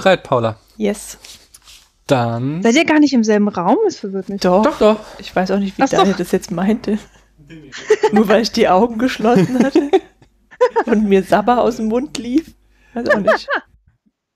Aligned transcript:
Bereit, 0.00 0.22
Paula? 0.22 0.56
Yes. 0.76 1.18
Dann. 2.06 2.62
Seid 2.62 2.74
ihr 2.74 2.84
gar 2.84 2.98
nicht 3.00 3.12
im 3.12 3.22
selben 3.22 3.48
Raum? 3.48 3.76
Das 3.84 3.96
verwirrt 3.98 4.28
mich. 4.28 4.40
Doch. 4.40 4.62
Doch, 4.64 4.78
doch. 4.78 5.00
Ich 5.18 5.34
weiß 5.34 5.50
auch 5.52 5.58
nicht, 5.58 5.78
wie. 5.78 5.84
Daniel 5.84 6.14
das 6.16 6.32
jetzt 6.32 6.50
meinte. 6.50 6.98
Nur 8.12 8.28
weil 8.28 8.42
ich 8.42 8.52
die 8.52 8.68
Augen 8.68 8.98
geschlossen 8.98 9.62
hatte 9.62 9.90
und 10.86 11.08
mir 11.08 11.22
Sabber 11.22 11.60
aus 11.62 11.76
dem 11.76 11.86
Mund 11.86 12.16
lief. 12.18 12.54
Weiß 12.94 13.08
auch 13.10 13.18
nicht. 13.20 13.48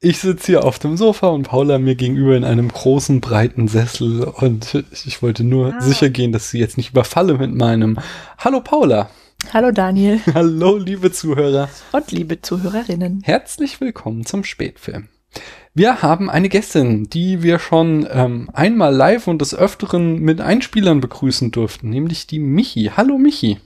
Ich 0.01 0.19
sitze 0.19 0.47
hier 0.48 0.65
auf 0.65 0.79
dem 0.79 0.98
Sofa 0.98 1.29
und 1.29 1.45
Paula 1.48 1.79
mir 1.79 1.95
gegenüber 1.95 2.37
in 2.37 2.45
einem 2.45 2.69
großen, 2.69 3.23
breiten 3.23 3.69
Sessel 3.69 4.24
und 4.24 4.85
ich 5.07 5.23
wollte 5.23 5.45
nur 5.45 5.73
Ah. 5.73 5.80
sicher 5.80 6.10
gehen, 6.10 6.30
dass 6.30 6.51
sie 6.51 6.59
jetzt 6.59 6.77
nicht 6.77 6.91
überfalle 6.91 7.38
mit 7.38 7.55
meinem 7.55 7.99
Hallo 8.37 8.60
Paula. 8.60 9.09
Hallo 9.55 9.71
Daniel 9.71 10.21
Hallo, 10.35 10.77
liebe 10.77 11.10
Zuhörer. 11.10 11.71
und 11.93 12.12
liebe 12.12 12.43
Zuhörerinnen. 12.43 13.23
Herzlich 13.24 13.80
willkommen 13.80 14.27
zum 14.27 14.45
Spätfilm. 14.45 15.09
Wir 15.77 16.02
haben 16.02 16.30
eine 16.30 16.48
Gästin, 16.48 17.10
die 17.10 17.42
wir 17.42 17.59
schon 17.59 18.06
ähm, 18.09 18.48
einmal 18.52 18.95
live 18.95 19.27
und 19.27 19.41
des 19.41 19.56
Öfteren 19.56 20.20
mit 20.20 20.41
Einspielern 20.41 21.01
begrüßen 21.01 21.51
durften, 21.51 21.91
nämlich 21.91 22.28
die 22.28 22.38
Michi. 22.38 22.92
Hallo 22.96 23.19
Michi. 23.19 23.59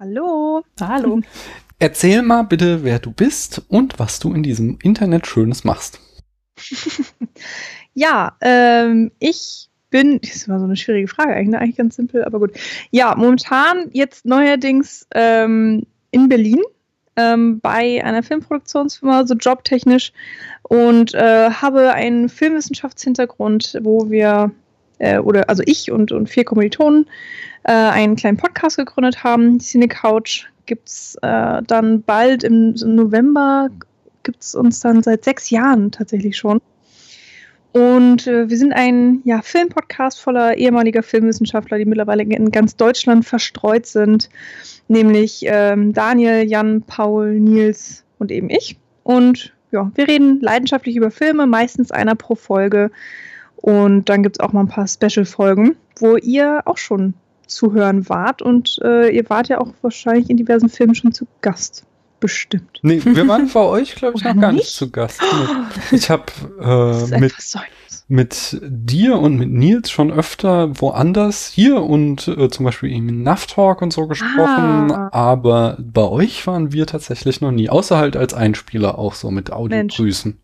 Hallo. 0.00 0.64
Hallo. 0.80 1.20
Erzähl 1.78 2.22
mal 2.22 2.42
bitte, 2.42 2.82
wer 2.82 2.98
du 2.98 3.12
bist 3.12 3.62
und 3.68 4.00
was 4.00 4.18
du 4.18 4.34
in 4.34 4.42
diesem 4.42 4.78
Internet 4.82 5.28
Schönes 5.28 5.62
machst. 5.64 6.00
Ja, 7.94 8.36
ähm, 8.42 9.10
ich 9.18 9.70
bin, 9.90 10.20
das 10.20 10.48
war 10.48 10.60
so 10.60 10.66
eine 10.66 10.76
schwierige 10.76 11.08
Frage 11.08 11.32
eigentlich, 11.32 11.48
ne? 11.48 11.58
eigentlich 11.58 11.76
ganz 11.76 11.96
simpel, 11.96 12.24
aber 12.24 12.38
gut. 12.38 12.52
Ja, 12.92 13.16
momentan 13.16 13.90
jetzt 13.92 14.24
neuerdings 14.24 15.04
ähm, 15.12 15.82
in 16.12 16.28
Berlin 16.28 16.62
ähm, 17.18 17.60
bei 17.60 18.02
einer 18.04 18.22
Filmproduktionsfirma, 18.22 19.26
so 19.26 19.34
jobtechnisch 19.34 20.12
und 20.62 21.14
äh, 21.14 21.50
habe 21.50 21.92
einen 21.92 22.28
Filmwissenschaftshintergrund, 22.28 23.78
wo 23.82 24.08
wir, 24.08 24.52
äh, 24.98 25.18
oder 25.18 25.48
also 25.48 25.62
ich 25.66 25.90
und, 25.90 26.12
und 26.12 26.28
vier 26.28 26.44
Kommilitonen 26.44 27.06
äh, 27.64 27.72
einen 27.72 28.16
kleinen 28.16 28.36
Podcast 28.36 28.76
gegründet 28.76 29.24
haben, 29.24 29.58
Cine 29.60 29.88
Couch. 29.88 30.46
Gibt 30.66 30.88
es 30.88 31.16
äh, 31.22 31.62
dann 31.66 32.02
bald 32.02 32.44
im 32.44 32.74
November, 32.74 33.68
gibt 34.22 34.42
es 34.42 34.54
uns 34.54 34.80
dann 34.80 35.02
seit 35.02 35.24
sechs 35.24 35.50
Jahren 35.50 35.90
tatsächlich 35.90 36.36
schon. 36.36 36.60
Und 37.72 38.26
äh, 38.26 38.48
wir 38.48 38.56
sind 38.56 38.72
ein 38.72 39.20
ja, 39.24 39.42
Filmpodcast 39.42 40.20
voller 40.20 40.56
ehemaliger 40.56 41.02
Filmwissenschaftler, 41.02 41.78
die 41.78 41.84
mittlerweile 41.84 42.22
in 42.22 42.50
ganz 42.50 42.76
Deutschland 42.76 43.24
verstreut 43.24 43.86
sind, 43.86 44.30
nämlich 44.88 45.42
ähm, 45.46 45.92
Daniel, 45.92 46.48
Jan, 46.48 46.82
Paul, 46.82 47.38
Nils 47.38 48.04
und 48.18 48.30
eben 48.30 48.48
ich. 48.48 48.78
Und 49.02 49.52
ja, 49.70 49.90
wir 49.94 50.08
reden 50.08 50.40
leidenschaftlich 50.40 50.96
über 50.96 51.10
Filme, 51.10 51.46
meistens 51.46 51.90
einer 51.90 52.14
pro 52.14 52.34
Folge. 52.34 52.90
Und 53.56 54.08
dann 54.08 54.22
gibt 54.22 54.36
es 54.36 54.40
auch 54.40 54.52
mal 54.52 54.60
ein 54.60 54.68
paar 54.68 54.86
Special-Folgen, 54.86 55.76
wo 55.98 56.16
ihr 56.16 56.62
auch 56.64 56.78
schon 56.78 57.14
zuhören 57.46 58.08
wart. 58.08 58.40
Und 58.40 58.78
äh, 58.82 59.10
ihr 59.10 59.28
wart 59.28 59.48
ja 59.48 59.60
auch 59.60 59.74
wahrscheinlich 59.82 60.30
in 60.30 60.36
diversen 60.36 60.68
Filmen 60.68 60.94
schon 60.94 61.12
zu 61.12 61.26
Gast. 61.42 61.84
Bestimmt. 62.20 62.78
Nee, 62.82 63.00
wir 63.04 63.28
waren 63.28 63.48
bei 63.52 63.60
euch, 63.60 63.94
glaube 63.94 64.18
ich, 64.18 64.24
noch 64.24 64.34
gar 64.40 64.52
nicht 64.52 64.64
nicht? 64.64 64.74
zu 64.74 64.90
Gast. 64.90 65.20
Ich 65.92 66.10
habe 66.10 66.24
äh, 66.60 67.18
mit, 67.20 67.34
mit 68.08 68.58
dir 68.62 69.18
und 69.18 69.36
mit 69.36 69.50
Nils 69.50 69.90
schon 69.90 70.10
öfter 70.10 70.80
woanders 70.80 71.46
hier 71.48 71.82
und 71.82 72.26
äh, 72.28 72.48
zum 72.48 72.64
Beispiel 72.64 72.90
im 72.90 73.22
NAV 73.22 73.46
Talk 73.46 73.82
und 73.82 73.92
so 73.92 74.06
gesprochen, 74.06 74.90
Ah. 74.92 75.10
aber 75.12 75.76
bei 75.80 76.02
euch 76.02 76.46
waren 76.46 76.72
wir 76.72 76.86
tatsächlich 76.86 77.40
noch 77.40 77.52
nie, 77.52 77.68
außer 77.70 77.96
halt 77.98 78.16
als 78.16 78.34
Einspieler 78.34 78.98
auch 78.98 79.14
so 79.14 79.30
mit 79.30 79.52
Audiogrüßen. 79.52 80.38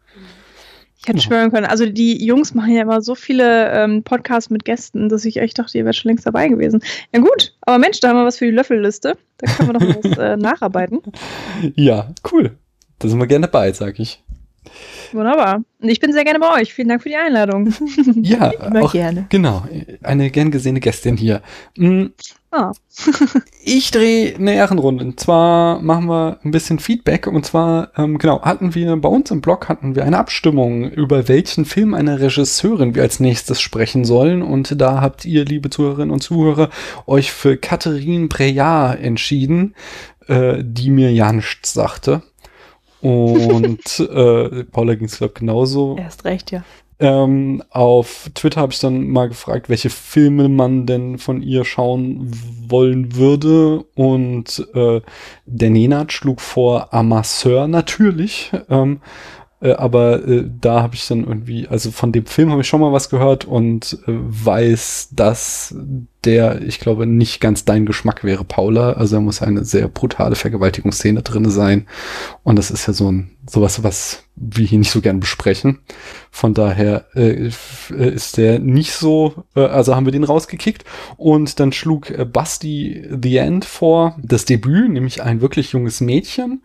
Ich 1.04 1.08
hätte 1.08 1.18
Ja. 1.18 1.24
schwören 1.24 1.50
können. 1.50 1.66
Also 1.66 1.84
die 1.86 2.24
Jungs 2.24 2.54
machen 2.54 2.72
ja 2.74 2.80
immer 2.82 3.02
so 3.02 3.14
viele 3.14 3.70
ähm, 3.72 4.02
Podcasts 4.02 4.48
mit 4.48 4.64
Gästen, 4.64 5.08
dass 5.10 5.24
ich 5.26 5.36
echt 5.36 5.58
dachte, 5.58 5.76
ihr 5.76 5.84
wärt 5.84 5.96
schon 5.96 6.08
längst 6.08 6.26
dabei 6.26 6.48
gewesen. 6.48 6.82
Ja 7.12 7.20
gut, 7.20 7.54
aber 7.60 7.78
Mensch, 7.78 8.00
da 8.00 8.08
haben 8.08 8.16
wir 8.16 8.24
was 8.24 8.38
für 8.38 8.46
die 8.46 8.52
Löffelliste. 8.52 9.16
Da 9.38 9.52
können 9.52 9.68
wir 9.68 9.78
doch 9.78 10.02
was 10.10 10.18
äh, 10.18 10.36
nacharbeiten. 10.38 11.02
Ja, 11.76 12.12
cool. 12.32 12.56
Da 12.98 13.08
sind 13.08 13.18
wir 13.18 13.26
gerne 13.26 13.46
dabei, 13.48 13.72
sag 13.72 13.98
ich. 14.00 14.22
Wunderbar. 15.14 15.62
Und 15.80 15.88
ich 15.88 16.00
bin 16.00 16.12
sehr 16.12 16.24
gerne 16.24 16.40
bei 16.40 16.60
euch. 16.60 16.74
Vielen 16.74 16.88
Dank 16.88 17.02
für 17.02 17.08
die 17.08 17.16
Einladung. 17.16 17.72
Ja, 18.16 18.48
Immer 18.66 18.82
auch, 18.82 18.92
gerne. 18.92 19.26
genau. 19.28 19.64
Eine 20.02 20.30
gern 20.30 20.50
gesehene 20.50 20.80
Gästin 20.80 21.16
hier. 21.16 21.40
Mm, 21.76 22.06
Ah. 22.54 22.70
Ich 23.64 23.90
drehe 23.90 24.36
eine 24.36 24.54
Ehrenrunde. 24.54 25.04
Und 25.04 25.18
zwar 25.18 25.80
machen 25.80 26.06
wir 26.06 26.38
ein 26.44 26.50
bisschen 26.52 26.78
Feedback. 26.78 27.26
Und 27.26 27.44
zwar, 27.44 27.90
ähm, 27.96 28.18
genau, 28.18 28.42
hatten 28.42 28.74
wir 28.76 28.94
bei 28.96 29.08
uns 29.08 29.30
im 29.32 29.40
Blog 29.40 29.68
hatten 29.68 29.96
wir 29.96 30.04
eine 30.04 30.18
Abstimmung, 30.18 30.84
über 30.90 31.26
welchen 31.26 31.64
Film 31.64 31.94
einer 31.94 32.20
Regisseurin 32.20 32.94
wir 32.94 33.02
als 33.02 33.18
nächstes 33.18 33.60
sprechen 33.60 34.04
sollen. 34.04 34.42
Und 34.42 34.80
da 34.80 35.00
habt 35.00 35.24
ihr, 35.24 35.44
liebe 35.44 35.70
Zuhörerinnen 35.70 36.12
und 36.12 36.22
Zuhörer, 36.22 36.70
euch 37.06 37.32
für 37.32 37.56
Catherine 37.56 38.28
Breillat 38.28 39.00
entschieden, 39.00 39.74
äh, 40.28 40.58
die 40.62 40.90
mir 40.90 41.10
ja 41.10 41.32
nichts 41.32 41.72
sagte. 41.72 42.22
Und 43.04 44.00
äh, 44.00 44.64
Paula 44.64 44.94
ging 44.94 45.04
es, 45.04 45.18
glaube 45.18 45.32
ich, 45.34 45.40
genauso. 45.40 45.94
Erst 45.98 46.24
recht, 46.24 46.50
ja. 46.52 46.64
Ähm, 46.98 47.62
auf 47.68 48.30
Twitter 48.34 48.62
habe 48.62 48.72
ich 48.72 48.78
dann 48.78 49.08
mal 49.08 49.28
gefragt, 49.28 49.68
welche 49.68 49.90
Filme 49.90 50.48
man 50.48 50.86
denn 50.86 51.18
von 51.18 51.42
ihr 51.42 51.66
schauen 51.66 52.30
wollen 52.66 53.14
würde. 53.14 53.84
Und 53.94 54.66
äh, 54.72 55.02
der 55.44 55.70
Nenad 55.70 56.14
schlug 56.14 56.40
vor 56.40 56.94
Amasseur 56.94 57.68
natürlich. 57.68 58.52
Ähm, 58.70 59.00
äh, 59.64 59.72
aber 59.72 60.28
äh, 60.28 60.44
da 60.60 60.82
habe 60.82 60.94
ich 60.94 61.08
dann 61.08 61.24
irgendwie, 61.26 61.66
also 61.66 61.90
von 61.90 62.12
dem 62.12 62.26
Film 62.26 62.50
habe 62.50 62.60
ich 62.60 62.68
schon 62.68 62.82
mal 62.82 62.92
was 62.92 63.08
gehört 63.08 63.46
und 63.46 63.98
äh, 64.06 64.12
weiß, 64.12 65.08
dass 65.12 65.74
der, 66.24 66.62
ich 66.62 66.80
glaube, 66.80 67.06
nicht 67.06 67.40
ganz 67.40 67.64
dein 67.64 67.86
Geschmack 67.86 68.24
wäre, 68.24 68.44
Paula. 68.44 68.92
Also 68.92 69.16
da 69.16 69.20
muss 69.22 69.42
eine 69.42 69.64
sehr 69.64 69.88
brutale 69.88 70.36
Vergewaltigungsszene 70.36 71.22
drinne 71.22 71.50
sein. 71.50 71.86
Und 72.42 72.56
das 72.56 72.70
ist 72.70 72.86
ja 72.86 72.92
so 72.92 73.10
ein 73.10 73.30
sowas, 73.48 73.82
was 73.82 74.24
wir 74.36 74.66
hier 74.66 74.78
nicht 74.78 74.90
so 74.90 75.00
gern 75.00 75.20
besprechen. 75.20 75.80
Von 76.30 76.54
daher 76.54 77.06
äh, 77.14 77.50
äh, 77.90 78.14
ist 78.14 78.36
der 78.36 78.58
nicht 78.58 78.92
so, 78.92 79.44
äh, 79.54 79.60
also 79.60 79.94
haben 79.94 80.06
wir 80.06 80.12
den 80.12 80.24
rausgekickt. 80.24 80.84
Und 81.16 81.60
dann 81.60 81.72
schlug 81.72 82.10
äh, 82.10 82.24
Basti 82.24 83.06
The 83.22 83.36
End 83.38 83.64
vor, 83.64 84.18
das 84.22 84.44
Debüt, 84.44 84.90
nämlich 84.90 85.22
ein 85.22 85.40
wirklich 85.40 85.72
junges 85.72 86.00
Mädchen, 86.00 86.62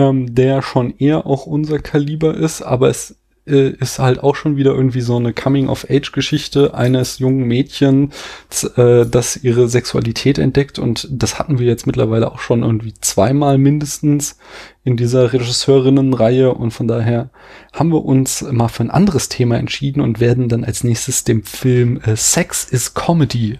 ähm, 0.00 0.34
der 0.34 0.62
schon 0.62 0.94
eher 0.96 1.26
auch 1.26 1.46
unser 1.46 1.78
Kaliber 1.78 2.34
ist, 2.34 2.62
aber 2.62 2.88
es 2.88 3.16
äh, 3.46 3.70
ist 3.70 3.98
halt 3.98 4.22
auch 4.22 4.34
schon 4.34 4.56
wieder 4.56 4.72
irgendwie 4.72 5.02
so 5.02 5.16
eine 5.16 5.34
Coming-of-Age-Geschichte 5.34 6.72
eines 6.72 7.18
jungen 7.18 7.46
Mädchens, 7.46 8.64
äh, 8.76 9.04
das 9.06 9.36
ihre 9.36 9.68
Sexualität 9.68 10.38
entdeckt 10.38 10.78
und 10.78 11.06
das 11.10 11.38
hatten 11.38 11.58
wir 11.58 11.66
jetzt 11.66 11.86
mittlerweile 11.86 12.32
auch 12.32 12.38
schon 12.38 12.62
irgendwie 12.62 12.94
zweimal 13.00 13.58
mindestens 13.58 14.38
in 14.84 14.96
dieser 14.96 15.34
Regisseurinnenreihe 15.34 16.54
und 16.54 16.70
von 16.70 16.88
daher 16.88 17.28
haben 17.74 17.92
wir 17.92 18.02
uns 18.02 18.42
mal 18.50 18.68
für 18.68 18.84
ein 18.84 18.90
anderes 18.90 19.28
Thema 19.28 19.58
entschieden 19.58 20.00
und 20.00 20.18
werden 20.18 20.48
dann 20.48 20.64
als 20.64 20.82
nächstes 20.82 21.24
den 21.24 21.42
Film 21.42 22.00
äh, 22.04 22.16
Sex 22.16 22.64
is 22.64 22.94
Comedy 22.94 23.58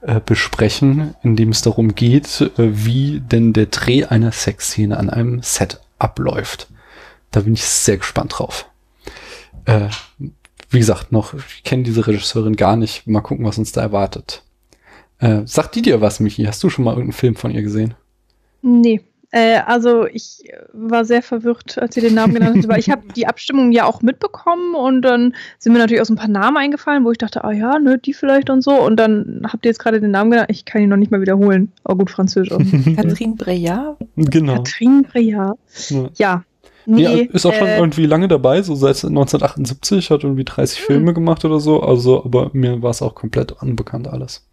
äh, 0.00 0.20
besprechen, 0.24 1.14
in 1.22 1.36
dem 1.36 1.50
es 1.50 1.62
darum 1.62 1.94
geht, 1.94 2.40
äh, 2.40 2.50
wie 2.56 3.20
denn 3.20 3.52
der 3.52 3.66
Dreh 3.66 4.04
einer 4.04 4.32
Sexszene 4.32 4.96
an 4.96 5.10
einem 5.10 5.42
Set 5.42 5.80
abläuft. 5.98 6.68
Da 7.30 7.40
bin 7.40 7.54
ich 7.54 7.64
sehr 7.64 7.98
gespannt 7.98 8.38
drauf. 8.38 8.66
Äh, 9.64 9.88
wie 10.70 10.78
gesagt, 10.78 11.12
noch, 11.12 11.34
ich 11.34 11.62
kenne 11.64 11.82
diese 11.82 12.06
Regisseurin 12.06 12.56
gar 12.56 12.76
nicht. 12.76 13.06
Mal 13.06 13.20
gucken, 13.20 13.44
was 13.44 13.58
uns 13.58 13.72
da 13.72 13.80
erwartet. 13.80 14.42
Äh, 15.18 15.42
sagt 15.46 15.74
die 15.74 15.82
dir 15.82 16.00
was, 16.00 16.20
Michi? 16.20 16.44
Hast 16.44 16.62
du 16.62 16.70
schon 16.70 16.84
mal 16.84 16.92
irgendeinen 16.92 17.12
Film 17.12 17.36
von 17.36 17.50
ihr 17.50 17.62
gesehen? 17.62 17.94
Nee. 18.62 19.00
Äh, 19.30 19.60
also 19.66 20.06
ich 20.06 20.44
war 20.72 21.04
sehr 21.04 21.22
verwirrt, 21.22 21.76
als 21.78 21.96
ihr 21.96 22.02
den 22.02 22.14
Namen 22.14 22.34
genannt 22.34 22.56
habt, 22.56 22.68
weil 22.68 22.78
ich 22.78 22.88
habe 22.88 23.02
die 23.16 23.26
Abstimmung 23.26 23.72
ja 23.72 23.84
auch 23.84 24.00
mitbekommen 24.00 24.74
und 24.74 25.02
dann 25.02 25.34
sind 25.58 25.72
mir 25.72 25.78
natürlich 25.78 26.00
auch 26.00 26.06
so 26.06 26.14
ein 26.14 26.18
paar 26.18 26.28
Namen 26.28 26.56
eingefallen, 26.56 27.04
wo 27.04 27.10
ich 27.10 27.18
dachte, 27.18 27.44
ah 27.44 27.52
ja, 27.52 27.78
ne, 27.78 27.98
die 27.98 28.14
vielleicht 28.14 28.48
und 28.48 28.62
so. 28.62 28.72
Und 28.72 28.96
dann 28.96 29.42
habt 29.44 29.66
ihr 29.66 29.70
jetzt 29.70 29.80
gerade 29.80 30.00
den 30.00 30.12
Namen 30.12 30.30
genannt, 30.30 30.50
ich 30.50 30.64
kann 30.64 30.82
ihn 30.82 30.88
noch 30.88 30.96
nicht 30.96 31.10
mal 31.10 31.20
wiederholen. 31.20 31.72
Aber 31.84 31.98
gut, 31.98 32.10
Französisch. 32.10 32.48
Catherine 32.96 33.34
Breillat. 33.36 33.96
genau. 34.16 34.54
Catherine 34.56 35.02
Breillat. 35.02 35.58
Ja. 35.90 36.08
Ja. 36.16 36.44
Nee, 36.90 37.02
ja, 37.02 37.10
ist 37.34 37.44
auch 37.44 37.52
schon 37.52 37.66
äh, 37.66 37.76
irgendwie 37.76 38.06
lange 38.06 38.28
dabei, 38.28 38.62
so 38.62 38.74
seit 38.74 39.04
1978, 39.04 40.10
hat 40.10 40.24
irgendwie 40.24 40.44
30 40.44 40.78
Hm. 40.78 40.86
Filme 40.86 41.12
gemacht 41.12 41.44
oder 41.44 41.60
so, 41.60 41.82
also, 41.82 42.24
aber 42.24 42.48
mir 42.54 42.80
war 42.80 42.92
es 42.92 43.02
auch 43.02 43.14
komplett 43.14 43.52
unbekannt 43.52 44.08
alles. 44.08 44.47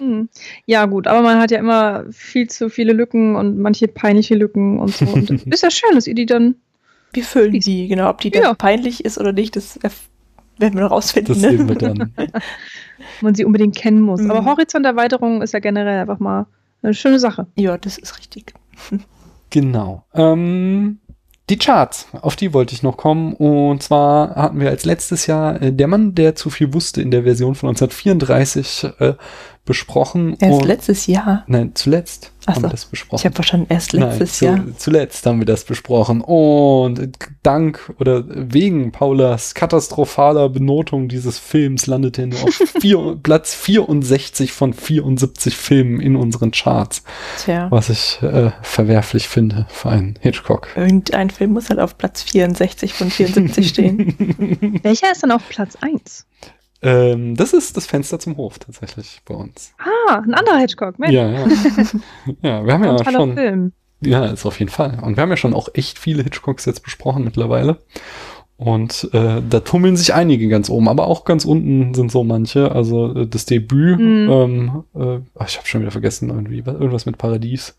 Hm. 0.00 0.28
Ja, 0.66 0.86
gut, 0.86 1.06
aber 1.06 1.22
man 1.22 1.38
hat 1.38 1.50
ja 1.50 1.58
immer 1.58 2.04
viel 2.10 2.48
zu 2.48 2.68
viele 2.68 2.92
Lücken 2.92 3.36
und 3.36 3.58
manche 3.58 3.86
peinliche 3.86 4.34
Lücken 4.34 4.80
und 4.80 4.94
so. 4.94 5.06
Und 5.06 5.30
ist 5.46 5.62
ja 5.62 5.70
schön, 5.70 5.94
dass 5.94 6.06
ihr 6.06 6.14
die 6.14 6.26
dann. 6.26 6.56
Wir 7.12 7.24
füllen 7.24 7.52
die, 7.60 7.88
genau. 7.88 8.10
Ob 8.10 8.20
die 8.20 8.30
dann 8.30 8.42
Ja. 8.42 8.54
peinlich 8.54 9.04
ist 9.04 9.18
oder 9.18 9.32
nicht, 9.32 9.56
das 9.56 9.78
werden 10.58 10.74
wir 10.74 10.82
noch 10.82 10.90
rausfinden. 10.90 11.34
Das 11.34 11.42
ne? 11.42 11.56
sehen 11.56 11.68
wir 11.68 11.76
dann. 11.76 12.12
man 13.20 13.34
sie 13.34 13.44
unbedingt 13.44 13.76
kennen 13.76 14.00
muss. 14.00 14.20
Mhm. 14.20 14.30
Aber 14.30 14.44
Horizonterweiterung 14.44 15.42
ist 15.42 15.52
ja 15.52 15.60
generell 15.60 16.00
einfach 16.00 16.18
mal 16.18 16.46
eine 16.82 16.94
schöne 16.94 17.18
Sache. 17.18 17.46
Ja, 17.56 17.78
das 17.78 17.98
ist 17.98 18.18
richtig. 18.18 18.54
Genau. 19.52 20.04
Ähm, 20.14 21.00
die 21.48 21.58
Charts, 21.58 22.06
auf 22.12 22.36
die 22.36 22.54
wollte 22.54 22.72
ich 22.72 22.84
noch 22.84 22.96
kommen. 22.96 23.34
Und 23.34 23.82
zwar 23.82 24.36
hatten 24.36 24.60
wir 24.60 24.68
als 24.70 24.84
letztes 24.84 25.26
Jahr 25.26 25.60
äh, 25.60 25.72
Der 25.72 25.88
Mann, 25.88 26.14
der 26.14 26.36
zu 26.36 26.50
viel 26.50 26.72
wusste 26.72 27.02
in 27.02 27.10
der 27.10 27.24
Version 27.24 27.56
von 27.56 27.70
1934 27.70 28.86
äh, 29.00 29.14
besprochen. 29.64 30.36
Erst 30.40 30.64
letztes 30.64 31.06
Jahr? 31.06 31.44
Nein, 31.46 31.72
zuletzt 31.74 32.32
Ach 32.46 32.54
haben 32.54 32.62
so. 32.62 32.66
wir 32.66 32.70
das 32.70 32.86
besprochen. 32.86 33.20
Ich 33.20 33.26
habe 33.26 33.38
wahrscheinlich 33.38 33.70
erst 33.70 33.92
letztes 33.92 34.40
Nein, 34.40 34.56
Jahr. 34.56 34.76
zuletzt 34.76 35.26
haben 35.26 35.38
wir 35.38 35.46
das 35.46 35.64
besprochen. 35.64 36.22
Und 36.22 37.08
dank 37.42 37.92
oder 37.98 38.24
wegen 38.26 38.90
Paulas 38.90 39.54
katastrophaler 39.54 40.48
Benotung 40.48 41.08
dieses 41.08 41.38
Films 41.38 41.86
landete 41.86 42.22
er 42.22 42.26
nur 42.28 42.42
auf 42.42 42.54
vier, 42.80 43.18
Platz 43.22 43.54
64 43.54 44.52
von 44.52 44.72
74 44.72 45.54
Filmen 45.54 46.00
in 46.00 46.16
unseren 46.16 46.50
Charts. 46.50 47.02
Tja. 47.44 47.70
Was 47.70 47.90
ich 47.90 48.20
äh, 48.22 48.50
verwerflich 48.62 49.28
finde 49.28 49.66
für 49.68 49.90
einen 49.90 50.18
Hitchcock. 50.20 50.68
Irgendein 50.74 51.30
Film 51.30 51.52
muss 51.52 51.68
halt 51.68 51.80
auf 51.80 51.98
Platz 51.98 52.22
64 52.22 52.94
von 52.94 53.10
74 53.10 53.68
stehen. 53.68 54.80
Welcher 54.82 55.12
ist 55.12 55.22
dann 55.22 55.30
auf 55.30 55.48
Platz 55.48 55.76
1? 55.80 56.26
Ähm, 56.82 57.36
das 57.36 57.52
ist 57.52 57.76
das 57.76 57.86
Fenster 57.86 58.18
zum 58.18 58.36
Hof 58.36 58.58
tatsächlich 58.58 59.20
bei 59.24 59.34
uns. 59.34 59.74
Ah, 59.78 60.22
ein 60.24 60.34
anderer 60.34 60.58
Hitchcock, 60.58 60.98
Mensch. 60.98 61.12
Ja, 61.12 61.28
ja. 61.28 61.46
ja 62.42 62.66
wir 62.66 62.72
haben 62.72 62.84
ja 62.84 63.10
schon. 63.10 63.34
Film. 63.34 63.72
Ja, 64.02 64.26
ist 64.26 64.46
auf 64.46 64.58
jeden 64.58 64.70
Fall. 64.70 64.98
Und 65.02 65.16
wir 65.16 65.22
haben 65.22 65.30
ja 65.30 65.36
schon 65.36 65.52
auch 65.52 65.68
echt 65.74 65.98
viele 65.98 66.22
Hitchcocks 66.22 66.64
jetzt 66.64 66.82
besprochen 66.82 67.24
mittlerweile. 67.24 67.78
Und 68.56 69.08
äh, 69.12 69.40
da 69.48 69.60
tummeln 69.60 69.96
sich 69.96 70.12
einige 70.12 70.48
ganz 70.48 70.68
oben, 70.68 70.88
aber 70.88 71.06
auch 71.06 71.24
ganz 71.24 71.44
unten 71.44 71.94
sind 71.94 72.12
so 72.12 72.24
manche. 72.24 72.72
Also 72.72 73.14
äh, 73.14 73.26
das 73.26 73.46
Debüt, 73.46 73.98
mhm. 73.98 74.30
ähm, 74.30 74.84
äh, 74.94 75.20
ach, 75.38 75.48
ich 75.48 75.56
habe 75.56 75.66
schon 75.66 75.80
wieder 75.80 75.90
vergessen, 75.90 76.30
irgendwie 76.30 76.58
irgendwas 76.58 77.06
mit 77.06 77.18
Paradies. 77.18 77.76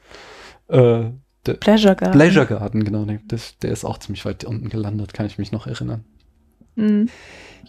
Äh, 0.67 1.05
Pleasure 1.43 1.95
Garden. 1.95 2.11
Pleasure 2.13 2.45
Garden, 2.45 2.83
genau. 2.83 3.05
Der, 3.05 3.19
der 3.61 3.71
ist 3.71 3.83
auch 3.83 3.97
ziemlich 3.97 4.25
weit 4.25 4.43
unten 4.43 4.69
gelandet, 4.69 5.13
kann 5.13 5.25
ich 5.25 5.37
mich 5.37 5.51
noch 5.51 5.65
erinnern. 5.67 6.03
Mhm. 6.75 7.09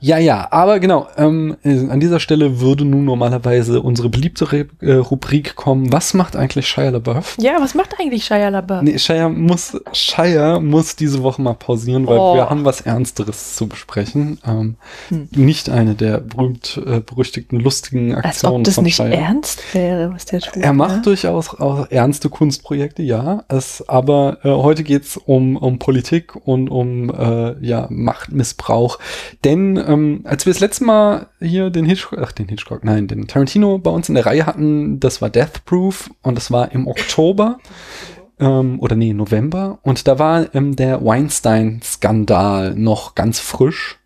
Ja, 0.02 0.19
ja, 0.19 0.49
aber 0.50 0.81
genau, 0.81 1.06
ähm, 1.16 1.56
an 1.62 2.00
dieser 2.00 2.19
Stelle 2.19 2.58
würde 2.58 2.84
nun 2.84 3.04
normalerweise 3.04 3.81
unsere 3.81 4.08
beliebte 4.08 4.50
Re 4.50 4.66
äh, 4.81 4.94
Rubrik 4.94 5.54
kommen. 5.54 5.93
Was 5.93 6.12
macht 6.12 6.34
eigentlich 6.34 6.66
Shia 6.66 6.90
LaBeouf? 6.90 7.37
Ja, 7.38 7.52
was 7.60 7.76
macht 7.76 7.94
eigentlich 8.00 8.25
Shia 8.25 8.49
LaBeouf? 8.49 8.82
Nee, 8.82 8.99
Shia 8.99 9.28
muss, 9.28 9.81
Shia 9.93 10.58
muss 10.58 10.96
diese 10.96 11.22
Woche 11.22 11.40
mal 11.40 11.54
pausieren, 11.54 12.08
weil 12.08 12.19
oh. 12.19 12.34
wir 12.34 12.50
haben 12.50 12.64
was 12.64 12.81
Ernsteres 12.81 13.54
zu 13.54 13.69
besprechen. 13.69 14.40
Ähm, 14.44 14.75
hm. 15.08 15.28
Nicht 15.37 15.70
eine 15.70 15.94
der 15.94 16.19
berühmt 16.19 16.82
äh, 16.84 16.98
berüchtigten 16.98 17.60
lustigen 17.60 18.12
Aktionen 18.12 18.25
Als 18.25 18.44
ob 18.44 18.64
das 18.64 18.75
von 18.75 18.84
nicht 18.84 18.96
Shia. 18.96 19.06
ernst 19.06 19.62
wäre, 19.72 20.12
was 20.12 20.25
der 20.25 20.40
tut. 20.40 20.64
Er 20.64 20.72
macht 20.72 20.96
ja? 20.96 21.02
durchaus 21.02 21.60
auch 21.60 21.88
ernste 21.93 22.28
Kunstprojekte, 22.28 23.05
ja. 23.05 23.44
Es, 23.46 23.88
aber 23.88 24.38
äh, 24.43 24.48
heute 24.48 24.82
geht's 24.82 25.16
um, 25.16 25.56
um 25.56 25.78
Politik 25.78 26.34
und 26.44 26.69
um 26.70 27.08
äh, 27.08 27.64
ja, 27.64 27.87
Machtmissbrauch. 27.88 28.98
Denn 29.44 29.76
ähm, 29.92 30.20
als 30.24 30.46
wir 30.46 30.52
das 30.52 30.60
letzte 30.60 30.84
Mal 30.84 31.26
hier 31.40 31.70
den 31.70 31.84
Hitchcock, 31.84 32.18
ach 32.22 32.32
den 32.32 32.48
Hitchcock, 32.48 32.84
nein, 32.84 33.08
den 33.08 33.26
Tarantino 33.26 33.78
bei 33.78 33.90
uns 33.90 34.08
in 34.08 34.14
der 34.14 34.26
Reihe 34.26 34.46
hatten, 34.46 35.00
das 35.00 35.20
war 35.20 35.30
Death 35.30 35.64
Proof 35.64 36.10
und 36.22 36.36
das 36.36 36.50
war 36.50 36.72
im 36.72 36.86
Oktober 36.86 37.58
ähm, 38.40 38.80
oder 38.80 38.96
nee, 38.96 39.12
November 39.12 39.78
und 39.82 40.06
da 40.08 40.18
war 40.18 40.54
ähm, 40.54 40.76
der 40.76 41.04
Weinstein-Skandal 41.04 42.74
noch 42.74 43.14
ganz 43.14 43.40
frisch 43.40 43.98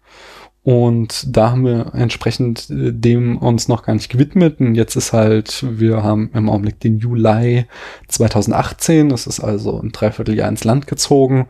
und 0.67 1.37
da 1.37 1.53
haben 1.53 1.65
wir 1.65 1.95
entsprechend 1.95 2.69
äh, 2.71 2.93
dem 2.93 3.39
uns 3.39 3.69
noch 3.69 3.85
gar 3.85 3.95
nicht 3.95 4.09
gewidmet. 4.09 4.59
Und 4.59 4.75
jetzt 4.75 4.97
ist 4.97 5.13
halt, 5.13 5.65
wir 5.79 6.03
haben 6.03 6.29
im 6.35 6.51
Augenblick 6.51 6.81
den 6.81 6.99
Juli 6.99 7.67
2018. 8.09 9.09
Das 9.09 9.29
ist 9.29 9.39
also 9.39 9.81
ein 9.81 9.93
Dreivierteljahr 9.93 10.49
ins 10.49 10.65
Land 10.65 10.89
gezogen. 10.89 11.47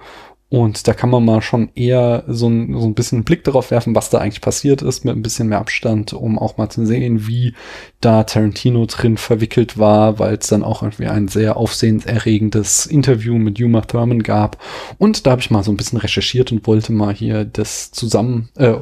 Und 0.48 0.86
da 0.86 0.94
kann 0.94 1.10
man 1.10 1.24
mal 1.24 1.42
schon 1.42 1.70
eher 1.74 2.22
so 2.28 2.48
ein, 2.48 2.72
so 2.78 2.86
ein 2.86 2.94
bisschen 2.94 3.18
einen 3.18 3.24
Blick 3.24 3.42
darauf 3.42 3.72
werfen, 3.72 3.96
was 3.96 4.10
da 4.10 4.18
eigentlich 4.18 4.40
passiert 4.40 4.80
ist, 4.80 5.04
mit 5.04 5.16
ein 5.16 5.22
bisschen 5.22 5.48
mehr 5.48 5.58
Abstand, 5.58 6.12
um 6.12 6.38
auch 6.38 6.56
mal 6.56 6.68
zu 6.68 6.86
sehen, 6.86 7.26
wie 7.26 7.54
da 8.00 8.22
Tarantino 8.22 8.86
drin 8.86 9.16
verwickelt 9.16 9.76
war, 9.76 10.20
weil 10.20 10.34
es 10.36 10.46
dann 10.46 10.62
auch 10.62 10.82
irgendwie 10.82 11.08
ein 11.08 11.26
sehr 11.26 11.56
aufsehenserregendes 11.56 12.86
Interview 12.86 13.34
mit 13.38 13.60
Uma 13.60 13.80
Thurman 13.80 14.22
gab. 14.22 14.62
Und 14.98 15.26
da 15.26 15.32
habe 15.32 15.40
ich 15.40 15.50
mal 15.50 15.64
so 15.64 15.72
ein 15.72 15.76
bisschen 15.76 15.98
recherchiert 15.98 16.52
und 16.52 16.64
wollte 16.68 16.92
mal 16.92 17.12
hier 17.12 17.44
das 17.44 17.90
zusammen 17.90 18.48
äh, 18.54 18.74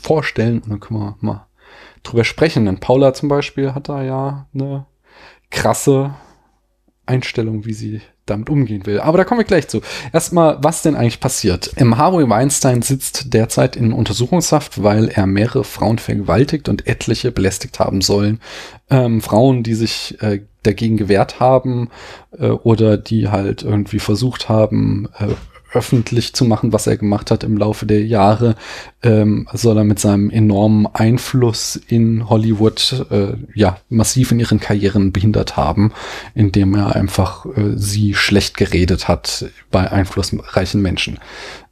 vorstellen. 0.00 0.60
Und 0.60 0.70
dann 0.70 0.80
können 0.80 1.00
wir 1.00 1.16
mal 1.20 1.46
drüber 2.04 2.22
sprechen. 2.22 2.66
Denn 2.66 2.78
Paula 2.78 3.14
zum 3.14 3.28
Beispiel 3.28 3.74
hat 3.74 3.88
da 3.88 4.04
ja 4.04 4.46
eine 4.54 4.86
krasse 5.50 6.14
Einstellung, 7.04 7.64
wie 7.64 7.74
sie 7.74 8.00
damit 8.30 8.48
umgehen 8.48 8.86
will. 8.86 9.00
Aber 9.00 9.18
da 9.18 9.24
kommen 9.24 9.40
wir 9.40 9.44
gleich 9.44 9.68
zu. 9.68 9.80
Erstmal, 10.12 10.58
was 10.62 10.82
denn 10.82 10.96
eigentlich 10.96 11.20
passiert? 11.20 11.72
Im 11.76 11.98
Harvey 11.98 12.28
Weinstein 12.28 12.82
sitzt 12.82 13.34
derzeit 13.34 13.76
in 13.76 13.92
Untersuchungshaft, 13.92 14.82
weil 14.82 15.08
er 15.08 15.26
mehrere 15.26 15.64
Frauen 15.64 15.98
vergewaltigt 15.98 16.68
und 16.68 16.86
etliche 16.86 17.32
belästigt 17.32 17.78
haben 17.80 18.00
sollen. 18.00 18.40
Ähm, 18.88 19.20
Frauen, 19.20 19.62
die 19.62 19.74
sich 19.74 20.16
äh, 20.20 20.40
dagegen 20.62 20.96
gewehrt 20.96 21.40
haben 21.40 21.90
äh, 22.38 22.48
oder 22.48 22.96
die 22.96 23.28
halt 23.28 23.62
irgendwie 23.62 23.98
versucht 23.98 24.48
haben, 24.48 25.08
äh, 25.18 25.28
öffentlich 25.72 26.32
zu 26.32 26.44
machen, 26.44 26.72
was 26.72 26.86
er 26.86 26.96
gemacht 26.96 27.30
hat 27.30 27.44
im 27.44 27.56
Laufe 27.56 27.86
der 27.86 28.04
Jahre, 28.04 28.56
ähm, 29.02 29.48
soll 29.52 29.76
er 29.78 29.84
mit 29.84 29.98
seinem 29.98 30.30
enormen 30.30 30.86
Einfluss 30.86 31.76
in 31.76 32.28
Hollywood 32.28 33.06
äh, 33.10 33.34
ja 33.54 33.78
massiv 33.88 34.32
in 34.32 34.40
ihren 34.40 34.60
Karrieren 34.60 35.12
behindert 35.12 35.56
haben, 35.56 35.92
indem 36.34 36.74
er 36.74 36.96
einfach 36.96 37.46
äh, 37.46 37.76
sie 37.76 38.14
schlecht 38.14 38.56
geredet 38.56 39.08
hat 39.08 39.46
bei 39.70 39.90
einflussreichen 39.90 40.82
Menschen. 40.82 41.18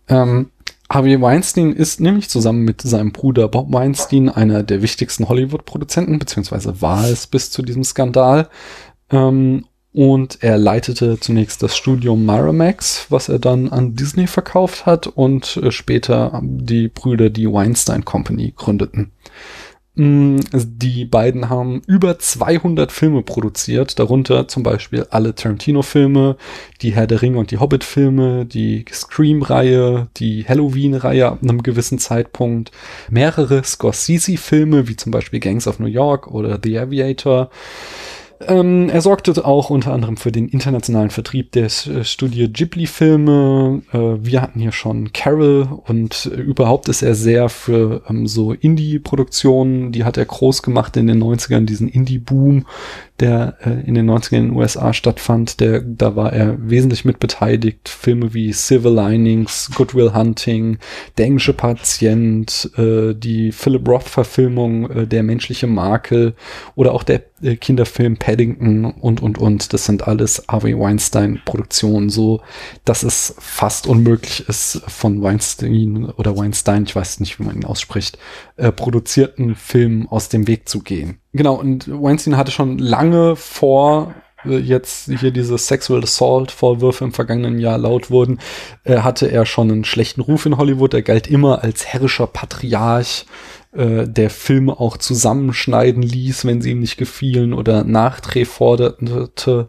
Ähm, 0.09 0.51
Harvey 0.91 1.21
Weinstein 1.21 1.73
ist 1.73 2.01
nämlich 2.01 2.31
zusammen 2.31 2.65
mit 2.65 2.81
seinem 2.81 3.13
Bruder 3.13 3.49
Bob 3.49 3.71
Weinstein 3.73 4.31
einer 4.31 4.63
der 4.63 4.81
wichtigsten 4.81 5.29
Hollywood-Produzenten, 5.29 6.19
beziehungsweise 6.19 6.81
war 6.81 7.05
es 7.05 7.27
bis 7.27 7.51
zu 7.51 7.63
diesem 7.63 7.85
Skandal. 7.85 8.49
Ähm, 9.11 9.67
und 9.99 10.45
er 10.45 10.59
leitete 10.59 11.19
zunächst 11.19 11.61
das 11.61 11.77
Studium 11.77 12.25
Miramax, 12.25 13.07
was 13.09 13.29
er 13.29 13.41
dann 13.41 13.69
an 13.69 13.97
Disney 13.97 14.29
verkauft 14.29 14.87
hat 14.87 15.09
und 15.09 15.57
äh, 15.57 15.73
später 15.73 16.41
die 16.41 16.87
Brüder 16.87 17.31
die 17.31 17.51
Weinstein 17.53 18.05
Company 18.05 18.55
gründeten. 18.57 19.11
Mm, 19.97 20.37
die 20.53 21.05
beiden 21.05 21.49
haben 21.49 21.83
über 21.89 22.17
200 22.17 22.93
Filme 22.93 23.23
produziert, 23.23 23.99
darunter 23.99 24.47
zum 24.47 24.63
Beispiel 24.63 25.05
alle 25.11 25.35
Tarantino-Filme, 25.35 26.37
die 26.81 26.93
Herr 26.93 27.09
der 27.09 27.21
Ringe 27.21 27.39
und 27.39 27.51
die 27.51 27.59
Hobbit-Filme, 27.59 28.47
die 28.47 28.85
Scream-Reihe, 28.93 30.07
die 30.17 30.45
Halloween-Reihe 30.47 31.27
ab 31.27 31.41
einem 31.43 31.65
gewissen 31.65 31.99
Zeitpunkt, 31.99 32.71
mehrere 33.11 33.65
Scorsese-Filme, 33.65 34.87
wie 34.87 34.95
zum 34.95 35.11
Beispiel 35.11 35.41
Gangs 35.41 35.67
of 35.67 35.81
New 35.81 35.87
York 35.87 36.29
oder 36.29 36.61
The 36.63 36.79
Aviator, 36.79 37.51
ähm, 38.47 38.89
er 38.89 39.01
sorgte 39.01 39.45
auch 39.45 39.71
unter 39.71 39.93
anderem 39.93 40.17
für 40.17 40.31
den 40.31 40.49
internationalen 40.49 41.11
Vertrieb 41.11 41.53
des 41.53 41.87
äh, 41.87 42.05
Studio 42.05 42.49
Ghibli-Filme. 42.49 43.83
Äh, 43.93 43.99
wir 44.25 44.43
hatten 44.43 44.61
hier 44.61 44.73
schon 44.73 45.13
Carol 45.13 45.69
und 45.87 46.31
äh, 46.33 46.41
überhaupt 46.41 46.89
ist 46.89 47.03
er 47.03 47.15
sehr 47.15 47.49
für 47.49 48.03
ähm, 48.09 48.27
so 48.27 48.53
Indie-Produktionen, 48.53 49.91
die 49.91 50.05
hat 50.05 50.17
er 50.17 50.25
groß 50.25 50.63
gemacht 50.63 50.97
in 50.97 51.09
den 51.09 51.23
90ern, 51.23 51.65
diesen 51.65 51.89
Indie-Boom, 51.89 52.67
der 53.21 53.57
äh, 53.65 53.87
in 53.87 53.95
den 53.95 54.09
90ern 54.09 54.37
in 54.37 54.49
den 54.49 54.57
USA 54.57 54.93
stattfand. 54.93 55.61
Der, 55.61 55.81
da 55.81 56.17
war 56.17 56.33
er 56.33 56.57
wesentlich 56.59 57.05
mit 57.05 57.19
beteiligt. 57.19 57.89
Filme 57.89 58.35
wie 58.35 58.53
Civil 58.53 58.93
Linings, 58.93 59.71
Goodwill 59.75 60.15
Hunting, 60.15 60.79
Der 61.17 61.27
englische 61.27 61.53
Patient, 61.53 62.71
äh, 62.77 63.15
die 63.15 63.53
Philip 63.53 63.89
Roth-Verfilmung 63.89 64.91
äh, 64.91 65.07
Der 65.07 65.23
menschliche 65.23 65.67
Makel 65.67 66.35
oder 66.75 66.93
auch 66.93 67.03
der 67.03 67.23
äh, 67.43 67.57
Kinderfilm 67.57 68.17
Paddington 68.17 68.85
und, 68.85 69.23
und, 69.23 69.39
und. 69.39 69.73
Das 69.73 69.85
sind 69.85 70.07
alles 70.07 70.45
Harvey 70.49 70.79
Weinstein-Produktionen, 70.79 72.11
so 72.11 72.41
dass 72.85 73.03
es 73.03 73.35
fast 73.39 73.87
unmöglich 73.87 74.49
ist, 74.49 74.83
von 74.87 75.23
Weinstein 75.23 76.07
oder 76.17 76.37
Weinstein, 76.37 76.85
ich 76.85 76.95
weiß 76.95 77.21
nicht, 77.21 77.39
wie 77.39 77.45
man 77.45 77.57
ihn 77.57 77.65
ausspricht, 77.65 78.19
äh, 78.57 78.73
produzierten 78.73 79.55
Filmen 79.55 80.07
aus 80.09 80.29
dem 80.29 80.47
Weg 80.47 80.69
zu 80.69 80.81
gehen. 80.81 81.19
Genau, 81.33 81.55
und 81.55 81.89
Weinstein 81.89 82.37
hatte 82.37 82.53
schon 82.53 82.79
lange 82.79 83.37
vor 83.37 84.15
äh, 84.45 84.59
jetzt 84.59 85.11
hier 85.11 85.31
diese 85.31 85.59
Sexual 85.59 86.03
Assault 86.03 86.51
Vorwürfe 86.51 87.05
im 87.05 87.13
vergangenen 87.13 87.59
Jahr 87.59 87.79
laut 87.79 88.11
wurden, 88.11 88.39
äh, 88.85 88.99
hatte 88.99 89.31
er 89.31 89.47
schon 89.47 89.71
einen 89.71 89.85
schlechten 89.85 90.21
Ruf 90.21 90.47
in 90.47 90.57
Hollywood. 90.57 90.95
Er 90.95 91.03
galt 91.03 91.27
immer 91.27 91.63
als 91.63 91.87
herrischer 91.87 92.27
Patriarch, 92.27 93.27
äh, 93.73 94.07
der 94.09 94.31
Filme 94.31 94.79
auch 94.79 94.97
zusammenschneiden 94.97 96.03
ließ, 96.03 96.45
wenn 96.45 96.63
sie 96.63 96.71
ihm 96.71 96.81
nicht 96.81 96.97
gefielen 96.97 97.53
oder 97.53 97.85
Nachdreh 97.85 98.45
forderte 98.45 99.69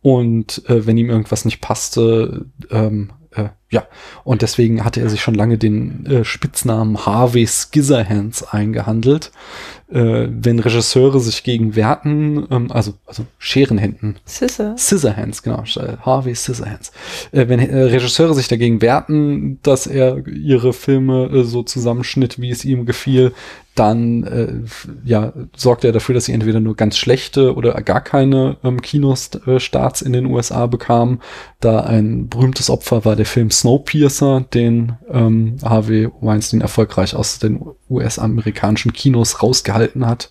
und 0.00 0.62
wenn 0.66 0.96
ihm 0.96 1.10
irgendwas 1.10 1.44
nicht 1.44 1.60
passte, 1.60 2.46
ähm, 2.70 3.12
äh, 3.32 3.48
ja, 3.70 3.86
und 4.24 4.40
deswegen 4.40 4.82
hatte 4.82 5.00
er 5.02 5.10
sich 5.10 5.20
schon 5.20 5.34
lange 5.34 5.58
den 5.58 6.06
äh, 6.06 6.24
Spitznamen 6.24 7.04
Harvey 7.04 7.46
Scissorhands 7.46 8.42
eingehandelt. 8.42 9.30
Äh, 9.90 10.28
wenn 10.30 10.58
Regisseure 10.58 11.20
sich 11.20 11.44
gegen 11.44 11.76
werten, 11.76 12.46
ähm, 12.50 12.72
also, 12.72 12.94
also 13.04 13.26
Scherenhänden. 13.38 14.16
Scissor. 14.26 14.76
Scissorhands, 14.78 15.42
genau. 15.42 15.64
Harvey 16.00 16.34
Scissorhands. 16.34 16.92
Äh, 17.32 17.48
wenn 17.48 17.60
äh, 17.60 17.82
Regisseure 17.84 18.34
sich 18.34 18.48
dagegen 18.48 18.80
werten, 18.80 19.58
dass 19.62 19.86
er 19.86 20.26
ihre 20.26 20.72
Filme 20.72 21.26
äh, 21.26 21.44
so 21.44 21.62
zusammenschnitt, 21.62 22.40
wie 22.40 22.50
es 22.50 22.64
ihm 22.64 22.86
gefiel, 22.86 23.32
dann 23.78 24.24
äh, 24.24 24.52
ja, 25.04 25.32
sorgt 25.56 25.84
er 25.84 25.92
dafür, 25.92 26.14
dass 26.14 26.24
sie 26.24 26.32
entweder 26.32 26.58
nur 26.58 26.74
ganz 26.74 26.96
schlechte 26.98 27.54
oder 27.54 27.80
gar 27.82 28.00
keine 28.00 28.56
ähm, 28.64 28.82
Kinostarts 28.82 30.02
in 30.02 30.12
den 30.12 30.26
USA 30.26 30.66
bekamen. 30.66 31.20
Da 31.60 31.80
ein 31.80 32.28
berühmtes 32.28 32.70
Opfer 32.70 33.04
war 33.04 33.14
der 33.14 33.26
Film 33.26 33.50
Snowpiercer, 33.60 34.42
den 34.52 34.96
ähm, 35.10 35.56
Harvey 35.62 36.08
Weinstein 36.20 36.60
erfolgreich 36.60 37.14
aus 37.14 37.38
den 37.38 37.62
US-amerikanischen 37.90 38.92
Kinos 38.92 39.42
rausgehalten 39.42 40.06
hat, 40.06 40.30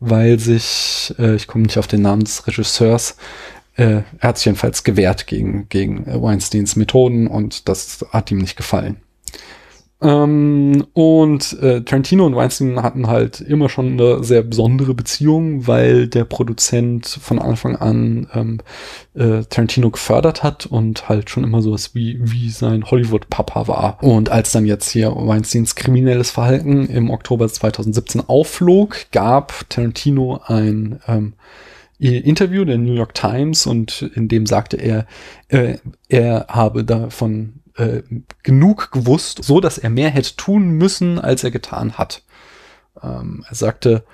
weil 0.00 0.38
sich, 0.38 1.14
äh, 1.18 1.34
ich 1.34 1.46
komme 1.46 1.64
nicht 1.64 1.78
auf 1.78 1.86
den 1.86 2.02
Namen 2.02 2.24
des 2.24 2.46
Regisseurs, 2.46 3.16
äh, 3.76 4.02
er 4.18 4.28
hat 4.28 4.38
sich 4.38 4.46
jedenfalls 4.46 4.84
gewehrt 4.84 5.26
gegen, 5.26 5.68
gegen 5.68 6.04
Weinsteins 6.06 6.76
Methoden 6.76 7.26
und 7.26 7.68
das 7.68 8.04
hat 8.10 8.30
ihm 8.30 8.38
nicht 8.38 8.56
gefallen. 8.56 8.96
Ähm, 10.00 10.86
und 10.92 11.60
äh, 11.60 11.82
Tarantino 11.82 12.24
und 12.24 12.36
Weinstein 12.36 12.82
hatten 12.82 13.08
halt 13.08 13.40
immer 13.40 13.68
schon 13.68 13.92
eine 13.92 14.22
sehr 14.22 14.42
besondere 14.42 14.94
Beziehung, 14.94 15.66
weil 15.66 16.06
der 16.06 16.24
Produzent 16.24 17.06
von 17.06 17.40
Anfang 17.40 17.74
an 17.74 18.28
ähm, 18.32 18.60
äh, 19.14 19.42
Tarantino 19.44 19.90
gefördert 19.90 20.44
hat 20.44 20.66
und 20.66 21.08
halt 21.08 21.30
schon 21.30 21.42
immer 21.42 21.62
sowas 21.62 21.96
wie, 21.96 22.18
wie 22.20 22.50
sein 22.50 22.84
Hollywood-Papa 22.84 23.66
war. 23.66 24.02
Und 24.02 24.30
als 24.30 24.52
dann 24.52 24.66
jetzt 24.66 24.88
hier 24.90 25.12
Weinsteins 25.16 25.74
kriminelles 25.74 26.30
Verhalten 26.30 26.86
im 26.86 27.10
Oktober 27.10 27.48
2017 27.48 28.22
aufflog, 28.28 29.06
gab 29.10 29.68
Tarantino 29.68 30.40
ein 30.46 31.00
ähm, 31.08 31.34
Interview 31.98 32.64
der 32.64 32.78
New 32.78 32.94
York 32.94 33.14
Times 33.14 33.66
und 33.66 34.02
in 34.14 34.28
dem 34.28 34.46
sagte 34.46 34.76
er, 34.76 35.06
äh, 35.48 35.78
er 36.08 36.46
habe 36.48 36.84
davon 36.84 37.54
äh, 37.78 38.02
genug 38.42 38.92
gewusst, 38.92 39.42
so 39.42 39.60
dass 39.60 39.78
er 39.78 39.90
mehr 39.90 40.10
hätte 40.10 40.36
tun 40.36 40.70
müssen, 40.70 41.18
als 41.18 41.44
er 41.44 41.50
getan 41.50 41.92
hat. 41.92 42.22
Ähm, 43.02 43.44
er 43.48 43.54
sagte, 43.54 44.04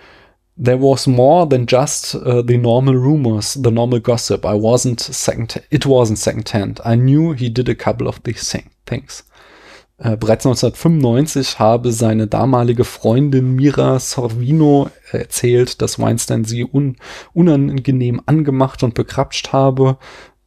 There 0.57 0.81
was 0.81 1.09
more 1.09 1.49
than 1.49 1.67
just 1.67 2.15
uh, 2.15 2.41
the 2.47 2.57
normal 2.57 2.95
rumors, 2.95 3.55
the 3.55 3.73
normal 3.73 4.01
gossip. 4.01 4.45
I 4.45 4.55
wasn't 4.55 5.01
second, 5.01 5.61
it 5.71 5.85
wasn't 5.85 6.19
secondhand. 6.19 6.81
I 6.85 6.95
knew 6.95 7.33
he 7.33 7.53
did 7.53 7.69
a 7.69 7.75
couple 7.75 8.07
of 8.07 8.21
these 8.23 8.57
things. 8.87 9.25
Äh, 9.99 10.17
bereits 10.17 10.47
1995 10.47 11.59
habe 11.59 11.91
seine 11.91 12.29
damalige 12.29 12.85
Freundin 12.85 13.57
Mira 13.57 13.99
Sorvino 13.99 14.91
erzählt, 15.11 15.83
dass 15.83 15.99
Weinstein 15.99 16.45
sie 16.45 16.65
un 16.65 16.97
unangenehm 17.33 18.21
angemacht 18.27 18.85
und 18.85 18.95
bekrapscht 18.95 19.53
habe 19.53 19.99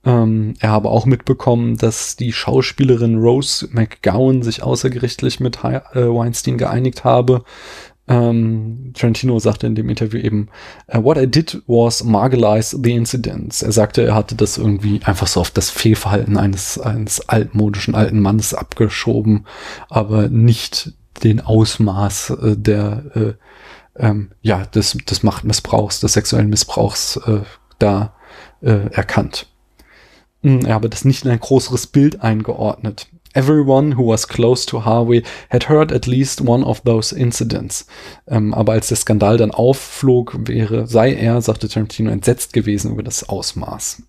ähm, 0.08 0.54
er 0.62 0.70
habe 0.70 0.88
auch 0.90 1.06
mitbekommen, 1.06 1.76
dass 1.76 2.16
die 2.16 2.32
Schauspielerin 2.32 3.18
Rose 3.18 3.68
McGowan 3.72 4.42
sich 4.42 4.64
außergerichtlich 4.64 5.42
mit 5.42 5.66
äh, 5.66 5.82
Weinstein 5.96 6.58
geeinigt 6.58 7.04
habe. 7.04 7.44
Ähm, 8.08 8.94
Trentino 8.94 9.38
sagte 9.40 9.68
in 9.68 9.76
dem 9.76 9.90
Interview 9.90 10.18
eben, 10.22 10.48
uh, 10.96 11.04
what 11.04 11.18
I 11.18 11.28
did 11.28 11.62
was 11.68 12.06
marginalize 12.06 12.80
the 12.82 12.94
incidents. 12.94 13.62
Er 13.62 13.74
sagte, 13.74 14.02
er 14.02 14.16
hatte 14.16 14.36
das 14.36 14.58
irgendwie 14.58 15.02
einfach 15.04 15.28
so 15.28 15.42
auf 15.42 15.52
das 15.52 15.70
Fehlverhalten 15.70 16.38
eines, 16.38 16.80
eines 16.80 17.28
altmodischen 17.28 17.94
alten 17.94 18.22
Mannes 18.22 18.54
abgeschoben, 18.54 19.46
aber 19.90 20.30
nicht 20.30 20.94
den 21.22 21.42
Ausmaß 21.42 22.30
äh, 22.30 22.56
der, 22.56 23.04
äh, 23.14 23.34
ähm, 23.98 24.32
ja, 24.42 24.66
des, 24.68 24.94
des 24.94 25.24
Machtmissbrauchs, 25.24 26.00
des 26.00 26.14
sexuellen 26.14 26.50
Missbrauchs 26.50 27.18
äh, 27.26 27.42
da 27.78 28.14
äh, 28.62 28.90
erkannt. 28.94 29.48
Hm, 30.48 30.66
er 30.66 30.76
habe 30.76 30.90
das 30.90 31.04
nicht 31.04 31.26
in 31.26 31.32
ein 31.32 31.42
größeres 31.42 31.88
Bild 31.88 32.22
eingeordnet. 32.22 33.08
Everyone 33.34 33.98
who 33.98 34.08
was 34.08 34.30
close 34.30 34.66
to 34.66 34.86
Harvey 34.86 35.24
had 35.50 35.68
heard 35.68 35.92
at 35.92 36.08
least 36.08 36.42
one 36.48 36.64
of 36.66 36.82
those 36.82 37.14
incidents. 37.14 37.86
Ähm, 38.28 38.54
aber 38.54 38.72
als 38.72 38.88
der 38.88 38.96
Skandal 38.96 39.36
dann 39.36 39.52
aufflog, 39.52 40.38
wäre, 40.48 40.88
sei 40.88 41.14
er, 41.14 41.42
sagte 41.42 41.68
Tarantino, 41.68 42.10
entsetzt 42.10 42.54
gewesen 42.54 42.94
über 42.94 43.04
das 43.04 43.28
Ausmaß. 43.28 44.04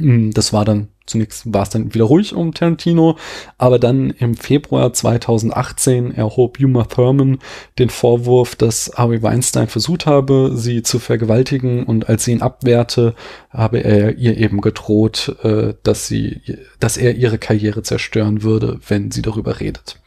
Hm, 0.00 0.32
das 0.32 0.52
war 0.52 0.64
dann 0.64 0.88
Zunächst 1.10 1.52
war 1.52 1.64
es 1.64 1.70
dann 1.70 1.92
wieder 1.92 2.04
ruhig 2.04 2.34
um 2.34 2.54
Tarantino, 2.54 3.16
aber 3.58 3.80
dann 3.80 4.10
im 4.10 4.36
Februar 4.36 4.92
2018 4.92 6.14
erhob 6.14 6.60
Uma 6.60 6.84
Thurman 6.84 7.40
den 7.80 7.90
Vorwurf, 7.90 8.54
dass 8.54 8.92
Harvey 8.94 9.20
Weinstein 9.20 9.66
versucht 9.66 10.06
habe, 10.06 10.52
sie 10.54 10.84
zu 10.84 11.00
vergewaltigen 11.00 11.82
und 11.82 12.08
als 12.08 12.24
sie 12.24 12.32
ihn 12.32 12.42
abwehrte, 12.42 13.16
habe 13.50 13.78
er 13.78 14.18
ihr 14.18 14.36
eben 14.36 14.60
gedroht, 14.60 15.34
äh, 15.42 15.74
dass 15.82 16.06
sie, 16.06 16.42
dass 16.78 16.96
er 16.96 17.16
ihre 17.16 17.38
Karriere 17.38 17.82
zerstören 17.82 18.44
würde, 18.44 18.78
wenn 18.86 19.10
sie 19.10 19.22
darüber 19.22 19.58
redet. 19.58 20.00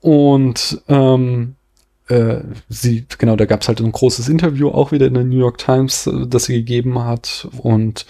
Und 0.00 0.80
ähm, 0.88 1.56
äh, 2.08 2.40
sie, 2.70 3.04
genau, 3.18 3.36
da 3.36 3.44
gab 3.44 3.60
es 3.60 3.68
halt 3.68 3.80
ein 3.80 3.92
großes 3.92 4.28
Interview 4.28 4.70
auch 4.70 4.92
wieder 4.92 5.06
in 5.06 5.14
der 5.14 5.24
New 5.24 5.38
York 5.38 5.58
Times, 5.58 6.06
äh, 6.06 6.26
das 6.26 6.44
sie 6.44 6.54
gegeben 6.54 7.00
hat. 7.00 7.46
Und 7.58 8.06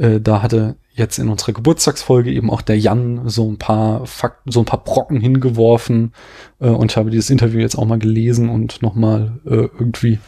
äh, 0.00 0.20
da 0.20 0.42
hatte 0.42 0.76
jetzt 0.92 1.18
in 1.18 1.28
unserer 1.28 1.52
Geburtstagsfolge 1.52 2.32
eben 2.32 2.50
auch 2.50 2.62
der 2.62 2.78
Jan 2.78 3.28
so 3.28 3.50
ein 3.50 3.58
paar 3.58 4.06
Fakten, 4.06 4.50
so 4.50 4.60
ein 4.60 4.64
paar 4.64 4.82
Brocken 4.82 5.20
hingeworfen. 5.20 6.12
Äh, 6.58 6.68
und 6.68 6.90
ich 6.90 6.96
habe 6.96 7.10
dieses 7.10 7.30
Interview 7.30 7.60
jetzt 7.60 7.76
auch 7.76 7.84
mal 7.84 7.98
gelesen 7.98 8.48
und 8.48 8.82
nochmal 8.82 9.40
äh, 9.44 9.68
irgendwie 9.78 10.18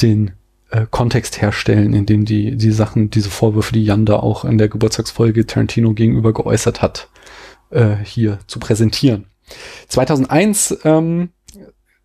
den 0.00 0.32
äh, 0.70 0.86
Kontext 0.90 1.40
herstellen, 1.42 1.92
in 1.92 2.06
dem 2.06 2.24
die, 2.24 2.56
die 2.56 2.70
Sachen, 2.70 3.10
diese 3.10 3.30
Vorwürfe, 3.30 3.74
die 3.74 3.84
Jan 3.84 4.06
da 4.06 4.16
auch 4.16 4.44
in 4.44 4.58
der 4.58 4.68
Geburtstagsfolge 4.68 5.46
Tarantino 5.46 5.92
gegenüber 5.92 6.32
geäußert 6.32 6.80
hat, 6.80 7.08
äh, 7.70 7.96
hier 8.02 8.38
zu 8.46 8.58
präsentieren. 8.58 9.26
2001 9.88 10.78
ähm, 10.84 11.30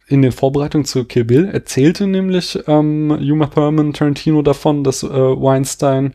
in 0.07 0.21
den 0.21 0.33
Vorbereitungen 0.33 0.85
zu 0.85 1.05
Kill 1.05 1.23
Bill 1.23 1.47
erzählte 1.47 2.07
nämlich 2.07 2.59
ähm, 2.67 3.09
Uma 3.09 3.47
Thurman 3.47 3.93
Tarantino 3.93 4.41
davon, 4.41 4.83
dass 4.83 5.03
äh, 5.03 5.09
Weinstein 5.09 6.13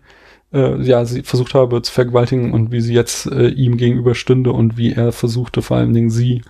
äh, 0.53 0.81
ja, 0.83 1.05
sie 1.05 1.23
versucht 1.23 1.55
habe 1.55 1.83
zu 1.83 1.93
vergewaltigen 1.93 2.53
und 2.53 2.73
wie 2.73 2.81
sie 2.81 2.95
jetzt 2.95 3.27
äh, 3.27 3.49
ihm 3.49 3.77
gegenüber 3.77 4.15
stünde 4.15 4.53
und 4.53 4.77
wie 4.79 4.93
er 4.93 5.13
versuchte 5.13 5.61
vor 5.61 5.77
allen 5.77 5.93
Dingen 5.93 6.11
sie 6.11 6.43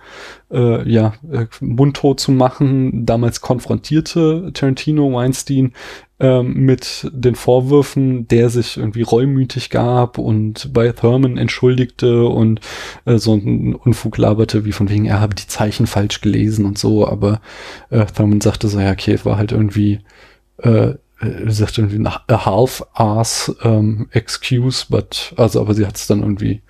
äh, 0.51 0.89
ja 0.89 1.13
äh, 1.31 1.47
mundtot 1.59 2.19
zu 2.19 2.31
machen. 2.31 3.05
Damals 3.05 3.41
konfrontierte 3.41 4.51
Tarantino 4.53 5.11
Weinstein 5.11 5.73
ähm, 6.21 6.53
mit 6.53 7.09
den 7.11 7.35
Vorwürfen, 7.35 8.27
der 8.27 8.49
sich 8.49 8.77
irgendwie 8.77 9.01
reumütig 9.01 9.69
gab 9.69 10.17
und 10.17 10.73
bei 10.73 10.91
Thurman 10.91 11.37
entschuldigte 11.37 12.25
und 12.25 12.61
äh, 13.05 13.17
so 13.17 13.35
ein 13.35 13.75
Unfug 13.75 14.17
laberte, 14.17 14.65
wie 14.65 14.71
von 14.71 14.89
wegen, 14.89 15.05
er 15.05 15.19
habe 15.19 15.35
die 15.35 15.47
Zeichen 15.47 15.87
falsch 15.87 16.21
gelesen 16.21 16.65
und 16.65 16.77
so, 16.77 17.07
aber 17.07 17.41
äh, 17.89 18.05
Thurman 18.05 18.41
sagte 18.41 18.69
so, 18.69 18.79
ja, 18.79 18.91
okay, 18.91 19.19
war 19.23 19.37
halt 19.37 19.51
irgendwie 19.51 19.99
äh, 21.21 21.27
äh, 21.27 21.51
sagt 21.51 21.77
irgendwie 21.77 22.05
a 22.05 22.45
half-ass 22.45 23.55
ähm, 23.63 24.07
excuse, 24.11 24.85
but, 24.89 25.33
also, 25.37 25.61
aber 25.61 25.73
sie 25.73 25.85
hat 25.85 25.95
es 25.95 26.07
dann 26.07 26.21
irgendwie 26.21 26.61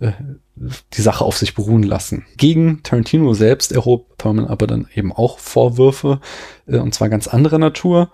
äh, 0.00 0.12
die 0.54 1.02
Sache 1.02 1.24
auf 1.24 1.36
sich 1.36 1.54
beruhen 1.54 1.82
lassen. 1.82 2.26
Gegen 2.36 2.82
Tarantino 2.82 3.32
selbst 3.34 3.72
erhob 3.72 4.18
Thurman 4.18 4.46
aber 4.46 4.66
dann 4.66 4.86
eben 4.94 5.12
auch 5.12 5.38
Vorwürfe, 5.38 6.20
äh, 6.66 6.78
und 6.78 6.94
zwar 6.94 7.08
ganz 7.08 7.28
anderer 7.28 7.58
Natur. 7.58 8.10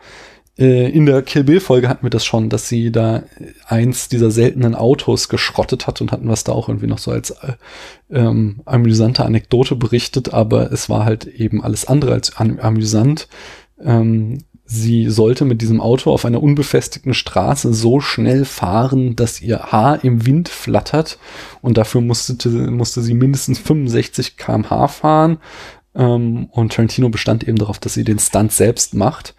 Äh, 0.59 0.91
in 0.91 1.07
der 1.07 1.23
Kill 1.23 1.45
Bill 1.45 1.61
Folge 1.61 1.89
hatten 1.89 2.05
wir 2.05 2.11
das 2.11 2.25
schon, 2.25 2.49
dass 2.49 2.69
sie 2.69 2.91
da 2.91 3.23
eins 3.67 4.09
dieser 4.09 4.31
seltenen 4.31 4.75
Autos 4.75 5.29
geschrottet 5.29 5.87
hat 5.87 6.01
und 6.01 6.11
hatten 6.11 6.29
was 6.29 6.45
da 6.45 6.53
auch 6.53 6.69
irgendwie 6.69 6.89
noch 6.89 6.99
so 6.99 7.13
als 7.13 7.31
äh, 7.31 7.55
ähm, 8.11 8.61
amüsante 8.65 9.25
Anekdote 9.25 9.77
berichtet, 9.77 10.35
aber 10.35 10.73
es 10.73 10.89
war 10.89 11.05
halt 11.05 11.27
eben 11.27 11.63
alles 11.63 11.87
andere 11.87 12.13
als 12.13 12.37
amüsant. 12.37 13.29
Ähm, 13.81 14.39
Sie 14.71 15.09
sollte 15.09 15.47
mit 15.47 15.63
diesem 15.63 15.81
Auto 15.81 16.13
auf 16.13 16.27
einer 16.27 16.43
unbefestigten 16.43 17.15
Straße 17.15 17.73
so 17.73 18.01
schnell 18.01 18.45
fahren, 18.45 19.17
dass 19.17 19.41
ihr 19.41 19.73
Haar 19.73 20.05
im 20.05 20.27
Wind 20.27 20.51
flattert 20.51 21.19
und 21.63 21.79
dafür 21.79 22.03
musste, 22.03 22.49
musste 22.71 23.01
sie 23.01 23.15
mindestens 23.15 23.59
65 23.61 24.37
kmh 24.37 24.89
fahren. 24.89 25.39
Ähm, 25.95 26.49
und 26.51 26.75
Tarantino 26.75 27.09
bestand 27.09 27.49
eben 27.49 27.57
darauf, 27.57 27.79
dass 27.79 27.95
sie 27.95 28.05
den 28.05 28.19
Stunt 28.19 28.53
selbst 28.53 28.93
macht. 28.93 29.35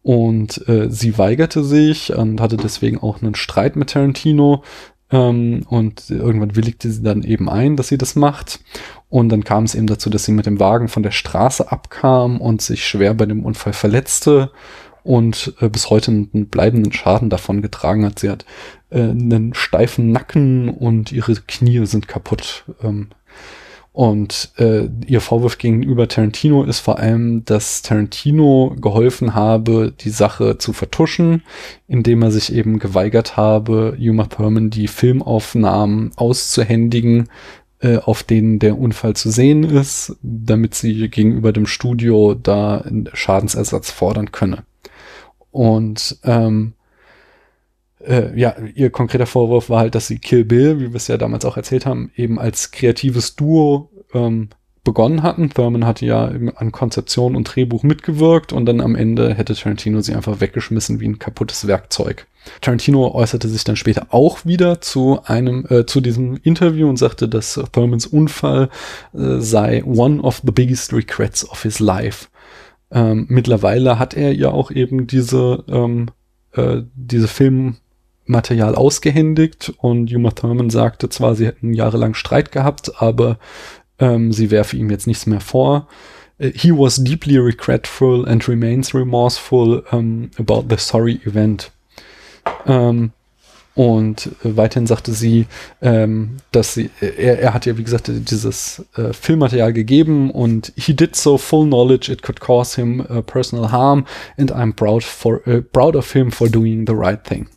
Und 0.00 0.66
äh, 0.66 0.90
sie 0.90 1.18
weigerte 1.18 1.62
sich 1.62 2.14
und 2.14 2.40
hatte 2.40 2.56
deswegen 2.56 2.96
auch 2.96 3.20
einen 3.20 3.34
Streit 3.34 3.76
mit 3.76 3.90
Tarantino. 3.90 4.64
Ähm, 5.10 5.66
und 5.68 6.08
irgendwann 6.08 6.56
willigte 6.56 6.90
sie 6.90 7.02
dann 7.02 7.22
eben 7.22 7.50
ein, 7.50 7.76
dass 7.76 7.88
sie 7.88 7.98
das 7.98 8.16
macht. 8.16 8.60
Und 9.10 9.28
dann 9.28 9.44
kam 9.44 9.64
es 9.64 9.74
eben 9.74 9.88
dazu, 9.88 10.08
dass 10.08 10.24
sie 10.24 10.32
mit 10.32 10.46
dem 10.46 10.60
Wagen 10.60 10.88
von 10.88 11.02
der 11.02 11.10
Straße 11.10 11.70
abkam 11.70 12.40
und 12.40 12.62
sich 12.62 12.86
schwer 12.86 13.12
bei 13.12 13.26
dem 13.26 13.44
Unfall 13.44 13.72
verletzte 13.72 14.50
und 15.02 15.54
äh, 15.60 15.68
bis 15.68 15.90
heute 15.90 16.12
einen 16.12 16.46
bleibenden 16.46 16.92
Schaden 16.92 17.28
davon 17.28 17.60
getragen 17.60 18.04
hat. 18.04 18.20
Sie 18.20 18.30
hat 18.30 18.44
äh, 18.90 19.00
einen 19.00 19.52
steifen 19.54 20.12
Nacken 20.12 20.68
und 20.68 21.10
ihre 21.10 21.34
Knie 21.34 21.84
sind 21.86 22.06
kaputt. 22.06 22.64
Ähm, 22.82 23.08
und 23.92 24.52
äh, 24.56 24.88
ihr 25.06 25.20
Vorwurf 25.20 25.58
gegenüber 25.58 26.06
Tarantino 26.06 26.62
ist 26.62 26.78
vor 26.78 27.00
allem, 27.00 27.44
dass 27.44 27.82
Tarantino 27.82 28.76
geholfen 28.80 29.34
habe, 29.34 29.92
die 29.98 30.10
Sache 30.10 30.58
zu 30.58 30.72
vertuschen, 30.72 31.42
indem 31.88 32.22
er 32.22 32.30
sich 32.30 32.52
eben 32.52 32.78
geweigert 32.78 33.36
habe, 33.36 33.96
Uma 33.98 34.26
Thurman 34.26 34.70
die 34.70 34.86
Filmaufnahmen 34.86 36.12
auszuhändigen, 36.14 37.28
äh, 37.80 37.96
auf 37.96 38.22
denen 38.22 38.58
der 38.58 38.78
Unfall 38.78 39.14
zu 39.16 39.30
sehen 39.30 39.64
ist, 39.64 40.16
damit 40.22 40.74
sie 40.74 41.08
gegenüber 41.08 41.52
dem 41.52 41.66
Studio 41.66 42.34
da 42.34 42.84
Schadensersatz 43.12 43.90
fordern 43.90 44.32
könne. 44.32 44.64
Und 45.50 46.18
ähm, 46.24 46.74
äh, 48.00 48.38
ja, 48.38 48.54
ihr 48.74 48.90
konkreter 48.90 49.26
Vorwurf 49.26 49.70
war 49.70 49.80
halt, 49.80 49.94
dass 49.94 50.06
sie 50.06 50.18
Kill 50.18 50.44
Bill, 50.44 50.78
wie 50.78 50.90
wir 50.90 50.96
es 50.96 51.08
ja 51.08 51.16
damals 51.16 51.44
auch 51.44 51.56
erzählt 51.56 51.86
haben, 51.86 52.10
eben 52.16 52.38
als 52.38 52.70
kreatives 52.70 53.36
Duo 53.36 53.90
ähm, 54.14 54.48
begonnen 54.84 55.22
hatten. 55.22 55.50
Thurman 55.50 55.86
hatte 55.86 56.06
ja 56.06 56.24
an 56.56 56.72
Konzeption 56.72 57.36
und 57.36 57.44
Drehbuch 57.44 57.82
mitgewirkt 57.82 58.52
und 58.52 58.66
dann 58.66 58.80
am 58.80 58.94
Ende 58.94 59.34
hätte 59.34 59.54
Tarantino 59.54 60.00
sie 60.00 60.14
einfach 60.14 60.40
weggeschmissen 60.40 61.00
wie 61.00 61.08
ein 61.08 61.18
kaputtes 61.18 61.66
Werkzeug. 61.66 62.26
Tarantino 62.60 63.14
äußerte 63.14 63.48
sich 63.48 63.64
dann 63.64 63.76
später 63.76 64.06
auch 64.10 64.46
wieder 64.46 64.80
zu 64.80 65.20
einem 65.24 65.66
äh, 65.68 65.84
zu 65.84 66.00
diesem 66.00 66.38
Interview 66.42 66.88
und 66.88 66.96
sagte, 66.96 67.28
dass 67.28 67.60
Thurmans 67.72 68.06
Unfall 68.06 68.70
äh, 69.12 69.40
sei 69.40 69.84
one 69.84 70.22
of 70.22 70.40
the 70.44 70.52
biggest 70.52 70.92
regrets 70.92 71.48
of 71.48 71.62
his 71.62 71.80
life. 71.80 72.28
Ähm, 72.90 73.26
mittlerweile 73.28 73.98
hat 73.98 74.14
er 74.14 74.34
ja 74.34 74.50
auch 74.50 74.70
eben 74.70 75.06
diese 75.06 75.64
ähm, 75.68 76.08
äh, 76.52 76.82
diese 76.94 77.28
Film 77.28 77.76
Material 78.30 78.74
ausgehändigt 78.74 79.72
und 79.78 80.12
Uma 80.14 80.30
Thurman 80.30 80.70
sagte 80.70 81.08
zwar, 81.08 81.34
sie 81.34 81.46
hätten 81.46 81.74
jahrelang 81.74 82.14
Streit 82.14 82.52
gehabt, 82.52 83.02
aber 83.02 83.38
ähm, 84.00 84.32
sie 84.32 84.50
werfe 84.50 84.76
ihm 84.76 84.90
jetzt 84.90 85.06
nichts 85.06 85.26
mehr 85.26 85.40
vor. 85.40 85.86
Uh, 86.40 86.50
he 86.54 86.72
was 86.72 86.96
deeply 86.96 87.38
regretful 87.38 88.26
and 88.26 88.48
remains 88.48 88.94
remorseful 88.94 89.84
um, 89.92 90.30
about 90.38 90.64
the 90.68 90.76
sorry 90.76 91.20
event. 91.24 91.70
Ähm, 92.66 93.12
und 93.74 94.26
äh, 94.44 94.56
weiterhin 94.56 94.86
sagte 94.86 95.12
sie, 95.12 95.46
ähm, 95.80 96.38
dass 96.52 96.74
sie, 96.74 96.90
er, 97.00 97.38
er 97.38 97.54
hat 97.54 97.66
ja, 97.66 97.78
wie 97.78 97.84
gesagt, 97.84 98.10
dieses 98.12 98.84
äh, 98.96 99.12
Filmmaterial 99.12 99.72
gegeben 99.72 100.30
und 100.30 100.72
he 100.76 100.94
did 100.94 101.14
so 101.14 101.38
full 101.38 101.66
knowledge 101.66 102.10
it 102.10 102.22
could 102.22 102.40
cause 102.40 102.80
him 102.80 103.00
uh, 103.08 103.22
personal 103.22 103.70
harm 103.70 104.04
and 104.36 104.52
I'm 104.52 104.74
proud 104.74 105.04
for 105.04 105.40
uh, 105.46 105.60
proud 105.60 105.94
of 105.94 106.12
him 106.12 106.32
for 106.32 106.48
doing 106.48 106.86
the 106.86 106.94
right 106.94 107.22
thing. 107.22 107.48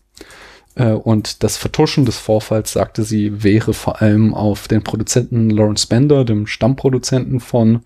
Äh, 0.75 0.91
und 0.91 1.43
das 1.43 1.57
Vertuschen 1.57 2.05
des 2.05 2.17
Vorfalls, 2.17 2.73
sagte 2.73 3.03
sie, 3.03 3.43
wäre 3.43 3.73
vor 3.73 4.01
allem 4.01 4.33
auf 4.33 4.67
den 4.67 4.83
Produzenten 4.83 5.49
Lawrence 5.49 5.87
Bender, 5.87 6.25
dem 6.25 6.47
Stammproduzenten 6.47 7.39
von 7.39 7.81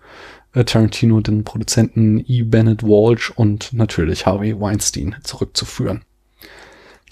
äh, 0.54 0.64
Tarantino, 0.64 1.20
den 1.20 1.44
Produzenten 1.44 2.24
E. 2.26 2.42
Bennett 2.42 2.82
Walsh 2.82 3.30
und 3.30 3.72
natürlich 3.72 4.26
Harvey 4.26 4.58
Weinstein 4.58 5.16
zurückzuführen. 5.22 6.02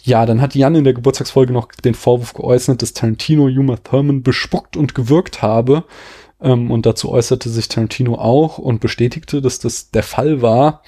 Ja, 0.03 0.25
dann 0.25 0.41
hat 0.41 0.55
Jan 0.55 0.77
in 0.77 0.85
der 0.85 0.95
Geburtstagsfolge 0.95 1.53
noch 1.53 1.69
den 1.73 1.95
Vorwurf 1.95 2.33
geäußert, 2.33 2.81
dass 2.81 2.93
Tarantino 2.93 3.47
Uma 3.47 3.77
Thurman 3.77 4.23
bespuckt 4.23 4.77
und 4.77 4.95
gewürgt 4.95 5.43
habe. 5.43 5.85
Ähm, 6.41 6.71
und 6.71 6.87
dazu 6.87 7.11
äußerte 7.11 7.49
sich 7.49 7.69
Tarantino 7.69 8.15
auch 8.15 8.59
und 8.59 8.81
bestätigte, 8.81 9.43
dass 9.43 9.59
das 9.59 9.91
der 9.91 10.03
Fall 10.03 10.43
war. 10.43 10.83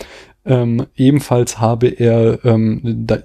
Ähm, 0.48 0.86
ebenfalls 0.96 1.60
habe 1.60 1.88
er 1.88 2.42
ähm, 2.44 2.80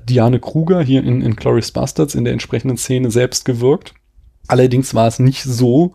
Diane 0.09 0.41
Kruger 0.41 0.81
hier 0.81 1.01
in, 1.03 1.21
in 1.21 1.37
Glorious 1.37 1.71
Bastards 1.71 2.15
in 2.15 2.25
der 2.25 2.33
entsprechenden 2.33 2.77
Szene 2.77 3.11
selbst 3.11 3.45
gewirkt. 3.45 3.93
Allerdings 4.47 4.93
war 4.93 5.07
es 5.07 5.19
nicht 5.19 5.41
so, 5.43 5.93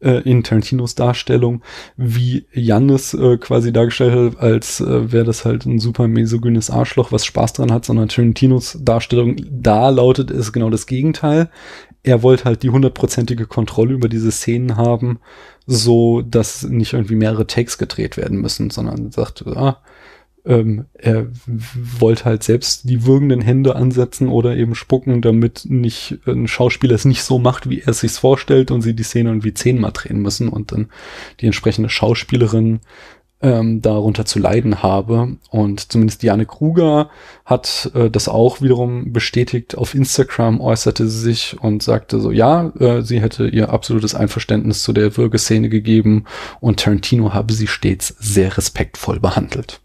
äh, 0.00 0.20
in 0.28 0.42
Tarantinos 0.42 0.96
Darstellung, 0.96 1.62
wie 1.96 2.46
Jannis 2.52 3.14
äh, 3.14 3.38
quasi 3.38 3.72
dargestellt 3.72 4.34
hat, 4.34 4.42
als 4.42 4.80
äh, 4.80 5.12
wäre 5.12 5.24
das 5.24 5.44
halt 5.44 5.64
ein 5.64 5.78
super 5.78 6.08
mesogynes 6.08 6.70
Arschloch, 6.70 7.12
was 7.12 7.24
Spaß 7.24 7.52
dran 7.52 7.72
hat, 7.72 7.84
sondern 7.84 8.08
Tarantinos 8.08 8.78
Darstellung, 8.82 9.36
da 9.48 9.88
lautet 9.90 10.32
es 10.32 10.52
genau 10.52 10.70
das 10.70 10.86
Gegenteil. 10.86 11.50
Er 12.02 12.22
wollte 12.22 12.44
halt 12.44 12.64
die 12.64 12.70
hundertprozentige 12.70 13.46
Kontrolle 13.46 13.94
über 13.94 14.08
diese 14.08 14.30
Szenen 14.30 14.76
haben, 14.76 15.20
so 15.66 16.20
dass 16.20 16.64
nicht 16.64 16.92
irgendwie 16.92 17.14
mehrere 17.14 17.46
Takes 17.46 17.78
gedreht 17.78 18.16
werden 18.16 18.40
müssen, 18.40 18.70
sondern 18.70 19.10
sagt, 19.10 19.46
ah, 19.46 19.78
ähm, 20.46 20.86
er 20.94 21.26
wollte 21.98 22.26
halt 22.26 22.42
selbst 22.42 22.88
die 22.88 23.06
würgenden 23.06 23.40
Hände 23.40 23.76
ansetzen 23.76 24.28
oder 24.28 24.56
eben 24.56 24.74
spucken, 24.74 25.22
damit 25.22 25.64
nicht 25.66 26.18
ein 26.26 26.48
Schauspieler 26.48 26.94
es 26.94 27.04
nicht 27.04 27.22
so 27.22 27.38
macht, 27.38 27.68
wie 27.68 27.80
er 27.80 27.88
es 27.88 28.00
sich 28.00 28.12
vorstellt 28.12 28.70
und 28.70 28.82
sie 28.82 28.94
die 28.94 29.02
Szene 29.02 29.30
irgendwie 29.30 29.54
zehnmal 29.54 29.92
drehen 29.92 30.20
müssen 30.20 30.48
und 30.48 30.72
dann 30.72 30.88
die 31.40 31.46
entsprechende 31.46 31.88
Schauspielerin 31.88 32.80
ähm, 33.40 33.82
darunter 33.82 34.24
zu 34.24 34.38
leiden 34.38 34.82
habe. 34.82 35.36
Und 35.50 35.92
zumindest 35.92 36.22
Diane 36.22 36.46
Kruger 36.46 37.10
hat 37.44 37.90
äh, 37.94 38.10
das 38.10 38.28
auch 38.28 38.60
wiederum 38.60 39.12
bestätigt. 39.12 39.76
Auf 39.76 39.94
Instagram 39.94 40.60
äußerte 40.60 41.08
sie 41.08 41.20
sich 41.20 41.56
und 41.60 41.82
sagte 41.82 42.20
so, 42.20 42.30
ja, 42.30 42.72
äh, 42.78 43.02
sie 43.02 43.20
hätte 43.20 43.48
ihr 43.48 43.70
absolutes 43.70 44.14
Einverständnis 44.14 44.82
zu 44.82 44.92
der 44.92 45.16
Würgeszene 45.16 45.68
gegeben 45.68 46.24
und 46.60 46.80
Tarantino 46.80 47.34
habe 47.34 47.52
sie 47.52 47.66
stets 47.66 48.14
sehr 48.18 48.56
respektvoll 48.56 49.20
behandelt. 49.20 49.80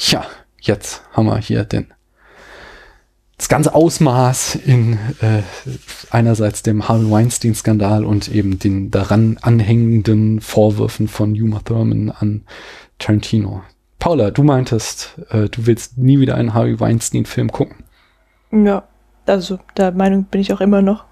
Ja, 0.00 0.24
jetzt 0.60 1.02
haben 1.12 1.26
wir 1.26 1.38
hier 1.38 1.64
den 1.64 1.92
das 3.36 3.48
ganze 3.48 3.74
Ausmaß 3.74 4.56
in 4.56 4.98
äh, 5.22 5.42
einerseits 6.10 6.62
dem 6.62 6.88
Harvey 6.88 7.10
Weinstein-Skandal 7.10 8.04
und 8.04 8.28
eben 8.28 8.58
den 8.58 8.90
daran 8.90 9.38
anhängenden 9.40 10.42
Vorwürfen 10.42 11.08
von 11.08 11.32
Uma 11.32 11.60
Thurman 11.60 12.10
an 12.10 12.42
Tarantino. 12.98 13.62
Paula, 13.98 14.30
du 14.30 14.42
meintest, 14.42 15.18
äh, 15.30 15.48
du 15.48 15.64
willst 15.64 15.96
nie 15.96 16.20
wieder 16.20 16.34
einen 16.34 16.52
Harvey 16.52 16.78
Weinstein-Film 16.78 17.50
gucken. 17.50 17.84
Ja, 18.52 18.84
also 19.24 19.58
der 19.76 19.92
Meinung 19.92 20.24
bin 20.24 20.42
ich 20.42 20.52
auch 20.52 20.60
immer 20.60 20.82
noch. 20.82 21.04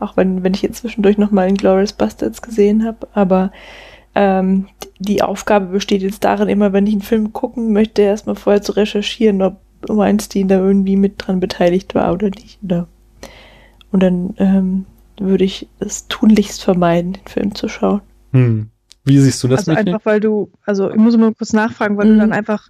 Auch 0.00 0.16
wenn, 0.16 0.42
wenn 0.42 0.54
ich 0.54 0.62
jetzt 0.62 0.78
zwischendurch 0.78 1.18
nochmal 1.18 1.50
in 1.50 1.56
Glorious 1.56 1.92
Bastards 1.92 2.40
gesehen 2.40 2.84
habe. 2.84 3.08
Aber 3.12 3.52
ähm, 4.14 4.66
die 4.98 5.22
Aufgabe 5.22 5.66
besteht 5.66 6.02
jetzt 6.02 6.24
darin, 6.24 6.48
immer 6.48 6.72
wenn 6.72 6.86
ich 6.86 6.92
einen 6.92 7.02
Film 7.02 7.32
gucken 7.32 7.72
möchte, 7.72 8.02
erstmal 8.02 8.36
vorher 8.36 8.62
zu 8.62 8.72
recherchieren, 8.72 9.42
ob 9.42 9.60
Weinstein 9.88 10.48
da 10.48 10.58
irgendwie 10.58 10.96
mit 10.96 11.14
dran 11.18 11.40
beteiligt 11.40 11.94
war 11.94 12.12
oder 12.12 12.30
nicht. 12.30 12.58
Oder 12.62 12.86
und 13.90 14.02
dann 14.02 14.34
ähm, 14.38 14.86
würde 15.18 15.44
ich 15.44 15.68
es 15.80 16.08
tunlichst 16.08 16.62
vermeiden, 16.62 17.14
den 17.14 17.26
Film 17.26 17.54
zu 17.54 17.68
schauen. 17.68 18.00
Hm. 18.32 18.68
Wie 19.04 19.18
siehst 19.18 19.42
du 19.42 19.48
das? 19.48 19.68
Also 19.68 19.72
einfach, 19.72 20.04
weil 20.04 20.20
du, 20.20 20.50
also 20.64 20.90
ich 20.90 20.96
muss 20.96 21.16
mal 21.16 21.34
kurz 21.34 21.52
nachfragen, 21.52 21.96
weil 21.96 22.06
mhm. 22.06 22.14
du 22.14 22.18
dann 22.20 22.32
einfach 22.32 22.68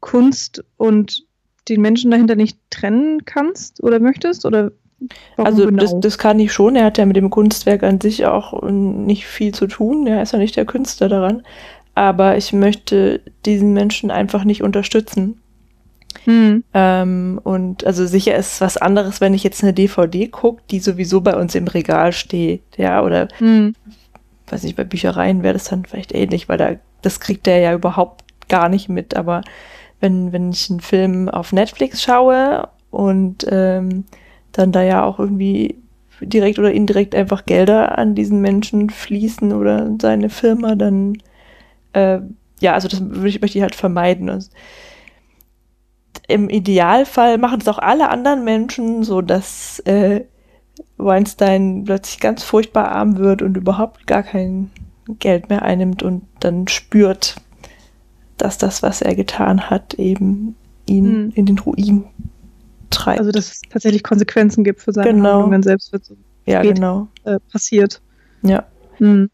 Kunst 0.00 0.64
und 0.76 1.24
den 1.68 1.80
Menschen 1.80 2.10
dahinter 2.10 2.34
nicht 2.34 2.58
trennen 2.70 3.24
kannst 3.24 3.82
oder 3.82 4.00
möchtest? 4.00 4.44
Oder 4.44 4.72
Warum 5.36 5.46
also 5.46 5.66
genau? 5.66 5.82
das, 5.82 5.94
das 5.98 6.18
kann 6.18 6.38
ich 6.40 6.52
schon. 6.52 6.76
Er 6.76 6.84
hat 6.84 6.98
ja 6.98 7.06
mit 7.06 7.16
dem 7.16 7.30
Kunstwerk 7.30 7.82
an 7.82 8.00
sich 8.00 8.26
auch 8.26 8.62
nicht 8.62 9.26
viel 9.26 9.52
zu 9.52 9.66
tun. 9.66 10.06
Er 10.06 10.22
ist 10.22 10.32
ja 10.32 10.38
nicht 10.38 10.56
der 10.56 10.64
Künstler 10.64 11.08
daran. 11.08 11.42
Aber 11.94 12.36
ich 12.36 12.52
möchte 12.52 13.20
diesen 13.44 13.72
Menschen 13.72 14.10
einfach 14.10 14.44
nicht 14.44 14.62
unterstützen. 14.62 15.42
Hm. 16.24 16.62
Ähm, 16.72 17.40
und 17.42 17.84
also 17.84 18.06
sicher 18.06 18.36
ist 18.36 18.54
es 18.54 18.60
was 18.60 18.76
anderes, 18.76 19.20
wenn 19.20 19.34
ich 19.34 19.42
jetzt 19.42 19.62
eine 19.62 19.72
DVD 19.72 20.28
gucke, 20.28 20.62
die 20.70 20.78
sowieso 20.78 21.20
bei 21.20 21.36
uns 21.36 21.54
im 21.54 21.66
Regal 21.66 22.12
steht, 22.12 22.62
ja, 22.76 23.02
oder 23.02 23.28
hm. 23.38 23.74
weiß 24.48 24.62
nicht, 24.62 24.76
bei 24.76 24.84
Büchereien 24.84 25.42
wäre 25.42 25.54
das 25.54 25.64
dann 25.64 25.84
vielleicht 25.84 26.14
ähnlich, 26.14 26.48
weil 26.48 26.58
da, 26.58 26.72
das 27.02 27.20
kriegt 27.20 27.46
er 27.48 27.58
ja 27.58 27.74
überhaupt 27.74 28.24
gar 28.48 28.68
nicht 28.68 28.88
mit. 28.88 29.16
Aber 29.16 29.42
wenn, 30.00 30.32
wenn 30.32 30.50
ich 30.50 30.70
einen 30.70 30.80
Film 30.80 31.28
auf 31.28 31.52
Netflix 31.52 32.02
schaue 32.02 32.68
und 32.90 33.46
ähm, 33.50 34.04
dann 34.52 34.72
da 34.72 34.82
ja 34.82 35.04
auch 35.04 35.18
irgendwie 35.18 35.76
direkt 36.20 36.58
oder 36.58 36.72
indirekt 36.72 37.14
einfach 37.14 37.46
Gelder 37.46 37.98
an 37.98 38.14
diesen 38.14 38.40
Menschen 38.40 38.90
fließen 38.90 39.52
oder 39.52 39.90
seine 40.00 40.30
Firma, 40.30 40.74
dann 40.74 41.18
äh, 41.92 42.20
ja, 42.60 42.74
also 42.74 42.88
das 42.88 43.00
würde 43.00 43.28
ich, 43.28 43.40
möchte 43.40 43.58
ich 43.58 43.62
halt 43.62 43.74
vermeiden. 43.74 44.30
Also, 44.30 44.50
Im 46.28 46.48
Idealfall 46.48 47.38
machen 47.38 47.60
es 47.60 47.68
auch 47.68 47.78
alle 47.78 48.08
anderen 48.08 48.44
Menschen, 48.44 49.02
so 49.02 49.20
dass 49.20 49.80
äh, 49.80 50.24
Weinstein 50.96 51.82
plötzlich 51.84 52.20
ganz 52.20 52.44
furchtbar 52.44 52.92
arm 52.92 53.18
wird 53.18 53.42
und 53.42 53.56
überhaupt 53.56 54.06
gar 54.06 54.22
kein 54.22 54.70
Geld 55.18 55.50
mehr 55.50 55.62
einnimmt 55.62 56.02
und 56.02 56.22
dann 56.38 56.68
spürt, 56.68 57.36
dass 58.38 58.58
das, 58.58 58.82
was 58.82 59.02
er 59.02 59.14
getan 59.14 59.68
hat, 59.68 59.94
eben 59.94 60.54
ihn 60.86 61.24
mhm. 61.24 61.32
in 61.34 61.46
den 61.46 61.58
Ruin 61.58 62.04
treibt. 62.92 63.18
Also 63.18 63.32
dass 63.32 63.50
es 63.50 63.60
tatsächlich 63.68 64.02
Konsequenzen 64.02 64.64
gibt 64.64 64.80
für 64.80 64.92
seine 64.92 65.12
genau. 65.12 65.34
Handlungen 65.34 65.62
selbst 65.62 65.92
wird 65.92 66.04
so 66.04 66.16
ja, 66.46 66.60
spät, 66.60 66.76
genau. 66.76 67.08
Äh, 67.24 67.38
passiert. 67.50 68.00
Ja. 68.42 68.66
Hm. 68.96 69.30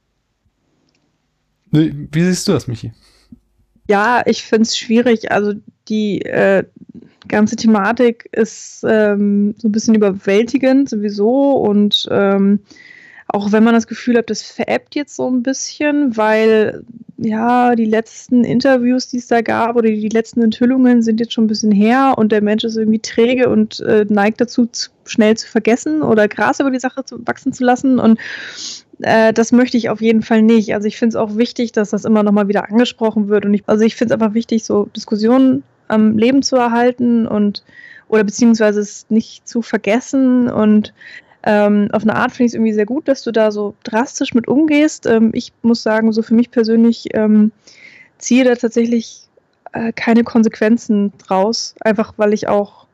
Wie 1.70 2.22
siehst 2.22 2.48
du 2.48 2.52
das, 2.52 2.66
Michi? 2.66 2.92
Ja, 3.88 4.22
ich 4.26 4.42
finde 4.42 4.62
es 4.62 4.76
schwierig. 4.76 5.30
Also 5.30 5.54
die 5.88 6.22
äh, 6.22 6.64
ganze 7.26 7.56
Thematik 7.56 8.28
ist 8.32 8.84
ähm, 8.88 9.54
so 9.58 9.68
ein 9.68 9.72
bisschen 9.72 9.94
überwältigend 9.94 10.88
sowieso 10.88 11.52
und 11.52 12.06
ähm, 12.10 12.60
auch 13.28 13.52
wenn 13.52 13.62
man 13.62 13.74
das 13.74 13.86
Gefühl 13.86 14.16
hat, 14.16 14.30
das 14.30 14.42
veräppt 14.42 14.94
jetzt 14.94 15.14
so 15.14 15.30
ein 15.30 15.42
bisschen, 15.42 16.16
weil 16.16 16.82
ja, 17.18 17.74
die 17.74 17.84
letzten 17.84 18.42
Interviews, 18.42 19.08
die 19.08 19.18
es 19.18 19.26
da 19.26 19.42
gab, 19.42 19.76
oder 19.76 19.88
die 19.88 20.08
letzten 20.08 20.40
Enthüllungen 20.40 21.02
sind 21.02 21.20
jetzt 21.20 21.34
schon 21.34 21.44
ein 21.44 21.48
bisschen 21.48 21.72
her 21.72 22.14
und 22.16 22.32
der 22.32 22.42
Mensch 22.42 22.64
ist 22.64 22.76
irgendwie 22.76 23.00
träge 23.00 23.50
und 23.50 23.80
äh, 23.80 24.06
neigt 24.08 24.40
dazu, 24.40 24.66
zu, 24.66 24.90
schnell 25.04 25.36
zu 25.36 25.46
vergessen 25.46 26.02
oder 26.02 26.26
Gras 26.26 26.60
über 26.60 26.70
die 26.70 26.78
Sache 26.78 27.04
zu, 27.04 27.26
wachsen 27.26 27.52
zu 27.52 27.64
lassen. 27.64 27.98
Und 27.98 28.18
äh, 29.00 29.32
das 29.32 29.52
möchte 29.52 29.76
ich 29.76 29.90
auf 29.90 30.00
jeden 30.00 30.22
Fall 30.22 30.42
nicht. 30.42 30.74
Also 30.74 30.86
ich 30.86 30.96
finde 30.96 31.10
es 31.10 31.16
auch 31.16 31.36
wichtig, 31.36 31.72
dass 31.72 31.90
das 31.90 32.06
immer 32.06 32.22
nochmal 32.22 32.48
wieder 32.48 32.70
angesprochen 32.70 33.28
wird. 33.28 33.44
Und 33.44 33.52
ich, 33.52 33.64
also 33.66 33.84
ich 33.84 33.96
finde 33.96 34.14
es 34.14 34.20
einfach 34.20 34.34
wichtig, 34.34 34.64
so 34.64 34.88
Diskussionen 34.96 35.64
am 35.88 36.16
Leben 36.16 36.42
zu 36.42 36.56
erhalten 36.56 37.26
und 37.26 37.62
oder 38.08 38.24
beziehungsweise 38.24 38.80
es 38.80 39.06
nicht 39.10 39.46
zu 39.46 39.60
vergessen 39.60 40.48
und 40.48 40.94
ähm, 41.44 41.88
auf 41.92 42.02
eine 42.02 42.16
Art 42.16 42.32
finde 42.32 42.46
ich 42.46 42.50
es 42.50 42.54
irgendwie 42.54 42.72
sehr 42.72 42.86
gut, 42.86 43.06
dass 43.08 43.22
du 43.22 43.30
da 43.30 43.50
so 43.50 43.74
drastisch 43.84 44.34
mit 44.34 44.48
umgehst. 44.48 45.06
Ähm, 45.06 45.30
ich 45.32 45.52
muss 45.62 45.82
sagen, 45.82 46.12
so 46.12 46.22
für 46.22 46.34
mich 46.34 46.50
persönlich 46.50 47.08
ähm, 47.14 47.52
ziehe 48.18 48.44
da 48.44 48.54
tatsächlich 48.54 49.28
äh, 49.72 49.92
keine 49.92 50.24
Konsequenzen 50.24 51.12
draus, 51.18 51.74
einfach 51.80 52.14
weil 52.16 52.32
ich 52.32 52.48
auch 52.48 52.86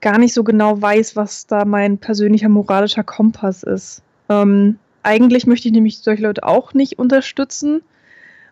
gar 0.00 0.18
nicht 0.18 0.34
so 0.34 0.44
genau 0.44 0.80
weiß, 0.80 1.16
was 1.16 1.46
da 1.46 1.64
mein 1.64 1.98
persönlicher 1.98 2.48
moralischer 2.48 3.04
Kompass 3.04 3.62
ist. 3.62 4.02
Ähm, 4.28 4.78
eigentlich 5.02 5.46
möchte 5.46 5.68
ich 5.68 5.74
nämlich 5.74 5.98
solche 5.98 6.22
Leute 6.22 6.44
auch 6.44 6.74
nicht 6.74 6.98
unterstützen 6.98 7.80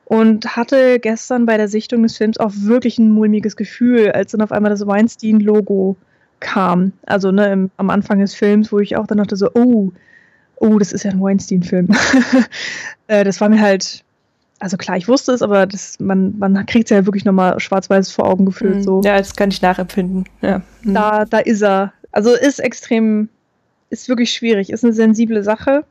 und 0.05 0.57
hatte 0.57 0.99
gestern 1.01 1.47
bei 1.47 1.57
der 1.57 1.69
Sichtung 1.69 2.03
des 2.03 2.17
Films 2.17 2.39
auch 2.39 2.53
wirklich 2.55 2.99
ein 2.99 3.11
mulmiges 3.11 3.57
Gefühl, 3.57 4.13
als 4.13 4.33
dann 4.33 4.41
auf 4.41 4.53
einmal 4.53 4.71
das 4.71 4.87
Weinstein-Logo 4.87 5.97
kam. 6.45 6.93
Also 7.07 7.33
ne, 7.33 7.53
im, 7.53 7.71
am 7.79 7.91
Anfang 7.91 8.21
des 8.21 8.35
Films, 8.35 8.71
wo 8.71 8.79
ich 8.79 8.97
auch 8.97 9.07
dann 9.07 9.19
dachte 9.19 9.35
so, 9.35 9.51
oh, 9.55 9.91
oh, 10.57 10.79
das 10.79 10.93
ist 10.93 11.05
ja 11.05 11.11
ein 11.11 11.21
Weinstein-Film. 11.21 11.89
äh, 13.09 13.25
das 13.25 13.41
war 13.41 13.49
mir 13.49 13.61
halt, 13.61 14.05
also 14.61 14.77
klar, 14.77 14.97
ich 14.97 15.09
wusste 15.09 15.33
es, 15.33 15.43
aber 15.43 15.67
das, 15.67 15.99
man, 15.99 16.39
man 16.39 16.67
kriegt 16.67 16.91
es 16.91 16.91
ja 16.91 17.07
wirklich 17.07 17.25
nochmal 17.25 17.59
schwarz-weiß 17.59 18.13
vor 18.13 18.27
Augen 18.27 18.45
gefühlt. 18.45 18.77
Mhm. 18.77 18.83
So. 18.83 19.01
Ja, 19.05 19.19
das 19.19 19.35
kann 19.35 19.51
ich 19.51 19.63
nachempfinden. 19.63 20.25
Ja. 20.43 20.63
Mhm. 20.83 20.95
Da, 20.95 21.25
da 21.25 21.39
ist 21.39 21.63
er. 21.63 21.93
Also 22.13 22.33
ist 22.33 22.61
extrem, 22.61 23.29
ist 23.91 24.09
wirklich 24.09 24.31
schwierig, 24.31 24.71
ist 24.71 24.85
eine 24.85 24.93
sensible 24.93 25.43
Sache. 25.43 25.85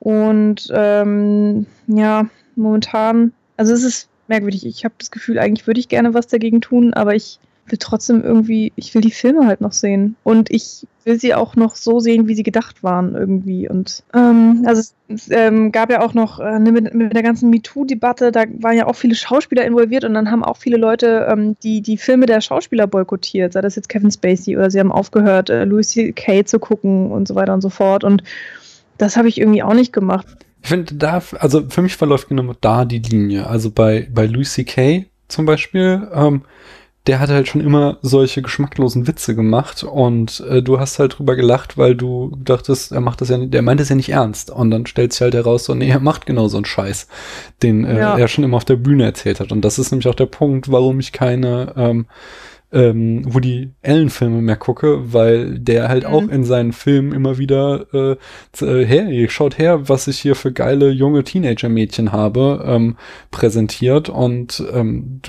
Und 0.00 0.68
ähm, 0.74 1.66
ja, 1.86 2.26
momentan, 2.56 3.32
also 3.56 3.72
es 3.72 3.84
ist 3.84 4.08
merkwürdig. 4.28 4.66
Ich 4.66 4.84
habe 4.84 4.94
das 4.98 5.10
Gefühl, 5.10 5.38
eigentlich 5.38 5.66
würde 5.66 5.80
ich 5.80 5.88
gerne 5.88 6.12
was 6.12 6.26
dagegen 6.26 6.60
tun, 6.60 6.92
aber 6.92 7.14
ich 7.14 7.38
will 7.66 7.78
trotzdem 7.78 8.22
irgendwie, 8.22 8.72
ich 8.76 8.94
will 8.94 9.02
die 9.02 9.10
Filme 9.10 9.46
halt 9.46 9.60
noch 9.60 9.72
sehen. 9.72 10.16
Und 10.22 10.50
ich 10.50 10.86
will 11.04 11.18
sie 11.18 11.34
auch 11.34 11.56
noch 11.56 11.76
so 11.76 12.00
sehen, 12.00 12.28
wie 12.28 12.34
sie 12.34 12.42
gedacht 12.42 12.82
waren 12.82 13.14
irgendwie. 13.14 13.68
Und 13.68 14.02
ähm, 14.14 14.64
also 14.66 14.80
es, 14.80 14.94
es 15.08 15.30
ähm, 15.30 15.72
gab 15.72 15.90
ja 15.90 16.02
auch 16.02 16.14
noch 16.14 16.40
äh, 16.40 16.58
mit, 16.58 16.94
mit 16.94 17.14
der 17.14 17.22
ganzen 17.22 17.50
MeToo-Debatte, 17.50 18.32
da 18.32 18.44
waren 18.60 18.76
ja 18.76 18.86
auch 18.86 18.96
viele 18.96 19.14
Schauspieler 19.14 19.64
involviert 19.64 20.04
und 20.04 20.14
dann 20.14 20.30
haben 20.30 20.44
auch 20.44 20.56
viele 20.56 20.76
Leute 20.76 21.26
ähm, 21.30 21.56
die, 21.62 21.80
die 21.80 21.98
Filme 21.98 22.26
der 22.26 22.40
Schauspieler 22.40 22.86
boykottiert, 22.86 23.52
sei 23.52 23.60
das 23.60 23.76
jetzt 23.76 23.88
Kevin 23.88 24.10
Spacey 24.10 24.56
oder 24.56 24.70
sie 24.70 24.80
haben 24.80 24.92
aufgehört, 24.92 25.50
äh, 25.50 25.64
Louis 25.64 25.90
C.K. 25.90 26.44
zu 26.44 26.58
gucken 26.58 27.10
und 27.10 27.28
so 27.28 27.34
weiter 27.34 27.54
und 27.54 27.60
so 27.60 27.70
fort. 27.70 28.04
Und 28.04 28.22
das 28.98 29.16
habe 29.16 29.28
ich 29.28 29.40
irgendwie 29.40 29.62
auch 29.62 29.74
nicht 29.74 29.92
gemacht. 29.92 30.26
Ich 30.62 30.68
finde, 30.68 30.94
da, 30.94 31.22
also 31.38 31.68
für 31.68 31.82
mich 31.82 31.96
verläuft 31.96 32.28
genau 32.28 32.54
da 32.60 32.86
die 32.86 33.00
Linie. 33.00 33.46
Also 33.46 33.70
bei, 33.70 34.08
bei 34.10 34.26
Louis 34.26 34.52
C.K. 34.54 35.04
zum 35.28 35.44
Beispiel, 35.44 36.08
ähm, 36.14 36.42
der 37.06 37.20
hat 37.20 37.28
halt 37.28 37.48
schon 37.48 37.60
immer 37.60 37.98
solche 38.00 38.40
geschmacklosen 38.40 39.06
Witze 39.06 39.34
gemacht 39.34 39.84
und 39.84 40.42
äh, 40.48 40.62
du 40.62 40.80
hast 40.80 40.98
halt 40.98 41.18
drüber 41.18 41.36
gelacht, 41.36 41.76
weil 41.76 41.94
du 41.94 42.34
dachtest, 42.42 42.92
er 42.92 43.02
macht 43.02 43.20
das 43.20 43.28
ja 43.28 43.36
nicht, 43.36 43.52
der 43.52 43.60
meint 43.60 43.78
das 43.78 43.90
ja 43.90 43.94
nicht 43.94 44.08
ernst. 44.08 44.50
Und 44.50 44.70
dann 44.70 44.86
stellt 44.86 45.12
sich 45.12 45.20
halt 45.20 45.34
heraus, 45.34 45.64
so, 45.64 45.74
nee, 45.74 45.90
er 45.90 46.00
macht 46.00 46.24
genau 46.24 46.48
so 46.48 46.56
einen 46.56 46.64
Scheiß, 46.64 47.06
den 47.62 47.84
äh, 47.84 47.98
ja. 47.98 48.16
er 48.16 48.28
schon 48.28 48.44
immer 48.44 48.56
auf 48.56 48.64
der 48.64 48.76
Bühne 48.76 49.04
erzählt 49.04 49.40
hat. 49.40 49.52
Und 49.52 49.62
das 49.62 49.78
ist 49.78 49.90
nämlich 49.90 50.08
auch 50.08 50.14
der 50.14 50.26
Punkt, 50.26 50.70
warum 50.70 50.98
ich 50.98 51.12
keine 51.12 51.74
ähm, 51.76 52.06
ähm, 52.74 53.22
Woody 53.32 53.70
Allen-Filme 53.82 54.42
mehr 54.42 54.56
gucke, 54.56 55.12
weil 55.12 55.58
der 55.58 55.88
halt 55.88 56.04
mhm. 56.04 56.14
auch 56.14 56.28
in 56.28 56.44
seinen 56.44 56.72
Filmen 56.72 57.12
immer 57.12 57.38
wieder 57.38 57.86
äh, 57.94 58.64
äh, 58.64 58.84
hey, 58.84 59.28
schaut 59.30 59.58
her, 59.58 59.88
was 59.88 60.08
ich 60.08 60.18
hier 60.18 60.34
für 60.34 60.52
geile 60.52 60.90
junge 60.90 61.24
Teenager-Mädchen 61.24 62.12
habe, 62.12 62.64
ähm, 62.66 62.96
präsentiert 63.30 64.08
und 64.08 64.62
ähm, 64.72 65.20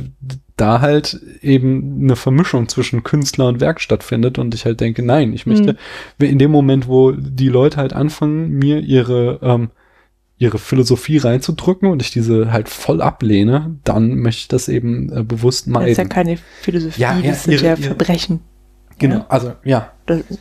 da 0.58 0.82
halt 0.82 1.20
eben 1.42 2.00
eine 2.02 2.16
Vermischung 2.16 2.68
zwischen 2.68 3.04
Künstler 3.04 3.48
und 3.48 3.60
Werk 3.60 3.80
stattfindet 3.80 4.40
und 4.40 4.56
ich 4.56 4.66
halt 4.66 4.82
denke, 4.82 5.04
nein, 5.04 5.34
ich 5.34 5.46
möchte 5.46 5.78
mhm. 6.18 6.26
in 6.26 6.40
dem 6.40 6.52
Moment, 6.52 6.88
wo 6.88 7.12
die 7.12 7.50
Leute 7.50 7.78
halt 7.78 7.94
anfangen, 7.94 8.50
mir 8.50 8.80
ihre 8.80 9.40
ähm, 9.44 9.70
ihre 10.38 10.58
Philosophie 10.58 11.18
reinzudrücken 11.18 11.90
und 11.90 12.02
ich 12.02 12.12
diese 12.12 12.52
halt 12.52 12.68
voll 12.68 13.02
ablehne, 13.02 13.78
dann 13.84 14.16
möchte 14.16 14.42
ich 14.42 14.48
das 14.48 14.68
eben 14.68 15.12
äh, 15.12 15.24
bewusst 15.24 15.68
meiden. 15.68 15.88
Das 15.88 15.92
ist 15.94 15.98
ja 15.98 16.06
keine 16.06 16.38
Philosophie, 16.62 17.02
ja, 17.02 17.18
ja, 17.18 17.32
das 17.32 17.44
sind 17.44 17.54
ihre, 17.54 17.66
ja 17.66 17.76
Verbrechen. 17.76 18.42
Genau, 18.98 19.18
ja? 19.18 19.26
also 19.30 19.54
ja. 19.64 19.92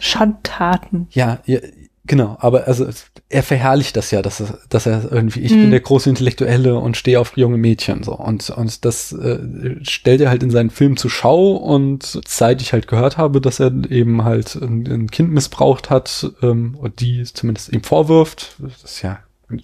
Schandtaten. 0.01 1.07
Ja, 1.11 1.41
ja, 1.47 1.61
genau, 2.07 2.37
aber 2.41 2.67
also 2.67 2.87
er 3.29 3.43
verherrlicht 3.45 3.97
das 3.97 4.11
ja, 4.11 4.21
dass 4.21 4.41
er, 4.41 4.59
dass 4.69 4.87
er 4.87 5.13
irgendwie, 5.13 5.41
ich 5.41 5.53
hm. 5.53 5.61
bin 5.63 5.71
der 5.71 5.81
große 5.81 6.09
Intellektuelle 6.09 6.77
und 6.77 6.97
stehe 6.97 7.21
auf 7.21 7.37
junge 7.37 7.57
Mädchen 7.57 8.03
so 8.03 8.17
und 8.17 8.51
und 8.51 8.85
das 8.85 9.13
äh, 9.13 9.39
stellt 9.83 10.21
er 10.21 10.31
halt 10.31 10.43
in 10.43 10.51
seinen 10.51 10.71
Film 10.71 10.97
zur 10.97 11.11
Schau 11.11 11.53
und 11.53 12.21
seit 12.27 12.63
ich 12.63 12.73
halt 12.73 12.89
gehört 12.89 13.17
habe, 13.17 13.41
dass 13.41 13.61
er 13.61 13.73
eben 13.91 14.25
halt 14.25 14.57
ein, 14.57 14.87
ein 14.87 15.11
Kind 15.11 15.31
missbraucht 15.31 15.91
hat 15.91 16.33
ähm, 16.43 16.77
und 16.79 17.01
die 17.01 17.23
zumindest 17.25 17.73
ihm 17.73 17.83
vorwirft, 17.83 18.57
das 18.59 18.83
ist 18.83 19.03
ja 19.03 19.21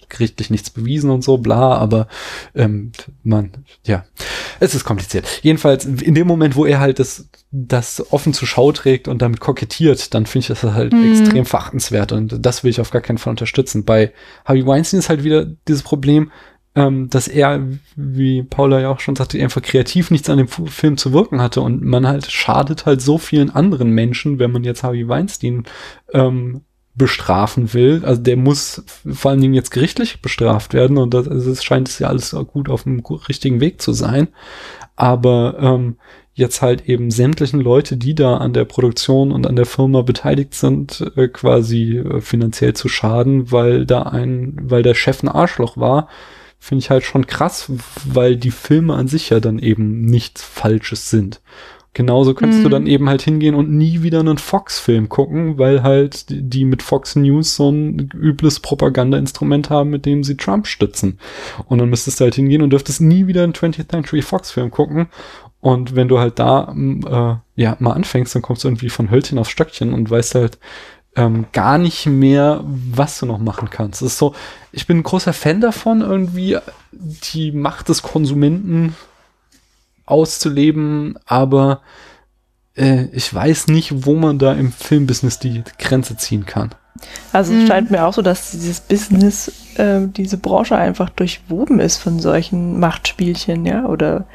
gerichtlich 0.09 0.49
nichts 0.49 0.69
bewiesen 0.69 1.09
und 1.09 1.23
so, 1.23 1.37
bla, 1.37 1.75
aber 1.75 2.07
ähm, 2.55 2.91
man, 3.23 3.51
ja, 3.85 4.05
es 4.59 4.75
ist 4.75 4.83
kompliziert. 4.83 5.27
Jedenfalls, 5.41 5.85
in 5.85 6.15
dem 6.15 6.27
Moment, 6.27 6.55
wo 6.55 6.65
er 6.65 6.79
halt 6.79 6.99
das, 6.99 7.29
das 7.51 8.11
offen 8.11 8.33
zur 8.33 8.47
Schau 8.47 8.71
trägt 8.71 9.07
und 9.07 9.21
damit 9.21 9.39
kokettiert, 9.39 10.13
dann 10.13 10.25
finde 10.25 10.43
ich 10.43 10.47
das 10.47 10.63
halt 10.63 10.93
mhm. 10.93 11.11
extrem 11.11 11.45
verachtenswert 11.45 12.11
und 12.11 12.45
das 12.45 12.63
will 12.63 12.71
ich 12.71 12.81
auf 12.81 12.91
gar 12.91 13.01
keinen 13.01 13.17
Fall 13.17 13.31
unterstützen. 13.31 13.85
Bei 13.85 14.13
Harvey 14.45 14.65
Weinstein 14.65 14.99
ist 14.99 15.09
halt 15.09 15.23
wieder 15.23 15.45
dieses 15.67 15.83
Problem, 15.83 16.31
ähm, 16.73 17.09
dass 17.09 17.27
er, 17.27 17.67
wie 17.95 18.43
Paula 18.43 18.79
ja 18.79 18.89
auch 18.89 18.99
schon 18.99 19.15
sagte, 19.15 19.41
einfach 19.41 19.61
kreativ 19.61 20.09
nichts 20.09 20.29
an 20.29 20.37
dem 20.37 20.47
Film 20.47 20.97
zu 20.97 21.11
wirken 21.11 21.41
hatte 21.41 21.61
und 21.61 21.83
man 21.83 22.07
halt 22.07 22.31
schadet 22.31 22.85
halt 22.85 23.01
so 23.01 23.17
vielen 23.17 23.49
anderen 23.49 23.89
Menschen, 23.91 24.39
wenn 24.39 24.51
man 24.51 24.63
jetzt 24.63 24.83
Harvey 24.83 25.07
Weinstein 25.07 25.65
ähm, 26.13 26.61
bestrafen 26.95 27.73
will. 27.73 28.03
Also 28.05 28.21
der 28.21 28.37
muss 28.37 28.83
vor 29.05 29.31
allen 29.31 29.41
Dingen 29.41 29.53
jetzt 29.53 29.71
gerichtlich 29.71 30.21
bestraft 30.21 30.73
werden 30.73 30.97
und 30.97 31.13
das, 31.13 31.27
also 31.27 31.51
es 31.51 31.63
scheint 31.63 31.87
es 31.87 31.99
ja 31.99 32.07
alles 32.07 32.35
gut 32.47 32.69
auf 32.69 32.83
dem 32.83 32.99
richtigen 32.99 33.61
Weg 33.61 33.81
zu 33.81 33.93
sein. 33.93 34.27
Aber 34.95 35.57
ähm, 35.59 35.95
jetzt 36.33 36.61
halt 36.61 36.87
eben 36.87 37.11
sämtlichen 37.11 37.61
Leute, 37.61 37.97
die 37.97 38.15
da 38.15 38.37
an 38.37 38.53
der 38.53 38.65
Produktion 38.65 39.31
und 39.31 39.47
an 39.47 39.55
der 39.55 39.65
Firma 39.65 40.01
beteiligt 40.01 40.53
sind, 40.53 41.11
äh, 41.15 41.27
quasi 41.27 41.97
äh, 41.97 42.21
finanziell 42.21 42.73
zu 42.73 42.89
schaden, 42.89 43.51
weil 43.51 43.85
da 43.85 44.03
ein, 44.03 44.57
weil 44.61 44.83
der 44.83 44.93
Chef 44.93 45.23
ein 45.23 45.29
Arschloch 45.29 45.77
war, 45.77 46.07
finde 46.59 46.83
ich 46.83 46.89
halt 46.89 47.03
schon 47.03 47.25
krass, 47.25 47.71
weil 48.05 48.35
die 48.35 48.51
Filme 48.51 48.95
an 48.95 49.07
sich 49.07 49.29
ja 49.29 49.39
dann 49.39 49.59
eben 49.59 50.01
nichts 50.01 50.43
Falsches 50.43 51.09
sind. 51.09 51.41
Genauso 51.93 52.33
könntest 52.33 52.59
mhm. 52.59 52.63
du 52.63 52.69
dann 52.69 52.87
eben 52.87 53.09
halt 53.09 53.21
hingehen 53.21 53.53
und 53.53 53.69
nie 53.69 54.01
wieder 54.01 54.21
einen 54.21 54.37
Fox-Film 54.37 55.09
gucken, 55.09 55.57
weil 55.57 55.83
halt 55.83 56.25
die 56.29 56.63
mit 56.63 56.81
Fox 56.81 57.17
News 57.17 57.55
so 57.55 57.69
ein 57.69 58.09
übles 58.13 58.61
Propaganda-Instrument 58.61 59.69
haben, 59.69 59.89
mit 59.89 60.05
dem 60.05 60.23
sie 60.23 60.37
Trump 60.37 60.67
stützen. 60.67 61.19
Und 61.67 61.79
dann 61.79 61.89
müsstest 61.89 62.19
du 62.19 62.23
halt 62.23 62.35
hingehen 62.35 62.61
und 62.61 62.69
dürftest 62.69 63.01
nie 63.01 63.27
wieder 63.27 63.43
einen 63.43 63.53
20th 63.53 63.89
Century 63.89 64.21
Fox-Film 64.21 64.71
gucken. 64.71 65.07
Und 65.59 65.95
wenn 65.95 66.07
du 66.07 66.17
halt 66.17 66.39
da 66.39 66.73
äh, 66.73 67.61
ja 67.61 67.75
mal 67.79 67.91
anfängst, 67.91 68.33
dann 68.33 68.41
kommst 68.41 68.63
du 68.63 68.69
irgendwie 68.69 68.89
von 68.89 69.11
Hölzchen 69.11 69.37
auf 69.37 69.49
Stöckchen 69.49 69.93
und 69.93 70.09
weißt 70.09 70.35
halt 70.35 70.59
ähm, 71.17 71.45
gar 71.51 71.77
nicht 71.77 72.05
mehr, 72.05 72.63
was 72.63 73.19
du 73.19 73.25
noch 73.25 73.37
machen 73.37 73.69
kannst. 73.69 74.01
Es 74.01 74.13
ist 74.13 74.17
so, 74.17 74.33
ich 74.71 74.87
bin 74.87 74.99
ein 74.99 75.03
großer 75.03 75.33
Fan 75.33 75.59
davon, 75.59 76.01
irgendwie 76.01 76.57
die 76.91 77.51
Macht 77.51 77.89
des 77.89 78.01
Konsumenten 78.01 78.95
auszuleben, 80.11 81.17
aber 81.25 81.81
äh, 82.75 83.05
ich 83.13 83.33
weiß 83.33 83.67
nicht, 83.67 84.05
wo 84.05 84.15
man 84.15 84.39
da 84.39 84.53
im 84.53 84.71
Filmbusiness 84.71 85.39
die 85.39 85.63
Grenze 85.79 86.17
ziehen 86.17 86.45
kann. 86.45 86.75
Also 87.33 87.53
es 87.53 87.63
mhm. 87.63 87.67
scheint 87.67 87.91
mir 87.91 88.05
auch 88.05 88.13
so, 88.13 88.21
dass 88.21 88.51
dieses 88.51 88.81
Business, 88.81 89.51
äh, 89.75 90.01
diese 90.07 90.37
Branche 90.37 90.75
einfach 90.75 91.09
durchwoben 91.09 91.79
ist 91.79 91.97
von 91.97 92.19
solchen 92.19 92.79
Machtspielchen, 92.79 93.65
ja, 93.65 93.85
oder 93.85 94.25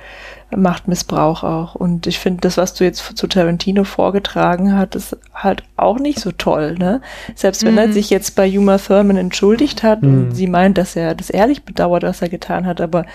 Machtmissbrauch 0.54 1.42
auch. 1.42 1.74
Und 1.74 2.06
ich 2.06 2.18
finde, 2.18 2.40
das, 2.40 2.56
was 2.56 2.74
du 2.74 2.84
jetzt 2.84 3.16
zu 3.16 3.26
Tarantino 3.26 3.84
vorgetragen 3.84 4.76
hast, 4.76 4.94
ist 4.94 5.16
halt 5.34 5.64
auch 5.76 5.98
nicht 5.98 6.20
so 6.20 6.30
toll, 6.32 6.76
ne? 6.78 7.00
Selbst 7.34 7.64
wenn 7.64 7.72
mhm. 7.72 7.78
er 7.78 7.92
sich 7.92 8.10
jetzt 8.10 8.36
bei 8.36 8.48
Uma 8.56 8.78
Thurman 8.78 9.16
entschuldigt 9.16 9.82
hat 9.82 10.02
mhm. 10.02 10.08
und 10.08 10.34
sie 10.34 10.46
meint, 10.46 10.78
dass 10.78 10.96
er 10.96 11.14
das 11.14 11.30
ehrlich 11.30 11.64
bedauert, 11.64 12.04
was 12.04 12.22
er 12.22 12.28
getan 12.28 12.66
hat, 12.66 12.80
aber 12.80 13.06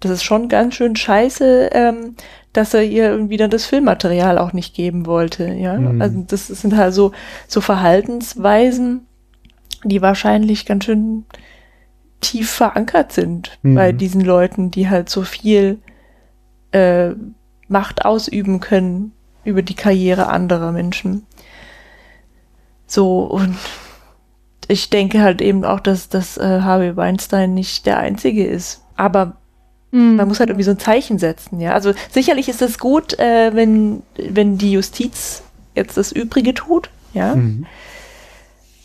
das 0.00 0.10
ist 0.10 0.24
schon 0.24 0.48
ganz 0.48 0.74
schön 0.74 0.96
scheiße, 0.96 1.70
ähm, 1.72 2.16
dass 2.52 2.74
er 2.74 2.82
ihr 2.82 3.10
irgendwie 3.10 3.36
dann 3.36 3.50
das 3.50 3.66
Filmmaterial 3.66 4.38
auch 4.38 4.52
nicht 4.52 4.74
geben 4.74 5.06
wollte. 5.06 5.52
Ja, 5.52 5.78
mhm. 5.78 6.00
also 6.00 6.24
das 6.26 6.46
sind 6.46 6.76
halt 6.76 6.94
so, 6.94 7.12
so 7.46 7.60
Verhaltensweisen, 7.60 9.06
die 9.84 10.02
wahrscheinlich 10.02 10.66
ganz 10.66 10.84
schön 10.84 11.24
tief 12.20 12.50
verankert 12.50 13.12
sind 13.12 13.58
mhm. 13.62 13.74
bei 13.74 13.92
diesen 13.92 14.22
Leuten, 14.22 14.70
die 14.70 14.88
halt 14.88 15.08
so 15.08 15.22
viel 15.22 15.78
äh, 16.72 17.10
Macht 17.68 18.04
ausüben 18.04 18.60
können 18.60 19.12
über 19.44 19.62
die 19.62 19.74
Karriere 19.74 20.28
anderer 20.28 20.72
Menschen. 20.72 21.26
So, 22.86 23.24
und 23.24 23.56
ich 24.68 24.90
denke 24.90 25.20
halt 25.20 25.40
eben 25.40 25.64
auch, 25.64 25.80
dass, 25.80 26.08
dass 26.08 26.36
äh, 26.36 26.60
Harvey 26.62 26.96
Weinstein 26.96 27.54
nicht 27.54 27.86
der 27.86 27.98
Einzige 27.98 28.46
ist. 28.46 28.84
Aber 28.96 29.36
mhm. 29.90 30.16
man 30.16 30.28
muss 30.28 30.40
halt 30.40 30.50
irgendwie 30.50 30.64
so 30.64 30.70
ein 30.72 30.78
Zeichen 30.78 31.18
setzen, 31.18 31.60
ja. 31.60 31.72
Also 31.72 31.92
sicherlich 32.10 32.48
ist 32.48 32.62
es 32.62 32.78
gut, 32.78 33.18
äh, 33.18 33.54
wenn, 33.54 34.02
wenn 34.16 34.58
die 34.58 34.72
Justiz 34.72 35.42
jetzt 35.74 35.96
das 35.96 36.12
Übrige 36.12 36.54
tut, 36.54 36.90
ja. 37.12 37.34
Mhm. 37.34 37.66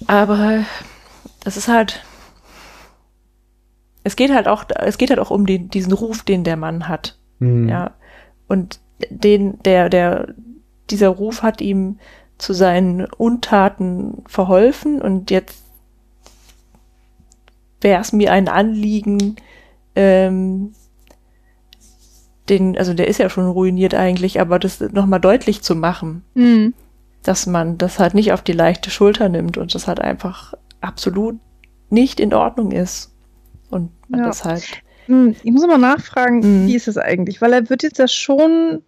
Aber 0.08 0.66
das 1.44 1.58
ist 1.58 1.68
halt, 1.68 2.04
es 4.04 4.16
geht 4.16 4.34
halt 4.34 4.48
auch, 4.48 4.66
es 4.80 4.98
geht 4.98 5.10
halt 5.10 5.20
auch 5.20 5.32
um 5.32 5.46
den, 5.46 5.70
diesen 5.70 5.94
Ruf, 5.94 6.24
den 6.24 6.44
der 6.44 6.58
Mann 6.58 6.88
hat, 6.88 7.18
mhm. 7.40 7.70
ja. 7.70 7.92
Und 8.48 8.80
den, 9.10 9.60
der, 9.64 9.90
der, 9.90 10.34
dieser 10.90 11.10
Ruf 11.10 11.42
hat 11.42 11.62
ihm 11.62 12.00
zu 12.38 12.54
seinen 12.54 13.06
Untaten 13.06 14.24
verholfen 14.28 15.02
und 15.02 15.32
jetzt 15.32 15.62
wäre 17.82 18.02
es 18.02 18.14
mir 18.14 18.32
ein 18.32 18.48
Anliegen, 18.48 19.36
ähm, 19.96 20.74
den, 22.50 22.78
also 22.78 22.94
der 22.94 23.08
ist 23.08 23.20
ja 23.20 23.30
schon 23.30 23.48
ruiniert 23.48 23.94
eigentlich, 23.94 24.40
aber 24.40 24.60
das 24.60 24.80
nochmal 24.80 25.20
deutlich 25.20 25.62
zu 25.62 25.76
machen, 25.76 26.24
mhm. 26.34 26.74
dass 27.24 27.46
man 27.46 27.78
das 27.78 28.00
halt 28.00 28.14
nicht 28.14 28.34
auf 28.34 28.42
die 28.42 28.54
leichte 28.54 28.90
Schulter 28.90 29.30
nimmt 29.30 29.58
und 29.58 29.74
das 29.76 29.88
halt 29.88 30.00
einfach 30.00 30.54
absolut 30.82 31.40
nicht 31.90 32.20
in 32.20 32.34
Ordnung 32.34 32.72
ist. 32.72 33.12
Und 33.70 33.92
man 34.10 34.22
ja. 34.22 34.28
das 34.28 34.44
halt. 34.44 34.64
Hm, 35.06 35.36
ich 35.44 35.52
muss 35.52 35.64
aber 35.64 35.78
nachfragen, 35.78 36.40
mhm. 36.40 36.68
wie 36.68 36.76
ist 36.76 36.88
es 36.88 36.98
eigentlich? 36.98 37.42
Weil 37.42 37.54
er 37.54 37.70
wird 37.70 37.84
jetzt 37.84 38.00
ja 38.00 38.08
schon 38.08 38.82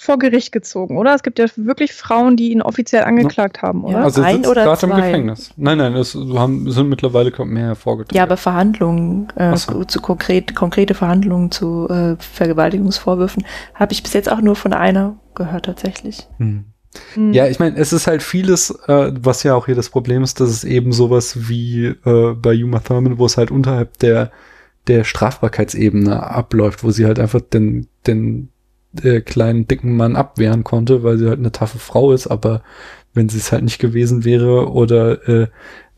vor 0.00 0.18
Gericht 0.18 0.50
gezogen, 0.50 0.96
oder? 0.96 1.14
Es 1.14 1.22
gibt 1.22 1.38
ja 1.38 1.44
wirklich 1.56 1.92
Frauen, 1.92 2.34
die 2.34 2.52
ihn 2.52 2.62
offiziell 2.62 3.04
angeklagt 3.04 3.58
ja. 3.58 3.64
haben, 3.64 3.84
oder? 3.84 3.98
Ja, 3.98 4.04
also 4.04 4.22
ein 4.22 4.46
oder 4.46 4.74
zwei. 4.74 4.86
im 4.86 4.96
Gefängnis. 4.96 5.50
Nein, 5.58 5.76
nein, 5.76 5.94
es 5.94 6.14
haben, 6.14 6.70
sind 6.70 6.88
mittlerweile 6.88 7.30
mehr 7.44 7.66
hervorgetreten. 7.66 8.16
Ja, 8.16 8.22
aber 8.22 8.38
Verhandlungen, 8.38 9.28
äh, 9.36 9.54
so. 9.58 9.84
zu 9.84 10.00
konkret, 10.00 10.54
konkrete 10.56 10.94
Verhandlungen 10.94 11.50
zu 11.50 11.86
äh, 11.90 12.16
Vergewaltigungsvorwürfen 12.18 13.44
habe 13.74 13.92
ich 13.92 14.02
bis 14.02 14.14
jetzt 14.14 14.32
auch 14.32 14.40
nur 14.40 14.56
von 14.56 14.72
einer 14.72 15.16
gehört 15.34 15.66
tatsächlich. 15.66 16.26
Hm. 16.38 16.64
hm. 17.12 17.34
Ja, 17.34 17.46
ich 17.48 17.58
meine, 17.58 17.76
es 17.76 17.92
ist 17.92 18.06
halt 18.06 18.22
vieles, 18.22 18.70
äh, 18.86 19.12
was 19.20 19.42
ja 19.42 19.54
auch 19.54 19.66
hier 19.66 19.74
das 19.74 19.90
Problem 19.90 20.22
ist, 20.22 20.40
dass 20.40 20.48
es 20.48 20.64
eben 20.64 20.92
sowas 20.92 21.50
wie 21.50 21.88
äh, 22.06 22.32
bei 22.32 22.54
Uma 22.64 22.80
Thurman, 22.80 23.18
wo 23.18 23.26
es 23.26 23.36
halt 23.36 23.50
unterhalb 23.50 23.98
der 23.98 24.30
der 24.86 25.04
Strafbarkeitsebene 25.04 26.22
abläuft, 26.22 26.82
wo 26.82 26.90
sie 26.90 27.04
halt 27.04 27.20
einfach 27.20 27.42
den, 27.42 27.86
den 28.06 28.48
äh, 29.02 29.20
kleinen, 29.20 29.66
dicken 29.66 29.96
Mann 29.96 30.16
abwehren 30.16 30.64
konnte, 30.64 31.02
weil 31.02 31.18
sie 31.18 31.28
halt 31.28 31.38
eine 31.38 31.52
taffe 31.52 31.78
Frau 31.78 32.12
ist, 32.12 32.26
aber 32.26 32.62
wenn 33.14 33.28
sie 33.28 33.38
es 33.38 33.52
halt 33.52 33.64
nicht 33.64 33.78
gewesen 33.78 34.24
wäre 34.24 34.70
oder 34.70 35.28
äh, 35.28 35.48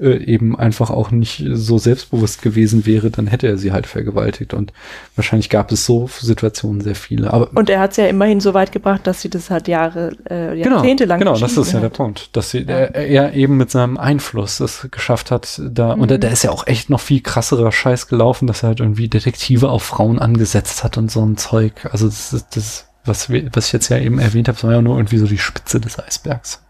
äh, 0.02 0.24
eben 0.24 0.58
einfach 0.58 0.90
auch 0.90 1.10
nicht 1.10 1.44
so 1.52 1.78
selbstbewusst 1.78 2.42
gewesen 2.42 2.84
wäre, 2.86 3.10
dann 3.10 3.26
hätte 3.26 3.46
er 3.46 3.56
sie 3.56 3.72
halt 3.72 3.86
vergewaltigt. 3.86 4.52
Und 4.52 4.72
wahrscheinlich 5.16 5.48
gab 5.48 5.70
es 5.72 5.86
so 5.86 6.08
Situationen 6.08 6.80
sehr 6.80 6.94
viele. 6.94 7.32
Aber 7.32 7.50
und 7.54 7.70
er 7.70 7.80
hat 7.80 7.92
es 7.92 7.96
ja 7.98 8.06
immerhin 8.06 8.40
so 8.40 8.52
weit 8.52 8.72
gebracht, 8.72 9.06
dass 9.06 9.22
sie 9.22 9.30
das 9.30 9.50
halt 9.50 9.68
Jahre, 9.68 10.16
äh, 10.24 10.60
genau, 10.62 10.76
Jahrzehnte 10.76 11.04
lang 11.04 11.20
Genau, 11.20 11.38
das 11.38 11.56
ist 11.56 11.72
ja 11.72 11.80
der 11.80 11.88
Punkt, 11.88 12.36
dass 12.36 12.50
sie, 12.50 12.60
ja. 12.60 12.76
er, 12.76 12.94
er, 12.94 13.34
eben 13.34 13.56
mit 13.56 13.70
seinem 13.70 13.96
Einfluss 13.96 14.60
es 14.60 14.88
geschafft 14.90 15.30
hat, 15.30 15.60
da, 15.64 15.94
mhm. 15.94 16.02
und 16.02 16.10
da, 16.10 16.18
da 16.18 16.28
ist 16.28 16.42
ja 16.42 16.50
auch 16.50 16.66
echt 16.66 16.90
noch 16.90 17.00
viel 17.00 17.20
krasserer 17.20 17.72
Scheiß 17.72 18.08
gelaufen, 18.08 18.46
dass 18.46 18.62
er 18.62 18.68
halt 18.68 18.80
irgendwie 18.80 19.08
Detektive 19.08 19.70
auf 19.70 19.82
Frauen 19.82 20.18
angesetzt 20.18 20.84
hat 20.84 20.98
und 20.98 21.10
so 21.10 21.24
ein 21.24 21.36
Zeug. 21.36 21.88
Also 21.90 22.06
das 22.06 22.32
ist 22.32 22.56
das 22.56 22.88
was, 23.04 23.30
was 23.30 23.66
ich 23.66 23.72
jetzt 23.72 23.88
ja 23.88 23.98
eben 23.98 24.18
erwähnt 24.18 24.48
habe, 24.48 24.62
war 24.62 24.72
ja 24.72 24.82
nur 24.82 24.96
irgendwie 24.96 25.18
so 25.18 25.26
die 25.26 25.38
Spitze 25.38 25.80
des 25.80 25.98
Eisbergs. 25.98 26.62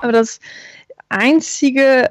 Aber 0.00 0.12
das 0.12 0.40
einzige 1.08 2.10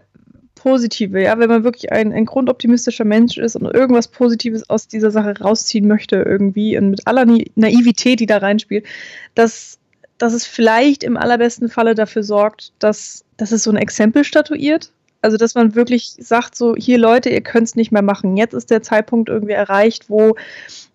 Positive, 0.58 1.22
ja, 1.22 1.40
wenn 1.40 1.50
man 1.50 1.64
wirklich 1.64 1.92
ein, 1.92 2.12
ein 2.12 2.26
grundoptimistischer 2.26 3.06
Mensch 3.06 3.38
ist 3.38 3.56
und 3.56 3.66
irgendwas 3.66 4.08
Positives 4.08 4.70
aus 4.70 4.88
dieser 4.88 5.12
Sache 5.12 5.40
rausziehen 5.40 5.88
möchte 5.88 6.18
irgendwie 6.18 6.78
und 6.78 6.92
mit 6.92 7.08
aller 7.08 7.26
Naivität, 7.56 8.20
die 8.20 8.26
da 8.26 8.38
reinspielt, 8.38 8.86
dass, 9.36 9.80
dass 10.18 10.34
es 10.34 10.46
vielleicht 10.46 11.04
im 11.04 11.18
allerbesten 11.18 11.70
Falle 11.70 11.96
dafür 11.96 12.24
sorgt, 12.24 12.74
dass, 12.80 13.24
dass 13.38 13.52
es 13.52 13.64
so 13.64 13.72
ein 13.72 13.78
Exempel 13.78 14.24
statuiert. 14.24 14.92
Also, 15.22 15.38
dass 15.38 15.56
man 15.56 15.76
wirklich 15.76 16.16
sagt, 16.20 16.56
so, 16.56 16.76
hier 16.76 16.98
Leute, 16.98 17.30
ihr 17.30 17.42
könnt 17.42 17.68
es 17.68 17.76
nicht 17.76 17.92
mehr 17.92 18.02
machen. 18.02 18.38
Jetzt 18.38 18.54
ist 18.54 18.70
der 18.70 18.82
Zeitpunkt 18.82 19.30
irgendwie 19.30 19.54
erreicht, 19.54 20.10
wo 20.10 20.36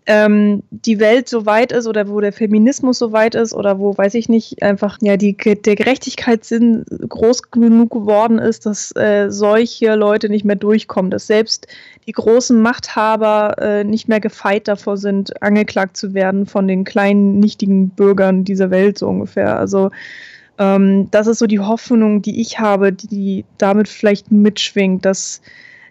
ähm, 0.07 0.63
die 0.71 0.99
Welt 0.99 1.29
so 1.29 1.47
weit 1.47 1.71
ist 1.71 1.87
oder 1.87 2.09
wo 2.09 2.21
der 2.21 2.33
Feminismus 2.33 2.99
so 2.99 3.13
weit 3.13 3.35
ist 3.35 3.55
oder 3.55 3.79
wo, 3.79 3.97
weiß 3.97 4.15
ich 4.15 4.29
nicht, 4.29 4.63
einfach 4.63 4.99
ja 5.01 5.17
die, 5.17 5.37
der 5.37 5.77
Gerechtigkeitssinn 5.77 6.85
groß 7.09 7.51
genug 7.51 7.91
geworden 7.91 8.39
ist, 8.39 8.67
dass 8.67 8.95
äh, 8.97 9.31
solche 9.31 9.95
Leute 9.95 10.29
nicht 10.29 10.45
mehr 10.45 10.57
durchkommen, 10.57 11.11
dass 11.11 11.29
selbst 11.29 11.69
die 12.07 12.13
großen 12.13 12.61
Machthaber 12.61 13.57
äh, 13.59 13.85
nicht 13.85 14.09
mehr 14.09 14.21
gefeit 14.21 14.67
davor 14.67 14.97
sind, 14.97 15.41
angeklagt 15.41 15.97
zu 15.97 16.15
werden 16.15 16.47
von 16.47 16.67
den 16.67 16.83
kleinen, 16.85 17.39
nichtigen 17.39 17.91
Bürgern 17.91 18.45
dieser 18.45 18.71
Welt 18.71 18.99
so 18.99 19.07
ungefähr. 19.07 19.57
Also 19.57 19.91
ähm, 20.59 21.11
das 21.11 21.27
ist 21.27 21.39
so 21.39 21.47
die 21.47 21.61
Hoffnung, 21.61 22.23
die 22.23 22.41
ich 22.41 22.59
habe, 22.59 22.93
die 22.93 23.45
damit 23.59 23.89
vielleicht 23.89 24.31
mitschwingt, 24.31 25.05
dass 25.05 25.41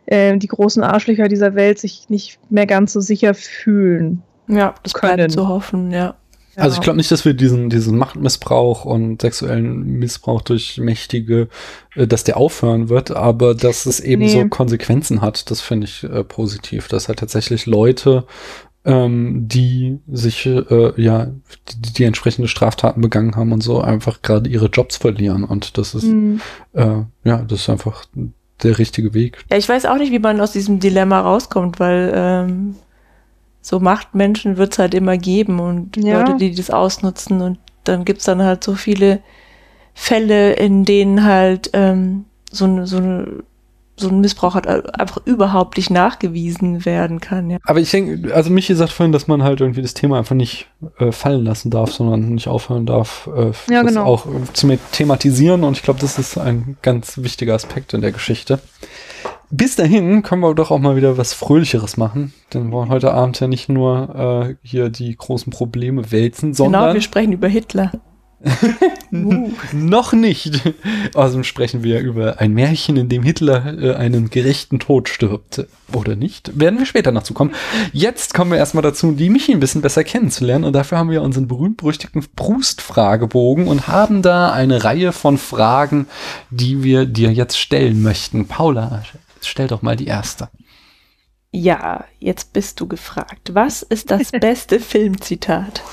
äh, 0.06 0.38
die 0.38 0.48
großen 0.48 0.84
Arschlöcher 0.84 1.28
dieser 1.28 1.56
Welt 1.56 1.80
sich 1.80 2.10
nicht 2.10 2.40
mehr 2.50 2.66
ganz 2.66 2.94
so 2.94 3.00
sicher 3.00 3.34
fühlen. 3.34 4.22
Ja, 4.48 4.76
das 4.84 4.94
können 4.94 5.30
zu 5.30 5.48
hoffen, 5.48 5.92
ja. 5.92 6.16
Also 6.58 6.76
ich 6.76 6.82
glaube 6.82 6.98
nicht, 6.98 7.10
dass 7.12 7.24
wir 7.24 7.34
diesen, 7.34 7.70
diesen 7.70 7.98
Machtmissbrauch 7.98 8.84
und 8.84 9.22
sexuellen 9.22 10.00
Missbrauch 10.00 10.42
durch 10.42 10.78
Mächtige, 10.78 11.48
äh, 11.96 12.08
dass 12.08 12.24
der 12.24 12.38
aufhören 12.38 12.90
wird, 12.90 13.12
aber 13.12 13.56
dass 13.56 13.86
es 13.86 14.00
eben 14.00 14.24
nee. 14.24 14.30
so 14.30 14.48
Konsequenzen 14.48 15.22
hat, 15.22 15.50
das 15.50 15.62
finde 15.62 15.86
ich 15.86 16.04
äh, 16.04 16.24
positiv. 16.24 16.88
Dass 16.90 17.08
halt 17.08 17.20
tatsächlich 17.20 17.66
Leute, 17.68 18.26
ähm, 18.84 19.48
die 19.48 20.00
sich, 20.12 20.46
äh, 20.46 21.02
ja, 21.02 21.28
die, 21.28 21.94
die 21.94 22.04
entsprechende 22.04 22.48
Straftaten 22.48 23.02
begangen 23.02 23.36
haben 23.36 23.52
und 23.52 23.62
so, 23.62 23.82
einfach 23.82 24.22
gerade 24.22 24.50
ihre 24.50 24.68
Jobs 24.68 24.98
verlieren. 24.98 25.44
Und 25.44 25.78
das 25.78 25.94
ist, 25.94 26.06
mhm. 26.06 26.42
äh, 26.74 27.04
ja, 27.24 27.38
das 27.44 27.62
ist 27.62 27.70
einfach 27.70 28.06
der 28.64 28.80
richtige 28.80 29.14
Weg. 29.14 29.44
Ja, 29.50 29.58
ich 29.58 29.70
weiß 29.70 29.86
auch 29.86 29.98
nicht, 29.98 30.12
wie 30.12 30.20
man 30.20 30.42
aus 30.42 30.52
diesem 30.52 30.80
Dilemma 30.80 31.20
rauskommt, 31.22 31.80
weil 31.80 32.12
ähm, 32.16 32.76
so 33.62 33.80
Machtmenschen 33.80 34.58
wird 34.58 34.74
es 34.74 34.80
halt 34.80 34.94
immer 34.94 35.18
geben 35.18 35.60
und 35.60 35.98
ja. 35.98 36.20
Leute, 36.20 36.38
die 36.38 36.54
das 36.54 36.72
ausnutzen 36.72 37.42
und 37.42 37.60
dann 37.84 38.06
gibt 38.06 38.20
es 38.20 38.26
dann 38.26 38.42
halt 38.42 38.64
so 38.64 38.76
viele 38.76 39.22
Fälle, 39.94 40.54
in 40.54 40.86
denen 40.86 41.24
halt 41.24 41.70
ähm, 41.74 42.26
so, 42.52 42.66
eine, 42.66 42.88
so 42.88 42.98
eine 42.98 43.44
so 44.02 44.10
ein 44.10 44.22
Missbrauch 44.22 44.56
hat 44.56 44.68
einfach 44.68 45.22
überhaupt 45.26 45.78
nicht 45.78 45.90
nachgewiesen 45.90 46.86
werden 46.86 47.20
kann. 47.20 47.50
Ja. 47.50 47.58
Aber 47.64 47.80
ich 47.80 47.92
denke, 47.92 48.34
also 48.34 48.50
Michi 48.50 48.76
sagt 48.76 48.92
vorhin, 48.92 49.12
dass 49.12 49.28
man 49.28 49.44
halt 49.44 49.62
irgendwie 49.62 49.82
das 49.82 49.94
Thema 49.94 50.18
einfach 50.18 50.36
nicht 50.36 50.68
äh, 50.98 51.12
fallen 51.12 51.46
lassen 51.46 51.70
darf, 51.70 51.92
sondern 51.94 52.34
nicht 52.34 52.48
aufhören 52.48 52.86
darf, 52.86 53.30
äh, 53.36 53.52
ja, 53.72 53.84
das 53.84 53.94
genau. 53.94 54.06
auch 54.06 54.26
äh, 54.26 54.54
zu 54.54 54.78
thematisieren. 54.92 55.64
Und 55.64 55.78
ich 55.78 55.84
glaube, 55.84 56.00
das 56.00 56.20
ist 56.20 56.38
ein 56.38 56.78
ganz 56.82 57.18
wichtiger 57.18 57.54
Aspekt 57.54 57.94
in 57.94 58.02
der 58.02 58.12
Geschichte. 58.12 58.60
Bis 59.50 59.76
dahin 59.76 60.24
können 60.24 60.42
wir 60.42 60.56
doch 60.56 60.72
auch 60.72 60.80
mal 60.80 60.96
wieder 60.96 61.18
was 61.18 61.34
Fröhlicheres 61.34 61.98
machen. 61.98 62.34
Denn 62.54 62.68
wir 62.68 62.72
wollen 62.72 62.90
heute 62.90 63.14
Abend 63.14 63.40
ja 63.40 63.48
nicht 63.48 63.68
nur 63.68 64.48
äh, 64.50 64.56
hier 64.64 64.90
die 64.90 65.16
großen 65.16 65.52
Probleme 65.52 66.12
wälzen, 66.12 66.54
sondern. 66.54 66.82
Genau, 66.84 66.94
wir 66.94 67.02
sprechen 67.02 67.34
über 67.34 67.48
Hitler 67.48 67.92
uh. 69.12 69.52
Noch 69.72 70.14
nicht. 70.14 70.62
Außerdem 71.14 71.44
sprechen 71.44 71.84
wir 71.84 72.00
über 72.00 72.40
ein 72.40 72.54
Märchen, 72.54 72.98
in 72.98 73.10
dem 73.10 73.24
Hitler 73.24 73.78
äh, 73.80 73.96
einen 73.96 74.30
gerechten 74.30 74.80
Tod 74.80 75.10
stirbt. 75.10 75.66
Oder 75.94 76.16
nicht? 76.16 76.58
Werden 76.60 76.80
wir 76.80 76.86
später 76.86 77.12
noch 77.12 77.24
zukommen. 77.24 77.54
Jetzt 77.92 78.34
kommen 78.34 78.52
wir 78.52 78.58
erstmal 78.58 78.82
dazu, 78.82 79.12
die 79.12 79.30
Michi 79.30 79.52
ein 79.52 79.60
bisschen 79.60 79.82
besser 79.82 80.04
kennenzulernen. 80.04 80.64
Und 80.64 80.74
dafür 80.74 80.98
haben 80.98 81.10
wir 81.10 81.22
unseren 81.22 81.48
berühmt-berüchtigten 81.48 82.26
Proust-Fragebogen 82.36 83.68
und 83.68 83.88
haben 83.88 84.22
da 84.22 84.52
eine 84.52 84.84
Reihe 84.84 85.12
von 85.12 85.38
Fragen, 85.38 86.08
die 86.50 86.84
wir 86.84 87.06
dir 87.06 87.32
jetzt 87.32 87.60
stellen 87.60 88.02
möchten. 88.02 88.48
Paula, 88.48 89.04
stell 89.42 89.68
doch 89.68 89.82
mal 89.82 89.96
die 89.96 90.08
erste. 90.08 90.50
Ja, 91.54 92.06
jetzt 92.20 92.54
bist 92.54 92.80
du 92.80 92.88
gefragt. 92.88 93.54
Was 93.54 93.82
ist 93.82 94.10
das 94.10 94.32
beste 94.40 94.80
Filmzitat? 94.80 95.84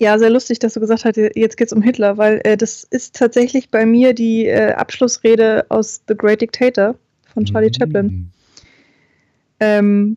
Ja, 0.00 0.18
sehr 0.18 0.30
lustig, 0.30 0.58
dass 0.60 0.72
du 0.72 0.80
gesagt 0.80 1.04
hast, 1.04 1.16
jetzt 1.16 1.58
geht's 1.58 1.74
um 1.74 1.82
Hitler, 1.82 2.16
weil 2.16 2.40
äh, 2.44 2.56
das 2.56 2.84
ist 2.84 3.16
tatsächlich 3.16 3.68
bei 3.68 3.84
mir 3.84 4.14
die 4.14 4.46
äh, 4.46 4.72
Abschlussrede 4.72 5.66
aus 5.68 6.00
The 6.08 6.14
Great 6.16 6.40
Dictator 6.40 6.94
von 7.34 7.44
Charlie 7.44 7.68
mhm. 7.68 7.74
Chaplin. 7.74 8.30
Ähm, 9.60 10.16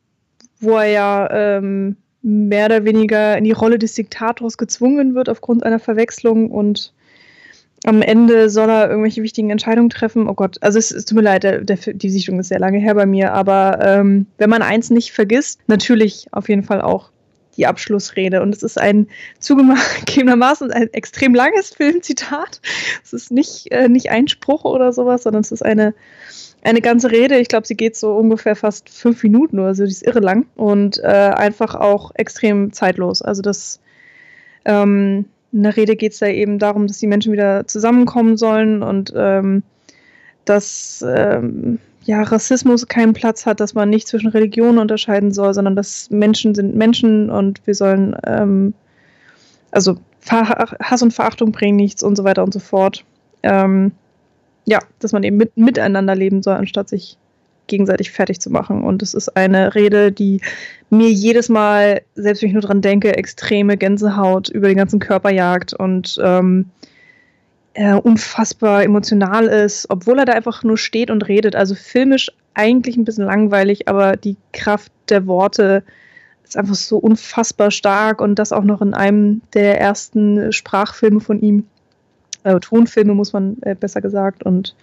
wo 0.62 0.78
er 0.78 0.88
ja 0.88 1.58
ähm, 1.58 1.98
mehr 2.22 2.68
oder 2.68 2.86
weniger 2.86 3.38
in 3.38 3.44
die 3.44 3.52
Rolle 3.52 3.78
des 3.78 3.94
Diktators 3.96 4.58
gezwungen 4.58 5.16
wird 5.16 5.28
aufgrund 5.28 5.66
einer 5.66 5.80
Verwechslung 5.80 6.50
und 6.50 6.94
am 7.84 8.02
Ende 8.02 8.50
soll 8.50 8.70
er 8.70 8.90
irgendwelche 8.90 9.22
wichtigen 9.22 9.50
Entscheidungen 9.50 9.90
treffen. 9.90 10.30
Oh 10.30 10.34
Gott, 10.34 10.56
also 10.62 10.80
es, 10.80 10.92
es 10.92 11.04
tut 11.04 11.18
mir 11.18 11.24
leid, 11.24 11.44
der, 11.44 11.60
der, 11.60 11.76
die 11.76 12.10
Sichtung 12.10 12.40
ist 12.40 12.48
sehr 12.48 12.60
lange 12.60 12.78
her 12.78 12.96
bei 12.96 13.06
mir, 13.06 13.34
aber 13.34 13.80
ähm, 13.82 14.28
wenn 14.38 14.50
man 14.50 14.62
eins 14.62 14.90
nicht 14.90 15.12
vergisst, 15.12 15.60
natürlich 15.68 16.28
auf 16.32 16.48
jeden 16.48 16.64
Fall 16.64 16.80
auch 16.80 17.12
die 17.58 17.66
Abschlussrede. 17.66 18.42
Und 18.42 18.56
es 18.56 18.64
ist 18.64 18.80
ein 18.80 19.08
zugegebenermaßen 19.40 20.72
ein 20.74 20.94
extrem 20.94 21.34
langes 21.34 21.70
Filmzitat. 21.72 22.62
Es 23.04 23.14
ist 23.14 23.32
nicht, 23.32 23.72
äh, 23.72 23.90
nicht 23.90 24.10
ein 24.10 24.28
Spruch 24.28 24.66
oder 24.66 24.94
sowas, 24.94 25.24
sondern 25.24 25.42
es 25.42 25.52
ist 25.52 25.64
eine, 25.64 25.94
eine 26.64 26.82
ganze 26.82 27.12
Rede. 27.12 27.38
Ich 27.38 27.48
glaube, 27.48 27.68
sie 27.68 27.78
geht 27.78 27.96
so 27.96 28.16
ungefähr 28.16 28.56
fast 28.56 28.90
fünf 28.90 29.24
Minuten 29.24 29.60
oder 29.60 29.76
so. 29.76 29.84
Die 29.86 29.92
ist 29.92 30.06
irre 30.06 30.20
lang 30.20 30.46
und 30.56 31.00
äh, 31.00 31.08
einfach 31.08 31.76
auch 31.76 32.12
extrem 32.16 32.74
zeitlos. 32.74 33.22
Also 33.22 33.42
das 33.42 33.80
ähm, 34.66 35.26
in 35.54 35.64
der 35.64 35.78
Rede 35.78 35.96
geht 35.96 36.14
es 36.14 36.20
da 36.20 36.28
eben 36.28 36.58
darum, 36.58 36.88
dass 36.88 36.98
die 36.98 37.08
Menschen 37.08 37.32
wieder 37.32 37.68
zusammenkommen 37.68 38.38
sollen 38.38 38.82
und 38.82 39.14
ähm, 39.16 39.62
dass 40.46 41.06
ähm, 41.08 41.80
ja, 42.06 42.22
Rassismus 42.22 42.88
keinen 42.88 43.14
Platz 43.14 43.46
hat, 43.46 43.60
dass 43.60 43.74
man 43.74 43.90
nicht 43.90 44.08
zwischen 44.08 44.30
Religionen 44.30 44.78
unterscheiden 44.78 45.32
soll, 45.32 45.54
sondern 45.54 45.76
dass 45.76 46.10
Menschen 46.10 46.54
sind 46.54 46.76
Menschen 46.76 47.30
und 47.30 47.66
wir 47.66 47.76
sollen, 47.76 48.16
ähm, 48.26 48.74
also 49.72 49.98
Hass 50.30 51.02
und 51.02 51.14
Verachtung 51.14 51.52
bringen 51.52 51.76
nichts 51.76 52.04
und 52.04 52.16
so 52.16 52.24
weiter 52.24 52.44
und 52.44 52.54
so 52.54 52.60
fort. 52.60 53.04
Ähm, 53.44 53.92
ja, 54.66 54.80
dass 55.00 55.12
man 55.12 55.24
eben 55.24 55.38
mit, 55.38 55.58
miteinander 55.58 56.16
leben 56.16 56.42
soll, 56.42 56.56
anstatt 56.56 56.90
sich 56.90 57.18
gegenseitig 57.68 58.12
fertig 58.12 58.40
zu 58.40 58.50
machen. 58.50 58.84
Und 58.84 59.02
es 59.02 59.14
ist 59.14 59.36
eine 59.36 59.76
Rede, 59.76 60.12
die 60.12 60.42
mir 60.90 61.10
jedes 61.10 61.50
Mal, 61.50 62.02
selbst 62.16 62.42
wenn 62.42 62.50
ich 62.50 62.54
nur 62.54 62.62
dran 62.62 62.82
denke, 62.82 63.16
extreme 63.16 63.78
Gänsehaut 63.78 64.50
über 64.50 64.68
den 64.68 64.78
ganzen 64.78 65.00
Körper 65.00 65.32
jagt 65.32 65.74
und 65.74 66.20
ähm, 66.24 66.70
äh, 67.74 67.94
unfassbar 67.94 68.84
emotional 68.84 69.48
ist, 69.48 69.90
obwohl 69.90 70.20
er 70.20 70.26
da 70.26 70.34
einfach 70.34 70.64
nur 70.64 70.78
steht 70.78 71.10
und 71.10 71.28
redet. 71.28 71.56
Also 71.56 71.76
filmisch 71.76 72.32
eigentlich 72.54 72.98
ein 72.98 73.06
bisschen 73.06 73.26
langweilig, 73.26 73.88
aber 73.88 74.16
die 74.16 74.38
Kraft 74.52 74.92
der 75.10 75.26
Worte 75.26 75.84
ist 76.44 76.58
einfach 76.58 76.76
so 76.76 76.98
unfassbar 76.98 77.72
stark 77.72 78.22
und 78.22 78.38
das 78.38 78.52
auch 78.52 78.64
noch 78.64 78.82
in 78.82 78.94
einem 78.94 79.42
der 79.54 79.80
ersten 79.80 80.52
Sprachfilme 80.52 81.20
von 81.20 81.40
ihm. 81.40 81.66
Äh, 82.44 82.60
Tonfilme, 82.60 83.14
muss 83.14 83.34
man 83.34 83.58
äh, 83.62 83.74
besser 83.74 84.02
gesagt. 84.02 84.44
Und 84.44 84.76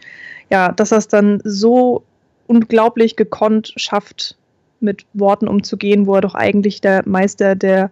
ja, 0.48 0.72
dass 0.72 0.88
das 0.88 1.09
dann 1.09 1.40
so 1.44 2.03
unglaublich 2.46 3.16
gekonnt 3.16 3.72
schafft, 3.76 4.37
mit 4.81 5.05
Worten 5.12 5.46
umzugehen, 5.46 6.07
wo 6.07 6.14
er 6.14 6.22
doch 6.22 6.35
eigentlich 6.35 6.81
der 6.81 7.07
Meister 7.07 7.55
der 7.55 7.90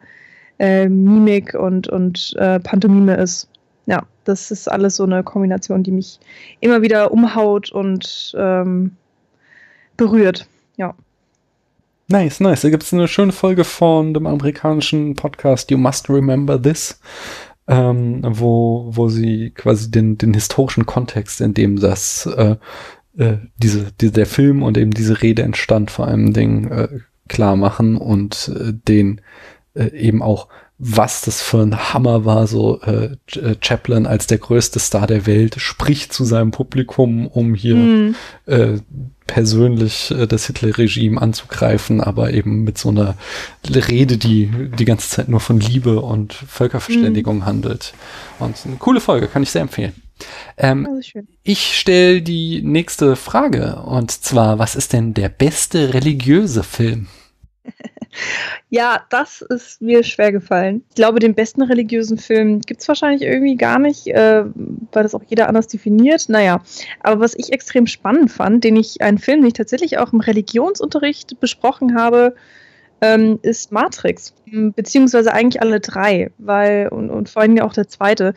äh, 0.59 0.89
Mimik 0.89 1.55
und, 1.55 1.87
und 1.89 2.35
äh, 2.39 2.59
Pantomime 2.59 3.17
ist. 3.17 3.49
Ja, 3.87 4.05
das 4.29 4.51
ist 4.51 4.71
alles 4.71 4.97
so 4.97 5.05
eine 5.05 5.23
Kombination, 5.23 5.83
die 5.83 5.91
mich 5.91 6.21
immer 6.61 6.83
wieder 6.83 7.13
umhaut 7.13 7.73
und 7.73 8.35
ähm, 8.39 8.93
berührt. 9.97 10.47
Ja. 10.77 10.95
Nice, 12.09 12.41
nice. 12.41 12.61
Da 12.61 12.71
gibt 12.71 12.83
es 12.83 12.93
eine 12.93 13.09
schöne 13.09 13.33
Folge 13.33 13.65
von 13.65 14.15
dem 14.15 14.27
amerikanischen 14.27 15.15
Podcast 15.15 15.71
You 15.71 15.79
Must 15.79 16.09
Remember 16.11 16.61
This, 16.61 17.01
ähm, 17.67 18.21
wo, 18.23 18.91
wo 18.91 19.09
sie 19.09 19.51
quasi 19.51 19.91
den, 19.91 20.19
den 20.19 20.35
historischen 20.35 20.85
Kontext, 20.85 21.41
in 21.41 21.55
dem 21.55 21.81
das 21.81 22.27
äh, 22.27 22.57
äh, 23.17 23.39
diese, 23.57 23.93
die, 24.01 24.11
der 24.11 24.27
Film 24.27 24.63
und 24.63 24.77
eben 24.77 24.91
diese 24.91 25.23
Rede 25.23 25.43
entstand, 25.43 25.91
vor 25.91 26.07
allem 26.07 26.33
Ding 26.35 26.69
äh, 26.69 26.89
klar 27.29 27.57
machen 27.57 27.97
und 27.97 28.53
äh, 28.55 28.73
den 28.73 29.23
äh, 29.75 29.89
eben 29.89 30.23
auch 30.23 30.49
was 30.79 31.23
das 31.23 31.43
für 31.43 31.59
ein 31.59 31.93
Hammer 31.93 32.25
war, 32.25 32.47
so 32.47 32.81
äh, 32.83 33.17
äh, 33.37 33.57
Chaplin 33.61 34.07
als 34.07 34.29
der 34.29 34.39
größte 34.39 34.79
Star 34.79 35.09
der 35.09 35.27
Welt 35.27 35.57
spricht 35.59 36.13
zu 36.13 36.25
seinem 36.25 36.53
Publikum, 36.53 37.27
um 37.27 37.55
hier 37.55 37.75
mm. 37.75 38.15
äh, 38.47 38.79
persönlich 39.27 40.13
äh, 40.13 40.29
das 40.29 40.47
Hitler-Regime 40.47 41.21
anzugreifen, 41.21 42.01
aber 42.01 42.33
eben 42.33 42.63
mit 42.63 42.79
so 42.79 42.91
einer 42.91 43.17
Rede, 43.69 44.19
die 44.19 44.51
die 44.79 44.85
ganze 44.85 45.09
Zeit 45.09 45.29
nur 45.29 45.41
von 45.41 45.59
Liebe 45.59 46.01
und 46.01 46.33
Völkerverständigung 46.33 47.41
mm. 47.41 47.45
handelt. 47.45 47.93
Und 48.39 48.55
eine 48.65 48.77
coole 48.77 49.01
Folge, 49.01 49.27
kann 49.27 49.43
ich 49.43 49.51
sehr 49.51 49.63
empfehlen. 49.63 49.95
Ähm, 50.57 50.87
also 50.87 51.21
ich 51.43 51.77
stelle 51.77 52.23
die 52.23 52.63
nächste 52.63 53.17
Frage 53.17 53.83
und 53.83 54.13
zwar, 54.13 54.61
was 54.61 54.77
ist 54.77 54.93
denn 54.93 55.13
der 55.13 55.29
beste 55.29 55.93
religiöse 55.93 56.63
Film? 56.63 57.09
ja, 58.71 59.05
das 59.11 59.43
ist 59.43 59.81
mir 59.81 60.03
schwer 60.03 60.33
gefallen. 60.33 60.83
Ich 60.91 60.95
glaube, 60.97 61.19
den 61.19 61.35
besten 61.35 61.63
religiösen 61.63 62.19
Film 62.19 62.61
gibt 62.61 62.81
es 62.81 62.89
wahrscheinlich 62.89 63.23
irgendwie 63.23 63.57
gar 63.57 63.79
nicht, 63.79 64.07
äh, 64.09 64.45
weil 64.93 65.03
das 65.03 65.15
auch 65.15 65.23
jeder 65.27 65.49
anders 65.49 65.69
definiert. 65.69 66.29
Naja, 66.29 66.63
aber 67.01 67.21
was 67.21 67.35
ich 67.35 67.53
extrem 67.53 67.87
spannend 67.87 68.31
fand, 68.31 68.65
den 68.65 68.77
ich, 68.77 69.01
einen 69.03 69.19
Film, 69.19 69.41
den 69.41 69.49
ich 69.49 69.55
tatsächlich 69.55 69.99
auch 69.99 70.13
im 70.13 70.21
Religionsunterricht 70.21 71.41
besprochen 71.41 71.99
habe, 71.99 72.35
ähm, 73.01 73.39
ist 73.43 73.71
Matrix, 73.71 74.35
beziehungsweise 74.47 75.33
eigentlich 75.33 75.63
alle 75.63 75.81
drei, 75.81 76.31
weil, 76.39 76.89
und, 76.89 77.11
und 77.11 77.29
vor 77.29 77.43
allem 77.43 77.57
ja 77.57 77.65
auch 77.65 77.73
der 77.73 77.89
zweite, 77.89 78.35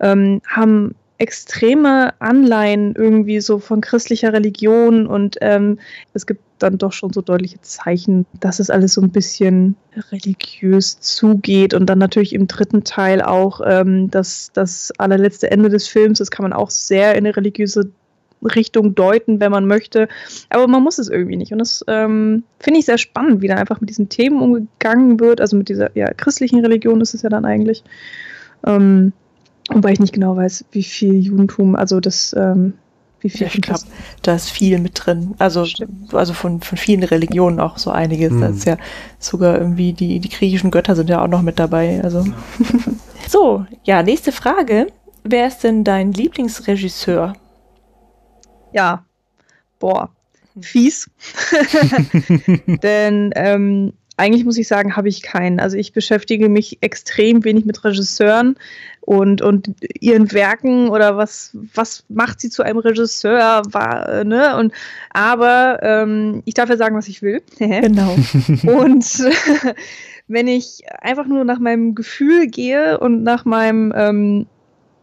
ähm, 0.00 0.42
haben 0.46 0.94
extreme 1.22 2.12
Anleihen 2.18 2.96
irgendwie 2.96 3.40
so 3.40 3.60
von 3.60 3.80
christlicher 3.80 4.32
Religion 4.32 5.06
und 5.06 5.36
ähm, 5.40 5.78
es 6.14 6.26
gibt 6.26 6.40
dann 6.58 6.78
doch 6.78 6.92
schon 6.92 7.12
so 7.12 7.22
deutliche 7.22 7.60
Zeichen, 7.60 8.26
dass 8.40 8.58
es 8.58 8.70
alles 8.70 8.94
so 8.94 9.00
ein 9.00 9.10
bisschen 9.10 9.76
religiös 10.10 10.98
zugeht 10.98 11.74
und 11.74 11.86
dann 11.86 12.00
natürlich 12.00 12.32
im 12.32 12.48
dritten 12.48 12.82
Teil 12.82 13.22
auch 13.22 13.60
ähm, 13.64 14.10
das, 14.10 14.50
das 14.52 14.92
allerletzte 14.98 15.48
Ende 15.48 15.68
des 15.68 15.86
Films, 15.86 16.18
das 16.18 16.32
kann 16.32 16.42
man 16.42 16.52
auch 16.52 16.70
sehr 16.70 17.12
in 17.12 17.18
eine 17.18 17.36
religiöse 17.36 17.92
Richtung 18.42 18.96
deuten, 18.96 19.38
wenn 19.38 19.52
man 19.52 19.66
möchte. 19.66 20.08
Aber 20.50 20.66
man 20.66 20.82
muss 20.82 20.98
es 20.98 21.08
irgendwie 21.08 21.36
nicht. 21.36 21.52
Und 21.52 21.60
das 21.60 21.84
ähm, 21.86 22.42
finde 22.58 22.80
ich 22.80 22.86
sehr 22.86 22.98
spannend, 22.98 23.40
wie 23.40 23.46
da 23.46 23.54
einfach 23.54 23.80
mit 23.80 23.88
diesen 23.88 24.08
Themen 24.08 24.42
umgegangen 24.42 25.20
wird. 25.20 25.40
Also 25.40 25.56
mit 25.56 25.68
dieser 25.68 25.96
ja, 25.96 26.12
christlichen 26.12 26.58
Religion 26.58 27.00
ist 27.00 27.14
es 27.14 27.22
ja 27.22 27.28
dann 27.28 27.44
eigentlich. 27.44 27.84
Ähm, 28.66 29.12
Wobei 29.70 29.92
ich 29.92 30.00
nicht 30.00 30.12
genau 30.12 30.36
weiß, 30.36 30.64
wie 30.72 30.82
viel 30.82 31.14
Judentum, 31.14 31.76
also 31.76 32.00
das, 32.00 32.34
ähm, 32.36 32.74
wie 33.20 33.30
viel. 33.30 33.42
Ja, 33.42 33.46
ich 33.54 33.62
glaube, 33.62 33.82
da 34.22 34.34
ist 34.34 34.50
viel 34.50 34.78
mit 34.78 34.92
drin. 34.94 35.34
Also, 35.38 35.66
also 36.12 36.32
von, 36.32 36.60
von 36.60 36.78
vielen 36.78 37.04
Religionen 37.04 37.60
auch 37.60 37.78
so 37.78 37.90
einiges. 37.90 38.32
Mhm. 38.32 38.40
Das 38.40 38.56
ist 38.56 38.64
ja 38.64 38.76
sogar 39.18 39.58
irgendwie 39.58 39.92
die, 39.92 40.18
die 40.18 40.28
griechischen 40.28 40.70
Götter 40.70 40.96
sind 40.96 41.08
ja 41.08 41.22
auch 41.22 41.28
noch 41.28 41.42
mit 41.42 41.58
dabei. 41.58 42.00
Also. 42.02 42.20
Ja. 42.20 42.32
so, 43.28 43.66
ja, 43.84 44.02
nächste 44.02 44.32
Frage. 44.32 44.88
Wer 45.24 45.46
ist 45.46 45.60
denn 45.60 45.84
dein 45.84 46.12
Lieblingsregisseur? 46.12 47.34
Ja, 48.72 49.04
boah, 49.78 50.10
fies. 50.60 51.08
Denn 52.82 53.30
ähm, 53.36 53.92
eigentlich 54.22 54.44
muss 54.44 54.56
ich 54.56 54.68
sagen, 54.68 54.94
habe 54.94 55.08
ich 55.08 55.20
keinen. 55.20 55.58
Also 55.58 55.76
ich 55.76 55.92
beschäftige 55.92 56.48
mich 56.48 56.78
extrem 56.80 57.42
wenig 57.42 57.64
mit 57.64 57.82
Regisseuren 57.82 58.56
und, 59.00 59.42
und 59.42 59.74
ihren 59.98 60.30
Werken 60.30 60.90
oder 60.90 61.16
was, 61.16 61.50
was 61.74 62.04
macht 62.08 62.40
sie 62.40 62.48
zu 62.48 62.62
einem 62.62 62.78
Regisseur, 62.78 63.62
war, 63.66 64.22
ne? 64.22 64.56
Und 64.56 64.72
aber 65.10 65.80
ähm, 65.82 66.42
ich 66.44 66.54
darf 66.54 66.68
ja 66.68 66.76
sagen, 66.76 66.96
was 66.96 67.08
ich 67.08 67.20
will. 67.20 67.42
genau. 67.58 68.14
und 68.62 69.04
wenn 70.28 70.46
ich 70.46 70.84
einfach 71.00 71.26
nur 71.26 71.42
nach 71.42 71.58
meinem 71.58 71.96
Gefühl 71.96 72.46
gehe 72.46 73.00
und 73.00 73.24
nach 73.24 73.44
meinem, 73.44 73.92
ähm, 73.96 74.46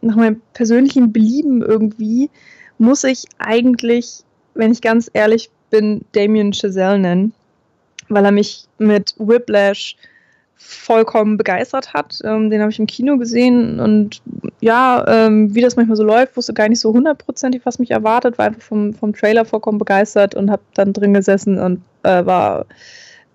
nach 0.00 0.16
meinem 0.16 0.40
persönlichen 0.54 1.12
Belieben 1.12 1.60
irgendwie, 1.60 2.30
muss 2.78 3.04
ich 3.04 3.24
eigentlich, 3.36 4.24
wenn 4.54 4.72
ich 4.72 4.80
ganz 4.80 5.10
ehrlich 5.12 5.50
bin, 5.68 6.06
Damien 6.12 6.54
Chazelle 6.54 6.98
nennen 6.98 7.34
weil 8.10 8.24
er 8.24 8.32
mich 8.32 8.66
mit 8.78 9.14
Whiplash 9.18 9.96
vollkommen 10.56 11.38
begeistert 11.38 11.94
hat. 11.94 12.18
Ähm, 12.22 12.50
den 12.50 12.60
habe 12.60 12.70
ich 12.70 12.78
im 12.78 12.86
Kino 12.86 13.16
gesehen 13.16 13.80
und 13.80 14.20
ja, 14.60 15.04
ähm, 15.08 15.54
wie 15.54 15.62
das 15.62 15.76
manchmal 15.76 15.96
so 15.96 16.04
läuft, 16.04 16.36
wusste 16.36 16.52
gar 16.52 16.68
nicht 16.68 16.80
so 16.80 16.92
hundertprozentig, 16.92 17.62
was 17.64 17.78
mich 17.78 17.90
erwartet, 17.90 18.36
war 18.36 18.46
einfach 18.46 18.60
vom, 18.60 18.92
vom 18.92 19.14
Trailer 19.14 19.46
vollkommen 19.46 19.78
begeistert 19.78 20.34
und 20.34 20.50
habe 20.50 20.62
dann 20.74 20.92
drin 20.92 21.14
gesessen 21.14 21.58
und 21.58 21.82
äh, 22.02 22.26
war 22.26 22.66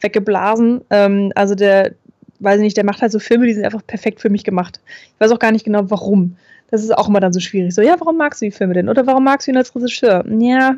weggeblasen. 0.01 0.81
Ähm, 0.91 1.31
also 1.33 1.55
der, 1.55 1.93
weiß 2.39 2.57
ich 2.57 2.63
nicht, 2.63 2.77
der 2.77 2.85
macht 2.85 3.01
halt 3.01 3.11
so 3.11 3.19
Filme, 3.19 3.47
die 3.47 3.53
sind 3.53 3.65
einfach 3.65 3.85
perfekt 3.85 4.21
für 4.21 4.29
mich 4.29 4.43
gemacht. 4.43 4.79
Ich 5.15 5.19
weiß 5.19 5.31
auch 5.31 5.39
gar 5.39 5.51
nicht 5.51 5.65
genau, 5.65 5.89
warum. 5.89 6.37
Das 6.69 6.83
ist 6.83 6.95
auch 6.95 7.07
immer 7.07 7.19
dann 7.19 7.33
so 7.33 7.39
schwierig. 7.39 7.73
So, 7.73 7.81
ja, 7.81 7.95
warum 7.99 8.17
magst 8.17 8.41
du 8.41 8.45
die 8.45 8.51
Filme 8.51 8.73
denn? 8.75 8.89
Oder 8.89 9.07
warum 9.07 9.23
magst 9.23 9.47
du 9.47 9.51
ihn 9.51 9.57
als 9.57 9.75
Regisseur? 9.75 10.23
Ja, 10.39 10.75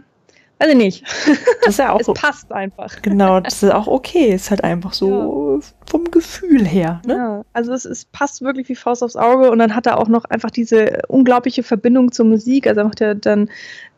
also 0.60 0.76
nicht. 0.76 1.03
Das 1.62 1.70
ist 1.70 1.80
ja 1.80 1.91
auch. 1.91 1.99
es 2.08 2.08
passt 2.14 2.51
einfach. 2.51 3.01
Genau, 3.01 3.39
das 3.39 3.62
ist 3.62 3.72
auch 3.72 3.88
okay. 3.88 4.34
Ist 4.34 4.49
halt 4.49 4.64
einfach 4.64 4.93
so 4.93 5.60
ja. 5.62 5.68
vom 5.89 6.05
Gefühl 6.10 6.66
her. 6.66 7.01
Ne? 7.05 7.14
Ja, 7.14 7.45
also 7.53 7.74
es, 7.74 7.86
es 7.86 8.05
passt 8.05 8.41
wirklich 8.41 8.68
wie 8.70 8.76
Faust 8.76 9.03
aufs 9.03 9.16
Auge 9.16 9.51
und 9.51 9.60
dann 9.60 9.76
hat 9.76 9.86
er 9.86 9.99
auch 9.99 10.08
noch 10.08 10.26
einfach 10.26 10.49
diese 10.49 11.01
unglaubliche 11.08 11.64
Verbindung 11.64 12.12
zur 12.12 12.26
Musik. 12.26 12.68
Also 12.68 12.82
er 12.82 12.86
macht 12.86 12.99
ja 12.99 13.14
dann 13.14 13.49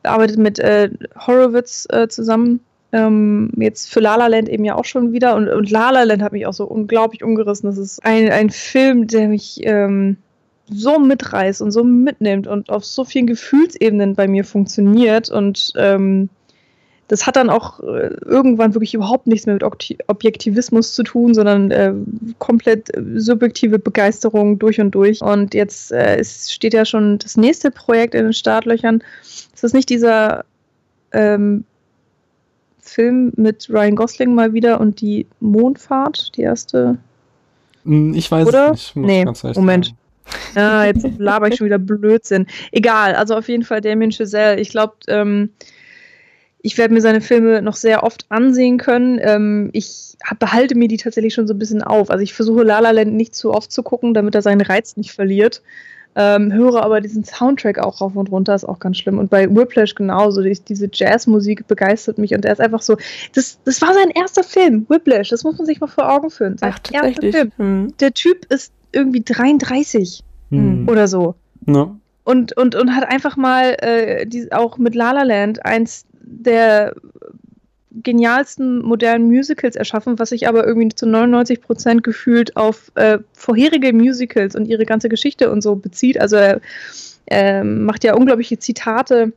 arbeitet 0.03 0.37
mit 0.37 0.59
äh, 0.59 0.89
Horowitz 1.27 1.87
äh, 1.91 2.07
zusammen 2.07 2.61
Ähm, 2.91 3.51
jetzt 3.55 3.93
für 3.93 3.99
La 3.99 4.15
La 4.15 4.25
Land 4.25 4.49
eben 4.49 4.65
ja 4.65 4.75
auch 4.75 4.85
schon 4.85 5.13
wieder. 5.13 5.35
Und, 5.35 5.47
und 5.47 5.69
La 5.69 5.91
La 5.91 6.03
Land 6.03 6.23
hat 6.23 6.31
mich 6.31 6.47
auch 6.47 6.53
so 6.53 6.65
unglaublich 6.65 7.23
umgerissen. 7.23 7.67
Das 7.67 7.77
ist 7.77 8.03
ein, 8.03 8.31
ein 8.31 8.49
Film, 8.49 9.05
der 9.05 9.27
mich 9.27 9.59
ähm, 9.63 10.17
so 10.67 10.99
mitreißt 10.99 11.61
und 11.61 11.71
so 11.71 11.83
mitnimmt 11.83 12.47
und 12.47 12.69
auf 12.69 12.83
so 12.83 13.05
vielen 13.05 13.27
Gefühlsebenen 13.27 14.15
bei 14.15 14.27
mir 14.27 14.43
funktioniert. 14.43 15.29
Und 15.29 15.71
ähm, 15.77 16.29
das 17.09 17.25
hat 17.25 17.35
dann 17.35 17.49
auch 17.49 17.79
äh, 17.79 18.13
irgendwann 18.23 18.75
wirklich 18.75 18.93
überhaupt 18.93 19.25
nichts 19.25 19.47
mehr 19.47 19.55
mit 19.55 19.63
Objektivismus 20.07 20.93
zu 20.93 21.01
tun, 21.01 21.33
sondern 21.33 21.71
äh, 21.71 21.91
komplett 22.37 22.91
subjektive 23.15 23.79
Begeisterung 23.79 24.59
durch 24.59 24.79
und 24.79 24.91
durch. 24.91 25.21
Und 25.21 25.55
jetzt 25.55 25.91
äh, 25.91 26.17
es 26.17 26.53
steht 26.53 26.75
ja 26.75 26.85
schon 26.85 27.17
das 27.17 27.35
nächste 27.35 27.71
Projekt 27.71 28.13
in 28.13 28.25
den 28.25 28.33
Startlöchern. 28.33 29.03
Ist 29.23 29.63
das 29.63 29.73
nicht 29.73 29.89
dieser 29.89 30.45
ähm, 31.11 31.65
Film 32.79 33.33
mit 33.35 33.67
Ryan 33.71 33.95
Gosling 33.95 34.35
mal 34.35 34.53
wieder 34.53 34.79
und 34.79 35.01
die 35.01 35.25
Mondfahrt, 35.39 36.37
die 36.37 36.41
erste? 36.41 36.99
Hm, 37.85 38.13
ich 38.13 38.29
weiß 38.29 38.47
Oder? 38.47 38.71
es 38.71 38.95
nicht. 38.95 39.07
nee, 39.07 39.25
Moment. 39.55 39.85
Sagen. 39.85 39.97
Ja, 40.55 40.85
jetzt 40.85 41.07
laber 41.17 41.47
ich 41.47 41.55
schon 41.55 41.65
wieder 41.65 41.79
Blödsinn. 41.79 42.45
Egal, 42.71 43.15
also 43.15 43.35
auf 43.35 43.49
jeden 43.49 43.63
Fall 43.63 43.81
Damien 43.81 44.11
Chazelle. 44.11 44.59
Ich 44.59 44.69
glaube, 44.69 44.93
ähm, 45.07 45.49
ich 46.61 46.77
werde 46.77 46.93
mir 46.93 47.01
seine 47.01 47.21
Filme 47.21 47.61
noch 47.61 47.75
sehr 47.75 48.03
oft 48.03 48.25
ansehen 48.29 48.77
können. 48.77 49.19
Ähm, 49.21 49.69
ich 49.73 50.17
behalte 50.39 50.75
mir 50.75 50.87
die 50.87 50.97
tatsächlich 50.97 51.33
schon 51.33 51.47
so 51.47 51.53
ein 51.53 51.59
bisschen 51.59 51.81
auf. 51.81 52.09
Also 52.09 52.23
ich 52.23 52.33
versuche 52.33 52.63
La 52.63 52.79
La 52.79 52.91
Land 52.91 53.13
nicht 53.13 53.33
zu 53.33 53.53
oft 53.53 53.71
zu 53.71 53.83
gucken, 53.83 54.13
damit 54.13 54.35
er 54.35 54.41
seinen 54.41 54.61
Reiz 54.61 54.97
nicht 54.97 55.11
verliert. 55.11 55.61
Ähm, 56.15 56.51
höre 56.51 56.83
aber 56.83 57.01
diesen 57.01 57.23
Soundtrack 57.23 57.79
auch 57.79 58.01
rauf 58.01 58.15
und 58.15 58.31
runter, 58.31 58.55
ist 58.55 58.67
auch 58.67 58.79
ganz 58.79 58.97
schlimm. 58.97 59.19
Und 59.19 59.29
bei 59.29 59.49
Whiplash 59.49 59.95
genauso, 59.95 60.41
die, 60.41 60.57
diese 60.67 60.89
Jazzmusik 60.91 61.67
begeistert 61.67 62.17
mich 62.17 62.33
und 62.33 62.43
er 62.43 62.53
ist 62.53 62.59
einfach 62.59 62.81
so, 62.81 62.97
das, 63.35 63.59
das 63.63 63.81
war 63.81 63.93
sein 63.93 64.09
erster 64.09 64.43
Film, 64.43 64.85
Whiplash, 64.89 65.29
das 65.29 65.43
muss 65.43 65.57
man 65.57 65.67
sich 65.67 65.79
mal 65.79 65.87
vor 65.87 66.11
Augen 66.11 66.29
führen. 66.31 66.57
Sein 66.57 66.73
Ach, 66.75 66.91
erster 66.91 67.31
Film. 67.31 67.51
Hm. 67.57 67.93
Der 67.99 68.13
Typ 68.13 68.45
ist 68.51 68.73
irgendwie 68.91 69.21
33 69.23 70.23
hm. 70.49 70.89
oder 70.89 71.07
so. 71.07 71.35
No. 71.65 71.95
Und, 72.23 72.57
und, 72.57 72.75
und 72.75 72.95
hat 72.95 73.07
einfach 73.07 73.37
mal 73.37 73.75
äh, 73.79 74.25
die, 74.25 74.51
auch 74.51 74.77
mit 74.77 74.95
La 74.95 75.11
La 75.11 75.23
Land 75.23 75.65
eins 75.65 76.05
der 76.29 76.95
genialsten 77.91 78.81
modernen 78.81 79.27
Musicals 79.27 79.75
erschaffen, 79.75 80.19
was 80.19 80.29
sich 80.29 80.47
aber 80.47 80.65
irgendwie 80.65 80.93
zu 80.93 81.07
99 81.07 81.61
Prozent 81.61 82.03
gefühlt 82.03 82.55
auf 82.55 82.91
äh, 82.95 83.19
vorherige 83.33 83.93
Musicals 83.93 84.55
und 84.55 84.67
ihre 84.67 84.85
ganze 84.85 85.09
Geschichte 85.09 85.51
und 85.51 85.61
so 85.61 85.75
bezieht. 85.75 86.19
Also 86.21 86.35
er 86.35 86.61
äh, 87.27 87.63
macht 87.63 88.03
ja 88.03 88.15
unglaubliche 88.15 88.59
Zitate 88.59 89.33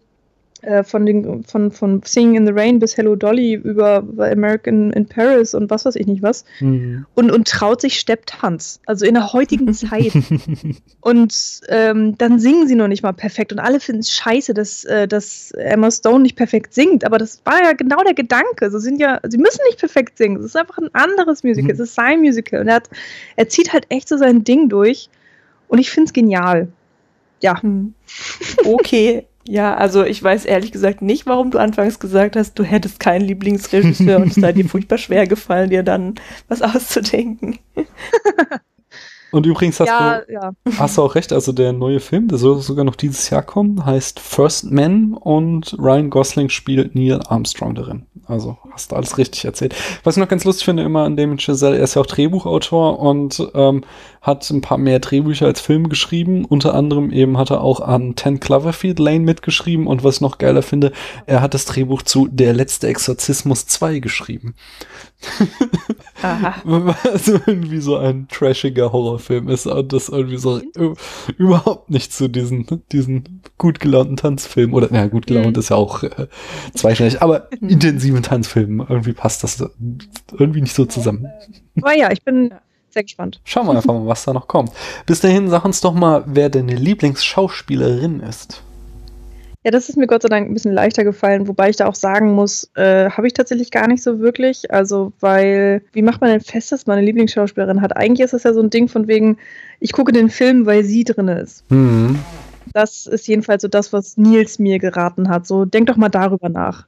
äh, 0.63 0.85
von, 0.85 1.05
den, 1.07 1.43
von, 1.45 1.71
von 1.71 2.03
Singing 2.05 2.37
in 2.37 2.47
the 2.47 2.53
Rain 2.53 2.79
bis 2.79 2.97
Hello 2.97 3.17
Dolly 3.17 3.55
über 3.55 4.05
American 4.19 4.93
in 4.93 5.07
Paris 5.07 5.55
und 5.55 5.71
was 5.71 5.85
weiß 5.85 5.97
ich 5.97 6.07
nicht 6.07 6.23
was. 6.23 6.45
Mhm. 6.61 7.05
Und, 7.15 7.33
und 7.33 7.49
traut 7.49 7.81
sich 7.81 7.99
Stepptanz. 7.99 8.81
Also 8.87 9.05
in 9.05 9.15
der 9.15 9.33
heutigen 9.33 9.75
Zeit. 9.75 10.13
und 11.01 11.61
ähm, 11.69 12.17
dann 12.17 12.39
singen 12.39 12.69
sie 12.69 12.77
noch 12.77 12.89
nicht 12.89 13.03
mal 13.03 13.13
perfekt. 13.13 13.53
Und 13.53 13.59
alle 13.59 13.81
finden 13.81 14.01
es 14.01 14.13
scheiße, 14.13 14.55
dass, 14.55 14.85
äh, 14.85 15.09
dass 15.09 15.51
Emma 15.53 15.91
Stone 15.91 16.23
nicht 16.23 16.37
perfekt 16.37 16.75
singt. 16.75 17.05
Aber 17.05 17.19
das 17.19 17.41
war 17.45 17.61
ja 17.63 17.73
genau 17.73 18.03
der 18.05 18.15
Gedanke. 18.15 18.71
Sie 18.71 18.81
sind 18.81 19.01
ja, 19.01 19.21
sie 19.29 19.39
müssen 19.39 19.61
nicht 19.67 19.79
perfekt 19.79 20.17
singen. 20.19 20.39
Es 20.39 20.47
ist 20.47 20.57
einfach 20.57 20.79
ein 20.79 20.95
anderes 20.95 21.43
Musical. 21.43 21.75
Mhm. 21.75 21.81
Es 21.81 21.81
ist 21.81 21.95
sein 21.97 22.21
Musical. 22.21 22.61
Und 22.61 22.69
er, 22.69 22.77
hat, 22.77 22.89
er 23.37 23.49
zieht 23.49 23.73
halt 23.73 23.87
echt 23.89 24.09
so 24.09 24.17
sein 24.17 24.45
Ding 24.45 24.69
durch. 24.69 25.11
Und 25.67 25.79
ich 25.79 25.91
finde 25.91 26.07
es 26.07 26.13
genial. 26.13 26.69
Ja. 27.41 27.61
Hm. 27.61 27.95
Okay, 28.65 29.27
ja, 29.47 29.75
also 29.75 30.05
ich 30.05 30.23
weiß 30.23 30.45
ehrlich 30.45 30.73
gesagt 30.73 31.03
nicht, 31.03 31.27
warum 31.27 31.51
du 31.51 31.59
anfangs 31.59 31.99
gesagt 31.99 32.37
hast, 32.37 32.59
du 32.59 32.65
hättest 32.65 33.01
keinen 33.01 33.23
Lieblingsregisseur 33.23 34.19
und 34.19 34.29
es 34.29 34.35
sei 34.37 34.53
dir 34.53 34.65
furchtbar 34.69 34.99
schwer 34.99 35.27
gefallen, 35.27 35.71
dir 35.71 35.83
dann 35.83 36.15
was 36.49 36.63
auszudenken. 36.63 37.59
Und 39.33 39.47
übrigens 39.47 39.81
hast, 39.81 39.89
ja, 39.89 40.19
du, 40.19 40.33
ja. 40.33 40.53
hast 40.79 40.99
du 40.99 41.03
auch 41.03 41.15
recht, 41.15 41.33
also 41.33 41.53
der 41.53 41.73
neue 41.73 42.01
Film, 42.01 42.29
der 42.29 42.37
soll 42.37 42.61
sogar 42.61 42.85
noch 42.85 42.97
dieses 42.97 43.31
Jahr 43.31 43.43
kommen, 43.43 43.85
heißt 43.85 44.21
First 44.21 44.71
Man 44.71 45.15
und 45.15 45.75
Ryan 45.79 46.11
Gosling 46.11 46.51
spielt 46.51 46.95
Neil 46.95 47.21
Armstrong 47.27 47.75
darin. 47.75 48.07
Also 48.27 48.59
hast 48.71 48.93
du 48.93 48.97
alles 48.97 49.17
richtig 49.17 49.45
erzählt. 49.47 49.75
Was 50.05 50.17
ich 50.17 50.21
noch 50.21 50.29
ganz 50.29 50.45
lustig 50.45 50.67
finde 50.67 50.83
immer 50.83 51.05
an 51.05 51.17
Damien 51.17 51.39
Chazelle, 51.39 51.79
er 51.79 51.85
ist 51.85 51.95
ja 51.95 52.03
auch 52.03 52.07
Drehbuchautor 52.07 52.99
und 52.99 53.43
ähm, 53.55 53.85
hat 54.21 54.49
ein 54.51 54.61
paar 54.61 54.79
mehr 54.79 55.01
Drehbücher 55.01 55.47
als 55.47 55.61
Film 55.61 55.89
geschrieben. 55.89 56.45
Unter 56.45 56.75
anderem 56.75 57.11
eben 57.11 57.39
hat 57.39 57.51
er 57.51 57.63
auch 57.63 57.81
an 57.81 58.15
Ten 58.15 58.39
Cloverfield 58.39 58.99
Lane 58.99 59.21
mitgeschrieben 59.21 59.87
und 59.87 60.05
was 60.05 60.17
ich 60.17 60.21
noch 60.21 60.39
geiler 60.39 60.63
finde, 60.63 60.93
er 61.27 61.41
hat 61.41 61.55
das 61.55 61.65
Drehbuch 61.65 62.03
zu 62.03 62.29
Der 62.31 62.53
letzte 62.53 62.87
Exorzismus 62.89 63.67
2 63.67 63.99
geschrieben. 63.99 64.55
Aha. 66.23 66.55
also 67.13 67.41
irgendwie 67.47 67.81
so 67.81 67.97
ein 67.97 68.29
trashiger 68.29 68.93
Horrorfilm 68.93 69.49
ist 69.49 69.67
und 69.67 69.93
das 69.93 70.09
irgendwie 70.09 70.37
so 70.37 70.61
überhaupt 71.37 71.91
nicht 71.91 72.13
zu 72.13 72.29
diesen, 72.29 72.67
diesen 72.93 73.43
gut 73.59 73.81
gelaunten 73.81 74.17
Tanzfilmen 74.17 74.75
oder, 74.75 74.93
ja, 74.93 75.07
gut 75.07 75.27
gelaunt 75.27 75.57
mhm. 75.57 75.61
ist 75.61 75.71
ja 75.71 75.77
auch 75.77 76.03
äh, 76.03 76.29
zweischneidig, 76.75 77.23
aber 77.23 77.49
mhm. 77.61 77.69
intensiven 77.69 78.23
Tanzfilmen, 78.23 78.87
irgendwie 78.89 79.13
passt 79.13 79.43
das 79.43 79.65
irgendwie 80.39 80.63
nicht 80.63 80.75
so 80.75 80.85
zusammen. 80.85 81.27
Aber 81.81 81.97
ja, 81.97 82.11
ich 82.13 82.23
bin 82.23 82.55
sehr 82.91 83.03
gespannt. 83.03 83.41
Schauen 83.45 83.67
wir 83.67 83.73
einfach 83.73 83.95
mal, 83.95 84.07
was 84.07 84.25
da 84.25 84.33
noch 84.33 84.49
kommt. 84.49 84.71
Bis 85.07 85.21
dahin, 85.21 85.49
sag 85.49 85.65
uns 85.65 85.81
doch 85.81 85.95
mal, 85.95 86.25
wer 86.27 86.51
deine 86.51 86.75
Lieblingsschauspielerin 86.75 88.21
ist. 88.21 88.63
Ja, 89.65 89.71
das 89.71 89.89
ist 89.89 89.97
mir 89.97 90.09
Gott 90.09 90.23
sei 90.23 90.29
Dank 90.29 90.49
ein 90.49 90.55
bisschen 90.55 90.73
leichter 90.73 91.05
gefallen, 91.05 91.47
wobei 91.47 91.71
ich 91.71 91.77
da 91.77 91.87
auch 91.87 91.95
sagen 91.95 92.33
muss, 92.33 92.69
äh, 92.75 93.11
habe 93.11 93.29
ich 93.29 93.33
tatsächlich 93.33 93.71
gar 93.71 93.87
nicht 93.87 94.03
so 94.03 94.19
wirklich. 94.19 94.71
Also, 94.73 95.13
weil, 95.21 95.83
wie 95.93 96.03
macht 96.03 96.21
man 96.21 96.31
denn 96.31 96.41
fest, 96.41 96.73
dass 96.73 96.87
man 96.87 96.99
eine 96.99 97.07
Lieblingsschauspielerin 97.07 97.81
hat? 97.81 97.97
Eigentlich 97.97 98.25
ist 98.25 98.35
das 98.35 98.43
ja 98.43 98.53
so 98.53 98.61
ein 98.61 98.71
Ding 98.71 98.89
von 98.89 99.07
wegen, 99.07 99.39
ich 99.79 99.93
gucke 99.93 100.13
den 100.13 100.31
Film, 100.31 100.67
weil 100.67 100.83
sie 100.83 101.05
drin 101.05 101.29
ist. 101.29 101.71
Mhm. 101.71 102.19
Das 102.75 103.07
ist 103.07 103.29
jedenfalls 103.29 103.63
so 103.63 103.69
das, 103.69 103.93
was 103.93 104.17
Nils 104.17 104.59
mir 104.59 104.79
geraten 104.81 105.29
hat. 105.29 105.47
So, 105.47 105.65
denk 105.65 105.87
doch 105.87 105.97
mal 105.97 106.09
darüber 106.09 106.49
nach 106.49 106.87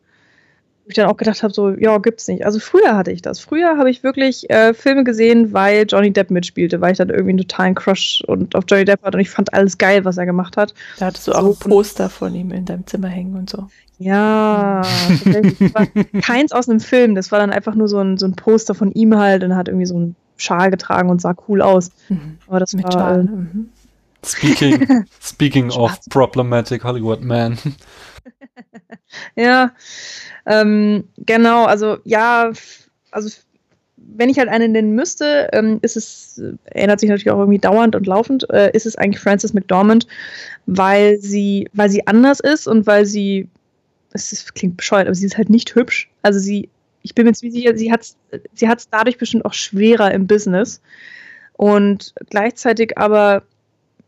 ich 0.87 0.95
dann 0.95 1.09
auch 1.09 1.17
gedacht 1.17 1.43
habe, 1.43 1.53
so, 1.53 1.71
ja, 1.71 1.99
gibt's 1.99 2.29
nicht. 2.29 2.45
Also 2.45 2.59
früher 2.59 2.97
hatte 2.97 3.11
ich 3.11 3.23
das. 3.23 3.41
Früher 3.41 3.79
habe 3.79 3.91
ich 3.91 4.03
wirklich 4.03 4.49
äh, 4.51 4.75
Filme 4.75 5.05
gesehen, 5.05 5.53
weil 5.53 5.87
Johnny 5.89 6.13
Depp 6.13 6.31
mitspielte, 6.31 6.81
weil 6.81 6.93
ich 6.93 6.99
dann 6.99 7.09
irgendwie 7.09 7.31
einen 7.31 7.39
totalen 7.39 7.75
Crush 7.75 8.23
und 8.27 8.55
auf 8.55 8.65
Johnny 8.69 8.85
Depp 8.85 9.03
hatte 9.03 9.17
und 9.17 9.23
ich 9.23 9.31
fand 9.31 9.55
alles 9.55 9.79
geil, 9.79 10.05
was 10.05 10.19
er 10.19 10.27
gemacht 10.27 10.57
hat. 10.57 10.75
Da 10.99 11.07
hattest 11.07 11.27
du 11.27 11.33
so, 11.33 11.39
auch 11.39 11.45
ein 11.45 11.57
Poster 11.57 12.11
von 12.11 12.35
ihm 12.35 12.51
in 12.51 12.65
deinem 12.65 12.87
Zimmer 12.87 13.09
hängen 13.09 13.37
und 13.37 13.49
so. 13.49 13.69
Ja, 13.99 14.83
keins 16.23 16.53
aus 16.53 16.69
einem 16.69 16.81
Film. 16.81 17.15
Das 17.15 17.33
war 17.33 17.39
dann 17.39 17.51
einfach 17.51 17.75
nur 17.75 17.89
so 17.89 18.01
ein, 18.01 18.19
so 18.19 18.27
ein 18.27 18.35
Poster 18.35 18.75
von 18.75 18.93
ihm 18.93 19.17
halt 19.17 19.45
und 19.45 19.53
er 19.53 19.57
hat 19.57 19.69
irgendwie 19.69 19.87
so 19.87 19.97
einen 19.97 20.17
Schal 20.37 20.71
getragen 20.71 21.11
und 21.11 21.21
sah 21.21 21.35
cool 21.49 21.63
aus. 21.63 21.91
Mhm. 22.09 22.39
Aber 22.47 22.61
das 22.61 22.73
Mit 22.75 22.85
war, 22.85 22.93
Schal. 22.93 23.25
Mhm. 23.25 23.69
Speaking, 24.25 25.05
speaking 25.21 25.71
of 25.71 25.99
problematic 26.11 26.83
Hollywood 26.83 27.23
man. 27.23 27.59
ja, 29.37 29.73
ähm, 30.47 31.05
genau, 31.19 31.65
also 31.65 31.99
ja, 32.05 32.53
also 33.11 33.31
wenn 33.97 34.29
ich 34.29 34.39
halt 34.39 34.49
einen 34.49 34.73
nennen 34.73 34.95
müsste, 34.95 35.49
ähm, 35.53 35.79
ist 35.83 35.97
es, 35.97 36.43
erinnert 36.65 37.01
sich 37.01 37.09
natürlich 37.09 37.31
auch 37.31 37.39
irgendwie 37.39 37.59
dauernd 37.59 37.97
und 37.97 38.07
laufend, 38.07 38.49
äh, 38.51 38.71
ist 38.73 38.87
es 38.87 38.97
eigentlich 38.97 39.21
Frances 39.21 39.55
McDormand, 39.55 40.07
weil 40.67 41.19
sie, 41.21 41.69
weil 41.73 41.91
sie 41.91 42.07
anders 42.07 42.41
ist 42.41 42.67
und 42.67 42.87
weil 42.87 43.07
sie, 43.07 43.49
es 44.13 44.33
ist, 44.33 44.55
klingt 44.55 44.77
bescheuert, 44.77 45.07
aber 45.07 45.15
sie 45.15 45.27
ist 45.27 45.37
halt 45.37 45.51
nicht 45.51 45.75
hübsch. 45.75 46.11
Also 46.23 46.39
sie, 46.39 46.69
ich 47.03 47.15
bin 47.15 47.27
mir 47.27 47.33
ziemlich 47.33 47.55
sicher, 47.55 47.77
sie 47.77 47.93
hat 47.93 48.03
es 48.03 48.17
sie 48.55 48.69
hat's 48.69 48.89
dadurch 48.89 49.19
bestimmt 49.19 49.45
auch 49.45 49.55
schwerer 49.55 50.13
im 50.13 50.27
Business. 50.27 50.81
Und 51.57 52.15
gleichzeitig 52.31 52.99
aber 52.99 53.43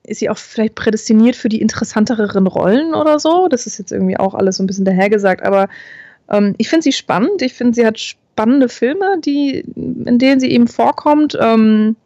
ist 0.06 0.20
sie 0.20 0.30
auch 0.30 0.38
vielleicht 0.38 0.74
prädestiniert 0.74 1.36
für 1.36 1.48
die 1.48 1.60
interessanteren 1.60 2.46
Rollen 2.46 2.94
oder 2.94 3.18
so. 3.18 3.48
Das 3.48 3.66
ist 3.66 3.78
jetzt 3.78 3.92
irgendwie 3.92 4.16
auch 4.16 4.34
alles 4.34 4.56
so 4.56 4.62
ein 4.62 4.66
bisschen 4.66 4.84
dahergesagt, 4.84 5.42
aber 5.42 5.68
ähm, 6.30 6.54
ich 6.58 6.68
finde 6.68 6.84
sie 6.84 6.92
spannend. 6.92 7.42
Ich 7.42 7.54
finde, 7.54 7.74
sie 7.74 7.86
hat 7.86 7.98
spannende 7.98 8.68
Filme, 8.68 9.20
die, 9.24 9.64
in 9.76 10.18
denen 10.18 10.40
sie 10.40 10.50
eben 10.50 10.68
vorkommt. 10.68 11.36
Ähm, 11.40 11.96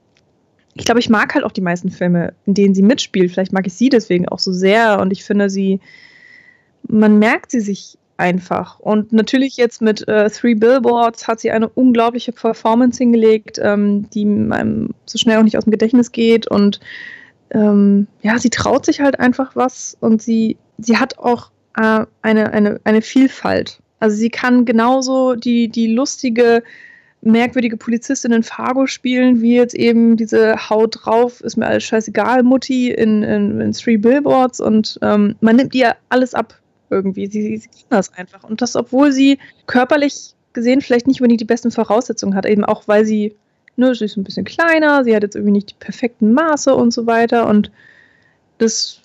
ich 0.75 0.85
glaube, 0.85 1.01
ich 1.01 1.11
mag 1.11 1.35
halt 1.35 1.45
auch 1.45 1.53
die 1.53 1.61
meisten 1.61 1.91
Filme, 1.91 2.33
in 2.47 2.55
denen 2.55 2.75
sie 2.75 2.83
mitspielt. 2.83 3.31
Vielleicht 3.31 3.53
mag 3.53 3.67
ich 3.67 3.75
sie 3.75 3.89
deswegen 3.89 4.29
auch 4.29 4.39
so 4.39 4.53
sehr 4.53 5.01
und 5.01 5.13
ich 5.13 5.25
finde 5.25 5.51
sie, 5.51 5.81
man 6.89 7.19
merkt 7.19 7.51
sie 7.51 7.61
sich 7.61 7.99
einfach. 8.17 8.79
Und 8.79 9.13
natürlich 9.13 9.57
jetzt 9.57 9.83
mit 9.83 10.07
äh, 10.07 10.31
Three 10.31 10.55
Billboards 10.55 11.27
hat 11.27 11.41
sie 11.41 11.51
eine 11.51 11.69
unglaubliche 11.69 12.33
Performance 12.33 12.99
hingelegt, 12.99 13.59
ähm, 13.63 14.09
die 14.11 14.25
einem 14.25 14.91
so 15.07 15.19
schnell 15.19 15.39
auch 15.39 15.43
nicht 15.43 15.57
aus 15.57 15.65
dem 15.65 15.73
Gedächtnis 15.73 16.13
geht 16.13 16.47
und 16.47 16.81
ähm, 17.51 18.07
ja, 18.23 18.39
sie 18.39 18.51
traut 18.51 18.85
sich 18.87 19.01
halt 19.01 19.19
einfach 19.19 19.57
was 19.57 19.97
und 20.01 20.23
sie, 20.23 20.57
sie 20.79 20.97
hat 20.97 21.19
auch 21.19 21.51
äh, 21.77 22.05
eine, 22.23 22.53
eine, 22.53 22.81
eine 22.85 23.03
Vielfalt. 23.03 23.81
Also 23.99 24.17
sie 24.17 24.31
kann 24.31 24.65
genauso 24.65 25.35
die, 25.35 25.69
die 25.69 25.93
lustige, 25.93 26.63
merkwürdige 27.23 27.77
Polizistin 27.77 28.33
in 28.33 28.43
Fargo 28.43 28.87
spielen, 28.87 29.43
wie 29.43 29.57
jetzt 29.57 29.75
eben 29.75 30.17
diese 30.17 30.71
Haut 30.71 31.01
drauf, 31.03 31.41
ist 31.43 31.57
mir 31.57 31.67
alles 31.67 31.85
scheißegal, 31.85 32.43
Mutti 32.43 32.91
in, 32.91 33.23
in, 33.23 33.61
in 33.61 33.73
Three 33.73 33.99
Billboards 33.99 34.61
und 34.61 34.99
ähm, 35.03 35.37
man 35.41 35.57
nimmt 35.57 35.75
ihr 35.75 35.97
alles 36.09 36.35
ab 36.35 36.59
irgendwie. 36.89 37.27
Sie, 37.27 37.59
sie 37.59 37.69
kann 37.69 37.99
das 37.99 38.13
einfach. 38.15 38.43
Und 38.45 38.63
das, 38.63 38.75
obwohl 38.75 39.13
sie 39.13 39.39
körperlich 39.67 40.35
gesehen 40.53 40.81
vielleicht 40.81 41.07
nicht 41.07 41.21
unbedingt 41.21 41.41
die 41.41 41.47
besten 41.47 41.71
Voraussetzungen 41.71 42.35
hat, 42.35 42.47
eben 42.47 42.65
auch 42.65 42.89
weil 42.89 43.05
sie, 43.05 43.37
ne, 43.81 43.95
sie 43.95 44.05
ist 44.05 44.17
ein 44.17 44.25
bisschen 44.25 44.45
kleiner, 44.45 45.03
sie 45.03 45.17
hat 45.17 45.23
jetzt 45.23 45.35
irgendwie 45.35 45.53
nicht 45.53 45.71
die 45.71 45.75
perfekten 45.81 46.33
Maße 46.33 46.75
und 46.75 46.93
so 46.93 47.07
weiter 47.07 47.49
und 47.49 47.73
das 48.59 49.01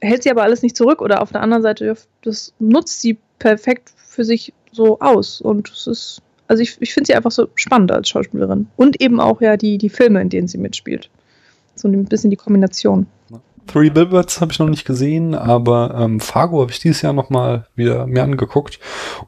hält 0.00 0.22
sie 0.22 0.30
aber 0.30 0.42
alles 0.42 0.62
nicht 0.62 0.76
zurück 0.76 1.00
oder 1.00 1.22
auf 1.22 1.30
der 1.30 1.42
anderen 1.42 1.62
Seite, 1.62 1.94
das 2.22 2.52
nutzt 2.58 3.00
sie 3.00 3.18
perfekt 3.38 3.92
für 3.96 4.24
sich 4.24 4.52
so 4.72 4.98
aus 5.00 5.40
und 5.40 5.70
es 5.70 5.86
ist, 5.86 6.22
also 6.48 6.62
ich, 6.62 6.76
ich 6.80 6.92
finde 6.92 7.06
sie 7.06 7.14
einfach 7.14 7.30
so 7.30 7.48
spannend 7.54 7.92
als 7.92 8.08
Schauspielerin 8.08 8.66
und 8.76 9.00
eben 9.00 9.20
auch 9.20 9.40
ja 9.40 9.56
die, 9.56 9.78
die 9.78 9.90
Filme, 9.90 10.20
in 10.20 10.28
denen 10.28 10.48
sie 10.48 10.58
mitspielt. 10.58 11.10
So 11.74 11.88
ein 11.88 12.04
bisschen 12.06 12.30
die 12.30 12.36
Kombination. 12.36 13.06
Three 13.66 13.90
Billboards 13.90 14.40
habe 14.40 14.52
ich 14.52 14.58
noch 14.58 14.68
nicht 14.68 14.84
gesehen, 14.84 15.34
aber 15.34 15.94
ähm, 15.98 16.20
Fargo 16.20 16.60
habe 16.60 16.70
ich 16.70 16.78
dieses 16.78 17.02
Jahr 17.02 17.12
noch 17.12 17.30
mal 17.30 17.66
wieder 17.74 18.06
mir 18.06 18.22
angeguckt 18.22 18.78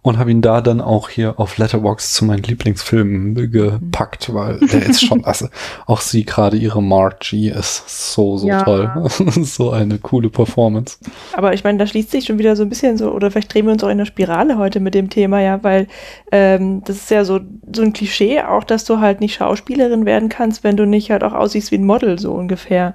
und 0.03 0.19
habe 0.19 0.31
ihn 0.31 0.43
da 0.43 0.61
dann 0.61 0.81
auch 0.81 1.09
hier 1.09 1.39
auf 1.39 1.59
Letterbox 1.59 2.15
zu 2.15 2.25
meinen 2.25 2.43
Lieblingsfilmen 2.43 3.51
gepackt, 3.51 4.33
weil 4.33 4.59
der 4.61 4.87
ist 4.87 5.05
schon 5.05 5.25
also 5.25 5.49
auch 5.87 6.01
sie 6.01 6.25
gerade 6.25 6.57
ihre 6.57 6.83
Margie 6.83 7.49
ist 7.49 8.15
so 8.15 8.39
so 8.39 8.49
ja. 8.49 8.63
toll, 8.63 8.91
so 9.43 9.71
eine 9.71 9.99
coole 9.99 10.31
Performance. 10.31 10.99
Aber 11.33 11.53
ich 11.55 11.65
meine, 11.65 11.79
da 11.79 11.87
schließt 11.87 12.11
sich 12.11 12.25
schon 12.25 12.39
wieder 12.39 12.57
so 12.57 12.63
ein 12.63 12.69
bisschen 12.69 12.97
so 12.97 13.11
oder 13.11 13.31
vielleicht 13.31 13.53
drehen 13.53 13.67
wir 13.67 13.73
uns 13.73 13.85
auch 13.85 13.89
in 13.89 13.99
der 13.99 14.07
Spirale 14.07 14.59
heute 14.59 14.81
mit 14.81 14.95
dem 14.95 15.11
Thema 15.11 15.41
ja, 15.41 15.63
weil 15.63 15.87
ähm, 16.33 16.83
das 16.85 16.97
ist 16.97 17.11
ja 17.11 17.25
so 17.25 17.41
so 17.73 17.83
ein 17.83 17.93
Klischee 17.93 18.41
auch, 18.41 18.65
dass 18.65 18.85
du 18.85 19.01
halt 19.01 19.21
nicht 19.21 19.35
Schauspielerin 19.35 20.07
werden 20.07 20.29
kannst, 20.29 20.65
wenn 20.65 20.77
du 20.77 20.87
nicht 20.87 21.11
halt 21.11 21.25
auch 21.25 21.33
aussiehst 21.33 21.71
wie 21.71 21.79
ein 21.79 21.85
Model 21.85 22.19
so 22.19 22.33
ungefähr. 22.33 22.95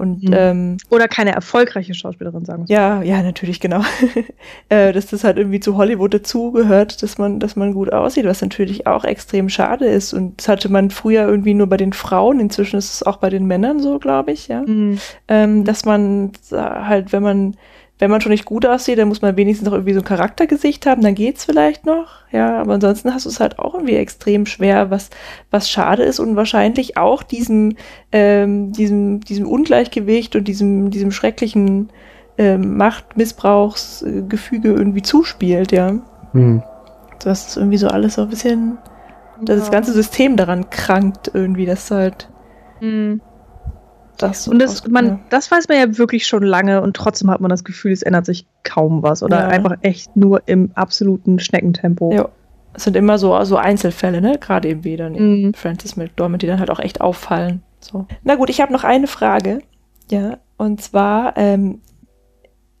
Und, 0.00 0.22
mhm. 0.22 0.34
ähm, 0.34 0.76
Oder 0.88 1.08
keine 1.08 1.32
erfolgreiche 1.32 1.92
Schauspielerin, 1.92 2.46
sagen 2.46 2.66
wir 2.66 2.74
Ja, 2.74 3.02
ja, 3.02 3.22
natürlich, 3.22 3.60
genau. 3.60 3.82
äh, 4.70 4.94
dass 4.94 5.08
das 5.08 5.24
halt 5.24 5.36
irgendwie 5.36 5.60
zu 5.60 5.76
Hollywood 5.76 6.14
dazugehört, 6.14 7.02
dass 7.02 7.18
man, 7.18 7.38
dass 7.38 7.54
man 7.54 7.74
gut 7.74 7.92
aussieht, 7.92 8.24
was 8.24 8.40
natürlich 8.40 8.86
auch 8.86 9.04
extrem 9.04 9.50
schade 9.50 9.84
ist. 9.84 10.14
Und 10.14 10.38
das 10.38 10.48
hatte 10.48 10.70
man 10.70 10.90
früher 10.90 11.28
irgendwie 11.28 11.52
nur 11.52 11.66
bei 11.66 11.76
den 11.76 11.92
Frauen, 11.92 12.40
inzwischen 12.40 12.78
ist 12.78 12.94
es 12.94 13.02
auch 13.02 13.18
bei 13.18 13.28
den 13.28 13.46
Männern 13.46 13.80
so, 13.80 13.98
glaube 13.98 14.32
ich, 14.32 14.48
ja. 14.48 14.62
Mhm. 14.62 14.98
Ähm, 15.28 15.64
dass 15.64 15.84
man 15.84 16.32
halt, 16.50 17.12
wenn 17.12 17.22
man 17.22 17.56
wenn 18.00 18.10
man 18.10 18.22
schon 18.22 18.32
nicht 18.32 18.46
gut 18.46 18.64
aussieht, 18.64 18.98
dann 18.98 19.08
muss 19.08 19.20
man 19.20 19.36
wenigstens 19.36 19.66
noch 19.66 19.74
irgendwie 19.74 19.92
so 19.92 20.00
ein 20.00 20.04
Charaktergesicht 20.04 20.86
haben, 20.86 21.02
dann 21.02 21.14
geht's 21.14 21.44
vielleicht 21.44 21.84
noch. 21.84 22.22
Ja, 22.32 22.58
aber 22.60 22.74
ansonsten 22.74 23.12
hast 23.12 23.26
du 23.26 23.28
es 23.28 23.40
halt 23.40 23.58
auch 23.58 23.74
irgendwie 23.74 23.96
extrem 23.96 24.46
schwer, 24.46 24.90
was, 24.90 25.10
was 25.50 25.68
schade 25.68 26.02
ist 26.02 26.18
und 26.18 26.34
wahrscheinlich 26.34 26.96
auch 26.96 27.22
diesem, 27.22 27.76
ähm, 28.10 28.72
diesem, 28.72 29.20
diesem 29.20 29.46
Ungleichgewicht 29.46 30.34
und 30.34 30.48
diesem, 30.48 30.90
diesem 30.90 31.12
schrecklichen 31.12 31.90
ähm, 32.38 32.78
Machtmissbrauchsgefüge 32.78 34.72
irgendwie 34.72 35.02
zuspielt, 35.02 35.70
ja. 35.70 35.98
Hm. 36.32 36.62
Das 37.22 37.48
ist 37.48 37.58
irgendwie 37.58 37.76
so 37.76 37.88
alles 37.88 38.14
so 38.14 38.22
ein 38.22 38.30
bisschen, 38.30 38.78
dass 39.42 39.56
ja. 39.56 39.60
das 39.60 39.70
ganze 39.70 39.92
System 39.92 40.38
daran 40.38 40.70
krankt 40.70 41.30
irgendwie, 41.34 41.66
das 41.66 41.90
halt. 41.90 42.30
Hm 42.78 43.20
das 44.22 44.48
und 44.48 44.58
das, 44.58 44.86
man, 44.86 45.20
das 45.30 45.50
weiß 45.50 45.68
man 45.68 45.78
ja 45.78 45.98
wirklich 45.98 46.26
schon 46.26 46.42
lange 46.42 46.82
und 46.82 46.96
trotzdem 46.96 47.30
hat 47.30 47.40
man 47.40 47.48
das 47.48 47.64
Gefühl, 47.64 47.92
es 47.92 48.02
ändert 48.02 48.26
sich 48.26 48.46
kaum 48.62 49.02
was 49.02 49.22
oder 49.22 49.40
ja. 49.40 49.48
einfach 49.48 49.76
echt 49.82 50.16
nur 50.16 50.42
im 50.46 50.70
absoluten 50.74 51.38
Schneckentempo. 51.38 52.12
Ja. 52.12 52.28
Es 52.72 52.84
sind 52.84 52.96
immer 52.96 53.18
so, 53.18 53.42
so 53.44 53.56
Einzelfälle, 53.56 54.20
ne? 54.20 54.38
Gerade 54.38 54.68
eben 54.68 54.84
wieder 54.84 55.10
mhm. 55.10 55.54
Francis 55.54 55.96
McDormand, 55.96 56.42
die 56.42 56.46
dann 56.46 56.60
halt 56.60 56.70
auch 56.70 56.78
echt 56.78 57.00
auffallen. 57.00 57.62
So. 57.80 58.06
Na 58.22 58.36
gut, 58.36 58.48
ich 58.48 58.60
habe 58.60 58.72
noch 58.72 58.84
eine 58.84 59.08
Frage. 59.08 59.60
Ja, 60.10 60.38
und 60.56 60.80
zwar, 60.80 61.36
ähm, 61.36 61.80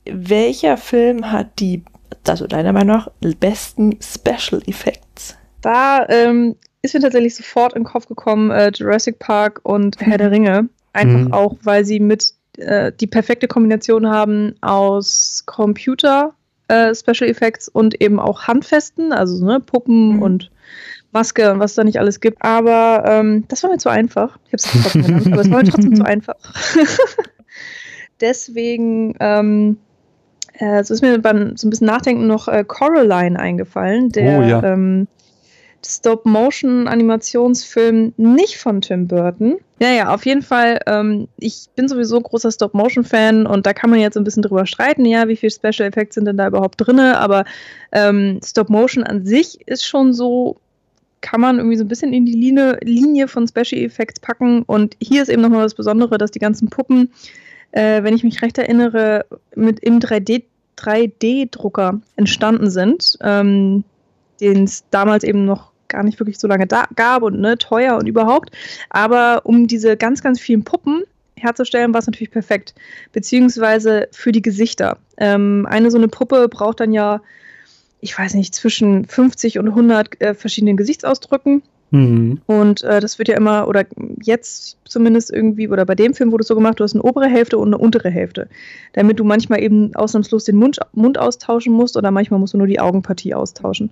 welcher 0.04 0.76
Film 0.76 1.32
hat 1.32 1.58
die, 1.58 1.84
also 2.26 2.46
deiner 2.46 2.72
Meinung 2.72 2.96
nach, 2.96 3.08
besten 3.38 3.98
Special 4.00 4.62
Effects? 4.66 5.36
Da 5.60 6.06
ähm, 6.08 6.56
ist 6.82 6.94
mir 6.94 7.00
tatsächlich 7.00 7.34
sofort 7.34 7.74
in 7.74 7.82
den 7.82 7.88
Kopf 7.88 8.06
gekommen 8.06 8.50
äh, 8.50 8.70
Jurassic 8.74 9.18
Park 9.18 9.60
und 9.62 10.00
Herr 10.00 10.18
der 10.18 10.30
Ringe. 10.30 10.68
Einfach 10.92 11.20
mhm. 11.20 11.32
auch, 11.32 11.56
weil 11.62 11.84
sie 11.84 12.00
mit 12.00 12.34
äh, 12.58 12.92
die 12.98 13.06
perfekte 13.06 13.48
Kombination 13.48 14.08
haben 14.08 14.54
aus 14.60 15.44
Computer 15.46 16.34
äh, 16.68 16.94
Special 16.94 17.28
Effects 17.28 17.68
und 17.68 18.00
eben 18.00 18.20
auch 18.20 18.44
Handfesten, 18.44 19.12
also 19.12 19.44
ne, 19.44 19.60
Puppen 19.60 20.16
mhm. 20.16 20.22
und 20.22 20.50
Maske 21.12 21.52
und 21.52 21.58
was 21.58 21.72
es 21.72 21.76
da 21.76 21.84
nicht 21.84 21.98
alles 21.98 22.20
gibt. 22.20 22.42
Aber 22.42 23.04
ähm, 23.06 23.44
das 23.48 23.62
war 23.62 23.70
mir 23.70 23.78
zu 23.78 23.88
einfach. 23.88 24.38
Ich 24.46 24.52
habe 24.52 24.56
es 24.56 24.82
trotzdem 24.82 25.02
genannt, 25.02 25.32
aber 25.32 25.42
es 25.42 25.50
war 25.50 25.62
mir 25.62 25.70
trotzdem 25.70 25.96
zu 25.96 26.04
einfach. 26.04 26.36
Deswegen 28.20 29.14
ähm, 29.18 29.78
äh, 30.54 30.84
so 30.84 30.94
ist 30.94 31.02
mir 31.02 31.18
beim 31.18 31.56
so 31.56 31.66
ein 31.66 31.70
bisschen 31.70 31.86
Nachdenken 31.86 32.26
noch 32.26 32.48
äh, 32.48 32.64
Coraline 32.66 33.38
eingefallen, 33.38 34.10
der 34.10 34.38
oh, 34.38 34.42
ja. 34.42 34.62
ähm, 34.62 35.08
Stop-Motion-Animationsfilm 35.84 38.14
nicht 38.16 38.58
von 38.58 38.82
Tim 38.82 39.08
Burton. 39.08 39.56
Ja, 39.80 39.90
ja, 39.92 40.14
auf 40.14 40.26
jeden 40.26 40.42
Fall. 40.42 40.78
Ähm, 40.86 41.28
ich 41.38 41.68
bin 41.74 41.88
sowieso 41.88 42.20
großer 42.20 42.52
Stop-Motion-Fan 42.52 43.46
und 43.46 43.64
da 43.64 43.72
kann 43.72 43.88
man 43.88 43.98
jetzt 43.98 44.16
ein 44.16 44.24
bisschen 44.24 44.42
drüber 44.42 44.66
streiten, 44.66 45.06
ja, 45.06 45.26
wie 45.26 45.36
viele 45.36 45.50
Special 45.50 45.88
Effects 45.88 46.16
sind 46.16 46.26
denn 46.26 46.36
da 46.36 46.48
überhaupt 46.48 46.74
drin, 46.78 47.00
aber 47.00 47.46
ähm, 47.92 48.40
Stop-Motion 48.44 49.04
an 49.04 49.24
sich 49.24 49.66
ist 49.66 49.86
schon 49.86 50.12
so, 50.12 50.58
kann 51.22 51.40
man 51.40 51.56
irgendwie 51.56 51.78
so 51.78 51.84
ein 51.84 51.88
bisschen 51.88 52.12
in 52.12 52.26
die 52.26 52.34
Linie, 52.34 52.78
Linie 52.82 53.26
von 53.26 53.48
Special 53.48 53.82
Effects 53.82 54.20
packen 54.20 54.64
und 54.64 54.96
hier 55.00 55.22
ist 55.22 55.30
eben 55.30 55.40
nochmal 55.40 55.62
das 55.62 55.74
Besondere, 55.74 56.18
dass 56.18 56.30
die 56.30 56.40
ganzen 56.40 56.68
Puppen, 56.68 57.10
äh, 57.72 58.02
wenn 58.02 58.14
ich 58.14 58.22
mich 58.22 58.42
recht 58.42 58.58
erinnere, 58.58 59.24
mit 59.54 59.80
im 59.80 59.98
3D 59.98 60.42
3D-Drucker 60.76 62.00
entstanden 62.16 62.70
sind, 62.70 63.16
ähm, 63.22 63.84
den 64.40 64.64
es 64.64 64.84
damals 64.90 65.24
eben 65.24 65.44
noch 65.44 65.69
gar 65.90 66.02
nicht 66.02 66.18
wirklich 66.18 66.38
so 66.38 66.48
lange 66.48 66.66
da 66.66 66.86
gab 66.96 67.22
und 67.22 67.40
ne, 67.40 67.58
teuer 67.58 67.96
und 67.96 68.06
überhaupt. 68.06 68.50
Aber 68.88 69.42
um 69.44 69.66
diese 69.66 69.96
ganz, 69.96 70.22
ganz 70.22 70.40
vielen 70.40 70.64
Puppen 70.64 71.04
herzustellen, 71.36 71.92
war 71.92 72.00
es 72.00 72.06
natürlich 72.06 72.30
perfekt. 72.30 72.74
Beziehungsweise 73.12 74.08
für 74.12 74.32
die 74.32 74.42
Gesichter. 74.42 74.98
Ähm, 75.18 75.66
eine 75.68 75.90
so 75.90 75.98
eine 75.98 76.08
Puppe 76.08 76.48
braucht 76.48 76.80
dann 76.80 76.92
ja, 76.92 77.20
ich 78.00 78.18
weiß 78.18 78.34
nicht, 78.34 78.54
zwischen 78.54 79.06
50 79.06 79.58
und 79.58 79.68
100 79.68 80.20
äh, 80.20 80.34
verschiedenen 80.34 80.76
Gesichtsausdrücken. 80.76 81.62
Mhm. 81.90 82.40
Und 82.46 82.82
äh, 82.84 83.00
das 83.00 83.18
wird 83.18 83.28
ja 83.28 83.36
immer, 83.36 83.66
oder 83.66 83.84
jetzt 84.22 84.76
zumindest 84.84 85.32
irgendwie, 85.32 85.68
oder 85.68 85.84
bei 85.84 85.94
dem 85.94 86.14
Film 86.14 86.30
wurde 86.30 86.42
es 86.42 86.48
so 86.48 86.54
gemacht, 86.54 86.78
du 86.78 86.84
hast 86.84 86.94
eine 86.94 87.02
obere 87.02 87.26
Hälfte 87.26 87.58
und 87.58 87.68
eine 87.68 87.78
untere 87.78 88.10
Hälfte. 88.10 88.48
Damit 88.92 89.18
du 89.18 89.24
manchmal 89.24 89.60
eben 89.62 89.94
ausnahmslos 89.94 90.44
den 90.44 90.56
Mund, 90.56 90.78
Mund 90.92 91.18
austauschen 91.18 91.72
musst 91.72 91.96
oder 91.96 92.10
manchmal 92.10 92.38
musst 92.38 92.54
du 92.54 92.58
nur 92.58 92.68
die 92.68 92.80
Augenpartie 92.80 93.34
austauschen. 93.34 93.90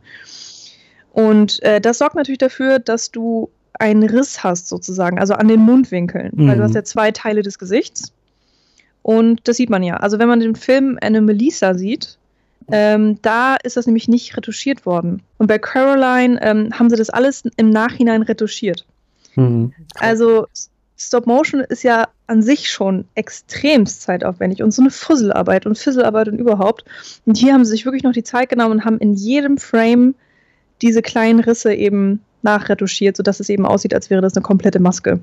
Und 1.18 1.60
äh, 1.64 1.80
das 1.80 1.98
sorgt 1.98 2.14
natürlich 2.14 2.38
dafür, 2.38 2.78
dass 2.78 3.10
du 3.10 3.50
einen 3.74 4.04
Riss 4.04 4.44
hast, 4.44 4.68
sozusagen, 4.68 5.18
also 5.18 5.34
an 5.34 5.48
den 5.48 5.58
Mundwinkeln. 5.58 6.30
Mhm. 6.32 6.46
Weil 6.46 6.58
du 6.58 6.62
hast 6.62 6.76
ja 6.76 6.84
zwei 6.84 7.10
Teile 7.10 7.42
des 7.42 7.58
Gesichts. 7.58 8.12
Und 9.02 9.40
das 9.48 9.56
sieht 9.56 9.68
man 9.68 9.82
ja. 9.82 9.96
Also 9.96 10.20
wenn 10.20 10.28
man 10.28 10.38
den 10.38 10.54
Film 10.54 10.96
Anne 11.02 11.20
Melissa 11.20 11.74
sieht, 11.74 12.18
ähm, 12.70 13.20
da 13.22 13.56
ist 13.56 13.76
das 13.76 13.86
nämlich 13.86 14.06
nicht 14.06 14.36
retuschiert 14.36 14.86
worden. 14.86 15.20
Und 15.38 15.48
bei 15.48 15.58
Caroline 15.58 16.38
ähm, 16.40 16.70
haben 16.78 16.88
sie 16.88 16.94
das 16.94 17.10
alles 17.10 17.42
im 17.56 17.70
Nachhinein 17.70 18.22
retuschiert. 18.22 18.86
Mhm. 19.34 19.72
Also 19.96 20.46
Stop 20.96 21.26
Motion 21.26 21.62
ist 21.62 21.82
ja 21.82 22.06
an 22.28 22.42
sich 22.42 22.70
schon 22.70 23.06
extremst 23.16 24.02
zeitaufwendig 24.02 24.62
und 24.62 24.70
so 24.70 24.82
eine 24.82 24.92
Fusselarbeit 24.92 25.66
und 25.66 25.76
Fisselarbeit 25.76 26.28
und 26.28 26.38
überhaupt. 26.38 26.84
Und 27.26 27.36
hier 27.36 27.54
haben 27.54 27.64
sie 27.64 27.72
sich 27.72 27.86
wirklich 27.86 28.04
noch 28.04 28.12
die 28.12 28.22
Zeit 28.22 28.50
genommen 28.50 28.72
und 28.72 28.84
haben 28.84 28.98
in 28.98 29.14
jedem 29.14 29.58
Frame 29.58 30.14
diese 30.82 31.02
kleinen 31.02 31.40
Risse 31.40 31.74
eben 31.74 32.20
nachretuschiert, 32.42 33.16
sodass 33.16 33.40
es 33.40 33.48
eben 33.48 33.66
aussieht, 33.66 33.94
als 33.94 34.10
wäre 34.10 34.22
das 34.22 34.34
eine 34.34 34.42
komplette 34.42 34.80
Maske. 34.80 35.20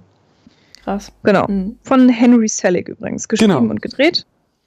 Krass. 0.84 1.12
Genau. 1.24 1.48
Mhm. 1.48 1.78
Von 1.84 2.10
Henry 2.10 2.48
Selick 2.48 2.90
übrigens, 2.90 3.28
geschrieben 3.28 3.54
genau. 3.54 3.72
und 3.72 3.82
gedreht. 3.82 4.26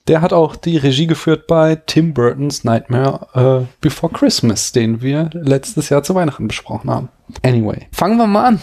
Der 0.09 0.23
hat 0.23 0.33
auch 0.33 0.57
die 0.57 0.79
Regie 0.79 1.07
geführt 1.07 1.47
bei 1.47 1.77
Tim 1.77 2.15
Burtons 2.15 2.65
Nightmare 2.65 3.27
uh, 3.37 3.67
Before 3.81 4.11
Christmas, 4.13 4.73
den 4.73 5.03
wir 5.03 5.29
letztes 5.35 5.91
Jahr 5.91 6.03
zu 6.03 6.15
Weihnachten 6.15 6.49
besprochen 6.49 6.91
haben. 6.91 7.11
Anyway, 7.43 7.87
fangen 7.93 8.17
wir 8.17 8.27
mal 8.27 8.47
an. 8.47 8.63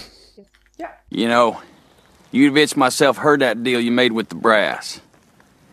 Ja. 0.80 0.88
You 1.10 1.28
know, 1.28 1.58
Udovich 2.34 2.76
myself 2.76 3.24
heard 3.24 3.42
that 3.42 3.64
deal 3.64 3.80
you 3.80 3.92
made 3.92 4.14
with 4.14 4.26
the 4.32 4.36
brass. 4.36 5.02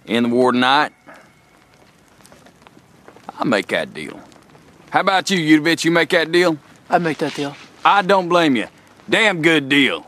In 0.05 0.24
the 0.24 0.30
war 0.30 0.53
tonight, 0.53 0.92
I'll 3.38 3.46
make 3.46 3.68
that 3.68 3.94
deal. 3.94 4.20
How 4.93 5.01
about 5.01 5.30
you, 5.30 5.38
Udovich? 5.38 5.86
You 5.86 5.90
make 5.90 6.11
that 6.11 6.30
deal? 6.30 6.59
I'd 6.90 7.01
make 7.01 7.16
that 7.16 7.32
deal. 7.32 7.57
I 7.82 8.03
don't 8.03 8.28
blame 8.28 8.57
you. 8.57 8.66
Damn 9.09 9.40
good 9.40 9.70
deal. 9.70 10.07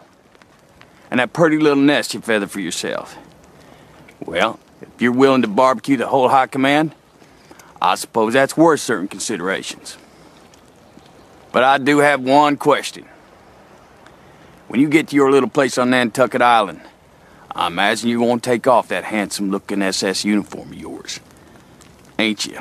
And 1.10 1.20
that 1.20 1.32
pretty 1.32 1.56
little 1.56 1.82
nest 1.82 2.12
you 2.12 2.20
feather 2.20 2.46
for 2.46 2.60
yourself. 2.60 3.16
Well, 4.20 4.60
if 4.82 5.00
you're 5.00 5.10
willing 5.10 5.40
to 5.40 5.48
barbecue 5.48 5.96
the 5.96 6.06
whole 6.06 6.28
high 6.28 6.48
command, 6.48 6.94
I 7.80 7.94
suppose 7.94 8.34
that's 8.34 8.58
worth 8.58 8.80
certain 8.80 9.08
considerations. 9.08 9.96
But 11.50 11.64
I 11.64 11.78
do 11.78 12.00
have 12.00 12.20
one 12.20 12.58
question. 12.58 13.06
When 14.68 14.80
you 14.82 14.88
get 14.90 15.08
to 15.08 15.16
your 15.16 15.30
little 15.30 15.48
place 15.48 15.78
on 15.78 15.88
Nantucket 15.88 16.42
Island, 16.42 16.82
I 17.50 17.68
imagine 17.68 18.10
you're 18.10 18.18
going 18.18 18.38
to 18.38 18.50
take 18.50 18.66
off 18.66 18.88
that 18.88 19.04
handsome-looking 19.04 19.80
SS 19.80 20.26
uniform 20.26 20.72
of 20.72 20.78
yours. 20.78 21.20
Ain't 22.18 22.44
you? 22.44 22.60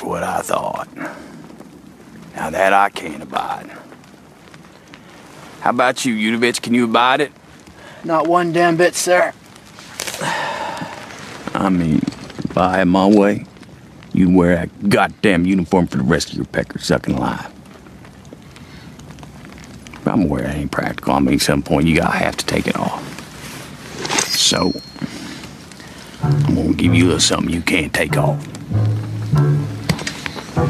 That's 0.00 0.08
what 0.08 0.22
I 0.22 0.40
thought. 0.40 0.88
Now 2.34 2.48
that 2.48 2.72
I 2.72 2.88
can't 2.88 3.22
abide. 3.22 3.70
How 5.60 5.68
about 5.68 6.06
you, 6.06 6.14
Udovich? 6.14 6.62
Can 6.62 6.72
you 6.72 6.84
abide 6.84 7.20
it? 7.20 7.32
Not 8.02 8.26
one 8.26 8.50
damn 8.50 8.78
bit, 8.78 8.94
sir. 8.94 9.34
I 11.52 11.68
mean, 11.68 11.98
if 11.98 12.56
I 12.56 12.78
had 12.78 12.88
my 12.88 13.06
way, 13.06 13.44
you'd 14.14 14.34
wear 14.34 14.56
that 14.56 14.88
goddamn 14.88 15.44
uniform 15.44 15.86
for 15.86 15.98
the 15.98 16.02
rest 16.02 16.30
of 16.30 16.36
your 16.36 16.46
pecker 16.46 16.78
sucking 16.78 17.18
life. 17.18 17.52
I'm 20.06 20.22
aware 20.22 20.46
it 20.46 20.54
ain't 20.54 20.72
practical. 20.72 21.12
I 21.12 21.18
mean, 21.18 21.34
at 21.34 21.42
some 21.42 21.62
point 21.62 21.86
you 21.86 21.96
gotta 21.96 22.16
have 22.16 22.38
to 22.38 22.46
take 22.46 22.66
it 22.66 22.76
off. 22.76 23.04
So, 24.30 24.72
I'm 26.22 26.54
gonna 26.54 26.72
give 26.72 26.94
you 26.94 27.04
a 27.04 27.06
little 27.06 27.20
something 27.20 27.52
you 27.52 27.60
can't 27.60 27.92
take 27.92 28.16
off. 28.16 28.49
You 30.60 30.66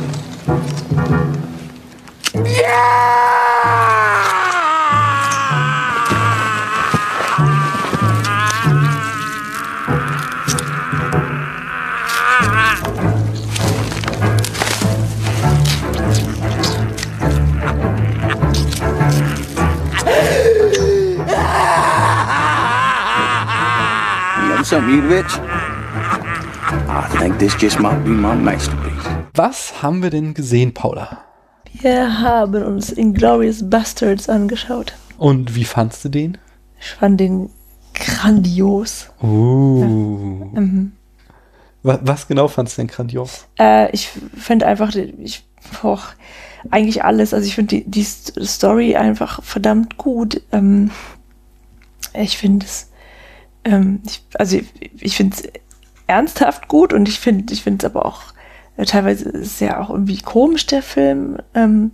something, 24.64 25.00
Udovich? 25.00 25.34
I 26.88 27.08
think 27.18 27.38
this 27.40 27.56
just 27.56 27.80
might 27.80 28.04
be 28.04 28.10
my 28.10 28.36
masterpiece. 28.36 28.89
Was 29.42 29.80
haben 29.82 30.02
wir 30.02 30.10
denn 30.10 30.34
gesehen, 30.34 30.74
Paula? 30.74 31.16
Wir 31.72 32.20
haben 32.20 32.62
uns 32.62 32.92
Inglourious 32.92 33.70
Bastards 33.70 34.28
angeschaut. 34.28 34.92
Und 35.16 35.54
wie 35.54 35.64
fandst 35.64 36.04
du 36.04 36.10
den? 36.10 36.36
Ich 36.78 36.90
fand 36.90 37.18
den 37.18 37.48
grandios. 37.94 39.08
Uh. 39.22 39.82
Mhm. 40.52 40.92
Wa- 41.82 42.00
Was 42.02 42.28
genau 42.28 42.48
fandst 42.48 42.76
du 42.76 42.82
denn 42.82 42.88
grandios? 42.88 43.46
Äh, 43.58 43.90
ich 43.92 44.10
finde 44.36 44.66
einfach, 44.66 44.94
ich, 44.94 45.42
boah, 45.80 46.02
eigentlich 46.70 47.02
alles. 47.02 47.32
Also 47.32 47.46
ich 47.46 47.54
finde 47.54 47.76
die, 47.76 47.90
die 47.90 48.04
St- 48.04 48.44
Story 48.44 48.94
einfach 48.96 49.42
verdammt 49.42 49.96
gut. 49.96 50.42
Ähm, 50.52 50.90
ich 52.12 52.36
finde 52.36 52.66
es, 52.66 52.90
ähm, 53.64 54.02
also 54.34 54.58
ich, 54.58 54.66
ich 55.02 55.16
finde 55.16 55.34
es 55.38 55.48
ernsthaft 56.08 56.68
gut 56.68 56.92
und 56.92 57.08
ich 57.08 57.18
finde, 57.18 57.54
ich 57.54 57.62
finde 57.62 57.86
es 57.86 57.90
aber 57.90 58.04
auch 58.04 58.29
teilweise 58.84 59.28
ist 59.30 59.46
es 59.52 59.60
ja 59.60 59.80
auch 59.80 59.90
irgendwie 59.90 60.18
komisch 60.20 60.66
der 60.66 60.82
Film. 60.82 61.38
Ähm, 61.54 61.90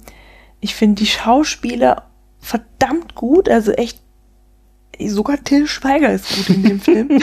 ich 0.60 0.74
finde 0.74 0.96
die 0.96 1.06
Schauspieler 1.06 2.04
verdammt 2.40 3.14
gut, 3.14 3.48
also 3.48 3.72
echt. 3.72 4.00
Sogar 4.98 5.36
Till 5.44 5.66
Schweiger 5.66 6.10
ist 6.10 6.34
gut 6.34 6.48
in 6.56 6.62
dem 6.62 6.80
Film. 6.80 7.08
Muss 7.08 7.22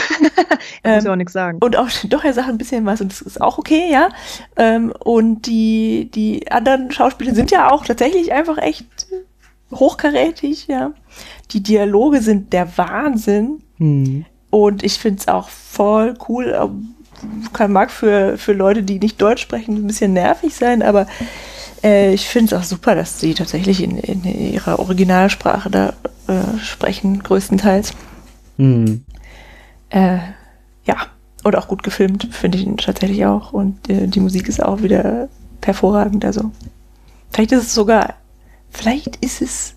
Ähm, 0.84 1.06
ja 1.06 1.12
auch 1.12 1.16
nichts 1.16 1.34
sagen. 1.34 1.58
und 1.60 1.76
auch, 1.76 1.90
doch, 2.08 2.24
er 2.24 2.34
sagt 2.34 2.48
ein 2.50 2.60
bisschen 2.60 2.86
was 2.86 3.02
und 3.02 3.12
das 3.12 3.22
ist 3.22 3.42
auch 3.42 3.58
okay, 3.58 3.90
ja. 3.92 4.10
Ähm, 4.58 4.94
und 5.04 5.48
die, 5.48 6.12
die 6.14 6.52
anderen 6.52 6.92
Schauspieler 6.92 7.34
sind 7.34 7.50
ja 7.50 7.72
auch 7.72 7.84
tatsächlich 7.84 8.32
einfach 8.32 8.60
echt 8.60 9.08
hochkarätig, 9.72 10.68
ja. 10.68 10.92
Die 11.50 11.64
Dialoge 11.64 12.22
sind 12.22 12.54
der 12.54 12.78
Wahnsinn. 12.78 13.64
Und 14.52 14.84
ich 14.84 15.00
finde 15.00 15.20
es 15.22 15.28
auch 15.28 15.50
voll 15.50 16.14
cool. 16.30 16.54
Kann 17.54 17.72
mag 17.72 17.92
für, 17.92 18.38
für 18.38 18.54
Leute, 18.54 18.84
die 18.84 19.00
nicht 19.00 19.22
Deutsch 19.22 19.42
sprechen, 19.42 19.76
ein 19.76 19.88
bisschen 19.88 20.14
nervig 20.14 20.56
sein, 20.56 20.82
aber 20.82 21.08
äh, 21.84 22.14
ich 22.14 22.28
finde 22.28 22.56
es 22.56 22.62
auch 22.62 22.66
super, 22.66 22.96
dass 22.96 23.20
sie 23.20 23.34
tatsächlich 23.34 23.84
in, 23.84 23.98
in 23.98 24.24
ihrer 24.24 24.80
Originalsprache 24.80 25.70
da 25.70 25.94
äh, 26.28 26.58
sprechen, 26.60 27.22
größtenteils. 27.22 27.94
Hm. 28.58 29.04
Äh, 29.90 30.18
ja, 30.86 30.98
und 31.44 31.56
auch 31.56 31.68
gut 31.68 31.84
gefilmt, 31.84 32.30
finde 32.32 32.58
ich 32.58 32.66
ihn 32.66 32.78
tatsächlich 32.78 33.26
auch. 33.26 33.54
Und 33.54 33.90
äh, 33.90 34.08
die 34.08 34.20
Musik 34.20 34.48
ist 34.48 34.64
auch 34.64 34.82
wieder 34.82 35.30
hervorragend. 35.64 36.26
Also, 36.26 36.52
vielleicht 37.32 37.52
ist 37.52 37.64
es 37.64 37.74
sogar, 37.74 38.16
vielleicht 38.70 39.18
ist 39.18 39.42
es 39.42 39.76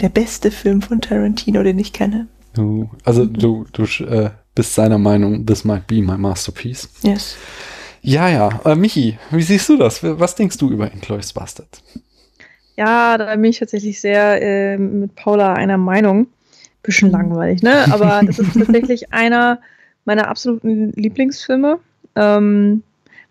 der 0.00 0.08
beste 0.08 0.50
Film 0.50 0.82
von 0.82 1.00
Tarantino, 1.00 1.62
den 1.62 1.78
ich 1.78 1.92
kenne. 1.92 2.28
Du, 2.52 2.90
also 3.04 3.26
du, 3.26 3.66
du 3.72 3.84
äh, 4.04 4.30
bist 4.60 4.74
seiner 4.74 4.98
Meinung, 4.98 5.46
this 5.46 5.64
might 5.64 5.86
be 5.86 6.02
my 6.02 6.18
masterpiece. 6.18 6.86
Yes. 7.00 7.34
Ja, 8.02 8.28
ja. 8.28 8.60
Äh, 8.66 8.74
Michi, 8.74 9.18
wie 9.30 9.40
siehst 9.40 9.70
du 9.70 9.78
das? 9.78 10.02
Was 10.02 10.34
denkst 10.34 10.58
du 10.58 10.68
über 10.68 10.92
Inglourious 10.92 11.32
Bastard? 11.32 11.82
Ja, 12.76 13.16
da 13.16 13.34
bin 13.36 13.44
ich 13.44 13.58
tatsächlich 13.58 13.98
sehr 13.98 14.42
äh, 14.42 14.76
mit 14.76 15.14
Paula 15.14 15.54
einer 15.54 15.78
Meinung. 15.78 16.26
Bisschen 16.82 17.10
langweilig, 17.10 17.62
ne? 17.62 17.90
Aber 17.90 18.20
das 18.22 18.38
ist 18.38 18.52
tatsächlich 18.52 19.10
einer 19.14 19.60
meiner 20.04 20.28
absoluten 20.28 20.92
Lieblingsfilme. 20.92 21.78
Ähm, 22.16 22.82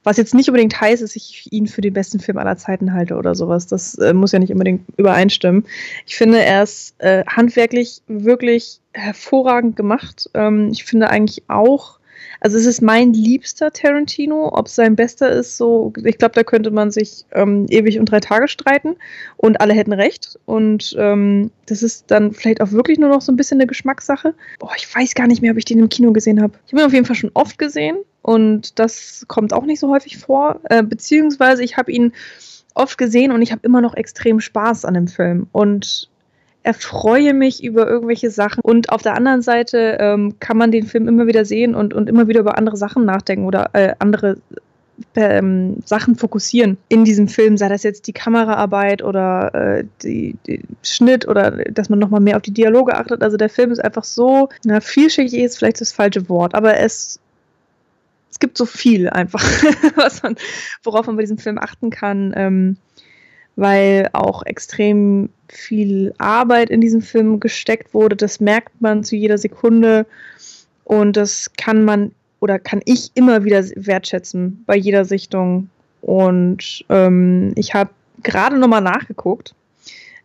was 0.03 0.17
jetzt 0.17 0.33
nicht 0.33 0.47
unbedingt 0.49 0.79
heißt, 0.79 1.01
dass 1.01 1.15
ich 1.15 1.51
ihn 1.51 1.67
für 1.67 1.81
den 1.81 1.93
besten 1.93 2.19
Film 2.19 2.37
aller 2.37 2.57
Zeiten 2.57 2.93
halte 2.93 3.15
oder 3.15 3.35
sowas. 3.35 3.67
Das 3.67 3.95
äh, 3.95 4.13
muss 4.13 4.31
ja 4.31 4.39
nicht 4.39 4.51
unbedingt 4.51 4.85
übereinstimmen. 4.97 5.65
Ich 6.05 6.15
finde, 6.15 6.41
er 6.41 6.63
ist 6.63 6.95
äh, 6.99 7.23
handwerklich 7.25 8.01
wirklich 8.07 8.79
hervorragend 8.93 9.75
gemacht. 9.75 10.29
Ähm, 10.33 10.69
ich 10.71 10.83
finde 10.83 11.09
eigentlich 11.09 11.43
auch, 11.49 11.98
also 12.41 12.57
es 12.57 12.65
ist 12.65 12.81
mein 12.81 13.13
liebster 13.13 13.71
Tarantino. 13.71 14.49
Ob 14.53 14.67
es 14.67 14.75
sein 14.75 14.95
bester 14.95 15.29
ist, 15.29 15.57
so, 15.57 15.93
ich 16.03 16.17
glaube, 16.17 16.35
da 16.35 16.43
könnte 16.43 16.71
man 16.71 16.91
sich 16.91 17.25
ähm, 17.33 17.65
ewig 17.69 17.99
und 17.99 18.05
drei 18.05 18.19
Tage 18.19 18.47
streiten 18.47 18.95
und 19.37 19.59
alle 19.61 19.73
hätten 19.73 19.93
recht. 19.93 20.39
Und 20.45 20.95
ähm, 20.97 21.51
das 21.65 21.83
ist 21.83 22.09
dann 22.11 22.31
vielleicht 22.31 22.61
auch 22.61 22.71
wirklich 22.71 22.97
nur 22.99 23.09
noch 23.09 23.21
so 23.21 23.31
ein 23.31 23.35
bisschen 23.35 23.59
eine 23.59 23.67
Geschmackssache. 23.67 24.33
Boah, 24.59 24.71
ich 24.77 24.93
weiß 24.93 25.15
gar 25.15 25.27
nicht 25.27 25.41
mehr, 25.41 25.51
ob 25.51 25.57
ich 25.57 25.65
den 25.65 25.79
im 25.79 25.89
Kino 25.89 26.11
gesehen 26.13 26.41
habe. 26.41 26.53
Ich 26.65 26.73
habe 26.73 26.81
ihn 26.81 26.87
auf 26.87 26.93
jeden 26.93 27.05
Fall 27.05 27.15
schon 27.15 27.31
oft 27.33 27.57
gesehen 27.57 27.97
und 28.21 28.79
das 28.79 29.25
kommt 29.27 29.53
auch 29.53 29.65
nicht 29.65 29.79
so 29.79 29.89
häufig 29.89 30.17
vor. 30.17 30.61
Äh, 30.65 30.83
beziehungsweise 30.83 31.63
ich 31.63 31.77
habe 31.77 31.91
ihn 31.91 32.13
oft 32.73 32.97
gesehen 32.97 33.31
und 33.31 33.41
ich 33.41 33.51
habe 33.51 33.61
immer 33.63 33.81
noch 33.81 33.95
extrem 33.95 34.39
Spaß 34.39 34.85
an 34.85 34.93
dem 34.93 35.07
Film 35.07 35.47
und 35.51 36.08
erfreue 36.69 37.33
mich 37.33 37.63
über 37.63 37.87
irgendwelche 37.89 38.29
Sachen. 38.29 38.61
Und 38.61 38.91
auf 38.91 39.01
der 39.01 39.15
anderen 39.15 39.41
Seite 39.41 39.97
ähm, 39.99 40.35
kann 40.39 40.55
man 40.55 40.71
den 40.71 40.85
Film 40.85 41.07
immer 41.07 41.25
wieder 41.25 41.43
sehen 41.43 41.73
und, 41.73 41.95
und 41.95 42.07
immer 42.07 42.27
wieder 42.27 42.41
über 42.41 42.59
andere 42.59 42.77
Sachen 42.77 43.05
nachdenken 43.05 43.45
oder 43.45 43.71
äh, 43.73 43.95
andere 43.97 44.37
ähm, 45.15 45.77
Sachen 45.83 46.15
fokussieren 46.15 46.77
in 46.87 47.05
diesem 47.05 47.27
Film, 47.27 47.57
sei 47.57 47.69
das 47.69 47.81
jetzt 47.81 48.05
die 48.05 48.13
Kameraarbeit 48.13 49.01
oder 49.01 49.55
äh, 49.55 49.85
die, 50.03 50.37
die 50.45 50.61
Schnitt 50.83 51.27
oder 51.27 51.49
dass 51.71 51.89
man 51.89 51.97
nochmal 51.97 52.21
mehr 52.21 52.35
auf 52.35 52.43
die 52.43 52.53
Dialoge 52.53 52.95
achtet. 52.95 53.23
Also 53.23 53.35
der 53.35 53.49
Film 53.49 53.71
ist 53.71 53.83
einfach 53.83 54.03
so, 54.03 54.49
na, 54.63 54.79
vielschichtig 54.79 55.41
ist 55.41 55.57
vielleicht 55.57 55.81
das 55.81 55.91
falsche 55.91 56.29
Wort, 56.29 56.53
aber 56.53 56.77
es, 56.77 57.19
es 58.29 58.37
gibt 58.37 58.59
so 58.59 58.67
viel 58.67 59.09
einfach, 59.09 59.43
man, 60.21 60.35
worauf 60.83 61.07
man 61.07 61.15
bei 61.15 61.23
diesem 61.23 61.39
Film 61.39 61.57
achten 61.57 61.89
kann, 61.89 62.31
ähm, 62.35 62.77
weil 63.59 64.09
auch 64.13 64.45
extrem 64.45 65.29
viel 65.49 66.13
Arbeit 66.17 66.69
in 66.69 66.79
diesem 66.79 67.01
Film 67.01 67.39
gesteckt 67.41 67.93
wurde. 67.93 68.15
Das 68.15 68.39
merkt 68.39 68.81
man 68.81 69.03
zu 69.03 69.17
jeder 69.17 69.37
Sekunde 69.37 70.05
und 70.85 71.17
das 71.17 71.51
kann 71.57 71.83
man 71.83 72.11
oder 72.39 72.57
kann 72.57 72.81
ich 72.85 73.11
immer 73.15 73.43
wieder 73.43 73.61
wertschätzen 73.75 74.63
bei 74.65 74.77
jeder 74.77 75.03
Sichtung. 75.03 75.69
Und 76.01 76.85
ähm, 76.87 77.51
ich 77.55 77.73
habe 77.73 77.89
gerade 78.23 78.57
nochmal 78.57 78.81
nachgeguckt. 78.81 79.53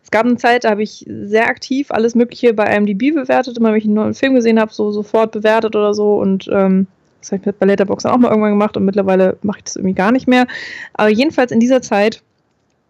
Es 0.01 0.11
gab 0.11 0.25
eine 0.25 0.37
Zeit, 0.37 0.63
da 0.63 0.69
habe 0.69 0.83
ich 0.83 1.05
sehr 1.07 1.49
aktiv 1.49 1.91
alles 1.91 2.15
Mögliche 2.15 2.53
bei 2.53 2.73
IMDb 2.73 3.13
bewertet, 3.13 3.57
immer 3.57 3.71
wenn 3.71 3.79
ich 3.79 3.85
einen 3.85 3.95
neuen 3.95 4.13
Film 4.13 4.35
gesehen 4.35 4.61
habe, 4.61 4.73
so 4.73 4.91
sofort 4.91 5.33
bewertet 5.33 5.75
oder 5.75 5.93
so. 5.93 6.15
Und 6.15 6.47
ähm, 6.53 6.87
das 7.19 7.33
habe 7.33 7.41
ich 7.41 7.45
mit 7.47 7.59
bei 7.59 7.65
Letterboxd 7.65 8.05
auch 8.05 8.17
mal 8.17 8.29
irgendwann 8.29 8.51
gemacht 8.51 8.77
und 8.77 8.85
mittlerweile 8.85 9.37
mache 9.41 9.57
ich 9.57 9.63
das 9.65 9.75
irgendwie 9.75 9.95
gar 9.95 10.13
nicht 10.13 10.27
mehr. 10.27 10.47
Aber 10.93 11.09
jedenfalls 11.09 11.51
in 11.51 11.59
dieser 11.59 11.81
Zeit, 11.81 12.21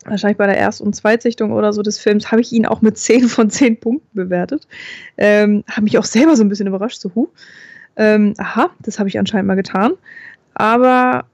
wahrscheinlich 0.05 0.37
bei 0.37 0.47
der 0.47 0.57
Erst- 0.57 0.81
und 0.81 0.95
Zweitsichtung 0.95 1.51
oder 1.51 1.73
so 1.73 1.81
des 1.81 1.99
Films, 1.99 2.31
habe 2.31 2.41
ich 2.41 2.51
ihn 2.51 2.65
auch 2.65 2.81
mit 2.81 2.97
10 2.97 3.27
von 3.27 3.49
10 3.49 3.79
Punkten 3.79 4.07
bewertet. 4.13 4.67
Ähm, 5.17 5.63
habe 5.69 5.83
mich 5.83 5.97
auch 5.97 6.05
selber 6.05 6.35
so 6.35 6.43
ein 6.43 6.49
bisschen 6.49 6.67
überrascht, 6.67 6.99
so, 6.99 7.11
huh. 7.15 7.27
Ähm, 7.97 8.33
aha, 8.37 8.71
das 8.81 8.99
habe 8.99 9.09
ich 9.09 9.17
anscheinend 9.17 9.47
mal 9.47 9.55
getan. 9.55 9.93
Aber 10.53 11.25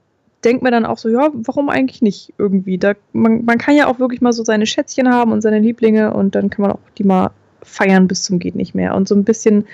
denkt 0.44 0.62
mir 0.62 0.70
dann 0.70 0.86
auch 0.86 0.98
so, 0.98 1.08
ja, 1.08 1.30
warum 1.32 1.68
eigentlich 1.68 2.02
nicht 2.02 2.34
irgendwie? 2.38 2.78
Da, 2.78 2.94
man, 3.12 3.44
man 3.44 3.58
kann 3.58 3.76
ja 3.76 3.86
auch 3.86 3.98
wirklich 3.98 4.20
mal 4.20 4.32
so 4.32 4.44
seine 4.44 4.66
Schätzchen 4.66 5.12
haben 5.12 5.32
und 5.32 5.40
seine 5.40 5.58
Lieblinge 5.58 6.14
und 6.14 6.34
dann 6.34 6.50
kann 6.50 6.62
man 6.62 6.72
auch 6.72 6.80
die 6.98 7.04
mal 7.04 7.30
feiern 7.62 8.08
bis 8.08 8.24
zum 8.24 8.38
geht 8.38 8.54
nicht 8.54 8.74
mehr. 8.74 8.94
Und 8.94 9.08
so 9.08 9.14
ein 9.14 9.24
bisschen 9.24 9.66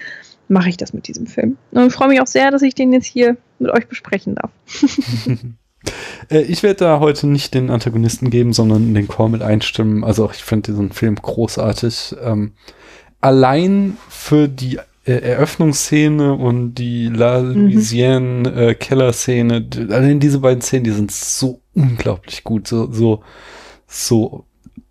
mache 0.48 0.68
ich 0.68 0.76
das 0.76 0.92
mit 0.92 1.08
diesem 1.08 1.26
Film. 1.26 1.56
Und 1.72 1.86
ich 1.86 1.92
freue 1.92 2.08
mich 2.08 2.20
auch 2.20 2.26
sehr, 2.26 2.50
dass 2.50 2.62
ich 2.62 2.74
den 2.74 2.92
jetzt 2.92 3.06
hier 3.06 3.36
mit 3.58 3.70
euch 3.70 3.86
besprechen 3.86 4.34
darf. 4.34 4.50
Äh, 6.30 6.42
ich 6.42 6.62
werde 6.62 6.84
da 6.84 7.00
heute 7.00 7.26
nicht 7.26 7.54
den 7.54 7.70
Antagonisten 7.70 8.30
geben, 8.30 8.52
sondern 8.52 8.94
den 8.94 9.08
Chor 9.08 9.28
mit 9.28 9.42
einstimmen. 9.42 10.04
Also 10.04 10.30
ich 10.30 10.42
finde 10.44 10.72
diesen 10.72 10.92
Film 10.92 11.16
großartig. 11.16 12.16
Ähm, 12.22 12.52
allein 13.20 13.96
für 14.08 14.48
die 14.48 14.78
äh, 15.04 15.12
Eröffnungsszene 15.12 16.34
und 16.34 16.74
die 16.74 17.08
La 17.08 17.38
Louisiane 17.38 18.50
äh, 18.50 18.74
Keller-Szene, 18.74 19.66
allein 19.90 20.20
diese 20.20 20.40
beiden 20.40 20.60
Szenen, 20.60 20.84
die 20.84 20.90
sind 20.90 21.10
so 21.10 21.62
unglaublich 21.74 22.44
gut, 22.44 22.68
so, 22.68 22.92
so, 22.92 23.22
so 23.86 24.44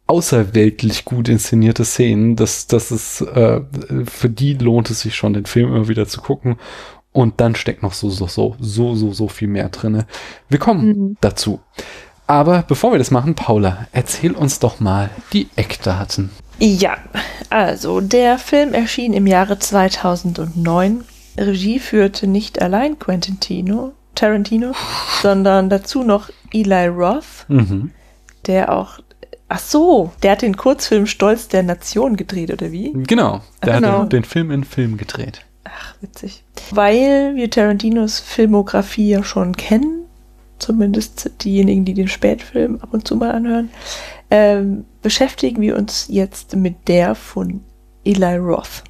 außerweltlich 0.08 1.06
gut 1.06 1.28
inszenierte 1.30 1.86
Szenen, 1.86 2.36
dass, 2.36 2.68
dass 2.68 2.92
es, 2.92 3.22
äh, 3.22 3.62
für 4.06 4.30
die 4.30 4.54
lohnt 4.54 4.90
es 4.90 5.02
sich 5.02 5.16
schon, 5.16 5.34
den 5.34 5.46
Film 5.46 5.76
immer 5.76 5.88
wieder 5.88 6.08
zu 6.08 6.22
gucken. 6.22 6.56
Und 7.18 7.42
dann 7.42 7.56
steckt 7.56 7.82
noch 7.82 7.94
so, 7.94 8.12
so, 8.12 8.28
so, 8.28 8.56
so, 8.60 8.94
so, 8.94 9.12
so 9.12 9.28
viel 9.28 9.48
mehr 9.48 9.70
drinne. 9.70 10.06
Wir 10.50 10.60
kommen 10.60 10.88
Mhm. 10.88 11.18
dazu. 11.20 11.60
Aber 12.28 12.64
bevor 12.68 12.92
wir 12.92 13.00
das 13.00 13.10
machen, 13.10 13.34
Paula, 13.34 13.88
erzähl 13.92 14.34
uns 14.34 14.60
doch 14.60 14.80
mal 14.80 15.10
die 15.34 15.48
Eckdaten. 15.56 16.30
Ja, 16.60 16.98
also 17.50 18.02
der 18.02 18.38
Film 18.38 18.76
erschien 18.76 19.14
im 19.14 19.26
Jahre 19.26 19.58
2009. 19.58 21.06
Regie 21.40 21.80
führte 21.80 22.28
nicht 22.28 22.62
allein 22.62 23.00
Quentin 23.00 23.40
Tino, 23.40 23.94
Tarantino, 24.14 24.74
sondern 25.24 25.72
dazu 25.72 26.04
noch 26.04 26.30
Eli 26.54 26.86
Roth, 26.88 27.46
Mhm. 27.48 27.90
der 28.46 28.72
auch. 28.72 29.00
Ach 29.50 29.60
so, 29.60 30.12
der 30.22 30.34
hat 30.34 30.44
den 30.44 30.56
Kurzfilm 30.56 31.08
Stolz 31.08 31.48
der 31.48 31.64
Nation 31.64 32.16
gedreht, 32.16 32.52
oder 32.54 32.72
wie? 32.72 32.92
Genau, 32.94 33.42
der 33.66 33.76
Genau. 33.82 34.02
hat 34.02 34.14
den 34.14 34.24
Film 34.24 34.52
in 34.52 34.64
Film 34.66 34.98
gedreht. 34.98 35.42
Ach, 35.70 35.96
witzig. 36.02 36.44
Weil 36.72 37.36
wir 37.36 37.50
Tarantinos 37.50 38.20
Filmografie 38.20 39.10
ja 39.10 39.24
schon 39.24 39.56
kennen, 39.56 40.06
zumindest 40.60 41.32
diejenigen, 41.44 41.86
die 41.86 41.94
den 41.94 42.08
Spätfilm 42.08 42.80
ab 42.82 42.90
und 42.94 43.08
zu 43.08 43.16
mal 43.16 43.32
anhören, 43.32 43.70
ähm, 44.30 44.86
beschäftigen 45.02 45.62
wir 45.62 45.78
uns 45.78 46.08
jetzt 46.10 46.56
mit 46.56 46.88
der 46.88 47.16
von 47.16 47.62
Eli 48.04 48.38
Roth. 48.38 48.84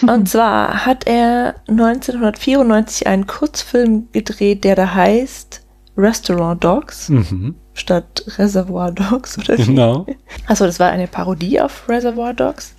Und 0.02 0.28
zwar 0.28 0.86
hat 0.86 1.06
er 1.06 1.56
1994 1.68 3.06
einen 3.06 3.26
Kurzfilm 3.26 4.08
gedreht, 4.12 4.64
der 4.64 4.76
da 4.76 4.94
heißt 4.94 5.62
Restaurant 5.96 6.64
Dogs 6.64 7.08
Mhm. 7.10 7.54
statt 7.74 8.24
Reservoir 8.38 8.90
Dogs 8.92 9.38
oder 9.38 9.58
wie? 9.58 9.66
Genau. 9.66 10.06
Achso, 10.46 10.64
das 10.66 10.80
war 10.80 10.90
eine 10.90 11.06
Parodie 11.06 11.60
auf 11.60 11.88
Reservoir 11.88 12.34
Dogs. 12.34 12.74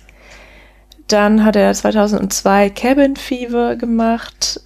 Dann 1.08 1.44
hat 1.44 1.56
er 1.56 1.72
2002 1.72 2.70
Cabin 2.70 3.16
Fever 3.16 3.76
gemacht, 3.76 4.60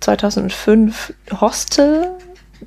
2005 0.00 1.14
Hostel, 1.40 2.10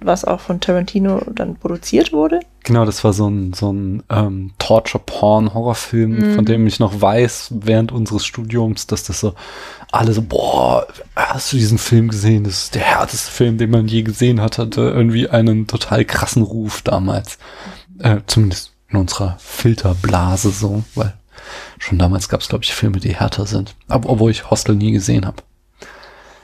was 0.02 0.26
auch 0.26 0.40
von 0.40 0.60
Tarantino 0.60 1.22
dann 1.34 1.56
produziert 1.56 2.14
wurde. 2.14 2.40
Genau, 2.64 2.86
das 2.86 3.04
war 3.04 3.14
so 3.14 3.28
ein, 3.28 3.54
so 3.54 3.72
ein 3.72 4.04
ähm, 4.10 4.52
Torture-Porn-Horrorfilm, 4.60 6.36
von 6.36 6.46
dem 6.46 6.68
ich 6.68 6.80
noch 6.80 7.02
weiß, 7.02 7.54
während 7.62 7.92
unseres 7.92 8.26
Studiums, 8.26 8.88
dass 8.88 9.04
das 9.04 9.20
so 9.20 9.34
alle 9.92 10.14
so, 10.14 10.22
boah, 10.22 10.88
hast 11.16 11.52
du 11.52 11.58
diesen 11.58 11.78
Film 11.78 12.10
gesehen? 12.10 12.44
Das 12.44 12.64
ist 12.64 12.76
der 12.76 12.84
härteste 12.84 13.32
Film, 13.32 13.58
den 13.58 13.72
man 13.72 13.88
je 13.88 14.04
gesehen 14.04 14.42
hat, 14.42 14.58
hatte 14.58 14.82
irgendwie 14.82 15.30
einen 15.30 15.68
total 15.68 16.06
krassen 16.06 16.44
Ruf 16.44 16.82
damals. 16.82 17.40
Äh, 18.00 18.18
zumindest 18.28 18.74
in 18.90 18.98
unserer 18.98 19.36
Filterblase 19.40 20.50
so, 20.50 20.84
weil 20.96 21.14
schon 21.78 21.98
damals 21.98 22.30
gab 22.30 22.42
es, 22.42 22.50
glaube 22.50 22.64
ich, 22.64 22.74
Filme, 22.74 23.00
die 23.00 23.16
härter 23.16 23.46
sind. 23.46 23.76
Obwohl 23.88 24.32
ich 24.32 24.50
Hostel 24.50 24.76
nie 24.76 24.92
gesehen 24.92 25.26
habe. 25.26 25.44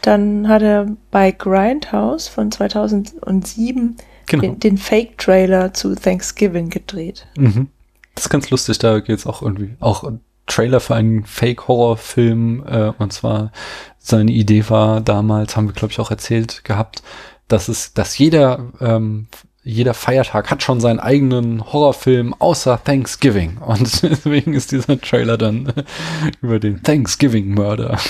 Dann 0.02 0.48
hat 0.48 0.62
er 0.62 0.88
bei 1.12 1.32
Grindhouse 1.32 2.28
von 2.28 2.52
2007 2.52 3.98
Genau. 4.28 4.42
den, 4.42 4.60
den 4.60 4.78
Fake-Trailer 4.78 5.74
zu 5.74 5.96
Thanksgiving 5.96 6.70
gedreht. 6.70 7.28
Mhm. 7.38 7.68
Das 8.16 8.26
ist 8.26 8.30
ganz 8.30 8.50
lustig, 8.50 8.80
da 8.80 9.00
geht's 9.00 9.28
auch 9.28 9.42
irgendwie, 9.42 9.76
auch 9.80 10.10
Trailer 10.48 10.80
für 10.80 10.96
einen 10.96 11.26
Fake-Horror-Film, 11.26 12.64
äh, 12.68 12.94
und 12.98 13.14
zwar 13.14 13.52
seine 14.00 14.32
Idee 14.32 14.70
war 14.70 15.02
damals, 15.02 15.56
haben 15.56 15.68
wir 15.68 15.74
glaube 15.74 15.92
ich 15.92 16.00
auch 16.00 16.12
erzählt 16.12 16.64
gehabt, 16.64 17.04
dass 17.48 17.68
es, 17.68 17.94
dass 17.94 18.18
jeder, 18.18 18.72
ähm, 18.80 19.28
jeder 19.68 19.96
Feiertag 19.96 20.52
hat 20.52 20.62
schon 20.62 20.80
seinen 20.80 21.00
eigenen 21.00 21.74
Horrorfilm 21.74 22.36
außer 22.36 22.82
Thanksgiving 22.84 23.58
und 23.58 24.04
deswegen 24.04 24.54
ist 24.54 24.72
dieser 24.72 25.02
Trailer 25.02 25.38
dann 25.38 25.74
über 26.42 26.60
den 26.60 26.82
Thanksgiving-Mörder. 26.84 27.98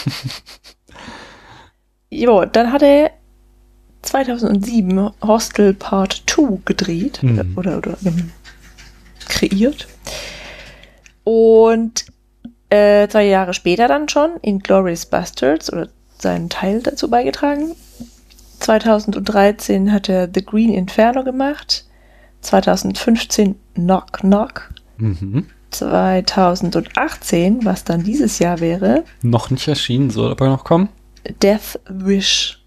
Jo, 2.11 2.45
dann 2.45 2.71
hat 2.71 2.81
er 2.81 3.11
2007 4.03 5.09
Hostel 5.21 5.73
Part 5.73 6.23
2 6.27 6.59
gedreht 6.63 7.21
Mhm. 7.23 7.53
oder, 7.57 7.77
oder 7.79 7.97
ähm, 8.05 8.31
kreiert. 9.27 9.87
Und 11.25 12.05
äh, 12.69 13.07
zwei 13.09 13.25
Jahre 13.25 13.53
später 13.53 13.87
dann 13.87 14.07
schon 14.07 14.37
in 14.43 14.59
Glorious 14.59 15.07
Bastards 15.07 15.73
oder 15.73 15.89
seinen 16.19 16.49
Teil 16.49 16.81
dazu 16.83 17.09
beigetragen. 17.09 17.75
2013 18.65 19.91
hat 19.91 20.09
er 20.09 20.27
The 20.33 20.43
Green 20.43 20.73
Inferno 20.73 21.23
gemacht. 21.23 21.85
2015 22.41 23.55
Knock 23.75 24.13
Knock. 24.13 24.73
Mhm. 24.97 25.45
2018, 25.69 27.63
was 27.63 27.83
dann 27.83 28.03
dieses 28.03 28.39
Jahr 28.39 28.59
wäre, 28.59 29.03
Noch 29.21 29.51
nicht 29.51 29.67
erschienen, 29.67 30.09
soll 30.09 30.31
aber 30.31 30.47
noch 30.47 30.63
kommen. 30.63 30.89
Death 31.43 31.79
Wish, 31.89 32.63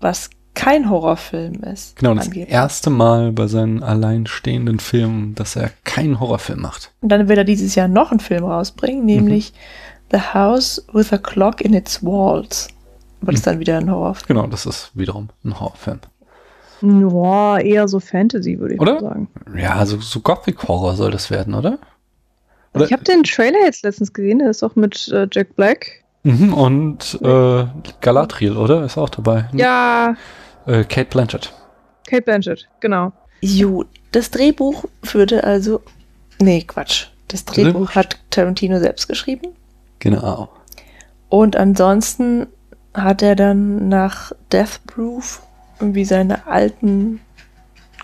was 0.00 0.30
kein 0.54 0.88
Horrorfilm 0.88 1.62
ist. 1.64 1.96
Genau, 1.96 2.14
das 2.14 2.26
angeblich. 2.26 2.54
erste 2.54 2.88
Mal 2.88 3.32
bei 3.32 3.46
seinen 3.46 3.82
alleinstehenden 3.82 4.78
Filmen, 4.78 5.34
dass 5.34 5.56
er 5.56 5.72
keinen 5.84 6.20
Horrorfilm 6.20 6.62
macht. 6.62 6.92
Und 7.02 7.10
dann 7.10 7.28
will 7.28 7.36
er 7.36 7.44
dieses 7.44 7.74
Jahr 7.74 7.88
noch 7.88 8.12
einen 8.12 8.20
Film 8.20 8.44
rausbringen, 8.44 9.04
nämlich 9.04 9.52
The 10.10 10.20
House 10.32 10.86
with 10.92 11.12
a 11.12 11.18
Clock 11.18 11.60
in 11.60 11.74
its 11.74 12.02
Walls. 12.02 12.68
Aber 13.24 13.32
das 13.32 13.40
ist 13.40 13.46
dann 13.46 13.58
wieder 13.58 13.78
ein 13.78 13.90
Horrorfilm. 13.90 14.26
Genau, 14.28 14.46
das 14.46 14.66
ist 14.66 14.90
wiederum 14.94 15.28
ein 15.44 15.58
Horrorfilm. 15.58 16.00
Ja, 16.82 17.58
eher 17.58 17.88
so 17.88 17.98
Fantasy, 18.00 18.58
würde 18.58 18.74
ich 18.74 18.80
Oder? 18.80 18.94
mal 18.94 19.00
sagen. 19.00 19.28
Ja, 19.56 19.74
also 19.76 19.98
so 20.00 20.20
Gothic-Horror 20.20 20.96
soll 20.96 21.10
das 21.10 21.30
werden, 21.30 21.54
oder? 21.54 21.78
Oder- 22.74 22.84
Ich 22.84 22.92
habe 22.92 23.04
den 23.04 23.22
Trailer 23.22 23.60
jetzt 23.64 23.84
letztens 23.84 24.12
gesehen, 24.12 24.40
der 24.40 24.50
ist 24.50 24.62
doch 24.62 24.76
mit 24.76 25.08
äh, 25.08 25.26
Jack 25.32 25.56
Black. 25.56 26.04
Mhm, 26.24 26.52
und 26.52 27.18
äh, 27.22 27.66
Galadriel, 28.00 28.56
oder? 28.56 28.84
Ist 28.84 28.98
auch 28.98 29.08
dabei. 29.10 29.48
Ja, 29.52 30.14
Äh, 30.66 30.84
Kate 30.84 31.08
Blanchett. 31.10 31.52
Kate 32.06 32.22
Blanchett, 32.22 32.68
genau. 32.80 33.12
Jo, 33.40 33.84
das 34.12 34.30
Drehbuch 34.30 34.84
führte 35.02 35.44
also. 35.44 35.80
Nee, 36.40 36.62
Quatsch. 36.62 37.06
Das 37.28 37.44
Drehbuch 37.44 37.72
Drehbuch? 37.72 37.94
hat 37.94 38.18
Tarantino 38.30 38.78
selbst 38.78 39.08
geschrieben. 39.08 39.48
Genau. 40.00 40.48
Und 41.28 41.56
ansonsten 41.56 42.46
hat 42.94 43.22
er 43.22 43.36
dann 43.36 43.88
nach 43.88 44.32
Death 44.52 44.80
Proof 44.86 45.42
irgendwie 45.80 46.04
seine 46.04 46.46
alten 46.46 47.20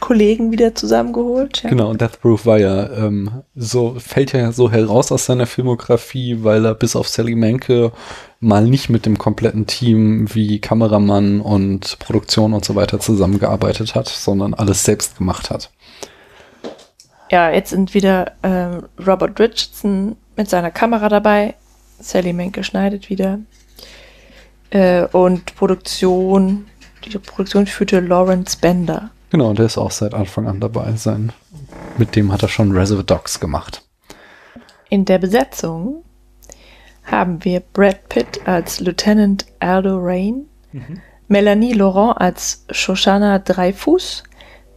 Kollegen 0.01 0.51
wieder 0.51 0.75
zusammengeholt. 0.75 1.63
Ja. 1.63 1.71
Genau, 1.71 1.91
und 1.91 2.01
Death 2.01 2.21
Proof 2.21 2.47
war 2.47 2.59
ja 2.59 2.91
ähm, 2.91 3.43
so, 3.55 3.97
fällt 3.99 4.33
ja 4.33 4.51
so 4.51 4.71
heraus 4.71 5.13
aus 5.13 5.27
seiner 5.27 5.47
Filmografie, 5.47 6.39
weil 6.43 6.65
er 6.65 6.75
bis 6.75 6.97
auf 6.97 7.07
Sally 7.09 7.35
Menke 7.35 7.93
mal 8.41 8.65
nicht 8.65 8.89
mit 8.89 9.07
dem 9.07 9.19
kompletten 9.19 9.67
Team 9.67 10.35
wie 10.35 10.59
Kameramann 10.59 11.41
und 11.41 11.99
Produktion 11.99 12.55
und 12.55 12.65
so 12.65 12.75
weiter 12.75 12.99
zusammengearbeitet 12.99 13.95
hat, 13.95 14.09
sondern 14.09 14.55
alles 14.55 14.85
selbst 14.85 15.19
gemacht 15.19 15.51
hat. 15.51 15.71
Ja, 17.31 17.51
jetzt 17.51 17.71
sind 17.71 17.95
wieder 17.95 18.33
ähm, 18.43 18.85
Robert 19.07 19.39
Richardson 19.39 20.17
mit 20.37 20.49
seiner 20.49 20.71
Kamera 20.71 21.09
dabei. 21.09 21.55
Sally 22.01 22.33
Menke 22.33 22.65
schneidet 22.65 23.11
wieder. 23.11 23.39
Äh, 24.71 25.05
und 25.07 25.55
Produktion, 25.57 26.67
die 27.05 27.19
Produktion 27.19 27.67
führte 27.67 28.01
Lawrence 28.01 28.57
Bender. 28.57 29.11
Genau, 29.31 29.53
der 29.53 29.67
ist 29.67 29.79
auch 29.79 29.91
seit 29.91 30.15
Anfang 30.15 30.49
an 30.49 30.61
dabei 30.61 30.93
sein. 30.93 31.33
Mit 31.99 32.17
dem 32.17 32.33
hat 32.33 32.43
er 32.43 32.49
schon 32.49 32.73
Reservoir 32.73 33.05
Dogs 33.05 33.39
gemacht. 33.39 33.83
In 34.89 35.05
der 35.05 35.19
Besetzung 35.19 36.05
haben 37.05 37.45
wir 37.45 37.61
Brad 37.61 38.09
Pitt 38.09 38.41
als 38.47 38.81
Lieutenant 38.81 39.47
Aldo 39.61 39.99
Rain, 39.99 40.47
Melanie 41.29 41.73
Laurent 41.73 42.21
als 42.21 42.65
Shoshana 42.71 43.39
Dreifuß, 43.39 44.25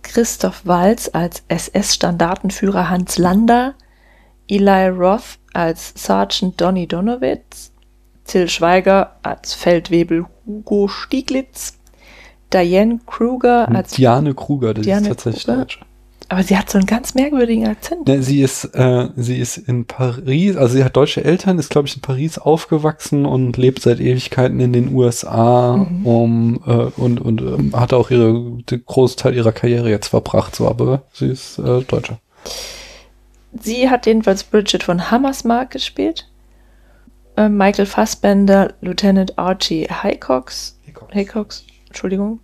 Christoph 0.03 0.65
Walz 0.65 1.09
als 1.13 1.43
SS-Standartenführer 1.47 2.89
Hans 2.89 3.17
Lander, 3.17 3.73
Eli 4.47 4.89
Roth 4.89 5.39
als 5.53 5.93
Sergeant 5.95 6.59
Donny 6.61 6.87
Donowitz, 6.87 7.72
Till 8.25 8.47
Schweiger 8.49 9.15
als 9.23 9.53
Feldwebel 9.53 10.25
Hugo 10.45 10.87
Stieglitz, 10.87 11.77
Diane 12.53 12.99
Kruger 13.05 13.67
als 13.73 13.91
Diane 13.91 14.33
Kruger, 14.33 14.73
das 14.73 14.83
Diane 14.85 15.01
ist 15.01 15.07
tatsächlich 15.09 15.45
Kruger. 15.45 15.57
Deutsch. 15.59 15.79
aber 16.29 16.43
sie 16.43 16.57
hat 16.57 16.69
so 16.69 16.77
einen 16.77 16.87
ganz 16.87 17.15
merkwürdigen 17.15 17.67
Akzent. 17.67 18.07
Ne, 18.07 18.21
sie 18.23 18.41
ist, 18.41 18.65
äh, 18.75 19.09
sie 19.15 19.37
ist 19.39 19.57
in 19.57 19.85
Paris, 19.85 20.55
also 20.55 20.75
sie 20.75 20.83
hat 20.83 20.95
deutsche 20.95 21.23
Eltern, 21.23 21.59
ist 21.59 21.69
glaube 21.69 21.87
ich 21.87 21.95
in 21.95 22.01
Paris 22.01 22.37
aufgewachsen 22.37 23.25
und 23.25 23.57
lebt 23.57 23.81
seit 23.81 23.99
Ewigkeiten 23.99 24.59
in 24.59 24.71
den 24.73 24.93
USA 24.93 25.77
Mhm. 25.77 26.05
um, 26.05 26.63
äh, 26.65 26.71
und, 27.01 27.19
und 27.19 27.41
ähm, 27.41 27.71
hat 27.75 27.91
auch 27.93 28.09
ihre, 28.11 28.33
den 28.69 28.83
Großteil 28.85 29.35
ihrer 29.35 29.51
Karriere 29.51 29.89
jetzt 29.89 30.07
verbracht, 30.07 30.55
so, 30.55 30.67
aber 30.67 31.03
sie 31.13 31.27
ist 31.27 31.59
äh, 31.59 31.81
Deutsche. 31.81 32.17
Sie 33.59 33.89
hat 33.89 34.05
jedenfalls 34.07 34.43
Bridget 34.43 34.83
von 34.83 35.11
Hammersmark 35.11 35.71
gespielt. 35.71 36.27
Äh, 37.35 37.49
Michael 37.49 37.85
Fassbender, 37.85 38.73
Lieutenant 38.81 39.37
Archie 39.39 39.87
Haycox. 39.89 40.77
Haycox. 40.85 41.13
Haycox, 41.13 41.65
Entschuldigung. 41.87 42.39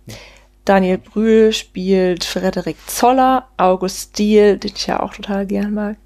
Daniel 0.64 0.98
Brühl 0.98 1.52
spielt 1.52 2.24
Frederik 2.24 2.76
Zoller, 2.86 3.48
August 3.56 4.18
Diehl, 4.18 4.58
den 4.58 4.72
ich 4.76 4.86
ja 4.86 5.00
auch 5.00 5.14
total 5.14 5.46
gern 5.46 5.72
mag, 5.74 5.96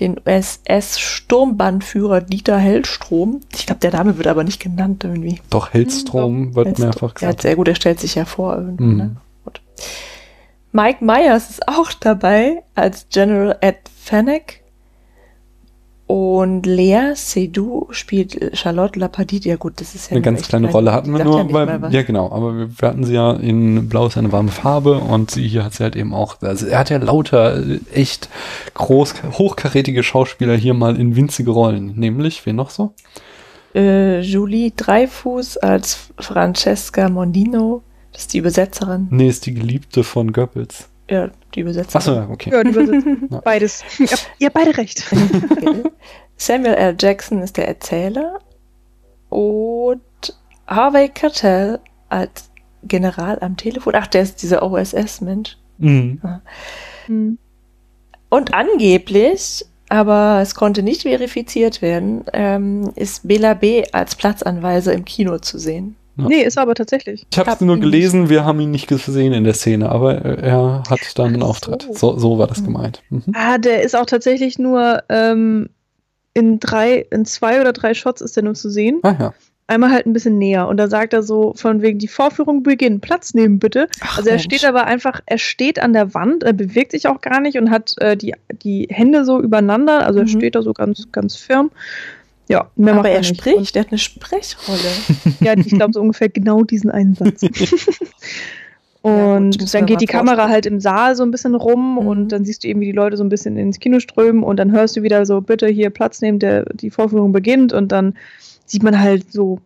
den 0.00 0.16
SS-Sturmbannführer 0.24 2.20
Dieter 2.20 2.58
Hellstrom. 2.58 3.40
Ich 3.54 3.66
glaube, 3.66 3.80
der 3.80 3.92
Name 3.92 4.16
wird 4.16 4.26
aber 4.28 4.44
nicht 4.44 4.60
genannt 4.60 5.04
irgendwie. 5.04 5.40
Doch, 5.50 5.72
Hellstrom 5.72 6.54
wird 6.54 6.66
Hellstrom. 6.68 6.86
mehrfach 6.88 7.08
Ja, 7.20 7.28
gesagt. 7.28 7.42
sehr 7.42 7.56
gut, 7.56 7.68
er 7.68 7.74
stellt 7.74 7.98
sich 8.00 8.14
ja 8.14 8.24
vor. 8.24 8.56
Irgendwie, 8.56 8.84
Mhm. 8.84 8.96
ne? 8.96 9.16
Mike 10.70 11.02
Myers 11.04 11.48
ist 11.50 11.66
auch 11.66 11.92
dabei 11.94 12.62
als 12.74 13.06
General 13.10 13.56
Ed 13.62 13.78
Fennec. 14.00 14.60
Und 16.08 16.64
Lea 16.64 17.12
Seydoux 17.14 17.86
spielt 17.90 18.56
Charlotte 18.56 18.98
Lapadit. 18.98 19.44
Ja 19.44 19.56
gut, 19.56 19.74
das 19.80 19.94
ist 19.94 20.10
ja 20.10 20.16
Eine 20.16 20.22
ganz 20.22 20.48
kleine 20.48 20.66
klein. 20.68 20.74
Rolle 20.74 20.92
hatten 20.92 21.12
wir 21.16 21.22
nur, 21.22 21.38
ja 21.38 21.52
weil, 21.52 21.92
ja 21.92 22.02
genau, 22.02 22.32
aber 22.32 22.56
wir, 22.56 22.80
wir 22.80 22.88
hatten 22.88 23.04
sie 23.04 23.12
ja 23.14 23.34
in 23.34 23.88
Blau 23.88 24.06
ist 24.06 24.16
eine 24.16 24.32
warme 24.32 24.50
Farbe 24.50 24.94
und 24.98 25.30
sie 25.30 25.46
hier 25.46 25.64
hat 25.64 25.74
sie 25.74 25.82
halt 25.82 25.96
eben 25.96 26.14
auch, 26.14 26.40
also 26.40 26.66
er 26.66 26.78
hat 26.78 26.88
ja 26.88 26.96
lauter, 26.96 27.58
äh, 27.58 27.78
echt 27.92 28.30
groß, 28.72 29.14
hochkarätige 29.32 30.02
Schauspieler 30.02 30.56
hier 30.56 30.72
mal 30.72 30.98
in 30.98 31.14
winzige 31.14 31.50
Rollen, 31.50 31.92
nämlich, 31.96 32.44
wen 32.46 32.56
noch 32.56 32.70
so? 32.70 32.94
äh, 33.74 34.20
Julie 34.20 34.72
Dreifuß 34.74 35.58
als 35.58 36.10
Francesca 36.18 37.08
Mondino. 37.08 37.82
Das 38.12 38.22
ist 38.22 38.32
die 38.32 38.38
Übersetzerin. 38.38 39.08
Nee, 39.10 39.28
ist 39.28 39.46
die 39.46 39.54
Geliebte 39.54 40.02
von 40.02 40.32
Goebbels. 40.32 40.88
Ja, 41.10 41.30
die 41.54 41.60
Übersetzerin. 41.60 41.98
Achso, 41.98 42.14
ja, 42.14 42.28
okay. 42.28 42.50
Ja, 42.50 42.62
die 42.62 42.70
Übersetzung. 42.70 43.28
Ja. 43.30 43.40
Beides. 43.40 43.84
Ja, 43.98 44.16
ihr 44.38 44.50
beide 44.50 44.76
recht. 44.76 45.04
Samuel 46.36 46.74
L. 46.74 46.96
Jackson 46.98 47.42
ist 47.42 47.56
der 47.56 47.68
Erzähler. 47.68 48.38
Und 49.28 50.00
Harvey 50.66 51.08
Keitel 51.08 51.80
als 52.08 52.50
General 52.84 53.38
am 53.40 53.56
Telefon. 53.56 53.94
Ach, 53.96 54.06
der 54.06 54.22
ist 54.22 54.42
dieser 54.42 54.62
OSS-Mensch. 54.62 55.56
Mhm. 55.78 56.20
Hm. 57.06 57.38
Und 58.30 58.54
angeblich, 58.54 59.64
aber 59.88 60.40
es 60.42 60.54
konnte 60.54 60.82
nicht 60.82 61.02
verifiziert 61.02 61.80
werden, 61.82 62.24
ähm, 62.32 62.92
ist 62.94 63.26
Bela 63.26 63.54
B. 63.54 63.84
als 63.92 64.16
Platzanweiser 64.16 64.92
im 64.92 65.04
Kino 65.04 65.38
zu 65.38 65.58
sehen. 65.58 65.96
Nee, 66.26 66.42
ist 66.42 66.58
aber 66.58 66.74
tatsächlich. 66.74 67.26
Ich 67.30 67.38
habe 67.38 67.50
es 67.50 67.60
nur 67.60 67.78
gelesen, 67.78 68.28
wir 68.28 68.44
haben 68.44 68.58
ihn 68.60 68.70
nicht 68.70 68.88
gesehen 68.88 69.32
in 69.32 69.44
der 69.44 69.54
Szene, 69.54 69.88
aber 69.90 70.24
äh, 70.24 70.40
er 70.42 70.82
hat 70.90 71.00
dann 71.16 71.34
einen 71.34 71.42
Auftritt. 71.42 71.82
so. 71.92 71.92
So, 71.94 72.18
so 72.18 72.38
war 72.38 72.46
das 72.46 72.64
gemeint. 72.64 73.02
Mhm. 73.10 73.22
Ah, 73.34 73.58
der 73.58 73.82
ist 73.82 73.94
auch 73.96 74.06
tatsächlich 74.06 74.58
nur 74.58 75.02
ähm, 75.08 75.68
in 76.34 76.58
drei, 76.60 77.06
in 77.10 77.24
zwei 77.24 77.60
oder 77.60 77.72
drei 77.72 77.94
Shots 77.94 78.20
ist 78.20 78.36
er 78.36 78.42
nur 78.42 78.54
zu 78.54 78.68
sehen. 78.70 79.00
Ah 79.02 79.14
ja. 79.18 79.34
Einmal 79.70 79.90
halt 79.90 80.06
ein 80.06 80.14
bisschen 80.14 80.38
näher. 80.38 80.66
Und 80.66 80.78
da 80.78 80.88
sagt 80.88 81.12
er 81.12 81.22
so, 81.22 81.52
von 81.54 81.82
wegen 81.82 81.98
die 81.98 82.08
Vorführung 82.08 82.62
beginnt, 82.62 83.02
Platz 83.02 83.34
nehmen 83.34 83.58
bitte. 83.58 83.86
Ach, 84.00 84.16
Also 84.16 84.30
er 84.30 84.36
Mensch. 84.36 84.44
steht 84.44 84.64
aber 84.64 84.84
einfach, 84.86 85.20
er 85.26 85.36
steht 85.36 85.78
an 85.78 85.92
der 85.92 86.14
Wand, 86.14 86.42
er 86.42 86.54
bewegt 86.54 86.92
sich 86.92 87.06
auch 87.06 87.20
gar 87.20 87.40
nicht 87.40 87.58
und 87.58 87.70
hat 87.70 87.92
äh, 87.98 88.16
die, 88.16 88.34
die 88.50 88.88
Hände 88.90 89.26
so 89.26 89.38
übereinander. 89.42 90.06
Also 90.06 90.20
er 90.20 90.24
Mhm. 90.24 90.28
steht 90.28 90.54
da 90.54 90.62
so 90.62 90.72
ganz, 90.72 91.08
ganz 91.12 91.36
firm. 91.36 91.70
Ja, 92.48 92.70
mehr 92.76 92.94
aber 92.94 93.10
er 93.10 93.18
nicht. 93.20 93.36
spricht, 93.36 93.76
er 93.76 93.80
hat 93.82 93.90
eine 93.90 93.98
Sprechrolle. 93.98 94.78
Ja, 95.40 95.52
ich 95.56 95.68
glaube 95.68 95.92
so 95.92 96.00
ungefähr 96.00 96.28
genau 96.30 96.62
diesen 96.64 96.90
einen 96.90 97.14
Satz. 97.14 97.42
Ja, 99.04 99.36
Und 99.36 99.52
gut, 99.52 99.60
müssen 99.60 99.72
wir 99.72 99.78
dann 99.80 99.86
geht 99.86 100.00
die 100.00 100.06
Kamera 100.06 100.48
halt 100.48 100.66
im 100.66 100.80
Saal 100.80 101.14
so 101.14 101.22
ein 101.22 101.30
bisschen 101.30 101.54
rum 101.54 101.92
Mhm. 101.92 101.98
und 101.98 102.28
dann 102.32 102.44
siehst 102.44 102.64
du 102.64 102.68
eben, 102.68 102.80
wie 102.80 102.86
die 102.86 102.92
Leute 102.92 103.16
so 103.16 103.22
ein 103.22 103.28
bisschen 103.28 103.56
ins 103.56 103.78
Kino 103.78 104.00
strömen 104.00 104.42
und 104.42 104.56
dann 104.56 104.72
hörst 104.72 104.96
du 104.96 105.02
wieder 105.02 105.24
so, 105.24 105.40
bitte 105.40 105.68
hier 105.68 105.90
Platz 105.90 106.20
nehmen, 106.20 106.40
der, 106.40 106.64
die 106.74 106.90
Vorführung 106.90 107.32
beginnt 107.32 107.72
und 107.72 107.92
dann 107.92 108.14
sieht 108.66 108.82
man 108.82 108.98
halt 108.98 109.32
so, 109.32 109.60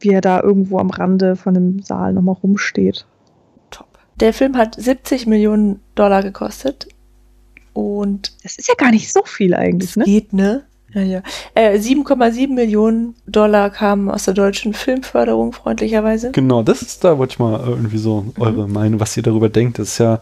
wie 0.00 0.10
er 0.10 0.20
da 0.20 0.40
irgendwo 0.42 0.78
am 0.78 0.90
Rande 0.90 1.36
von 1.36 1.54
dem 1.54 1.80
Saal 1.82 2.12
nochmal 2.12 2.34
rumsteht. 2.42 3.06
Top. 3.70 3.86
Der 4.18 4.32
Film 4.32 4.56
hat 4.56 4.74
70 4.74 5.26
Millionen 5.28 5.78
Dollar 5.94 6.22
gekostet. 6.24 6.88
Und 7.72 8.32
Das 8.42 8.56
ist 8.58 8.66
ja 8.68 8.74
gar 8.76 8.90
nicht 8.90 9.12
so 9.12 9.22
viel 9.24 9.54
eigentlich, 9.54 9.90
es 9.90 9.96
ne? 9.96 10.04
geht, 10.04 10.32
ne? 10.32 10.64
Ja, 10.94 11.02
ja. 11.02 11.22
Äh, 11.54 11.78
7,7 11.78 12.54
Millionen 12.54 13.14
Dollar 13.26 13.70
kamen 13.70 14.10
aus 14.10 14.24
der 14.24 14.34
deutschen 14.34 14.74
Filmförderung, 14.74 15.52
freundlicherweise. 15.52 16.32
Genau, 16.32 16.62
das 16.62 16.82
ist 16.82 17.04
da, 17.04 17.18
wollte 17.18 17.32
ich 17.34 17.38
mal 17.38 17.60
irgendwie 17.66 17.98
so 17.98 18.26
eure 18.38 18.68
Meinung, 18.68 19.00
was 19.00 19.16
ihr 19.16 19.22
darüber 19.22 19.48
denkt. 19.48 19.78
Das 19.78 19.88
ist 19.88 19.98
ja 19.98 20.20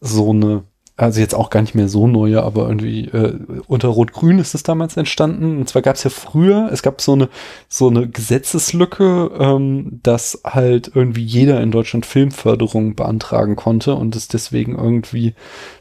so 0.00 0.30
eine, 0.30 0.64
also 0.96 1.20
jetzt 1.20 1.34
auch 1.34 1.50
gar 1.50 1.60
nicht 1.60 1.74
mehr 1.74 1.88
so 1.88 2.06
neue, 2.06 2.42
aber 2.42 2.68
irgendwie 2.68 3.06
äh, 3.06 3.38
unter 3.66 3.88
Rot-Grün 3.88 4.38
ist 4.38 4.54
es 4.54 4.62
damals 4.62 4.96
entstanden. 4.96 5.58
Und 5.58 5.68
zwar 5.68 5.82
gab 5.82 5.96
es 5.96 6.04
ja 6.04 6.10
früher, 6.10 6.70
es 6.72 6.82
gab 6.82 7.00
so 7.00 7.12
eine 7.12 7.28
so 7.68 7.88
eine 7.88 8.08
Gesetzeslücke, 8.08 9.30
ähm, 9.38 10.00
dass 10.02 10.40
halt 10.44 10.90
irgendwie 10.94 11.24
jeder 11.24 11.60
in 11.60 11.70
Deutschland 11.70 12.06
Filmförderung 12.06 12.94
beantragen 12.94 13.56
konnte 13.56 13.94
und 13.94 14.16
es 14.16 14.28
deswegen 14.28 14.76
irgendwie 14.76 15.34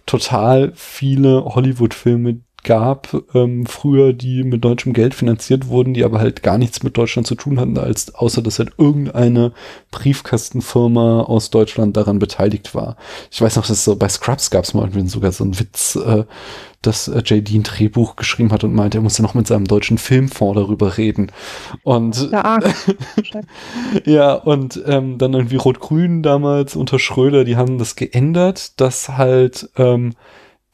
total 0.05 0.73
viele 0.75 1.45
Hollywood-Filme 1.45 2.41
gab, 2.67 3.15
ähm, 3.33 3.65
früher, 3.65 4.11
die 4.11 4.43
mit 4.43 4.65
deutschem 4.65 4.91
Geld 4.91 5.15
finanziert 5.15 5.69
wurden, 5.69 5.93
die 5.93 6.03
aber 6.03 6.19
halt 6.19 6.43
gar 6.43 6.57
nichts 6.57 6.83
mit 6.83 6.97
Deutschland 6.97 7.25
zu 7.25 7.35
tun 7.35 7.61
hatten, 7.61 7.77
als 7.77 8.13
außer 8.13 8.41
dass 8.41 8.59
halt 8.59 8.73
irgendeine 8.77 9.53
Briefkastenfirma 9.91 11.21
aus 11.21 11.49
Deutschland 11.49 11.95
daran 11.95 12.19
beteiligt 12.19 12.75
war. 12.75 12.97
Ich 13.31 13.41
weiß 13.41 13.55
noch, 13.55 13.65
dass 13.65 13.85
so 13.85 13.95
bei 13.95 14.09
Scrubs 14.09 14.51
gab 14.51 14.65
es 14.65 14.73
mal 14.73 14.81
irgendwie 14.81 15.07
sogar 15.07 15.31
so 15.31 15.45
einen 15.45 15.57
Witz, 15.57 15.95
äh, 15.95 16.25
dass 16.81 17.07
äh, 17.07 17.21
JD 17.25 17.55
ein 17.55 17.63
Drehbuch 17.63 18.17
geschrieben 18.17 18.51
hat 18.51 18.65
und 18.65 18.75
meinte, 18.75 18.97
er 18.97 19.01
musste 19.01 19.21
noch 19.21 19.33
mit 19.33 19.47
seinem 19.47 19.65
deutschen 19.65 19.97
Filmfonds 19.97 20.59
darüber 20.59 20.97
reden. 20.97 21.31
Und 21.83 22.33
Arg. 22.33 22.75
ja, 24.05 24.33
und 24.33 24.83
ähm, 24.85 25.17
dann 25.17 25.33
irgendwie 25.33 25.55
Rot-Grün 25.55 26.21
damals 26.21 26.75
unter 26.75 26.99
Schröder, 26.99 27.45
die 27.45 27.55
haben 27.55 27.77
das 27.77 27.95
geändert, 27.95 28.77
dass 28.81 29.07
halt 29.07 29.69
ähm, 29.77 30.15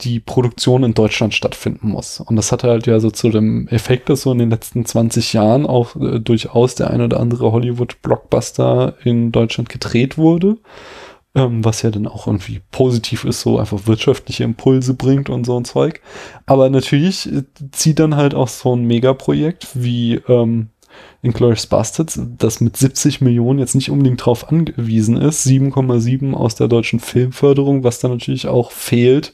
die 0.03 0.19
Produktion 0.19 0.83
in 0.83 0.93
Deutschland 0.93 1.33
stattfinden 1.33 1.89
muss. 1.89 2.19
Und 2.19 2.35
das 2.35 2.51
hatte 2.51 2.67
halt 2.67 2.87
ja 2.87 2.99
so 2.99 3.11
zu 3.11 3.29
dem 3.29 3.67
Effekt, 3.67 4.09
dass 4.09 4.21
so 4.21 4.31
in 4.31 4.39
den 4.39 4.49
letzten 4.49 4.85
20 4.85 5.33
Jahren 5.33 5.65
auch 5.65 5.95
äh, 5.95 6.19
durchaus 6.19 6.75
der 6.75 6.89
ein 6.89 7.01
oder 7.01 7.19
andere 7.19 7.51
Hollywood-Blockbuster 7.51 8.95
in 9.03 9.31
Deutschland 9.31 9.69
gedreht 9.69 10.17
wurde. 10.17 10.57
Ähm, 11.35 11.65
was 11.65 11.81
ja 11.81 11.89
dann 11.89 12.05
auch 12.05 12.27
irgendwie 12.27 12.61
positiv 12.69 13.25
ist, 13.25 13.41
so 13.41 13.57
einfach 13.57 13.87
wirtschaftliche 13.87 14.43
Impulse 14.43 14.93
bringt 14.93 15.31
und 15.31 15.45
so 15.45 15.57
ein 15.57 15.65
Zeug. 15.65 16.01
Aber 16.45 16.69
natürlich 16.69 17.31
äh, 17.31 17.43
zieht 17.71 17.99
dann 17.99 18.15
halt 18.15 18.35
auch 18.35 18.47
so 18.47 18.75
ein 18.75 18.85
Megaprojekt 18.85 19.69
wie 19.73 20.21
ähm, 20.27 20.69
Inglourious 21.21 21.67
Bastards, 21.67 22.19
das 22.37 22.59
mit 22.59 22.77
70 22.77 23.21
Millionen 23.21 23.59
jetzt 23.59 23.75
nicht 23.75 23.89
unbedingt 23.89 24.23
drauf 24.23 24.49
angewiesen 24.49 25.17
ist, 25.17 25.47
7,7 25.47 26.33
aus 26.33 26.55
der 26.55 26.67
deutschen 26.67 26.99
Filmförderung, 26.99 27.83
was 27.83 27.99
dann 27.99 28.11
natürlich 28.11 28.47
auch 28.47 28.71
fehlt, 28.71 29.33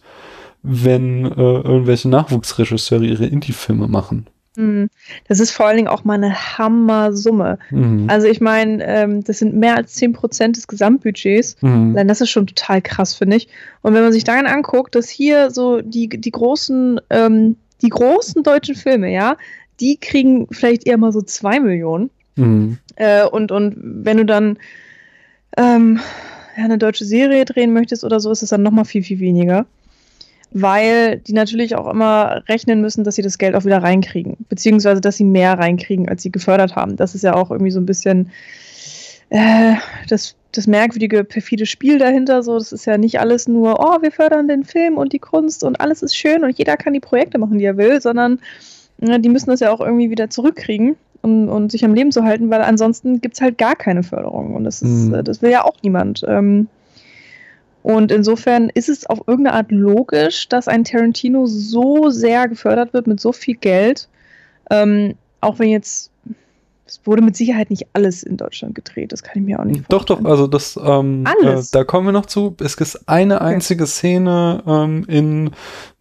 wenn 0.64 1.26
äh, 1.26 1.36
irgendwelche 1.36 2.10
Nachwuchsregisseure 2.10 3.06
ihre 3.06 3.26
Indie-Filme 3.26 3.88
machen. 3.88 4.28
Hm. 4.56 4.90
Das 5.28 5.40
ist 5.40 5.52
vor 5.52 5.68
allen 5.68 5.78
Dingen 5.78 5.88
auch 5.88 6.04
mal 6.04 6.16
eine 6.16 6.58
Hammer-Summe. 6.58 7.60
Mhm. 7.72 8.08
Also 8.10 8.28
ich 8.28 8.42
meine, 8.42 8.84
ähm, 8.86 9.24
das 9.24 9.40
sind 9.40 9.56
mehr 9.56 9.78
als 9.78 9.98
10% 9.98 10.54
des 10.54 10.68
Gesamtbudgets. 10.68 11.56
Mhm. 11.62 11.96
Das 12.08 12.20
ist 12.20 12.30
schon 12.30 12.48
total 12.48 12.82
krass, 12.82 13.16
finde 13.16 13.38
ich. 13.38 13.48
Und 13.82 13.94
wenn 13.94 14.04
man 14.04 14.12
sich 14.12 14.24
dann 14.24 14.48
anguckt, 14.48 14.96
dass 14.96 15.08
hier 15.08 15.52
so 15.52 15.82
die, 15.82 16.10
die 16.10 16.32
großen, 16.32 17.00
ähm, 17.10 17.56
die 17.82 17.90
großen 17.90 18.44
deutschen 18.44 18.76
Filme, 18.76 19.12
ja, 19.12 19.38
die 19.80 19.98
kriegen 19.98 20.48
vielleicht 20.52 20.86
eher 20.86 20.98
mal 20.98 21.14
so 21.14 21.22
zwei 21.22 21.60
Millionen. 21.60 22.10
Mhm. 22.36 22.80
Äh, 22.96 23.26
und, 23.26 23.52
und 23.54 23.76
wenn 23.78 24.18
du 24.18 24.26
dann 24.26 24.58
ähm, 25.56 26.00
eine 26.56 26.78
deutsche 26.78 27.06
Serie 27.06 27.46
drehen 27.46 27.72
möchtest 27.72 28.04
oder 28.04 28.20
so, 28.20 28.32
ist 28.32 28.44
es 28.44 28.50
dann 28.50 28.64
nochmal 28.64 28.86
viel, 28.86 29.04
viel 29.04 29.20
weniger. 29.20 29.68
Weil 30.52 31.18
die 31.18 31.34
natürlich 31.34 31.76
auch 31.76 31.88
immer 31.88 32.42
rechnen 32.50 32.82
müssen, 32.82 33.04
dass 33.04 33.16
sie 33.16 33.22
das 33.22 33.38
Geld 33.38 33.54
auch 33.56 33.66
wieder 33.66 33.84
reinkriegen. 33.84 34.36
Beziehungsweise, 34.50 35.00
dass 35.00 35.18
sie 35.18 35.24
mehr 35.24 35.60
reinkriegen, 35.60 36.10
als 36.10 36.24
sie 36.24 36.32
gefördert 36.32 36.76
haben. 36.76 36.96
Das 36.96 37.14
ist 37.14 37.24
ja 37.24 37.36
auch 37.36 37.52
irgendwie 37.52 37.72
so 37.72 37.80
ein 37.80 37.86
bisschen 37.86 38.32
äh, 39.30 39.76
das, 40.08 40.36
das 40.52 40.66
merkwürdige, 40.66 41.24
perfide 41.24 41.68
Spiel 41.68 42.00
dahinter. 42.00 42.42
So, 42.42 42.58
das 42.58 42.72
ist 42.72 42.86
ja 42.86 42.98
nicht 42.98 43.20
alles 43.20 43.48
nur, 43.48 43.80
oh, 43.80 44.02
wir 44.02 44.12
fördern 44.12 44.48
den 44.48 44.64
Film 44.64 44.98
und 44.98 45.14
die 45.14 45.20
Kunst 45.20 45.64
und 45.64 45.80
alles 45.80 46.02
ist 46.02 46.18
schön 46.18 46.44
und 46.44 46.58
jeder 46.58 46.78
kann 46.78 46.94
die 46.94 47.00
Projekte 47.00 47.38
machen, 47.38 47.60
die 47.60 47.66
er 47.66 47.78
will, 47.78 48.02
sondern 48.02 48.40
ja, 49.02 49.20
die 49.20 49.30
müssen 49.30 49.52
das 49.52 49.60
ja 49.60 49.72
auch 49.72 49.82
irgendwie 49.82 50.10
wieder 50.10 50.30
zurückkriegen 50.32 50.96
und, 51.22 51.48
und 51.48 51.72
sich 51.72 51.86
am 51.86 51.94
Leben 51.94 52.12
zu 52.12 52.24
halten, 52.24 52.50
weil 52.50 52.62
ansonsten 52.62 53.22
gibt 53.22 53.36
es 53.36 53.42
halt 53.42 53.58
gar 53.58 53.76
keine 53.76 54.02
Förderung. 54.04 54.56
Und 54.56 54.64
das, 54.64 54.82
ist, 54.82 55.10
Mhm. 55.10 55.14
äh, 55.14 55.24
das 55.24 55.42
will 55.42 55.52
ja 55.52 55.64
auch 55.64 55.76
niemand. 55.84 56.26
Ähm, 56.28 56.68
und 57.82 58.12
insofern 58.12 58.70
ist 58.70 58.90
es 58.90 59.06
auf 59.06 59.20
irgendeine 59.28 59.56
Art 59.56 59.72
logisch, 59.72 60.50
dass 60.50 60.68
ein 60.68 60.84
Tarantino 60.84 61.46
so 61.46 62.10
sehr 62.10 62.48
gefördert 62.48 62.94
wird 62.94 63.08
mit 63.08 63.20
so 63.20 63.32
viel 63.32 63.56
Geld. 63.56 64.10
Ähm, 64.70 65.16
auch 65.42 65.60
wenn 65.60 65.70
jetzt 65.70 66.12
es 66.90 67.02
wurde 67.06 67.22
mit 67.22 67.36
Sicherheit 67.36 67.70
nicht 67.70 67.88
alles 67.94 68.24
in 68.24 68.38
Deutschland 68.38 68.76
gedreht. 68.76 69.12
Das 69.12 69.24
kann 69.24 69.42
ich 69.42 69.44
mir 69.44 69.60
auch 69.60 69.66
nicht 69.66 69.84
Doch, 69.90 70.04
doch, 70.04 70.24
also 70.26 70.48
das, 70.48 70.80
ähm, 70.82 71.26
äh, 71.44 71.62
da 71.72 71.84
kommen 71.84 72.08
wir 72.08 72.14
noch 72.14 72.26
zu. 72.26 72.56
Es 72.60 72.76
ist 72.76 73.08
eine 73.08 73.42
einzige. 73.42 73.86
Szene 73.90 74.64
ähm, 74.66 75.04
in 75.08 75.52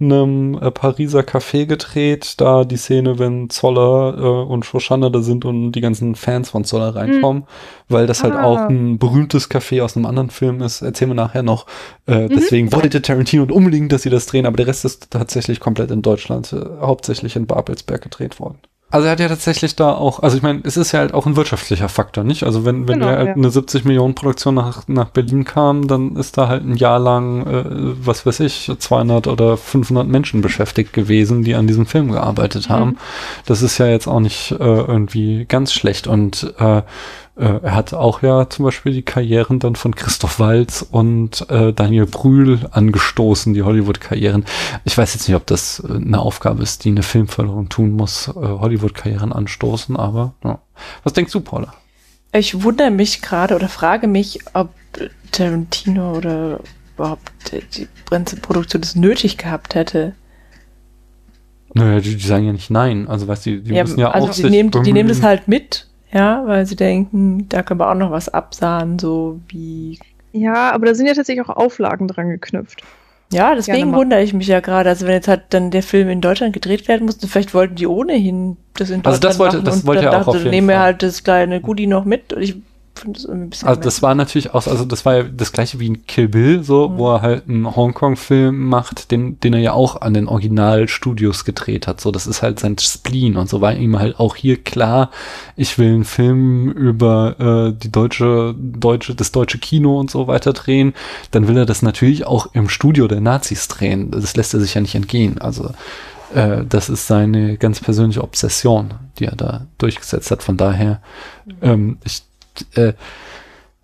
einem 0.00 0.54
äh, 0.54 0.70
Pariser 0.70 1.20
Café 1.20 1.66
gedreht, 1.66 2.34
da 2.38 2.64
die 2.64 2.76
Szene, 2.76 3.18
wenn 3.18 3.50
Zoller 3.50 4.16
äh, 4.16 4.50
und 4.50 4.64
Shoshana 4.64 5.10
da 5.10 5.20
sind 5.20 5.44
und 5.44 5.72
die 5.72 5.80
ganzen 5.80 6.14
Fans 6.14 6.50
von 6.50 6.64
Zoller 6.64 6.94
reinkommen, 6.94 7.42
mhm. 7.42 7.46
weil 7.88 8.06
das 8.06 8.22
halt 8.22 8.34
ah. 8.34 8.44
auch 8.44 8.58
ein 8.68 8.98
berühmtes 8.98 9.50
Café 9.50 9.82
aus 9.82 9.96
einem 9.96 10.06
anderen 10.06 10.30
Film 10.30 10.60
ist. 10.62 10.82
Erzählen 10.82 11.10
wir 11.10 11.14
nachher 11.16 11.42
noch. 11.42 11.66
Äh, 12.06 12.24
mhm. 12.24 12.28
Deswegen 12.28 12.72
wollte 12.72 13.02
Tarantino 13.02 13.52
unbedingt, 13.52 13.90
dass 13.92 14.02
sie 14.02 14.10
das 14.10 14.26
drehen, 14.26 14.46
aber 14.46 14.56
der 14.56 14.68
Rest 14.68 14.84
ist 14.84 15.10
tatsächlich 15.10 15.60
komplett 15.60 15.90
in 15.90 16.02
Deutschland, 16.02 16.52
äh, 16.52 16.64
hauptsächlich 16.80 17.36
in 17.36 17.46
Babelsberg 17.46 18.02
gedreht 18.02 18.38
worden. 18.38 18.58
Also 18.90 19.06
er 19.06 19.12
hat 19.12 19.20
ja 19.20 19.28
tatsächlich 19.28 19.76
da 19.76 19.92
auch, 19.92 20.20
also 20.20 20.38
ich 20.38 20.42
meine, 20.42 20.60
es 20.64 20.78
ist 20.78 20.92
ja 20.92 21.00
halt 21.00 21.12
auch 21.12 21.26
ein 21.26 21.36
wirtschaftlicher 21.36 21.90
Faktor, 21.90 22.24
nicht? 22.24 22.44
Also 22.44 22.64
wenn, 22.64 22.88
wenn 22.88 23.00
genau, 23.00 23.10
halt 23.10 23.26
ja. 23.28 23.34
eine 23.34 23.50
70 23.50 23.84
Millionen 23.84 24.14
Produktion 24.14 24.54
nach, 24.54 24.88
nach 24.88 25.10
Berlin 25.10 25.44
kam, 25.44 25.86
dann 25.88 26.16
ist 26.16 26.38
da 26.38 26.48
halt 26.48 26.64
ein 26.64 26.74
Jahr 26.74 26.98
lang, 26.98 27.46
äh, 27.46 27.64
was 27.66 28.24
weiß 28.24 28.40
ich, 28.40 28.72
200 28.78 29.26
oder 29.26 29.58
500 29.58 30.08
Menschen 30.08 30.40
beschäftigt 30.40 30.94
gewesen, 30.94 31.44
die 31.44 31.54
an 31.54 31.66
diesem 31.66 31.84
Film 31.84 32.10
gearbeitet 32.12 32.70
mhm. 32.70 32.72
haben. 32.72 32.98
Das 33.44 33.60
ist 33.60 33.76
ja 33.76 33.88
jetzt 33.88 34.06
auch 34.06 34.20
nicht 34.20 34.52
äh, 34.52 34.54
irgendwie 34.64 35.44
ganz 35.44 35.74
schlecht 35.74 36.06
und 36.06 36.54
äh, 36.58 36.80
äh, 37.38 37.60
er 37.62 37.74
hat 37.74 37.94
auch 37.94 38.22
ja 38.22 38.48
zum 38.48 38.64
Beispiel 38.64 38.92
die 38.92 39.02
Karrieren 39.02 39.58
dann 39.60 39.76
von 39.76 39.94
Christoph 39.94 40.40
Walz 40.40 40.84
und 40.88 41.48
äh, 41.50 41.72
Daniel 41.72 42.06
Brühl 42.06 42.60
angestoßen, 42.70 43.54
die 43.54 43.62
Hollywood-Karrieren. 43.62 44.44
Ich 44.84 44.98
weiß 44.98 45.14
jetzt 45.14 45.28
nicht, 45.28 45.36
ob 45.36 45.46
das 45.46 45.82
äh, 45.88 45.94
eine 45.94 46.20
Aufgabe 46.20 46.62
ist, 46.62 46.84
die 46.84 46.90
eine 46.90 47.02
Filmförderung 47.02 47.68
tun 47.68 47.92
muss, 47.92 48.28
äh, 48.28 48.32
Hollywood-Karrieren 48.32 49.32
anstoßen, 49.32 49.96
aber 49.96 50.34
ja. 50.44 50.58
Was 51.04 51.12
denkst 51.12 51.32
du, 51.32 51.40
Paula? 51.40 51.74
Ich 52.32 52.62
wundere 52.62 52.90
mich 52.90 53.22
gerade 53.22 53.54
oder 53.54 53.68
frage 53.68 54.06
mich, 54.06 54.40
ob 54.52 54.70
Tarantino 55.32 56.16
oder 56.16 56.60
überhaupt 56.94 57.32
die 57.52 57.88
Produktion 58.42 58.82
das 58.82 58.96
nötig 58.96 59.38
gehabt 59.38 59.74
hätte. 59.74 60.14
Naja, 61.74 62.00
die, 62.00 62.16
die, 62.16 62.26
sagen 62.26 62.46
ja 62.46 62.52
nicht 62.52 62.70
nein. 62.70 63.08
Also 63.08 63.28
weißt 63.28 63.46
du, 63.46 63.50
die, 63.50 63.62
die 63.62 63.74
ja, 63.74 63.84
müssen 63.84 64.00
ja 64.00 64.10
also 64.10 64.28
auch 64.28 64.34
die 64.34 64.42
sich 64.42 64.50
nehmen, 64.50 64.70
die 64.70 64.92
nehmen 64.92 65.08
das 65.08 65.22
halt 65.22 65.48
mit 65.48 65.87
ja, 66.12 66.46
weil 66.46 66.66
sie 66.66 66.76
denken, 66.76 67.48
da 67.48 67.62
können 67.62 67.80
wir 67.80 67.90
auch 67.90 67.94
noch 67.94 68.10
was 68.10 68.28
absahen, 68.28 68.98
so 68.98 69.40
wie. 69.48 69.98
Ja, 70.32 70.72
aber 70.72 70.86
da 70.86 70.94
sind 70.94 71.06
ja 71.06 71.14
tatsächlich 71.14 71.46
auch 71.46 71.56
Auflagen 71.56 72.08
dran 72.08 72.30
geknüpft. 72.30 72.82
Ja, 73.30 73.54
deswegen 73.54 73.92
wundere 73.92 74.22
ich 74.22 74.32
mich 74.32 74.46
ja 74.46 74.60
gerade. 74.60 74.88
Also 74.88 75.06
wenn 75.06 75.12
jetzt 75.12 75.28
halt 75.28 75.42
dann 75.50 75.70
der 75.70 75.82
Film 75.82 76.08
in 76.08 76.22
Deutschland 76.22 76.54
gedreht 76.54 76.88
werden 76.88 77.04
musste, 77.04 77.28
vielleicht 77.28 77.52
wollten 77.52 77.74
die 77.74 77.86
ohnehin 77.86 78.56
das 78.74 78.88
in 78.88 79.02
Deutschland 79.02 79.06
Also 79.06 79.20
das 79.20 79.38
wollte, 79.38 79.62
das 79.62 79.86
wollte 79.86 80.04
ja 80.04 80.20
auch 80.20 80.28
auf 80.28 80.36
jeden 80.36 80.50
nehmen 80.50 80.68
wir 80.68 80.80
halt 80.80 81.02
das 81.02 81.24
kleine 81.24 81.60
Goodie 81.60 81.86
noch 81.86 82.06
mit. 82.06 82.32
Und 82.32 82.40
ich 82.40 82.56
finde 82.98 83.18
das 83.18 83.24
irgendwie 83.24 83.46
ein 83.46 83.50
bisschen. 83.50 83.68
Also 83.68 83.80
das 83.80 84.02
war 84.02 84.14
natürlich 84.14 84.54
auch, 84.54 84.66
also 84.66 84.84
das 84.84 85.04
war 85.04 85.16
ja 85.16 85.22
das 85.24 85.52
gleiche 85.52 85.80
wie 85.80 85.86
in 85.86 86.06
Kill 86.06 86.28
Bill, 86.28 86.62
so, 86.62 86.88
mhm. 86.88 86.98
wo 86.98 87.14
er 87.14 87.22
halt 87.22 87.48
einen 87.48 87.74
Hongkong-Film 87.74 88.68
macht, 88.68 89.10
den, 89.10 89.40
den 89.40 89.54
er 89.54 89.60
ja 89.60 89.72
auch 89.72 90.00
an 90.00 90.14
den 90.14 90.28
Originalstudios 90.28 91.44
gedreht 91.44 91.86
hat. 91.86 92.00
So, 92.00 92.10
das 92.10 92.26
ist 92.26 92.42
halt 92.42 92.60
sein 92.60 92.76
Spleen 92.78 93.36
und 93.36 93.48
so 93.48 93.60
war 93.60 93.74
ihm 93.74 93.98
halt 93.98 94.18
auch 94.18 94.36
hier 94.36 94.62
klar, 94.62 95.10
ich 95.56 95.78
will 95.78 95.94
einen 95.94 96.04
Film 96.04 96.70
über 96.70 97.68
äh, 97.68 97.78
die 97.78 97.90
deutsche, 97.90 98.54
deutsche, 98.58 99.14
das 99.14 99.32
deutsche 99.32 99.58
Kino 99.58 99.98
und 99.98 100.10
so 100.10 100.26
weiter 100.26 100.52
drehen. 100.52 100.94
Dann 101.30 101.48
will 101.48 101.56
er 101.56 101.66
das 101.66 101.82
natürlich 101.82 102.26
auch 102.26 102.54
im 102.54 102.68
Studio 102.68 103.08
der 103.08 103.20
Nazis 103.20 103.68
drehen. 103.68 104.10
Das 104.10 104.36
lässt 104.36 104.54
er 104.54 104.60
sich 104.60 104.74
ja 104.74 104.80
nicht 104.80 104.94
entgehen. 104.94 105.38
Also 105.38 105.70
äh, 106.34 106.64
das 106.68 106.88
ist 106.88 107.06
seine 107.06 107.56
ganz 107.56 107.80
persönliche 107.80 108.22
Obsession, 108.22 108.94
die 109.18 109.24
er 109.24 109.36
da 109.36 109.66
durchgesetzt 109.78 110.30
hat. 110.30 110.42
Von 110.42 110.56
daher, 110.56 111.00
mhm. 111.46 111.54
ähm, 111.62 111.98
ich 112.04 112.22
äh, 112.74 112.92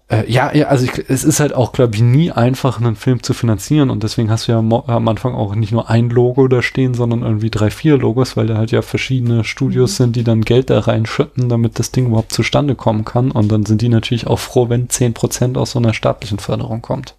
äh, 0.09 0.31
ja, 0.31 0.55
ja, 0.55 0.66
also 0.66 0.85
ich, 0.85 1.09
es 1.09 1.25
ist 1.25 1.41
halt 1.41 1.55
auch, 1.55 1.72
glaube 1.72 1.95
ich, 1.95 2.03
nie 2.03 2.31
einfach, 2.31 2.79
einen 2.79 2.95
Film 2.95 3.22
zu 3.22 3.33
finanzieren 3.33 3.89
und 3.89 4.03
deswegen 4.03 4.31
hast 4.31 4.49
du 4.49 4.53
ja 4.53 4.59
am 4.59 5.09
Anfang 5.09 5.35
auch 5.35 5.55
nicht 5.55 5.72
nur 5.72 5.89
ein 5.89 6.11
Logo 6.11 6.47
da 6.47 6.61
stehen, 6.61 6.93
sondern 6.93 7.22
irgendwie 7.22 7.49
drei, 7.49 7.70
vier 7.70 7.97
Logos, 7.97 8.37
weil 8.37 8.47
da 8.47 8.59
halt 8.59 8.70
ja 8.70 8.83
verschiedene 8.83 9.45
Studios 9.45 9.93
mhm. 9.93 10.05
sind, 10.05 10.16
die 10.16 10.25
dann 10.25 10.43
Geld 10.43 10.68
da 10.68 10.81
reinschütten, 10.81 11.49
damit 11.49 11.79
das 11.79 11.91
Ding 11.91 12.07
überhaupt 12.07 12.33
zustande 12.33 12.75
kommen 12.75 13.07
kann 13.07 13.31
und 13.31 13.51
dann 13.51 13.64
sind 13.64 13.81
die 13.81 13.89
natürlich 13.89 14.27
auch 14.27 14.39
froh, 14.39 14.68
wenn 14.68 14.91
zehn 14.91 15.14
Prozent 15.14 15.57
aus 15.57 15.70
so 15.70 15.79
einer 15.79 15.95
staatlichen 15.95 16.39
Förderung 16.39 16.83
kommt. 16.83 17.14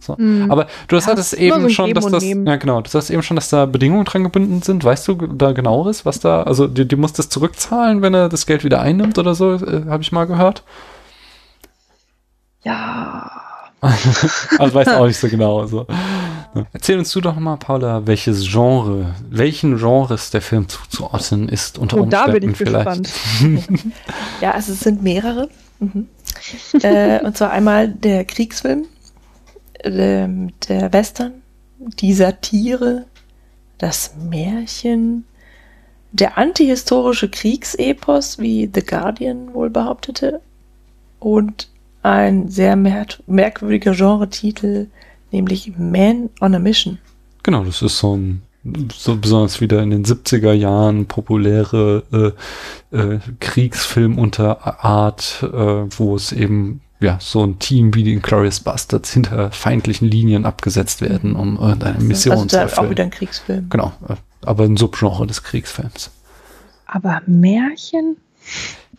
So. 0.00 0.14
Mhm. 0.16 0.50
Aber 0.50 0.66
du 0.88 0.96
hast 0.96 1.06
ja, 1.06 1.12
hattest 1.12 1.34
eben 1.34 1.62
so 1.62 1.68
schon, 1.68 1.92
dass 1.92 2.06
das, 2.06 2.24
ja 2.24 2.56
genau, 2.56 2.80
du 2.80 2.90
hast 2.90 3.10
eben 3.10 3.22
schon, 3.22 3.34
dass 3.34 3.50
da 3.50 3.66
Bedingungen 3.66 4.04
dran 4.06 4.22
gebunden 4.22 4.62
sind. 4.62 4.82
Weißt 4.82 5.06
du 5.08 5.14
da 5.14 5.52
genaueres, 5.52 6.06
was 6.06 6.20
da, 6.20 6.44
also 6.44 6.68
die, 6.68 6.86
die 6.86 6.96
muss 6.96 7.12
das 7.12 7.28
zurückzahlen, 7.28 8.00
wenn 8.00 8.14
er 8.14 8.30
das 8.30 8.46
Geld 8.46 8.64
wieder 8.64 8.80
einnimmt 8.80 9.18
oder 9.18 9.34
so, 9.34 9.54
äh, 9.54 9.84
habe 9.88 10.02
ich 10.02 10.12
mal 10.12 10.26
gehört. 10.26 10.62
Ja. 12.64 13.30
also 13.80 14.74
weiß 14.74 14.88
auch 14.88 15.06
nicht 15.06 15.18
so 15.18 15.28
genau. 15.28 15.64
So. 15.66 15.86
Erzähl 16.72 16.98
uns 16.98 17.10
du 17.12 17.20
doch 17.20 17.36
mal, 17.36 17.56
Paula, 17.56 18.06
welches 18.06 18.46
Genre, 18.46 19.14
welchen 19.30 19.78
Genres 19.78 20.30
der 20.30 20.42
Film 20.42 20.68
zuzuordnen 20.68 21.48
ist 21.48 21.78
unter 21.78 21.96
oh, 21.96 22.02
Umständen 22.02 22.26
da 22.26 22.32
bin 22.32 22.50
ich 22.50 22.56
vielleicht. 22.56 23.04
Gespannt. 23.04 23.80
ja, 24.40 24.50
also 24.50 24.72
es 24.72 24.80
sind 24.80 25.02
mehrere. 25.02 25.48
Mhm. 25.78 26.08
äh, 26.82 27.24
und 27.24 27.36
zwar 27.36 27.52
einmal 27.52 27.88
der 27.88 28.24
Kriegsfilm, 28.24 28.84
der, 29.82 30.24
ähm, 30.24 30.52
der 30.68 30.92
Western, 30.92 31.32
die 31.78 32.12
Satire, 32.12 33.06
das 33.78 34.14
Märchen, 34.18 35.24
der 36.12 36.36
antihistorische 36.36 37.30
Kriegsepos, 37.30 38.38
wie 38.38 38.70
The 38.72 38.84
Guardian 38.84 39.54
wohl 39.54 39.70
behauptete, 39.70 40.40
und 41.18 41.68
ein 42.02 42.48
sehr 42.48 42.76
mer 42.76 43.06
merkwürdiger 43.26 43.94
Genre-Titel, 43.94 44.88
nämlich 45.30 45.72
Man 45.76 46.30
on 46.40 46.54
a 46.54 46.58
Mission. 46.58 46.98
Genau, 47.42 47.64
das 47.64 47.82
ist 47.82 47.98
so 47.98 48.16
ein 48.16 48.42
so 48.94 49.16
besonders 49.16 49.60
wieder 49.60 49.82
in 49.82 49.90
den 49.90 50.04
70er 50.04 50.52
Jahren 50.52 51.06
populäre 51.06 52.34
äh, 52.92 52.96
äh, 52.96 53.18
Kriegsfilm 53.40 54.18
unter 54.18 54.84
Art, 54.84 55.42
äh, 55.42 55.48
wo 55.48 56.14
es 56.14 56.32
eben 56.32 56.82
ja 57.00 57.16
so 57.20 57.42
ein 57.42 57.58
Team 57.58 57.94
wie 57.94 58.04
die 58.04 58.16
Glorious 58.16 58.60
Bastards 58.60 59.12
hinter 59.12 59.50
feindlichen 59.50 60.08
Linien 60.08 60.44
abgesetzt 60.44 61.00
werden, 61.00 61.34
um 61.36 61.56
irgendeine 61.56 61.94
also, 61.94 62.06
Mission 62.06 62.32
also 62.32 62.46
zu 62.46 62.58
erfüllen. 62.58 62.86
auch 62.86 62.90
wieder 62.90 63.04
ein 63.04 63.10
Kriegsfilm. 63.10 63.70
Genau, 63.70 63.92
äh, 64.08 64.16
aber 64.42 64.64
ein 64.64 64.76
Subgenre 64.76 65.26
des 65.26 65.42
Kriegsfilms. 65.42 66.10
Aber 66.86 67.22
Märchen? 67.26 68.16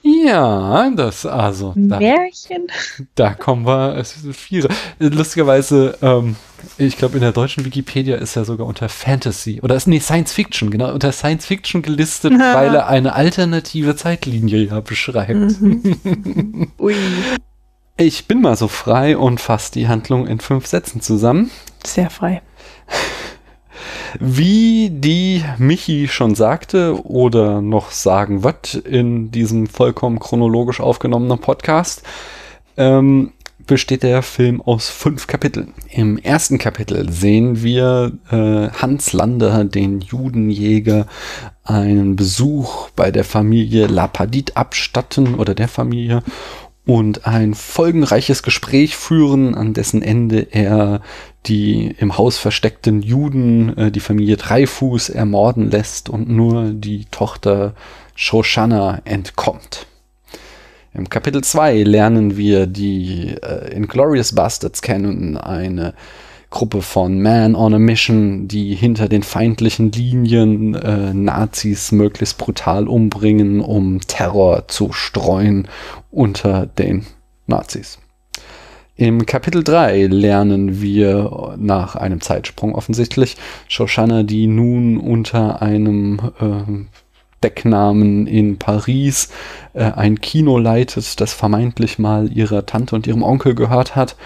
Ja, 0.03 0.89
das 0.91 1.25
also. 1.25 1.73
Märchen. 1.75 2.67
Da, 3.15 3.33
kommen 3.33 3.65
wir. 3.65 3.95
Es 3.97 4.21
sind 4.21 4.35
viele. 4.35 4.69
Lustigerweise, 4.99 5.97
ähm, 6.01 6.35
ich 6.77 6.97
glaube, 6.97 7.15
in 7.15 7.21
der 7.21 7.31
deutschen 7.31 7.65
Wikipedia 7.65 8.17
ist 8.17 8.35
er 8.35 8.45
sogar 8.45 8.67
unter 8.67 8.89
Fantasy 8.89 9.59
oder 9.61 9.75
ist 9.75 9.87
nee 9.87 9.99
Science 9.99 10.33
Fiction 10.33 10.71
genau 10.71 10.93
unter 10.93 11.11
Science 11.11 11.45
Fiction 11.45 11.81
gelistet, 11.81 12.33
weil 12.39 12.73
er 12.73 12.87
eine 12.87 13.13
alternative 13.13 13.95
Zeitlinie 13.95 14.65
ja 14.65 14.79
beschreibt. 14.79 15.61
Mhm. 15.61 16.71
Ui. 16.79 16.95
Ich 17.97 18.25
bin 18.27 18.41
mal 18.41 18.55
so 18.55 18.67
frei 18.67 19.17
und 19.17 19.39
fasse 19.39 19.73
die 19.73 19.87
Handlung 19.87 20.25
in 20.25 20.39
fünf 20.39 20.65
Sätzen 20.65 21.01
zusammen. 21.01 21.51
Sehr 21.85 22.09
frei. 22.09 22.41
Wie 24.19 24.89
die 24.89 25.43
Michi 25.57 26.07
schon 26.07 26.35
sagte 26.35 27.05
oder 27.05 27.61
noch 27.61 27.91
sagen 27.91 28.43
wird 28.43 28.75
in 28.75 29.31
diesem 29.31 29.67
vollkommen 29.67 30.19
chronologisch 30.19 30.79
aufgenommenen 30.79 31.39
Podcast, 31.39 32.03
ähm, 32.77 33.31
besteht 33.67 34.03
der 34.03 34.21
Film 34.21 34.61
aus 34.61 34.89
fünf 34.89 35.27
Kapiteln. 35.27 35.73
Im 35.89 36.17
ersten 36.17 36.57
Kapitel 36.57 37.11
sehen 37.11 37.63
wir 37.63 38.11
äh, 38.31 38.69
Hans 38.69 39.13
Lander, 39.13 39.63
den 39.63 40.01
Judenjäger, 40.01 41.07
einen 41.63 42.15
Besuch 42.15 42.89
bei 42.95 43.11
der 43.11 43.23
Familie 43.23 43.87
Lapadit 43.87 44.57
abstatten 44.57 45.35
oder 45.35 45.55
der 45.55 45.67
Familie 45.67 46.23
und 46.85 47.27
ein 47.27 47.53
folgenreiches 47.53 48.43
Gespräch 48.43 48.95
führen, 48.95 49.55
an 49.55 49.73
dessen 49.73 50.01
Ende 50.01 50.47
er 50.51 51.01
die 51.45 51.95
im 51.99 52.17
Haus 52.17 52.37
versteckten 52.37 53.01
Juden, 53.01 53.77
äh, 53.77 53.91
die 53.91 53.99
Familie 53.99 54.37
Dreifuß, 54.37 55.09
ermorden 55.09 55.71
lässt 55.71 56.09
und 56.09 56.29
nur 56.29 56.71
die 56.71 57.05
Tochter 57.11 57.73
Shoshana 58.15 59.01
entkommt. 59.05 59.87
Im 60.93 61.09
Kapitel 61.09 61.43
2 61.43 61.83
lernen 61.83 62.35
wir 62.35 62.67
die 62.67 63.35
äh, 63.41 63.73
Inglorious 63.73 64.35
Bastards 64.35 64.81
kennen, 64.81 65.37
eine 65.37 65.93
Gruppe 66.51 66.81
von 66.81 67.21
Man 67.21 67.55
on 67.55 67.73
a 67.73 67.79
Mission, 67.79 68.47
die 68.47 68.75
hinter 68.75 69.07
den 69.07 69.23
feindlichen 69.23 69.91
Linien 69.91 70.75
äh, 70.75 71.13
Nazis 71.13 71.91
möglichst 71.93 72.37
brutal 72.37 72.87
umbringen, 72.87 73.61
um 73.61 74.01
Terror 74.01 74.67
zu 74.67 74.91
streuen 74.91 75.67
unter 76.11 76.67
den 76.67 77.07
Nazis. 77.47 77.99
Im 78.97 79.25
Kapitel 79.25 79.63
3 79.63 80.07
lernen 80.07 80.81
wir 80.81 81.55
nach 81.57 81.95
einem 81.95 82.19
Zeitsprung 82.19 82.75
offensichtlich 82.75 83.37
Shoshana, 83.69 84.23
die 84.23 84.45
nun 84.45 84.97
unter 84.97 85.61
einem 85.61 86.19
äh, 86.39 86.85
Decknamen 87.41 88.27
in 88.27 88.59
Paris 88.59 89.29
äh, 89.73 89.85
ein 89.85 90.19
Kino 90.19 90.57
leitet, 90.57 91.21
das 91.21 91.33
vermeintlich 91.33 91.97
mal 91.97 92.29
ihrer 92.31 92.65
Tante 92.65 92.93
und 92.93 93.07
ihrem 93.07 93.23
Onkel 93.23 93.55
gehört 93.55 93.95
hat 93.95 94.17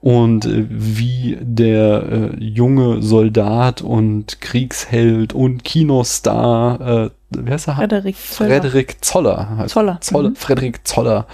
und 0.00 0.44
äh, 0.44 0.66
wie 0.68 1.38
der 1.40 2.02
äh, 2.38 2.44
junge 2.44 3.02
Soldat 3.02 3.82
und 3.82 4.40
Kriegsheld 4.40 5.32
und 5.32 5.64
Kinostar, 5.64 6.80
äh, 6.80 7.10
wie 7.30 7.50
heißt 7.50 7.68
er? 7.68 7.76
Frederik 7.76 8.16
Zoller. 8.16 8.48
Frederik 8.50 9.04
Zoller. 9.04 9.64
Zoller. 9.66 9.98
Zoller 10.00 10.30
mhm. 10.30 10.36
Frederik 10.36 10.86
Zoller 10.86 11.26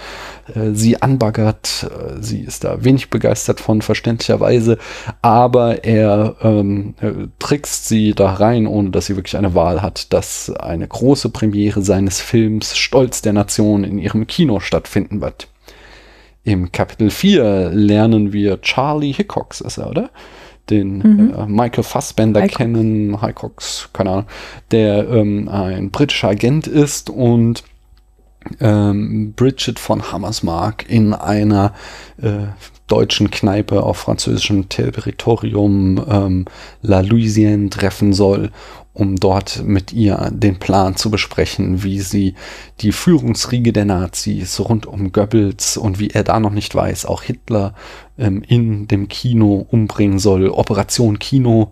äh, 0.55 0.71
sie 0.73 1.01
anbaggert. 1.01 1.89
Äh, 1.89 2.21
sie 2.21 2.41
ist 2.41 2.63
da 2.63 2.83
wenig 2.83 3.09
begeistert 3.09 3.59
von, 3.59 3.81
verständlicherweise, 3.81 4.77
aber 5.21 5.83
er 5.83 6.35
ähm, 6.41 6.95
äh, 6.99 7.11
trickst 7.39 7.87
sie 7.87 8.13
da 8.13 8.33
rein, 8.33 8.65
ohne 8.65 8.89
dass 8.89 9.05
sie 9.05 9.15
wirklich 9.15 9.37
eine 9.37 9.55
Wahl 9.55 9.81
hat, 9.81 10.13
dass 10.13 10.49
eine 10.49 10.87
große 10.87 11.29
Premiere 11.29 11.81
seines 11.81 12.21
Films 12.21 12.75
Stolz 12.75 13.21
der 13.21 13.33
Nation 13.33 13.83
in 13.83 13.99
ihrem 13.99 14.25
Kino 14.25 14.59
stattfinden 14.59 15.21
wird. 15.21 15.47
Im 16.43 16.71
Kapitel 16.71 17.09
4 17.09 17.69
lernen 17.71 18.33
wir 18.33 18.61
Charlie 18.61 19.13
Hickox, 19.13 19.61
ist 19.61 19.77
er, 19.77 19.89
oder? 19.89 20.09
Den 20.69 20.97
mhm. 20.97 21.33
äh, 21.37 21.45
Michael 21.45 21.83
Fassbender 21.83 22.41
Hicox. 22.41 22.57
kennen, 22.57 23.21
Hickox, 23.21 23.89
keine 23.93 24.09
Ahnung, 24.09 24.25
der 24.71 25.09
ähm, 25.09 25.49
ein 25.49 25.91
britischer 25.91 26.29
Agent 26.29 26.67
ist 26.67 27.09
und 27.09 27.63
ähm, 28.59 29.33
Bridget 29.35 29.79
von 29.79 30.11
Hammersmark 30.11 30.89
in 30.89 31.13
einer 31.13 31.73
äh, 32.21 32.47
deutschen 32.87 33.31
Kneipe 33.31 33.83
auf 33.83 33.97
französischem 33.97 34.69
Territorium 34.69 36.03
ähm, 36.09 36.45
La 36.81 36.99
Louisiane 36.99 37.69
treffen 37.69 38.13
soll 38.13 38.51
um 38.93 39.15
dort 39.15 39.63
mit 39.65 39.91
ihr 39.91 40.29
den 40.31 40.59
Plan 40.59 40.95
zu 40.95 41.09
besprechen, 41.09 41.83
wie 41.83 41.99
sie 41.99 42.35
die 42.81 42.91
Führungsriege 42.91 43.73
der 43.73 43.85
Nazis 43.85 44.59
rund 44.59 44.85
um 44.85 45.11
Goebbels 45.11 45.77
und 45.77 45.99
wie 45.99 46.11
er 46.11 46.23
da 46.23 46.39
noch 46.39 46.51
nicht 46.51 46.75
weiß, 46.75 47.05
auch 47.05 47.23
Hitler 47.23 47.73
ähm, 48.17 48.43
in 48.47 48.87
dem 48.87 49.07
Kino 49.07 49.65
umbringen 49.69 50.19
soll. 50.19 50.49
Operation 50.49 51.17
Kino. 51.17 51.71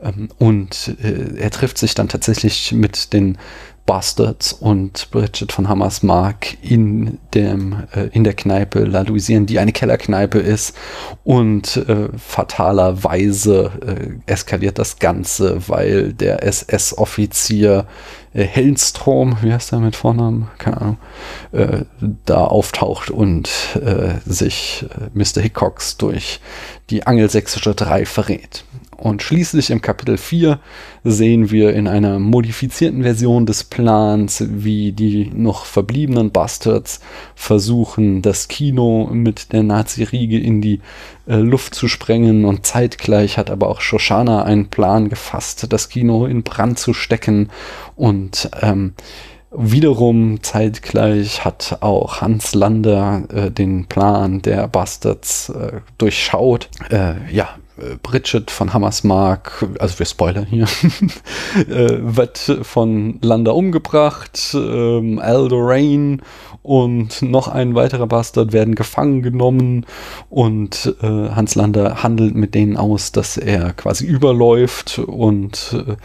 Ähm, 0.00 0.28
und 0.38 0.96
äh, 1.02 1.36
er 1.36 1.50
trifft 1.50 1.78
sich 1.78 1.94
dann 1.94 2.08
tatsächlich 2.08 2.72
mit 2.72 3.12
den 3.12 3.38
Bastards 3.86 4.52
und 4.52 5.10
Bridget 5.10 5.52
von 5.52 5.68
Hammersmark 5.68 6.56
in, 6.62 7.18
dem, 7.34 7.82
äh, 7.94 8.08
in 8.12 8.24
der 8.24 8.34
Kneipe 8.34 8.84
La 8.84 9.02
Louisiane, 9.02 9.46
die 9.46 9.58
eine 9.58 9.72
Kellerkneipe 9.72 10.38
ist. 10.38 10.76
Und 11.24 11.76
äh, 11.76 12.08
fatalerweise 12.16 13.72
äh, 14.26 14.30
eskaliert 14.32 14.78
das 14.78 14.98
Ganze, 14.98 15.68
weil 15.68 16.12
der 16.12 16.44
SS-Offizier 16.44 17.86
äh, 18.34 18.44
Hellenstrom, 18.44 19.36
wie 19.42 19.52
heißt 19.52 19.72
der 19.72 19.80
mit 19.80 19.96
Vornamen? 19.96 20.48
Keine 20.58 20.80
Ahnung, 20.80 20.98
äh, 21.52 21.84
da 22.24 22.44
auftaucht 22.44 23.10
und 23.10 23.50
äh, 23.74 24.14
sich 24.24 24.86
äh, 24.90 25.10
Mr. 25.12 25.42
Hickox 25.42 25.96
durch 25.96 26.40
die 26.90 27.06
angelsächsische 27.06 27.74
3 27.74 28.06
verrät. 28.06 28.64
Und 28.96 29.22
schließlich 29.22 29.70
im 29.70 29.80
Kapitel 29.80 30.16
4 30.16 30.60
sehen 31.02 31.50
wir 31.50 31.74
in 31.74 31.88
einer 31.88 32.18
modifizierten 32.18 33.02
Version 33.02 33.46
des 33.46 33.64
Plans, 33.64 34.44
wie 34.48 34.92
die 34.92 35.30
noch 35.34 35.64
verbliebenen 35.64 36.30
Bastards 36.30 37.00
versuchen, 37.34 38.22
das 38.22 38.48
Kino 38.48 39.08
mit 39.12 39.52
der 39.52 39.62
Nazi-Riege 39.62 40.38
in 40.38 40.60
die 40.60 40.80
äh, 41.26 41.36
Luft 41.36 41.74
zu 41.74 41.88
sprengen. 41.88 42.44
Und 42.44 42.66
zeitgleich 42.66 43.38
hat 43.38 43.50
aber 43.50 43.68
auch 43.68 43.80
Shoshana 43.80 44.44
einen 44.44 44.68
Plan 44.68 45.08
gefasst, 45.08 45.66
das 45.70 45.88
Kino 45.88 46.26
in 46.26 46.42
Brand 46.42 46.78
zu 46.78 46.94
stecken. 46.94 47.48
Und 47.96 48.50
ähm, 48.60 48.94
Wiederum 49.54 50.42
zeitgleich 50.42 51.44
hat 51.44 51.78
auch 51.80 52.22
Hans 52.22 52.54
Lander 52.54 53.24
äh, 53.30 53.50
den 53.50 53.84
Plan 53.84 54.40
der 54.40 54.66
Bastards 54.66 55.50
äh, 55.50 55.80
durchschaut. 55.98 56.70
Äh, 56.90 57.30
ja, 57.30 57.50
Bridget 58.02 58.50
von 58.50 58.72
Hammersmark, 58.72 59.66
also 59.78 59.98
wir 59.98 60.06
spoilern 60.06 60.46
hier, 60.46 60.64
äh, 61.68 61.98
wird 62.00 62.38
von 62.62 63.18
Landa 63.22 63.52
umgebracht, 63.52 64.54
ähm, 64.54 65.18
Aldorain 65.18 66.22
und 66.62 67.22
noch 67.22 67.48
ein 67.48 67.74
weiterer 67.74 68.06
Bastard 68.06 68.52
werden 68.52 68.74
gefangen 68.74 69.22
genommen 69.22 69.84
und 70.30 70.94
äh, 71.02 71.06
Hans 71.06 71.54
Lander 71.54 72.02
handelt 72.02 72.34
mit 72.34 72.54
denen 72.54 72.76
aus, 72.76 73.12
dass 73.12 73.36
er 73.36 73.72
quasi 73.72 74.06
überläuft 74.06 74.98
und 74.98 75.74
äh, 75.86 75.96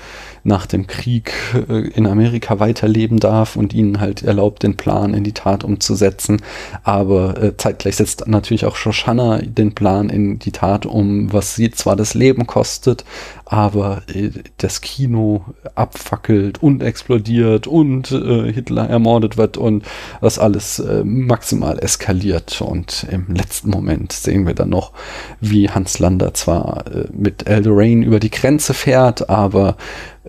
nach 0.48 0.66
dem 0.66 0.88
Krieg 0.88 1.34
äh, 1.70 1.90
in 1.90 2.08
Amerika 2.08 2.60
weiterleben 2.60 3.20
darf 3.20 3.56
und 3.56 3.74
ihnen 3.74 4.00
halt 4.00 4.24
erlaubt, 4.24 4.64
den 4.64 4.78
Plan 4.78 5.14
in 5.14 5.24
die 5.24 5.34
Tat 5.34 5.64
umzusetzen. 5.64 6.42
Aber 6.84 7.42
äh, 7.42 7.58
zeitgleich 7.58 7.98
setzt 7.98 8.28
natürlich 8.28 8.66
auch 8.66 8.76
Shoshana 8.76 9.40
den 9.40 9.76
Plan 9.76 10.10
in 10.10 10.40
die 10.40 10.52
Tat 10.52 10.86
um, 10.86 11.32
was 11.32 11.56
sie 11.56 11.70
zwar 11.72 11.96
das 11.96 12.14
Leben 12.14 12.48
kostet, 12.48 13.04
aber 13.46 14.02
äh, 14.14 14.30
das 14.58 14.82
Kino 14.82 15.46
abfackelt 15.76 16.64
und 16.64 16.82
explodiert 16.82 17.68
und 17.68 18.08
Hitler 18.08 18.90
ermordet 18.90 19.38
wird 19.38 19.58
und 19.58 19.84
das 20.22 20.40
alles 20.40 20.82
maximal 21.04 21.78
eskaliert. 21.80 22.62
Und 22.62 23.06
im 23.12 23.36
letzten 23.36 23.70
Moment 23.70 24.14
sehen 24.14 24.48
wir 24.48 24.54
dann 24.54 24.70
noch, 24.70 24.94
wie 25.42 25.70
Hans 25.70 26.00
Lander 26.00 26.34
zwar 26.34 26.86
mit 27.12 27.48
Eldorain 27.48 28.02
über 28.02 28.20
die 28.20 28.32
Grenze 28.32 28.74
fährt, 28.74 29.30
aber 29.30 29.76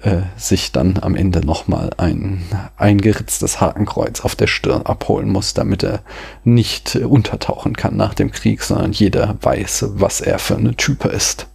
äh, 0.03 0.23
sich 0.37 0.73
dann 0.73 0.99
am 1.01 1.15
Ende 1.15 1.45
nochmal 1.45 1.91
ein 1.97 2.45
eingeritztes 2.77 3.61
Hakenkreuz 3.61 4.21
auf 4.21 4.37
der 4.37 4.47
Stirn 4.47 4.83
abholen 4.83 5.29
muss, 5.29 5.55
damit 5.55 5.83
er 5.83 6.01
nicht 6.45 6.97
untertauchen 6.97 7.77
kann 7.77 7.97
nach 7.97 8.15
dem 8.15 8.31
Krieg, 8.31 8.63
sondern 8.63 8.93
jeder 8.93 9.37
weiß, 9.41 9.87
was 9.95 10.21
er 10.21 10.39
für 10.39 10.57
eine 10.57 10.75
Type 10.77 11.09
ist. 11.09 11.49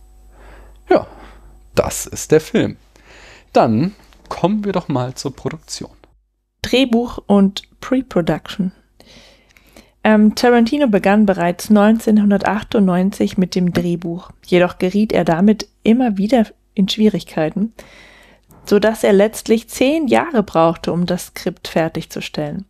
Ja, 0.90 1.08
das 1.76 2.06
ist 2.06 2.32
der 2.32 2.42
Film. 2.42 2.78
Dann 3.52 3.94
kommen 4.30 4.66
wir 4.66 4.72
doch 4.72 4.88
mal 4.88 5.14
zur 5.14 5.36
Produktion. 5.36 5.92
Drehbuch 6.62 7.20
und 7.28 7.64
Pre-Production. 7.82 8.72
Ähm, 10.04 10.36
Tarantino 10.36 10.88
begann 10.88 11.26
bereits 11.26 11.70
1998 11.70 13.38
mit 13.38 13.56
dem 13.56 13.72
Drehbuch, 13.72 14.32
jedoch 14.46 14.78
geriet 14.78 15.14
er 15.14 15.24
damit 15.24 15.70
immer 15.84 16.18
wieder 16.18 16.48
in 16.74 16.90
Schwierigkeiten, 16.90 17.74
so 18.66 18.80
dass 18.80 19.04
er 19.04 19.14
letztlich 19.14 19.68
zehn 19.68 20.08
Jahre 20.08 20.44
brauchte, 20.44 20.92
um 20.92 21.06
das 21.06 21.28
Skript 21.28 21.68
fertigzustellen. 21.68 22.66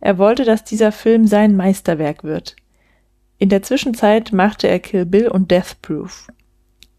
Er 0.00 0.18
wollte, 0.18 0.44
dass 0.44 0.64
dieser 0.64 0.92
Film 0.92 1.26
sein 1.26 1.56
Meisterwerk 1.56 2.24
wird. 2.24 2.56
In 3.38 3.48
der 3.48 3.62
Zwischenzeit 3.62 4.32
machte 4.32 4.68
er 4.68 4.78
Kill 4.78 5.06
Bill 5.06 5.28
und 5.28 5.50
Death 5.50 5.80
Proof. 5.82 6.28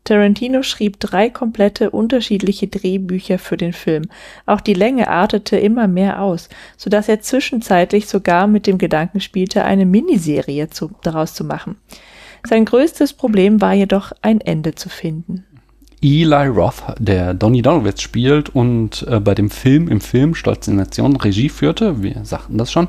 Tarantino 0.09 0.63
schrieb 0.63 0.99
drei 0.99 1.29
komplette 1.29 1.91
unterschiedliche 1.91 2.67
Drehbücher 2.67 3.37
für 3.37 3.57
den 3.57 3.73
Film. 3.73 4.05
Auch 4.45 4.59
die 4.59 4.73
Länge 4.73 5.07
artete 5.07 5.57
immer 5.57 5.87
mehr 5.87 6.21
aus, 6.21 6.49
so 6.77 6.89
dass 6.89 7.07
er 7.09 7.21
zwischenzeitlich 7.21 8.07
sogar 8.07 8.47
mit 8.47 8.65
dem 8.65 8.79
Gedanken 8.79 9.19
spielte, 9.19 9.65
eine 9.65 9.85
Miniserie 9.85 10.69
zu, 10.69 10.89
daraus 11.03 11.35
zu 11.35 11.43
machen. 11.43 11.75
Sein 12.47 12.65
größtes 12.65 13.13
Problem 13.13 13.61
war 13.61 13.73
jedoch, 13.73 14.11
ein 14.21 14.41
Ende 14.41 14.73
zu 14.73 14.89
finden. 14.89 15.45
Eli 16.01 16.47
Roth, 16.47 16.83
der 16.97 17.33
Donny 17.33 17.61
Donowitz 17.61 18.01
spielt 18.01 18.55
und 18.55 19.05
äh, 19.09 19.19
bei 19.19 19.35
dem 19.35 19.49
Film 19.49 19.89
im 19.89 19.99
Film 19.99 20.33
Stolz 20.33 20.67
in 20.67 20.77
Nation 20.77 21.17
Regie 21.17 21.49
führte, 21.49 22.01
wir 22.01 22.23
sagten 22.23 22.57
das 22.57 22.71
schon, 22.71 22.87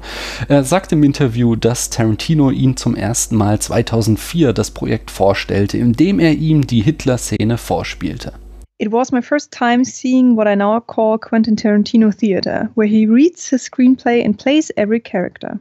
er 0.48 0.62
sagte 0.62 0.94
im 0.94 1.02
Interview, 1.02 1.56
dass 1.56 1.90
Tarantino 1.90 2.50
ihn 2.50 2.76
zum 2.76 2.94
ersten 2.94 3.34
Mal 3.36 3.58
2004 3.58 4.52
das 4.52 4.70
Projekt 4.70 5.10
vorstellte, 5.10 5.76
indem 5.76 6.20
er 6.20 6.34
ihm 6.34 6.66
die 6.66 6.82
Hitler-Szene 6.82 7.58
vorspielte. 7.58 8.32
It 8.78 8.92
was 8.92 9.10
my 9.10 9.20
first 9.20 9.50
time 9.52 9.84
seeing 9.84 10.36
what 10.36 10.46
I 10.46 10.54
now 10.54 10.80
call 10.80 11.18
Quentin 11.18 11.56
Tarantino 11.56 12.10
theater, 12.16 12.70
where 12.76 12.88
he 12.88 13.06
reads 13.06 13.48
his 13.48 13.62
screenplay 13.62 14.24
and 14.24 14.38
plays 14.38 14.70
every 14.76 15.00
character. 15.00 15.58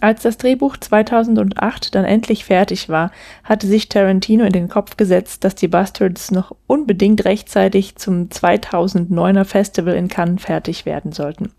Als 0.00 0.22
das 0.22 0.38
Drehbuch 0.38 0.76
2008 0.78 1.94
dann 1.94 2.04
endlich 2.04 2.44
fertig 2.44 2.88
war, 2.88 3.10
hatte 3.44 3.66
sich 3.66 3.88
Tarantino 3.88 4.44
in 4.44 4.52
den 4.52 4.68
Kopf 4.68 4.96
gesetzt, 4.96 5.44
dass 5.44 5.54
die 5.54 5.68
Bastards 5.68 6.30
noch 6.30 6.56
unbedingt 6.66 7.24
rechtzeitig 7.24 7.96
zum 7.96 8.28
2009er 8.28 9.44
Festival 9.44 9.94
in 9.94 10.08
Cannes 10.08 10.42
fertig 10.42 10.86
werden 10.86 11.12
sollten. 11.12 11.52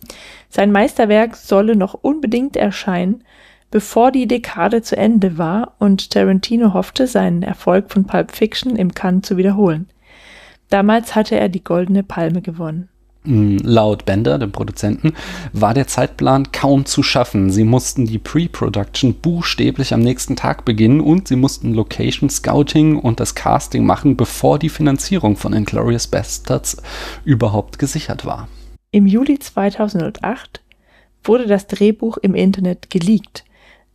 Sein 0.50 0.72
Meisterwerk 0.72 1.36
solle 1.36 1.76
noch 1.76 1.94
unbedingt 1.94 2.58
erscheinen, 2.58 3.24
bevor 3.70 4.12
die 4.12 4.28
Dekade 4.28 4.82
zu 4.82 4.98
Ende 4.98 5.38
war 5.38 5.76
und 5.80 6.10
Tarantino 6.10 6.74
hoffte, 6.74 7.08
seinen 7.08 7.44
Erfolg 7.44 7.92
von 7.92 8.06
Pulp 8.06 8.32
Fiction 8.32 8.76
im 8.76 8.94
Cannes 8.94 9.24
zu 9.24 9.38
wiederholen. 9.38 9.90
Damals 10.70 11.16
hatte 11.16 11.40
er 11.40 11.50
die 11.50 11.64
Goldene 11.64 12.04
Palme 12.04 12.42
gewonnen. 12.42 12.90
Laut 13.26 14.06
Bender, 14.06 14.38
dem 14.38 14.52
Produzenten, 14.52 15.14
war 15.54 15.74
der 15.74 15.88
Zeitplan 15.88 16.52
kaum 16.52 16.86
zu 16.86 17.04
schaffen. 17.04 17.52
Sie 17.52 17.64
mussten 17.64 18.06
die 18.06 18.20
Pre-Production 18.20 19.14
buchstäblich 19.14 19.94
am 19.94 20.02
nächsten 20.02 20.36
Tag 20.36 20.66
beginnen 20.66 21.00
und 21.00 21.28
sie 21.30 21.38
mussten 21.38 21.74
Location 21.74 22.30
Scouting 22.30 23.00
und 23.00 23.20
das 23.20 23.34
Casting 23.34 23.86
machen, 23.86 24.18
bevor 24.18 24.60
die 24.60 24.70
Finanzierung 24.70 25.38
von 25.38 25.54
Inglourious 25.54 26.08
Bastards 26.08 26.78
überhaupt 27.24 27.80
gesichert 27.80 28.26
war. 28.26 28.50
Im 28.92 29.08
Juli 29.08 29.40
2008 29.40 30.62
wurde 31.24 31.48
das 31.48 31.68
Drehbuch 31.68 32.18
im 32.18 32.36
Internet 32.36 32.90
geleakt. 32.90 33.46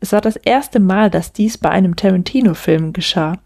Es 0.00 0.12
war 0.12 0.20
das 0.20 0.36
erste 0.36 0.80
Mal, 0.80 1.10
dass 1.10 1.32
dies 1.32 1.58
bei 1.58 1.70
einem 1.70 1.96
Tarantino-Film 1.96 2.92
geschah. 2.92 3.38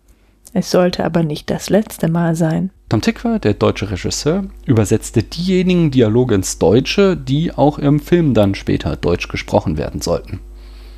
Es 0.52 0.70
sollte 0.70 1.04
aber 1.04 1.22
nicht 1.22 1.50
das 1.50 1.70
letzte 1.70 2.08
Mal 2.08 2.34
sein. 2.34 2.70
Tom 2.92 3.00
Tykwer, 3.00 3.38
der 3.38 3.54
deutsche 3.54 3.90
Regisseur, 3.90 4.44
übersetzte 4.66 5.22
diejenigen 5.22 5.90
Dialoge 5.90 6.34
ins 6.34 6.58
Deutsche, 6.58 7.16
die 7.16 7.50
auch 7.50 7.78
im 7.78 8.00
Film 8.00 8.34
dann 8.34 8.54
später 8.54 8.96
deutsch 8.96 9.28
gesprochen 9.28 9.78
werden 9.78 10.02
sollten. 10.02 10.40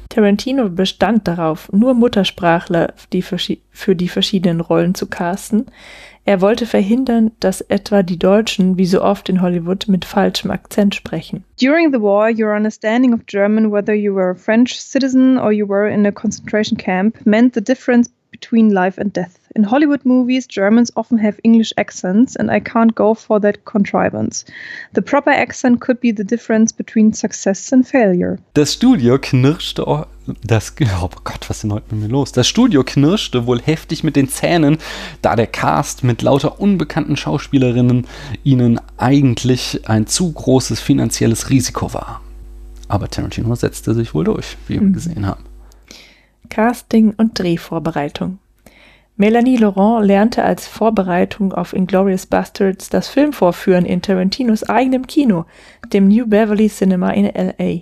Tarantino 0.08 0.68
bestand 0.70 1.28
darauf, 1.28 1.70
nur 1.70 1.94
Muttersprachler 1.94 2.94
für 3.70 3.94
die 3.94 4.08
verschiedenen 4.08 4.60
Rollen 4.60 4.96
zu 4.96 5.06
casten. 5.06 5.66
Er 6.24 6.40
wollte 6.40 6.66
verhindern, 6.66 7.30
dass 7.38 7.60
etwa 7.60 8.02
die 8.02 8.18
Deutschen, 8.18 8.76
wie 8.76 8.86
so 8.86 9.00
oft 9.00 9.28
in 9.28 9.40
Hollywood, 9.40 9.86
mit 9.86 10.04
falschem 10.04 10.50
Akzent 10.50 10.96
sprechen. 10.96 11.44
During 11.60 11.92
the 11.92 12.00
war, 12.00 12.28
your 12.28 12.56
understanding 12.56 13.14
of 13.14 13.26
German, 13.26 13.70
whether 13.70 13.94
you 13.94 14.16
were 14.16 14.30
a 14.30 14.34
French 14.34 14.80
citizen 14.80 15.38
or 15.38 15.52
you 15.52 15.68
were 15.68 15.88
in 15.88 16.04
a 16.06 16.10
concentration 16.10 16.76
camp, 16.76 17.24
meant 17.24 17.54
the 17.54 17.62
difference 17.62 18.10
between 18.44 18.74
life 18.74 19.00
and 19.00 19.12
death. 19.12 19.38
In 19.56 19.64
Hollywood 19.64 20.04
movies, 20.04 20.46
Germans 20.46 20.92
often 20.96 21.18
have 21.18 21.38
English 21.44 21.72
accents, 21.76 22.36
and 22.36 22.50
I 22.50 22.60
can't 22.60 22.94
go 22.94 23.14
for 23.14 23.40
that 23.40 23.64
contrivance. 23.64 24.44
The 24.94 25.02
proper 25.02 25.30
accent 25.30 25.80
could 25.80 26.00
be 26.00 26.12
the 26.14 26.24
difference 26.24 26.72
between 26.72 27.14
success 27.14 27.72
and 27.72 27.86
failure. 27.86 28.38
Das 28.54 28.74
Studio 28.74 29.18
knirschte, 29.18 30.06
das, 30.42 30.74
oh 31.00 31.08
Gott, 31.22 31.48
was 31.48 31.58
ist 31.58 31.62
denn 31.62 31.72
heute 31.72 31.94
mit 31.94 32.04
mir 32.04 32.08
los? 32.08 32.32
Das 32.32 32.46
Studio 32.46 32.82
knirschte 32.84 33.46
wohl 33.46 33.62
heftig 33.62 34.04
mit 34.04 34.16
den 34.16 34.28
Zähnen, 34.28 34.78
da 35.22 35.36
der 35.36 35.46
Cast 35.46 36.04
mit 36.04 36.20
lauter 36.20 36.60
unbekannten 36.60 37.16
Schauspielerinnen 37.16 38.06
ihnen 38.42 38.80
eigentlich 38.98 39.88
ein 39.88 40.06
zu 40.06 40.32
großes 40.32 40.80
finanzielles 40.80 41.48
Risiko 41.48 41.94
war. 41.94 42.20
Aber 42.88 43.08
Tarantino 43.08 43.54
setzte 43.54 43.94
sich 43.94 44.14
wohl 44.14 44.24
durch, 44.24 44.56
wie 44.66 44.74
wir 44.74 44.82
mhm. 44.82 44.92
gesehen 44.92 45.26
haben. 45.26 45.44
Casting 46.54 47.14
und 47.16 47.36
Drehvorbereitung. 47.36 48.38
Melanie 49.16 49.56
Laurent 49.56 50.06
lernte 50.06 50.44
als 50.44 50.68
Vorbereitung 50.68 51.52
auf 51.52 51.72
Inglourious 51.72 52.26
Bastards 52.26 52.88
das 52.90 53.08
Filmvorführen 53.08 53.84
in 53.84 54.02
Tarantinos 54.02 54.62
eigenem 54.62 55.08
Kino, 55.08 55.46
dem 55.92 56.06
New 56.06 56.28
Beverly 56.28 56.68
Cinema 56.68 57.10
in 57.10 57.24
LA. 57.26 57.80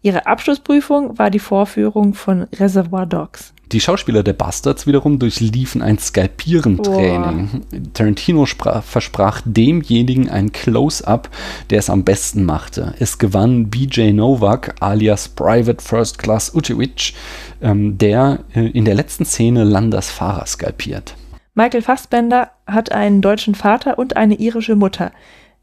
Ihre 0.00 0.24
Abschlussprüfung 0.24 1.18
war 1.18 1.28
die 1.28 1.38
Vorführung 1.38 2.14
von 2.14 2.44
Reservoir 2.54 3.04
Dogs. 3.04 3.52
Die 3.72 3.80
Schauspieler 3.80 4.22
der 4.22 4.32
Bastards 4.32 4.86
wiederum 4.86 5.18
durchliefen 5.18 5.82
ein 5.82 5.98
Skalpierentraining. 5.98 7.62
Tarantino 7.92 8.46
sprach, 8.46 8.82
versprach 8.82 9.42
demjenigen 9.44 10.30
ein 10.30 10.52
Close-up, 10.52 11.28
der 11.68 11.80
es 11.80 11.90
am 11.90 12.02
besten 12.02 12.44
machte. 12.44 12.94
Es 12.98 13.18
gewann 13.18 13.68
BJ 13.68 14.12
Novak 14.12 14.74
alias 14.80 15.28
Private 15.28 15.84
First 15.84 16.18
Class 16.18 16.54
Utewicz, 16.54 17.12
ähm, 17.60 17.98
der 17.98 18.38
äh, 18.54 18.68
in 18.68 18.86
der 18.86 18.94
letzten 18.94 19.26
Szene 19.26 19.64
Landers 19.64 20.10
Fahrer 20.10 20.46
skalpiert. 20.46 21.14
Michael 21.54 21.82
Fassbender 21.82 22.52
hat 22.66 22.92
einen 22.92 23.20
deutschen 23.20 23.54
Vater 23.54 23.98
und 23.98 24.16
eine 24.16 24.36
irische 24.36 24.76
Mutter. 24.76 25.12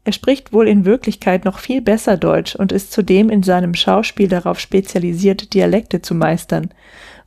Er 0.04 0.12
spricht 0.12 0.52
wohl 0.52 0.68
in 0.68 0.84
Wirklichkeit 0.84 1.44
noch 1.44 1.58
viel 1.58 1.82
besser 1.82 2.16
Deutsch 2.16 2.54
und 2.54 2.70
ist 2.70 2.92
zudem 2.92 3.28
in 3.28 3.42
seinem 3.42 3.74
Schauspiel 3.74 4.28
darauf 4.28 4.60
spezialisiert, 4.60 5.52
Dialekte 5.52 6.00
zu 6.00 6.14
meistern. 6.14 6.70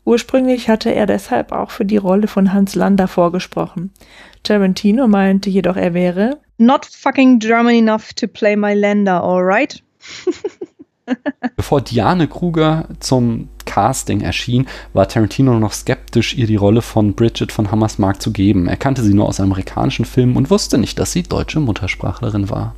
Ursprünglich 0.10 0.70
hatte 0.70 0.90
er 0.90 1.06
deshalb 1.06 1.52
auch 1.52 1.70
für 1.70 1.86
die 1.86 1.98
Rolle 1.98 2.26
von 2.26 2.52
Hans 2.52 2.74
Lander 2.74 3.08
vorgesprochen. 3.08 3.92
Tarantino 4.42 5.08
meinte 5.08 5.52
jedoch, 5.52 5.76
er 5.76 5.94
wäre 5.94 6.40
Not 6.58 6.88
fucking 6.88 7.38
German 7.38 7.76
enough 7.76 8.14
to 8.14 8.26
play 8.26 8.56
my 8.56 8.74
Lander, 8.74 9.24
alright? 9.24 9.84
Bevor 11.56 11.82
Diane 11.82 12.28
Kruger 12.28 12.88
zum 13.00 13.50
Casting 13.66 14.22
erschien, 14.22 14.66
war 14.94 15.08
Tarantino 15.08 15.60
noch 15.60 15.74
skeptisch, 15.74 16.34
ihr 16.34 16.48
die 16.48 16.56
Rolle 16.56 16.82
von 16.82 17.14
Bridget 17.14 17.52
von 17.52 17.70
Hammersmark 17.70 18.20
zu 18.20 18.34
geben. 18.34 18.68
Er 18.68 18.78
kannte 18.78 19.04
sie 19.04 19.14
nur 19.14 19.28
aus 19.28 19.40
amerikanischen 19.40 20.06
Filmen 20.06 20.38
und 20.38 20.50
wusste 20.50 20.80
nicht, 20.80 20.98
dass 20.98 21.12
sie 21.12 21.22
deutsche 21.22 21.60
Muttersprachlerin 21.60 22.50
war. 22.50 22.74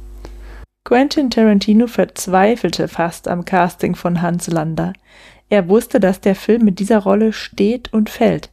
Quentin 0.84 1.30
Tarantino 1.30 1.88
verzweifelte 1.88 2.90
fast 2.90 3.30
am 3.30 3.46
Casting 3.46 3.96
von 3.96 4.22
Hans 4.22 4.48
Lander. 4.48 4.92
Er 5.52 5.68
wusste, 5.68 6.00
dass 6.00 6.22
der 6.22 6.34
Film 6.34 6.64
mit 6.64 6.80
dieser 6.80 7.00
Rolle 7.00 7.34
steht 7.34 7.92
und 7.92 8.10
fällt. 8.10 8.50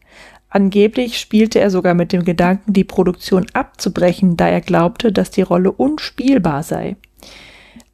Angeblich 0.50 1.20
spielte 1.20 1.60
er 1.60 1.70
sogar 1.70 1.94
mit 1.94 2.12
dem 2.12 2.24
Gedanken, 2.24 2.72
die 2.72 2.82
Produktion 2.82 3.46
abzubrechen, 3.52 4.36
da 4.36 4.48
er 4.48 4.60
glaubte, 4.60 5.12
dass 5.12 5.30
die 5.30 5.42
Rolle 5.42 5.70
unspielbar 5.70 6.64
sei. 6.64 6.96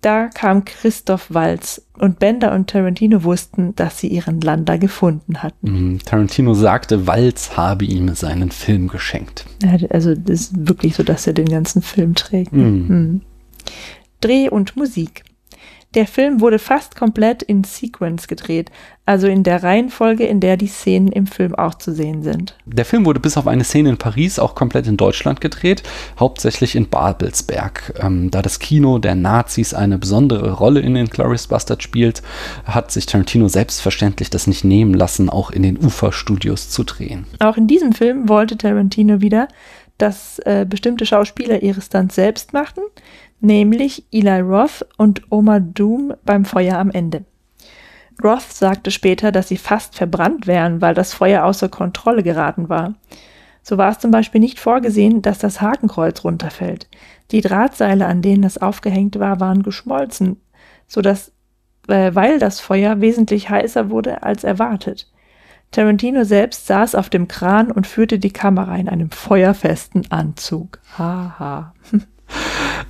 Da 0.00 0.28
kam 0.28 0.64
Christoph 0.64 1.34
Walz 1.34 1.86
und 1.98 2.18
Bender 2.18 2.54
und 2.54 2.70
Tarantino 2.70 3.24
wussten, 3.24 3.76
dass 3.76 3.98
sie 3.98 4.08
ihren 4.08 4.40
Lander 4.40 4.78
gefunden 4.78 5.42
hatten. 5.42 5.90
Mhm. 5.92 5.98
Tarantino 5.98 6.54
sagte, 6.54 7.06
Walz 7.06 7.58
habe 7.58 7.84
ihm 7.84 8.14
seinen 8.14 8.50
Film 8.50 8.88
geschenkt. 8.88 9.44
Also 9.90 10.14
das 10.14 10.40
ist 10.40 10.66
wirklich 10.66 10.94
so, 10.94 11.02
dass 11.02 11.26
er 11.26 11.34
den 11.34 11.50
ganzen 11.50 11.82
Film 11.82 12.14
trägt. 12.14 12.54
Mhm. 12.54 12.86
Mhm. 12.88 13.20
Dreh 14.22 14.48
und 14.48 14.76
Musik. 14.78 15.24
Der 15.94 16.08
Film 16.08 16.40
wurde 16.40 16.58
fast 16.58 16.96
komplett 16.96 17.44
in 17.44 17.62
Sequence 17.62 18.26
gedreht, 18.26 18.72
also 19.06 19.28
in 19.28 19.44
der 19.44 19.62
Reihenfolge, 19.62 20.26
in 20.26 20.40
der 20.40 20.56
die 20.56 20.66
Szenen 20.66 21.12
im 21.12 21.28
Film 21.28 21.54
auch 21.54 21.74
zu 21.74 21.92
sehen 21.92 22.24
sind. 22.24 22.56
Der 22.66 22.84
Film 22.84 23.04
wurde 23.06 23.20
bis 23.20 23.36
auf 23.36 23.46
eine 23.46 23.62
Szene 23.62 23.90
in 23.90 23.96
Paris 23.96 24.40
auch 24.40 24.56
komplett 24.56 24.88
in 24.88 24.96
Deutschland 24.96 25.40
gedreht, 25.40 25.84
hauptsächlich 26.18 26.74
in 26.74 26.88
Babelsberg. 26.88 27.94
Ähm, 28.02 28.32
da 28.32 28.42
das 28.42 28.58
Kino 28.58 28.98
der 28.98 29.14
Nazis 29.14 29.72
eine 29.72 29.98
besondere 29.98 30.52
Rolle 30.52 30.80
in 30.80 30.94
den 30.94 31.06
Glorious 31.06 31.46
Bastard 31.46 31.82
spielt, 31.82 32.22
hat 32.64 32.90
sich 32.90 33.06
Tarantino 33.06 33.46
selbstverständlich 33.46 34.30
das 34.30 34.48
nicht 34.48 34.64
nehmen 34.64 34.94
lassen, 34.94 35.30
auch 35.30 35.52
in 35.52 35.62
den 35.62 35.78
Uferstudios 35.78 36.70
zu 36.70 36.82
drehen. 36.82 37.26
Auch 37.38 37.56
in 37.56 37.68
diesem 37.68 37.92
Film 37.92 38.28
wollte 38.28 38.58
Tarantino 38.58 39.20
wieder, 39.20 39.46
dass 39.98 40.40
äh, 40.40 40.66
bestimmte 40.68 41.06
Schauspieler 41.06 41.62
ihre 41.62 41.80
Stunts 41.80 42.16
selbst 42.16 42.52
machten 42.52 42.80
nämlich 43.40 44.04
Eli 44.10 44.40
Roth 44.40 44.86
und 44.96 45.30
Omar 45.30 45.60
Doom 45.60 46.14
beim 46.24 46.44
Feuer 46.44 46.78
am 46.78 46.90
Ende. 46.90 47.24
Roth 48.22 48.52
sagte 48.52 48.90
später, 48.90 49.32
dass 49.32 49.48
sie 49.48 49.56
fast 49.56 49.96
verbrannt 49.96 50.46
wären, 50.46 50.80
weil 50.80 50.94
das 50.94 51.14
Feuer 51.14 51.44
außer 51.44 51.68
Kontrolle 51.68 52.22
geraten 52.22 52.68
war. 52.68 52.94
So 53.62 53.78
war 53.78 53.90
es 53.90 53.98
zum 53.98 54.10
Beispiel 54.10 54.40
nicht 54.40 54.60
vorgesehen, 54.60 55.22
dass 55.22 55.38
das 55.38 55.60
Hakenkreuz 55.60 56.22
runterfällt. 56.22 56.88
Die 57.30 57.40
Drahtseile, 57.40 58.06
an 58.06 58.22
denen 58.22 58.42
das 58.42 58.58
aufgehängt 58.58 59.18
war, 59.18 59.40
waren 59.40 59.62
geschmolzen, 59.62 60.40
so 60.86 61.00
dass, 61.00 61.32
äh, 61.88 62.14
weil 62.14 62.38
das 62.38 62.60
Feuer 62.60 63.00
wesentlich 63.00 63.48
heißer 63.48 63.90
wurde 63.90 64.22
als 64.22 64.44
erwartet. 64.44 65.10
Tarantino 65.70 66.24
selbst 66.24 66.66
saß 66.66 66.94
auf 66.94 67.08
dem 67.08 67.26
Kran 67.26 67.72
und 67.72 67.86
führte 67.86 68.18
die 68.18 68.30
Kamera 68.30 68.76
in 68.76 68.88
einem 68.88 69.10
feuerfesten 69.10 70.10
Anzug. 70.10 70.78
Haha. 70.96 71.74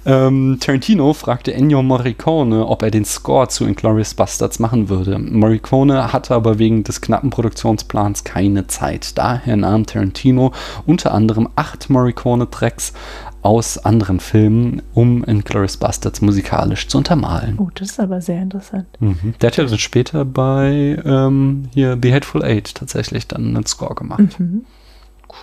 Ähm, 0.07 0.59
Tarantino 0.61 1.15
fragte 1.15 1.55
Ennio 1.55 1.83
Morricone, 1.83 2.67
ob 2.67 2.83
er 2.83 2.91
den 2.91 3.07
Score 3.07 3.49
zu 3.49 3.65
Inglourious 3.65 4.15
Bastards 4.15 4.59
machen 4.59 4.89
würde. 4.89 5.19
Morricone 5.19 6.13
hatte 6.13 6.35
aber 6.35 6.59
wegen 6.59 6.85
des 6.85 7.01
knappen 7.01 7.31
Produktionsplans 7.31 8.25
keine 8.25 8.67
Zeit. 8.67 9.17
Daher 9.17 9.57
nahm 9.57 9.87
Tarantino 9.87 10.53
unter 10.87 11.15
anderem 11.15 11.49
acht 11.57 11.89
Morricone-Tracks 11.89 12.93
aus 13.41 13.79
anderen 13.79 14.21
Filmen, 14.21 14.83
um 14.95 15.25
Inglourious 15.25 15.77
Bastards 15.77 16.21
musikalisch 16.21 16.89
zu 16.89 16.99
untermalen. 16.99 17.59
Oh, 17.59 17.71
das 17.75 17.93
ist 17.93 18.01
aber 18.01 18.21
sehr 18.21 18.43
interessant. 18.43 18.87
Mhm. 19.01 19.35
Der 19.41 19.49
hat 19.49 19.57
ja 19.57 19.65
dann 19.65 19.79
später 19.79 20.25
bei 20.25 20.99
ähm, 21.05 21.69
hier 21.73 21.99
The 22.01 22.13
Hateful 22.13 22.43
Eight 22.43 22.75
tatsächlich 22.75 23.27
dann 23.27 23.57
einen 23.57 23.67
Score 23.67 23.95
gemacht. 23.95 24.39
Mhm. 24.39 24.65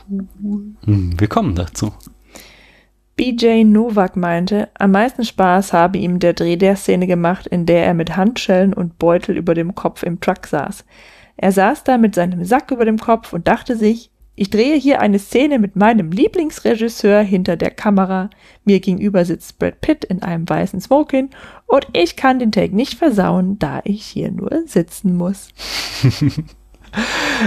Cool. 0.09 0.63
Mhm, 0.85 1.19
wir 1.19 1.27
kommen 1.27 1.55
dazu. 1.55 1.91
BJ 3.21 3.65
Novak 3.65 4.15
meinte, 4.15 4.69
am 4.73 4.93
meisten 4.93 5.23
Spaß 5.23 5.73
habe 5.73 5.99
ihm 5.99 6.17
der 6.17 6.33
Dreh 6.33 6.55
der 6.55 6.75
Szene 6.75 7.05
gemacht, 7.05 7.45
in 7.45 7.67
der 7.67 7.85
er 7.85 7.93
mit 7.93 8.17
Handschellen 8.17 8.73
und 8.73 8.97
Beutel 8.97 9.37
über 9.37 9.53
dem 9.53 9.75
Kopf 9.75 10.01
im 10.01 10.19
Truck 10.19 10.47
saß. 10.47 10.83
Er 11.37 11.51
saß 11.51 11.83
da 11.83 11.99
mit 11.99 12.15
seinem 12.15 12.43
Sack 12.43 12.71
über 12.71 12.83
dem 12.83 12.97
Kopf 12.97 13.31
und 13.31 13.47
dachte 13.47 13.75
sich, 13.75 14.09
ich 14.33 14.49
drehe 14.49 14.75
hier 14.75 15.01
eine 15.01 15.19
Szene 15.19 15.59
mit 15.59 15.75
meinem 15.75 16.09
Lieblingsregisseur 16.09 17.21
hinter 17.21 17.57
der 17.57 17.69
Kamera. 17.69 18.31
Mir 18.65 18.79
gegenüber 18.79 19.23
sitzt 19.23 19.59
Brad 19.59 19.81
Pitt 19.81 20.03
in 20.03 20.23
einem 20.23 20.49
weißen 20.49 20.81
Smoking 20.81 21.29
und 21.67 21.85
ich 21.93 22.15
kann 22.15 22.39
den 22.39 22.51
Take 22.51 22.75
nicht 22.75 22.95
versauen, 22.95 23.59
da 23.59 23.81
ich 23.83 24.03
hier 24.03 24.31
nur 24.31 24.63
sitzen 24.65 25.15
muss. 25.15 25.49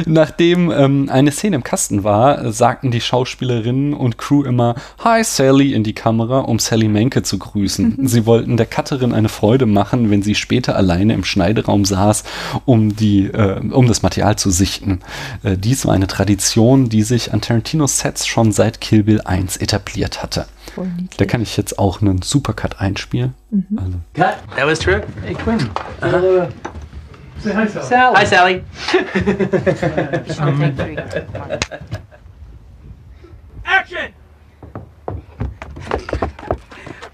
Nachdem 0.06 0.70
ähm, 0.70 1.08
eine 1.10 1.30
Szene 1.30 1.56
im 1.56 1.64
Kasten 1.64 2.04
war, 2.04 2.52
sagten 2.52 2.90
die 2.90 3.00
Schauspielerinnen 3.00 3.94
und 3.94 4.18
Crew 4.18 4.42
immer 4.42 4.74
Hi 5.02 5.22
Sally 5.22 5.72
in 5.72 5.84
die 5.84 5.92
Kamera, 5.92 6.40
um 6.40 6.58
Sally 6.58 6.88
Menke 6.88 7.22
zu 7.22 7.38
grüßen. 7.38 7.96
Mhm. 7.98 8.06
Sie 8.06 8.26
wollten 8.26 8.56
der 8.56 8.66
Cutterin 8.66 9.12
eine 9.12 9.28
Freude 9.28 9.66
machen, 9.66 10.10
wenn 10.10 10.22
sie 10.22 10.34
später 10.34 10.76
alleine 10.76 11.14
im 11.14 11.24
Schneideraum 11.24 11.84
saß, 11.84 12.24
um, 12.64 12.96
die, 12.96 13.26
äh, 13.26 13.60
um 13.60 13.86
das 13.86 14.02
Material 14.02 14.36
zu 14.36 14.50
sichten. 14.50 15.00
Äh, 15.42 15.56
dies 15.56 15.86
war 15.86 15.94
eine 15.94 16.06
Tradition, 16.06 16.88
die 16.88 17.02
sich 17.02 17.32
an 17.32 17.40
Tarantinos 17.40 17.98
Sets 18.00 18.26
schon 18.26 18.52
seit 18.52 18.80
Kill 18.80 19.04
Bill 19.04 19.20
1 19.24 19.58
etabliert 19.58 20.22
hatte. 20.22 20.46
Da 21.16 21.24
kann 21.24 21.40
ich 21.40 21.56
jetzt 21.56 21.78
auch 21.78 22.00
einen 22.00 22.22
Supercut 22.22 22.80
einspielen. 22.80 23.34
Mhm. 23.50 23.78
Also. 23.78 23.92
Cut. 24.14 24.56
That 24.56 24.66
was 24.66 24.78
true. 24.80 25.02
Hey 25.22 25.34
Quinn. 25.34 25.70
Uh 26.00 26.06
-huh. 26.06 26.48
Say 27.44 27.52
hi, 27.52 27.66
Sally. 27.66 27.86
Sally. 27.86 28.14
Hi, 28.14 28.24
Sally. 28.24 28.64
Action! 33.66 34.14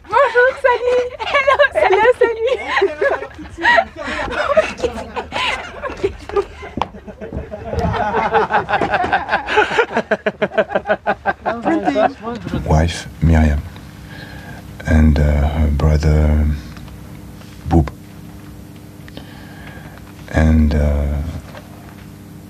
Bonjour, 0.09 0.51
Sally. 0.63 0.99
Hello, 1.19 1.57
Hello, 1.75 2.07
Sally. 2.21 2.47
Wife 12.69 13.09
Miriam 13.21 13.63
and 14.87 15.19
uh, 15.19 15.49
her 15.49 15.71
brother 15.73 16.47
Boob. 17.69 18.00
And 20.33 20.75
uh, 20.75 21.23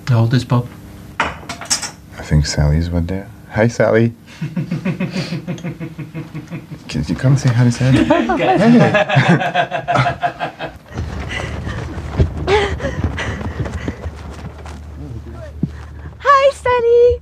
how 0.09 0.21
old 0.21 0.35
is 0.35 0.45
Bob? 0.45 0.69
I 1.19 2.23
think 2.23 2.47
Sally's 2.47 2.91
what 2.91 3.07
there. 3.09 3.31
Hi, 3.51 3.69
Sally. 3.69 4.13
Can 6.89 7.05
you 7.07 7.15
come 7.15 7.37
say 7.37 7.49
hi 7.53 7.65
to 7.65 7.73
Sally? 7.73 8.05
hey. 8.05 8.27
Hi, 16.23 16.51
Sally. 16.51 17.19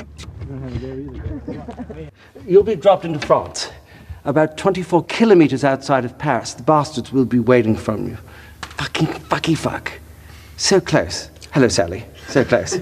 You'll 2.46 2.62
be 2.62 2.76
dropped 2.76 3.04
into 3.04 3.24
France, 3.26 3.70
about 4.24 4.56
24 4.56 5.04
kilometers 5.04 5.64
outside 5.64 6.04
of 6.04 6.18
Paris. 6.18 6.54
The 6.54 6.62
bastards 6.62 7.12
will 7.12 7.24
be 7.24 7.38
waiting 7.38 7.76
for 7.76 7.96
you. 7.96 8.16
Fucking 8.62 9.06
fucky 9.06 9.56
fuck. 9.56 9.92
So 10.58 10.80
close. 10.80 11.30
Hello, 11.52 11.68
Sally. 11.68 12.04
So 12.26 12.44
close. 12.44 12.74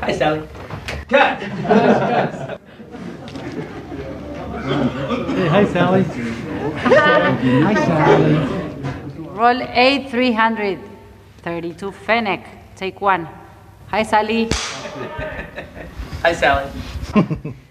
Hi, 0.00 0.12
Sally. 0.12 0.48
Cut! 1.08 1.38
hey, 1.40 1.48
hi, 5.48 5.64
Sally. 5.64 6.04
hi, 7.64 7.74
Sally. 7.74 8.34
Roll 9.18 9.66
A300. 9.66 10.78
32 11.42 11.90
Fennec. 11.90 12.46
Take 12.76 13.00
one. 13.00 13.28
Hi, 13.88 14.04
Sally. 14.04 14.48
Hi, 16.22 16.32
Sally. 16.32 16.70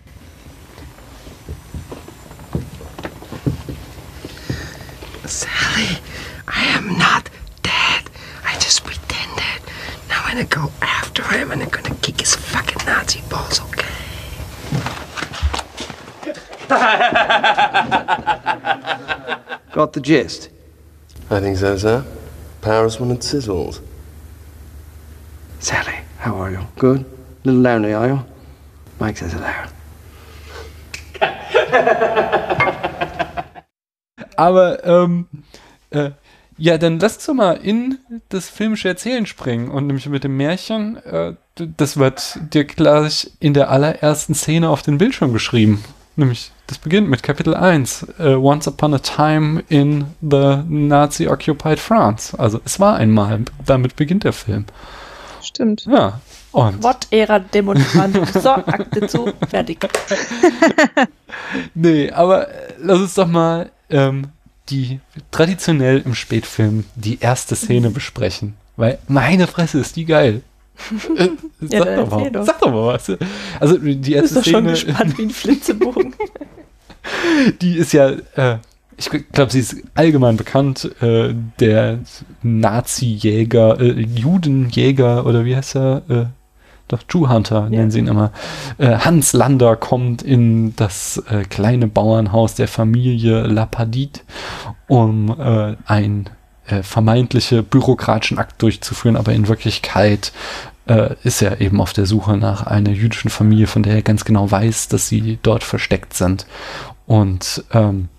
Sally, 5.27 5.99
I 6.47 6.63
am 6.67 6.97
not 6.97 7.29
dead. 7.61 8.09
I 8.45 8.53
just 8.59 8.85
pretended. 8.85 9.61
Now 10.07 10.21
I'm 10.23 10.37
gonna 10.37 10.45
go 10.45 10.71
after 10.81 11.21
him 11.23 11.51
and 11.51 11.61
I'm 11.63 11.69
gonna 11.69 11.93
kick 11.95 12.21
his 12.21 12.33
fucking 12.35 12.85
Nazi 12.85 13.21
balls, 13.29 13.59
okay? 13.59 13.83
Got 19.73 19.91
the 19.93 19.99
gist? 20.01 20.49
I 21.29 21.39
think 21.41 21.57
so, 21.57 21.75
sir. 21.77 22.05
Paris 22.61 22.97
when 22.99 23.11
it 23.11 23.19
sizzles. 23.19 23.81
Sally, 25.59 25.97
how 26.19 26.35
are 26.37 26.51
you? 26.51 26.65
Good? 26.77 27.01
A 27.01 27.05
little 27.43 27.61
lonely, 27.61 27.93
are 27.93 28.07
you? 28.07 28.25
Mike 28.99 29.17
says 29.17 29.33
hello. 29.33 29.53
Aber 34.37 34.83
ähm, 34.85 35.27
äh, 35.89 36.11
ja, 36.57 36.77
dann 36.77 36.99
lass 36.99 37.27
uns 37.27 37.37
mal 37.37 37.53
in 37.53 37.99
das 38.29 38.49
filmische 38.49 38.87
Erzählen 38.87 39.25
springen 39.25 39.69
und 39.69 39.87
nämlich 39.87 40.07
mit 40.07 40.23
dem 40.23 40.37
Märchen. 40.37 40.97
Äh, 41.05 41.33
das 41.55 41.97
wird 41.97 42.39
dir 42.53 42.65
gleich 42.65 43.31
in 43.39 43.53
der 43.53 43.69
allerersten 43.69 44.33
Szene 44.33 44.69
auf 44.69 44.81
den 44.81 44.97
Bildschirm 44.97 45.33
geschrieben. 45.33 45.83
Nämlich, 46.15 46.51
das 46.65 46.79
beginnt 46.79 47.09
mit 47.09 47.21
Kapitel 47.21 47.53
1. 47.53 48.07
Uh, 48.19 48.23
Once 48.37 48.67
upon 48.67 48.95
a 48.95 48.97
time 48.97 49.63
in 49.69 50.05
the 50.21 50.63
Nazi-occupied 50.67 51.79
France. 51.79 52.37
Also 52.37 52.59
es 52.65 52.79
war 52.79 52.95
einmal. 52.95 53.41
Damit 53.63 53.95
beginnt 53.95 54.23
der 54.23 54.33
Film. 54.33 54.65
Stimmt. 55.43 55.85
Ja. 55.85 56.19
Und 56.51 56.81
What 56.81 57.07
Ära 57.11 57.37
Demonstrant. 57.37 58.33
so, 58.33 58.49
Akte 58.49 59.05
zu, 59.05 59.31
fertig. 59.47 59.77
nee, 61.75 62.09
aber 62.09 62.47
lass 62.79 62.99
uns 62.99 63.13
doch 63.13 63.27
mal 63.27 63.69
ähm, 63.89 64.27
die 64.69 64.99
traditionell 65.31 66.01
im 66.05 66.13
Spätfilm 66.13 66.85
die 66.95 67.19
erste 67.19 67.55
Szene 67.55 67.89
besprechen. 67.89 68.55
Weil 68.75 68.99
meine 69.07 69.47
Fresse 69.47 69.79
ist 69.79 69.95
die 69.95 70.05
geil. 70.05 70.41
Äh, 71.15 71.29
sag, 71.61 71.71
Ja, 71.71 71.85
dann 71.85 71.95
doch 71.97 72.09
mal, 72.11 72.31
doch. 72.31 72.45
sag 72.45 72.59
doch 72.59 72.71
mal 72.71 72.85
was. 72.87 73.11
Also 73.59 73.77
die 73.77 74.13
erste 74.13 74.35
bist 74.35 74.47
doch 74.47 74.51
schon 74.51 74.63
Szene, 74.63 74.71
gespannt 74.71 75.17
wie 75.17 75.23
ein 75.23 75.29
Flitzebogen. 75.29 76.15
die 77.61 77.77
ist 77.77 77.93
ja, 77.93 78.11
äh, 78.35 78.57
ich 78.97 79.09
glaube, 79.31 79.51
sie 79.51 79.59
ist 79.59 79.77
allgemein 79.95 80.37
bekannt, 80.37 80.91
äh, 81.01 81.33
der 81.59 81.99
Nazi-Jäger, 82.43 83.79
äh, 83.79 84.01
Judenjäger 84.01 85.25
oder 85.25 85.45
wie 85.45 85.55
heißt 85.55 85.75
er? 85.75 86.31
Doch, 86.87 86.99
Jew 87.09 87.27
Hunter 87.27 87.69
nennen 87.69 87.91
sie 87.91 87.99
ihn 87.99 88.07
immer. 88.07 88.31
Äh, 88.77 88.97
Hans 88.99 89.33
Lander 89.33 89.75
kommt 89.75 90.21
in 90.21 90.75
das 90.75 91.21
äh, 91.29 91.43
kleine 91.43 91.87
Bauernhaus 91.87 92.55
der 92.55 92.67
Familie 92.67 93.41
Lapadit, 93.41 94.23
um 94.87 95.35
äh, 95.37 95.75
ein 95.85 96.29
äh, 96.67 96.83
vermeintliche 96.83 97.63
bürokratischen 97.63 98.37
Akt 98.37 98.61
durchzuführen, 98.61 99.17
aber 99.17 99.33
in 99.33 99.47
Wirklichkeit 99.47 100.31
äh, 100.87 101.15
ist 101.23 101.41
er 101.41 101.61
eben 101.61 101.81
auf 101.81 101.93
der 101.93 102.05
Suche 102.05 102.37
nach 102.37 102.65
einer 102.65 102.91
jüdischen 102.91 103.29
Familie, 103.29 103.67
von 103.67 103.83
der 103.83 103.95
er 103.95 104.01
ganz 104.01 104.25
genau 104.25 104.49
weiß, 104.49 104.87
dass 104.87 105.07
sie 105.07 105.39
dort 105.41 105.63
versteckt 105.63 106.13
sind. 106.13 106.45
Und 107.05 107.63
ähm, 107.73 108.09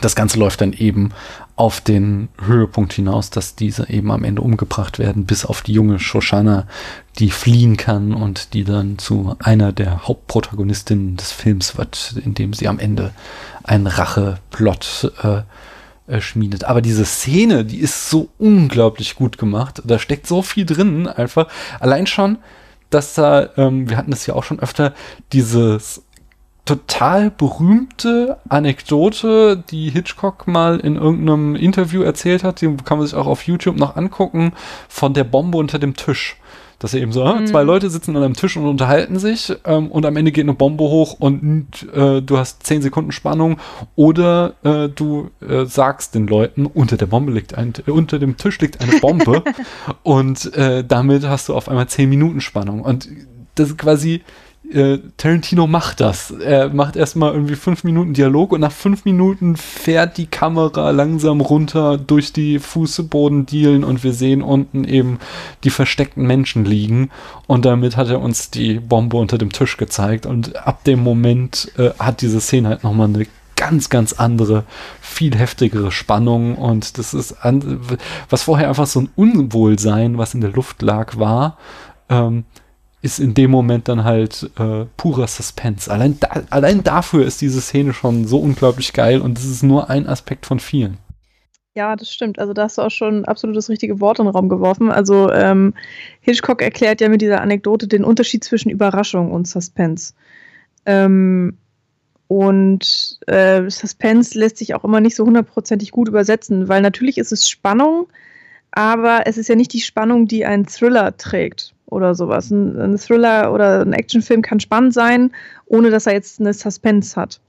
das 0.00 0.16
Ganze 0.16 0.38
läuft 0.38 0.60
dann 0.60 0.72
eben 0.72 1.12
auf 1.56 1.80
den 1.80 2.28
Höhepunkt 2.44 2.92
hinaus, 2.92 3.30
dass 3.30 3.54
diese 3.54 3.88
eben 3.88 4.10
am 4.10 4.24
Ende 4.24 4.42
umgebracht 4.42 4.98
werden, 4.98 5.24
bis 5.24 5.44
auf 5.44 5.62
die 5.62 5.72
junge 5.72 6.00
Shoshana, 6.00 6.66
die 7.18 7.30
fliehen 7.30 7.76
kann 7.76 8.12
und 8.12 8.54
die 8.54 8.64
dann 8.64 8.98
zu 8.98 9.36
einer 9.38 9.72
der 9.72 10.08
Hauptprotagonistinnen 10.08 11.16
des 11.16 11.30
Films 11.30 11.78
wird, 11.78 12.16
indem 12.24 12.54
sie 12.54 12.66
am 12.66 12.80
Ende 12.80 13.12
einen 13.62 13.86
Racheplot 13.86 15.12
äh, 15.22 15.42
äh, 16.06 16.20
schmiedet. 16.20 16.64
Aber 16.64 16.82
diese 16.82 17.04
Szene, 17.04 17.64
die 17.64 17.78
ist 17.78 18.10
so 18.10 18.28
unglaublich 18.38 19.14
gut 19.14 19.38
gemacht. 19.38 19.80
Da 19.84 20.00
steckt 20.00 20.26
so 20.26 20.42
viel 20.42 20.66
drin, 20.66 21.06
einfach. 21.06 21.46
Allein 21.78 22.08
schon, 22.08 22.38
dass 22.90 23.14
da, 23.14 23.48
ähm, 23.56 23.88
wir 23.88 23.96
hatten 23.96 24.10
das 24.10 24.26
ja 24.26 24.34
auch 24.34 24.44
schon 24.44 24.60
öfter, 24.60 24.92
dieses 25.32 26.02
total 26.64 27.30
berühmte 27.30 28.38
Anekdote, 28.48 29.62
die 29.70 29.90
Hitchcock 29.90 30.46
mal 30.46 30.80
in 30.80 30.96
irgendeinem 30.96 31.56
Interview 31.56 32.02
erzählt 32.02 32.42
hat, 32.42 32.60
die 32.60 32.74
kann 32.84 32.98
man 32.98 33.06
sich 33.06 33.16
auch 33.16 33.26
auf 33.26 33.46
YouTube 33.46 33.76
noch 33.76 33.96
angucken, 33.96 34.52
von 34.88 35.12
der 35.12 35.24
Bombe 35.24 35.58
unter 35.58 35.78
dem 35.78 35.94
Tisch. 35.94 36.36
Dass 36.80 36.92
er 36.92 37.00
eben 37.00 37.12
so, 37.12 37.24
äh, 37.24 37.44
zwei 37.44 37.62
Leute 37.62 37.88
sitzen 37.88 38.16
an 38.16 38.22
einem 38.22 38.34
Tisch 38.34 38.56
und 38.56 38.66
unterhalten 38.66 39.18
sich 39.18 39.54
ähm, 39.64 39.90
und 39.90 40.04
am 40.04 40.16
Ende 40.16 40.32
geht 40.32 40.44
eine 40.44 40.54
Bombe 40.54 40.84
hoch 40.84 41.14
und 41.18 41.66
äh, 41.94 42.20
du 42.20 42.36
hast 42.36 42.66
10 42.66 42.82
Sekunden 42.82 43.12
Spannung. 43.12 43.58
Oder 43.94 44.54
äh, 44.64 44.88
du 44.88 45.30
äh, 45.40 45.64
sagst 45.66 46.14
den 46.14 46.26
Leuten, 46.26 46.66
unter 46.66 46.96
der 46.96 47.06
Bombe 47.06 47.32
liegt 47.32 47.56
ein, 47.56 47.72
äh, 47.86 47.90
unter 47.90 48.18
dem 48.18 48.36
Tisch 48.36 48.58
liegt 48.60 48.82
eine 48.82 49.00
Bombe. 49.00 49.44
Und 50.02 50.52
äh, 50.56 50.84
damit 50.84 51.26
hast 51.26 51.48
du 51.48 51.54
auf 51.54 51.68
einmal 51.68 51.88
10 51.88 52.10
Minuten 52.10 52.40
Spannung. 52.40 52.82
Und 52.82 53.08
das 53.54 53.70
ist 53.70 53.78
quasi, 53.78 54.22
äh, 54.70 54.98
Tarantino 55.16 55.66
macht 55.66 56.00
das. 56.00 56.30
Er 56.30 56.70
macht 56.70 56.96
erstmal 56.96 57.32
irgendwie 57.32 57.54
fünf 57.54 57.84
Minuten 57.84 58.14
Dialog 58.14 58.52
und 58.52 58.60
nach 58.60 58.72
fünf 58.72 59.04
Minuten 59.04 59.56
fährt 59.56 60.16
die 60.16 60.26
Kamera 60.26 60.90
langsam 60.90 61.40
runter 61.40 61.98
durch 61.98 62.32
die 62.32 62.58
Fußbodendielen 62.58 63.84
und 63.84 64.02
wir 64.02 64.12
sehen 64.12 64.42
unten 64.42 64.84
eben 64.84 65.18
die 65.64 65.70
versteckten 65.70 66.26
Menschen 66.26 66.64
liegen 66.64 67.10
und 67.46 67.64
damit 67.64 67.96
hat 67.96 68.08
er 68.08 68.20
uns 68.20 68.50
die 68.50 68.80
Bombe 68.80 69.16
unter 69.18 69.38
dem 69.38 69.52
Tisch 69.52 69.76
gezeigt 69.76 70.26
und 70.26 70.56
ab 70.56 70.84
dem 70.84 71.00
Moment 71.00 71.72
äh, 71.76 71.90
hat 71.98 72.22
diese 72.22 72.40
Szene 72.40 72.68
halt 72.68 72.84
nochmal 72.84 73.08
eine 73.08 73.26
ganz, 73.56 73.88
ganz 73.88 74.14
andere, 74.14 74.64
viel 75.00 75.36
heftigere 75.36 75.92
Spannung 75.92 76.56
und 76.56 76.98
das 76.98 77.14
ist, 77.14 77.32
an, 77.44 77.80
was 78.28 78.42
vorher 78.42 78.68
einfach 78.68 78.86
so 78.86 79.00
ein 79.00 79.10
Unwohlsein, 79.14 80.18
was 80.18 80.34
in 80.34 80.40
der 80.40 80.50
Luft 80.50 80.82
lag, 80.82 81.18
war, 81.18 81.58
ähm, 82.08 82.44
ist 83.04 83.18
in 83.18 83.34
dem 83.34 83.50
Moment 83.50 83.88
dann 83.88 84.02
halt 84.02 84.50
äh, 84.58 84.86
purer 84.96 85.26
Suspense. 85.26 85.92
Allein, 85.92 86.18
da, 86.20 86.42
allein 86.48 86.82
dafür 86.82 87.26
ist 87.26 87.42
diese 87.42 87.60
Szene 87.60 87.92
schon 87.92 88.26
so 88.26 88.38
unglaublich 88.38 88.94
geil 88.94 89.20
und 89.20 89.38
es 89.38 89.44
ist 89.44 89.62
nur 89.62 89.90
ein 89.90 90.06
Aspekt 90.06 90.46
von 90.46 90.58
vielen. 90.58 90.96
Ja, 91.74 91.96
das 91.96 92.10
stimmt. 92.10 92.38
Also 92.38 92.54
da 92.54 92.62
hast 92.62 92.78
du 92.78 92.82
auch 92.82 92.90
schon 92.90 93.26
absolut 93.26 93.58
das 93.58 93.68
richtige 93.68 94.00
Wort 94.00 94.20
in 94.20 94.24
den 94.24 94.32
Raum 94.32 94.48
geworfen. 94.48 94.90
Also 94.90 95.30
ähm, 95.30 95.74
Hitchcock 96.20 96.62
erklärt 96.62 97.02
ja 97.02 97.10
mit 97.10 97.20
dieser 97.20 97.42
Anekdote 97.42 97.88
den 97.88 98.04
Unterschied 98.04 98.42
zwischen 98.42 98.70
Überraschung 98.70 99.32
und 99.32 99.46
Suspense. 99.46 100.14
Ähm, 100.86 101.58
und 102.28 103.18
äh, 103.26 103.68
Suspense 103.68 104.38
lässt 104.38 104.56
sich 104.56 104.74
auch 104.74 104.84
immer 104.84 105.02
nicht 105.02 105.14
so 105.14 105.26
hundertprozentig 105.26 105.90
gut 105.90 106.08
übersetzen, 106.08 106.68
weil 106.68 106.80
natürlich 106.80 107.18
ist 107.18 107.32
es 107.32 107.50
Spannung, 107.50 108.06
aber 108.70 109.26
es 109.26 109.36
ist 109.36 109.48
ja 109.48 109.56
nicht 109.56 109.74
die 109.74 109.82
Spannung, 109.82 110.26
die 110.26 110.46
einen 110.46 110.64
Thriller 110.64 111.18
trägt 111.18 111.73
oder 111.86 112.14
sowas. 112.14 112.50
Ein, 112.50 112.78
ein 112.80 112.98
Thriller 112.98 113.52
oder 113.52 113.80
ein 113.80 113.92
Actionfilm 113.92 114.42
kann 114.42 114.60
spannend 114.60 114.94
sein, 114.94 115.30
ohne 115.66 115.90
dass 115.90 116.06
er 116.06 116.14
jetzt 116.14 116.40
eine 116.40 116.52
Suspense 116.52 117.16
hat. 117.16 117.40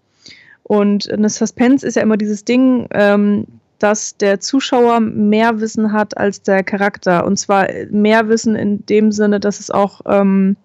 Und 0.64 1.12
eine 1.12 1.30
Suspense 1.30 1.86
ist 1.86 1.96
ja 1.96 2.02
immer 2.02 2.18
dieses 2.18 2.44
Ding, 2.44 2.88
ähm, 2.92 3.46
dass 3.80 4.18
der 4.18 4.40
Zuschauer 4.40 5.00
mehr 5.00 5.60
Wissen 5.60 5.92
hat 5.92 6.18
als 6.18 6.42
der 6.42 6.64
Charakter. 6.64 7.26
Und 7.26 7.38
zwar 7.38 7.68
mehr 7.92 8.28
Wissen 8.30 8.56
in 8.56 8.86
dem 8.86 9.12
Sinne, 9.12 9.40
dass 9.40 9.60
es 9.60 9.70
auch 9.70 10.02
ähm, 10.06 10.56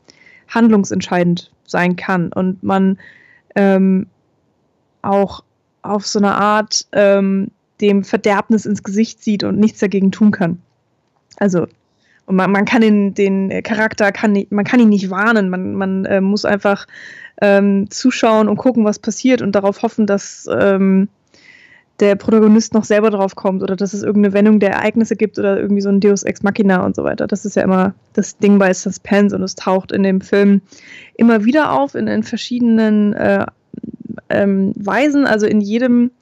handlungsentscheidend 0.48 1.50
sein 1.66 1.96
kann 1.96 2.32
und 2.32 2.62
man 2.62 2.98
ähm, 3.54 4.06
auch 5.02 5.42
auf 5.82 6.06
so 6.06 6.18
eine 6.18 6.34
Art 6.34 6.86
ähm, 6.92 7.50
dem 7.80 8.04
Verderbnis 8.04 8.66
ins 8.66 8.82
Gesicht 8.82 9.22
sieht 9.22 9.44
und 9.44 9.58
nichts 9.58 9.80
dagegen 9.80 10.10
tun 10.12 10.30
kann. 10.30 10.60
Also 11.38 11.66
und 12.30 12.36
man, 12.36 12.52
man 12.52 12.64
kann 12.64 12.80
den, 12.80 13.12
den 13.12 13.60
Charakter, 13.64 14.12
kann 14.12 14.40
man 14.50 14.64
kann 14.64 14.78
ihn 14.78 14.88
nicht 14.88 15.10
warnen. 15.10 15.50
Man, 15.50 15.74
man 15.74 16.04
äh, 16.04 16.20
muss 16.20 16.44
einfach 16.44 16.86
ähm, 17.42 17.90
zuschauen 17.90 18.48
und 18.48 18.56
gucken, 18.56 18.84
was 18.84 19.00
passiert 19.00 19.42
und 19.42 19.56
darauf 19.56 19.82
hoffen, 19.82 20.06
dass 20.06 20.48
ähm, 20.48 21.08
der 21.98 22.14
Protagonist 22.14 22.72
noch 22.72 22.84
selber 22.84 23.10
drauf 23.10 23.34
kommt 23.34 23.64
oder 23.64 23.74
dass 23.74 23.94
es 23.94 24.04
irgendeine 24.04 24.32
Wendung 24.32 24.60
der 24.60 24.70
Ereignisse 24.70 25.16
gibt 25.16 25.40
oder 25.40 25.58
irgendwie 25.58 25.80
so 25.80 25.88
ein 25.88 25.98
Deus 25.98 26.22
Ex 26.22 26.44
Machina 26.44 26.86
und 26.86 26.94
so 26.94 27.02
weiter. 27.02 27.26
Das 27.26 27.44
ist 27.44 27.56
ja 27.56 27.64
immer 27.64 27.94
das 28.12 28.38
Ding 28.38 28.60
bei 28.60 28.72
Suspense 28.72 29.34
und 29.34 29.42
es 29.42 29.56
taucht 29.56 29.90
in 29.90 30.04
dem 30.04 30.20
Film 30.20 30.60
immer 31.16 31.44
wieder 31.44 31.72
auf 31.72 31.96
in, 31.96 32.06
in 32.06 32.22
verschiedenen 32.22 33.12
äh, 33.14 33.44
ähm, 34.28 34.72
Weisen. 34.76 35.26
Also 35.26 35.46
in 35.46 35.60
jedem, 35.60 36.12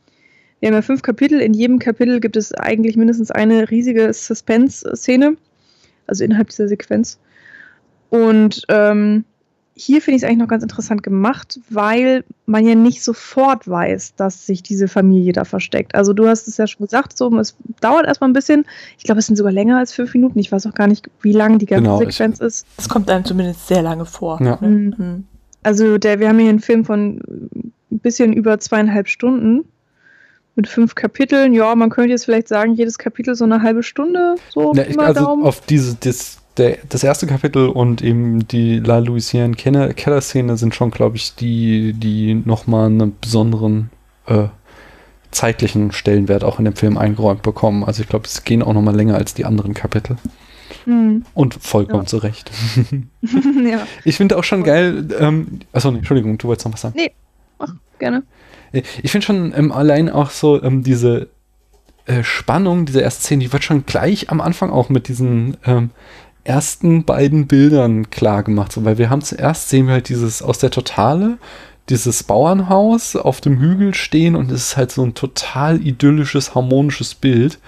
wir 0.60 0.68
haben 0.68 0.74
ja 0.74 0.80
fünf 0.80 1.02
Kapitel, 1.02 1.38
in 1.38 1.52
jedem 1.52 1.78
Kapitel 1.78 2.18
gibt 2.18 2.38
es 2.38 2.54
eigentlich 2.54 2.96
mindestens 2.96 3.30
eine 3.30 3.70
riesige 3.70 4.10
Suspense-Szene 4.10 5.36
also 6.08 6.24
innerhalb 6.24 6.48
dieser 6.48 6.68
Sequenz. 6.68 7.18
Und 8.10 8.62
ähm, 8.68 9.24
hier 9.74 10.02
finde 10.02 10.16
ich 10.16 10.22
es 10.22 10.28
eigentlich 10.28 10.38
noch 10.38 10.48
ganz 10.48 10.64
interessant 10.64 11.04
gemacht, 11.04 11.60
weil 11.70 12.24
man 12.46 12.66
ja 12.66 12.74
nicht 12.74 13.04
sofort 13.04 13.68
weiß, 13.68 14.16
dass 14.16 14.44
sich 14.44 14.62
diese 14.62 14.88
Familie 14.88 15.32
da 15.32 15.44
versteckt. 15.44 15.94
Also 15.94 16.12
du 16.12 16.26
hast 16.26 16.48
es 16.48 16.56
ja 16.56 16.66
schon 16.66 16.84
gesagt, 16.84 17.16
so 17.16 17.34
es 17.38 17.56
dauert 17.80 18.06
erstmal 18.06 18.28
ein 18.28 18.32
bisschen. 18.32 18.66
Ich 18.98 19.04
glaube, 19.04 19.20
es 19.20 19.26
sind 19.26 19.36
sogar 19.36 19.52
länger 19.52 19.78
als 19.78 19.92
fünf 19.92 20.12
Minuten. 20.14 20.38
Ich 20.40 20.50
weiß 20.50 20.66
auch 20.66 20.74
gar 20.74 20.88
nicht, 20.88 21.08
wie 21.20 21.32
lang 21.32 21.58
die 21.58 21.66
ganze 21.66 21.84
genau, 21.84 21.98
Sequenz 21.98 22.40
ist. 22.40 22.66
Es 22.76 22.88
kommt 22.88 23.08
einem 23.08 23.24
zumindest 23.24 23.68
sehr 23.68 23.82
lange 23.82 24.04
vor. 24.04 24.42
Ja. 24.42 24.58
Ne? 24.60 24.94
Mhm. 24.98 25.24
Also 25.62 25.98
der, 25.98 26.18
wir 26.18 26.28
haben 26.28 26.38
hier 26.40 26.48
einen 26.48 26.60
Film 26.60 26.84
von 26.84 27.20
ein 27.92 27.98
bisschen 28.00 28.32
über 28.32 28.58
zweieinhalb 28.58 29.08
Stunden 29.08 29.64
mit 30.58 30.68
fünf 30.68 30.94
Kapiteln. 30.96 31.54
Ja, 31.54 31.74
man 31.74 31.88
könnte 31.88 32.10
jetzt 32.10 32.26
vielleicht 32.26 32.48
sagen, 32.48 32.74
jedes 32.74 32.98
Kapitel 32.98 33.34
so 33.34 33.44
eine 33.44 33.62
halbe 33.62 33.82
Stunde. 33.82 34.34
So 34.50 34.74
ja, 34.74 34.82
ich, 34.82 34.98
also 34.98 35.24
Daumen. 35.24 35.44
auf 35.44 35.60
diese, 35.62 35.94
das, 35.94 36.38
der, 36.58 36.78
das 36.88 37.04
erste 37.04 37.26
Kapitel 37.26 37.68
und 37.68 38.02
eben 38.02 38.46
die 38.48 38.80
La 38.80 38.98
Louisiane 38.98 39.54
Keller 39.54 40.20
Szene 40.20 40.56
sind 40.56 40.74
schon, 40.74 40.90
glaube 40.90 41.16
ich, 41.16 41.36
die, 41.36 41.94
die 41.94 42.34
nochmal 42.34 42.86
einen 42.86 43.16
besonderen 43.20 43.90
äh, 44.26 44.48
zeitlichen 45.30 45.92
Stellenwert 45.92 46.42
auch 46.42 46.58
in 46.58 46.64
dem 46.64 46.74
Film 46.74 46.98
eingeräumt 46.98 47.42
bekommen. 47.42 47.84
Also 47.84 48.02
ich 48.02 48.08
glaube, 48.08 48.26
es 48.26 48.42
gehen 48.42 48.62
auch 48.62 48.72
nochmal 48.72 48.96
länger 48.96 49.14
als 49.14 49.34
die 49.34 49.44
anderen 49.44 49.74
Kapitel. 49.74 50.16
Mhm. 50.86 51.24
Und 51.34 51.54
vollkommen 51.54 52.02
ja. 52.02 52.06
zu 52.06 52.18
Recht. 52.18 52.50
ja. 53.22 53.86
Ich 54.04 54.16
finde 54.16 54.36
auch 54.36 54.44
schon 54.44 54.64
geil, 54.64 55.06
ähm, 55.20 55.60
achso, 55.72 55.92
nee, 55.92 55.98
Entschuldigung, 55.98 56.36
du 56.36 56.48
wolltest 56.48 56.66
noch 56.66 56.72
was 56.72 56.80
sagen. 56.80 56.94
Nee, 56.96 57.12
ach, 57.60 57.74
gerne. 58.00 58.24
Ich 58.72 59.10
finde 59.10 59.26
schon 59.26 59.54
ähm, 59.56 59.72
allein 59.72 60.10
auch 60.10 60.30
so 60.30 60.62
ähm, 60.62 60.82
diese 60.82 61.28
äh, 62.06 62.22
Spannung 62.22 62.86
dieser 62.86 63.02
ersten 63.02 63.22
Szene, 63.22 63.44
die 63.44 63.52
wird 63.52 63.64
schon 63.64 63.86
gleich 63.86 64.30
am 64.30 64.40
Anfang 64.40 64.70
auch 64.70 64.88
mit 64.88 65.08
diesen 65.08 65.56
ähm, 65.64 65.90
ersten 66.44 67.04
beiden 67.04 67.46
Bildern 67.46 68.10
klar 68.10 68.42
gemacht. 68.42 68.72
So, 68.72 68.84
weil 68.84 68.98
wir 68.98 69.10
haben 69.10 69.22
zuerst 69.22 69.68
sehen 69.68 69.86
wir 69.86 69.94
halt 69.94 70.08
dieses 70.08 70.42
aus 70.42 70.58
der 70.58 70.70
Totale, 70.70 71.38
dieses 71.90 72.22
Bauernhaus 72.22 73.14
auf 73.14 73.40
dem 73.40 73.58
Hügel 73.58 73.94
stehen 73.94 74.36
und 74.36 74.50
es 74.50 74.68
ist 74.68 74.76
halt 74.76 74.90
so 74.90 75.02
ein 75.04 75.14
total 75.14 75.80
idyllisches, 75.80 76.54
harmonisches 76.54 77.14
Bild. 77.14 77.58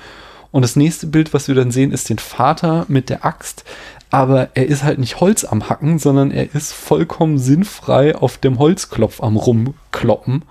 Und 0.52 0.62
das 0.62 0.74
nächste 0.74 1.06
Bild, 1.06 1.32
was 1.32 1.46
wir 1.46 1.54
dann 1.54 1.70
sehen, 1.70 1.92
ist 1.92 2.08
den 2.08 2.18
Vater 2.18 2.84
mit 2.88 3.08
der 3.08 3.24
Axt. 3.24 3.64
Aber 4.10 4.48
er 4.54 4.66
ist 4.66 4.82
halt 4.82 4.98
nicht 4.98 5.20
Holz 5.20 5.44
am 5.44 5.68
Hacken, 5.68 5.98
sondern 5.98 6.32
er 6.32 6.54
ist 6.54 6.72
vollkommen 6.72 7.38
sinnfrei 7.38 8.16
auf 8.16 8.38
dem 8.38 8.58
Holzklopf 8.58 9.22
am 9.22 9.36
Rumkloppen 9.36 10.42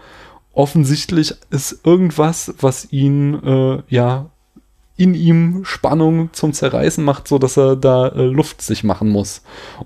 offensichtlich 0.60 1.36
ist 1.52 1.80
irgendwas, 1.86 2.53
was 2.60 2.91
ihn 2.91 3.41
äh, 3.45 3.81
ja 3.88 4.30
in 4.98 5.14
ihm 5.14 5.64
Spannung 5.64 6.27
zum 6.34 6.52
Zerreißen 6.52 7.02
macht, 7.02 7.30
so 7.30 7.40
dass 7.40 7.56
er 7.56 7.77
da 7.77 8.10
äh, 8.10 8.23
Luft 8.23 8.61
sich 8.61 8.84
machen 8.84 9.07
muss. 9.07 9.41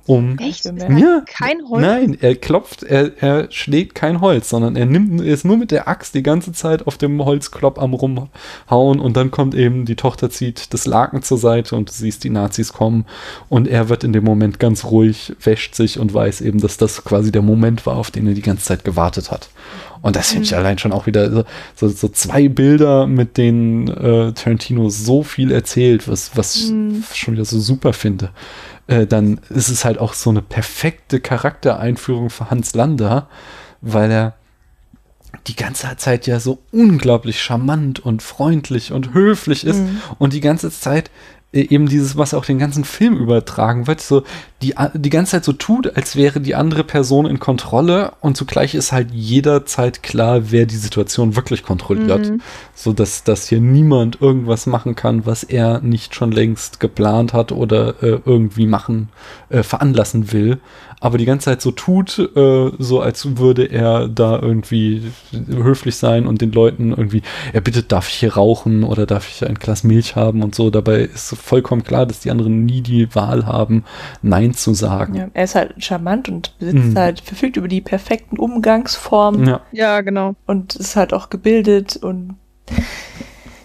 Um, 0.07 0.39
Echt? 0.39 0.65
Ja, 0.65 1.21
kein 1.27 1.59
Holz? 1.69 1.81
Nein, 1.85 2.17
er 2.19 2.33
klopft, 2.33 2.81
er, 2.81 3.11
er 3.21 3.51
schlägt 3.51 3.93
kein 3.93 4.21
Holz, 4.21 4.49
sondern 4.49 4.75
er 4.75 4.87
nimmt, 4.87 5.21
er 5.21 5.31
ist 5.31 5.45
nur 5.45 5.57
mit 5.57 5.69
der 5.69 5.87
Axt 5.87 6.15
die 6.15 6.23
ganze 6.23 6.51
Zeit 6.51 6.87
auf 6.87 6.97
dem 6.97 7.23
Holzklopp 7.23 7.79
am 7.79 7.93
rumhauen 7.93 8.99
und 8.99 9.15
dann 9.15 9.29
kommt 9.29 9.53
eben 9.53 9.85
die 9.85 9.95
Tochter 9.95 10.31
zieht 10.31 10.73
das 10.73 10.87
Laken 10.87 11.21
zur 11.21 11.37
Seite 11.37 11.75
und 11.75 11.89
du 11.89 11.93
siehst 11.93 12.23
die 12.23 12.31
Nazis 12.31 12.73
kommen 12.73 13.05
und 13.49 13.67
er 13.67 13.89
wird 13.89 14.03
in 14.03 14.13
dem 14.13 14.23
Moment 14.23 14.59
ganz 14.59 14.85
ruhig, 14.85 15.35
wäscht 15.39 15.75
sich 15.75 15.99
und 15.99 16.11
weiß 16.11 16.41
eben, 16.41 16.59
dass 16.59 16.77
das 16.77 17.03
quasi 17.03 17.31
der 17.31 17.43
Moment 17.43 17.85
war, 17.85 17.97
auf 17.97 18.09
den 18.09 18.25
er 18.25 18.33
die 18.33 18.41
ganze 18.41 18.65
Zeit 18.65 18.83
gewartet 18.83 19.29
hat. 19.29 19.49
Und 20.03 20.17
das 20.17 20.31
finde 20.31 20.43
ich 20.43 20.51
mhm. 20.51 20.57
allein 20.57 20.77
schon 20.77 20.91
auch 20.91 21.07
wieder 21.07 21.31
so, 21.31 21.45
so, 21.75 21.87
so, 21.87 22.09
zwei 22.09 22.49
Bilder, 22.49 23.07
mit 23.07 23.37
denen 23.37 23.87
äh, 23.87 24.33
Tarantino 24.33 24.89
so 24.89 25.23
viel 25.23 25.49
erzählt, 25.49 26.09
was, 26.09 26.35
was 26.35 26.69
mhm. 26.69 27.05
ich 27.09 27.19
schon 27.19 27.33
wieder 27.33 27.45
so 27.45 27.57
super 27.57 27.93
finde. 27.93 28.31
Äh, 28.87 29.07
dann 29.07 29.39
ist 29.49 29.69
es 29.69 29.85
halt 29.85 29.97
auch 29.97 30.13
so 30.13 30.29
eine 30.29 30.41
perfekte 30.41 31.21
Charaktereinführung 31.21 32.29
für 32.29 32.49
Hans 32.49 32.75
Lander, 32.75 33.29
weil 33.79 34.11
er 34.11 34.33
die 35.47 35.55
ganze 35.55 35.95
Zeit 35.95 36.27
ja 36.27 36.39
so 36.41 36.59
unglaublich 36.71 37.41
charmant 37.41 37.99
und 37.99 38.21
freundlich 38.21 38.91
und 38.91 39.13
höflich 39.13 39.65
ist 39.65 39.79
mhm. 39.79 40.01
und 40.19 40.33
die 40.33 40.41
ganze 40.41 40.69
Zeit 40.69 41.11
eben 41.53 41.87
dieses, 41.87 42.17
was 42.17 42.33
auch 42.33 42.45
den 42.45 42.57
ganzen 42.57 42.83
Film 42.83 43.15
übertragen 43.17 43.85
wird, 43.87 44.01
so 44.01 44.23
die, 44.61 44.73
die 44.95 45.09
ganze 45.09 45.33
Zeit 45.33 45.45
so 45.45 45.53
tut, 45.53 45.95
als 45.95 46.15
wäre 46.15 46.41
die 46.41 46.55
andere 46.55 46.83
Person 46.83 47.25
in 47.25 47.39
Kontrolle 47.39 48.13
und 48.21 48.35
zugleich 48.35 48.75
ist 48.75 48.91
halt 48.91 49.11
jederzeit 49.11 50.01
klar, 50.01 50.51
wer 50.51 50.65
die 50.65 50.77
Situation 50.77 51.35
wirklich 51.35 51.63
kontrolliert, 51.63 52.29
mhm. 52.29 52.41
so 52.73 52.91
dass, 52.91 53.23
dass 53.23 53.47
hier 53.47 53.61
niemand 53.61 54.21
irgendwas 54.21 54.65
machen 54.65 54.95
kann, 54.95 55.25
was 55.25 55.43
er 55.43 55.79
nicht 55.81 56.15
schon 56.15 56.31
längst 56.31 56.79
geplant 56.79 57.33
hat 57.33 57.51
oder 57.51 58.01
äh, 58.01 58.19
irgendwie 58.25 58.65
machen, 58.65 59.09
äh, 59.49 59.63
veranlassen 59.63 60.31
will 60.31 60.59
aber 61.03 61.17
die 61.17 61.25
ganze 61.25 61.45
Zeit 61.45 61.61
so 61.61 61.71
tut, 61.71 62.17
äh, 62.17 62.71
so 62.79 63.01
als 63.01 63.37
würde 63.37 63.65
er 63.65 64.07
da 64.07 64.39
irgendwie 64.39 65.11
höflich 65.49 65.97
sein 65.97 66.25
und 66.25 66.39
den 66.39 66.53
Leuten 66.53 66.91
irgendwie, 66.91 67.23
er 67.51 67.59
bittet, 67.59 67.91
darf 67.91 68.07
ich 68.07 68.13
hier 68.13 68.35
rauchen 68.35 68.85
oder 68.85 69.05
darf 69.05 69.27
ich 69.27 69.45
ein 69.45 69.55
Glas 69.55 69.83
Milch 69.83 70.15
haben 70.15 70.41
und 70.41 70.55
so. 70.55 70.69
Dabei 70.69 70.99
ist 70.99 71.35
vollkommen 71.35 71.83
klar, 71.83 72.05
dass 72.05 72.21
die 72.21 72.31
anderen 72.31 72.65
nie 72.65 72.79
die 72.79 73.13
Wahl 73.13 73.45
haben, 73.45 73.83
Nein 74.21 74.53
zu 74.53 74.73
sagen. 74.73 75.15
Ja, 75.15 75.27
er 75.33 75.43
ist 75.43 75.55
halt 75.55 75.73
charmant 75.83 76.29
und 76.29 76.57
besitzt 76.57 76.93
mhm. 76.93 76.97
halt, 76.97 77.19
verfügt 77.19 77.57
über 77.57 77.67
die 77.67 77.81
perfekten 77.81 78.39
Umgangsformen. 78.39 79.45
Ja, 79.45 79.59
ja 79.73 79.99
genau. 79.99 80.35
Und 80.47 80.77
ist 80.77 80.95
halt 80.95 81.11
auch 81.11 81.29
gebildet 81.29 81.97
und 81.97 82.35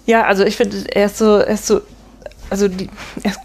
ja, 0.07 0.25
also 0.25 0.43
ich 0.45 0.57
finde, 0.57 0.77
er 0.93 1.07
ist 1.07 1.19
so, 1.19 1.37
er 1.37 1.55
ist 1.55 1.69
so, 1.69 1.83
also 2.51 2.67
die, 2.67 2.91
er 3.23 3.31
ist 3.31 3.41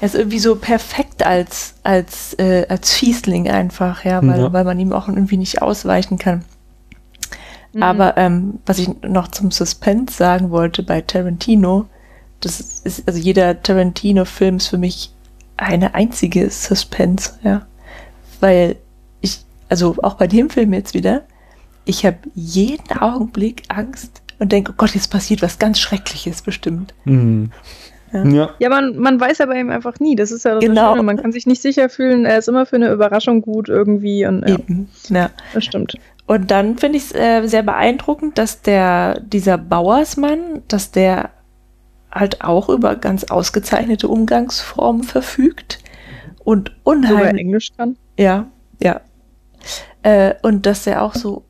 er 0.00 0.06
ist 0.06 0.14
irgendwie 0.14 0.38
so 0.38 0.56
perfekt 0.56 1.24
als, 1.26 1.74
als, 1.82 2.34
äh, 2.34 2.66
als 2.68 2.92
Fiesling 2.92 3.48
einfach, 3.48 4.04
ja, 4.04 4.24
weil, 4.26 4.40
ja. 4.40 4.52
weil 4.52 4.64
man 4.64 4.78
ihm 4.78 4.92
auch 4.92 5.08
irgendwie 5.08 5.36
nicht 5.36 5.60
ausweichen 5.60 6.18
kann. 6.18 6.44
Mhm. 7.72 7.82
Aber 7.82 8.16
ähm, 8.16 8.60
was 8.64 8.78
ich 8.78 8.88
noch 9.02 9.28
zum 9.28 9.50
Suspense 9.50 10.14
sagen 10.14 10.50
wollte 10.50 10.82
bei 10.82 11.00
Tarantino, 11.00 11.86
das 12.40 12.60
ist, 12.60 13.08
also 13.08 13.18
jeder 13.18 13.60
Tarantino-Film 13.60 14.56
ist 14.58 14.68
für 14.68 14.78
mich 14.78 15.12
eine 15.56 15.94
einzige 15.94 16.48
Suspense, 16.50 17.32
ja. 17.42 17.66
Weil 18.40 18.76
ich, 19.20 19.40
also 19.68 19.96
auch 20.02 20.14
bei 20.14 20.28
dem 20.28 20.48
Film 20.48 20.72
jetzt 20.72 20.94
wieder, 20.94 21.22
ich 21.84 22.06
habe 22.06 22.18
jeden 22.34 22.92
Augenblick 22.98 23.64
Angst 23.68 24.22
und 24.38 24.52
denke, 24.52 24.72
oh 24.72 24.74
Gott, 24.76 24.94
jetzt 24.94 25.10
passiert 25.10 25.42
was 25.42 25.58
ganz 25.58 25.80
Schreckliches 25.80 26.42
bestimmt. 26.42 26.94
Mhm. 27.04 27.50
Ja. 28.12 28.24
Ja. 28.24 28.50
Ja, 28.58 28.68
man, 28.68 28.96
man 28.98 29.20
weiß 29.20 29.38
ja 29.38 29.46
bei 29.46 29.60
ihm 29.60 29.70
einfach 29.70 29.98
nie. 30.00 30.16
Das 30.16 30.30
ist 30.30 30.44
ja 30.44 30.54
das 30.54 30.64
Genau. 30.64 30.92
Schöne. 30.92 31.02
Man 31.02 31.16
kann 31.16 31.32
sich 31.32 31.46
nicht 31.46 31.62
sicher 31.62 31.88
fühlen. 31.88 32.24
Er 32.24 32.38
ist 32.38 32.48
immer 32.48 32.66
für 32.66 32.76
eine 32.76 32.90
Überraschung 32.90 33.42
gut 33.42 33.68
irgendwie. 33.68 34.26
Und, 34.26 34.48
ja, 34.48 34.54
Eben. 34.54 34.88
Ja. 35.08 35.30
das 35.54 35.64
stimmt. 35.64 35.94
Und 36.26 36.50
dann 36.50 36.76
finde 36.76 36.98
ich 36.98 37.04
es 37.04 37.14
äh, 37.14 37.46
sehr 37.46 37.62
beeindruckend, 37.62 38.36
dass 38.38 38.60
der, 38.62 39.20
dieser 39.20 39.56
Bauersmann, 39.56 40.62
dass 40.68 40.90
der 40.90 41.30
halt 42.10 42.42
auch 42.42 42.68
über 42.68 42.96
ganz 42.96 43.24
ausgezeichnete 43.24 44.08
Umgangsformen 44.08 45.02
verfügt 45.04 45.78
und 46.44 46.68
Sogar 46.84 46.96
unheimlich. 46.96 47.40
Englisch 47.40 47.68
kann. 47.76 47.96
Ja, 48.18 48.46
ja. 48.82 49.00
Äh, 50.02 50.34
und 50.42 50.66
dass 50.66 50.86
er 50.86 51.02
auch 51.02 51.14
so 51.14 51.44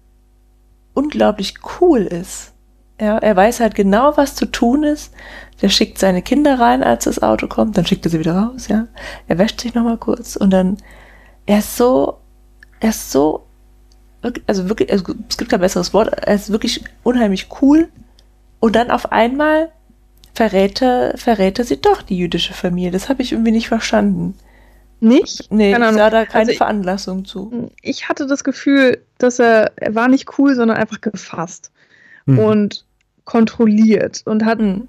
unglaublich 0.95 1.55
cool 1.81 2.01
ist. 2.01 2.53
Ja, 3.01 3.19
er 3.19 3.37
weiß 3.37 3.61
halt 3.61 3.75
genau, 3.77 4.17
was 4.17 4.35
zu 4.35 4.47
tun 4.47 4.83
ist. 4.83 5.13
Der 5.61 5.69
schickt 5.69 5.99
seine 5.99 6.23
Kinder 6.23 6.59
rein, 6.61 6.83
als 6.85 7.05
das 7.05 7.21
Auto 7.23 7.49
kommt, 7.49 7.77
dann 7.77 7.85
schickt 7.87 8.07
er 8.07 8.11
sie 8.11 8.21
wieder 8.21 8.37
raus, 8.37 8.69
ja. 8.69 8.87
Er 9.27 9.39
wäscht 9.39 9.61
sich 9.61 9.75
nochmal 9.75 9.97
kurz 9.99 10.37
und 10.37 10.51
dann, 10.51 10.77
er 11.47 11.59
ist 11.59 11.77
so, 11.77 12.19
er 12.81 12.91
ist 12.91 13.11
so, 13.11 13.45
also 14.47 14.69
wirklich, 14.69 14.91
also 14.93 15.15
es 15.29 15.37
gibt 15.37 15.51
kein 15.51 15.61
besseres 15.61 15.93
Wort, 15.95 16.09
er 16.13 16.35
ist 16.35 16.51
wirklich 16.53 16.85
unheimlich 17.03 17.49
cool. 17.63 17.89
Und 18.61 18.75
dann 18.77 18.91
auf 18.91 19.11
einmal 19.13 19.71
verrät 20.35 20.81
er, 20.83 21.17
verrät 21.17 21.59
er 21.59 21.65
sie 21.65 21.81
doch, 21.81 22.03
die 22.03 22.19
jüdische 22.19 22.53
Familie. 22.55 22.91
Das 22.93 23.09
habe 23.09 23.23
ich 23.23 23.33
irgendwie 23.33 23.51
nicht 23.53 23.69
verstanden. 23.69 24.35
Nicht? 25.01 25.47
Nee, 25.51 25.73
Keine 25.73 25.91
ich 25.91 25.95
sah 25.95 26.11
da 26.11 26.25
keine 26.25 26.41
Also 26.41 26.53
ich- 26.53 26.59
Veranlassung 26.59 27.25
zu. 27.25 27.71
Ich 27.83 28.09
hatte 28.09 28.27
das 28.27 28.43
Gefühl, 28.43 29.01
dass 29.19 29.39
er, 29.39 29.73
er 29.77 29.95
war 29.95 30.09
nicht 30.09 30.39
cool, 30.39 30.55
sondern 30.57 30.77
einfach 30.77 31.01
gefasst 31.01 31.71
Mhm. 32.27 32.39
und 32.41 32.85
kontrolliert 33.25 34.23
und 34.25 34.45
hat, 34.45 34.59
Mhm. 34.59 34.89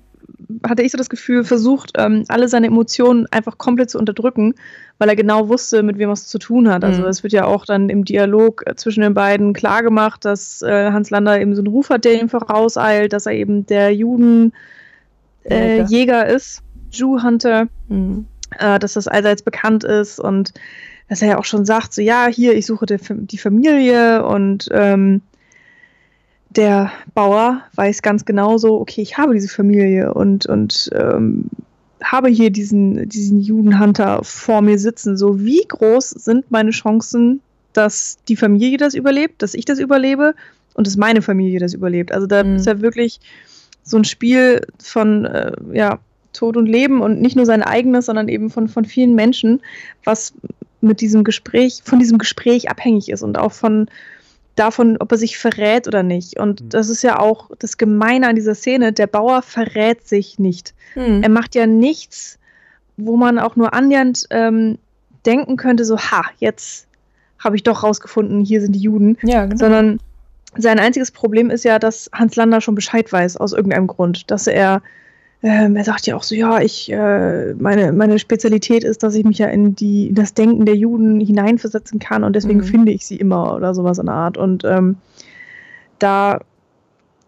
Hatte 0.67 0.81
ich 0.84 0.91
so 0.91 0.97
das 0.97 1.09
Gefühl, 1.09 1.43
versucht, 1.43 1.91
ähm, 1.97 2.23
alle 2.27 2.47
seine 2.47 2.67
Emotionen 2.67 3.27
einfach 3.31 3.57
komplett 3.57 3.89
zu 3.89 3.99
unterdrücken, 3.99 4.55
weil 4.97 5.09
er 5.09 5.15
genau 5.15 5.47
wusste, 5.47 5.84
mit 5.84 5.97
wem 5.97 6.09
er 6.09 6.13
es 6.13 6.27
zu 6.27 6.39
tun 6.39 6.69
hat. 6.69 6.84
Also 6.84 7.03
Mhm. 7.03 7.07
es 7.07 7.23
wird 7.23 7.34
ja 7.34 7.45
auch 7.45 7.65
dann 7.65 7.89
im 7.89 8.03
Dialog 8.03 8.63
äh, 8.65 8.76
zwischen 8.76 9.01
den 9.01 9.13
beiden 9.13 9.53
klar 9.53 9.84
gemacht, 9.84 10.26
dass 10.26 10.61
äh, 10.61 10.91
Hans 10.91 11.09
Lander 11.09 11.39
eben 11.39 11.55
so 11.55 11.61
einen 11.61 11.67
Ruf 11.67 11.89
hat, 11.89 12.03
der 12.05 12.19
ihm 12.19 12.30
vorauseilt, 12.30 13.13
dass 13.13 13.26
er 13.26 13.34
eben 13.34 13.65
der 13.65 13.93
Juden 13.93 14.53
äh, 15.45 15.84
Jäger. 15.84 16.27
Ist, 16.27 16.61
Jew 16.91 17.21
Hunter 17.21 17.67
Mhm. 17.88 18.26
äh, 18.57 18.80
dass 18.80 18.93
das 18.93 19.07
allseits 19.07 19.43
bekannt 19.43 19.84
ist 19.84 20.19
und 20.19 20.53
dass 21.07 21.21
er 21.21 21.30
ja 21.30 21.38
auch 21.38 21.45
schon 21.45 21.65
sagt, 21.65 21.93
so 21.93 22.01
ja, 22.01 22.27
hier, 22.27 22.55
ich 22.55 22.65
suche 22.65 22.85
die, 22.85 22.97
die 22.99 23.38
Familie 23.38 24.26
und 24.26 24.69
ähm, 24.71 25.21
der 26.49 26.91
Bauer 27.13 27.61
weiß 27.76 28.01
ganz 28.01 28.26
genau 28.26 28.57
so, 28.57 28.80
okay, 28.80 29.01
ich 29.01 29.17
habe 29.17 29.34
diese 29.34 29.49
Familie 29.49 30.13
und, 30.13 30.45
und 30.47 30.89
ähm, 30.93 31.45
habe 32.03 32.30
hier 32.30 32.49
diesen, 32.49 33.07
diesen 33.07 33.39
Judenhunter 33.39 34.23
vor 34.23 34.61
mir 34.61 34.80
sitzen. 34.80 35.17
So, 35.17 35.41
wie 35.41 35.63
groß 35.67 36.09
sind 36.09 36.49
meine 36.49 36.71
Chancen, 36.71 37.41
dass 37.73 38.17
die 38.27 38.35
Familie 38.35 38.77
das 38.77 38.95
überlebt, 38.95 39.41
dass 39.41 39.53
ich 39.53 39.65
das 39.65 39.80
überlebe 39.80 40.34
und 40.73 40.88
dass 40.88 40.97
meine 40.97 41.21
Familie 41.21 41.59
das 41.59 41.73
überlebt? 41.73 42.11
Also 42.11 42.26
da 42.26 42.43
Mhm. 42.43 42.55
ist 42.55 42.65
ja 42.65 42.81
wirklich 42.81 43.19
so 43.84 43.97
ein 43.97 44.05
Spiel 44.05 44.61
von, 44.81 45.26
äh, 45.26 45.51
ja, 45.73 45.99
Tod 46.34 46.57
und 46.57 46.67
Leben 46.67 47.01
und 47.01 47.21
nicht 47.21 47.35
nur 47.35 47.45
sein 47.45 47.63
eigenes, 47.63 48.05
sondern 48.05 48.27
eben 48.27 48.49
von, 48.49 48.67
von 48.67 48.85
vielen 48.85 49.15
Menschen, 49.15 49.61
was 50.03 50.34
mit 50.80 51.01
diesem 51.01 51.23
Gespräch, 51.23 51.81
von 51.84 51.99
diesem 51.99 52.17
Gespräch 52.17 52.69
abhängig 52.69 53.09
ist 53.09 53.23
und 53.23 53.38
auch 53.38 53.51
von 53.51 53.88
davon, 54.60 54.98
ob 54.98 55.11
er 55.11 55.18
sich 55.18 55.38
verrät 55.38 55.88
oder 55.88 56.03
nicht. 56.03 56.40
Und 56.40 56.73
das 56.73 56.90
ist 56.90 57.02
ja 57.03 57.19
auch 57.19 57.49
das 57.60 57.77
Gemeine 57.77 58.27
an 58.27 58.36
dieser 58.36 58.56
Szene, 58.56 58.94
der 58.94 59.07
Bauer 59.07 59.41
verrät 59.41 60.07
sich 60.07 60.40
nicht. 60.40 60.73
Mhm. 60.95 61.23
Er 61.23 61.30
macht 61.30 61.56
ja 61.56 61.65
nichts, 61.65 62.38
wo 62.98 63.15
man 63.15 63.40
auch 63.40 63.56
nur 63.56 63.73
annähernd 63.73 64.26
ähm, 64.31 64.77
denken 65.26 65.57
könnte, 65.57 65.86
so, 65.86 65.98
ha, 65.98 66.23
jetzt 66.40 66.88
habe 67.40 67.56
ich 67.56 67.64
doch 67.64 67.84
rausgefunden, 67.84 68.44
hier 68.44 68.61
sind 68.61 68.73
die 68.73 68.81
Juden. 68.81 69.18
Ja, 69.23 69.45
genau. 69.45 69.57
Sondern 69.57 69.99
sein 70.57 70.80
einziges 70.80 71.11
Problem 71.11 71.49
ist 71.49 71.64
ja, 71.64 71.80
dass 71.80 72.10
Hans 72.14 72.36
Lander 72.36 72.60
schon 72.60 72.76
Bescheid 72.76 73.11
weiß, 73.11 73.38
aus 73.38 73.53
irgendeinem 73.53 73.88
Grund. 73.88 74.30
Dass 74.30 74.48
er, 74.48 74.81
ähm, 75.41 75.76
er 75.78 75.84
sagt 75.86 76.06
ja 76.06 76.16
auch 76.16 76.24
so, 76.24 76.36
ja, 76.36 76.60
ich, 76.60 76.91
äh, 76.91 77.53
meine, 77.53 77.94
meine 77.94 78.20
Spezialität 78.20 78.84
ist, 78.84 79.03
dass 79.03 79.16
ich 79.16 79.24
mich 79.24 79.38
ja 79.38 79.48
in, 79.48 79.74
die, 79.74 80.07
in 80.07 80.16
das 80.16 80.34
Denken 80.34 80.66
der 80.66 80.76
Juden 80.76 81.20
hineinversetzen 81.22 81.99
kann 81.99 82.24
und 82.24 82.36
deswegen 82.36 82.60
Mhm. 82.60 82.66
finde 82.66 82.91
ich 82.91 83.06
sie 83.06 83.16
immer 83.16 83.56
oder 83.56 83.74
sowas 83.74 83.99
in 83.99 84.07
der 84.07 84.16
Art. 84.16 84.38
Und 84.38 84.66
ähm, 84.66 84.98
da 85.98 86.41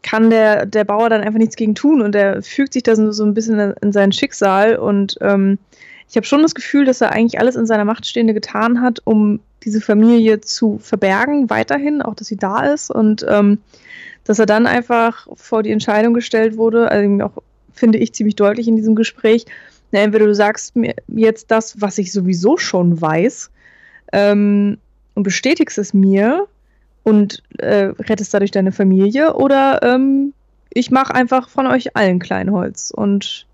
kann 0.04 0.30
der, 0.30 0.66
der 0.66 0.84
Bauer 0.84 1.10
dann 1.10 1.22
einfach 1.22 1.40
nichts 1.40 1.56
gegen 1.56 1.76
tun 1.76 2.02
und 2.02 2.16
er 2.16 2.42
fügt 2.42 2.74
sich 2.74 2.84
da 2.84 2.96
so, 2.96 3.24
ein 3.24 3.34
bisschen 3.34 3.60
in, 3.60 3.74
in 3.82 3.92
sein 3.92 4.12
Schicksal 4.12 4.76
und 4.76 5.18
ähm, 5.22 5.58
ich 6.10 6.18
habe 6.18 6.26
schon 6.26 6.42
das 6.42 6.56
Gefühl, 6.56 6.84
dass 6.84 7.00
er 7.00 7.14
eigentlich 7.14 7.40
alles 7.40 7.56
in 7.56 7.66
seiner 7.66 7.86
Macht 7.86 8.06
Stehende 8.06 8.34
getan 8.34 8.82
hat, 8.82 9.00
um 9.06 9.40
diese 9.64 9.80
Familie 9.80 10.42
zu 10.42 10.78
verbergen, 10.80 11.50
weiterhin, 11.50 12.02
auch 12.02 12.16
dass 12.16 12.28
sie 12.28 12.36
da 12.36 12.66
ist 12.66 12.92
und 12.92 13.26
ähm, 13.30 13.60
dass 14.26 14.38
er 14.38 14.46
dann 14.46 14.68
einfach 14.68 15.28
vor 15.36 15.64
die 15.64 15.72
Entscheidung 15.72 16.14
gestellt 16.14 16.58
wurde, 16.58 16.92
also 16.92 17.24
auch 17.24 17.42
finde 17.74 17.98
ich 17.98 18.14
ziemlich 18.14 18.36
deutlich 18.36 18.68
in 18.68 18.76
diesem 18.76 18.96
Gespräch, 18.96 19.46
entweder 19.92 20.26
du 20.26 20.36
sagst 20.36 20.76
mir 20.76 20.96
jetzt 21.08 21.52
das, 21.52 21.82
was 21.82 21.98
ich 21.98 22.12
sowieso 22.12 22.58
schon 22.58 23.02
weiß 23.02 23.52
ähm, 24.14 24.78
und 25.16 25.24
bestätigst 25.24 25.78
es 25.78 25.94
mir 25.94 26.48
und 27.04 27.44
äh, 27.58 27.92
rettest 28.00 28.34
dadurch 28.34 28.52
deine 28.52 28.72
Familie 28.72 29.34
oder 29.34 29.82
ähm, 29.84 30.34
ich 30.74 30.92
mache 30.92 31.14
einfach 31.14 31.50
von 31.50 31.68
euch 31.68 31.96
allen 31.96 32.20
Kleinholz. 32.20 32.92
Und 32.92 33.46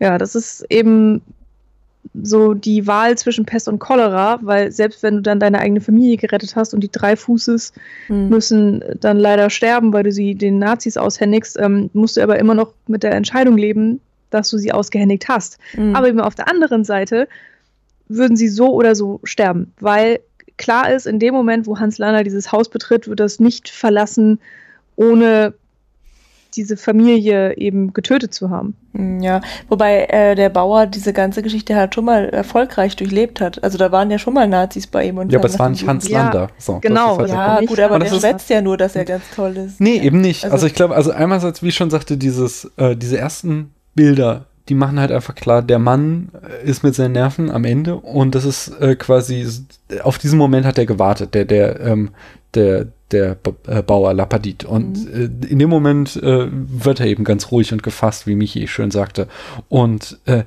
ja, 0.00 0.18
das 0.18 0.34
ist 0.34 0.66
eben 0.70 1.22
so 2.14 2.52
die 2.52 2.86
Wahl 2.86 3.16
zwischen 3.16 3.46
Pest 3.46 3.68
und 3.68 3.78
Cholera, 3.78 4.38
weil 4.42 4.70
selbst 4.70 5.02
wenn 5.02 5.16
du 5.16 5.22
dann 5.22 5.40
deine 5.40 5.58
eigene 5.60 5.80
Familie 5.80 6.18
gerettet 6.18 6.56
hast 6.56 6.74
und 6.74 6.80
die 6.82 6.90
drei 6.90 7.16
Fußes 7.16 7.72
Mhm. 8.08 8.28
müssen 8.28 8.84
dann 9.00 9.18
leider 9.18 9.48
sterben, 9.48 9.92
weil 9.92 10.02
du 10.02 10.12
sie 10.12 10.34
den 10.34 10.58
Nazis 10.58 10.96
aushändigst, 10.96 11.58
ähm, 11.58 11.88
musst 11.94 12.16
du 12.16 12.22
aber 12.22 12.38
immer 12.38 12.54
noch 12.54 12.74
mit 12.86 13.02
der 13.02 13.12
Entscheidung 13.12 13.56
leben, 13.56 14.00
dass 14.30 14.50
du 14.50 14.58
sie 14.58 14.72
ausgehändigt 14.72 15.28
hast. 15.28 15.58
Mhm. 15.76 15.96
Aber 15.96 16.08
eben 16.08 16.20
auf 16.20 16.34
der 16.34 16.48
anderen 16.48 16.84
Seite 16.84 17.28
würden 18.08 18.36
sie 18.36 18.48
so 18.48 18.72
oder 18.74 18.94
so 18.94 19.20
sterben, 19.24 19.72
weil 19.80 20.20
klar 20.58 20.92
ist, 20.92 21.06
in 21.06 21.18
dem 21.18 21.32
Moment, 21.32 21.66
wo 21.66 21.78
Hans 21.78 21.96
Lander 21.96 22.24
dieses 22.24 22.52
Haus 22.52 22.68
betritt, 22.68 23.08
wird 23.08 23.20
das 23.20 23.40
nicht 23.40 23.70
verlassen, 23.70 24.38
ohne 24.96 25.54
diese 26.54 26.76
Familie 26.76 27.56
eben 27.56 27.92
getötet 27.92 28.34
zu 28.34 28.50
haben. 28.50 28.74
Mm, 28.92 29.20
Ja, 29.22 29.40
wobei 29.68 30.04
äh, 30.04 30.34
der 30.34 30.48
Bauer 30.48 30.86
diese 30.86 31.12
ganze 31.12 31.42
Geschichte 31.42 31.74
halt 31.76 31.94
schon 31.94 32.04
mal 32.04 32.28
erfolgreich 32.28 32.96
durchlebt 32.96 33.40
hat. 33.40 33.62
Also 33.64 33.78
da 33.78 33.90
waren 33.92 34.10
ja 34.10 34.18
schon 34.18 34.34
mal 34.34 34.46
Nazis 34.48 34.86
bei 34.86 35.04
ihm. 35.06 35.18
Und 35.18 35.32
Ja, 35.32 35.38
aber 35.38 35.48
es 35.48 35.58
war 35.58 35.68
nicht 35.70 35.86
Hans 35.86 36.08
Lander. 36.08 36.48
So, 36.58 36.74
das 36.74 36.80
genau, 36.82 37.14
ist 37.14 37.32
halt 37.34 37.60
Ja, 37.62 37.66
gut, 37.66 37.80
aber 37.80 37.98
das 37.98 38.16
schwätzt 38.18 38.50
ja 38.50 38.60
nur, 38.60 38.76
dass 38.76 38.96
er 38.96 39.04
ganz 39.04 39.24
toll 39.34 39.56
ist. 39.56 39.80
Nee, 39.80 39.98
eben 39.98 40.20
nicht. 40.20 40.44
Also, 40.44 40.54
Also- 40.54 40.66
ich 40.66 40.74
glaube, 40.74 40.94
also 40.94 41.10
einerseits, 41.10 41.62
wie 41.62 41.68
ich 41.68 41.74
schon 41.74 41.90
sagte, 41.90 42.16
dieses, 42.16 42.70
äh, 42.76 42.94
diese 42.96 43.18
ersten 43.18 43.72
Bilder, 43.94 44.46
die 44.68 44.74
machen 44.74 45.00
halt 45.00 45.10
einfach 45.10 45.34
klar, 45.34 45.60
der 45.62 45.78
Mann 45.78 46.28
äh, 46.62 46.68
ist 46.68 46.84
mit 46.84 46.94
seinen 46.94 47.12
Nerven 47.12 47.50
am 47.50 47.64
Ende 47.64 47.96
und 47.96 48.34
das 48.34 48.44
ist 48.44 48.68
äh, 48.80 48.94
quasi, 48.94 49.46
auf 50.02 50.18
diesen 50.18 50.38
Moment 50.38 50.64
hat 50.66 50.78
er 50.78 50.86
gewartet, 50.86 51.34
der, 51.34 51.44
der, 51.44 51.80
ähm, 51.80 52.10
der, 52.54 52.86
der 53.12 53.36
äh, 53.66 53.82
Bauer 53.82 54.14
Lapadit. 54.14 54.64
Und 54.64 55.08
äh, 55.12 55.28
in 55.46 55.58
dem 55.58 55.70
Moment 55.70 56.16
äh, 56.16 56.48
wird 56.50 57.00
er 57.00 57.06
eben 57.06 57.24
ganz 57.24 57.50
ruhig 57.50 57.72
und 57.72 57.82
gefasst, 57.82 58.26
wie 58.26 58.34
Michi 58.34 58.66
schön 58.68 58.90
sagte. 58.90 59.28
Und 59.68 60.18
äh, 60.26 60.44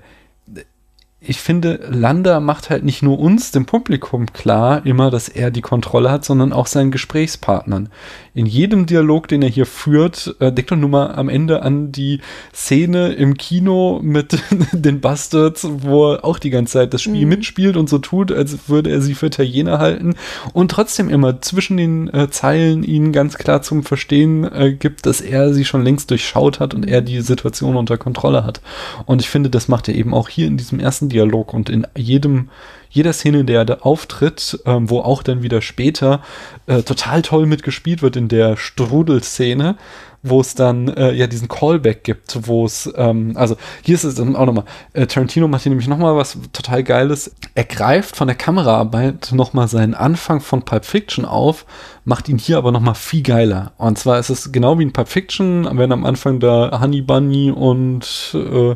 ich 1.28 1.40
finde, 1.40 1.80
Lander 1.90 2.40
macht 2.40 2.70
halt 2.70 2.84
nicht 2.84 3.02
nur 3.04 3.20
uns, 3.20 3.52
dem 3.52 3.66
Publikum, 3.66 4.32
klar, 4.34 4.86
immer, 4.86 5.10
dass 5.12 5.30
er 5.30 5.52
die 5.52 5.62
Kontrolle 5.62 6.12
hat, 6.12 6.26
sondern 6.26 6.54
auch 6.54 6.68
seinen 6.68 6.92
Gesprächspartnern. 6.92 7.90
In 8.34 8.46
jedem 8.46 8.86
Dialog, 8.86 9.28
den 9.28 9.42
er 9.42 9.50
hier 9.50 9.66
führt, 9.66 10.36
äh, 10.40 10.52
denkt 10.52 10.72
doch 10.72 10.76
nur 10.78 10.90
mal 10.90 11.16
am 11.16 11.30
Ende 11.30 11.62
an 11.64 11.92
die 11.92 12.20
Szene 12.54 13.14
im 13.14 13.36
Kino 13.38 14.00
mit 14.04 14.38
den 14.72 15.02
Bastards, 15.02 15.68
wo 15.70 16.14
er 16.14 16.26
auch 16.26 16.40
die 16.40 16.50
ganze 16.50 16.74
Zeit 16.74 16.94
das 16.94 17.02
Spiel 17.02 17.24
Mhm. 17.24 17.30
mitspielt 17.30 17.78
und 17.78 17.90
so 17.90 17.98
tut, 17.98 18.32
als 18.32 18.68
würde 18.68 18.90
er 18.92 19.02
sie 19.02 19.14
für 19.16 19.28
Italiener 19.28 19.80
halten 19.80 20.16
und 20.54 20.70
trotzdem 20.72 21.10
immer 21.10 21.42
zwischen 21.42 21.78
den 21.78 22.14
äh, 22.14 22.30
Zeilen 22.30 22.84
ihnen 22.84 23.12
ganz 23.12 23.38
klar 23.38 23.62
zum 23.62 23.84
Verstehen 23.84 24.44
äh, 24.44 24.74
gibt, 24.74 25.06
dass 25.06 25.22
er 25.22 25.54
sie 25.54 25.66
schon 25.66 25.84
längst 25.84 26.12
durchschaut 26.12 26.60
hat 26.60 26.74
und 26.74 26.88
er 26.88 27.02
die 27.02 27.22
Situation 27.22 27.76
unter 27.76 27.98
Kontrolle 27.98 28.44
hat. 28.44 28.62
Und 29.06 29.22
ich 29.22 29.30
finde, 29.30 29.50
das 29.50 29.68
macht 29.68 29.88
er 29.88 29.96
eben 29.96 30.14
auch 30.14 30.30
hier 30.30 30.48
in 30.48 30.58
diesem 30.58 30.80
ersten 30.80 31.10
Dialog 31.16 31.54
und 31.54 31.70
in 31.70 31.88
jedem, 31.96 32.50
jeder 32.90 33.14
Szene, 33.14 33.46
der 33.46 33.60
er 33.60 33.66
da 33.66 33.74
auftritt, 33.82 34.60
ähm, 34.66 34.90
wo 34.90 35.00
auch 35.00 35.24
dann 35.24 35.44
wieder 35.44 35.62
später 35.62 36.22
äh, 36.68 36.84
total 36.84 37.22
toll 37.22 37.46
mitgespielt 37.46 38.02
wird 38.02 38.16
in 38.16 38.28
der 38.28 38.58
Strudelszene, 38.58 39.78
wo 40.24 40.42
es 40.42 40.56
dann 40.56 40.88
äh, 40.88 41.14
ja 41.14 41.28
diesen 41.28 41.48
Callback 41.48 42.04
gibt, 42.04 42.48
wo 42.48 42.66
es, 42.66 42.92
ähm, 42.96 43.34
also 43.36 43.56
hier 43.84 43.96
ist 43.96 44.04
es 44.04 44.16
dann 44.16 44.36
auch 44.36 44.46
nochmal, 44.46 44.66
äh, 44.94 45.06
Tarantino 45.06 45.48
macht 45.48 45.64
hier 45.64 45.70
nämlich 45.70 45.88
nochmal 45.88 46.16
was 46.16 46.38
total 46.52 46.84
Geiles. 46.84 47.36
Er 47.54 47.66
greift 47.66 48.16
von 48.16 48.28
der 48.28 48.36
Kameraarbeit 48.36 49.32
nochmal 49.34 49.68
seinen 49.68 49.94
Anfang 49.94 50.42
von 50.42 50.64
Pulp 50.64 50.86
Fiction 50.86 51.26
auf, 51.26 51.66
macht 52.06 52.28
ihn 52.28 52.40
hier 52.40 52.58
aber 52.58 52.72
nochmal 52.72 52.96
viel 52.96 53.22
geiler. 53.22 53.74
Und 53.78 54.00
zwar 54.00 54.20
ist 54.20 54.30
es 54.30 54.52
genau 54.52 54.80
wie 54.80 54.84
in 54.84 54.94
Pulp 54.94 55.10
Fiction, 55.10 55.68
wenn 55.78 55.92
am 55.92 56.06
Anfang 56.06 56.40
da 56.40 56.80
Honey 56.82 57.02
Bunny 57.02 57.52
und 57.52 58.34
äh, 58.34 58.76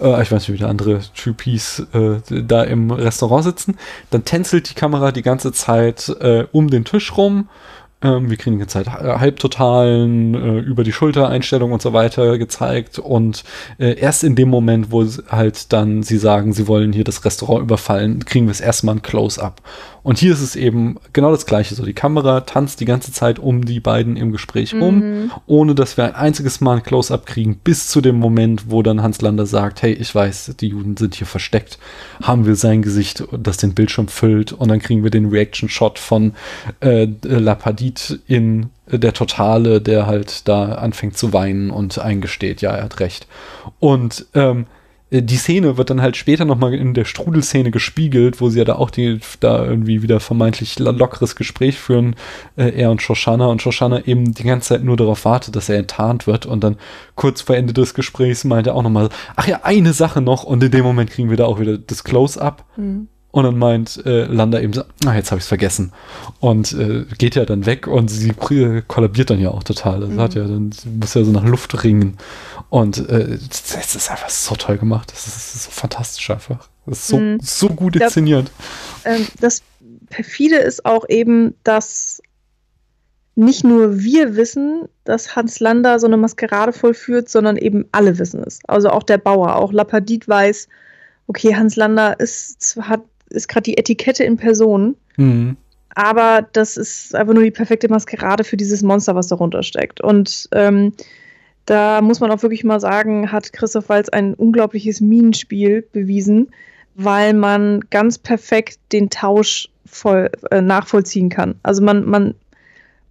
äh, 0.00 0.22
ich 0.22 0.30
weiß 0.30 0.48
nicht, 0.48 0.52
wie 0.52 0.58
der 0.58 0.68
andere 0.68 1.00
Typis 1.14 1.86
äh, 1.92 2.20
da 2.28 2.62
im 2.62 2.90
Restaurant 2.90 3.44
sitzen, 3.44 3.78
dann 4.10 4.24
tänzelt 4.24 4.70
die 4.70 4.74
Kamera 4.74 5.12
die 5.12 5.22
ganze 5.22 5.52
Zeit 5.52 6.08
äh, 6.20 6.46
um 6.52 6.68
den 6.68 6.84
Tisch 6.84 7.16
rum 7.16 7.48
ähm, 8.04 8.30
wir 8.30 8.36
kriegen 8.36 8.58
jetzt 8.60 8.74
halt 8.74 8.88
Halbtotalen, 8.88 10.34
äh, 10.34 10.58
über 10.60 10.84
die 10.84 10.92
Schultereinstellung 10.92 11.72
und 11.72 11.82
so 11.82 11.92
weiter 11.92 12.38
gezeigt. 12.38 12.98
Und 12.98 13.44
äh, 13.78 13.98
erst 13.98 14.24
in 14.24 14.36
dem 14.36 14.48
Moment, 14.48 14.90
wo 14.90 15.04
halt 15.28 15.72
dann 15.72 16.02
sie 16.02 16.18
sagen, 16.18 16.52
sie 16.52 16.68
wollen 16.68 16.92
hier 16.92 17.04
das 17.04 17.24
Restaurant 17.24 17.62
überfallen, 17.62 18.24
kriegen 18.24 18.46
wir 18.46 18.52
es 18.52 18.60
erstmal 18.60 18.96
ein 18.96 19.02
Close-up. 19.02 19.60
Und 20.02 20.18
hier 20.18 20.34
ist 20.34 20.42
es 20.42 20.54
eben 20.54 20.96
genau 21.14 21.30
das 21.30 21.46
Gleiche. 21.46 21.74
So, 21.74 21.82
die 21.82 21.94
Kamera 21.94 22.42
tanzt 22.42 22.80
die 22.80 22.84
ganze 22.84 23.10
Zeit 23.10 23.38
um 23.38 23.64
die 23.64 23.80
beiden 23.80 24.16
im 24.18 24.32
Gespräch 24.32 24.74
rum, 24.74 24.98
Mhm. 24.98 25.30
ohne 25.46 25.74
dass 25.74 25.96
wir 25.96 26.04
ein 26.04 26.14
einziges 26.14 26.60
Mal 26.60 26.76
ein 26.76 26.82
Close-up 26.82 27.24
kriegen, 27.24 27.56
bis 27.56 27.88
zu 27.88 28.02
dem 28.02 28.16
Moment, 28.16 28.64
wo 28.70 28.82
dann 28.82 29.02
Hans 29.02 29.22
Lander 29.22 29.46
sagt, 29.46 29.80
hey, 29.80 29.92
ich 29.94 30.14
weiß, 30.14 30.56
die 30.60 30.68
Juden 30.68 30.98
sind 30.98 31.14
hier 31.14 31.26
versteckt. 31.26 31.78
Haben 32.22 32.44
wir 32.44 32.54
sein 32.54 32.82
Gesicht, 32.82 33.24
das 33.32 33.56
den 33.56 33.72
Bildschirm 33.72 34.08
füllt 34.08 34.52
und 34.52 34.68
dann 34.68 34.78
kriegen 34.78 35.04
wir 35.04 35.10
den 35.10 35.30
Reaction-Shot 35.30 35.98
von 35.98 36.34
äh, 36.80 37.06
Lapadit 37.94 38.20
in 38.26 38.70
der 38.90 39.12
Totale, 39.12 39.80
der 39.80 40.06
halt 40.06 40.48
da 40.48 40.72
anfängt 40.74 41.16
zu 41.16 41.32
weinen 41.32 41.70
und 41.70 41.98
eingesteht, 41.98 42.60
ja, 42.60 42.72
er 42.72 42.84
hat 42.84 43.00
recht. 43.00 43.26
Und 43.80 44.26
ähm, 44.34 44.66
die 45.10 45.36
Szene 45.36 45.76
wird 45.76 45.90
dann 45.90 46.02
halt 46.02 46.16
später 46.16 46.44
nochmal 46.44 46.74
in 46.74 46.92
der 46.92 47.04
Strudelszene 47.04 47.70
gespiegelt, 47.70 48.40
wo 48.40 48.48
sie 48.48 48.58
ja 48.58 48.64
da 48.64 48.74
auch 48.76 48.90
die, 48.90 49.20
da 49.38 49.64
irgendwie 49.64 50.02
wieder 50.02 50.18
vermeintlich 50.18 50.78
lo- 50.80 50.90
lockeres 50.90 51.36
Gespräch 51.36 51.78
führen, 51.78 52.16
äh, 52.56 52.70
er 52.70 52.90
und 52.90 53.00
Shoshana 53.00 53.46
und 53.46 53.62
Shoshana 53.62 54.06
eben 54.06 54.34
die 54.34 54.42
ganze 54.42 54.70
Zeit 54.70 54.82
nur 54.84 54.96
darauf 54.96 55.24
wartet, 55.24 55.54
dass 55.54 55.68
er 55.68 55.78
enttarnt 55.78 56.26
wird 56.26 56.46
und 56.46 56.64
dann 56.64 56.76
kurz 57.14 57.42
vor 57.42 57.54
Ende 57.56 57.72
des 57.72 57.94
Gesprächs 57.94 58.42
meint 58.44 58.66
er 58.66 58.74
auch 58.74 58.82
nochmal, 58.82 59.08
ach 59.36 59.46
ja, 59.46 59.60
eine 59.62 59.92
Sache 59.92 60.20
noch 60.20 60.42
und 60.42 60.62
in 60.64 60.72
dem 60.72 60.84
Moment 60.84 61.10
kriegen 61.10 61.30
wir 61.30 61.36
da 61.36 61.44
auch 61.44 61.60
wieder 61.60 61.78
das 61.78 62.02
Close-Up 62.04 62.64
Mhm. 62.76 63.06
Und 63.34 63.42
dann 63.42 63.58
meint 63.58 64.00
äh, 64.06 64.26
Landa 64.26 64.60
eben 64.60 64.72
so, 64.72 64.82
ah, 65.06 65.14
jetzt 65.16 65.32
habe 65.32 65.40
ich 65.40 65.42
es 65.42 65.48
vergessen. 65.48 65.90
Und 66.38 66.72
äh, 66.72 67.04
geht 67.18 67.34
ja 67.34 67.44
dann 67.44 67.66
weg 67.66 67.88
und 67.88 68.06
sie 68.06 68.32
kollabiert 68.86 69.30
dann 69.30 69.40
ja 69.40 69.50
auch 69.50 69.64
total. 69.64 69.98
Das 69.98 70.10
Mhm. 70.10 70.20
hat 70.20 70.34
ja 70.34 70.44
dann, 70.44 70.70
sie 70.70 70.88
muss 70.88 71.14
ja 71.14 71.24
so 71.24 71.32
nach 71.32 71.42
Luft 71.42 71.82
ringen. 71.82 72.16
Und 72.70 73.08
äh, 73.08 73.36
das, 73.48 73.96
ist 73.96 74.08
einfach 74.08 74.28
so 74.30 74.54
toll 74.54 74.78
gemacht. 74.78 75.10
Das 75.10 75.26
ist, 75.26 75.34
das 75.34 75.54
ist 75.56 75.64
so 75.64 75.70
fantastisch 75.72 76.30
einfach. 76.30 76.68
Das 76.86 76.98
ist 77.00 77.08
so, 77.08 77.18
Mhm. 77.18 77.40
so 77.42 77.68
gut 77.70 77.96
inszeniert. 77.96 78.52
ähm, 79.04 79.26
das 79.40 79.62
perfide 80.10 80.58
ist 80.58 80.86
auch 80.86 81.04
eben, 81.08 81.56
dass 81.64 82.22
nicht 83.34 83.64
nur 83.64 83.98
wir 83.98 84.36
wissen, 84.36 84.82
dass 85.02 85.34
Hans 85.34 85.58
Lander 85.58 85.98
so 85.98 86.06
eine 86.06 86.16
Maskerade 86.16 86.72
vollführt, 86.72 87.28
sondern 87.28 87.56
eben 87.56 87.84
alle 87.90 88.16
wissen 88.20 88.44
es. 88.46 88.60
Also 88.68 88.90
auch 88.90 89.02
der 89.02 89.18
Bauer, 89.18 89.56
auch 89.56 89.72
Lapadit 89.72 90.28
weiß, 90.28 90.68
okay, 91.26 91.56
Hans 91.56 91.74
Lander 91.74 92.20
ist, 92.20 92.78
hat, 92.80 93.00
ist 93.34 93.48
gerade 93.48 93.64
die 93.64 93.78
Etikette 93.78 94.24
in 94.24 94.36
Person, 94.36 94.96
Mhm. 95.16 95.56
aber 95.94 96.46
das 96.52 96.76
ist 96.76 97.14
einfach 97.14 97.34
nur 97.34 97.44
die 97.44 97.50
perfekte 97.50 97.88
Maskerade 97.88 98.44
für 98.44 98.56
dieses 98.56 98.82
Monster, 98.82 99.14
was 99.14 99.28
darunter 99.28 99.62
steckt. 99.62 100.00
Und 100.00 100.48
ähm, 100.52 100.92
da 101.66 102.00
muss 102.02 102.20
man 102.20 102.30
auch 102.30 102.42
wirklich 102.42 102.64
mal 102.64 102.80
sagen, 102.80 103.32
hat 103.32 103.52
Christoph 103.52 103.88
Waltz 103.88 104.08
ein 104.08 104.34
unglaubliches 104.34 105.00
Minenspiel 105.00 105.86
bewiesen, 105.92 106.48
weil 106.94 107.32
man 107.32 107.80
ganz 107.90 108.18
perfekt 108.18 108.78
den 108.92 109.10
Tausch 109.10 109.68
voll, 109.86 110.30
äh, 110.50 110.60
nachvollziehen 110.60 111.28
kann. 111.28 111.54
Also 111.62 111.82
man, 111.82 112.04
man, 112.04 112.34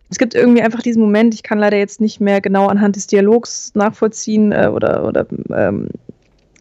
es 0.10 0.18
gibt 0.20 0.36
irgendwie 0.36 0.62
einfach 0.62 0.82
diesen 0.82 1.02
Moment, 1.02 1.34
ich 1.34 1.44
kann 1.44 1.58
leider 1.58 1.78
jetzt 1.78 2.00
nicht 2.00 2.20
mehr 2.22 2.42
genau 2.42 2.68
anhand 2.68 2.96
des 2.96 3.08
Dialogs 3.08 3.72
nachvollziehen 3.74 4.52
äh, 4.52 4.70
oder, 4.72 5.08
oder 5.08 5.26
ähm, 5.56 5.88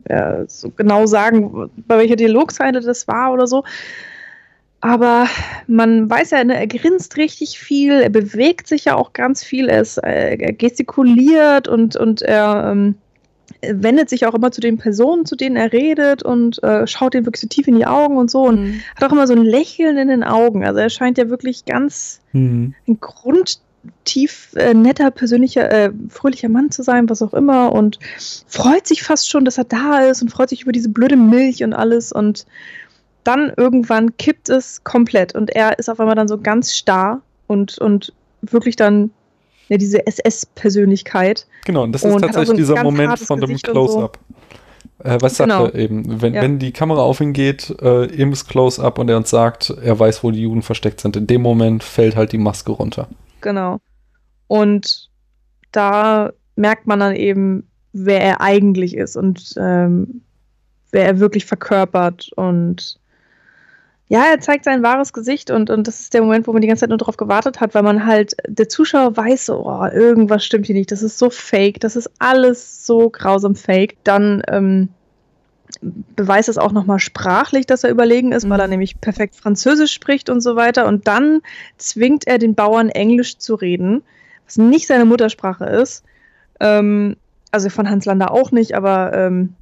ja, 0.09 0.47
so 0.47 0.71
genau 0.71 1.07
sagen, 1.07 1.71
bei 1.87 1.99
welcher 1.99 2.17
Dialogseite 2.17 2.81
das 2.81 3.09
war 3.09 3.33
oder 3.33 3.47
so. 3.47 3.65
Aber 4.81 5.27
man 5.69 6.11
weiß 6.11 6.33
ja, 6.33 6.43
ne, 6.43 6.57
er 6.57 6.67
grinst 6.67 7.17
richtig 7.17 7.59
viel, 7.59 7.93
er 7.93 8.11
bewegt 8.11 8.67
sich 8.67 8.87
ja 8.87 8.97
auch 8.97 9.13
ganz 9.13 9.45
viel, 9.45 9.69
er, 9.69 9.81
ist, 9.81 9.99
äh, 9.99 10.37
er 10.37 10.53
gestikuliert 10.53 11.69
und, 11.69 11.95
und 11.95 12.21
er 12.23 12.73
ähm, 12.73 12.97
wendet 13.63 14.09
sich 14.09 14.27
auch 14.27 14.35
immer 14.35 14.51
zu 14.51 14.61
den 14.61 14.79
Personen, 14.79 15.25
zu 15.25 15.37
denen 15.37 15.55
er 15.55 15.73
redet 15.73 16.25
und 16.25 16.61
äh, 16.65 16.87
schaut 16.89 17.15
denen 17.15 17.27
wirklich 17.27 17.43
so 17.43 17.47
tief 17.47 17.69
in 17.69 17.77
die 17.77 17.87
Augen 17.87 18.17
und 18.17 18.29
so 18.29 18.43
und 18.43 18.83
hat 18.97 19.05
auch 19.05 19.13
immer 19.13 19.29
so 19.29 19.35
ein 19.35 19.45
Lächeln 19.45 19.99
in 19.99 20.09
den 20.09 20.25
Augen. 20.25 20.65
Also 20.65 20.81
er 20.81 20.91
scheint 20.91 21.17
ja 21.17 21.29
wirklich 21.29 21.65
ganz 21.65 22.21
Mhm. 22.33 22.75
ein 22.89 22.99
grundtief 23.83 24.55
äh, 24.57 24.75
netter, 24.75 25.11
persönlicher, 25.11 25.71
äh, 25.71 25.91
fröhlicher 26.09 26.49
Mann 26.49 26.71
zu 26.71 26.83
sein, 26.83 27.09
was 27.09 27.23
auch 27.23 27.35
immer, 27.35 27.73
und 27.73 27.99
freut 28.47 28.87
sich 28.87 29.03
fast 29.03 29.29
schon, 29.29 29.45
dass 29.45 29.59
er 29.59 29.65
da 29.65 30.01
ist 30.01 30.23
und 30.23 30.31
freut 30.31 30.49
sich 30.51 30.63
über 30.63 30.73
diese 30.73 30.89
blöde 30.89 31.17
Milch 31.17 31.63
und 31.63 31.73
alles. 31.73 32.13
Und 32.13 32.47
dann 33.25 33.53
irgendwann 33.57 34.17
kippt 34.17 34.49
es 34.49 34.83
komplett 34.85 35.35
und 35.35 35.51
er 35.51 35.79
ist 35.79 35.89
auf 35.89 36.01
einmal 36.01 36.17
dann 36.17 36.29
so 36.29 36.39
ganz 36.39 36.75
starr 36.75 37.23
und, 37.47 37.79
und 37.79 38.13
wirklich 38.43 38.77
dann 38.77 39.11
ja, 39.69 39.77
diese 39.79 40.07
SS-Persönlichkeit. 40.07 41.47
Genau, 41.65 41.85
und 41.85 41.93
das 41.93 42.03
Und 42.03 42.09
ist 42.09 42.15
so 42.15 42.21
tatsächlich 42.21 42.51
ein 42.51 42.57
dieser 42.57 42.83
Moment 42.83 43.19
von 43.19 43.41
dem 43.41 43.53
und 43.53 43.61
so. 43.65 43.73
Close-Up. 43.73 44.19
Äh, 45.05 45.19
was 45.21 45.37
sagt 45.37 45.51
Genau. 45.51 45.67
er 45.67 45.75
eben? 45.77 46.21
Wenn, 46.21 46.35
Ja. 46.35 46.43
wenn 46.43 46.59
die 46.59 46.73
Kamera 46.73 47.01
auf 47.01 47.21
ihn 47.21 47.33
geht, 47.33 47.71
äh, 47.81 48.05
im 48.07 48.33
Close-Up 48.33 48.99
und 48.99 49.09
er 49.09 49.17
uns 49.17 49.31
sagt, 49.31 49.71
er 49.71 49.99
weiß, 49.99 50.25
wo 50.25 50.33
die 50.33 50.43
Juden 50.43 50.63
versteckt 50.63 51.01
sind, 51.01 51.17
in 51.17 51.29
dem 51.29 51.43
Moment 51.43 51.85
fällt 51.85 52.17
halt 52.17 52.33
die 52.33 52.39
Maske 52.39 52.73
runter. 52.73 53.09
Genau. 53.43 53.81
Und 54.49 55.11
da 55.71 56.33
merkt 56.57 56.87
man 56.87 57.01
dann 57.01 57.15
eben, 57.15 57.69
wer 57.93 58.21
er 58.21 58.41
eigentlich 58.41 58.97
ist 58.97 59.17
und 59.17 59.55
ähm, 59.57 60.23
wer 60.91 61.07
er 61.07 61.19
wirklich 61.19 61.47
verkörpert. 61.47 62.31
Und 62.37 62.99
ja, 64.09 64.25
er 64.31 64.41
zeigt 64.41 64.65
sein 64.65 64.83
wahres 64.83 65.13
Gesicht 65.13 65.51
und, 65.51 65.71
und 65.71 65.87
das 65.87 66.01
ist 66.01 66.15
der 66.15 66.23
Moment, 66.23 66.47
wo 66.47 66.53
man 66.53 66.61
die 66.61 66.69
ganze 66.69 66.81
Zeit 66.81 66.91
nur 66.91 66.99
darauf 66.99 67.17
gewartet 67.17 67.61
hat, 67.61 67.75
weil 67.75 67.83
man 67.83 68.07
halt, 68.07 68.35
der 68.47 68.69
Zuschauer 68.69 69.17
weiß 69.17 69.47
so, 69.47 69.67
oh, 69.67 69.87
irgendwas 69.87 70.45
stimmt 70.45 70.67
hier 70.67 70.75
nicht, 70.75 70.93
das 70.93 71.03
ist 71.03 71.19
so 71.19 71.31
fake, 71.31 71.81
das 71.81 71.97
ist 71.97 72.11
alles 72.19 72.87
so 72.87 73.11
grausam 73.11 73.55
fake. 73.55 73.97
Dann 74.05 74.43
ähm, 74.49 74.91
beweist 75.83 76.49
es 76.49 76.59
auch 76.59 76.73
nochmal 76.73 77.01
sprachlich, 77.01 77.67
dass 77.67 77.85
er 77.85 77.91
überlegen 77.91 78.33
ist, 78.33 78.49
weil 78.49 78.61
er 78.61 78.69
nämlich 78.69 79.01
perfekt 79.01 79.35
Französisch 79.35 79.93
spricht 79.93 80.31
und 80.31 80.41
so 80.41 80.57
weiter. 80.57 80.87
Und 80.87 81.09
dann 81.09 81.41
zwingt 81.77 82.27
er 82.27 82.39
den 82.39 82.55
Bauern 82.55 82.89
Englisch 82.89 83.39
zu 83.39 83.55
reden, 83.55 84.03
was 84.47 84.57
nicht 84.57 84.87
seine 84.87 85.05
Muttersprache 85.05 85.65
ist. 85.65 86.05
Ähm, 86.61 87.17
also 87.51 87.69
von 87.69 87.91
Hans 87.91 88.05
Lander 88.05 88.31
auch 88.31 88.53
nicht, 88.53 88.75
aber 88.75 89.13
ähm, 89.13 89.55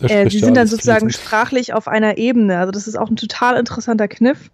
Er 0.00 0.10
äh, 0.10 0.24
ja 0.24 0.30
sind 0.30 0.56
dann 0.56 0.66
sozusagen 0.68 1.06
fließend. 1.06 1.24
sprachlich 1.24 1.72
auf 1.72 1.88
einer 1.88 2.16
Ebene. 2.18 2.58
Also 2.58 2.70
das 2.70 2.86
ist 2.86 2.96
auch 2.96 3.10
ein 3.10 3.16
total 3.16 3.56
interessanter 3.58 4.06
Kniff, 4.08 4.50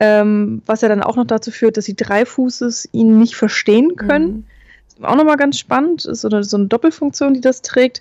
ähm, 0.00 0.62
was 0.66 0.80
ja 0.80 0.88
dann 0.88 1.02
auch 1.02 1.16
noch 1.16 1.26
dazu 1.26 1.50
führt, 1.50 1.76
dass 1.76 1.84
die 1.84 1.96
Dreifußes 1.96 2.88
ihn 2.92 3.18
nicht 3.18 3.36
verstehen 3.36 3.96
können. 3.96 4.38
Ist 4.38 4.57
auch 5.02 5.16
nochmal 5.16 5.36
ganz 5.36 5.58
spannend, 5.58 6.04
ist 6.04 6.22
so 6.22 6.28
eine, 6.28 6.44
so 6.44 6.56
eine 6.56 6.66
Doppelfunktion, 6.66 7.34
die 7.34 7.40
das 7.40 7.62
trägt. 7.62 8.00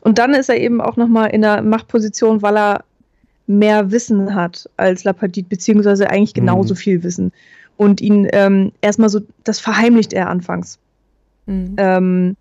Und 0.00 0.18
dann 0.18 0.34
ist 0.34 0.48
er 0.48 0.60
eben 0.60 0.80
auch 0.80 0.96
nochmal 0.96 1.30
in 1.30 1.42
der 1.42 1.62
Machtposition, 1.62 2.42
weil 2.42 2.56
er 2.56 2.84
mehr 3.46 3.90
Wissen 3.90 4.34
hat 4.34 4.68
als 4.76 5.04
Lapadit, 5.04 5.48
beziehungsweise 5.48 6.10
eigentlich 6.10 6.34
genauso 6.34 6.74
Mhm. 6.74 6.78
viel 6.78 7.02
Wissen. 7.02 7.32
Und 7.76 8.00
ihn 8.00 8.28
ähm, 8.32 8.72
erstmal 8.80 9.08
so, 9.08 9.20
das 9.44 9.60
verheimlicht 9.60 10.12
er 10.12 10.28
anfangs. 10.28 10.78
Ähm, 11.78 12.36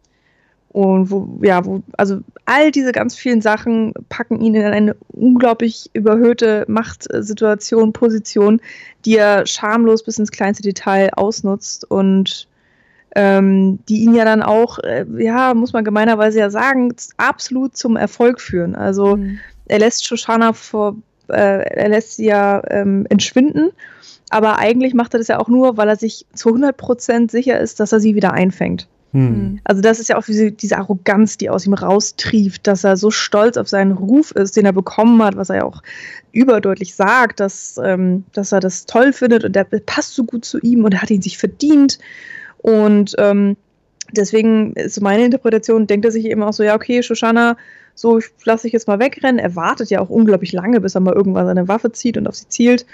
und 0.70 1.10
wo, 1.10 1.40
ja, 1.42 1.64
wo, 1.66 1.82
also 1.98 2.20
all 2.46 2.72
diese 2.72 2.92
ganz 2.92 3.16
vielen 3.16 3.42
Sachen 3.42 3.94
packen 4.10 4.42
ihn 4.42 4.54
in 4.54 4.66
eine 4.66 4.96
unglaublich 5.08 5.90
überhöhte 5.94 6.66
Machtsituation, 6.68 7.94
Position, 7.94 8.60
die 9.06 9.16
er 9.16 9.48
schamlos 9.48 10.04
bis 10.04 10.20
ins 10.20 10.32
kleinste 10.32 10.64
Detail 10.64 11.10
ausnutzt 11.16 11.90
und 11.90 12.48
ähm, 13.16 13.80
die 13.88 14.04
ihn 14.04 14.14
ja 14.14 14.26
dann 14.26 14.44
auch, 14.44 14.80
äh, 14.80 15.06
ja, 15.18 15.54
muss 15.54 15.74
man 15.74 15.84
gemeinerweise 15.84 16.40
ja 16.40 16.50
sagen, 16.50 16.94
absolut 17.18 17.78
zum 17.78 17.96
Erfolg 17.96 18.42
führen. 18.42 18.76
Also 18.76 19.20
er 19.66 19.80
lässt 19.80 20.06
Shoshana 20.06 20.54
vor, 20.54 20.96
äh, 21.30 21.64
er 21.64 21.90
lässt 21.90 22.16
sie 22.18 22.26
ja 22.26 22.62
ähm, 22.70 23.06
entschwinden, 23.10 23.72
aber 24.30 24.60
eigentlich 24.60 24.94
macht 24.94 25.14
er 25.14 25.20
das 25.20 25.28
ja 25.28 25.40
auch 25.40 25.48
nur, 25.48 25.78
weil 25.78 25.88
er 25.88 25.96
sich 25.96 26.26
zu 26.34 26.50
100% 26.50 27.32
sicher 27.32 27.60
ist, 27.60 27.80
dass 27.80 27.92
er 27.92 28.00
sie 28.00 28.16
wieder 28.16 28.34
einfängt. 28.34 28.88
Hm. 29.14 29.60
Also 29.64 29.82
das 29.82 30.00
ist 30.00 30.10
ja 30.10 30.18
auch 30.18 30.26
diese, 30.26 30.52
diese 30.52 30.78
Arroganz, 30.78 31.38
die 31.38 31.50
aus 31.50 31.66
ihm 31.66 31.74
raustrieft, 31.74 32.68
dass 32.68 32.84
er 32.84 32.98
so 32.98 33.10
stolz 33.10 33.56
auf 33.58 33.70
seinen 33.70 33.94
Ruf 33.94 34.32
ist, 34.32 34.58
den 34.58 34.66
er 34.66 34.74
bekommen 34.74 35.24
hat, 35.24 35.38
was 35.38 35.50
er 35.50 35.58
ja 35.58 35.64
auch 35.64 35.82
überdeutlich 36.34 36.94
sagt, 36.94 37.40
dass, 37.40 37.80
ähm, 37.84 38.26
dass 38.34 38.52
er 38.52 38.60
das 38.60 38.86
toll 38.86 39.14
findet 39.14 39.46
und 39.46 39.56
der 39.56 39.64
passt 39.64 40.14
so 40.14 40.26
gut 40.26 40.44
zu 40.44 40.60
ihm 40.60 40.84
und 40.84 40.94
er 40.94 41.02
hat 41.02 41.10
ihn 41.10 41.22
sich 41.22 41.38
verdient. 41.38 42.00
Und 42.68 43.16
ähm, 43.18 43.56
deswegen 44.12 44.74
ist 44.74 45.00
meine 45.00 45.24
Interpretation, 45.24 45.88
denkt 45.88 46.04
er 46.04 46.12
sich 46.12 46.26
eben 46.26 46.44
auch 46.44 46.52
so, 46.52 46.64
ja, 46.64 46.76
okay, 46.76 47.02
Shoshana, 47.02 47.56
so, 47.96 48.18
ich 48.18 48.26
lasse 48.44 48.64
dich 48.64 48.74
jetzt 48.74 48.90
mal 48.90 49.00
wegrennen. 49.00 49.40
Er 49.40 49.56
wartet 49.56 49.90
ja 49.90 50.02
auch 50.02 50.10
unglaublich 50.10 50.52
lange, 50.52 50.82
bis 50.82 50.94
er 50.94 51.00
mal 51.00 51.16
irgendwann 51.16 51.46
seine 51.46 51.70
Waffe 51.70 51.94
zieht 51.94 52.18
und 52.18 52.28
auf 52.28 52.36
sie 52.36 52.50
zielt 52.50 52.86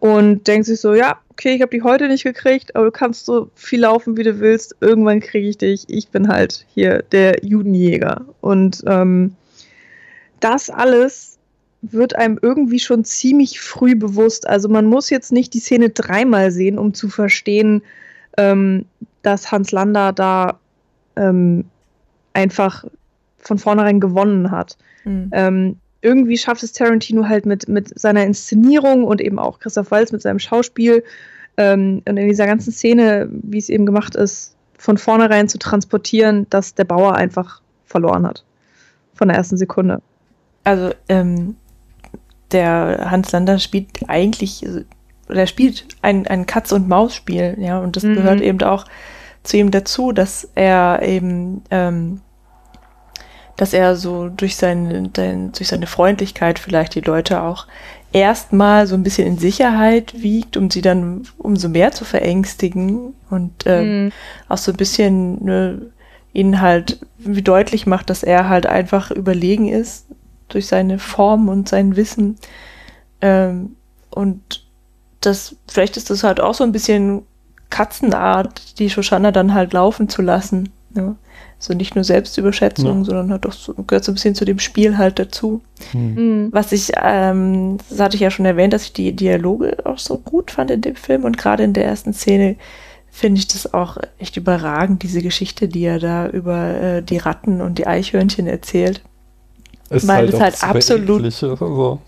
und 0.00 0.46
denkt 0.46 0.64
sich 0.64 0.80
so, 0.80 0.94
ja, 0.94 1.18
okay, 1.28 1.54
ich 1.54 1.60
habe 1.60 1.76
die 1.76 1.82
heute 1.82 2.08
nicht 2.08 2.24
gekriegt, 2.24 2.74
aber 2.74 2.86
du 2.86 2.90
kannst 2.90 3.26
so 3.26 3.50
viel 3.54 3.80
laufen, 3.80 4.16
wie 4.16 4.22
du 4.22 4.40
willst. 4.40 4.76
Irgendwann 4.80 5.20
kriege 5.20 5.46
ich 5.46 5.58
dich. 5.58 5.84
Ich 5.88 6.08
bin 6.08 6.28
halt 6.28 6.64
hier 6.72 7.02
der 7.12 7.44
Judenjäger. 7.44 8.24
Und 8.40 8.82
ähm, 8.86 9.34
das 10.40 10.70
alles 10.70 11.36
wird 11.82 12.16
einem 12.16 12.38
irgendwie 12.40 12.78
schon 12.78 13.04
ziemlich 13.04 13.60
früh 13.60 13.94
bewusst. 13.94 14.48
Also 14.48 14.70
man 14.70 14.86
muss 14.86 15.10
jetzt 15.10 15.32
nicht 15.32 15.52
die 15.52 15.60
Szene 15.60 15.90
dreimal 15.90 16.50
sehen, 16.50 16.78
um 16.78 16.94
zu 16.94 17.10
verstehen, 17.10 17.82
ähm, 18.38 18.86
dass 19.22 19.50
Hans 19.50 19.72
Lander 19.72 20.12
da 20.12 20.58
ähm, 21.16 21.64
einfach 22.32 22.84
von 23.38 23.58
vornherein 23.58 24.00
gewonnen 24.00 24.50
hat. 24.50 24.76
Mhm. 25.04 25.30
Ähm, 25.32 25.76
irgendwie 26.00 26.38
schafft 26.38 26.62
es 26.62 26.72
Tarantino 26.72 27.28
halt 27.28 27.46
mit, 27.46 27.68
mit 27.68 27.98
seiner 27.98 28.24
Inszenierung 28.24 29.04
und 29.04 29.20
eben 29.20 29.38
auch 29.38 29.58
Christoph 29.58 29.90
Waltz 29.90 30.12
mit 30.12 30.22
seinem 30.22 30.38
Schauspiel 30.38 31.02
ähm, 31.56 32.02
und 32.08 32.16
in 32.16 32.28
dieser 32.28 32.46
ganzen 32.46 32.72
Szene, 32.72 33.28
wie 33.30 33.58
es 33.58 33.68
eben 33.68 33.84
gemacht 33.84 34.14
ist, 34.14 34.54
von 34.78 34.96
vornherein 34.96 35.48
zu 35.48 35.58
transportieren, 35.58 36.46
dass 36.50 36.74
der 36.74 36.84
Bauer 36.84 37.14
einfach 37.14 37.60
verloren 37.84 38.26
hat. 38.26 38.44
Von 39.14 39.28
der 39.28 39.36
ersten 39.36 39.56
Sekunde. 39.56 40.00
Also, 40.62 40.92
ähm, 41.08 41.56
der 42.52 43.10
Hans 43.10 43.32
Lander 43.32 43.58
spielt 43.58 43.88
eigentlich, 44.06 44.64
oder 45.28 45.40
er 45.40 45.46
spielt 45.46 45.86
ein, 46.02 46.26
ein 46.26 46.46
Katz-und-Maus-Spiel, 46.46 47.56
ja, 47.58 47.78
und 47.78 47.96
das 47.96 48.04
Mhm. 48.04 48.14
gehört 48.14 48.40
eben 48.40 48.62
auch 48.62 48.84
zu 49.42 49.56
ihm 49.56 49.70
dazu, 49.70 50.12
dass 50.12 50.48
er 50.54 51.02
eben, 51.02 51.62
ähm, 51.70 52.20
dass 53.56 53.72
er 53.72 53.96
so 53.96 54.28
durch 54.28 54.56
seine, 54.56 55.08
dein, 55.08 55.52
durch 55.52 55.68
seine 55.68 55.86
Freundlichkeit 55.86 56.58
vielleicht 56.58 56.94
die 56.94 57.00
Leute 57.00 57.42
auch 57.42 57.66
erstmal 58.12 58.86
so 58.86 58.94
ein 58.94 59.02
bisschen 59.02 59.26
in 59.26 59.38
Sicherheit 59.38 60.14
wiegt, 60.22 60.56
um 60.56 60.70
sie 60.70 60.80
dann 60.80 61.22
umso 61.38 61.68
mehr 61.68 61.90
zu 61.92 62.04
verängstigen 62.04 63.14
und 63.30 63.52
ähm, 63.66 64.04
Mhm. 64.06 64.12
auch 64.48 64.58
so 64.58 64.70
ein 64.72 64.76
bisschen 64.76 65.44
ne, 65.44 65.82
ihnen 66.32 66.60
halt 66.60 67.00
wie 67.18 67.42
deutlich 67.42 67.86
macht, 67.86 68.10
dass 68.10 68.22
er 68.22 68.48
halt 68.48 68.66
einfach 68.66 69.10
überlegen 69.10 69.68
ist 69.68 70.06
durch 70.48 70.66
seine 70.66 70.98
Form 70.98 71.48
und 71.48 71.68
sein 71.68 71.96
Wissen. 71.96 72.36
Ähm, 73.20 73.76
und 74.10 74.64
das, 75.20 75.56
vielleicht 75.68 75.96
ist 75.96 76.10
das 76.10 76.22
halt 76.24 76.40
auch 76.40 76.54
so 76.54 76.64
ein 76.64 76.72
bisschen 76.72 77.22
Katzenart, 77.70 78.78
die 78.78 78.90
Shoshana 78.90 79.30
dann 79.32 79.54
halt 79.54 79.72
laufen 79.72 80.08
zu 80.08 80.22
lassen. 80.22 80.70
Ne? 80.94 81.16
So 81.58 81.74
nicht 81.74 81.94
nur 81.94 82.04
Selbstüberschätzung, 82.04 82.98
Ja. 83.00 83.04
sondern 83.04 83.30
halt 83.32 83.46
auch 83.46 83.52
so, 83.52 83.74
gehört 83.74 84.04
so 84.04 84.12
ein 84.12 84.14
bisschen 84.14 84.34
zu 84.34 84.44
dem 84.44 84.58
Spiel 84.58 84.96
halt 84.96 85.18
dazu. 85.18 85.60
Mhm. 85.92 86.48
Was 86.52 86.72
ich, 86.72 86.92
ähm, 87.02 87.78
das 87.90 88.00
hatte 88.00 88.14
ich 88.16 88.20
ja 88.22 88.30
schon 88.30 88.46
erwähnt, 88.46 88.72
dass 88.72 88.84
ich 88.84 88.92
die 88.92 89.12
Dialoge 89.14 89.76
auch 89.84 89.98
so 89.98 90.18
gut 90.18 90.50
fand 90.52 90.70
in 90.70 90.80
dem 90.80 90.96
Film 90.96 91.24
und 91.24 91.36
gerade 91.36 91.64
in 91.64 91.72
der 91.72 91.84
ersten 91.84 92.12
Szene 92.12 92.56
finde 93.10 93.40
ich 93.40 93.48
das 93.48 93.74
auch 93.74 93.96
echt 94.18 94.36
überragend, 94.36 95.02
diese 95.02 95.20
Geschichte, 95.22 95.66
die 95.66 95.82
er 95.84 95.98
da 95.98 96.28
über 96.28 96.74
äh, 96.80 97.02
die 97.02 97.16
Ratten 97.18 97.60
und 97.60 97.78
die 97.78 97.86
Eichhörnchen 97.86 98.46
erzählt. 98.46 99.02
Es 99.90 100.06
Weil 100.06 100.28
es 100.28 100.34
auch 100.36 100.40
halt 100.40 100.62
absolut- 100.62 101.20
eklig, 101.20 101.42
also. 101.42 102.00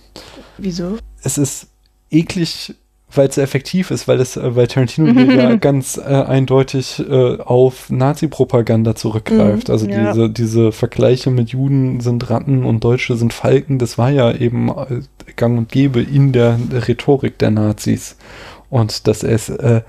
Wieso? 0.58 0.98
Es 1.22 1.38
ist 1.38 1.66
eklig, 2.10 2.74
weil 3.14 3.28
es 3.28 3.38
effektiv 3.38 3.90
ist, 3.90 4.08
weil 4.08 4.20
es, 4.20 4.36
äh, 4.36 4.56
weil 4.56 4.66
Tarantino 4.66 5.08
ja 5.20 5.54
ganz 5.60 5.96
äh, 5.96 6.02
eindeutig 6.02 7.02
äh, 7.08 7.38
auf 7.38 7.90
Nazi-Propaganda 7.90 8.94
zurückgreift. 8.94 9.68
Mhm, 9.68 9.72
also 9.72 9.88
ja. 9.88 10.12
diese, 10.12 10.30
diese 10.30 10.72
Vergleiche 10.72 11.30
mit 11.30 11.50
Juden 11.50 12.00
sind 12.00 12.30
Ratten 12.30 12.64
und 12.64 12.84
Deutsche 12.84 13.16
sind 13.16 13.32
Falken, 13.32 13.78
das 13.78 13.98
war 13.98 14.10
ja 14.10 14.32
eben 14.32 14.68
äh, 14.68 15.02
gang 15.36 15.58
und 15.58 15.70
gäbe 15.70 16.00
in 16.00 16.32
der 16.32 16.58
Rhetorik 16.86 17.38
der 17.38 17.50
Nazis. 17.50 18.16
Und 18.68 19.08
dass 19.08 19.24
es 19.24 19.48
äh, 19.48 19.82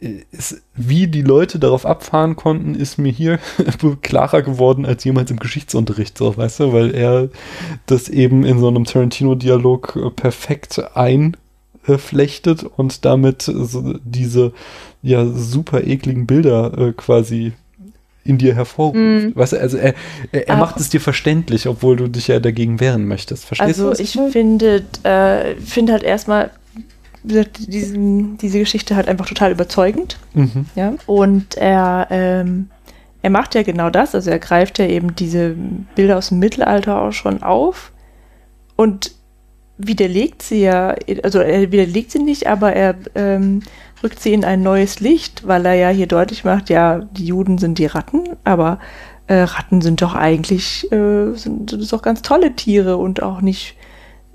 ist, 0.00 0.62
wie 0.74 1.08
die 1.08 1.22
Leute 1.22 1.58
darauf 1.58 1.84
abfahren 1.84 2.36
konnten, 2.36 2.74
ist 2.74 2.98
mir 2.98 3.10
hier 3.10 3.38
klarer 4.02 4.42
geworden 4.42 4.86
als 4.86 5.02
jemals 5.04 5.30
im 5.30 5.40
Geschichtsunterricht, 5.40 6.16
so, 6.16 6.36
weißt 6.36 6.60
du, 6.60 6.72
weil 6.72 6.94
er 6.94 7.28
das 7.86 8.08
eben 8.08 8.44
in 8.44 8.60
so 8.60 8.68
einem 8.68 8.84
Tarantino-Dialog 8.84 9.96
äh, 9.96 10.10
perfekt 10.10 10.80
einflechtet 10.94 12.62
und 12.62 13.04
damit 13.04 13.42
so 13.42 13.94
diese 14.04 14.52
ja 15.02 15.26
super 15.26 15.84
ekligen 15.84 16.26
Bilder 16.26 16.78
äh, 16.78 16.92
quasi 16.92 17.52
in 18.24 18.38
dir 18.38 18.54
hervorruft. 18.54 18.96
Mhm. 18.96 19.32
Weißt 19.34 19.54
du, 19.54 19.60
also 19.60 19.78
er, 19.78 19.94
er, 20.32 20.48
er 20.48 20.56
macht 20.56 20.78
es 20.78 20.90
dir 20.90 21.00
verständlich, 21.00 21.66
obwohl 21.66 21.96
du 21.96 22.08
dich 22.08 22.28
ja 22.28 22.38
dagegen 22.38 22.78
wehren 22.78 23.06
möchtest. 23.06 23.46
Verstehst 23.46 23.68
Also 23.68 23.84
du? 23.84 23.90
was 23.90 24.00
ich 24.00 24.18
finde, 24.30 24.84
äh, 25.02 25.54
finde 25.56 25.92
halt 25.94 26.02
erstmal 26.02 26.50
diesen, 27.22 28.38
diese 28.38 28.58
Geschichte 28.58 28.96
halt 28.96 29.08
einfach 29.08 29.26
total 29.26 29.52
überzeugend. 29.52 30.18
Mhm. 30.34 30.66
Ja. 30.74 30.94
Und 31.06 31.56
er, 31.56 32.08
ähm, 32.10 32.70
er 33.22 33.30
macht 33.30 33.54
ja 33.54 33.62
genau 33.62 33.90
das, 33.90 34.14
also 34.14 34.30
er 34.30 34.38
greift 34.38 34.78
ja 34.78 34.86
eben 34.86 35.14
diese 35.14 35.54
Bilder 35.94 36.18
aus 36.18 36.28
dem 36.28 36.38
Mittelalter 36.38 37.02
auch 37.02 37.12
schon 37.12 37.42
auf 37.42 37.92
und 38.76 39.12
widerlegt 39.78 40.42
sie 40.42 40.62
ja, 40.62 40.94
also 41.22 41.38
er 41.38 41.72
widerlegt 41.72 42.10
sie 42.10 42.18
nicht, 42.18 42.46
aber 42.46 42.72
er 42.72 42.96
ähm, 43.14 43.62
rückt 44.02 44.20
sie 44.20 44.32
in 44.32 44.44
ein 44.44 44.62
neues 44.62 45.00
Licht, 45.00 45.46
weil 45.46 45.66
er 45.66 45.74
ja 45.74 45.88
hier 45.88 46.06
deutlich 46.06 46.44
macht, 46.44 46.68
ja, 46.68 47.00
die 47.12 47.26
Juden 47.26 47.58
sind 47.58 47.78
die 47.78 47.86
Ratten, 47.86 48.24
aber 48.44 48.78
äh, 49.28 49.42
Ratten 49.42 49.80
sind 49.80 50.02
doch 50.02 50.14
eigentlich, 50.14 50.90
äh, 50.92 51.32
sind, 51.34 51.70
sind 51.70 51.92
doch 51.92 52.02
ganz 52.02 52.22
tolle 52.22 52.54
Tiere 52.54 52.96
und 52.96 53.22
auch 53.22 53.40
nicht 53.40 53.76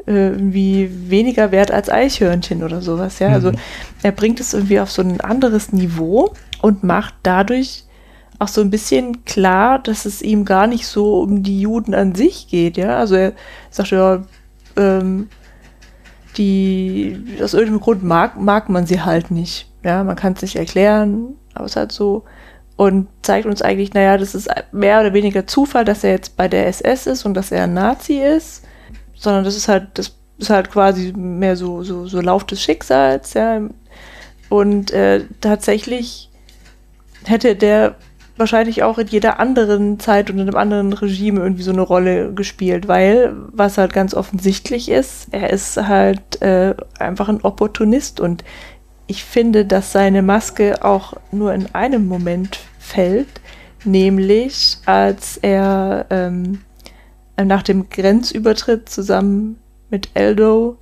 irgendwie 0.06 0.90
weniger 1.10 1.52
wert 1.52 1.72
als 1.72 1.90
Eichhörnchen 1.90 2.64
oder 2.64 2.82
sowas, 2.82 3.20
ja. 3.20 3.30
Also 3.30 3.52
Mhm. 3.52 3.58
er 4.04 4.12
bringt 4.12 4.40
es 4.40 4.54
irgendwie 4.54 4.80
auf 4.80 4.92
so 4.92 5.02
ein 5.02 5.22
anderes 5.22 5.72
Niveau 5.72 6.34
und 6.62 6.84
macht 6.84 7.14
dadurch 7.24 7.84
auch 8.40 8.48
so 8.50 8.62
ein 8.62 8.70
bisschen 8.70 9.24
klar, 9.26 9.80
dass 9.80 10.06
es 10.06 10.22
ihm 10.22 10.44
gar 10.44 10.68
nicht 10.68 10.86
so 10.88 11.22
um 11.22 11.44
die 11.44 11.62
Juden 11.62 11.94
an 11.94 12.16
sich 12.16 12.48
geht, 12.50 12.76
ja. 12.78 12.98
Also 12.98 13.16
er 13.16 13.34
sagt 13.70 13.92
ja, 13.92 14.24
ähm, 14.76 15.30
die 16.38 17.18
aus 17.42 17.54
irgendeinem 17.54 17.82
Grund 17.82 18.04
mag, 18.04 18.40
mag 18.40 18.70
man 18.70 18.86
sie 18.86 19.02
halt 19.02 19.32
nicht. 19.32 19.70
Ja, 19.84 20.04
man 20.04 20.16
kann 20.16 20.34
es 20.34 20.42
nicht 20.42 20.56
erklären, 20.56 21.36
aber 21.54 21.66
es 21.66 21.74
ist 21.74 21.76
halt 21.78 21.92
so. 21.92 22.24
Und 22.76 23.08
zeigt 23.22 23.46
uns 23.46 23.62
eigentlich, 23.62 23.94
naja, 23.94 24.18
das 24.18 24.34
ist 24.34 24.50
mehr 24.72 25.00
oder 25.02 25.14
weniger 25.14 25.46
Zufall, 25.46 25.86
dass 25.86 26.04
er 26.04 26.10
jetzt 26.12 26.36
bei 26.36 26.48
der 26.48 26.66
SS 26.68 27.06
ist 27.06 27.26
und 27.26 27.36
dass 27.36 27.52
er 27.52 27.66
ein 27.66 27.74
Nazi 27.76 28.16
ist, 28.18 28.64
sondern 29.24 29.44
das 29.44 29.56
ist 29.56 29.68
halt, 29.68 29.88
das 29.96 30.16
ist 30.38 30.50
halt 30.50 30.70
quasi 30.70 31.14
mehr 31.16 31.56
so, 31.56 31.84
so, 31.84 32.08
so 32.08 32.22
Lauf 32.22 32.44
des 32.44 32.62
Schicksals, 32.62 33.34
ja. 33.34 33.62
Und 34.50 34.92
äh, 34.92 35.26
tatsächlich 35.42 36.30
hätte 37.24 37.56
der 37.56 37.96
wahrscheinlich 38.38 38.84
auch 38.84 38.98
in 38.98 39.08
jeder 39.08 39.40
anderen 39.40 40.00
Zeit 40.00 40.30
und 40.30 40.40
in 40.40 40.48
einem 40.48 40.58
anderen 40.58 40.94
Regime 40.94 41.40
irgendwie 41.40 41.64
so 41.64 41.72
eine 41.72 41.82
Rolle 41.82 42.34
gespielt, 42.34 42.88
weil, 42.88 43.34
was 43.52 43.78
halt 43.78 43.94
ganz 43.94 44.14
offensichtlich 44.14 44.90
ist, 44.90 45.28
er 45.32 45.52
ist 45.52 45.78
halt 45.78 46.42
äh, 46.42 46.74
einfach 47.00 47.30
ein 47.30 47.42
Opportunist 47.42 48.20
und 48.20 48.44
ich 49.06 49.24
finde, 49.24 49.66
dass 49.66 49.92
seine 49.92 50.22
Maske 50.22 50.84
auch 50.84 51.14
nur 51.32 51.54
in 51.54 51.74
einem 51.76 52.08
Moment 52.08 52.60
fällt, 52.80 53.28
nämlich 53.84 54.78
als 54.86 55.38
er 55.38 56.06
ähm, 56.10 56.62
nach 57.38 57.64
dem 57.64 57.90
Grenzübertritt 57.90 58.90
zusammen 58.90 59.60
mit 59.90 60.10
Eldo 60.14 60.78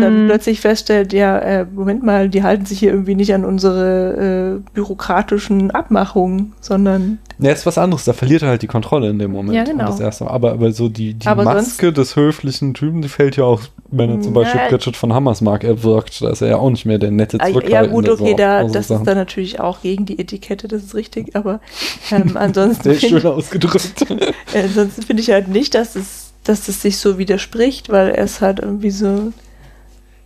dann 0.00 0.24
Mhm. 0.24 0.28
plötzlich 0.28 0.60
feststellt, 0.60 1.12
ja, 1.12 1.38
äh, 1.38 1.64
Moment 1.64 2.02
mal, 2.02 2.28
die 2.28 2.42
halten 2.42 2.66
sich 2.66 2.78
hier 2.78 2.90
irgendwie 2.90 3.14
nicht 3.14 3.32
an 3.34 3.44
unsere 3.44 4.60
äh, 4.64 4.70
bürokratischen 4.74 5.70
Abmachungen, 5.70 6.52
sondern 6.60 7.18
Ja, 7.38 7.50
ist 7.52 7.66
was 7.66 7.78
anderes. 7.78 8.04
Da 8.04 8.12
verliert 8.12 8.42
er 8.42 8.48
halt 8.48 8.62
die 8.62 8.66
Kontrolle 8.68 9.10
in 9.10 9.18
dem 9.18 9.32
Moment. 9.32 9.54
Ja, 9.56 9.64
genau. 9.64 9.86
Das 9.86 9.98
erste 10.00 10.24
Mal. 10.24 10.30
Aber, 10.30 10.52
aber 10.52 10.72
so 10.72 10.88
die, 10.88 11.14
die 11.14 11.26
Aber 11.26 11.44
Maske 11.44 11.92
des 11.92 12.14
höflichen 12.16 12.74
Typen, 12.74 13.02
die 13.02 13.08
fällt 13.08 13.36
ja 13.36 13.44
auch, 13.44 13.62
wenn 13.90 14.10
er 14.10 14.20
zum 14.20 14.34
Ja. 14.34 14.40
Beispiel 14.42 14.60
Pritchett 14.68 14.96
von 14.96 15.12
Hammersmark 15.12 15.64
erwirkt. 15.64 16.22
Da 16.22 16.30
ist 16.30 16.40
er 16.42 16.48
ja 16.48 16.56
auch 16.56 16.70
nicht 16.70 16.86
mehr 16.86 16.98
der 16.98 17.10
nette 17.10 17.38
Ah, 17.40 17.46
Zurückhaltende. 17.48 17.86
Ja 17.86 17.92
gut, 17.92 18.08
okay, 18.08 18.30
so, 18.30 18.36
da, 18.36 18.58
also 18.58 18.74
das 18.74 18.88
Sachen. 18.88 19.00
ist 19.02 19.06
dann 19.08 19.16
natürlich 19.18 19.60
auch 19.60 19.82
gegen 19.82 20.06
die 20.06 20.18
Etikette, 20.18 20.68
das 20.68 20.82
ist 20.84 20.94
richtig, 20.94 21.34
aber 21.34 21.60
ähm, 22.10 22.36
ansonsten 22.36 22.94
Sehr 22.94 23.08
schön 23.08 23.26
ausgedrückt. 23.26 24.04
äh, 24.54 24.62
ansonsten 24.64 25.02
finde 25.02 25.22
ich 25.22 25.30
halt 25.30 25.48
nicht, 25.48 25.74
dass 25.74 25.96
es, 25.96 26.32
dass 26.44 26.68
es 26.68 26.80
sich 26.82 26.96
so 26.98 27.18
widerspricht, 27.18 27.88
weil 27.90 28.10
er 28.10 28.24
ist 28.24 28.40
halt 28.40 28.60
irgendwie 28.60 28.90
so, 28.90 29.32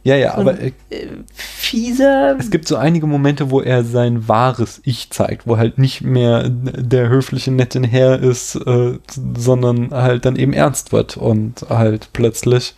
Ja, 0.07 0.15
ja, 0.15 0.35
so 0.35 0.43
aber 0.43 0.53
ein, 0.53 0.73
äh, 0.91 1.07
fieser. 1.35 2.37
Es 2.39 2.53
gibt 2.53 2.69
so 2.69 2.77
einige 2.77 3.09
Momente, 3.09 3.51
wo 3.51 3.61
er 3.61 3.83
sein 3.83 4.29
wahres 4.29 4.81
Ich 4.85 5.11
zeigt, 5.11 5.49
wo 5.49 5.57
halt 5.57 5.79
nicht 5.79 6.01
mehr 6.03 6.49
der 6.49 7.09
höfliche, 7.09 7.51
nette 7.51 7.85
Herr 7.85 8.21
ist, 8.21 8.55
äh, 8.55 9.01
sondern 9.37 9.91
halt 9.91 10.25
dann 10.25 10.37
eben 10.37 10.53
ernst 10.53 10.93
wird 10.93 11.17
und 11.17 11.67
halt 11.71 12.11
plötzlich 12.13 12.77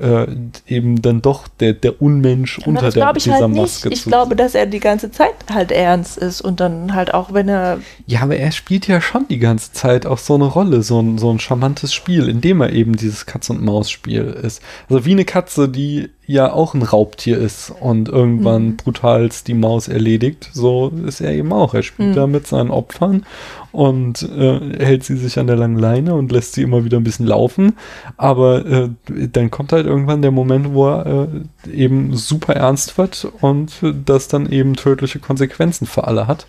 äh, 0.00 0.26
eben 0.66 1.02
dann 1.02 1.22
doch 1.22 1.46
der, 1.48 1.72
der 1.74 2.00
Unmensch 2.00 2.58
Und 2.58 2.76
unter 2.76 2.90
der, 2.90 3.12
dieser 3.12 3.34
halt 3.34 3.48
nicht. 3.50 3.60
Maske 3.60 3.88
Ich 3.90 4.02
zu 4.02 4.08
glaube, 4.08 4.36
dass 4.36 4.54
er 4.54 4.66
die 4.66 4.80
ganze 4.80 5.10
Zeit 5.10 5.34
halt 5.52 5.70
ernst 5.72 6.18
ist 6.18 6.40
und 6.40 6.60
dann 6.60 6.94
halt 6.94 7.12
auch, 7.14 7.32
wenn 7.32 7.48
er 7.48 7.78
Ja, 8.06 8.22
aber 8.22 8.36
er 8.36 8.52
spielt 8.52 8.86
ja 8.88 9.00
schon 9.00 9.26
die 9.28 9.38
ganze 9.38 9.72
Zeit 9.72 10.06
auch 10.06 10.18
so 10.18 10.34
eine 10.34 10.44
Rolle, 10.46 10.82
so 10.82 11.00
ein, 11.00 11.18
so 11.18 11.30
ein 11.30 11.38
charmantes 11.40 11.92
Spiel, 11.92 12.28
indem 12.28 12.60
er 12.60 12.72
eben 12.72 12.96
dieses 12.96 13.26
Katz-und-Maus-Spiel 13.26 14.24
ist. 14.42 14.62
Also 14.88 15.04
wie 15.04 15.12
eine 15.12 15.24
Katze, 15.24 15.68
die 15.68 16.10
ja 16.26 16.52
auch 16.52 16.74
ein 16.74 16.82
Raubtier 16.82 17.38
ist 17.38 17.72
und 17.80 18.08
irgendwann 18.08 18.62
Mhm. 18.68 18.76
brutalst 18.76 19.48
die 19.48 19.54
Maus 19.54 19.88
erledigt, 19.88 20.48
so 20.52 20.92
ist 21.06 21.20
er 21.20 21.32
eben 21.32 21.52
auch. 21.52 21.74
Er 21.74 21.82
spielt 21.82 22.10
Mhm. 22.10 22.14
da 22.14 22.26
mit 22.28 22.46
seinen 22.46 22.70
Opfern 22.70 23.26
und 23.72 24.22
äh, 24.22 24.84
hält 24.84 25.04
sie 25.04 25.16
sich 25.16 25.38
an 25.38 25.46
der 25.46 25.56
langen 25.56 25.78
Leine 25.78 26.14
und 26.14 26.32
lässt 26.32 26.54
sie 26.54 26.62
immer 26.62 26.84
wieder 26.84 26.98
ein 26.98 27.04
bisschen 27.04 27.26
laufen. 27.26 27.76
Aber 28.16 28.66
äh, 28.66 28.88
dann 29.06 29.50
kommt 29.50 29.72
halt 29.72 29.86
irgendwann 29.86 30.22
der 30.22 30.30
Moment, 30.30 30.72
wo 30.72 30.88
er 30.88 31.28
äh, 31.66 31.70
eben 31.70 32.16
super 32.16 32.54
ernst 32.54 32.98
wird 32.98 33.28
und 33.40 33.72
das 34.04 34.28
dann 34.28 34.50
eben 34.50 34.74
tödliche 34.74 35.18
Konsequenzen 35.18 35.86
für 35.86 36.06
alle 36.06 36.26
hat. 36.26 36.46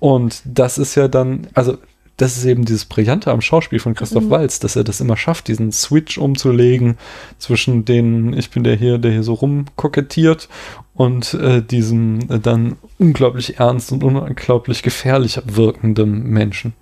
Und 0.00 0.42
das 0.44 0.78
ist 0.78 0.94
ja 0.94 1.08
dann, 1.08 1.46
also 1.54 1.78
das 2.16 2.36
ist 2.36 2.44
eben 2.44 2.64
dieses 2.64 2.84
Brillante 2.84 3.30
am 3.32 3.40
Schauspiel 3.40 3.80
von 3.80 3.94
Christoph 3.94 4.24
Mhm. 4.24 4.30
Waltz, 4.30 4.60
dass 4.60 4.76
er 4.76 4.84
das 4.84 5.00
immer 5.00 5.16
schafft, 5.16 5.48
diesen 5.48 5.72
Switch 5.72 6.16
umzulegen 6.18 6.96
zwischen 7.38 7.84
den, 7.84 8.32
ich 8.34 8.50
bin 8.50 8.62
der 8.64 8.76
hier, 8.76 8.98
der 8.98 9.10
hier 9.12 9.22
so 9.24 9.34
rumkokettiert 9.34 10.48
und 10.94 11.34
äh, 11.34 11.60
diesem 11.62 12.20
äh, 12.30 12.38
dann 12.38 12.76
unglaublich 12.98 13.58
ernst 13.58 13.90
und 13.90 14.04
unglaublich 14.04 14.82
gefährlich 14.82 15.40
wirkenden 15.44 16.22
Menschen. 16.24 16.72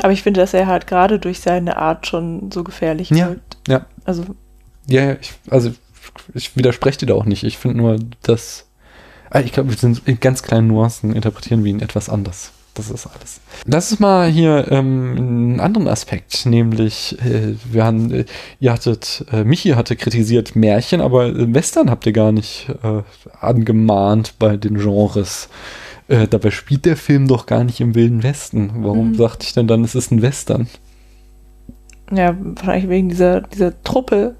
Aber 0.00 0.12
ich 0.12 0.22
finde, 0.22 0.40
dass 0.40 0.54
er 0.54 0.66
halt 0.66 0.86
gerade 0.86 1.18
durch 1.18 1.40
seine 1.40 1.76
Art 1.76 2.06
schon 2.06 2.50
so 2.50 2.62
gefährlich 2.64 3.10
Ja, 3.10 3.28
wirkt. 3.30 3.56
ja. 3.68 3.86
Also, 4.04 4.24
Ja, 4.86 5.04
ja, 5.04 5.16
ich, 5.20 5.32
also 5.50 5.70
ich 6.34 6.56
widerspreche 6.56 6.98
dir 6.98 7.06
da 7.06 7.14
auch 7.14 7.24
nicht. 7.24 7.44
Ich 7.44 7.56
finde 7.58 7.78
nur, 7.78 7.98
dass. 8.22 8.66
Ah, 9.30 9.40
Ich 9.40 9.52
glaube, 9.52 9.70
wir 9.70 9.78
sind 9.78 10.02
in 10.06 10.20
ganz 10.20 10.42
kleinen 10.42 10.66
Nuancen, 10.66 11.14
interpretieren 11.14 11.64
wir 11.64 11.70
ihn 11.70 11.80
etwas 11.80 12.08
anders. 12.10 12.52
Das 12.74 12.90
ist 12.90 13.06
alles. 13.06 13.40
Lass 13.66 13.90
uns 13.90 14.00
mal 14.00 14.28
hier 14.30 14.66
ähm, 14.70 15.14
einen 15.16 15.60
anderen 15.60 15.88
Aspekt, 15.88 16.46
nämlich 16.46 17.18
äh, 17.22 17.54
wir 17.70 17.84
haben, 17.84 18.10
äh, 18.10 18.24
ihr 18.60 18.72
hattet, 18.72 19.26
äh, 19.30 19.44
Michi 19.44 19.70
hatte 19.70 19.94
kritisiert 19.94 20.56
Märchen, 20.56 21.02
aber 21.02 21.52
Western 21.54 21.90
habt 21.90 22.06
ihr 22.06 22.12
gar 22.12 22.32
nicht 22.32 22.68
äh, 22.82 23.02
angemahnt 23.40 24.34
bei 24.38 24.56
den 24.56 24.78
Genres. 24.78 25.50
Äh, 26.08 26.26
dabei 26.28 26.50
spielt 26.50 26.86
der 26.86 26.96
Film 26.96 27.28
doch 27.28 27.44
gar 27.46 27.62
nicht 27.62 27.80
im 27.80 27.94
Wilden 27.94 28.22
Westen. 28.22 28.70
Warum 28.78 29.10
Mhm. 29.10 29.14
sagte 29.16 29.44
ich 29.46 29.52
denn 29.52 29.68
dann, 29.68 29.84
es 29.84 29.94
ist 29.94 30.10
ein 30.10 30.22
Western? 30.22 30.66
ja, 32.10 32.36
wahrscheinlich 32.38 32.90
wegen 32.90 33.08
dieser, 33.08 33.40
dieser 33.40 33.82
Truppe, 33.82 34.34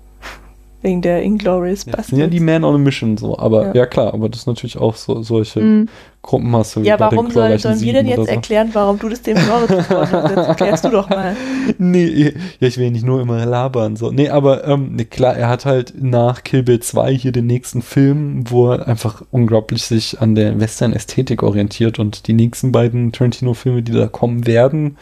wegen 0.82 1.00
der 1.02 1.22
Inglourious 1.22 1.84
Das 1.86 2.08
sind 2.08 2.18
ja 2.18 2.26
die 2.26 2.40
Man 2.40 2.64
on 2.64 2.74
a 2.74 2.78
Mission 2.78 3.16
so, 3.16 3.38
aber 3.38 3.68
ja, 3.68 3.74
Ja. 3.74 3.86
klar, 3.86 4.12
aber 4.12 4.28
das 4.28 4.40
ist 4.40 4.46
natürlich 4.46 4.76
auch 4.78 4.94
so, 4.96 5.22
solche 5.22 5.60
Mhm. 5.60 5.88
Gruppen 6.24 6.54
hast 6.54 6.76
du 6.76 6.80
Ja, 6.82 7.00
warum 7.00 7.32
sollen, 7.32 7.58
sollen 7.58 7.80
wir 7.80 7.92
denn 7.94 8.06
jetzt 8.06 8.18
so. 8.18 8.24
erklären, 8.26 8.68
warum 8.74 8.96
du 8.96 9.08
das 9.08 9.22
dem 9.22 9.36
Genre 9.36 9.66
zugeordnet 9.66 10.22
hast? 10.22 10.36
Das 10.36 10.46
erklärst 10.48 10.84
du 10.84 10.90
doch 10.90 11.10
mal. 11.10 11.34
Nee, 11.78 12.32
ja, 12.60 12.68
ich 12.68 12.78
will 12.78 12.92
nicht 12.92 13.04
nur 13.04 13.20
immer 13.20 13.44
labern. 13.44 13.96
So. 13.96 14.12
Nee, 14.12 14.28
aber 14.28 14.66
ähm, 14.68 14.92
nee, 14.94 15.04
klar, 15.04 15.36
er 15.36 15.48
hat 15.48 15.64
halt 15.64 15.94
nach 16.00 16.44
Kill 16.44 16.62
Bill 16.62 16.78
2 16.78 17.12
hier 17.14 17.32
den 17.32 17.46
nächsten 17.46 17.82
Film, 17.82 18.44
wo 18.50 18.70
er 18.70 18.86
einfach 18.86 19.22
unglaublich 19.32 19.82
sich 19.82 20.20
an 20.20 20.36
der 20.36 20.60
Western-Ästhetik 20.60 21.42
orientiert 21.42 21.98
und 21.98 22.28
die 22.28 22.34
nächsten 22.34 22.70
beiden 22.70 23.10
Tarantino-Filme, 23.10 23.82
die 23.82 23.92
da 23.92 24.06
kommen 24.06 24.46
werden, 24.46 24.96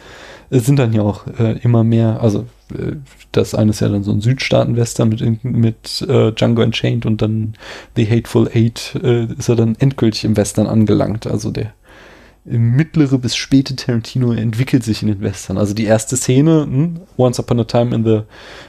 äh, 0.49 0.57
sind 0.57 0.79
dann 0.79 0.91
ja 0.93 1.03
auch 1.03 1.27
äh, 1.39 1.57
immer 1.63 1.83
mehr, 1.83 2.19
also 2.21 2.45
das 3.31 3.55
eine 3.55 3.71
ist 3.71 3.81
ja 3.81 3.89
dann 3.89 4.03
so 4.03 4.11
ein 4.11 4.21
Südstaaten-Western 4.21 5.09
mit, 5.09 5.43
mit 5.43 6.05
äh, 6.07 6.31
Django 6.31 6.61
Unchained 6.61 7.05
und 7.05 7.21
dann 7.21 7.53
The 7.95 8.09
Hateful 8.09 8.49
Eight 8.53 8.99
äh, 9.01 9.25
ist 9.25 9.49
er 9.49 9.55
dann 9.55 9.75
endgültig 9.79 10.25
im 10.25 10.37
Western 10.37 10.67
angelangt. 10.67 11.27
Also 11.27 11.51
der 11.51 11.73
mittlere 12.43 13.17
bis 13.17 13.35
späte 13.35 13.75
Tarantino 13.75 14.31
entwickelt 14.33 14.83
sich 14.83 15.01
in 15.01 15.09
den 15.09 15.21
Western. 15.21 15.57
Also 15.57 15.73
die 15.73 15.85
erste 15.85 16.17
Szene, 16.17 16.63
hm, 16.63 17.01
Once 17.17 17.39
Upon 17.39 17.59
a 17.59 17.63
Time 17.63 17.95
in 17.95 18.03
the 18.03 18.21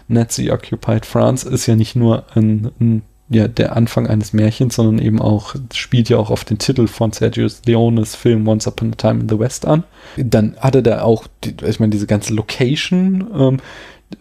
Nazi-Occupied 0.08 1.06
France, 1.06 1.48
ist 1.48 1.66
ja 1.66 1.74
nicht 1.74 1.96
nur 1.96 2.24
ein, 2.34 2.70
ein, 2.80 3.02
ja, 3.30 3.48
der 3.48 3.74
Anfang 3.74 4.06
eines 4.06 4.34
Märchens, 4.34 4.74
sondern 4.74 4.98
eben 4.98 5.22
auch, 5.22 5.54
spielt 5.72 6.10
ja 6.10 6.18
auch 6.18 6.30
auf 6.30 6.44
den 6.44 6.58
Titel 6.58 6.86
von 6.86 7.12
Sergio 7.12 7.48
Leones 7.64 8.14
Film 8.14 8.46
Once 8.46 8.66
Upon 8.66 8.92
a 8.92 8.96
Time 8.96 9.20
in 9.20 9.28
the 9.28 9.38
West 9.38 9.66
an. 9.66 9.84
Dann 10.18 10.54
hat 10.58 10.74
er 10.74 10.82
da 10.82 11.02
auch, 11.02 11.26
die, 11.42 11.54
ich 11.66 11.80
meine, 11.80 11.90
diese 11.90 12.06
ganze 12.06 12.34
Location 12.34 13.26
ähm, 13.34 13.60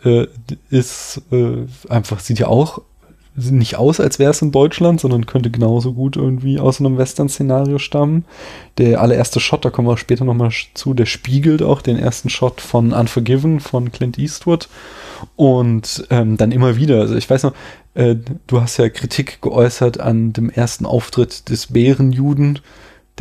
äh, 0.06 0.28
ist 0.70 1.22
äh, 1.32 1.66
einfach, 1.90 2.20
sieht 2.20 2.40
ja 2.40 2.48
auch 2.48 2.82
nicht 3.36 3.78
aus, 3.78 4.00
als 4.00 4.20
wäre 4.20 4.32
es 4.32 4.42
in 4.42 4.52
Deutschland, 4.52 5.00
sondern 5.00 5.26
könnte 5.26 5.50
genauso 5.50 5.94
gut 5.94 6.18
irgendwie 6.18 6.60
aus 6.60 6.80
einem 6.80 6.98
Western-Szenario 6.98 7.80
stammen. 7.80 8.26
Der 8.78 9.00
allererste 9.00 9.40
Shot, 9.40 9.64
da 9.64 9.70
kommen 9.70 9.88
wir 9.88 9.98
später 9.98 10.26
nochmal 10.26 10.52
zu, 10.74 10.94
der 10.94 11.06
spiegelt 11.06 11.64
auch 11.64 11.82
den 11.82 11.98
ersten 11.98 12.30
Shot 12.30 12.60
von 12.60 12.92
Unforgiven 12.92 13.62
von 13.62 13.92
Clint 13.92 14.20
Eastwood. 14.20 14.68
Und 15.36 16.06
ähm, 16.10 16.36
dann 16.36 16.52
immer 16.52 16.76
wieder, 16.76 17.00
also 17.00 17.16
ich 17.16 17.30
weiß 17.30 17.44
noch, 17.44 17.54
äh, 17.94 18.16
du 18.48 18.62
hast 18.62 18.78
ja 18.78 18.90
Kritik 18.90 19.42
geäußert 19.42 20.00
an 20.00 20.34
dem 20.34 20.50
ersten 20.50 20.86
Auftritt 20.86 21.50
des 21.50 21.68
Bärenjuden, 21.68 22.60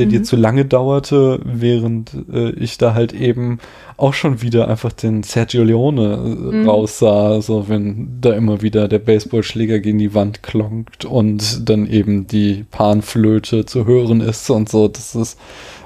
der 0.01 0.09
dir 0.09 0.21
Mhm. 0.21 0.25
zu 0.25 0.37
lange 0.37 0.65
dauerte, 0.65 1.39
während 1.45 2.13
äh, 2.33 2.51
ich 2.51 2.77
da 2.79 2.95
halt 2.95 3.13
eben 3.13 3.59
auch 3.97 4.15
schon 4.15 4.41
wieder 4.43 4.67
einfach 4.69 4.93
den 4.93 5.23
Sergio 5.23 5.63
Leone 5.63 6.15
äh, 6.15 6.55
Mhm. 6.57 6.69
raussah, 6.69 7.41
so 7.43 7.69
wenn 7.69 8.19
da 8.21 8.33
immer 8.33 8.63
wieder 8.63 8.89
der 8.89 8.99
Baseballschläger 8.99 9.79
gegen 9.79 9.99
die 9.99 10.15
Wand 10.15 10.43
klonkt 10.43 11.05
und 11.05 11.69
dann 11.69 11.87
eben 11.87 12.27
die 12.27 12.65
Panflöte 12.71 13.67
zu 13.67 13.87
hören 13.87 14.21
ist 14.21 14.49
und 14.51 14.69
so. 14.69 14.89
Das 14.89 15.15
ist, 15.15 15.39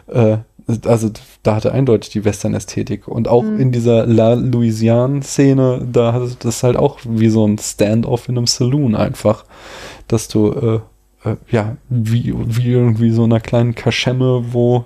äh, 0.09 0.39
also 0.87 1.11
da 1.43 1.57
hatte 1.57 1.73
eindeutig 1.73 2.11
die 2.11 2.25
Western-Ästhetik. 2.25 3.07
Und 3.07 3.29
auch 3.29 3.43
Mhm. 3.43 3.61
in 3.61 3.73
dieser 3.73 4.07
La 4.07 4.33
Louisiane-Szene, 4.99 5.87
da 5.93 6.13
hatte 6.13 6.31
das 6.41 6.63
halt 6.63 6.77
auch 6.77 6.99
wie 7.05 7.29
so 7.29 7.47
ein 7.47 7.59
Stand-off 7.59 8.29
in 8.29 8.39
einem 8.39 8.47
Saloon 8.47 8.95
einfach, 8.95 9.45
dass 10.09 10.29
du, 10.29 10.53
äh, 10.53 10.81
äh, 11.25 11.37
ja, 11.51 11.77
wie, 11.89 12.33
wie 12.35 12.71
irgendwie 12.71 13.11
so 13.11 13.25
einer 13.25 13.41
kleinen 13.41 13.75
Kaschemme, 13.75 14.53
wo 14.53 14.85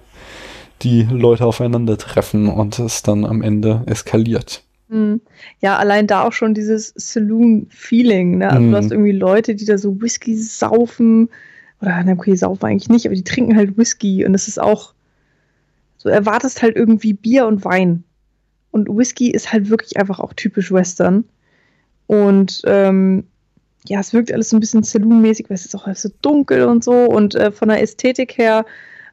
die 0.83 1.03
Leute 1.03 1.45
aufeinandertreffen 1.45 2.49
und 2.49 2.79
es 2.79 3.03
dann 3.03 3.25
am 3.25 3.43
Ende 3.43 3.83
eskaliert. 3.87 4.63
Mhm. 4.89 5.21
Ja, 5.61 5.77
allein 5.77 6.07
da 6.07 6.23
auch 6.23 6.33
schon 6.33 6.55
dieses 6.55 6.93
Saloon-Feeling. 6.97 8.39
Ne? 8.39 8.51
Also 8.51 8.63
Mhm. 8.63 8.71
du 8.71 8.77
hast 8.77 8.91
irgendwie 8.93 9.13
Leute, 9.13 9.55
die 9.55 9.65
da 9.65 9.77
so 9.77 10.01
Whisky 10.01 10.37
saufen. 10.37 11.29
Oder, 11.81 12.03
na 12.05 12.13
okay, 12.13 12.35
saufen 12.35 12.65
eigentlich 12.65 12.89
nicht, 12.89 13.07
aber 13.07 13.15
die 13.15 13.25
trinken 13.25 13.57
halt 13.57 13.77
Whisky. 13.77 14.25
Und 14.25 14.35
es 14.35 14.49
ist 14.49 14.61
auch, 14.61 14.95
so 15.97 16.09
erwartest 16.09 16.63
halt 16.63 16.77
irgendwie 16.77 17.13
Bier 17.13 17.47
und 17.47 17.65
Wein. 17.65 18.05
Und 18.71 18.89
Whisky 18.89 19.31
ist 19.31 19.53
halt 19.53 19.71
wirklich 19.71 19.97
einfach 19.97 20.21
auch 20.21 20.33
typisch 20.33 20.71
Western. 20.73 21.25
Und 22.07 22.63
ähm, 22.67 23.25
ja, 23.89 24.01
es 24.01 24.13
wirkt 24.13 24.33
alles 24.33 24.51
so 24.51 24.57
ein 24.57 24.61
bisschen 24.61 24.83
Saloon-mäßig, 24.83 25.49
weil 25.49 25.55
es 25.55 25.65
ist 25.65 25.75
auch 25.75 25.87
alles 25.87 26.03
so 26.03 26.11
dunkel 26.23 26.65
und 26.65 26.85
so. 26.85 26.93
Und 26.93 27.35
äh, 27.35 27.51
von 27.51 27.69
der 27.69 27.83
Ästhetik 27.83 28.37
her 28.37 28.65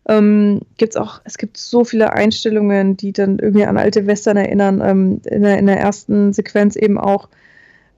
ähm, 0.07 0.61
gibt's 0.77 0.97
auch, 0.97 1.21
es 1.23 1.37
gibt 1.37 1.57
so 1.57 1.83
viele 1.83 2.13
Einstellungen, 2.13 2.97
die 2.97 3.13
dann 3.13 3.39
irgendwie 3.39 3.65
an 3.65 3.77
alte 3.77 4.05
Western 4.05 4.37
erinnern. 4.37 4.81
Ähm, 4.83 5.21
in, 5.25 5.43
der, 5.43 5.57
in 5.57 5.65
der 5.65 5.79
ersten 5.79 6.33
Sequenz 6.33 6.75
eben 6.75 6.97
auch, 6.97 7.29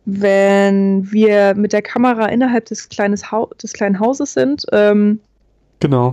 wenn 0.06 1.12
wir 1.12 1.54
mit 1.56 1.74
der 1.74 1.82
Kamera 1.82 2.28
innerhalb 2.28 2.66
des, 2.66 2.88
kleines 2.90 3.32
Hau 3.32 3.50
des 3.62 3.74
kleinen 3.74 4.00
Hauses 4.00 4.34
sind 4.34 4.66
ähm, 4.72 5.20
Genau. 5.80 6.12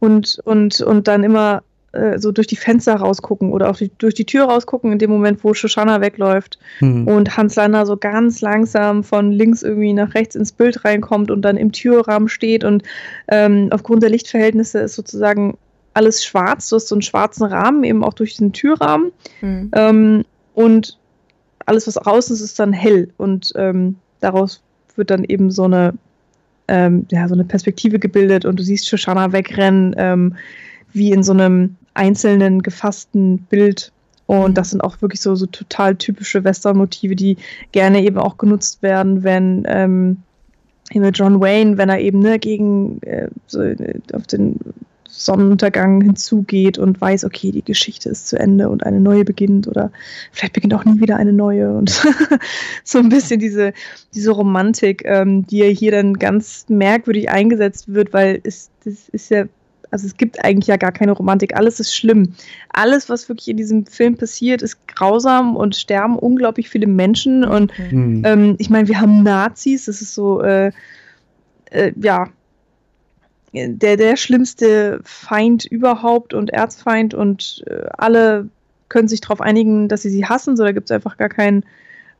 und, 0.00 0.40
und, 0.44 0.80
und 0.80 1.06
dann 1.06 1.22
immer 1.22 1.62
äh, 1.92 2.18
so 2.18 2.32
durch 2.32 2.46
die 2.46 2.56
Fenster 2.56 2.96
rausgucken 2.96 3.52
oder 3.52 3.70
auch 3.70 3.76
die, 3.76 3.90
durch 3.98 4.14
die 4.14 4.26
Tür 4.26 4.44
rausgucken 4.44 4.92
in 4.92 4.98
dem 4.98 5.10
Moment, 5.10 5.42
wo 5.44 5.54
Shoshana 5.54 6.00
wegläuft 6.00 6.58
Hm. 6.78 7.06
und 7.06 7.36
Hans 7.36 7.56
Lander 7.56 7.86
so 7.86 7.96
ganz 7.96 8.40
langsam 8.40 9.04
von 9.04 9.32
links 9.32 9.62
irgendwie 9.62 9.92
nach 9.92 10.14
rechts 10.14 10.34
ins 10.34 10.52
Bild 10.52 10.84
reinkommt 10.84 11.30
und 11.30 11.42
dann 11.42 11.56
im 11.56 11.72
Türrahmen 11.72 12.28
steht 12.28 12.64
und 12.64 12.82
ähm, 13.28 13.68
aufgrund 13.70 14.02
der 14.02 14.10
Lichtverhältnisse 14.10 14.80
ist 14.80 14.94
sozusagen 14.94 15.56
alles 15.96 16.24
schwarz. 16.24 16.68
Du 16.68 16.76
hast 16.76 16.88
so 16.88 16.94
einen 16.94 17.02
schwarzen 17.02 17.44
Rahmen, 17.44 17.82
eben 17.82 18.04
auch 18.04 18.12
durch 18.12 18.36
den 18.36 18.52
Türrahmen. 18.52 19.12
Mhm. 19.40 19.70
Ähm, 19.72 20.24
und 20.54 20.98
alles, 21.64 21.86
was 21.86 21.96
außen 21.96 22.34
ist, 22.34 22.42
ist 22.42 22.58
dann 22.58 22.74
hell. 22.74 23.08
Und 23.16 23.52
ähm, 23.56 23.96
daraus 24.20 24.62
wird 24.96 25.10
dann 25.10 25.24
eben 25.24 25.50
so 25.50 25.64
eine, 25.64 25.94
ähm, 26.68 27.06
ja, 27.10 27.26
so 27.28 27.34
eine 27.34 27.44
Perspektive 27.44 27.98
gebildet 27.98 28.44
und 28.44 28.58
du 28.58 28.62
siehst 28.62 28.88
Shoshana 28.88 29.32
wegrennen, 29.32 29.94
ähm, 29.96 30.36
wie 30.96 31.12
in 31.12 31.22
so 31.22 31.32
einem 31.32 31.76
einzelnen 31.94 32.62
gefassten 32.62 33.38
Bild. 33.50 33.92
Und 34.26 34.58
das 34.58 34.70
sind 34.70 34.80
auch 34.82 35.00
wirklich 35.02 35.20
so, 35.20 35.36
so 35.36 35.46
total 35.46 35.94
typische 35.94 36.42
Western-Motive, 36.42 37.14
die 37.14 37.36
gerne 37.72 38.02
eben 38.02 38.18
auch 38.18 38.38
genutzt 38.38 38.82
werden, 38.82 39.22
wenn, 39.22 39.64
ähm, 39.68 40.18
John 40.92 41.40
Wayne, 41.40 41.78
wenn 41.78 41.88
er 41.88 42.00
eben 42.00 42.20
ne, 42.20 42.38
gegen 42.38 43.02
äh, 43.02 43.28
so, 43.46 43.60
äh, 43.60 44.00
auf 44.12 44.26
den 44.26 44.58
Sonnenuntergang 45.08 46.00
hinzugeht 46.00 46.78
und 46.78 47.00
weiß, 47.00 47.24
okay, 47.24 47.50
die 47.50 47.64
Geschichte 47.64 48.08
ist 48.08 48.28
zu 48.28 48.38
Ende 48.38 48.68
und 48.68 48.84
eine 48.84 49.00
neue 49.00 49.24
beginnt 49.24 49.66
oder 49.66 49.90
vielleicht 50.30 50.52
beginnt 50.52 50.74
auch 50.74 50.84
nie 50.84 51.00
wieder 51.00 51.16
eine 51.16 51.32
neue 51.32 51.72
und 51.72 51.90
so 52.84 52.98
ein 52.98 53.08
bisschen 53.08 53.40
diese, 53.40 53.72
diese 54.14 54.30
Romantik, 54.32 55.04
ähm, 55.06 55.46
die 55.46 55.58
ja 55.58 55.66
hier 55.66 55.92
dann 55.92 56.14
ganz 56.14 56.66
merkwürdig 56.68 57.30
eingesetzt 57.30 57.92
wird, 57.92 58.12
weil 58.12 58.40
es 58.44 58.70
das 58.84 59.08
ist 59.08 59.30
ja, 59.30 59.46
also 59.90 60.06
es 60.06 60.16
gibt 60.16 60.44
eigentlich 60.44 60.66
ja 60.66 60.76
gar 60.76 60.92
keine 60.92 61.12
Romantik, 61.12 61.56
alles 61.56 61.80
ist 61.80 61.94
schlimm. 61.94 62.34
Alles, 62.72 63.08
was 63.08 63.28
wirklich 63.28 63.48
in 63.48 63.56
diesem 63.56 63.86
Film 63.86 64.16
passiert, 64.16 64.62
ist 64.62 64.86
grausam 64.88 65.56
und 65.56 65.76
sterben 65.76 66.18
unglaublich 66.18 66.68
viele 66.68 66.86
Menschen. 66.86 67.44
Und 67.44 67.72
mhm. 67.90 68.22
ähm, 68.24 68.56
ich 68.58 68.70
meine, 68.70 68.88
wir 68.88 69.00
haben 69.00 69.22
Nazis, 69.22 69.86
das 69.86 70.02
ist 70.02 70.14
so, 70.14 70.42
äh, 70.42 70.72
äh, 71.70 71.92
ja, 72.00 72.28
der, 73.52 73.96
der 73.96 74.16
schlimmste 74.16 75.00
Feind 75.04 75.64
überhaupt 75.64 76.34
und 76.34 76.50
Erzfeind. 76.50 77.14
Und 77.14 77.64
äh, 77.66 77.86
alle 77.96 78.48
können 78.88 79.08
sich 79.08 79.20
darauf 79.20 79.40
einigen, 79.40 79.88
dass 79.88 80.02
sie 80.02 80.10
sie 80.10 80.24
hassen, 80.24 80.56
so 80.56 80.64
da 80.64 80.72
gibt 80.72 80.90
es 80.90 80.94
einfach 80.94 81.16
gar 81.16 81.28
kein, 81.28 81.64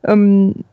ähm, 0.03 0.63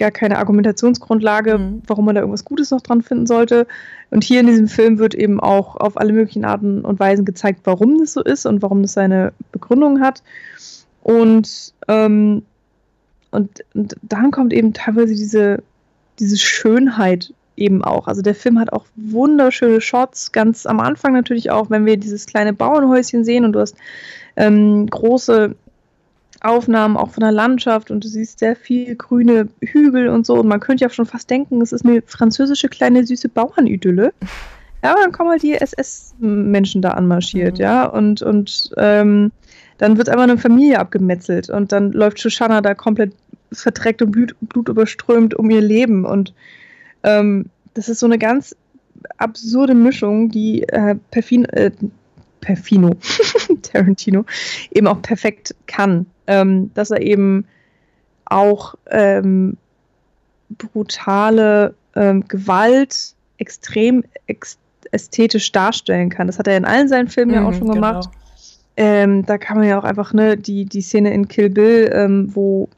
gar 0.00 0.10
keine 0.10 0.38
Argumentationsgrundlage, 0.38 1.58
mhm. 1.58 1.82
warum 1.86 2.06
man 2.06 2.16
da 2.16 2.22
irgendwas 2.22 2.44
Gutes 2.44 2.72
noch 2.72 2.80
dran 2.80 3.02
finden 3.02 3.26
sollte. 3.26 3.68
Und 4.10 4.24
hier 4.24 4.40
in 4.40 4.46
diesem 4.46 4.66
Film 4.66 4.98
wird 4.98 5.14
eben 5.14 5.38
auch 5.38 5.76
auf 5.76 5.96
alle 5.96 6.12
möglichen 6.12 6.44
Arten 6.44 6.80
und 6.80 6.98
Weisen 6.98 7.24
gezeigt, 7.24 7.60
warum 7.64 7.98
das 7.98 8.14
so 8.14 8.22
ist 8.22 8.46
und 8.46 8.62
warum 8.62 8.82
das 8.82 8.94
seine 8.94 9.32
Begründung 9.52 10.00
hat. 10.00 10.22
Und, 11.02 11.74
ähm, 11.86 12.42
und, 13.30 13.64
und 13.74 13.96
dann 14.02 14.32
kommt 14.32 14.52
eben 14.52 14.72
teilweise 14.72 15.14
diese, 15.14 15.62
diese 16.18 16.38
Schönheit 16.38 17.32
eben 17.56 17.84
auch. 17.84 18.08
Also 18.08 18.22
der 18.22 18.34
Film 18.34 18.58
hat 18.58 18.72
auch 18.72 18.86
wunderschöne 18.96 19.80
Shots, 19.80 20.32
ganz 20.32 20.66
am 20.66 20.80
Anfang 20.80 21.12
natürlich 21.12 21.50
auch, 21.50 21.68
wenn 21.68 21.84
wir 21.84 21.98
dieses 21.98 22.26
kleine 22.26 22.54
Bauernhäuschen 22.54 23.24
sehen 23.24 23.44
und 23.44 23.52
du 23.52 23.60
hast 23.60 23.76
ähm, 24.36 24.86
große 24.86 25.54
Aufnahmen 26.40 26.96
auch 26.96 27.10
von 27.10 27.22
der 27.22 27.32
Landschaft 27.32 27.90
und 27.90 28.02
du 28.02 28.08
siehst 28.08 28.38
sehr 28.38 28.56
viel 28.56 28.94
grüne 28.96 29.48
Hügel 29.60 30.08
und 30.08 30.24
so 30.24 30.34
und 30.34 30.48
man 30.48 30.60
könnte 30.60 30.84
ja 30.84 30.90
schon 30.90 31.06
fast 31.06 31.28
denken, 31.28 31.60
es 31.60 31.72
ist 31.72 31.84
eine 31.84 32.02
französische 32.06 32.68
kleine 32.68 33.06
süße 33.06 33.28
Bauernidylle. 33.28 34.12
Ja, 34.82 34.92
aber 34.92 35.00
dann 35.02 35.12
kommen 35.12 35.30
halt 35.30 35.42
die 35.42 35.52
SS-Menschen 35.54 36.80
da 36.80 36.90
anmarschiert, 36.90 37.58
mhm. 37.58 37.62
ja, 37.62 37.84
und, 37.84 38.22
und 38.22 38.70
ähm, 38.78 39.30
dann 39.76 39.98
wird 39.98 40.08
einfach 40.08 40.22
eine 40.22 40.38
Familie 40.38 40.78
abgemetzelt 40.78 41.50
und 41.50 41.72
dann 41.72 41.92
läuft 41.92 42.20
Shoshana 42.20 42.62
da 42.62 42.74
komplett 42.74 43.12
verdreckt 43.52 44.00
und 44.00 44.10
Blut, 44.10 44.34
blutüberströmt 44.40 45.34
um 45.34 45.50
ihr 45.50 45.60
Leben 45.60 46.06
und 46.06 46.34
ähm, 47.02 47.50
das 47.74 47.88
ist 47.88 48.00
so 48.00 48.06
eine 48.06 48.18
ganz 48.18 48.56
absurde 49.18 49.74
Mischung, 49.74 50.30
die 50.30 50.62
äh, 50.68 50.96
Perfin, 51.10 51.44
äh, 51.46 51.70
Perfino, 52.40 52.94
Tarantino, 53.62 54.24
eben 54.70 54.86
auch 54.86 55.02
perfekt 55.02 55.54
kann. 55.66 56.06
Ähm, 56.30 56.70
dass 56.74 56.90
er 56.90 57.02
eben 57.02 57.46
auch 58.24 58.76
ähm, 58.90 59.56
brutale 60.50 61.74
ähm, 61.94 62.26
Gewalt 62.28 63.14
extrem 63.38 64.04
ex 64.26 64.58
ästhetisch 64.92 65.52
darstellen 65.52 66.08
kann. 66.08 66.26
Das 66.26 66.38
hat 66.38 66.48
er 66.48 66.56
in 66.56 66.64
allen 66.64 66.88
seinen 66.88 67.08
Filmen 67.08 67.32
mhm, 67.32 67.36
ja 67.36 67.46
auch 67.46 67.52
mhm, 67.52 67.58
schon 67.58 67.72
gemacht. 67.72 68.08
Genau. 68.10 68.16
Ähm, 68.76 69.26
da 69.26 69.38
kann 69.38 69.58
man 69.58 69.68
ja 69.68 69.78
auch 69.78 69.84
einfach, 69.84 70.12
ne, 70.12 70.36
die, 70.36 70.64
die 70.64 70.80
Szene 70.80 71.12
in 71.12 71.28
Kill 71.28 71.50
Bill, 71.50 71.90
ähm, 71.92 72.30
wo, 72.34 72.68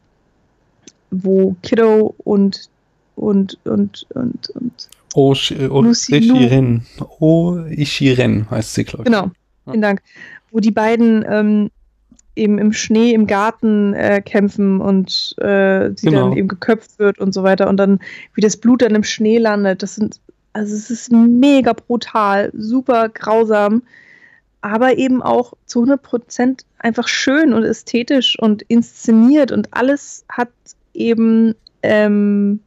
wo 1.10 1.54
Kiddo 1.62 2.14
und 2.24 2.68
und, 3.14 3.58
und, 3.64 4.06
und, 4.14 4.50
und. 4.50 4.88
O, 5.14 5.30
o 5.30 5.84
Ishiren. 5.84 6.86
O 7.20 7.58
Ishiren 7.68 8.50
heißt 8.50 8.74
sie, 8.74 8.84
glaube 8.84 9.02
ich. 9.02 9.12
Genau, 9.12 9.30
vielen 9.64 9.82
Dank. 9.82 10.02
Wo 10.50 10.60
die 10.60 10.70
beiden 10.70 11.24
ähm, 11.28 11.70
eben 12.36 12.59
im 12.59 12.72
Schnee 12.72 13.12
im 13.12 13.26
Garten 13.26 13.94
äh, 13.94 14.22
kämpfen 14.22 14.80
und 14.80 15.34
äh, 15.38 15.90
sie 15.94 16.06
genau. 16.06 16.28
dann 16.28 16.36
eben 16.36 16.48
geköpft 16.48 16.98
wird 16.98 17.18
und 17.18 17.32
so 17.32 17.42
weiter 17.42 17.68
und 17.68 17.76
dann 17.76 18.00
wie 18.34 18.40
das 18.40 18.56
Blut 18.56 18.82
dann 18.82 18.94
im 18.94 19.04
Schnee 19.04 19.38
landet. 19.38 19.82
Das 19.82 19.96
sind, 19.96 20.20
also 20.52 20.74
es 20.74 20.90
ist 20.90 21.12
mega 21.12 21.72
brutal, 21.72 22.50
super 22.54 23.09
grausam, 23.09 23.82
aber 24.62 24.96
eben 24.96 25.22
auch 25.22 25.52
zu 25.66 25.84
100% 25.84 26.64
einfach 26.78 27.09
schön 27.09 27.52
und 27.52 27.64
ästhetisch 27.64 28.38
und 28.38 28.62
inszeniert 28.62 29.52
und 29.52 29.68
alles 29.72 30.24
hat 30.28 30.50
eben 30.94 31.54
ähm, 31.82 32.60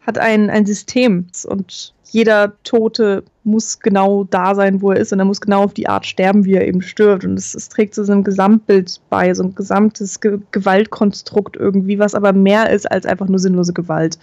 hat 0.00 0.18
ein, 0.18 0.50
ein 0.50 0.66
System 0.66 1.26
und 1.46 1.94
jeder 2.12 2.54
Tote 2.64 3.22
muss 3.44 3.78
genau 3.78 4.24
da 4.24 4.54
sein, 4.54 4.82
wo 4.82 4.90
er 4.90 4.98
ist 4.98 5.12
und 5.12 5.20
er 5.20 5.24
muss 5.24 5.40
genau 5.40 5.62
auf 5.62 5.74
die 5.74 5.88
Art 5.88 6.06
sterben, 6.06 6.44
wie 6.44 6.54
er 6.54 6.66
eben 6.66 6.82
stirbt. 6.82 7.24
Und 7.24 7.38
es, 7.38 7.68
trägt 7.68 7.94
zu 7.94 8.04
so 8.04 8.12
einem 8.12 8.24
Gesamtbild 8.24 9.00
bei, 9.10 9.32
so 9.32 9.44
ein 9.44 9.54
gesamtes 9.54 10.20
Ge 10.20 10.38
Gewaltkonstrukt 10.50 11.56
irgendwie, 11.56 11.98
was 11.98 12.14
aber 12.14 12.32
mehr 12.32 12.70
ist 12.70 12.90
als 12.90 13.06
einfach 13.06 13.28
nur 13.28 13.38
sinnlose 13.38 13.72
Gewalt, 13.72 14.18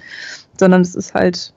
sondern 0.60 0.82
es 0.82 0.96
ist 0.96 1.14
halt 1.14 1.54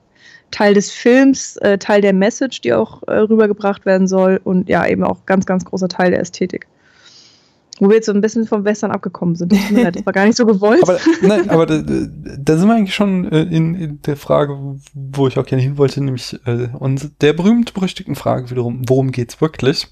Teil 0.51 0.73
des 0.73 0.91
Films, 0.91 1.57
äh, 1.57 1.77
Teil 1.77 2.01
der 2.01 2.13
Message, 2.13 2.61
die 2.61 2.73
auch 2.73 3.03
äh, 3.07 3.13
rübergebracht 3.13 3.85
werden 3.85 4.07
soll 4.07 4.39
und 4.43 4.69
ja, 4.69 4.85
eben 4.87 5.03
auch 5.03 5.25
ganz, 5.25 5.45
ganz 5.45 5.65
großer 5.65 5.87
Teil 5.87 6.11
der 6.11 6.19
Ästhetik. 6.19 6.67
Wo 7.81 7.89
wir 7.89 7.95
jetzt 7.95 8.05
so 8.05 8.11
ein 8.11 8.21
bisschen 8.21 8.45
vom 8.45 8.63
Western 8.63 8.91
abgekommen 8.91 9.35
sind. 9.35 9.51
Das 9.51 10.05
war 10.05 10.13
gar 10.13 10.25
nicht 10.25 10.37
so 10.37 10.45
gewollt. 10.45 10.83
aber, 10.83 10.99
nein, 11.23 11.49
aber 11.49 11.65
da, 11.65 11.81
da, 11.81 12.57
sind 12.57 12.67
wir 12.67 12.75
eigentlich 12.75 12.93
schon 12.93 13.25
äh, 13.31 13.41
in, 13.41 13.73
in, 13.73 14.01
der 14.03 14.17
Frage, 14.17 14.77
wo 14.93 15.27
ich 15.27 15.39
auch 15.39 15.45
gerne 15.47 15.63
hin 15.63 15.79
wollte, 15.79 16.03
nämlich 16.03 16.39
äh, 16.45 16.67
und 16.77 17.21
der 17.23 17.33
berühmt-berüchtigten 17.33 18.13
Frage 18.13 18.51
wiederum, 18.51 18.83
worum 18.87 19.11
geht's 19.11 19.41
wirklich? 19.41 19.87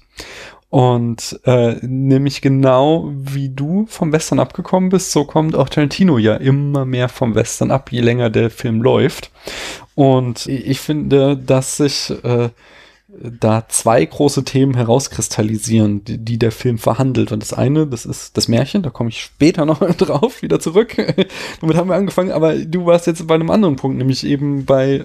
Und 0.68 1.40
äh, 1.46 1.84
nämlich 1.84 2.42
genau 2.42 3.10
wie 3.12 3.48
du 3.48 3.86
vom 3.88 4.12
Western 4.12 4.38
abgekommen 4.38 4.90
bist, 4.90 5.10
so 5.10 5.24
kommt 5.24 5.56
auch 5.56 5.68
Tarantino 5.68 6.16
ja 6.16 6.36
immer 6.36 6.84
mehr 6.84 7.08
vom 7.08 7.34
Western 7.34 7.72
ab, 7.72 7.90
je 7.90 8.02
länger 8.02 8.30
der 8.30 8.50
Film 8.50 8.80
läuft. 8.80 9.32
Und 9.96 10.46
ich 10.46 10.78
finde, 10.78 11.36
dass 11.36 11.78
sich 11.78 12.14
äh, 12.22 12.50
da 13.18 13.66
zwei 13.68 14.04
große 14.04 14.44
Themen 14.44 14.74
herauskristallisieren, 14.74 16.04
die, 16.04 16.18
die, 16.18 16.38
der 16.38 16.52
Film 16.52 16.78
verhandelt. 16.78 17.32
Und 17.32 17.42
das 17.42 17.52
eine, 17.52 17.86
das 17.86 18.06
ist 18.06 18.36
das 18.36 18.48
Märchen, 18.48 18.82
da 18.82 18.90
komme 18.90 19.10
ich 19.10 19.20
später 19.20 19.64
noch 19.66 19.80
drauf, 19.94 20.42
wieder 20.42 20.60
zurück. 20.60 20.96
Damit 21.60 21.76
haben 21.76 21.88
wir 21.88 21.96
angefangen, 21.96 22.30
aber 22.30 22.54
du 22.56 22.86
warst 22.86 23.06
jetzt 23.06 23.26
bei 23.26 23.34
einem 23.34 23.50
anderen 23.50 23.76
Punkt, 23.76 23.98
nämlich 23.98 24.24
eben 24.24 24.64
bei 24.64 25.02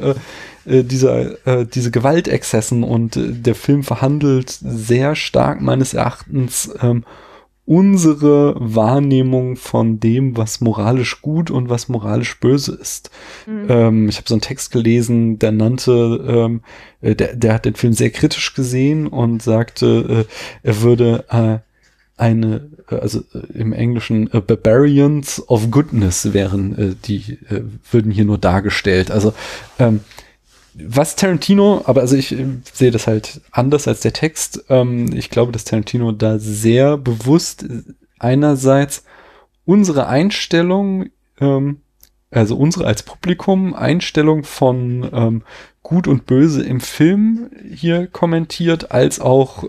äh, 0.66 0.80
äh 0.80 0.84
dieser 0.84 1.48
äh, 1.48 1.66
diese 1.66 1.92
Gewaltexzessen 1.92 2.84
und 2.84 3.18
äh, 3.18 3.32
der 3.32 3.56
Film 3.56 3.84
verhandelt 3.84 4.50
sehr 4.50 5.16
stark 5.16 5.62
meines 5.62 5.94
Erachtens 5.94 6.72
ähm, 6.82 7.04
unsere 7.66 8.56
Wahrnehmung 8.60 9.56
von 9.56 10.00
dem, 10.00 10.38
was 10.38 10.62
moralisch 10.62 11.22
gut 11.22 11.50
und 11.50 11.70
was 11.70 11.90
moralisch 11.90 12.40
böse 12.40 12.76
ist. 12.76 13.10
Mhm. 13.48 13.66
Ähm, 13.70 14.10
ich 14.10 14.18
habe 14.18 14.28
so 14.28 14.36
einen 14.36 14.42
Text 14.42 14.72
gelesen, 14.72 15.40
der 15.40 15.52
nannte, 15.52 16.24
ähm, 16.28 16.62
äh, 17.02 17.16
der, 17.16 17.36
der 17.36 17.54
hat 17.54 17.66
den 17.66 17.76
Film 17.76 17.94
sehr 17.94 18.12
kritisch 18.12 18.54
gesehen 18.54 19.08
und 19.08 19.42
sagte, 19.42 20.26
äh, 20.64 20.68
er 20.68 20.82
würde 20.82 21.26
äh, 21.30 21.58
eine, 22.18 22.70
äh, 22.90 22.96
also 22.96 23.24
äh, 23.34 23.58
im 23.58 23.74
Englischen 23.74 24.30
uh, 24.34 24.42
Barbarians 24.42 25.44
of 25.50 25.72
Goodness 25.72 26.34
wären, 26.34 26.78
äh, 26.78 26.96
die 27.04 27.40
äh, 27.50 27.62
würden 27.92 28.12
hier 28.12 28.26
nur 28.26 28.38
dargestellt. 28.38 29.10
Also 29.10 29.34
ähm, 29.80 30.02
was 30.78 31.16
Tarantino, 31.16 31.82
aber 31.86 32.02
also 32.02 32.16
ich 32.16 32.34
äh, 32.34 32.46
sehe 32.72 32.92
das 32.92 33.08
halt 33.08 33.42
anders 33.52 33.88
als 33.88 34.02
der 34.02 34.14
Text. 34.14 34.66
Ähm, 34.70 35.14
ich 35.14 35.30
glaube, 35.30 35.52
dass 35.52 35.64
Tarantino 35.64 36.12
da 36.12 36.38
sehr 36.40 36.98
bewusst 36.98 37.64
äh, 37.64 37.84
einerseits 38.20 39.06
unsere 39.66 40.08
Einstellung, 40.08 41.08
ähm, 41.40 41.82
also 42.30 42.58
unsere 42.58 42.86
als 42.86 43.04
Publikum 43.04 43.74
Einstellung 43.74 44.44
von 44.44 45.10
ähm, 45.14 45.44
Gut 45.82 46.08
und 46.08 46.26
Böse 46.26 46.64
im 46.64 46.82
Film 46.82 47.52
hier 47.72 48.08
kommentiert, 48.08 48.90
als 48.90 49.20
auch 49.20 49.66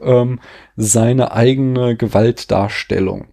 seine 0.75 1.33
eigene 1.33 1.95
Gewaltdarstellung. 1.95 3.27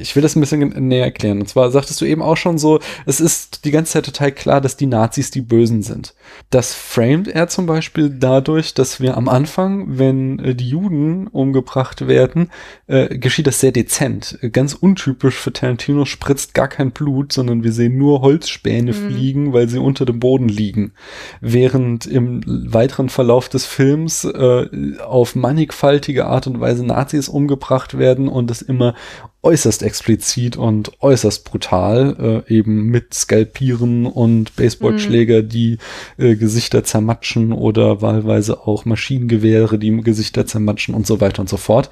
Ich 0.00 0.14
will 0.14 0.22
das 0.22 0.36
ein 0.36 0.40
bisschen 0.40 0.88
näher 0.88 1.04
erklären. 1.04 1.40
Und 1.40 1.48
zwar 1.48 1.70
sagtest 1.70 2.00
du 2.00 2.04
eben 2.04 2.22
auch 2.22 2.36
schon 2.36 2.58
so, 2.58 2.80
es 3.06 3.20
ist 3.20 3.64
die 3.64 3.70
ganze 3.70 3.92
Zeit 3.92 4.06
total 4.06 4.32
klar, 4.32 4.60
dass 4.60 4.76
die 4.76 4.86
Nazis 4.86 5.30
die 5.30 5.40
Bösen 5.40 5.82
sind. 5.82 6.14
Das 6.50 6.74
framed 6.74 7.28
er 7.28 7.48
zum 7.48 7.66
Beispiel 7.66 8.10
dadurch, 8.10 8.74
dass 8.74 9.00
wir 9.00 9.16
am 9.16 9.28
Anfang, 9.28 9.98
wenn 9.98 10.38
äh, 10.38 10.54
die 10.54 10.68
Juden 10.68 11.26
umgebracht 11.26 12.06
werden, 12.08 12.50
äh, 12.86 13.18
geschieht 13.18 13.46
das 13.46 13.60
sehr 13.60 13.72
dezent. 13.72 14.38
Ganz 14.52 14.74
untypisch 14.74 15.36
für 15.36 15.52
Tarantino 15.52 16.04
spritzt 16.04 16.54
gar 16.54 16.68
kein 16.68 16.90
Blut, 16.90 17.32
sondern 17.32 17.64
wir 17.64 17.72
sehen 17.72 17.96
nur 17.96 18.22
Holzspäne 18.22 18.92
mhm. 18.92 19.10
fliegen, 19.10 19.52
weil 19.52 19.68
sie 19.68 19.78
unter 19.78 20.04
dem 20.04 20.20
Boden 20.20 20.48
liegen. 20.48 20.92
Während 21.40 22.06
im 22.06 22.42
weiteren 22.46 23.08
Verlauf 23.08 23.48
des 23.48 23.66
Films 23.66 24.24
äh, 24.24 24.66
auf 25.04 25.34
mannigfaltige 25.34 26.26
Art 26.26 26.46
und 26.46 26.60
Weise 26.60 26.84
Nazis 26.84 27.28
umgebracht 27.28 27.98
werden 27.98 28.28
und 28.28 28.50
es 28.50 28.62
immer 28.62 28.94
äußerst 29.42 29.82
explizit 29.82 30.56
und 30.56 31.02
äußerst 31.02 31.44
brutal, 31.44 32.44
äh, 32.48 32.54
eben 32.54 32.86
mit 32.86 33.12
Skalpieren 33.12 34.06
und 34.06 34.54
Baseballschläger, 34.56 35.42
mhm. 35.42 35.48
die 35.48 35.78
äh, 36.16 36.36
Gesichter 36.36 36.84
zermatschen 36.84 37.52
oder 37.52 38.02
wahlweise 38.02 38.60
auch 38.60 38.84
Maschinengewehre, 38.84 39.78
die 39.78 39.96
Gesichter 40.02 40.46
zermatschen 40.46 40.94
und 40.94 41.06
so 41.06 41.20
weiter 41.20 41.40
und 41.40 41.48
so 41.48 41.56
fort. 41.56 41.90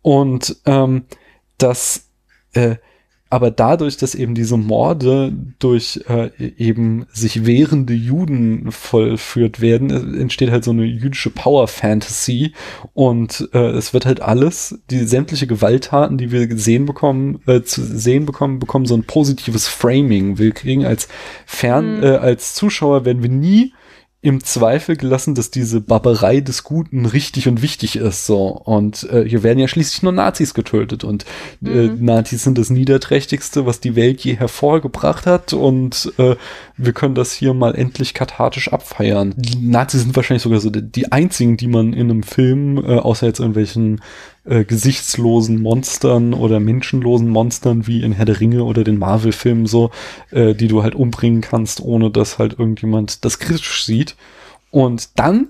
Und 0.00 0.56
ähm, 0.64 1.04
das 1.58 2.08
äh, 2.52 2.76
aber 3.32 3.50
dadurch, 3.50 3.96
dass 3.96 4.14
eben 4.14 4.34
diese 4.34 4.58
Morde 4.58 5.32
durch 5.58 6.04
äh, 6.06 6.28
eben 6.58 7.06
sich 7.14 7.46
wehrende 7.46 7.94
Juden 7.94 8.70
vollführt 8.70 9.62
werden, 9.62 9.88
äh, 9.88 10.20
entsteht 10.20 10.50
halt 10.50 10.64
so 10.64 10.70
eine 10.70 10.84
jüdische 10.84 11.30
Power 11.30 11.66
Fantasy 11.66 12.52
und 12.92 13.48
äh, 13.54 13.70
es 13.70 13.94
wird 13.94 14.04
halt 14.04 14.20
alles, 14.20 14.78
die 14.90 15.04
sämtliche 15.04 15.46
Gewalttaten, 15.46 16.18
die 16.18 16.30
wir 16.30 16.46
gesehen 16.46 16.84
bekommen, 16.84 17.40
äh, 17.46 17.62
zu 17.62 17.82
sehen 17.82 18.26
bekommen, 18.26 18.58
bekommen 18.58 18.84
so 18.84 18.94
ein 18.94 19.04
positives 19.04 19.66
Framing. 19.66 20.36
Wir 20.36 20.52
kriegen 20.52 20.84
als 20.84 21.08
Fern, 21.46 21.96
mhm. 21.96 22.02
äh, 22.02 22.16
als 22.16 22.52
Zuschauer 22.52 23.06
werden 23.06 23.22
wir 23.22 23.30
nie 23.30 23.72
im 24.24 24.44
Zweifel 24.44 24.96
gelassen, 24.96 25.34
dass 25.34 25.50
diese 25.50 25.80
Barbarei 25.80 26.40
des 26.40 26.62
Guten 26.62 27.06
richtig 27.06 27.48
und 27.48 27.60
wichtig 27.60 27.96
ist. 27.96 28.24
So 28.24 28.46
und 28.46 29.02
äh, 29.10 29.28
hier 29.28 29.42
werden 29.42 29.58
ja 29.58 29.66
schließlich 29.66 30.04
nur 30.04 30.12
Nazis 30.12 30.54
getötet 30.54 31.02
und 31.02 31.24
äh, 31.64 31.88
mhm. 31.88 32.04
Nazis 32.04 32.44
sind 32.44 32.56
das 32.56 32.70
niederträchtigste, 32.70 33.66
was 33.66 33.80
die 33.80 33.96
Welt 33.96 34.20
je 34.20 34.34
hervorgebracht 34.36 35.26
hat 35.26 35.52
und 35.52 36.12
äh, 36.18 36.36
wir 36.76 36.92
können 36.92 37.16
das 37.16 37.32
hier 37.32 37.52
mal 37.52 37.74
endlich 37.74 38.14
kathartisch 38.14 38.72
abfeiern. 38.72 39.34
Die 39.36 39.56
Nazis 39.56 40.02
sind 40.02 40.14
wahrscheinlich 40.14 40.44
sogar 40.44 40.60
so 40.60 40.70
die, 40.70 40.82
die 40.82 41.10
einzigen, 41.10 41.56
die 41.56 41.68
man 41.68 41.92
in 41.92 42.08
einem 42.08 42.22
Film 42.22 42.78
äh, 42.78 42.98
außer 42.98 43.26
jetzt 43.26 43.40
irgendwelchen 43.40 44.00
äh, 44.44 44.64
gesichtslosen 44.64 45.60
Monstern 45.60 46.34
oder 46.34 46.60
menschenlosen 46.60 47.28
Monstern 47.28 47.86
wie 47.86 48.02
in 48.02 48.12
Herr 48.12 48.24
der 48.24 48.40
Ringe 48.40 48.64
oder 48.64 48.84
den 48.84 48.98
Marvel-Filmen 48.98 49.66
so, 49.66 49.90
äh, 50.30 50.54
die 50.54 50.68
du 50.68 50.82
halt 50.82 50.94
umbringen 50.94 51.40
kannst, 51.40 51.80
ohne 51.80 52.10
dass 52.10 52.38
halt 52.38 52.58
irgendjemand 52.58 53.24
das 53.24 53.38
kritisch 53.38 53.84
sieht. 53.84 54.16
Und 54.70 55.18
dann 55.18 55.48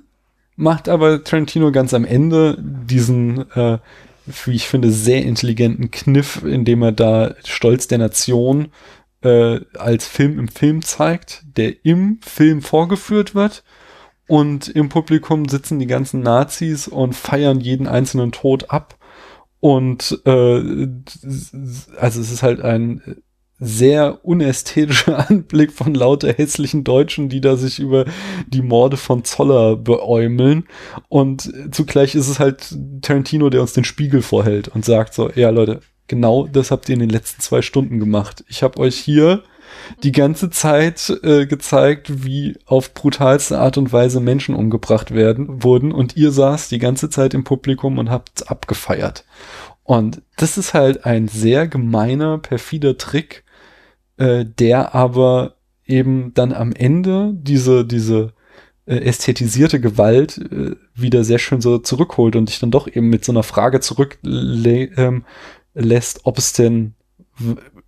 macht 0.56 0.88
aber 0.88 1.24
Tarantino 1.24 1.72
ganz 1.72 1.94
am 1.94 2.04
Ende 2.04 2.58
diesen, 2.60 3.50
äh, 3.52 3.78
wie 4.44 4.52
ich 4.52 4.68
finde, 4.68 4.92
sehr 4.92 5.22
intelligenten 5.24 5.90
Kniff, 5.90 6.42
indem 6.44 6.82
er 6.82 6.92
da 6.92 7.34
Stolz 7.44 7.88
der 7.88 7.98
Nation 7.98 8.68
äh, 9.22 9.60
als 9.78 10.06
Film 10.06 10.38
im 10.38 10.48
Film 10.48 10.82
zeigt, 10.82 11.44
der 11.56 11.84
im 11.84 12.18
Film 12.22 12.60
vorgeführt 12.62 13.34
wird 13.34 13.62
und 14.32 14.66
im 14.66 14.88
Publikum 14.88 15.46
sitzen 15.46 15.78
die 15.78 15.86
ganzen 15.86 16.22
Nazis 16.22 16.88
und 16.88 17.14
feiern 17.14 17.60
jeden 17.60 17.86
einzelnen 17.86 18.32
Tod 18.32 18.70
ab. 18.70 18.96
Und 19.60 20.22
äh, 20.24 20.88
also 22.00 22.18
es 22.18 22.32
ist 22.32 22.42
halt 22.42 22.62
ein 22.62 23.02
sehr 23.58 24.24
unästhetischer 24.24 25.28
Anblick 25.28 25.70
von 25.70 25.94
lauter 25.94 26.32
hässlichen 26.32 26.82
Deutschen, 26.82 27.28
die 27.28 27.42
da 27.42 27.56
sich 27.56 27.78
über 27.78 28.06
die 28.46 28.62
Morde 28.62 28.96
von 28.96 29.22
Zoller 29.22 29.76
beäumeln. 29.76 30.66
Und 31.10 31.52
zugleich 31.70 32.14
ist 32.14 32.28
es 32.28 32.40
halt 32.40 32.74
Tarantino, 33.02 33.50
der 33.50 33.60
uns 33.60 33.74
den 33.74 33.84
Spiegel 33.84 34.22
vorhält 34.22 34.68
und 34.68 34.86
sagt 34.86 35.12
so, 35.12 35.30
ja 35.34 35.50
Leute, 35.50 35.80
genau 36.08 36.46
das 36.46 36.70
habt 36.70 36.88
ihr 36.88 36.94
in 36.94 37.00
den 37.00 37.10
letzten 37.10 37.42
zwei 37.42 37.60
Stunden 37.60 38.00
gemacht. 38.00 38.46
Ich 38.48 38.62
habe 38.62 38.78
euch 38.78 38.96
hier 38.96 39.42
die 40.02 40.12
ganze 40.12 40.50
Zeit 40.50 41.12
äh, 41.22 41.46
gezeigt, 41.46 42.24
wie 42.24 42.56
auf 42.66 42.94
brutalste 42.94 43.58
Art 43.58 43.78
und 43.78 43.92
Weise 43.92 44.20
Menschen 44.20 44.54
umgebracht 44.54 45.12
werden, 45.12 45.62
wurden 45.62 45.92
und 45.92 46.16
ihr 46.16 46.32
saßt 46.32 46.70
die 46.70 46.78
ganze 46.78 47.10
Zeit 47.10 47.34
im 47.34 47.44
Publikum 47.44 47.98
und 47.98 48.10
habt 48.10 48.50
abgefeiert. 48.50 49.24
Und 49.84 50.22
das 50.36 50.58
ist 50.58 50.74
halt 50.74 51.04
ein 51.04 51.28
sehr 51.28 51.66
gemeiner, 51.66 52.38
perfider 52.38 52.96
Trick, 52.98 53.44
äh, 54.16 54.44
der 54.44 54.94
aber 54.94 55.56
eben 55.86 56.32
dann 56.34 56.52
am 56.52 56.72
Ende 56.72 57.32
diese, 57.34 57.84
diese 57.84 58.32
äh, 58.86 58.96
ästhetisierte 58.96 59.80
Gewalt 59.80 60.38
äh, 60.38 60.76
wieder 60.94 61.24
sehr 61.24 61.38
schön 61.38 61.60
so 61.60 61.78
zurückholt 61.78 62.36
und 62.36 62.48
dich 62.48 62.58
dann 62.58 62.70
doch 62.70 62.88
eben 62.88 63.08
mit 63.08 63.24
so 63.24 63.32
einer 63.32 63.42
Frage 63.42 63.80
zurücklässt, 63.80 64.96
ähm, 64.96 65.24
ob 66.24 66.38
es 66.38 66.52
denn 66.52 66.94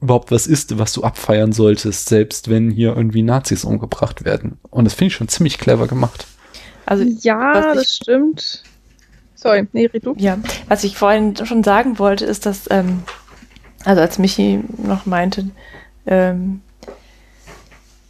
überhaupt 0.05 0.31
was 0.31 0.47
ist, 0.47 0.79
was 0.79 0.93
du 0.93 1.03
abfeiern 1.03 1.53
solltest, 1.53 2.09
selbst 2.09 2.49
wenn 2.51 2.71
hier 2.71 2.95
irgendwie 2.97 3.23
Nazis 3.23 3.65
umgebracht 3.65 4.25
werden. 4.25 4.59
Und 4.71 4.85
das 4.85 4.95
finde 4.95 5.09
ich 5.09 5.15
schon 5.15 5.29
ziemlich 5.29 5.59
clever 5.59 5.87
gemacht. 5.87 6.27
Also 6.87 7.05
ja, 7.21 7.75
das 7.75 7.97
stimmt. 7.97 8.63
Sorry, 9.35 9.67
nee, 9.73 9.87
red 9.87 10.05
du. 10.07 10.15
Ja, 10.19 10.39
was 10.69 10.85
ich 10.85 10.97
vorhin 10.97 11.35
schon 11.37 11.65
sagen 11.65 11.99
wollte, 11.99 12.25
ist, 12.25 12.47
dass, 12.47 12.71
ähm, 12.71 13.03
also 13.85 14.01
als 14.01 14.19
Michi 14.19 14.61
noch 14.77 15.07
meinte, 15.07 15.51
ähm, 16.07 16.61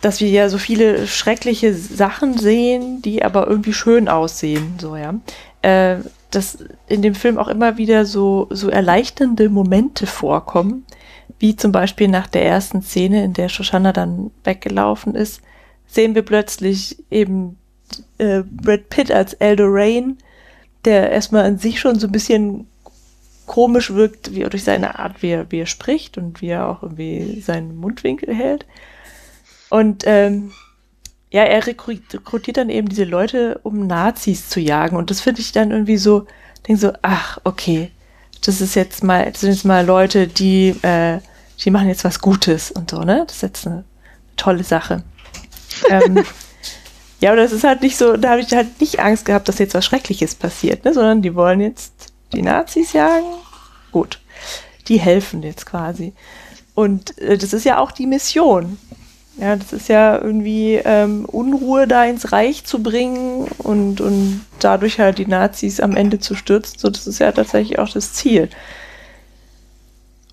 dass 0.01 0.21
wir 0.21 0.29
ja 0.29 0.49
so 0.49 0.59
viele 0.59 1.07
schreckliche 1.07 1.75
Sachen 1.75 2.37
sehen, 2.37 3.03
die 3.03 3.25
aber 3.25 3.47
irgendwie 3.47 3.73
schön 3.73 4.09
aussehen, 4.09 4.75
so 4.81 4.97
ja. 4.97 5.15
Äh, 5.63 5.99
dass 6.31 6.59
in 6.89 7.03
dem 7.03 7.15
Film 7.15 7.39
auch 7.39 7.49
immer 7.49 7.79
wieder 7.79 8.05
so, 8.05 8.49
so 8.51 8.69
erleichternde 8.69 9.49
Momente 9.49 10.07
vorkommen, 10.07 10.85
wie 11.39 11.57
zum 11.57 11.73
Beispiel 11.73 12.09
nach 12.09 12.27
der 12.27 12.45
ersten 12.45 12.83
Szene, 12.83 13.25
in 13.25 13.33
der 13.33 13.49
Shoshana 13.49 13.93
dann 13.93 14.31
weggelaufen 14.45 15.15
ist, 15.15 15.43
sehen 15.87 16.15
wir 16.15 16.23
plötzlich 16.23 17.03
eben 17.11 17.59
äh, 18.19 18.43
Brad 18.43 18.89
Pitt 18.89 19.11
als 19.11 19.35
Eldorain, 19.35 20.19
der 20.85 21.11
erstmal 21.11 21.45
an 21.45 21.59
sich 21.59 21.81
schon 21.81 21.99
so 21.99 22.07
ein 22.07 22.13
bisschen 22.13 22.67
komisch 23.47 23.93
wirkt, 23.93 24.35
wie 24.35 24.43
er 24.43 24.51
durch 24.51 24.65
seine 24.65 24.99
Art, 24.99 25.23
wie 25.23 25.31
er, 25.31 25.51
wie 25.51 25.61
er 25.61 25.67
spricht 25.67 26.17
und 26.17 26.41
wie 26.41 26.49
er 26.49 26.69
auch 26.69 26.83
irgendwie 26.83 27.41
seinen 27.41 27.77
Mundwinkel 27.77 28.35
hält. 28.35 28.67
Und 29.71 30.05
ähm, 30.07 30.53
ja, 31.31 31.43
er 31.43 31.67
rekrutiert 31.67 32.57
dann 32.57 32.71
eben 32.71 32.89
diese 32.89 33.05
Leute, 33.05 33.61
um 33.65 33.87
Nazis 33.87 34.49
zu 34.49 34.61
jagen. 34.61 34.97
Und 34.97 35.11
das 35.11 35.21
finde 35.21 35.41
ich 35.41 35.53
dann 35.53 35.73
irgendwie 35.73 35.97
so, 35.97 36.27
denke 36.67 36.81
so, 36.81 36.93
ach, 37.03 37.39
okay, 37.45 37.91
das 38.45 38.61
ist 38.61 38.75
jetzt 38.75 39.03
mal, 39.03 39.31
das 39.31 39.41
sind 39.41 39.53
jetzt 39.53 39.65
mal 39.65 39.85
Leute, 39.85 40.27
die, 40.27 40.71
äh, 40.83 41.21
die 41.65 41.71
machen 41.71 41.89
jetzt 41.89 42.05
was 42.05 42.21
Gutes 42.21 42.71
und 42.71 42.91
so, 42.91 43.01
ne? 43.01 43.25
Das 43.27 43.37
ist 43.37 43.43
jetzt 43.43 43.67
eine 43.67 43.85
tolle 44.37 44.65
Sache. 44.65 45.03
ähm, 45.89 46.25
ja, 47.21 47.31
aber 47.31 47.41
das 47.41 47.53
ist 47.53 47.65
halt 47.65 47.83
nicht 47.83 47.97
so, 47.97 48.17
da 48.17 48.31
habe 48.31 48.41
ich 48.41 48.53
halt 48.53 48.81
nicht 48.81 49.01
Angst 49.01 49.25
gehabt, 49.25 49.49
dass 49.49 49.59
jetzt 49.59 49.75
was 49.75 49.85
Schreckliches 49.85 50.35
passiert, 50.35 50.85
ne? 50.85 50.93
Sondern 50.93 51.23
die 51.23 51.35
wollen 51.35 51.61
jetzt 51.61 52.13
die 52.33 52.43
Nazis 52.43 52.93
jagen. 52.93 53.27
Gut. 53.93 54.21
Die 54.89 55.01
helfen 55.01 55.43
jetzt 55.43 55.65
quasi. 55.65 56.13
Und 56.75 57.17
äh, 57.19 57.39
das 57.39 57.53
ist 57.53 57.65
ja 57.65 57.79
auch 57.79 57.93
die 57.93 58.07
Mission. 58.07 58.79
Ja, 59.37 59.57
das 59.57 59.73
ist 59.73 59.89
ja 59.89 60.21
irgendwie 60.21 60.75
ähm, 60.85 61.25
Unruhe 61.25 61.89
da 61.89 62.05
ins 62.05 62.31
Reich 62.31 62.65
zu 62.65 62.83
bringen 62.83 63.49
und, 63.59 64.01
und 64.01 64.45
dadurch 64.61 65.01
halt 65.01 65.19
die 65.19 65.27
Nazis 65.27 65.81
am 65.81 65.97
Ende 65.97 66.21
zu 66.21 66.37
stürzen. 66.37 66.79
So, 66.79 66.89
das 66.89 67.07
ist 67.07 67.19
ja 67.19 67.33
tatsächlich 67.33 67.79
auch 67.79 67.89
das 67.89 68.13
Ziel. 68.13 68.49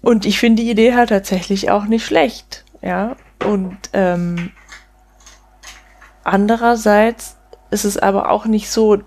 Und 0.01 0.25
ich 0.25 0.39
finde 0.39 0.61
die 0.61 0.69
Idee 0.69 0.93
halt 0.93 1.09
tatsächlich 1.09 1.71
auch 1.71 1.85
nicht 1.85 2.05
schlecht. 2.05 2.63
Ja, 2.83 3.15
und 3.45 3.77
ähm, 3.93 4.51
andererseits 6.23 7.37
ist 7.71 7.85
es 7.85 7.97
aber 7.97 8.29
auch 8.29 8.45
nicht 8.45 8.69
so, 8.69 8.99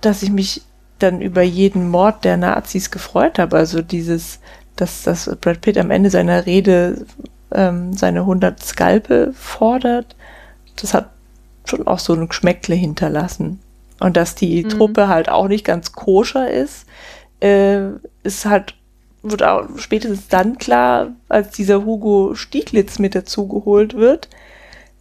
dass 0.00 0.22
ich 0.22 0.30
mich 0.30 0.62
dann 0.98 1.20
über 1.20 1.42
jeden 1.42 1.88
Mord 1.88 2.24
der 2.24 2.36
Nazis 2.36 2.90
gefreut 2.90 3.38
habe. 3.38 3.56
Also 3.56 3.82
dieses, 3.82 4.40
dass, 4.76 5.02
dass 5.02 5.30
Brad 5.40 5.60
Pitt 5.60 5.78
am 5.78 5.90
Ende 5.90 6.10
seiner 6.10 6.46
Rede 6.46 7.06
ähm, 7.52 7.92
seine 7.92 8.20
100 8.20 8.62
Skalpe 8.62 9.32
fordert, 9.34 10.16
das 10.76 10.94
hat 10.94 11.10
schon 11.64 11.86
auch 11.86 11.98
so 11.98 12.14
ein 12.14 12.28
Geschmäckle 12.28 12.74
hinterlassen. 12.74 13.60
Und 14.00 14.16
dass 14.16 14.34
die 14.34 14.64
mhm. 14.64 14.68
Truppe 14.70 15.08
halt 15.08 15.28
auch 15.28 15.48
nicht 15.48 15.64
ganz 15.64 15.92
koscher 15.92 16.50
ist, 16.50 16.86
äh, 17.40 17.90
ist 18.22 18.46
halt, 18.46 18.74
wird 19.22 19.42
auch 19.42 19.68
spätestens 19.76 20.28
dann 20.28 20.58
klar, 20.58 21.12
als 21.28 21.50
dieser 21.50 21.84
Hugo 21.84 22.34
Stieglitz 22.34 22.98
mit 22.98 23.14
dazugeholt 23.14 23.94
wird, 23.94 24.28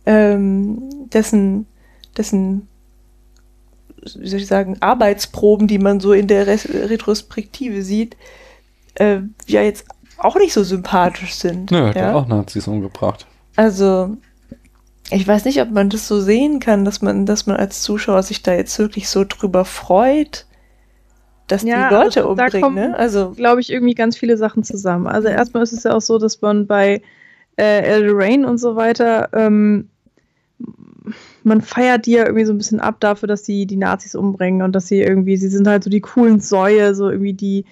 ähm, 0.06 0.90
dessen, 1.14 1.66
dessen, 2.18 2.68
wie 4.02 4.28
soll 4.28 4.40
ich 4.40 4.48
sagen, 4.48 4.78
Arbeitsproben, 4.82 5.68
die 5.68 5.80
man 5.80 6.00
so 6.00 6.12
in 6.12 6.28
der 6.28 6.48
Retrospektive 6.48 7.82
sieht, 7.84 8.18
äh, 8.96 9.20
ja 9.48 9.62
jetzt 9.62 9.86
auch 10.20 10.36
nicht 10.36 10.54
so 10.54 10.64
sympathisch 10.64 11.36
sind. 11.36 11.72
Nö, 11.72 11.88
hat 11.88 11.96
ja? 11.96 12.14
auch 12.14 12.28
Nazis 12.28 12.68
umgebracht. 12.68 13.26
Also, 13.56 14.18
ich 15.12 15.28
weiß 15.28 15.46
nicht, 15.46 15.62
ob 15.62 15.72
man 15.72 15.90
das 15.90 16.08
so 16.08 16.20
sehen 16.22 16.60
kann, 16.60 16.86
dass 16.86 17.02
man, 17.02 17.26
dass 17.26 17.46
man 17.46 17.58
als 17.58 17.82
Zuschauer 17.82 18.24
sich 18.24 18.44
da 18.44 18.54
jetzt 18.54 18.78
wirklich 18.80 19.10
so 19.10 19.26
drüber 19.28 19.66
freut, 19.66 20.46
dass 21.48 21.64
ja, 21.64 21.90
die 21.90 21.96
Leute 21.96 22.20
also, 22.22 22.30
umbringen. 22.30 22.52
Da 22.52 22.60
kommen, 22.60 22.92
ne? 22.92 22.98
Also, 22.98 23.32
glaube 23.32 23.62
ich, 23.62 23.72
irgendwie 23.72 23.96
ganz 23.96 24.18
viele 24.18 24.38
Sachen 24.38 24.64
zusammen. 24.64 25.08
Also 25.08 25.28
erstmal 25.28 25.64
ist 25.64 25.74
es 25.74 25.84
ja 25.84 25.94
auch 25.94 26.02
so, 26.02 26.20
dass 26.20 26.42
man 26.42 26.68
bei 26.68 27.02
äh, 27.58 27.82
El 27.82 28.12
Rain 28.12 28.46
und 28.46 28.60
so 28.60 28.76
weiter, 28.76 29.30
ähm, 29.34 29.90
man 31.44 31.62
feiert 31.62 32.06
die 32.06 32.12
ja 32.12 32.26
irgendwie 32.26 32.46
so 32.46 32.54
ein 32.54 32.58
bisschen 32.58 32.80
ab 32.80 32.98
dafür, 33.00 33.28
dass 33.28 33.46
sie 33.46 33.66
die 33.66 33.78
Nazis 33.78 34.16
umbringen 34.16 34.62
und 34.62 34.74
dass 34.74 34.88
sie 34.88 35.02
irgendwie, 35.02 35.38
sie 35.38 35.50
sind 35.50 35.68
halt 35.68 35.84
so 35.84 35.90
die 35.90 36.02
coolen 36.02 36.40
Säue, 36.40 36.94
so 36.94 37.10
irgendwie 37.10 37.34
die, 37.34 37.66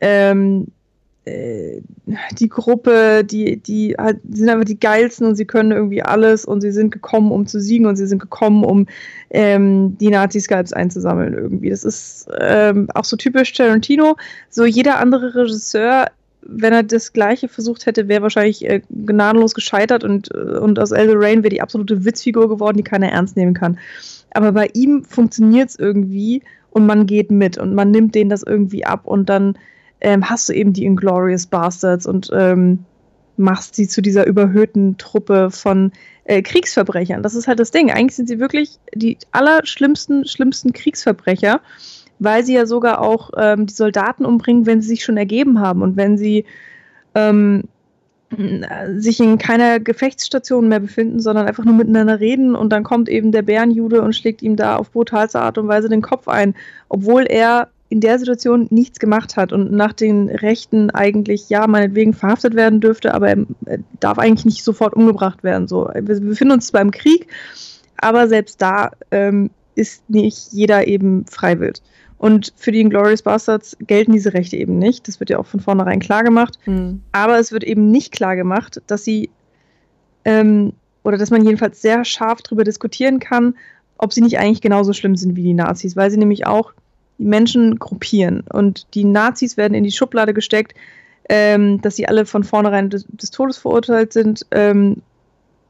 ähm, 0.00 0.66
äh, 0.66 0.83
die 1.26 2.48
Gruppe, 2.48 3.24
die, 3.24 3.94
halt, 3.96 4.18
die 4.22 4.38
sind 4.38 4.48
einfach 4.50 4.64
die 4.64 4.78
geilsten 4.78 5.26
und 5.26 5.36
sie 5.36 5.46
können 5.46 5.72
irgendwie 5.72 6.02
alles 6.02 6.44
und 6.44 6.60
sie 6.60 6.70
sind 6.70 6.90
gekommen, 6.90 7.32
um 7.32 7.46
zu 7.46 7.60
siegen 7.60 7.86
und 7.86 7.96
sie 7.96 8.06
sind 8.06 8.18
gekommen, 8.18 8.62
um 8.62 8.86
ähm, 9.30 9.96
die 9.98 10.10
Nazi-Scalps 10.10 10.74
einzusammeln 10.74 11.32
irgendwie. 11.32 11.70
Das 11.70 11.82
ist 11.84 12.28
ähm, 12.38 12.88
auch 12.94 13.04
so 13.04 13.16
typisch 13.16 13.52
Tarantino. 13.54 14.16
So 14.50 14.66
jeder 14.66 14.98
andere 14.98 15.34
Regisseur, 15.34 16.10
wenn 16.42 16.74
er 16.74 16.82
das 16.82 17.14
Gleiche 17.14 17.48
versucht 17.48 17.86
hätte, 17.86 18.06
wäre 18.08 18.22
wahrscheinlich 18.22 18.68
äh, 18.68 18.82
gnadenlos 18.90 19.54
gescheitert 19.54 20.04
und, 20.04 20.30
äh, 20.34 20.58
und 20.58 20.78
aus 20.78 20.90
Elder 20.90 21.14
Rain 21.16 21.42
wäre 21.42 21.54
die 21.54 21.62
absolute 21.62 22.04
Witzfigur 22.04 22.50
geworden, 22.50 22.76
die 22.76 22.84
keiner 22.84 23.10
ernst 23.10 23.36
nehmen 23.36 23.54
kann. 23.54 23.78
Aber 24.32 24.52
bei 24.52 24.68
ihm 24.74 25.04
funktioniert 25.04 25.70
es 25.70 25.78
irgendwie 25.78 26.42
und 26.70 26.84
man 26.84 27.06
geht 27.06 27.30
mit 27.30 27.56
und 27.56 27.74
man 27.74 27.90
nimmt 27.92 28.14
denen 28.14 28.28
das 28.28 28.42
irgendwie 28.42 28.84
ab 28.84 29.06
und 29.06 29.30
dann 29.30 29.56
ähm, 30.00 30.28
hast 30.28 30.48
du 30.48 30.52
eben 30.52 30.72
die 30.72 30.84
Inglorious 30.84 31.46
Bastards 31.46 32.06
und 32.06 32.30
ähm, 32.32 32.84
machst 33.36 33.74
sie 33.74 33.88
zu 33.88 34.00
dieser 34.00 34.26
überhöhten 34.26 34.96
Truppe 34.96 35.50
von 35.50 35.92
äh, 36.24 36.42
Kriegsverbrechern. 36.42 37.22
Das 37.22 37.34
ist 37.34 37.48
halt 37.48 37.58
das 37.58 37.70
Ding. 37.70 37.90
Eigentlich 37.90 38.16
sind 38.16 38.28
sie 38.28 38.38
wirklich 38.38 38.78
die 38.94 39.18
allerschlimmsten, 39.32 40.26
schlimmsten 40.26 40.72
Kriegsverbrecher, 40.72 41.60
weil 42.18 42.44
sie 42.44 42.54
ja 42.54 42.66
sogar 42.66 43.00
auch 43.00 43.30
ähm, 43.36 43.66
die 43.66 43.74
Soldaten 43.74 44.24
umbringen, 44.24 44.66
wenn 44.66 44.80
sie 44.80 44.88
sich 44.88 45.04
schon 45.04 45.16
ergeben 45.16 45.60
haben 45.60 45.82
und 45.82 45.96
wenn 45.96 46.16
sie 46.16 46.44
ähm, 47.14 47.64
sich 48.96 49.20
in 49.20 49.38
keiner 49.38 49.80
Gefechtsstation 49.80 50.68
mehr 50.68 50.80
befinden, 50.80 51.20
sondern 51.20 51.46
einfach 51.46 51.64
nur 51.64 51.74
miteinander 51.74 52.20
reden 52.20 52.54
und 52.56 52.70
dann 52.70 52.82
kommt 52.82 53.08
eben 53.08 53.32
der 53.32 53.42
Bärenjude 53.42 54.02
und 54.02 54.14
schlägt 54.14 54.42
ihm 54.42 54.56
da 54.56 54.76
auf 54.76 54.90
brutalste 54.90 55.40
Art 55.40 55.58
und 55.58 55.68
Weise 55.68 55.88
den 55.88 56.02
Kopf 56.02 56.26
ein, 56.26 56.54
obwohl 56.88 57.24
er 57.24 57.68
in 57.94 58.00
der 58.00 58.18
Situation 58.18 58.66
nichts 58.70 58.98
gemacht 58.98 59.36
hat 59.36 59.52
und 59.52 59.70
nach 59.70 59.92
den 59.92 60.28
Rechten 60.28 60.90
eigentlich, 60.90 61.48
ja, 61.48 61.68
meinetwegen 61.68 62.12
verhaftet 62.12 62.56
werden 62.56 62.80
dürfte, 62.80 63.14
aber 63.14 63.28
er 63.28 63.46
darf 64.00 64.18
eigentlich 64.18 64.44
nicht 64.44 64.64
sofort 64.64 64.94
umgebracht 64.94 65.44
werden. 65.44 65.68
So, 65.68 65.88
wir 65.94 66.02
befinden 66.02 66.54
uns 66.54 66.66
zwar 66.66 66.80
im 66.80 66.90
Krieg, 66.90 67.28
aber 67.98 68.26
selbst 68.26 68.60
da 68.60 68.90
ähm, 69.12 69.50
ist 69.76 70.10
nicht 70.10 70.48
jeder 70.50 70.88
eben 70.88 71.24
freiwillig. 71.26 71.82
Und 72.18 72.52
für 72.56 72.72
die 72.72 72.80
Inglourious 72.80 73.22
Bastards 73.22 73.76
gelten 73.78 74.10
diese 74.10 74.34
Rechte 74.34 74.56
eben 74.56 74.76
nicht. 74.76 75.06
Das 75.06 75.20
wird 75.20 75.30
ja 75.30 75.38
auch 75.38 75.46
von 75.46 75.60
vornherein 75.60 76.00
klar 76.00 76.24
gemacht. 76.24 76.58
Mhm. 76.66 77.00
Aber 77.12 77.38
es 77.38 77.52
wird 77.52 77.62
eben 77.62 77.92
nicht 77.92 78.10
klar 78.10 78.34
gemacht, 78.34 78.82
dass 78.88 79.04
sie 79.04 79.30
ähm, 80.24 80.72
oder 81.04 81.16
dass 81.16 81.30
man 81.30 81.44
jedenfalls 81.44 81.80
sehr 81.80 82.04
scharf 82.04 82.42
darüber 82.42 82.64
diskutieren 82.64 83.20
kann, 83.20 83.54
ob 83.98 84.12
sie 84.12 84.20
nicht 84.20 84.40
eigentlich 84.40 84.62
genauso 84.62 84.92
schlimm 84.92 85.14
sind 85.14 85.36
wie 85.36 85.44
die 85.44 85.54
Nazis, 85.54 85.94
weil 85.94 86.10
sie 86.10 86.18
nämlich 86.18 86.44
auch 86.44 86.72
die 87.18 87.24
Menschen 87.24 87.78
gruppieren. 87.78 88.44
Und 88.52 88.86
die 88.94 89.04
Nazis 89.04 89.56
werden 89.56 89.74
in 89.74 89.84
die 89.84 89.92
Schublade 89.92 90.34
gesteckt, 90.34 90.74
ähm, 91.28 91.80
dass 91.80 91.96
sie 91.96 92.06
alle 92.08 92.26
von 92.26 92.44
vornherein 92.44 92.90
des, 92.90 93.06
des 93.08 93.30
Todes 93.30 93.56
verurteilt 93.58 94.12
sind. 94.12 94.46
Ähm, 94.50 95.02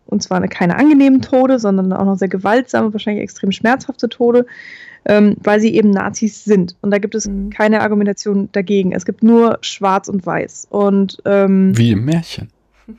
und 0.06 0.22
zwar 0.22 0.38
eine, 0.38 0.48
keine 0.48 0.76
angenehmen 0.76 1.22
Tode, 1.22 1.58
sondern 1.58 1.92
auch 1.92 2.04
noch 2.04 2.16
sehr 2.16 2.28
gewaltsame, 2.28 2.92
wahrscheinlich 2.92 3.22
extrem 3.22 3.52
schmerzhafte 3.52 4.08
Tode, 4.08 4.46
ähm, 5.06 5.36
weil 5.42 5.60
sie 5.60 5.74
eben 5.74 5.90
Nazis 5.90 6.44
sind. 6.44 6.76
Und 6.82 6.90
da 6.90 6.98
gibt 6.98 7.14
es 7.14 7.26
mhm. 7.26 7.50
keine 7.50 7.80
Argumentation 7.80 8.48
dagegen. 8.52 8.92
Es 8.92 9.04
gibt 9.04 9.22
nur 9.22 9.58
Schwarz 9.62 10.08
und 10.08 10.24
Weiß. 10.24 10.66
Und, 10.70 11.22
ähm, 11.24 11.76
Wie 11.76 11.92
im 11.92 12.04
Märchen. 12.04 12.48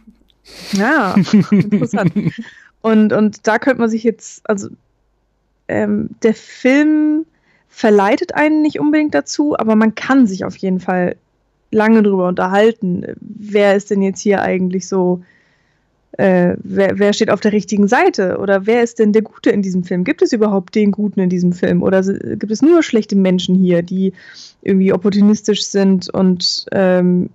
Ja, 0.74 1.16
interessant. 1.50 2.14
und, 2.82 3.12
und 3.14 3.48
da 3.48 3.58
könnte 3.58 3.80
man 3.80 3.90
sich 3.90 4.04
jetzt, 4.04 4.48
also 4.48 4.70
ähm, 5.68 6.12
der 6.22 6.36
Film 6.36 7.26
verleitet 7.76 8.34
einen 8.34 8.62
nicht 8.62 8.80
unbedingt 8.80 9.14
dazu, 9.14 9.60
aber 9.60 9.76
man 9.76 9.96
kann 9.96 10.28
sich 10.28 10.46
auf 10.46 10.56
jeden 10.56 10.80
Fall 10.80 11.18
lange 11.72 12.04
drüber 12.04 12.30
unterhalten. 12.30 13.04
Wer 13.20 13.76
ist 13.76 13.92
denn 13.92 14.02
jetzt 14.02 14.22
hier 14.22 14.42
eigentlich 14.42 14.88
so, 14.88 15.26
äh, 16.14 16.56
wer, 16.64 17.00
wer, 17.00 17.12
steht 17.12 17.30
auf 17.30 17.42
der 17.42 17.52
richtigen 17.52 17.90
Seite? 17.90 18.38
Oder 18.38 18.66
wer 18.66 18.82
ist 18.82 19.00
denn 19.00 19.12
der 19.12 19.24
Gute 19.24 19.50
in 19.50 19.62
diesem 19.62 19.84
Film? 19.84 20.06
Gibt 20.06 20.22
es 20.22 20.32
überhaupt 20.32 20.74
den 20.74 20.94
Guten 20.94 21.20
in 21.20 21.30
diesem 21.30 21.52
Film? 21.52 21.84
Oder 21.84 22.02
gibt 22.02 22.50
es 22.50 22.62
nur 22.62 22.82
schlechte 22.82 23.18
Menschen 23.18 23.56
hier, 23.56 23.84
die 23.84 24.14
irgendwie 24.62 24.94
opportunistisch 24.94 25.66
sind 25.66 26.10
und 26.10 26.68
ähm, 26.72 27.30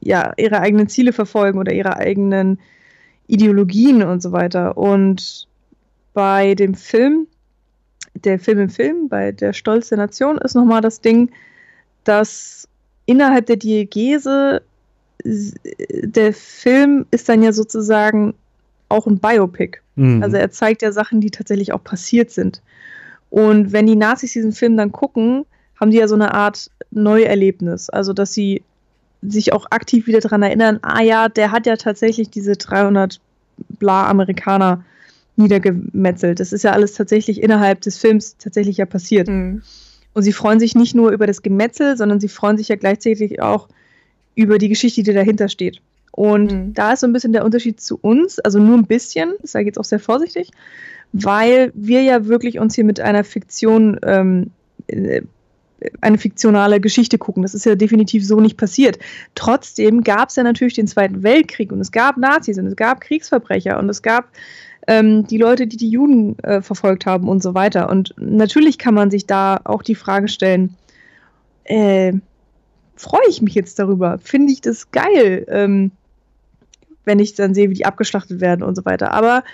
ja, 0.00 0.34
ihre 0.36 0.60
eigenen 0.60 0.86
Ziele 0.86 1.12
verfolgen 1.12 1.58
oder 1.58 1.72
ihre 1.72 1.96
eigenen 1.96 2.60
Ideologien 3.26 4.04
und 4.04 4.22
so 4.22 4.30
weiter? 4.30 4.78
Und 4.78 5.48
bei 6.14 6.54
dem 6.54 6.74
Film 6.74 7.26
der 8.24 8.38
Film 8.38 8.58
im 8.60 8.70
Film, 8.70 9.08
bei 9.08 9.32
der 9.32 9.52
Stolz 9.52 9.88
der 9.88 9.98
Nation, 9.98 10.38
ist 10.38 10.54
nochmal 10.54 10.80
das 10.80 11.00
Ding, 11.00 11.30
dass 12.04 12.68
innerhalb 13.06 13.46
der 13.46 13.56
Diegese 13.56 14.62
der 15.24 16.32
Film 16.32 17.06
ist 17.10 17.28
dann 17.28 17.42
ja 17.42 17.52
sozusagen 17.52 18.34
auch 18.88 19.06
ein 19.06 19.18
Biopic. 19.18 19.78
Mhm. 19.96 20.22
Also 20.22 20.36
er 20.36 20.50
zeigt 20.50 20.82
ja 20.82 20.92
Sachen, 20.92 21.20
die 21.20 21.30
tatsächlich 21.30 21.72
auch 21.72 21.82
passiert 21.82 22.30
sind. 22.30 22.62
Und 23.30 23.72
wenn 23.72 23.86
die 23.86 23.96
Nazis 23.96 24.32
diesen 24.32 24.52
Film 24.52 24.76
dann 24.76 24.92
gucken, 24.92 25.44
haben 25.78 25.90
die 25.90 25.98
ja 25.98 26.08
so 26.08 26.14
eine 26.14 26.34
Art 26.34 26.70
Neuerlebnis. 26.90 27.90
Also 27.90 28.12
dass 28.12 28.32
sie 28.32 28.62
sich 29.22 29.52
auch 29.52 29.66
aktiv 29.70 30.06
wieder 30.06 30.20
daran 30.20 30.42
erinnern, 30.42 30.78
ah 30.82 31.02
ja, 31.02 31.28
der 31.28 31.50
hat 31.50 31.66
ja 31.66 31.76
tatsächlich 31.76 32.30
diese 32.30 32.52
300 32.52 33.20
bla 33.78 34.08
Amerikaner 34.08 34.84
niedergemetzelt. 35.38 36.40
Das 36.40 36.52
ist 36.52 36.64
ja 36.64 36.72
alles 36.72 36.94
tatsächlich 36.94 37.42
innerhalb 37.42 37.80
des 37.80 37.98
Films 37.98 38.36
tatsächlich 38.36 38.76
ja 38.76 38.86
passiert. 38.86 39.28
Mhm. 39.28 39.62
Und 40.14 40.22
sie 40.22 40.32
freuen 40.32 40.58
sich 40.58 40.74
nicht 40.74 40.94
nur 40.94 41.10
über 41.10 41.26
das 41.26 41.42
Gemetzel, 41.42 41.96
sondern 41.96 42.20
sie 42.20 42.28
freuen 42.28 42.58
sich 42.58 42.68
ja 42.68 42.76
gleichzeitig 42.76 43.40
auch 43.40 43.68
über 44.34 44.58
die 44.58 44.68
Geschichte, 44.68 45.02
die 45.02 45.12
dahinter 45.12 45.48
steht. 45.48 45.80
Und 46.12 46.52
mhm. 46.52 46.74
da 46.74 46.92
ist 46.92 47.00
so 47.00 47.06
ein 47.06 47.12
bisschen 47.12 47.32
der 47.32 47.44
Unterschied 47.44 47.80
zu 47.80 47.98
uns, 48.00 48.38
also 48.40 48.58
nur 48.58 48.76
ein 48.76 48.86
bisschen, 48.86 49.34
das 49.40 49.52
sage 49.52 49.64
ich 49.64 49.66
jetzt 49.66 49.78
auch 49.78 49.84
sehr 49.84 50.00
vorsichtig, 50.00 50.50
weil 51.12 51.70
wir 51.74 52.02
ja 52.02 52.26
wirklich 52.26 52.58
uns 52.58 52.74
hier 52.74 52.84
mit 52.84 53.00
einer 53.00 53.24
Fiktion, 53.24 53.98
ähm, 54.02 54.50
äh, 54.88 55.22
eine 56.00 56.18
fiktionale 56.18 56.80
Geschichte 56.80 57.18
gucken. 57.18 57.44
Das 57.44 57.54
ist 57.54 57.64
ja 57.64 57.76
definitiv 57.76 58.26
so 58.26 58.40
nicht 58.40 58.56
passiert. 58.56 58.98
Trotzdem 59.36 60.02
gab 60.02 60.30
es 60.30 60.36
ja 60.36 60.42
natürlich 60.42 60.74
den 60.74 60.88
Zweiten 60.88 61.22
Weltkrieg 61.22 61.70
und 61.70 61.80
es 61.80 61.92
gab 61.92 62.16
Nazis 62.16 62.58
und 62.58 62.66
es 62.66 62.74
gab 62.74 63.00
Kriegsverbrecher 63.00 63.78
und 63.78 63.88
es 63.88 64.02
gab 64.02 64.28
ähm, 64.88 65.26
die 65.26 65.36
Leute, 65.36 65.66
die 65.66 65.76
die 65.76 65.90
Juden 65.90 66.38
äh, 66.40 66.62
verfolgt 66.62 67.04
haben 67.04 67.28
und 67.28 67.42
so 67.42 67.54
weiter. 67.54 67.90
Und 67.90 68.14
natürlich 68.16 68.78
kann 68.78 68.94
man 68.94 69.10
sich 69.10 69.26
da 69.26 69.60
auch 69.64 69.82
die 69.82 69.94
Frage 69.94 70.28
stellen, 70.28 70.74
äh, 71.64 72.14
freue 72.96 73.28
ich 73.28 73.42
mich 73.42 73.54
jetzt 73.54 73.78
darüber? 73.78 74.18
Finde 74.18 74.50
ich 74.50 74.62
das 74.62 74.90
geil, 74.90 75.46
ähm, 75.48 75.92
wenn 77.04 77.18
ich 77.18 77.34
dann 77.34 77.54
sehe, 77.54 77.68
wie 77.68 77.74
die 77.74 77.84
abgeschlachtet 77.84 78.40
werden 78.40 78.62
und 78.62 78.74
so 78.74 78.84
weiter. 78.86 79.12
Aber 79.12 79.44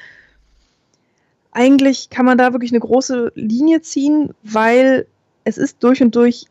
eigentlich 1.51 2.11
kann 2.11 2.27
man 2.27 2.39
da 2.39 2.52
wirklich 2.52 2.70
eine 2.70 2.81
große 2.81 3.32
Linie 3.35 3.81
ziehen, 3.82 4.31
weil 4.44 5.06
es 5.43 5.59
ist 5.59 5.82
durch 5.82 6.01
und 6.01 6.15
durch, 6.15 6.47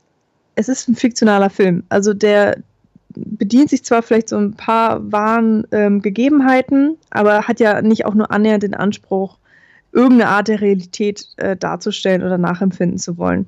es 0.56 0.68
ist 0.68 0.90
ein 0.90 0.96
fiktionaler 0.96 1.50
Film. 1.50 1.84
Also 1.88 2.14
der, 2.14 2.58
bedient 3.16 3.70
sich 3.70 3.84
zwar 3.84 4.02
vielleicht 4.02 4.30
so 4.30 4.38
ein 4.38 4.54
paar 4.54 5.12
wahren 5.12 5.66
ähm, 5.72 6.02
Gegebenheiten, 6.02 6.98
aber 7.10 7.48
hat 7.48 7.60
ja 7.60 7.82
nicht 7.82 8.06
auch 8.06 8.14
nur 8.14 8.32
annähernd 8.32 8.64
den 8.64 8.74
Anspruch, 8.74 9.38
irgendeine 9.92 10.30
Art 10.30 10.48
der 10.48 10.62
Realität 10.62 11.28
äh, 11.38 11.56
darzustellen 11.56 12.24
oder 12.24 12.38
nachempfinden 12.38 12.98
zu 12.98 13.18
wollen. 13.18 13.48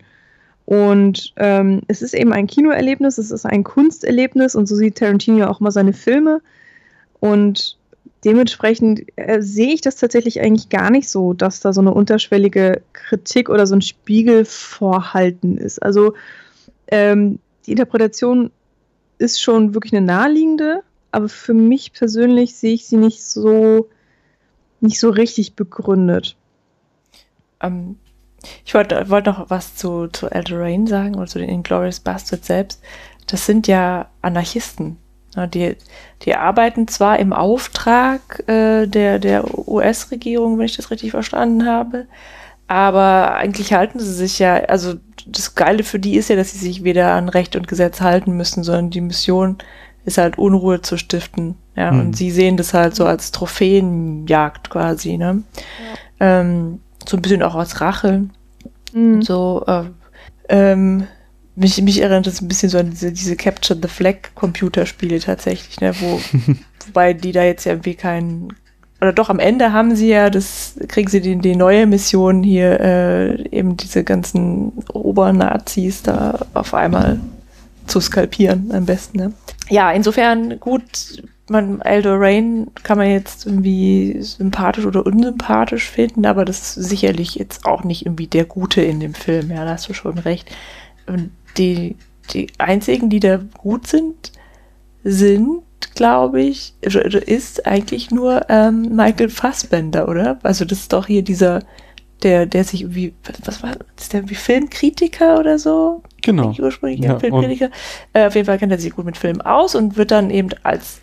Und 0.65 1.33
ähm, 1.37 1.81
es 1.87 2.01
ist 2.01 2.13
eben 2.13 2.33
ein 2.33 2.47
Kinoerlebnis, 2.47 3.17
es 3.17 3.31
ist 3.31 3.45
ein 3.45 3.63
Kunsterlebnis 3.63 4.55
und 4.55 4.67
so 4.67 4.75
sieht 4.75 4.97
Tarantino 4.97 5.45
auch 5.45 5.59
mal 5.59 5.71
seine 5.71 5.93
Filme. 5.93 6.41
Und 7.19 7.77
dementsprechend 8.23 9.03
äh, 9.15 9.41
sehe 9.41 9.73
ich 9.73 9.81
das 9.81 9.97
tatsächlich 9.97 10.41
eigentlich 10.41 10.69
gar 10.69 10.89
nicht 10.89 11.09
so, 11.09 11.33
dass 11.33 11.59
da 11.59 11.71
so 11.71 11.81
eine 11.81 11.93
unterschwellige 11.93 12.81
Kritik 12.93 13.49
oder 13.49 13.67
so 13.67 13.75
ein 13.75 13.81
Spiegelvorhalten 13.81 15.57
ist. 15.57 15.81
Also 15.81 16.15
ähm, 16.87 17.39
die 17.65 17.71
Interpretation 17.71 18.51
ist 19.17 19.41
schon 19.41 19.73
wirklich 19.73 19.93
eine 19.93 20.05
naheliegende, 20.05 20.83
aber 21.11 21.29
für 21.29 21.53
mich 21.53 21.93
persönlich 21.93 22.55
sehe 22.55 22.73
ich 22.73 22.87
sie 22.87 22.97
nicht 22.97 23.23
so, 23.23 23.89
nicht 24.81 24.99
so 24.99 25.09
richtig 25.09 25.55
begründet. 25.55 26.35
Ähm, 27.61 27.97
ich 28.65 28.73
wollte 28.73 29.09
wollt 29.09 29.25
noch 29.25 29.49
was 29.49 29.75
zu, 29.75 30.07
zu 30.07 30.29
Eldorain 30.29 30.87
sagen 30.87 31.15
oder 31.15 31.27
zu 31.27 31.39
den 31.39 31.49
Inglourious 31.49 31.99
Bastards 31.99 32.47
selbst. 32.47 32.81
Das 33.27 33.45
sind 33.45 33.67
ja 33.67 34.09
Anarchisten. 34.21 34.97
Die, 35.53 35.75
die 36.21 36.35
arbeiten 36.35 36.87
zwar 36.87 37.19
im 37.19 37.33
Auftrag 37.33 38.47
äh, 38.47 38.87
der, 38.87 39.19
der 39.19 39.67
US-Regierung, 39.67 40.57
wenn 40.57 40.65
ich 40.65 40.77
das 40.77 40.91
richtig 40.91 41.11
verstanden 41.11 41.65
habe, 41.65 42.07
aber 42.67 43.35
eigentlich 43.35 43.73
halten 43.73 43.99
sie 43.99 44.13
sich 44.13 44.39
ja, 44.39 44.55
also 44.55 44.95
das 45.27 45.55
Geile 45.55 45.83
für 45.83 45.99
die 45.99 46.15
ist 46.15 46.29
ja, 46.29 46.35
dass 46.35 46.51
sie 46.51 46.59
sich 46.59 46.83
weder 46.83 47.13
an 47.13 47.29
Recht 47.29 47.55
und 47.55 47.67
Gesetz 47.67 48.01
halten 48.01 48.35
müssen, 48.37 48.63
sondern 48.63 48.89
die 48.89 49.01
Mission 49.01 49.57
ist 50.05 50.17
halt 50.17 50.37
Unruhe 50.37 50.81
zu 50.81 50.97
stiften. 50.97 51.55
Ja, 51.75 51.91
mhm. 51.91 51.99
und 51.99 52.17
sie 52.17 52.31
sehen 52.31 52.57
das 52.57 52.73
halt 52.73 52.95
so 52.95 53.05
als 53.05 53.31
Trophäenjagd 53.31 54.69
quasi, 54.69 55.17
ne? 55.17 55.43
Ja. 56.19 56.39
Ähm, 56.39 56.79
so 57.07 57.17
ein 57.17 57.21
bisschen 57.21 57.43
auch 57.43 57.55
als 57.55 57.81
Rache. 57.81 58.27
Mhm. 58.93 59.21
So, 59.21 59.63
äh, 59.67 59.83
ähm, 60.49 61.07
mich, 61.55 61.81
mich 61.81 62.01
erinnert 62.01 62.27
das 62.27 62.41
ein 62.41 62.47
bisschen 62.47 62.69
so 62.69 62.77
an 62.77 62.91
diese, 62.91 63.11
diese 63.11 63.35
Capture 63.35 63.79
the 63.81 63.87
Flag 63.87 64.15
Computerspiele 64.35 65.19
tatsächlich, 65.19 65.79
ne, 65.81 65.93
wo, 65.99 66.19
wobei 66.87 67.13
die 67.13 67.31
da 67.31 67.43
jetzt 67.43 67.65
ja 67.65 67.73
irgendwie 67.73 67.95
keinen, 67.95 68.53
oder 69.01 69.13
doch 69.13 69.29
am 69.29 69.39
Ende 69.39 69.73
haben 69.73 69.95
sie 69.95 70.09
ja, 70.09 70.29
das 70.29 70.75
kriegen 70.87 71.09
sie 71.09 71.21
die, 71.21 71.37
die 71.37 71.55
neue 71.55 71.85
Mission 71.85 72.43
hier, 72.43 72.79
äh, 72.79 73.49
eben 73.49 73.77
diese 73.77 74.03
ganzen 74.03 74.71
Obernazis 74.93 76.01
da 76.01 76.45
auf 76.53 76.73
einmal 76.73 77.19
zu 77.87 77.99
skalpieren 77.99 78.71
am 78.71 78.85
besten. 78.85 79.17
Ne? 79.17 79.33
Ja, 79.69 79.91
insofern 79.91 80.59
gut, 80.59 81.23
man, 81.49 81.81
Eldor 81.81 82.19
Rain 82.19 82.67
kann 82.83 82.97
man 82.97 83.09
jetzt 83.09 83.45
irgendwie 83.45 84.17
sympathisch 84.21 84.85
oder 84.85 85.05
unsympathisch 85.05 85.89
finden, 85.89 86.25
aber 86.25 86.45
das 86.45 86.77
ist 86.77 86.89
sicherlich 86.89 87.35
jetzt 87.35 87.65
auch 87.65 87.83
nicht 87.83 88.05
irgendwie 88.05 88.27
der 88.27 88.45
Gute 88.45 88.81
in 88.81 88.99
dem 88.99 89.13
Film, 89.13 89.51
ja, 89.51 89.65
da 89.65 89.71
hast 89.71 89.89
du 89.89 89.93
schon 89.93 90.17
recht. 90.17 90.49
Und 91.05 91.31
die, 91.57 91.95
die 92.33 92.47
einzigen, 92.57 93.09
die 93.09 93.19
da 93.19 93.39
gut 93.57 93.87
sind, 93.87 94.31
sind, 95.03 95.61
glaube 95.93 96.41
ich, 96.41 96.73
ist 96.81 97.65
eigentlich 97.65 98.11
nur 98.11 98.49
ähm, 98.49 98.95
Michael 98.95 99.29
Fassbender, 99.29 100.07
oder? 100.07 100.39
Also 100.43 100.65
das 100.65 100.79
ist 100.79 100.93
doch 100.93 101.07
hier 101.07 101.21
dieser, 101.21 101.61
der, 102.23 102.45
der 102.45 102.63
sich 102.63 102.81
irgendwie, 102.81 103.13
was 103.43 103.61
war, 103.61 103.73
ist 103.97 104.13
der 104.13 104.29
wie 104.29 104.35
Filmkritiker 104.35 105.39
oder 105.39 105.59
so? 105.59 106.01
Genau. 106.21 106.53
Ursprünglich 106.57 107.01
ja, 107.01 107.19
Filmkritiker. 107.19 107.69
Äh, 108.13 108.27
auf 108.27 108.35
jeden 108.35 108.45
Fall 108.45 108.57
kennt 108.57 108.71
er 108.71 108.79
sich 108.79 108.93
gut 108.95 109.05
mit 109.05 109.17
Filmen 109.17 109.41
aus 109.41 109.75
und 109.75 109.97
wird 109.97 110.11
dann 110.11 110.29
eben 110.29 110.49
als 110.63 111.01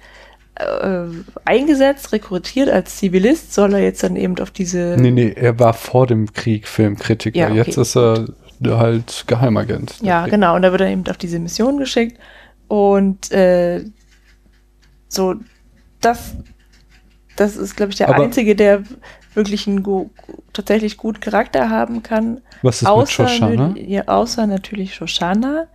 äh, 0.56 1.04
eingesetzt, 1.44 2.12
rekrutiert 2.12 2.68
als 2.68 2.96
Zivilist, 2.96 3.54
soll 3.54 3.74
er 3.74 3.80
jetzt 3.80 4.02
dann 4.02 4.16
eben 4.16 4.38
auf 4.38 4.50
diese. 4.50 4.96
Nee, 4.98 5.10
nee, 5.10 5.32
er 5.34 5.58
war 5.58 5.74
vor 5.74 6.06
dem 6.06 6.32
Krieg 6.32 6.66
Filmkritiker. 6.66 7.38
Ja, 7.38 7.46
okay. 7.46 7.56
Jetzt 7.56 7.76
ist 7.76 7.96
er 7.96 8.26
halt 8.64 9.24
Geheimagent. 9.26 9.96
Ja, 10.02 10.26
genau. 10.26 10.56
Und 10.56 10.62
da 10.62 10.70
wird 10.70 10.82
er 10.82 10.88
eben 10.88 11.06
auf 11.08 11.16
diese 11.16 11.38
Mission 11.38 11.78
geschickt. 11.78 12.18
Und 12.68 13.30
äh, 13.32 13.84
so, 15.12 15.34
das, 16.00 16.34
das 17.36 17.56
ist, 17.56 17.76
glaube 17.76 17.92
ich, 17.92 17.98
der 17.98 18.08
Aber 18.08 18.22
Einzige, 18.22 18.56
der 18.56 18.82
wirklich 19.34 19.66
einen 19.66 19.82
go 19.82 20.10
tatsächlich 20.52 20.96
guten 20.96 21.20
Charakter 21.20 21.70
haben 21.70 22.02
kann. 22.02 22.40
Was 22.62 22.82
ist 22.82 22.88
außer, 22.88 23.22
mit 23.22 23.30
Shoshana? 23.30 23.74
Ja, 23.76 24.08
außer 24.08 24.46
natürlich 24.46 24.94
Shoshana, 24.94 25.66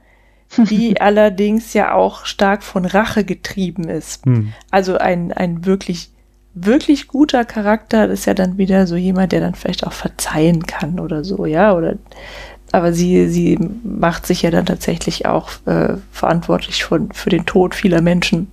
die 0.57 0.99
allerdings 1.01 1.73
ja 1.73 1.93
auch 1.93 2.26
stark 2.26 2.64
von 2.64 2.85
Rache 2.85 3.23
getrieben 3.23 3.89
ist. 3.89 4.26
Hm. 4.26 4.53
Also 4.69 4.97
ein, 4.97 5.31
ein 5.31 5.65
wirklich, 5.65 6.11
wirklich 6.53 7.07
guter 7.07 7.45
Charakter 7.45 8.07
ist 8.09 8.26
ja 8.26 8.34
dann 8.34 8.57
wieder 8.57 8.88
so 8.88 8.95
jemand, 8.95 9.31
der 9.31 9.41
dann 9.41 9.55
vielleicht 9.55 9.85
auch 9.85 9.93
verzeihen 9.93 10.65
kann 10.65 10.99
oder 10.99 11.23
so, 11.23 11.45
ja, 11.45 11.76
oder 11.76 11.95
aber 12.72 12.91
sie, 12.91 13.30
sie 13.30 13.57
macht 13.84 14.26
sich 14.26 14.41
ja 14.41 14.51
dann 14.51 14.65
tatsächlich 14.65 15.26
auch 15.26 15.51
äh, 15.65 15.95
verantwortlich 16.11 16.84
von, 16.84 17.11
für 17.14 17.30
den 17.30 17.45
Tod 17.45 17.73
vieler 17.73 18.01
Menschen. 18.01 18.51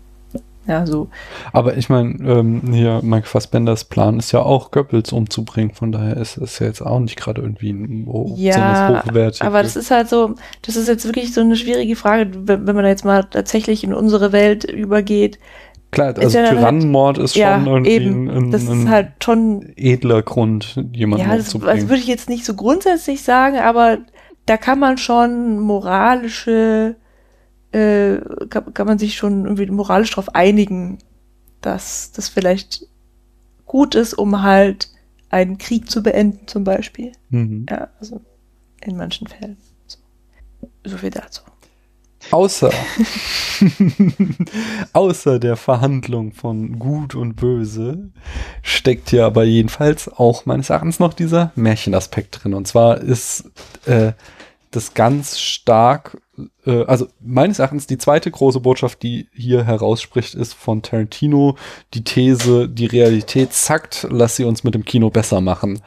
Ja, 0.66 0.86
so. 0.86 1.08
Aber 1.52 1.76
ich 1.76 1.88
meine, 1.90 2.14
ähm, 2.24 2.62
hier 2.72 3.00
Mike 3.02 3.26
Fassbenders 3.26 3.84
Plan 3.84 4.18
ist 4.18 4.32
ja 4.32 4.40
auch 4.40 4.70
Goebbels 4.70 5.12
umzubringen, 5.12 5.74
von 5.74 5.92
daher 5.92 6.16
ist 6.16 6.38
es 6.38 6.58
ja 6.58 6.66
jetzt 6.66 6.80
auch 6.80 7.00
nicht 7.00 7.16
gerade 7.16 7.42
irgendwie 7.42 7.70
ein 7.70 8.08
ja, 8.36 9.02
hochwertig. 9.04 9.42
Aber 9.42 9.62
das 9.62 9.76
ist 9.76 9.90
halt 9.90 10.08
so, 10.08 10.34
das 10.62 10.76
ist 10.76 10.88
jetzt 10.88 11.04
wirklich 11.04 11.34
so 11.34 11.42
eine 11.42 11.56
schwierige 11.56 11.96
Frage, 11.96 12.30
wenn, 12.34 12.66
wenn 12.66 12.76
man 12.76 12.86
jetzt 12.86 13.04
mal 13.04 13.24
tatsächlich 13.24 13.84
in 13.84 13.92
unsere 13.92 14.32
Welt 14.32 14.64
übergeht. 14.64 15.38
Klar, 15.90 16.14
also 16.18 16.38
ja 16.38 16.48
Tyrannenmord 16.48 17.18
halt, 17.18 17.24
ist 17.24 17.34
schon 17.34 17.42
ja, 17.42 17.64
irgendwie 17.64 17.90
eben, 17.90 18.30
ein, 18.30 18.50
das 18.50 18.66
ein 18.66 18.80
ist 18.80 18.88
halt 18.88 19.12
schon 19.22 19.72
edler 19.76 20.22
Grund, 20.22 20.82
jemanden 20.92 21.28
ja, 21.28 21.36
umzubringen. 21.36 21.76
Das 21.76 21.88
würde 21.88 22.00
ich 22.00 22.08
jetzt 22.08 22.28
nicht 22.28 22.44
so 22.44 22.54
grundsätzlich 22.54 23.22
sagen, 23.22 23.58
aber 23.58 23.98
da 24.46 24.56
kann 24.56 24.78
man 24.78 24.98
schon 24.98 25.60
moralische 25.60 26.96
äh, 27.74 28.20
kann, 28.48 28.72
kann 28.72 28.86
man 28.86 28.98
sich 28.98 29.16
schon 29.16 29.44
irgendwie 29.44 29.66
moralisch 29.66 30.10
darauf 30.10 30.34
einigen, 30.34 30.98
dass 31.60 32.12
das 32.12 32.28
vielleicht 32.28 32.86
gut 33.66 33.94
ist, 33.94 34.14
um 34.14 34.42
halt 34.42 34.90
einen 35.30 35.58
Krieg 35.58 35.90
zu 35.90 36.02
beenden, 36.02 36.46
zum 36.46 36.62
Beispiel. 36.62 37.12
Mhm. 37.30 37.66
Ja, 37.68 37.88
also 37.98 38.20
in 38.80 38.96
manchen 38.96 39.26
Fällen. 39.26 39.56
So, 39.86 39.98
so 40.84 40.98
viel 40.98 41.10
dazu. 41.10 41.42
Außer, 42.30 42.70
außer 44.92 45.38
der 45.40 45.56
Verhandlung 45.56 46.32
von 46.32 46.78
Gut 46.78 47.14
und 47.14 47.34
Böse 47.34 48.12
steckt 48.62 49.10
ja 49.12 49.26
aber 49.26 49.44
jedenfalls 49.44 50.08
auch 50.08 50.46
meines 50.46 50.70
Erachtens 50.70 51.00
noch 51.00 51.12
dieser 51.12 51.52
Märchenaspekt 51.56 52.44
drin. 52.44 52.54
Und 52.54 52.68
zwar 52.68 52.98
ist 52.98 53.50
äh, 53.86 54.12
das 54.70 54.94
ganz 54.94 55.40
stark, 55.40 56.20
äh, 56.66 56.84
also 56.84 57.06
meines 57.20 57.58
Erachtens 57.58 57.86
die 57.86 57.98
zweite 57.98 58.30
große 58.30 58.60
Botschaft, 58.60 59.02
die 59.02 59.28
hier 59.32 59.64
herausspricht, 59.64 60.34
ist 60.34 60.54
von 60.54 60.82
Tarantino 60.82 61.56
die 61.94 62.04
These, 62.04 62.68
die 62.68 62.86
Realität 62.86 63.52
zackt, 63.52 64.06
lass 64.10 64.36
sie 64.36 64.44
uns 64.44 64.64
mit 64.64 64.74
dem 64.74 64.84
Kino 64.84 65.10
besser 65.10 65.40
machen. 65.40 65.80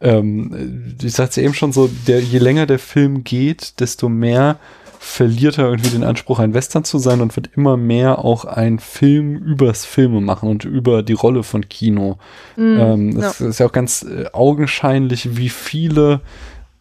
Ähm, 0.00 0.96
ich 1.02 1.14
sagte 1.14 1.40
ja 1.40 1.46
eben 1.46 1.54
schon 1.54 1.72
so, 1.72 1.88
der, 2.06 2.20
je 2.20 2.38
länger 2.38 2.66
der 2.66 2.78
Film 2.78 3.24
geht, 3.24 3.80
desto 3.80 4.08
mehr 4.08 4.58
verliert 4.98 5.58
er 5.58 5.66
irgendwie 5.66 5.90
den 5.90 6.04
Anspruch, 6.04 6.40
ein 6.40 6.52
Western 6.52 6.84
zu 6.84 6.98
sein 6.98 7.20
und 7.20 7.36
wird 7.36 7.50
immer 7.54 7.76
mehr 7.76 8.24
auch 8.24 8.44
ein 8.44 8.78
Film 8.78 9.36
übers 9.36 9.84
Filme 9.84 10.20
machen 10.20 10.48
und 10.48 10.64
über 10.64 11.02
die 11.02 11.12
Rolle 11.12 11.44
von 11.44 11.68
Kino. 11.68 12.18
Mm, 12.56 12.78
ähm, 12.78 13.08
es 13.16 13.38
ja. 13.38 13.46
ist 13.46 13.60
ja 13.60 13.66
auch 13.66 13.72
ganz 13.72 14.02
äh, 14.02 14.26
augenscheinlich, 14.32 15.36
wie 15.36 15.48
viele 15.48 16.20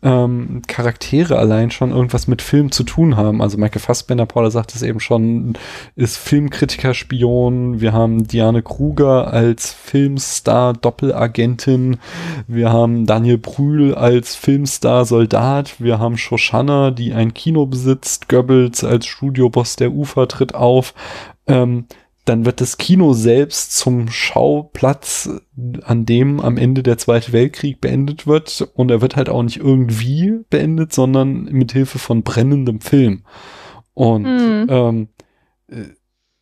ähm, 0.04 0.62
Charaktere 0.68 1.38
allein 1.38 1.72
schon 1.72 1.92
irgendwas 1.92 2.28
mit 2.28 2.42
Film 2.42 2.72
zu 2.72 2.84
tun 2.84 3.18
haben. 3.18 3.42
Also 3.42 3.58
Michael 3.58 3.82
Fassbender, 3.82 4.26
Paula 4.26 4.52
sagt 4.52 4.76
es 4.76 4.82
eben 4.82 5.00
schon, 5.00 5.58
ist 5.96 6.18
Filmkritiker, 6.18 6.94
Spion. 6.94 7.82
Wir 7.82 7.94
haben 7.94 8.28
Diane 8.28 8.62
Kruger 8.62 9.34
als 9.34 9.72
Filmstar, 9.72 10.74
Doppelagentin. 10.74 11.98
Wir 12.48 12.72
haben 12.72 13.06
Daniel 13.06 13.38
Brühl 13.38 13.96
als 13.96 14.36
Filmstar, 14.36 15.06
Soldat. 15.06 15.82
Wir 15.82 16.00
haben 16.00 16.18
Shoshana, 16.18 16.92
die 16.92 17.14
ein 17.14 17.34
Kino 17.34 17.66
besitzt. 17.66 18.30
Goebbels 18.30 18.84
als 18.84 19.06
Studioboss 19.08 19.76
der 19.76 19.92
Ufer 19.92 20.28
tritt 20.28 20.54
auf. 20.54 20.94
Ähm, 21.48 21.86
dann 22.26 22.46
wird 22.46 22.60
das 22.60 22.78
Kino 22.78 23.14
selbst 23.14 23.78
zum 23.78 24.10
Schauplatz, 24.10 25.30
an 25.84 26.06
dem 26.06 26.40
am 26.40 26.58
Ende 26.58 26.82
der 26.82 26.98
Zweite 26.98 27.32
Weltkrieg 27.34 27.80
beendet 27.80 28.26
wird. 28.26 28.68
Und 28.74 28.90
er 28.90 29.02
wird 29.02 29.16
halt 29.16 29.30
auch 29.30 29.44
nicht 29.44 29.58
irgendwie 29.58 30.40
beendet, 30.50 30.92
sondern 30.92 31.44
mit 31.44 31.72
Hilfe 31.72 32.00
von 32.00 32.24
brennendem 32.24 32.82
Film. 32.82 33.24
Und 33.94 34.24
mhm. 34.24 34.68
ähm, 34.70 35.08
äh, 35.68 35.94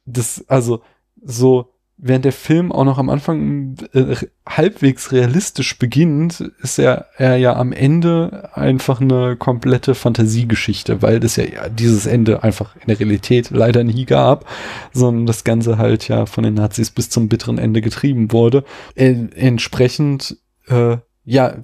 das, 0.06 0.46
also 0.48 0.82
so 1.22 1.73
während 2.06 2.26
der 2.26 2.34
Film 2.34 2.72
auch 2.72 2.84
noch 2.84 2.98
am 2.98 3.10
Anfang 3.10 3.78
äh, 3.94 4.16
halbwegs 4.46 5.14
realistisch 5.14 5.80
beginnt, 5.80 6.42
ist 6.62 6.78
er, 6.78 7.08
er 7.18 7.38
ja 7.38 7.56
am 7.56 7.72
Ende 7.72 8.50
einfach 8.54 9.00
eine 9.00 9.38
komplette 9.38 9.96
Fantasiegeschichte, 9.96 11.02
weil 11.02 11.24
es 11.24 11.38
ja, 11.38 11.46
ja 11.46 11.70
dieses 11.70 12.06
Ende 12.06 12.44
einfach 12.44 12.76
in 12.76 12.88
der 12.88 13.00
Realität 13.00 13.52
leider 13.52 13.86
nie 13.86 14.06
gab, 14.06 14.46
sondern 14.92 15.26
das 15.26 15.46
Ganze 15.46 15.78
halt 15.78 16.10
ja 16.10 16.26
von 16.26 16.44
den 16.44 16.56
Nazis 16.56 16.92
bis 16.92 17.10
zum 17.10 17.30
bitteren 17.30 17.58
Ende 17.58 17.82
getrieben 17.82 18.34
wurde. 18.34 18.66
Äh, 18.96 19.16
entsprechend, 19.36 20.38
äh, 20.68 20.98
ja, 21.24 21.56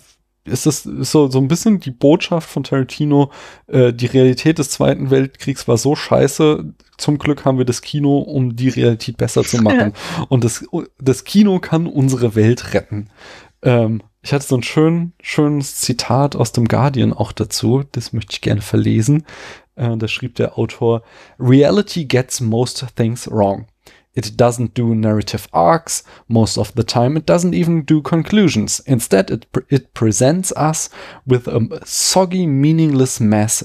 ist 0.45 0.65
das 0.65 0.83
so, 0.83 1.29
so 1.29 1.39
ein 1.39 1.47
bisschen 1.47 1.79
die 1.79 1.91
Botschaft 1.91 2.49
von 2.49 2.63
Tarantino, 2.63 3.31
äh, 3.67 3.93
die 3.93 4.07
Realität 4.07 4.59
des 4.59 4.69
Zweiten 4.69 5.09
Weltkriegs 5.09 5.67
war 5.67 5.77
so 5.77 5.95
scheiße, 5.95 6.73
zum 6.97 7.17
Glück 7.17 7.45
haben 7.45 7.57
wir 7.57 7.65
das 7.65 7.81
Kino, 7.81 8.19
um 8.19 8.55
die 8.55 8.69
Realität 8.69 9.17
besser 9.17 9.43
zu 9.43 9.61
machen. 9.61 9.93
Und 10.29 10.43
das, 10.43 10.65
das 10.99 11.23
Kino 11.23 11.59
kann 11.59 11.87
unsere 11.87 12.35
Welt 12.35 12.73
retten. 12.73 13.09
Ähm, 13.61 14.01
ich 14.21 14.33
hatte 14.33 14.45
so 14.45 14.57
ein 14.57 14.63
schön, 14.63 15.13
schönes 15.21 15.77
Zitat 15.77 16.35
aus 16.35 16.51
dem 16.51 16.67
Guardian 16.67 17.13
auch 17.13 17.31
dazu, 17.31 17.83
das 17.91 18.11
möchte 18.11 18.33
ich 18.33 18.41
gerne 18.41 18.61
verlesen. 18.61 19.25
Äh, 19.75 19.95
da 19.95 20.07
schrieb 20.07 20.35
der 20.35 20.57
Autor, 20.57 21.03
Reality 21.39 22.05
gets 22.05 22.41
most 22.41 22.85
things 22.95 23.29
wrong. 23.31 23.67
It 24.19 24.35
doesn't 24.35 24.73
do 24.73 24.93
narrative 24.93 25.47
arcs. 25.53 26.03
Most 26.27 26.57
of 26.57 26.73
the 26.75 26.83
time, 26.83 27.17
it 27.17 27.25
doesn't 27.25 27.53
even 27.53 27.85
do 27.85 28.01
conclusions. 28.01 28.81
Instead, 28.81 29.31
it, 29.31 29.51
pre 29.51 29.63
it 29.69 29.93
presents 29.93 30.51
us 30.53 30.89
with 31.25 31.47
a 31.47 31.59
soggy, 31.85 32.45
meaningless 32.45 33.21
mess 33.21 33.63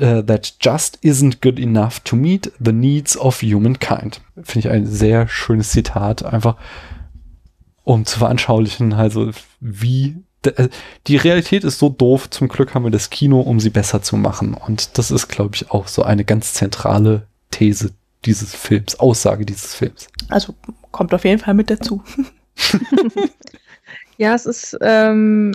uh, 0.00 0.20
that 0.22 0.52
just 0.60 0.98
isn't 1.02 1.40
good 1.40 1.58
enough 1.58 2.04
to 2.04 2.16
meet 2.16 2.52
the 2.60 2.72
needs 2.72 3.16
of 3.16 3.40
humankind. 3.40 4.20
Finde 4.42 4.68
ich 4.68 4.70
ein 4.70 4.86
sehr 4.86 5.26
schönes 5.28 5.70
Zitat, 5.70 6.22
einfach 6.22 6.56
um 7.84 8.04
zu 8.04 8.18
veranschaulichen, 8.18 8.92
also 8.92 9.30
wie 9.60 10.16
äh, 10.42 10.68
die 11.06 11.16
Realität 11.16 11.64
ist 11.64 11.78
so 11.78 11.88
doof, 11.88 12.28
zum 12.30 12.48
Glück 12.48 12.74
haben 12.74 12.84
wir 12.84 12.90
das 12.90 13.10
Kino, 13.10 13.40
um 13.40 13.60
sie 13.60 13.70
besser 13.70 14.02
zu 14.02 14.16
machen. 14.16 14.54
Und 14.54 14.98
das 14.98 15.10
ist, 15.10 15.28
glaube 15.28 15.54
ich, 15.54 15.70
auch 15.70 15.88
so 15.88 16.02
eine 16.02 16.24
ganz 16.24 16.52
zentrale 16.52 17.26
These 17.50 17.92
dieses 18.24 18.54
Films, 18.54 18.98
Aussage 18.98 19.44
dieses 19.46 19.74
Films. 19.74 20.08
Also 20.28 20.54
kommt 20.90 21.14
auf 21.14 21.24
jeden 21.24 21.40
Fall 21.40 21.54
mit 21.54 21.70
dazu. 21.70 22.02
ja, 24.18 24.34
es 24.34 24.46
ist 24.46 24.76
ähm, 24.80 25.52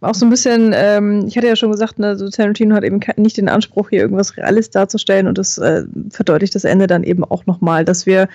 auch 0.00 0.14
so 0.14 0.26
ein 0.26 0.30
bisschen, 0.30 0.72
ähm, 0.74 1.24
ich 1.26 1.36
hatte 1.36 1.46
ja 1.46 1.56
schon 1.56 1.70
gesagt, 1.70 1.98
ne, 1.98 2.16
so 2.16 2.28
Tarantino 2.28 2.74
hat 2.74 2.84
eben 2.84 3.00
nicht 3.16 3.36
den 3.36 3.48
Anspruch, 3.48 3.90
hier 3.90 4.00
irgendwas 4.00 4.36
Reales 4.36 4.70
darzustellen 4.70 5.26
und 5.26 5.38
das 5.38 5.58
äh, 5.58 5.84
verdeutlicht 6.10 6.54
das 6.54 6.64
Ende 6.64 6.86
dann 6.86 7.04
eben 7.04 7.24
auch 7.24 7.46
nochmal, 7.46 7.84
dass 7.84 8.06
wir 8.06 8.28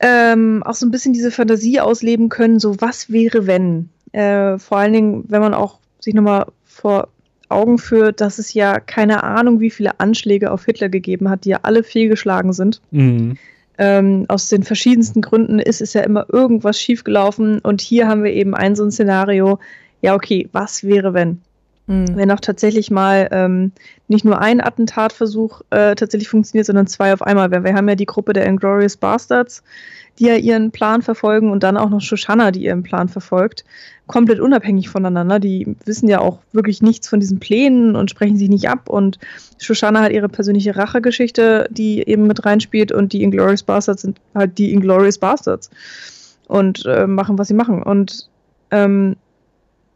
ähm, 0.00 0.62
auch 0.64 0.74
so 0.74 0.86
ein 0.86 0.90
bisschen 0.90 1.12
diese 1.12 1.30
Fantasie 1.30 1.80
ausleben 1.80 2.28
können, 2.28 2.58
so 2.58 2.80
was 2.80 3.10
wäre, 3.10 3.46
wenn. 3.46 3.88
Äh, 4.12 4.58
vor 4.58 4.78
allen 4.78 4.92
Dingen, 4.92 5.24
wenn 5.28 5.40
man 5.40 5.54
auch 5.54 5.78
sich 6.00 6.14
nochmal 6.14 6.46
vor 6.64 7.08
Augen 7.52 7.78
führt, 7.78 8.20
dass 8.20 8.38
es 8.38 8.54
ja 8.54 8.80
keine 8.80 9.22
Ahnung, 9.22 9.60
wie 9.60 9.70
viele 9.70 10.00
Anschläge 10.00 10.50
auf 10.50 10.64
Hitler 10.64 10.88
gegeben 10.88 11.28
hat, 11.28 11.44
die 11.44 11.50
ja 11.50 11.60
alle 11.62 11.82
fehlgeschlagen 11.82 12.52
sind. 12.52 12.80
Mhm. 12.90 13.36
Ähm, 13.78 14.26
aus 14.28 14.48
den 14.48 14.62
verschiedensten 14.62 15.22
Gründen 15.22 15.58
ist 15.58 15.80
es 15.80 15.94
ja 15.94 16.02
immer 16.02 16.26
irgendwas 16.32 16.80
schiefgelaufen. 16.80 17.58
Und 17.60 17.80
hier 17.80 18.06
haben 18.06 18.22
wir 18.22 18.32
eben 18.32 18.54
ein 18.54 18.76
so 18.76 18.84
ein 18.84 18.90
Szenario, 18.90 19.58
ja, 20.02 20.14
okay, 20.14 20.48
was 20.52 20.84
wäre, 20.84 21.14
wenn? 21.14 21.40
Mhm. 21.86 22.16
Wenn 22.16 22.30
auch 22.30 22.40
tatsächlich 22.40 22.90
mal 22.90 23.28
ähm, 23.32 23.72
nicht 24.08 24.24
nur 24.24 24.40
ein 24.40 24.60
Attentatversuch 24.60 25.62
äh, 25.70 25.94
tatsächlich 25.94 26.28
funktioniert, 26.28 26.66
sondern 26.66 26.86
zwei 26.86 27.12
auf 27.12 27.22
einmal. 27.22 27.50
Wir, 27.50 27.64
wir 27.64 27.74
haben 27.74 27.88
ja 27.88 27.94
die 27.94 28.06
Gruppe 28.06 28.32
der 28.32 28.46
Inglorious 28.46 28.96
Bastards, 28.96 29.62
die 30.18 30.26
ja 30.26 30.36
ihren 30.36 30.70
Plan 30.70 31.02
verfolgen 31.02 31.50
und 31.50 31.62
dann 31.62 31.76
auch 31.76 31.90
noch 31.90 32.00
Shoshana, 32.00 32.50
die 32.50 32.64
ihren 32.64 32.82
Plan 32.82 33.08
verfolgt. 33.08 33.64
Komplett 34.08 34.40
unabhängig 34.40 34.88
voneinander. 34.88 35.38
Die 35.38 35.76
wissen 35.84 36.08
ja 36.08 36.20
auch 36.20 36.40
wirklich 36.52 36.82
nichts 36.82 37.08
von 37.08 37.20
diesen 37.20 37.38
Plänen 37.38 37.94
und 37.96 38.10
sprechen 38.10 38.36
sich 38.36 38.48
nicht 38.48 38.68
ab. 38.68 38.88
Und 38.88 39.18
Shoshana 39.58 40.00
hat 40.02 40.12
ihre 40.12 40.28
persönliche 40.28 40.76
Rachegeschichte, 40.76 41.68
die 41.70 42.02
eben 42.06 42.26
mit 42.26 42.44
reinspielt. 42.44 42.92
Und 42.92 43.12
die 43.12 43.22
Inglorious 43.22 43.62
Bastards 43.62 44.02
sind 44.02 44.20
halt 44.34 44.58
die 44.58 44.72
Inglorious 44.72 45.18
Bastards. 45.18 45.70
Und 46.48 46.84
äh, 46.86 47.06
machen, 47.06 47.38
was 47.38 47.48
sie 47.48 47.54
machen. 47.54 47.82
Und 47.82 48.28
ähm, 48.70 49.16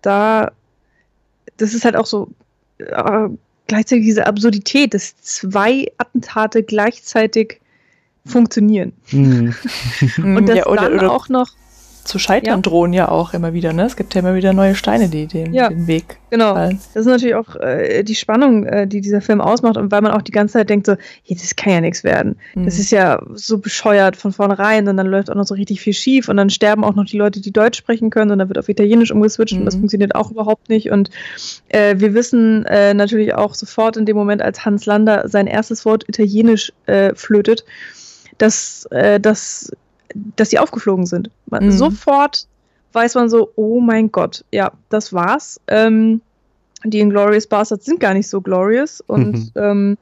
da, 0.03 0.53
das 1.57 1.75
ist 1.75 1.85
halt 1.85 1.97
auch 1.97 2.07
so 2.07 2.29
äh, 2.79 3.29
gleichzeitig 3.67 4.05
diese 4.05 4.27
Absurdität, 4.27 4.95
dass 4.95 5.17
zwei 5.21 5.87
Attentate 5.99 6.63
gleichzeitig 6.63 7.61
funktionieren. 8.25 8.93
Mhm. 9.11 9.55
Und 10.19 10.47
das 10.49 10.59
Ja, 10.59 10.67
oder- 10.67 10.83
dann 10.83 10.95
oder- 11.01 11.11
auch 11.13 11.29
noch 11.29 11.49
Zu 12.07 12.19
scheitern 12.21 12.57
Ja. 12.59 12.61
drohen 12.63 12.93
ja 12.93 13.09
auch 13.09 13.35
immer 13.35 13.53
wieder, 13.53 13.73
ne? 13.73 13.85
Es 13.85 13.97
gibt 13.97 14.15
ja 14.15 14.21
immer 14.21 14.35
wieder 14.37 14.53
neue 14.53 14.75
Steine, 14.77 15.09
die 15.09 15.27
den, 15.27 15.53
Ja. 15.53 15.69
den 15.69 15.87
Weg 15.89 16.19
Genau. 16.31 16.55
fallen. 16.55 16.81
Das 16.95 17.01
ist 17.05 17.07
natürlich 17.11 17.35
auch 17.35 17.57
äh, 17.57 18.03
die 18.05 18.15
Spannung, 18.15 18.65
äh, 18.65 18.87
die 18.87 19.01
dieser 19.01 19.21
Film 19.21 19.41
ausmacht 19.41 19.77
und 19.77 19.91
weil 19.91 20.03
man 20.03 20.13
auch 20.13 20.23
die 20.23 20.31
ganze 20.33 20.55
Zeit 20.55 20.71
denkt 20.71 20.87
so, 20.87 20.97
hey, 21.25 21.37
das 21.37 21.57
kann 21.57 21.73
ja 21.73 21.81
nichts 21.81 22.05
werden. 22.05 22.37
Das 22.55 22.75
Mhm. 22.77 22.81
ist 22.81 22.91
ja 22.93 23.21
so 23.35 23.59
bescheuert 23.59 24.17
von 24.17 24.33
vornherein 24.33 24.87
und 24.89 24.97
dann 24.97 25.07
läuft 25.09 25.31
auch 25.31 25.35
noch 25.35 25.47
so 25.47 25.55
richtig 25.55 25.81
viel 25.81 25.95
schief 25.95 26.29
und 26.29 26.37
dann 26.37 26.49
sterben 26.49 26.85
auch 26.85 26.95
noch 26.95 27.05
die 27.07 27.17
Leute, 27.19 27.41
die 27.41 27.53
Deutsch 27.53 27.79
sprechen 27.79 28.11
können 28.11 28.31
und 28.31 28.39
dann 28.39 28.49
wird 28.49 28.59
auf 28.59 28.69
Italienisch 28.69 29.11
umgeswitcht 29.11 29.55
und 29.55 29.65
das 29.65 29.75
Mhm. 29.75 29.81
funktioniert 29.81 30.15
auch 30.15 30.31
überhaupt 30.31 30.69
nicht 30.69 30.91
und 30.93 31.11
äh, 31.69 31.97
wir 31.99 32.15
wissen 32.15 32.65
äh, 32.67 32.95
natürlich 32.95 33.35
auch 33.35 33.55
sofort 33.55 33.97
in 33.97 34.07
dem 34.07 34.17
Moment, 34.17 34.43
als 34.43 34.65
Hans 34.65 34.87
Lander 34.87 35.29
sein 35.29 35.47
erstes 35.49 35.85
Wort 35.85 36.09
Italienisch 36.09 36.73
äh, 36.87 37.15
flötet, 37.17 37.65
dass, 38.39 38.87
äh, 38.91 39.19
dass, 40.37 40.51
sie 40.51 40.59
aufgeflogen 40.59 41.07
sind. 41.07 41.31
Man, 41.47 41.67
Mhm. 41.67 41.71
Sofort 41.73 42.47
weiß 42.93 43.15
man 43.15 43.29
so, 43.29 43.51
oh 43.57 43.81
mein 43.81 44.11
Gott, 44.11 44.45
ja, 44.53 44.73
das 44.89 45.13
war's. 45.13 45.61
Ähm, 45.67 46.21
die 46.85 47.01
Inglorious 47.01 47.47
Bastards 47.47 47.85
sind 47.85 48.01
gar 48.01 48.15
nicht 48.15 48.29
so 48.29 48.41
glorious 48.41 49.03
und 49.07 49.33
Mhm. 49.33 49.51
ähm, 49.57 49.99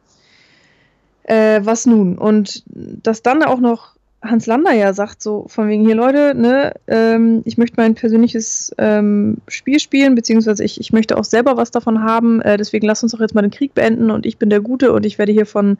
äh, 1.24 1.60
was 1.64 1.86
nun? 1.86 2.18
Und 2.18 2.62
dass 2.66 3.22
dann 3.22 3.42
auch 3.42 3.60
noch 3.60 3.94
Hans 4.22 4.46
Lander 4.46 4.72
ja 4.72 4.94
sagt, 4.94 5.22
so 5.22 5.44
von 5.48 5.68
wegen 5.68 5.84
hier, 5.84 5.94
Leute, 5.94 6.34
ne, 6.34 6.72
ähm, 6.86 7.42
ich 7.44 7.58
möchte 7.58 7.76
mein 7.78 7.94
persönliches 7.94 8.74
ähm, 8.78 9.36
Spiel 9.48 9.78
spielen, 9.80 10.14
beziehungsweise 10.14 10.64
ich, 10.64 10.80
ich 10.80 10.92
möchte 10.94 11.18
auch 11.18 11.24
selber 11.24 11.58
was 11.58 11.70
davon 11.70 12.02
haben, 12.02 12.40
äh, 12.40 12.56
deswegen 12.56 12.86
lass 12.86 13.02
uns 13.02 13.12
doch 13.12 13.20
jetzt 13.20 13.34
mal 13.34 13.42
den 13.42 13.50
Krieg 13.50 13.74
beenden 13.74 14.10
und 14.10 14.24
ich 14.24 14.38
bin 14.38 14.48
der 14.48 14.60
Gute 14.60 14.92
und 14.94 15.04
ich 15.04 15.18
werde 15.18 15.32
hier 15.32 15.44
von, 15.44 15.76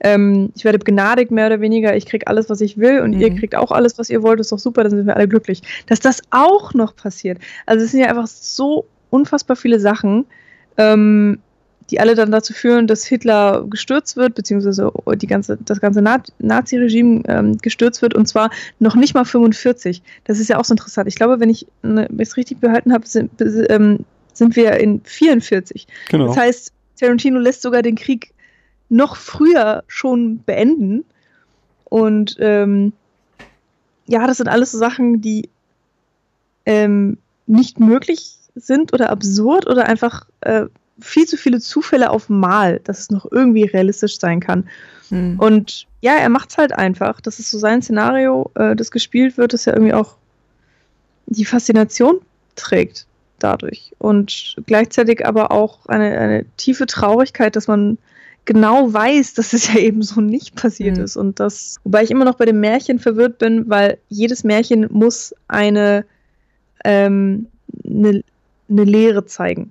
ähm, 0.00 0.50
ich 0.54 0.64
werde 0.64 0.78
begnadigt, 0.78 1.30
mehr 1.30 1.46
oder 1.46 1.60
weniger, 1.60 1.96
ich 1.96 2.06
krieg 2.06 2.28
alles, 2.28 2.48
was 2.48 2.60
ich 2.60 2.78
will 2.78 3.00
und 3.00 3.12
Mhm. 3.14 3.20
ihr 3.20 3.34
kriegt 3.34 3.54
auch 3.54 3.72
alles, 3.72 3.98
was 3.98 4.10
ihr 4.10 4.22
wollt, 4.22 4.40
ist 4.40 4.52
doch 4.52 4.58
super, 4.58 4.82
dann 4.82 4.90
sind 4.90 5.06
wir 5.06 5.16
alle 5.16 5.28
glücklich. 5.28 5.62
Dass 5.86 6.00
das 6.00 6.22
auch 6.30 6.74
noch 6.74 6.94
passiert. 6.94 7.38
Also 7.66 7.84
es 7.84 7.90
sind 7.92 8.00
ja 8.00 8.06
einfach 8.06 8.26
so 8.26 8.86
unfassbar 9.10 9.56
viele 9.56 9.80
Sachen, 9.80 10.26
ähm, 10.76 11.38
die 11.90 12.00
alle 12.00 12.14
dann 12.14 12.30
dazu 12.30 12.52
führen, 12.52 12.86
dass 12.86 13.06
Hitler 13.06 13.64
gestürzt 13.68 14.16
wird, 14.16 14.34
beziehungsweise 14.34 14.92
die 15.16 15.26
ganze, 15.26 15.56
das 15.64 15.80
ganze 15.80 16.02
Na 16.02 16.22
Nazi-Regime 16.38 17.22
ähm, 17.28 17.56
gestürzt 17.58 18.02
wird, 18.02 18.14
und 18.14 18.28
zwar 18.28 18.50
noch 18.78 18.94
nicht 18.94 19.14
mal 19.14 19.24
45. 19.24 20.02
Das 20.24 20.38
ist 20.38 20.48
ja 20.48 20.58
auch 20.58 20.64
so 20.64 20.74
interessant. 20.74 21.08
Ich 21.08 21.14
glaube, 21.14 21.40
wenn 21.40 21.48
ich 21.48 21.66
ne, 21.82 22.06
wenn 22.10 22.20
ich 22.20 22.28
es 22.28 22.36
richtig 22.36 22.60
behalten 22.60 22.92
habe, 22.92 23.06
sind, 23.06 23.30
ähm, 23.40 24.00
sind 24.34 24.54
wir 24.54 24.74
in 24.74 25.00
44. 25.02 25.86
Genau. 26.10 26.26
Das 26.26 26.36
heißt, 26.36 26.72
Tarantino 27.00 27.38
lässt 27.38 27.62
sogar 27.62 27.80
den 27.80 27.96
Krieg 27.96 28.34
noch 28.88 29.16
früher 29.16 29.84
schon 29.86 30.42
beenden. 30.44 31.04
Und 31.84 32.36
ähm, 32.40 32.92
ja, 34.06 34.26
das 34.26 34.38
sind 34.38 34.48
alles 34.48 34.72
so 34.72 34.78
Sachen, 34.78 35.20
die 35.20 35.48
ähm, 36.66 37.18
nicht 37.46 37.80
möglich 37.80 38.36
sind 38.54 38.92
oder 38.92 39.10
absurd 39.10 39.66
oder 39.66 39.86
einfach 39.86 40.26
äh, 40.40 40.66
viel 41.00 41.26
zu 41.26 41.36
viele 41.36 41.60
Zufälle 41.60 42.10
auf 42.10 42.28
Mal, 42.28 42.80
dass 42.84 43.00
es 43.00 43.10
noch 43.10 43.30
irgendwie 43.30 43.64
realistisch 43.64 44.18
sein 44.18 44.40
kann. 44.40 44.68
Mhm. 45.10 45.38
Und 45.38 45.86
ja, 46.00 46.14
er 46.14 46.28
macht 46.28 46.50
es 46.50 46.58
halt 46.58 46.72
einfach. 46.72 47.20
Das 47.20 47.38
ist 47.38 47.50
so 47.50 47.58
sein 47.58 47.82
Szenario, 47.82 48.50
äh, 48.54 48.74
das 48.74 48.90
gespielt 48.90 49.36
wird, 49.36 49.52
das 49.52 49.64
ja 49.64 49.72
irgendwie 49.72 49.94
auch 49.94 50.16
die 51.26 51.44
Faszination 51.44 52.20
trägt 52.56 53.06
dadurch. 53.38 53.92
Und 53.98 54.56
gleichzeitig 54.66 55.26
aber 55.26 55.52
auch 55.52 55.86
eine, 55.86 56.18
eine 56.18 56.44
tiefe 56.56 56.86
Traurigkeit, 56.86 57.54
dass 57.56 57.68
man 57.68 57.98
genau 58.44 58.92
weiß, 58.92 59.34
dass 59.34 59.52
es 59.52 59.68
ja 59.72 59.80
eben 59.80 60.02
so 60.02 60.20
nicht 60.20 60.54
passiert 60.54 60.96
Mhm. 60.98 61.04
ist. 61.04 61.16
Und 61.16 61.40
das, 61.40 61.76
wobei 61.84 62.02
ich 62.02 62.10
immer 62.10 62.24
noch 62.24 62.36
bei 62.36 62.44
dem 62.44 62.60
Märchen 62.60 62.98
verwirrt 62.98 63.38
bin, 63.38 63.68
weil 63.68 63.98
jedes 64.08 64.44
Märchen 64.44 64.86
muss 64.90 65.34
eine, 65.48 66.04
ähm, 66.84 67.48
eine, 67.84 68.22
eine 68.68 68.84
Lehre 68.84 69.24
zeigen. 69.26 69.70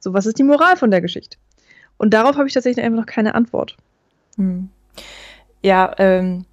So, 0.00 0.12
was 0.14 0.26
ist 0.26 0.38
die 0.38 0.44
Moral 0.44 0.76
von 0.76 0.90
der 0.90 1.00
Geschichte? 1.00 1.36
Und 1.98 2.14
darauf 2.14 2.36
habe 2.36 2.48
ich 2.48 2.54
tatsächlich 2.54 2.84
einfach 2.84 3.00
noch 3.00 3.06
keine 3.06 3.34
Antwort. 3.34 3.76
Hm. 4.36 4.70
Ja, 5.62 5.94
ähm, 5.98 6.46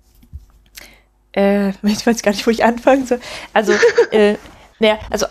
äh, 1.34 1.70
ich 1.84 2.06
weiß 2.06 2.22
gar 2.22 2.32
nicht, 2.32 2.46
wo 2.46 2.52
ich 2.52 2.64
anfangen 2.66 3.06
soll. 3.06 3.20
Also, 3.54 3.74
äh, 4.12 4.36
naja, 4.80 5.00
also 5.10 5.26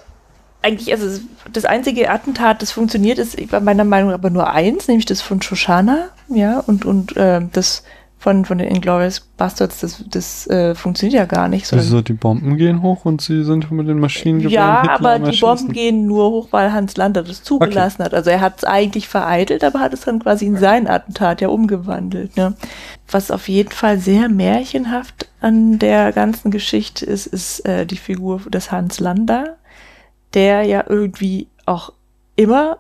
eigentlich, 0.67 0.93
also 0.93 1.21
das 1.53 1.65
einzige 1.65 2.11
Attentat, 2.11 2.61
das 2.61 2.73
funktioniert, 2.73 3.19
ist 3.19 3.37
bei 3.51 3.61
meiner 3.61 3.85
Meinung 3.85 4.11
nach 4.11 4.19
aber 4.19 4.31
nur 4.31 4.51
eins, 4.51 4.89
nämlich 4.89 5.07
das 5.07 5.23
von 5.23 5.41
Shoshana, 5.41 6.09
ja, 6.29 6.59
und, 6.67 6.85
und 6.85 7.17
äh, 7.17 7.41
das 7.53 7.85
von, 8.19 8.45
von 8.45 8.59
den 8.59 8.69
Inglourious 8.69 9.21
Bastards, 9.37 9.81
das, 9.81 10.03
das 10.11 10.47
äh, 10.49 10.75
funktioniert 10.75 11.15
ja 11.15 11.27
gar 11.27 11.47
nicht. 11.47 11.73
Also 11.73 12.01
die 12.01 12.15
Bomben 12.15 12.57
gehen 12.57 12.83
hoch 12.83 13.05
und 13.05 13.21
sie 13.21 13.45
sind 13.45 13.71
mit 13.71 13.87
den 13.87 14.01
Maschinengewehren 14.01 14.53
ja, 14.53 14.81
Hitler 14.81 14.95
aber 14.95 15.31
die. 15.31 15.39
Bomben 15.39 15.73
gehen 15.73 16.07
nur 16.07 16.31
hoch, 16.31 16.49
weil 16.51 16.73
Hans 16.73 16.97
Lander 16.97 17.23
das 17.23 17.45
zugelassen 17.45 18.03
hat. 18.03 18.15
Also 18.15 18.31
er 18.31 18.41
hat 18.41 18.59
es 18.59 18.65
eigentlich 18.65 19.07
vereitelt, 19.07 19.63
aber 19.63 19.79
hat 19.79 19.93
es 19.93 20.01
dann 20.01 20.19
quasi 20.19 20.47
in 20.47 20.57
sein 20.57 20.89
Attentat 20.89 21.41
ja 21.41 21.49
umgewandelt. 21.49 22.37
Ne? 22.37 22.55
Was 23.09 23.31
auf 23.31 23.49
jeden 23.49 23.71
Fall 23.71 23.99
sehr 23.99 24.29
märchenhaft 24.29 25.29
an 25.41 25.79
der 25.79 26.11
ganzen 26.13 26.51
Geschichte 26.51 27.07
ist, 27.07 27.29
ist 27.29 27.65
äh, 27.67 27.87
die 27.87 27.99
Figur 27.99 28.41
des 28.49 28.73
Hans 28.73 28.99
Lander, 28.99 29.57
der 30.37 30.63
ja 30.63 30.85
irgendwie 30.89 31.49
auch 31.65 31.93
immer 32.37 32.79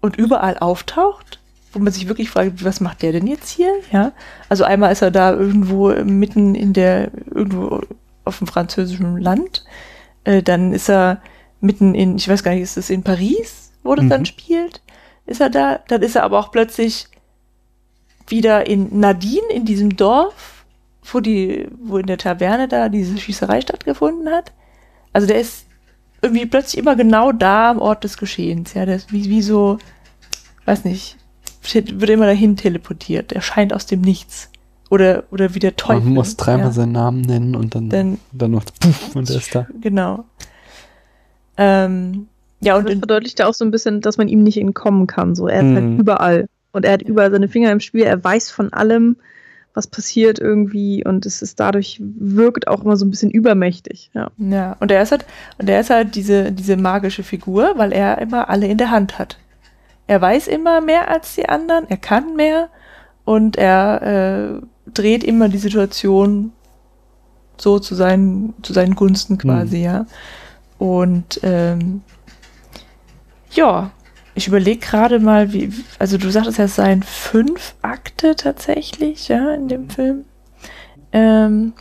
und 0.00 0.16
überall 0.16 0.58
auftaucht, 0.58 1.38
wo 1.72 1.78
man 1.78 1.92
sich 1.92 2.08
wirklich 2.08 2.30
fragt, 2.30 2.64
was 2.64 2.80
macht 2.80 3.02
der 3.02 3.12
denn 3.12 3.26
jetzt 3.26 3.50
hier? 3.50 3.70
Ja, 3.92 4.12
also 4.48 4.64
einmal 4.64 4.90
ist 4.90 5.02
er 5.02 5.10
da 5.10 5.32
irgendwo 5.32 5.90
mitten 6.04 6.54
in 6.54 6.72
der 6.72 7.10
irgendwo 7.26 7.82
auf 8.24 8.38
dem 8.38 8.46
französischen 8.46 9.18
Land, 9.18 9.64
äh, 10.24 10.42
dann 10.42 10.72
ist 10.72 10.88
er 10.88 11.20
mitten 11.60 11.94
in, 11.94 12.16
ich 12.16 12.28
weiß 12.28 12.42
gar 12.42 12.52
nicht, 12.52 12.62
ist 12.62 12.76
es 12.76 12.90
in 12.90 13.02
Paris, 13.02 13.72
wo 13.84 13.94
das 13.94 14.08
dann 14.08 14.22
Mhm. 14.22 14.26
spielt? 14.26 14.80
Ist 15.26 15.40
er 15.40 15.50
da? 15.50 15.80
Dann 15.88 16.02
ist 16.02 16.16
er 16.16 16.24
aber 16.24 16.38
auch 16.38 16.50
plötzlich 16.50 17.08
wieder 18.26 18.66
in 18.66 18.98
Nadine, 18.98 19.46
in 19.52 19.64
diesem 19.64 19.96
Dorf, 19.96 20.64
wo 21.12 21.20
die, 21.20 21.68
wo 21.80 21.98
in 21.98 22.06
der 22.06 22.18
Taverne 22.18 22.66
da 22.68 22.88
diese 22.88 23.16
Schießerei 23.18 23.60
stattgefunden 23.60 24.28
hat. 24.30 24.52
Also 25.12 25.26
der 25.28 25.40
ist 25.40 25.65
irgendwie 26.22 26.46
plötzlich 26.46 26.78
immer 26.78 26.96
genau 26.96 27.32
da 27.32 27.70
am 27.70 27.78
Ort 27.78 28.04
des 28.04 28.16
Geschehens. 28.16 28.74
Ja, 28.74 28.86
der 28.86 28.96
ist 28.96 29.12
wie, 29.12 29.24
wie 29.24 29.42
so, 29.42 29.78
weiß 30.64 30.84
nicht, 30.84 31.16
wird 31.72 32.10
immer 32.10 32.26
dahin 32.26 32.56
teleportiert. 32.56 33.32
Er 33.32 33.42
scheint 33.42 33.72
aus 33.72 33.86
dem 33.86 34.00
Nichts. 34.00 34.50
Oder, 34.88 35.24
oder 35.32 35.52
wie 35.54 35.58
der 35.58 35.74
Teufel. 35.74 36.04
Man 36.04 36.14
muss 36.14 36.36
dreimal 36.36 36.66
ja. 36.66 36.72
seinen 36.72 36.92
Namen 36.92 37.20
nennen 37.22 37.56
und 37.56 37.74
dann, 37.74 37.88
Dann- 37.88 38.18
dann 38.30 38.52
noch 38.52 38.64
puff, 38.80 39.16
und 39.16 39.28
er 39.28 39.36
ist 39.36 39.52
da. 39.52 39.66
Genau. 39.80 40.24
Ähm, 41.56 42.28
ja, 42.60 42.76
und 42.76 42.84
das 42.84 42.92
in, 42.92 42.98
verdeutlicht 43.00 43.40
ja 43.40 43.48
auch 43.48 43.54
so 43.54 43.64
ein 43.64 43.72
bisschen, 43.72 44.00
dass 44.00 44.16
man 44.16 44.28
ihm 44.28 44.44
nicht 44.44 44.58
entkommen 44.58 45.08
kann. 45.08 45.34
So, 45.34 45.48
er 45.48 45.60
ist 45.60 45.74
halt 45.74 45.98
überall. 45.98 46.48
Und 46.70 46.84
er 46.84 46.92
hat 46.92 47.02
überall 47.02 47.30
seine 47.32 47.48
Finger 47.48 47.72
im 47.72 47.80
Spiel. 47.80 48.02
Er 48.02 48.22
weiß 48.22 48.50
von 48.50 48.72
allem, 48.72 49.16
was 49.76 49.86
passiert 49.86 50.38
irgendwie 50.38 51.04
und 51.04 51.26
es 51.26 51.42
ist 51.42 51.60
dadurch 51.60 52.00
wirkt 52.00 52.66
auch 52.66 52.82
immer 52.82 52.96
so 52.96 53.04
ein 53.04 53.10
bisschen 53.10 53.30
übermächtig. 53.30 54.10
Ja, 54.14 54.30
ja. 54.38 54.74
und 54.80 54.90
er 54.90 55.02
ist 55.02 55.12
halt, 55.12 55.26
und 55.58 55.68
er 55.68 55.80
ist 55.80 55.90
halt 55.90 56.14
diese, 56.14 56.50
diese 56.50 56.78
magische 56.78 57.22
Figur, 57.22 57.74
weil 57.76 57.92
er 57.92 58.18
immer 58.18 58.48
alle 58.48 58.66
in 58.66 58.78
der 58.78 58.90
Hand 58.90 59.18
hat. 59.18 59.38
Er 60.06 60.20
weiß 60.20 60.48
immer 60.48 60.80
mehr 60.80 61.10
als 61.10 61.34
die 61.34 61.48
anderen, 61.48 61.88
er 61.90 61.98
kann 61.98 62.36
mehr 62.36 62.70
und 63.26 63.56
er 63.58 64.60
äh, 64.62 64.90
dreht 64.90 65.22
immer 65.22 65.50
die 65.50 65.58
Situation 65.58 66.52
so 67.58 67.78
zu 67.78 67.94
seinen, 67.94 68.54
zu 68.62 68.72
seinen 68.72 68.94
Gunsten 68.94 69.36
quasi, 69.36 69.76
hm. 69.76 69.84
ja. 69.84 70.06
Und 70.78 71.40
ähm, 71.42 72.02
ja, 73.50 73.90
ich 74.36 74.46
überlege 74.46 74.80
gerade 74.80 75.18
mal, 75.18 75.52
wie, 75.54 75.72
also 75.98 76.18
du 76.18 76.30
sagtest, 76.30 76.58
es 76.58 76.76
seien 76.76 77.02
fünf 77.02 77.74
Akte 77.80 78.36
tatsächlich, 78.36 79.28
ja, 79.28 79.54
in 79.54 79.66
dem 79.66 79.88
Film. 79.88 80.26
Ähm, 81.10 81.72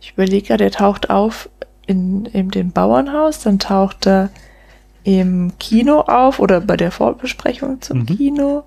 ich 0.00 0.12
überlege 0.12 0.48
gerade, 0.48 0.64
er 0.64 0.70
taucht 0.70 1.10
auf 1.10 1.50
in, 1.86 2.24
in 2.24 2.48
dem 2.50 2.72
Bauernhaus, 2.72 3.40
dann 3.40 3.58
taucht 3.58 4.06
er 4.06 4.30
im 5.04 5.52
Kino 5.58 6.00
auf 6.00 6.40
oder 6.40 6.62
bei 6.62 6.78
der 6.78 6.90
Vorbesprechung 6.90 7.82
zum 7.82 8.00
mhm. 8.00 8.06
Kino. 8.06 8.64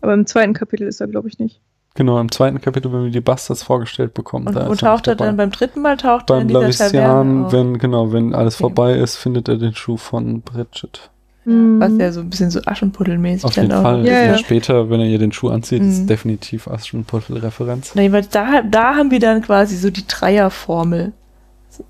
Aber 0.00 0.14
im 0.14 0.26
zweiten 0.26 0.54
Kapitel 0.54 0.88
ist 0.88 1.00
er, 1.00 1.06
glaube 1.06 1.28
ich, 1.28 1.38
nicht. 1.38 1.60
Genau, 1.96 2.18
im 2.18 2.30
zweiten 2.30 2.60
Kapitel, 2.60 2.92
wenn 2.92 3.04
wir 3.04 3.10
die 3.10 3.20
Bastards 3.20 3.62
vorgestellt 3.62 4.14
bekommen. 4.14 4.48
Und 4.48 4.56
wo 4.56 4.74
taucht 4.74 5.06
er 5.06 5.14
dann 5.14 5.36
beim 5.36 5.50
dritten 5.50 5.80
Mal? 5.80 5.96
Taucht 5.96 6.26
beim 6.26 6.48
er 6.50 6.60
in 6.62 6.66
dieser 6.66 6.90
Taverne 6.90 7.52
wenn 7.52 7.78
Genau, 7.78 8.12
wenn 8.12 8.34
alles 8.34 8.56
okay. 8.56 8.62
vorbei 8.62 8.94
ist, 8.94 9.16
findet 9.16 9.48
er 9.48 9.56
den 9.56 9.74
Schuh 9.74 9.96
von 9.96 10.40
Bridget. 10.40 11.10
Mhm. 11.44 11.78
Was 11.78 11.92
ja 11.96 12.10
so 12.10 12.20
ein 12.20 12.30
bisschen 12.30 12.50
so 12.50 12.60
Aschenputtelmäßig 12.64 13.44
Auf 13.44 13.54
jeden 13.54 13.70
auch. 13.70 13.82
Fall. 13.82 14.04
Ja, 14.06 14.24
ja. 14.24 14.38
Später, 14.38 14.90
wenn 14.90 15.00
er 15.00 15.06
ihr 15.06 15.20
den 15.20 15.30
Schuh 15.30 15.50
anzieht, 15.50 15.82
mhm. 15.82 15.90
ist 15.90 16.06
definitiv 16.06 16.66
Aschenputtel-Referenz. 16.66 17.92
Da, 18.32 18.62
da 18.62 18.96
haben 18.96 19.12
wir 19.12 19.20
dann 19.20 19.40
quasi 19.42 19.76
so 19.76 19.90
die 19.90 20.06
Dreierformel. 20.06 21.12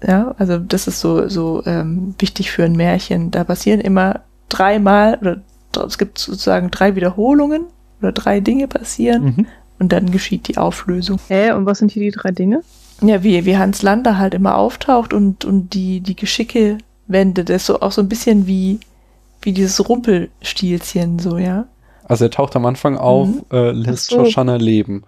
Ja, 0.07 0.35
also 0.37 0.59
das 0.59 0.87
ist 0.87 1.01
so, 1.01 1.29
so 1.29 1.63
ähm, 1.65 2.15
wichtig 2.19 2.51
für 2.51 2.65
ein 2.65 2.73
Märchen. 2.73 3.31
Da 3.31 3.45
passieren 3.45 3.81
immer 3.81 4.21
dreimal, 4.51 5.19
oder 5.21 5.41
es 5.87 5.97
gibt 5.97 6.19
sozusagen 6.19 6.71
drei 6.71 6.95
Wiederholungen 6.95 7.65
oder 8.03 8.13
drei 8.13 8.41
Dinge 8.41 8.69
passieren. 8.69 9.25
Mhm 9.25 9.47
und 9.85 9.93
dann 9.93 10.11
geschieht 10.11 10.49
die 10.49 10.57
Auflösung. 10.57 11.21
Hä, 11.29 11.53
und 11.53 11.67
was 11.67 11.79
sind 11.79 11.93
hier 11.93 12.03
die 12.03 12.11
drei 12.11 12.31
Dinge? 12.31 12.63
Ja, 13.03 13.23
wie, 13.23 13.45
wie 13.45 13.59
Hans 13.59 13.83
Lander 13.83 14.17
halt 14.17 14.33
immer 14.33 14.57
auftaucht 14.57 15.13
und, 15.13 15.45
und 15.45 15.75
die, 15.75 16.01
die 16.01 16.17
Geschicke 16.17 16.79
wendet. 17.07 17.51
Das 17.51 17.57
ist 17.57 17.67
so 17.67 17.81
auch 17.81 17.93
so 17.93 18.01
ein 18.01 18.09
bisschen 18.09 18.47
wie, 18.47 18.81
wie 19.43 19.53
dieses 19.53 19.87
Rumpelstilzchen, 19.87 21.19
so, 21.19 21.37
ja. 21.37 21.67
Also 22.05 22.25
er 22.25 22.31
taucht 22.31 22.57
am 22.57 22.65
Anfang 22.65 22.97
auf, 22.97 23.29
mhm. 23.29 23.43
äh, 23.53 23.73
lässt 23.73 24.07
so. 24.07 24.25
Shoshana 24.25 24.57
leben. 24.57 25.05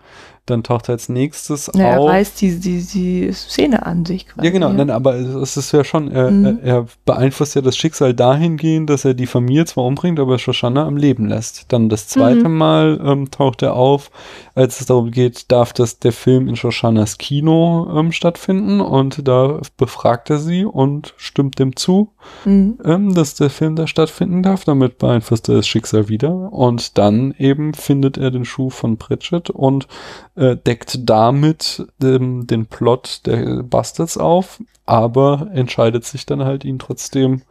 Dann 0.46 0.62
taucht 0.62 0.88
er 0.88 0.92
als 0.92 1.08
nächstes 1.08 1.70
ja, 1.74 1.96
auf. 1.96 2.06
Er 2.06 2.14
reißt 2.14 2.40
die, 2.40 2.58
die, 2.58 2.82
die 2.82 3.32
Szene 3.32 3.84
an 3.84 4.04
sich 4.04 4.28
quasi. 4.28 4.46
Ja, 4.46 4.52
genau, 4.52 4.72
ja. 4.72 4.94
aber 4.94 5.16
es 5.16 5.56
ist 5.56 5.72
ja 5.72 5.82
schon, 5.82 6.10
er, 6.10 6.30
mhm. 6.30 6.60
er, 6.62 6.86
beeinflusst 7.04 7.56
ja 7.56 7.62
das 7.62 7.76
Schicksal 7.76 8.14
dahingehend, 8.14 8.88
dass 8.88 9.04
er 9.04 9.14
die 9.14 9.26
Familie 9.26 9.64
zwar 9.66 9.84
umbringt, 9.84 10.20
aber 10.20 10.38
Shoshana 10.38 10.86
am 10.86 10.96
Leben 10.96 11.26
lässt. 11.26 11.72
Dann 11.72 11.88
das 11.88 12.08
zweite 12.08 12.48
mhm. 12.48 12.56
Mal 12.56 13.00
ähm, 13.04 13.30
taucht 13.30 13.62
er 13.62 13.74
auf, 13.74 14.10
als 14.54 14.80
es 14.80 14.86
darum 14.86 15.10
geht, 15.10 15.50
darf 15.50 15.72
das 15.72 15.98
der 15.98 16.12
Film 16.12 16.48
in 16.48 16.56
Shoshanas 16.56 17.18
Kino 17.18 17.88
ähm, 17.94 18.12
stattfinden 18.12 18.80
und 18.80 19.26
da 19.26 19.60
befragt 19.76 20.30
er 20.30 20.38
sie 20.38 20.64
und 20.64 21.14
stimmt 21.16 21.58
dem 21.58 21.76
zu, 21.76 22.12
mhm. 22.44 22.78
ähm, 22.84 23.14
dass 23.14 23.34
der 23.34 23.50
Film 23.50 23.76
da 23.76 23.86
stattfinden 23.86 24.42
darf. 24.42 24.64
Damit 24.64 24.98
beeinflusst 24.98 25.48
er 25.48 25.56
das 25.56 25.66
Schicksal 25.66 26.08
wieder 26.08 26.52
und 26.52 26.98
dann 26.98 27.34
eben 27.38 27.74
findet 27.74 28.16
er 28.16 28.30
den 28.30 28.44
Schuh 28.44 28.70
von 28.70 28.96
Pritchett 28.96 29.50
und 29.50 29.88
äh, 30.36 30.56
deckt 30.56 30.98
damit 31.08 31.86
ähm, 32.02 32.46
den 32.46 32.66
Plot 32.66 33.22
der 33.26 33.62
Bastards 33.62 34.16
auf, 34.18 34.62
aber 34.84 35.48
entscheidet 35.52 36.04
sich 36.04 36.26
dann 36.26 36.44
halt, 36.44 36.64
ihn 36.64 36.78
trotzdem 36.78 37.42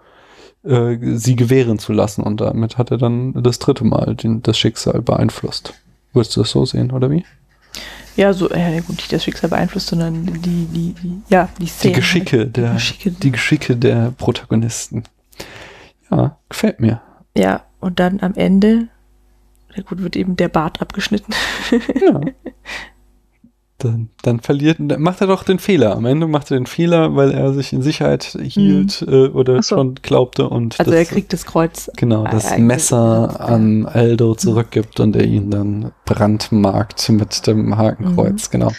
äh, 0.63 0.97
sie 1.15 1.35
gewähren 1.35 1.79
zu 1.79 1.93
lassen. 1.93 2.21
Und 2.21 2.41
damit 2.41 2.77
hat 2.77 2.91
er 2.91 2.97
dann 2.97 3.33
das 3.43 3.59
dritte 3.59 3.83
Mal 3.83 4.15
den, 4.15 4.41
das 4.41 4.57
Schicksal 4.57 5.01
beeinflusst. 5.01 5.73
Würdest 6.13 6.35
du 6.35 6.41
das 6.41 6.51
so 6.51 6.65
sehen, 6.65 6.91
oder 6.91 7.11
wie? 7.11 7.25
Ja, 8.15 8.31
so, 8.31 8.49
äh, 8.49 8.81
gut, 8.81 8.95
nicht 8.95 9.11
das 9.11 9.23
Schicksal 9.23 9.49
beeinflusst, 9.49 9.87
sondern 9.87 10.25
die, 10.25 10.65
die, 10.65 10.93
die 10.93 11.21
ja, 11.29 11.49
die 11.59 11.67
Szene. 11.67 11.93
Die 11.93 11.99
Geschicke, 11.99 12.37
halt. 12.39 12.57
der, 12.57 12.69
die 12.69 12.73
Geschicke. 12.75 13.11
die 13.11 13.31
Geschicke 13.31 13.75
der 13.75 14.13
Protagonisten. 14.17 15.03
Ja, 16.09 16.37
gefällt 16.47 16.79
mir. 16.79 17.01
Ja, 17.37 17.63
und 17.81 17.99
dann 17.99 18.21
am 18.21 18.33
Ende 18.35 18.87
ja 19.75 19.83
gut, 19.83 20.01
wird 20.01 20.15
eben 20.15 20.35
der 20.35 20.49
Bart 20.49 20.81
abgeschnitten. 20.81 21.33
ja. 22.01 22.21
Dann, 23.77 24.07
dann 24.21 24.39
verliert, 24.39 24.77
dann 24.79 25.01
macht 25.01 25.19
er 25.19 25.27
doch 25.27 25.43
den 25.43 25.59
Fehler. 25.59 25.97
Am 25.97 26.05
Ende 26.05 26.27
macht 26.27 26.49
er 26.49 26.57
den 26.57 26.65
Fehler, 26.65 27.17
weil 27.17 27.31
er 27.31 27.53
sich 27.53 27.73
in 27.73 27.81
Sicherheit 27.81 28.23
hielt 28.41 29.05
mhm. 29.05 29.13
äh, 29.13 29.27
oder 29.27 29.61
so. 29.61 29.75
schon 29.75 29.95
glaubte 29.95 30.47
und 30.47 30.79
also 30.79 30.91
das, 30.91 30.99
er 31.01 31.05
kriegt 31.05 31.33
das 31.33 31.45
Kreuz. 31.45 31.91
Genau, 31.97 32.23
das 32.23 32.57
Messer 32.57 33.37
an 33.37 33.85
Aldo 33.85 34.35
zurückgibt 34.35 35.01
und 35.01 35.17
er 35.17 35.25
ihn 35.25 35.51
dann 35.51 35.91
brandmarkt 36.05 37.09
mit 37.09 37.45
dem 37.47 37.77
Hakenkreuz. 37.77 38.47
Mhm. 38.47 38.51
Genau. 38.51 38.71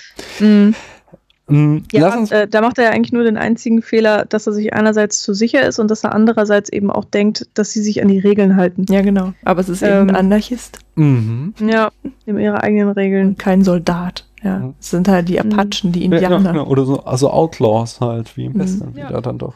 Mhm. 1.48 1.84
Ja, 1.92 2.24
äh, 2.30 2.48
da 2.48 2.60
macht 2.60 2.78
er 2.78 2.84
ja 2.84 2.90
eigentlich 2.90 3.12
nur 3.12 3.22
den 3.22 3.36
einzigen 3.36 3.80
Fehler, 3.80 4.24
dass 4.24 4.46
er 4.46 4.52
sich 4.52 4.72
einerseits 4.74 5.20
zu 5.20 5.32
sicher 5.32 5.64
ist 5.66 5.78
und 5.78 5.90
dass 5.90 6.02
er 6.02 6.12
andererseits 6.12 6.70
eben 6.70 6.90
auch 6.90 7.04
denkt, 7.04 7.48
dass 7.54 7.70
sie 7.70 7.82
sich 7.82 8.02
an 8.02 8.08
die 8.08 8.18
Regeln 8.18 8.56
halten. 8.56 8.86
Ja, 8.88 9.02
genau. 9.02 9.32
Aber 9.44 9.60
es 9.60 9.68
ist 9.68 9.82
ähm, 9.82 10.08
eben 10.08 10.10
ein 10.10 10.16
Anarchist. 10.16 10.80
Mhm. 10.96 11.54
Ja, 11.60 11.90
in 12.24 12.38
ihre 12.38 12.62
eigenen 12.62 12.90
Regeln. 12.90 13.28
Und 13.28 13.38
kein 13.38 13.62
Soldat. 13.62 14.26
Ja, 14.42 14.58
mhm. 14.58 14.74
es 14.80 14.90
sind 14.90 15.08
halt 15.08 15.28
die 15.28 15.40
mhm. 15.40 15.52
Apachen, 15.52 15.92
die 15.92 16.04
Indianer. 16.04 16.40
Ja, 16.40 16.52
genau. 16.52 16.66
Oder 16.66 16.84
so, 16.84 17.04
also 17.04 17.30
Outlaws 17.30 18.00
halt, 18.00 18.36
wie 18.36 18.46
im 18.46 18.52
mhm. 18.52 18.58
Westen 18.58 18.90
mhm. 18.90 18.96
wieder 18.96 19.22
dann 19.22 19.38
doch. 19.38 19.54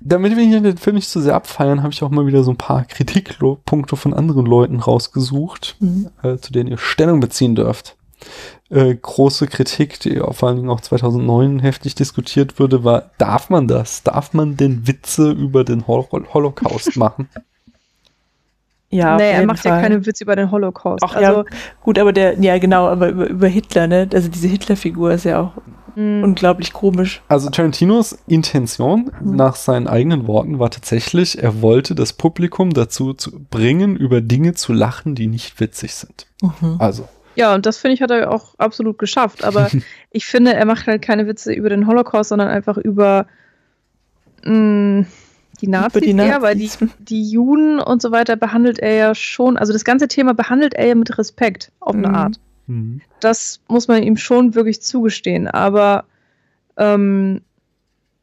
Damit 0.00 0.36
wir 0.36 0.44
hier 0.44 0.60
den 0.60 0.76
Film 0.76 0.96
nicht 0.96 1.08
zu 1.08 1.20
sehr 1.20 1.34
abfeiern, 1.34 1.82
habe 1.82 1.92
ich 1.92 2.02
auch 2.02 2.10
mal 2.10 2.26
wieder 2.26 2.44
so 2.44 2.52
ein 2.52 2.56
paar 2.56 2.84
Kritikpunkte 2.84 3.96
von 3.96 4.14
anderen 4.14 4.46
Leuten 4.46 4.78
rausgesucht, 4.78 5.76
mhm. 5.80 6.08
äh, 6.22 6.36
zu 6.36 6.52
denen 6.52 6.70
ihr 6.70 6.78
Stellung 6.78 7.20
beziehen 7.20 7.54
dürft 7.54 7.96
äh, 8.70 8.94
große 8.94 9.46
Kritik, 9.46 10.00
die 10.00 10.16
vor 10.30 10.48
allen 10.48 10.58
Dingen 10.58 10.70
auch 10.70 10.80
2009 10.80 11.58
heftig 11.58 11.94
diskutiert 11.94 12.58
wurde, 12.60 12.84
war, 12.84 13.10
darf 13.18 13.50
man 13.50 13.68
das? 13.68 14.02
Darf 14.02 14.32
man 14.32 14.56
denn 14.56 14.86
Witze 14.86 15.30
über 15.30 15.64
den 15.64 15.86
Hol 15.86 16.06
Holocaust 16.10 16.96
machen? 16.96 17.28
Ja, 18.90 19.16
nee, 19.16 19.30
er 19.30 19.46
macht 19.46 19.60
Fall. 19.60 19.76
ja 19.76 19.80
keine 19.82 20.04
Witze 20.04 20.24
über 20.24 20.34
den 20.34 20.50
Holocaust. 20.50 21.02
Ach, 21.04 21.14
also, 21.14 21.44
ja, 21.44 21.44
gut, 21.82 21.98
aber 21.98 22.12
der, 22.12 22.40
ja 22.40 22.58
genau, 22.58 22.88
aber 22.88 23.08
über, 23.10 23.28
über 23.28 23.46
Hitler, 23.46 23.86
ne? 23.86 24.08
Also 24.12 24.28
diese 24.28 24.48
Hitler-Figur 24.48 25.12
ist 25.12 25.24
ja 25.24 25.40
auch 25.40 25.52
mhm. 25.94 26.24
unglaublich 26.24 26.72
komisch. 26.72 27.22
Also 27.28 27.50
Tarantinos 27.50 28.18
Intention 28.26 29.12
mhm. 29.20 29.36
nach 29.36 29.54
seinen 29.54 29.86
eigenen 29.86 30.26
Worten 30.26 30.58
war 30.58 30.70
tatsächlich, 30.70 31.40
er 31.40 31.62
wollte 31.62 31.94
das 31.94 32.12
Publikum 32.12 32.72
dazu 32.72 33.14
zu 33.14 33.30
bringen, 33.44 33.96
über 33.96 34.20
Dinge 34.20 34.54
zu 34.54 34.72
lachen, 34.72 35.14
die 35.14 35.28
nicht 35.28 35.60
witzig 35.60 35.94
sind. 35.94 36.26
Mhm. 36.42 36.76
Also 36.78 37.08
ja, 37.34 37.54
und 37.54 37.66
das 37.66 37.78
finde 37.78 37.94
ich, 37.94 38.02
hat 38.02 38.10
er 38.10 38.32
auch 38.32 38.54
absolut 38.58 38.98
geschafft. 38.98 39.44
Aber 39.44 39.70
ich 40.10 40.26
finde, 40.26 40.54
er 40.54 40.64
macht 40.66 40.86
halt 40.86 41.02
keine 41.02 41.26
Witze 41.26 41.52
über 41.52 41.68
den 41.68 41.86
Holocaust, 41.86 42.30
sondern 42.30 42.48
einfach 42.48 42.76
über 42.76 43.26
mh, 44.44 44.52
mm, 44.52 45.06
die 45.60 45.66
Nazis, 45.68 46.02
die 46.02 46.14
Nazis. 46.14 46.32
Eher, 46.32 46.42
weil 46.42 46.56
die, 46.56 46.70
die 46.98 47.30
Juden 47.30 47.80
und 47.80 48.02
so 48.02 48.12
weiter 48.12 48.36
behandelt 48.36 48.78
er 48.78 48.94
ja 48.94 49.14
schon, 49.14 49.56
also 49.56 49.72
das 49.72 49.84
ganze 49.84 50.08
Thema 50.08 50.34
behandelt 50.34 50.74
er 50.74 50.86
ja 50.86 50.94
mit 50.94 51.18
Respekt 51.18 51.72
auf 51.80 51.94
eine 51.94 52.08
mhm. 52.08 52.14
Art. 52.14 52.40
Mhm. 52.66 53.00
Das 53.20 53.60
muss 53.68 53.88
man 53.88 54.02
ihm 54.02 54.16
schon 54.16 54.54
wirklich 54.54 54.82
zugestehen. 54.82 55.48
Aber 55.48 56.04
ähm, 56.76 57.42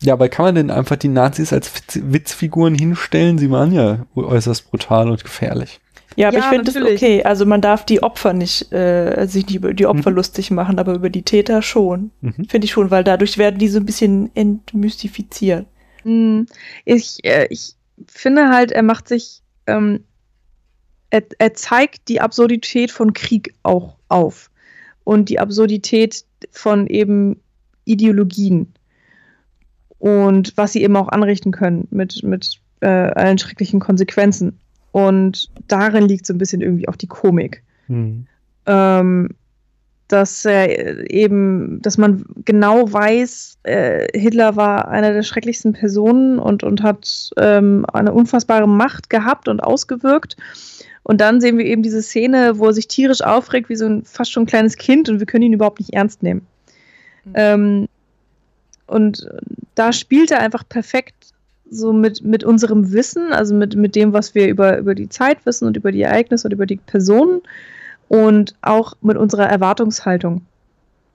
ja, 0.01 0.13
aber 0.13 0.29
kann 0.29 0.45
man 0.45 0.55
denn 0.55 0.71
einfach 0.71 0.95
die 0.95 1.07
Nazis 1.07 1.51
als 1.51 1.71
Witzfiguren 1.93 2.75
hinstellen? 2.75 3.37
Sie 3.37 3.49
waren 3.49 3.71
ja 3.71 4.05
äußerst 4.15 4.69
brutal 4.69 5.09
und 5.09 5.23
gefährlich. 5.23 5.79
Ja, 6.17 6.29
aber 6.29 6.39
ja, 6.39 6.43
ich 6.43 6.49
finde 6.49 6.71
das 6.71 6.81
okay. 6.81 7.23
Also 7.23 7.45
man 7.45 7.61
darf 7.61 7.85
die 7.85 8.01
Opfer 8.01 8.33
nicht, 8.33 8.71
äh, 8.73 9.27
sich 9.27 9.45
nicht 9.45 9.55
über 9.55 9.71
die 9.73 9.85
Opfer 9.85 10.09
mhm. 10.09 10.15
lustig 10.15 10.49
machen, 10.49 10.79
aber 10.79 10.95
über 10.95 11.11
die 11.11 11.21
Täter 11.21 11.61
schon. 11.61 12.09
Mhm. 12.21 12.47
Finde 12.49 12.65
ich 12.65 12.71
schon, 12.71 12.89
weil 12.89 13.03
dadurch 13.03 13.37
werden 13.37 13.59
die 13.59 13.67
so 13.67 13.79
ein 13.79 13.85
bisschen 13.85 14.31
entmystifiziert. 14.33 15.67
Mhm. 16.03 16.47
Ich, 16.85 17.23
äh, 17.23 17.45
ich 17.51 17.75
finde 18.07 18.49
halt, 18.49 18.71
er 18.71 18.81
macht 18.81 19.07
sich, 19.07 19.43
ähm, 19.67 20.03
er, 21.11 21.21
er 21.37 21.53
zeigt 21.53 22.07
die 22.07 22.19
Absurdität 22.19 22.89
von 22.89 23.13
Krieg 23.13 23.53
auch 23.61 23.95
auf. 24.09 24.49
Und 25.03 25.29
die 25.29 25.39
Absurdität 25.39 26.25
von 26.51 26.87
eben 26.87 27.39
Ideologien. 27.85 28.73
Und 29.99 30.51
was 30.57 30.73
sie 30.73 30.81
eben 30.81 30.95
auch 30.95 31.09
anrichten 31.09 31.51
können 31.51 31.87
mit, 31.91 32.23
mit 32.23 32.59
äh, 32.81 32.87
allen 32.87 33.37
schrecklichen 33.37 33.79
Konsequenzen. 33.79 34.59
Und 34.97 35.51
darin 35.67 36.07
liegt 36.07 36.25
so 36.25 36.33
ein 36.33 36.39
bisschen 36.39 36.61
irgendwie 36.61 36.87
auch 36.87 36.95
die 36.95 37.05
Komik. 37.05 37.61
Mhm. 37.87 38.25
Ähm, 38.65 39.29
dass 40.07 40.43
er 40.43 41.07
eben, 41.11 41.79
dass 41.83 41.99
man 41.99 42.25
genau 42.45 42.91
weiß, 42.91 43.59
äh, 43.61 44.07
Hitler 44.19 44.55
war 44.55 44.87
einer 44.87 45.13
der 45.13 45.21
schrecklichsten 45.21 45.73
Personen 45.73 46.39
und, 46.39 46.63
und 46.63 46.81
hat 46.81 47.29
ähm, 47.37 47.85
eine 47.93 48.11
unfassbare 48.11 48.67
Macht 48.67 49.11
gehabt 49.11 49.47
und 49.47 49.59
ausgewirkt. 49.59 50.35
Und 51.03 51.21
dann 51.21 51.41
sehen 51.41 51.59
wir 51.59 51.65
eben 51.65 51.83
diese 51.83 52.01
Szene, 52.01 52.57
wo 52.57 52.65
er 52.65 52.73
sich 52.73 52.87
tierisch 52.87 53.21
aufregt, 53.21 53.69
wie 53.69 53.75
so 53.75 53.85
ein 53.85 54.03
fast 54.03 54.31
schon 54.31 54.47
kleines 54.47 54.77
Kind 54.77 55.09
und 55.09 55.19
wir 55.19 55.27
können 55.27 55.43
ihn 55.43 55.53
überhaupt 55.53 55.79
nicht 55.79 55.93
ernst 55.93 56.23
nehmen. 56.23 56.47
Mhm. 57.23 57.33
Ähm, 57.35 57.87
und 58.87 59.29
da 59.75 59.93
spielt 59.93 60.31
er 60.31 60.39
einfach 60.39 60.67
perfekt 60.67 61.35
so 61.69 61.93
mit, 61.93 62.23
mit 62.23 62.43
unserem 62.43 62.91
Wissen, 62.91 63.31
also 63.31 63.53
mit, 63.53 63.75
mit 63.75 63.95
dem, 63.95 64.13
was 64.13 64.35
wir 64.35 64.47
über, 64.47 64.77
über 64.77 64.95
die 64.95 65.09
Zeit 65.09 65.45
wissen 65.45 65.67
und 65.67 65.77
über 65.77 65.91
die 65.91 66.01
Ereignisse 66.01 66.47
und 66.47 66.53
über 66.53 66.65
die 66.65 66.77
Personen 66.77 67.41
und 68.07 68.55
auch 68.61 68.93
mit 69.01 69.17
unserer 69.17 69.47
Erwartungshaltung 69.47 70.45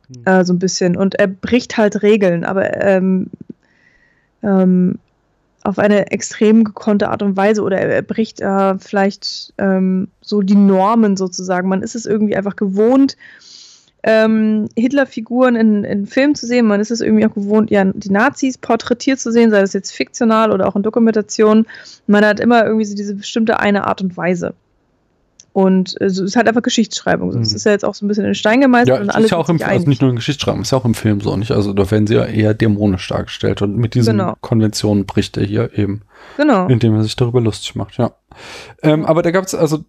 mhm. 0.08 0.22
äh, 0.24 0.44
so 0.44 0.52
ein 0.52 0.58
bisschen. 0.58 0.96
Und 0.96 1.14
er 1.16 1.28
bricht 1.28 1.76
halt 1.76 2.02
Regeln, 2.02 2.44
aber 2.44 2.82
ähm, 2.82 3.30
ähm, 4.42 4.98
auf 5.64 5.78
eine 5.78 6.10
extrem 6.10 6.64
gekonnte 6.64 7.08
Art 7.08 7.22
und 7.22 7.36
Weise 7.36 7.62
oder 7.62 7.78
er 7.78 8.02
bricht 8.02 8.40
äh, 8.40 8.78
vielleicht 8.78 9.54
ähm, 9.58 10.08
so 10.20 10.42
die 10.42 10.56
Normen 10.56 11.16
sozusagen. 11.16 11.68
Man 11.68 11.82
ist 11.82 11.94
es 11.94 12.04
irgendwie 12.04 12.36
einfach 12.36 12.56
gewohnt, 12.56 13.16
ähm, 14.02 14.68
Hitler-Figuren 14.76 15.54
in, 15.56 15.84
in 15.84 16.06
Filmen 16.06 16.34
zu 16.34 16.46
sehen. 16.46 16.66
Man 16.66 16.80
ist 16.80 16.90
es 16.90 17.00
irgendwie 17.00 17.26
auch 17.26 17.34
gewohnt, 17.34 17.70
ja, 17.70 17.84
die 17.84 18.10
Nazis 18.10 18.58
porträtiert 18.58 19.20
zu 19.20 19.30
sehen, 19.30 19.50
sei 19.50 19.60
das 19.60 19.72
jetzt 19.72 19.92
fiktional 19.92 20.50
oder 20.52 20.66
auch 20.66 20.76
in 20.76 20.82
Dokumentationen. 20.82 21.66
Man 22.06 22.24
hat 22.24 22.40
immer 22.40 22.64
irgendwie 22.64 22.84
so 22.84 22.96
diese 22.96 23.14
bestimmte 23.14 23.60
eine 23.60 23.86
Art 23.86 24.02
und 24.02 24.16
Weise. 24.16 24.54
Und 25.52 26.00
äh, 26.00 26.06
es 26.06 26.18
ist 26.18 26.36
halt 26.36 26.48
einfach 26.48 26.62
Geschichtsschreibung. 26.62 27.34
Mhm. 27.34 27.42
Es 27.42 27.52
ist 27.52 27.64
ja 27.64 27.72
jetzt 27.72 27.84
auch 27.84 27.94
so 27.94 28.04
ein 28.04 28.08
bisschen 28.08 28.24
in 28.24 28.34
Stein 28.34 28.60
gemeißelt. 28.60 28.88
Ja, 28.96 29.00
und 29.00 29.10
alles 29.10 29.26
ist 29.26 29.30
ja 29.32 29.36
auch 29.36 29.48
im, 29.48 29.60
also 29.62 29.88
nicht 29.88 30.00
nur 30.00 30.10
in 30.10 30.16
Geschichtsschreibung, 30.16 30.62
ist 30.62 30.72
ja 30.72 30.78
auch 30.78 30.84
im 30.84 30.94
Film 30.94 31.20
so, 31.20 31.36
nicht? 31.36 31.52
Also 31.52 31.72
da 31.72 31.90
werden 31.90 32.06
sie 32.06 32.14
ja 32.14 32.24
eher 32.24 32.54
dämonisch 32.54 33.06
dargestellt 33.08 33.62
und 33.62 33.76
mit 33.76 33.94
diesen 33.94 34.18
genau. 34.18 34.34
Konventionen 34.40 35.04
bricht 35.06 35.36
er 35.36 35.44
hier 35.44 35.76
eben. 35.76 36.02
Genau. 36.36 36.66
Indem 36.68 36.94
er 36.94 37.02
sich 37.02 37.16
darüber 37.16 37.40
lustig 37.40 37.74
macht, 37.74 37.98
ja. 37.98 38.12
Ähm, 38.82 39.04
aber 39.04 39.22
da 39.22 39.30
gab 39.30 39.44
es, 39.44 39.54
also, 39.54 39.84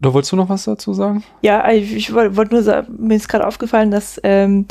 da 0.00 0.12
wolltest 0.12 0.32
du 0.32 0.36
noch 0.36 0.48
was 0.48 0.64
dazu 0.64 0.92
sagen? 0.92 1.24
Ja, 1.42 1.70
ich, 1.70 1.94
ich 1.94 2.14
wollte 2.14 2.54
nur 2.54 2.62
sagen, 2.62 2.94
mir 2.98 3.16
ist 3.16 3.28
gerade 3.28 3.46
aufgefallen, 3.46 3.90
dass 3.90 4.20
ähm, 4.22 4.66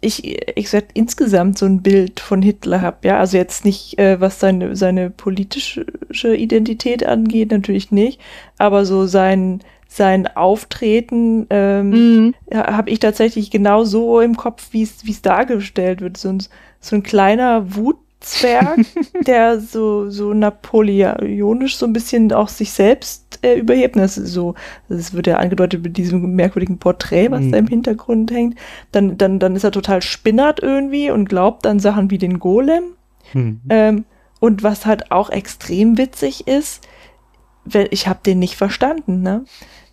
ich, 0.00 0.38
ich 0.56 0.70
sag, 0.70 0.84
insgesamt 0.94 1.58
so 1.58 1.66
ein 1.66 1.82
Bild 1.82 2.20
von 2.20 2.42
Hitler 2.42 2.80
habe, 2.80 3.08
ja, 3.08 3.18
also 3.18 3.36
jetzt 3.36 3.64
nicht, 3.64 3.98
äh, 3.98 4.20
was 4.20 4.40
seine, 4.40 4.76
seine 4.76 5.10
politische 5.10 5.86
Identität 6.22 7.06
angeht, 7.06 7.50
natürlich 7.50 7.90
nicht, 7.90 8.20
aber 8.58 8.84
so 8.84 9.06
sein, 9.06 9.60
sein 9.88 10.26
Auftreten 10.26 11.46
ähm, 11.50 11.90
mhm. 11.90 12.34
habe 12.52 12.90
ich 12.90 12.98
tatsächlich 12.98 13.50
genau 13.50 13.84
so 13.84 14.20
im 14.20 14.36
Kopf, 14.36 14.68
wie 14.72 14.82
es 14.82 15.22
dargestellt 15.22 16.00
wird. 16.00 16.16
So 16.16 16.30
ein, 16.30 16.42
so 16.80 16.96
ein 16.96 17.02
kleiner 17.02 17.76
Wut, 17.76 17.96
Zwerg, 18.24 18.80
der 19.26 19.60
so, 19.60 20.10
so 20.10 20.32
napoleonisch 20.34 21.76
so 21.76 21.86
ein 21.86 21.92
bisschen 21.92 22.32
auch 22.32 22.48
sich 22.48 22.72
selbst 22.72 23.38
äh, 23.42 23.58
überhebt. 23.58 23.96
Das 23.96 24.18
ist 24.18 24.32
so, 24.32 24.54
das 24.88 25.12
wird 25.12 25.26
ja 25.26 25.36
angedeutet 25.36 25.82
mit 25.82 25.96
diesem 25.96 26.34
merkwürdigen 26.34 26.78
Porträt, 26.78 27.30
was 27.30 27.42
mhm. 27.42 27.52
da 27.52 27.58
im 27.58 27.66
Hintergrund 27.66 28.30
hängt. 28.30 28.58
Dann, 28.92 29.18
dann, 29.18 29.38
dann 29.38 29.56
ist 29.56 29.64
er 29.64 29.72
total 29.72 30.02
spinnert 30.02 30.60
irgendwie 30.60 31.10
und 31.10 31.28
glaubt 31.28 31.66
an 31.66 31.78
Sachen 31.78 32.10
wie 32.10 32.18
den 32.18 32.38
Golem. 32.38 32.94
Mhm. 33.32 33.60
Ähm, 33.68 34.04
und 34.40 34.62
was 34.62 34.86
halt 34.86 35.10
auch 35.10 35.30
extrem 35.30 35.96
witzig 35.96 36.46
ist, 36.46 36.86
wenn, 37.64 37.88
ich 37.90 38.08
habe 38.08 38.20
den 38.24 38.38
nicht 38.38 38.56
verstanden, 38.56 39.22
ne? 39.22 39.44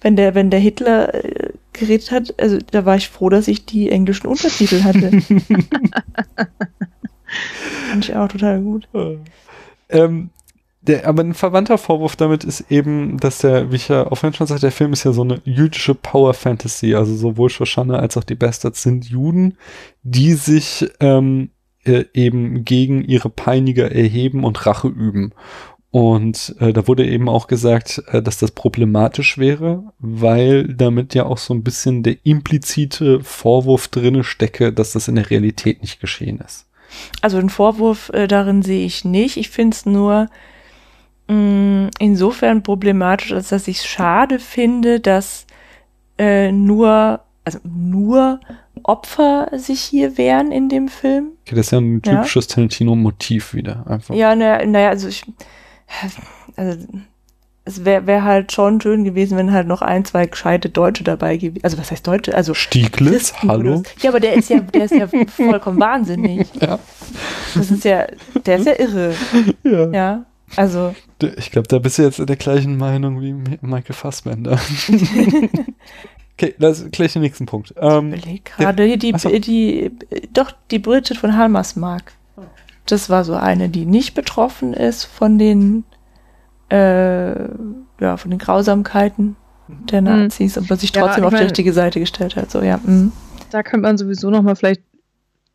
Wenn 0.02 0.16
der, 0.16 0.34
wenn 0.34 0.50
der 0.50 0.60
Hitler 0.60 1.14
äh, 1.14 1.54
geredet 1.74 2.12
hat, 2.12 2.34
also 2.40 2.58
da 2.72 2.86
war 2.86 2.96
ich 2.96 3.08
froh, 3.08 3.30
dass 3.30 3.48
ich 3.48 3.66
die 3.66 3.92
englischen 3.92 4.28
Untertitel 4.28 4.84
hatte. 4.84 5.12
Fand 7.90 8.10
ich 8.10 8.16
auch 8.16 8.28
total 8.28 8.62
gut. 8.62 8.88
Ähm, 9.90 10.30
der, 10.82 11.08
aber 11.08 11.24
ein 11.24 11.36
verwandter 11.36 11.78
Vorwurf 11.78 12.16
damit 12.16 12.44
ist 12.44 12.72
eben, 12.72 13.18
dass 13.18 13.40
der, 13.40 13.72
wie 13.72 13.76
ich 13.76 13.88
ja 13.88 14.08
auch 14.08 14.18
schon 14.18 14.34
sagte, 14.34 14.62
der 14.62 14.72
Film 14.72 14.94
ist 14.94 15.04
ja 15.04 15.12
so 15.12 15.22
eine 15.22 15.40
jüdische 15.46 15.94
Power 15.94 16.34
Fantasy. 16.34 16.96
Also 16.96 17.16
sowohl 17.16 17.50
Shoshana 17.50 17.98
als 17.98 18.18
auch 18.18 18.24
die 18.24 18.36
Bastards 18.36 18.82
sind 18.82 19.06
Juden, 19.06 19.58
die 20.02 20.34
sich 20.34 20.90
ähm, 21.00 21.52
äh, 21.84 22.06
eben 22.14 22.66
gegen 22.66 23.04
ihre 23.04 23.30
Peiniger 23.30 23.92
erheben 23.92 24.44
und 24.44 24.66
Rache 24.66 24.88
üben. 24.88 25.34
Und 25.92 26.56
äh, 26.60 26.72
da 26.72 26.88
wurde 26.88 27.06
eben 27.06 27.28
auch 27.28 27.48
gesagt, 27.48 28.02
äh, 28.08 28.24
dass 28.24 28.38
das 28.38 28.52
problematisch 28.52 29.38
wäre, 29.38 29.84
weil 30.00 30.74
damit 30.74 31.14
ja 31.14 31.26
auch 31.26 31.38
so 31.38 31.54
ein 31.54 31.64
bisschen 31.64 32.02
der 32.02 32.16
implizite 32.24 33.22
Vorwurf 33.22 33.90
drinne 33.90 34.24
stecke, 34.24 34.72
dass 34.72 34.94
das 34.94 35.10
in 35.10 35.16
der 35.16 35.30
Realität 35.30 35.82
nicht 35.82 36.00
geschehen 36.00 36.40
ist. 36.40 36.66
Also 37.22 37.38
einen 37.38 37.50
Vorwurf 37.50 38.10
äh, 38.10 38.28
darin 38.28 38.62
sehe 38.62 38.86
ich 38.86 39.06
nicht. 39.06 39.38
Ich 39.38 39.50
finde 39.50 39.76
es 39.76 39.86
nur 39.86 40.28
mh, 41.28 41.36
mm, 41.36 41.90
insofern 42.00 42.64
problematisch, 42.64 43.32
als 43.32 43.50
dass 43.50 43.68
ich 43.68 43.80
es 43.80 43.86
schade 43.86 44.40
finde, 44.40 45.00
dass 45.00 45.46
äh, 46.18 46.52
nur, 46.52 47.22
also 47.46 47.60
nur 47.64 48.40
Opfer 48.84 49.50
sich 49.54 49.82
hier 49.82 50.18
wehren 50.18 50.52
in 50.52 50.70
dem 50.70 50.88
Film. 50.88 51.32
Okay, 51.46 51.56
das 51.56 51.68
ist 51.68 51.72
ja 51.72 51.80
ein 51.80 52.02
typisches 52.02 52.48
ja. 52.48 52.56
Tarantino-Motiv 52.56 53.54
wieder. 53.54 53.86
Einfach. 53.88 54.16
Ja, 54.16 54.36
naja, 54.36 54.66
na, 54.66 54.90
also 54.90 55.08
ich, 55.08 55.24
also 56.56 56.88
es 57.64 57.86
wäre 57.86 58.08
wär 58.08 58.24
halt 58.24 58.52
schon 58.52 58.82
schön 58.82 59.04
gewesen, 59.04 59.38
wenn 59.38 59.52
halt 59.52 59.68
noch 59.68 59.82
ein, 59.82 60.04
zwei 60.04 60.26
gescheite 60.26 60.70
Deutsche 60.70 61.04
dabei 61.04 61.38
gewesen. 61.38 61.64
Also 61.64 61.78
was 61.78 61.92
heißt 61.92 62.06
Deutsche? 62.08 62.36
Also 62.36 62.54
Stieglitz, 62.54 63.34
hallo. 63.48 63.84
Ja, 64.02 64.10
aber 64.10 64.20
der 64.20 64.34
ist 64.34 64.50
ja, 64.50 64.60
der 64.60 64.86
ist 64.86 64.94
ja 64.96 65.08
vollkommen 65.08 65.80
wahnsinnig. 65.80 66.48
Ja. 66.62 66.80
Das 67.56 67.72
ist 67.72 67.84
ja, 67.84 68.06
der 68.46 68.58
ist 68.58 68.68
ja 68.68 68.80
irre. 68.80 69.14
Ja. 69.64 69.92
Ja. 69.92 70.26
Also. 70.56 70.96
Ich 71.38 71.52
glaube, 71.52 71.68
da 71.68 71.80
bist 71.80 71.98
du 71.98 72.04
jetzt 72.04 72.20
in 72.20 72.28
der 72.28 72.36
gleichen 72.36 72.78
Meinung 72.78 73.20
wie 73.20 73.34
Michael 73.62 73.96
Fassbender. 73.96 74.52
okay, 76.34 76.54
das 76.60 76.82
ist 76.82 76.92
gleich 76.92 77.14
der 77.14 77.22
nächsten 77.22 77.48
Punkt. 77.48 77.74
Ähm, 77.78 78.14
ich 78.14 78.44
gerade, 78.44 78.98
die, 78.98 79.12
die, 79.12 79.42
die, 79.42 79.92
doch, 80.34 80.52
die 80.70 80.80
Bridget 80.80 81.18
von 81.18 81.36
Halmersmark. 81.36 82.14
Das 82.86 83.10
war 83.10 83.24
so 83.24 83.34
eine, 83.34 83.70
die 83.70 83.86
nicht 83.86 84.14
betroffen 84.14 84.74
ist 84.74 85.06
von 85.06 85.38
den 85.38 85.84
äh, 86.72 87.50
ja, 88.00 88.18
von 88.18 88.32
den 88.32 88.40
Grausamkeiten 88.40 89.36
der 89.68 90.02
mhm. 90.02 90.08
Nazis, 90.08 90.58
aber 90.58 90.76
sich 90.76 90.92
trotzdem 90.92 91.24
ja, 91.24 91.28
auf 91.28 91.36
die 91.36 91.44
richtige 91.44 91.74
Seite 91.74 92.00
gestellt 92.00 92.36
hat. 92.36 92.52
So, 92.52 92.62
ja. 92.62 92.80
Mhm. 92.84 93.12
Da 93.52 93.64
könnte 93.64 93.88
man 93.88 93.98
sowieso 93.98 94.30
nochmal 94.30 94.56
vielleicht 94.56 94.82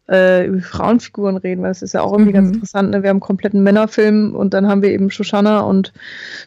äh, 0.09 0.47
über 0.47 0.61
Frauenfiguren 0.61 1.37
reden, 1.37 1.63
weil 1.63 1.71
das 1.71 1.83
ist 1.83 1.95
ja 1.95 2.03
auch 2.03 2.13
irgendwie 2.13 2.31
mhm. 2.31 2.35
ganz 2.35 2.51
interessant. 2.51 2.91
Ne? 2.91 3.03
Wir 3.03 3.11
haben 3.11 3.17
einen 3.17 3.21
kompletten 3.21 3.63
Männerfilm 3.63 4.35
und 4.35 4.55
dann 4.55 4.69
haben 4.69 4.83
wir 4.83 4.91
eben 4.91 5.11
Shoshana 5.11 5.61
und 5.61 5.93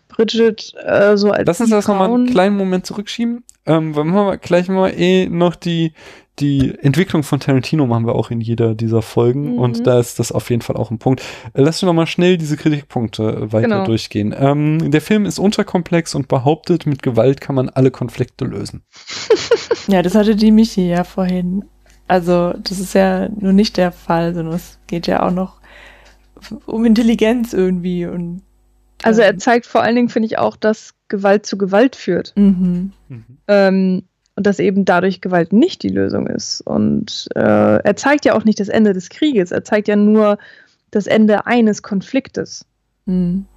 Bridget 0.08 0.74
äh, 0.86 1.18
so 1.18 1.32
als 1.32 1.46
Lass 1.46 1.62
uns 1.62 1.70
das 1.70 1.88
nochmal 1.88 2.12
einen 2.12 2.28
kleinen 2.28 2.56
Moment 2.56 2.86
zurückschieben. 2.86 3.44
Ähm, 3.66 3.96
weil 3.96 4.06
wir 4.06 4.38
gleich 4.38 4.70
mal 4.70 4.90
eh 4.90 5.28
noch 5.28 5.56
die, 5.56 5.94
die 6.40 6.74
Entwicklung 6.82 7.24
von 7.24 7.40
Tarantino 7.40 7.86
machen 7.86 8.06
wir 8.06 8.16
auch 8.16 8.32
in 8.32 8.42
jeder 8.42 8.76
dieser 8.76 9.02
Folgen 9.02 9.54
mhm. 9.54 9.60
und 9.60 9.88
da 9.88 10.00
ist 10.00 10.20
das 10.20 10.32
auf 10.32 10.50
jeden 10.50 10.62
Fall 10.62 10.76
auch 10.78 10.92
ein 10.92 11.00
Punkt. 11.00 11.22
Äh, 11.54 11.62
lass 11.62 11.82
uns 11.82 11.88
noch 11.88 11.94
mal 11.94 12.08
schnell 12.08 12.38
diese 12.38 12.58
Kritikpunkte 12.58 13.24
äh, 13.24 13.54
weiter 13.54 13.68
genau. 13.68 13.86
durchgehen. 13.86 14.34
Ähm, 14.38 14.92
der 14.92 15.02
Film 15.02 15.26
ist 15.26 15.40
unterkomplex 15.40 16.16
und 16.16 16.28
behauptet, 16.28 16.86
mit 16.86 17.04
Gewalt 17.04 17.42
kann 17.42 17.56
man 17.56 17.70
alle 17.70 17.92
Konflikte 17.92 18.46
lösen. 18.46 18.84
ja, 19.88 20.02
das 20.02 20.16
hatte 20.16 20.36
die 20.36 20.52
Michi 20.52 20.88
ja 20.88 21.04
vorhin. 21.04 21.66
Also, 22.08 22.54
das 22.64 22.80
ist 22.80 22.96
ja 22.96 23.30
nur 23.30 23.54
nicht 23.54 23.78
der 23.78 23.92
Fall, 23.92 24.34
sondern 24.34 24.56
es 24.56 24.80
geht 24.88 25.06
ja 25.06 25.22
auch 25.22 25.32
noch 25.32 25.60
um 26.66 26.86
Intelligenz 26.86 27.54
irgendwie 27.54 28.06
und 28.06 28.42
also 29.04 29.22
er 29.22 29.38
zeigt 29.38 29.66
vor 29.66 29.82
allen 29.82 29.96
Dingen, 29.96 30.10
finde 30.10 30.28
ich, 30.28 30.38
auch, 30.38 30.58
dass 30.58 30.94
Gewalt 31.08 31.46
zu 31.46 31.58
Gewalt 31.58 31.96
führt. 31.96 32.34
Mhm. 32.36 32.92
Mhm. 33.08 33.38
Ähm, 33.48 34.04
und 34.40 34.48
dass 34.48 34.60
eben 34.60 34.86
dadurch 34.86 35.20
Gewalt 35.20 35.52
nicht 35.52 35.84
die 35.84 35.90
Lösung 35.90 36.26
ist. 36.26 36.62
Und 36.62 37.28
äh, 37.36 37.84
er 37.84 37.96
zeigt 37.98 38.24
ja 38.24 38.36
auch 38.36 38.46
nicht 38.46 38.62
das 38.62 38.70
Ende 38.70 38.94
des 38.94 39.10
Krieges, 39.10 39.52
er 39.52 39.66
zeigt 39.66 39.90
ja 39.90 39.98
nur 39.98 40.38
das 40.92 41.08
Ende 41.08 41.46
eines 41.46 41.84
Konfliktes. 41.84 42.66
Mhm. 43.06 43.48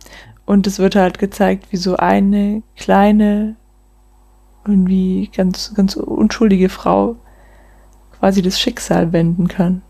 Und 0.45 0.67
es 0.67 0.81
wird 0.81 0.97
halt 0.97 1.21
gezeigt, 1.21 1.71
wie 1.71 1.77
so 1.77 1.99
eine 1.99 2.65
kleine, 2.75 3.55
irgendwie 4.67 5.31
ganz, 5.33 5.73
ganz 5.73 5.95
unschuldige 5.95 6.69
Frau 6.69 7.15
quasi 8.19 8.43
das 8.43 8.59
Schicksal 8.59 9.13
wenden 9.13 9.47
kann. 9.47 9.83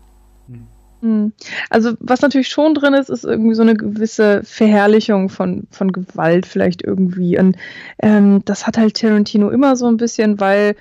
Hm. 1.03 1.33
Also, 1.69 1.95
was 1.99 2.21
natürlich 2.21 2.47
schon 2.47 2.73
drin 2.73 2.93
ist, 2.93 3.09
ist 3.09 3.25
irgendwie 3.25 3.55
so 3.55 3.61
eine 3.61 3.75
gewisse 3.75 4.41
Verherrlichung 4.45 5.27
von, 5.27 5.67
von 5.69 5.91
Gewalt 5.91 6.45
vielleicht 6.45 6.81
irgendwie. 6.81 7.37
Und 7.37 7.57
ähm, 8.01 8.41
das 8.45 8.65
hat 8.65 8.77
halt 8.77 8.95
Tarantino 8.95 9.49
immer 9.49 9.75
so 9.75 9.85
ein 9.87 9.97
bisschen, 9.97 10.39
weil 10.39 10.77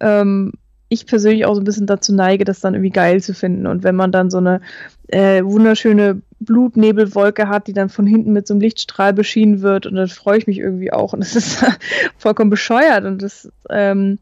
ähm, 0.00 0.52
ich 0.90 1.06
persönlich 1.06 1.46
auch 1.46 1.54
so 1.54 1.62
ein 1.62 1.64
bisschen 1.64 1.86
dazu 1.86 2.14
neige, 2.14 2.44
das 2.44 2.60
dann 2.60 2.74
irgendwie 2.74 2.90
geil 2.90 3.22
zu 3.22 3.32
finden. 3.32 3.66
Und 3.66 3.84
wenn 3.84 3.96
man 3.96 4.12
dann 4.12 4.30
so 4.30 4.36
eine 4.36 4.60
äh, 5.08 5.42
wunderschöne 5.42 6.20
Blutnebelwolke 6.40 7.48
hat, 7.48 7.66
die 7.66 7.72
dann 7.72 7.88
von 7.88 8.06
hinten 8.06 8.34
mit 8.34 8.46
so 8.46 8.52
einem 8.52 8.60
Lichtstrahl 8.60 9.14
beschienen 9.14 9.62
wird, 9.62 9.86
und 9.86 9.94
dann 9.94 10.08
freue 10.08 10.36
ich 10.36 10.46
mich 10.46 10.58
irgendwie 10.58 10.92
auch. 10.92 11.14
Und 11.14 11.20
das 11.20 11.36
ist 11.36 11.64
vollkommen 12.18 12.50
bescheuert. 12.50 13.06
Und 13.06 13.22
das, 13.22 13.50
ähm, 13.70 14.18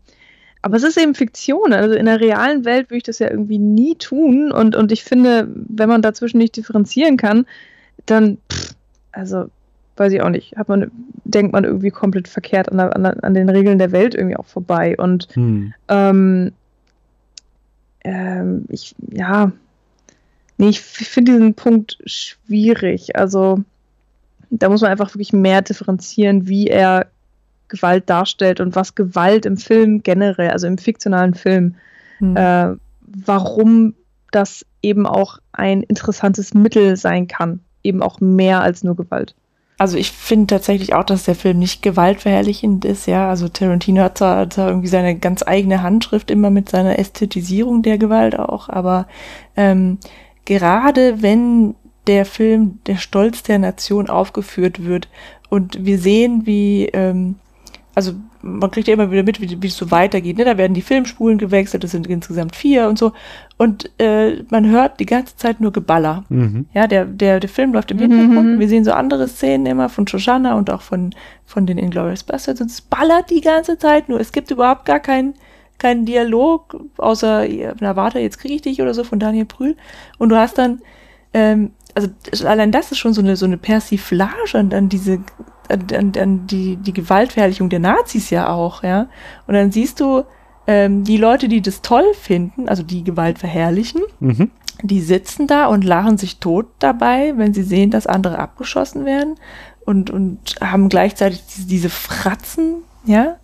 aber 0.62 0.76
es 0.76 0.84
ist 0.84 0.96
eben 0.96 1.14
Fiktion. 1.14 1.72
Also 1.72 1.94
in 1.94 2.06
der 2.06 2.20
realen 2.20 2.64
Welt 2.64 2.88
würde 2.88 2.98
ich 2.98 3.02
das 3.02 3.18
ja 3.18 3.28
irgendwie 3.28 3.58
nie 3.58 3.96
tun. 3.96 4.52
Und, 4.52 4.76
und 4.76 4.92
ich 4.92 5.02
finde, 5.02 5.48
wenn 5.54 5.88
man 5.88 6.02
dazwischen 6.02 6.38
nicht 6.38 6.56
differenzieren 6.56 7.16
kann, 7.16 7.46
dann, 8.06 8.38
pff, 8.50 8.74
also 9.10 9.50
weiß 9.96 10.12
ich 10.12 10.22
auch 10.22 10.30
nicht, 10.30 10.56
hat 10.56 10.68
man, 10.68 10.90
denkt 11.24 11.52
man 11.52 11.64
irgendwie 11.64 11.90
komplett 11.90 12.28
verkehrt 12.28 12.70
an, 12.70 12.78
der, 12.78 12.96
an, 12.96 13.04
an 13.04 13.34
den 13.34 13.48
Regeln 13.48 13.78
der 13.78 13.92
Welt 13.92 14.14
irgendwie 14.14 14.36
auch 14.36 14.46
vorbei. 14.46 14.96
Und 14.96 15.28
Hm. 15.34 15.74
ähm, 15.88 16.52
ähm, 18.04 18.64
ich, 18.68 18.94
ja, 19.10 19.52
nee, 20.58 20.68
ich 20.68 20.80
finde 20.80 21.32
diesen 21.32 21.54
Punkt 21.54 21.98
schwierig. 22.06 23.16
Also, 23.16 23.62
da 24.50 24.68
muss 24.68 24.80
man 24.80 24.90
einfach 24.90 25.14
wirklich 25.14 25.32
mehr 25.32 25.62
differenzieren, 25.62 26.46
wie 26.48 26.68
er 26.68 27.06
Gewalt 27.72 28.08
darstellt 28.08 28.60
und 28.60 28.76
was 28.76 28.94
Gewalt 28.94 29.46
im 29.46 29.56
Film 29.56 30.02
generell, 30.02 30.50
also 30.50 30.66
im 30.66 30.78
fiktionalen 30.78 31.34
Film, 31.34 31.74
Hm. 32.18 32.36
äh, 32.36 32.76
warum 33.00 33.94
das 34.30 34.64
eben 34.82 35.06
auch 35.06 35.38
ein 35.52 35.82
interessantes 35.82 36.54
Mittel 36.54 36.96
sein 36.96 37.26
kann. 37.26 37.60
Eben 37.82 38.02
auch 38.02 38.20
mehr 38.20 38.60
als 38.60 38.84
nur 38.84 38.94
Gewalt. 38.94 39.34
Also 39.78 39.96
ich 39.96 40.12
finde 40.12 40.46
tatsächlich 40.46 40.94
auch, 40.94 41.02
dass 41.02 41.24
der 41.24 41.34
Film 41.34 41.58
nicht 41.58 41.82
gewaltverherrlichend 41.82 42.84
ist, 42.84 43.06
ja. 43.06 43.28
Also 43.28 43.48
Tarantino 43.48 44.02
hat 44.02 44.18
zwar, 44.18 44.48
zwar 44.48 44.68
irgendwie 44.68 44.88
seine 44.88 45.16
ganz 45.18 45.42
eigene 45.44 45.82
Handschrift 45.82 46.30
immer 46.30 46.50
mit 46.50 46.68
seiner 46.68 46.98
Ästhetisierung 46.98 47.82
der 47.82 47.98
Gewalt 47.98 48.38
auch, 48.38 48.68
aber 48.68 49.08
ähm, 49.56 49.98
gerade 50.44 51.22
wenn 51.22 51.74
der 52.06 52.24
Film 52.24 52.78
Der 52.86 52.96
Stolz 52.96 53.42
der 53.42 53.58
Nation 53.58 54.08
aufgeführt 54.08 54.84
wird 54.84 55.08
und 55.48 55.84
wir 55.84 55.98
sehen, 55.98 56.46
wie, 56.46 56.86
ähm, 56.92 57.36
also 57.94 58.12
man 58.40 58.70
kriegt 58.70 58.88
ja 58.88 58.94
immer 58.94 59.10
wieder 59.10 59.22
mit, 59.22 59.40
wie, 59.40 59.62
wie 59.62 59.66
es 59.66 59.76
so 59.76 59.90
weitergeht. 59.90 60.38
Ne? 60.38 60.44
Da 60.44 60.56
werden 60.56 60.74
die 60.74 60.82
Filmspulen 60.82 61.38
gewechselt, 61.38 61.84
das 61.84 61.90
sind 61.90 62.06
insgesamt 62.06 62.56
vier 62.56 62.88
und 62.88 62.98
so. 62.98 63.12
Und 63.58 63.90
äh, 63.98 64.42
man 64.50 64.68
hört 64.68 64.98
die 64.98 65.06
ganze 65.06 65.36
Zeit 65.36 65.60
nur 65.60 65.72
Geballer. 65.72 66.24
Mhm. 66.28 66.66
Ja, 66.72 66.86
der, 66.86 67.04
der, 67.04 67.38
der 67.40 67.50
Film 67.50 67.72
läuft 67.72 67.90
im 67.90 67.98
Hintergrund. 67.98 68.58
Wir 68.58 68.68
sehen 68.68 68.84
so 68.84 68.92
andere 68.92 69.28
Szenen 69.28 69.66
immer 69.66 69.88
von 69.88 70.06
Shoshana 70.06 70.54
und 70.54 70.70
auch 70.70 70.82
von, 70.82 71.14
von 71.44 71.66
den 71.66 71.78
Inglourious 71.78 72.24
Bastards. 72.24 72.60
Und 72.60 72.70
es 72.70 72.80
ballert 72.80 73.30
die 73.30 73.42
ganze 73.42 73.78
Zeit 73.78 74.08
nur. 74.08 74.18
Es 74.18 74.32
gibt 74.32 74.50
überhaupt 74.50 74.86
gar 74.86 75.00
keinen 75.00 75.34
keinen 75.82 76.06
Dialog, 76.06 76.76
außer, 76.96 77.44
na 77.80 77.96
warte, 77.96 78.20
jetzt 78.20 78.38
kriege 78.38 78.54
ich 78.54 78.62
dich 78.62 78.80
oder 78.80 78.94
so 78.94 79.02
von 79.02 79.18
Daniel 79.18 79.46
Brühl. 79.46 79.76
Und 80.16 80.28
du 80.28 80.36
hast 80.36 80.56
dann, 80.56 80.80
ähm, 81.34 81.72
also 81.94 82.08
allein 82.46 82.70
das 82.70 82.92
ist 82.92 82.98
schon 82.98 83.14
so 83.14 83.20
eine, 83.20 83.34
so 83.34 83.46
eine 83.46 83.58
Persiflage 83.58 84.54
an, 84.54 84.72
an 84.72 84.88
diese, 84.88 85.18
an, 85.72 85.86
an, 85.96 86.12
an 86.20 86.46
die, 86.46 86.76
die 86.76 86.92
Gewaltverherrlichung 86.92 87.68
der 87.68 87.80
Nazis 87.80 88.30
ja 88.30 88.48
auch, 88.48 88.82
ja. 88.82 89.08
Und 89.46 89.54
dann 89.54 89.72
siehst 89.72 90.00
du, 90.00 90.24
ähm, 90.66 91.04
die 91.04 91.16
Leute, 91.16 91.48
die 91.48 91.60
das 91.60 91.82
toll 91.82 92.04
finden, 92.20 92.68
also 92.68 92.82
die 92.82 93.02
Gewalt 93.02 93.38
verherrlichen, 93.38 94.02
Mhm. 94.20 94.50
die 94.82 95.00
sitzen 95.00 95.46
da 95.46 95.66
und 95.66 95.84
lachen 95.84 96.18
sich 96.18 96.38
tot 96.38 96.66
dabei, 96.78 97.34
wenn 97.36 97.52
sie 97.54 97.62
sehen, 97.64 97.90
dass 97.90 98.06
andere 98.06 98.38
abgeschossen 98.38 99.04
werden 99.04 99.36
und, 99.84 100.10
und 100.10 100.38
haben 100.60 100.88
gleichzeitig 100.88 101.42
diese, 101.46 101.66
diese 101.66 101.90
Fratzen, 101.90 102.76
ja. 103.04 103.36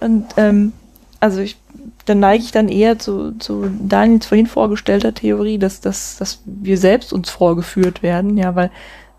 Und 0.00 0.26
ähm, 0.36 0.72
also 1.20 1.40
ich, 1.40 1.56
dann 2.04 2.20
neige 2.20 2.44
ich 2.44 2.52
dann 2.52 2.68
eher 2.68 2.98
zu, 2.98 3.32
zu 3.38 3.70
Daniels 3.80 4.26
vorhin 4.26 4.46
vorgestellter 4.46 5.14
Theorie, 5.14 5.58
dass, 5.58 5.80
dass, 5.80 6.16
dass 6.18 6.40
wir 6.44 6.78
selbst 6.78 7.12
uns 7.12 7.30
vorgeführt 7.30 8.02
werden, 8.02 8.36
ja, 8.36 8.54
weil, 8.54 8.70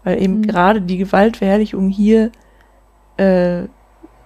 weil 0.06 0.22
eben 0.22 0.44
gerade 0.44 0.82
die 0.82 0.98
Gewaltverherrlichung 0.98 1.90
hier 1.90 2.32
äh, 3.18 3.64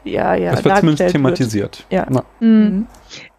ja, 0.03 0.33
ja, 0.35 0.51
Das 0.51 0.63
wird 0.63 0.77
zumindest 0.77 1.11
thematisiert. 1.11 1.85
Ja. 1.89 2.07
Na. 2.09 2.23
Mhm. 2.39 2.87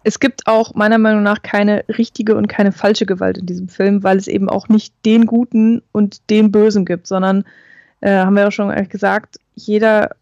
Es 0.03 0.19
gibt 0.19 0.47
auch 0.47 0.73
meiner 0.73 0.97
Meinung 0.97 1.23
nach 1.23 1.41
keine 1.41 1.85
richtige 1.87 2.35
und 2.35 2.47
keine 2.47 2.71
falsche 2.71 3.05
Gewalt 3.05 3.37
in 3.37 3.45
diesem 3.45 3.67
Film, 3.67 4.03
weil 4.03 4.17
es 4.17 4.27
eben 4.27 4.49
auch 4.49 4.67
nicht 4.67 4.93
den 5.05 5.25
Guten 5.25 5.81
und 5.91 6.29
den 6.29 6.51
Bösen 6.51 6.85
gibt, 6.85 7.07
sondern, 7.07 7.45
äh, 8.01 8.11
haben 8.11 8.35
wir 8.35 8.43
ja 8.43 8.51
schon 8.51 8.73
gesagt, 8.89 9.37
jeder 9.55 10.15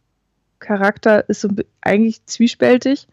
Charakter 0.60 1.28
ist 1.30 1.42
so 1.42 1.50
eigentlich 1.82 2.26
zwiespältig 2.26 3.08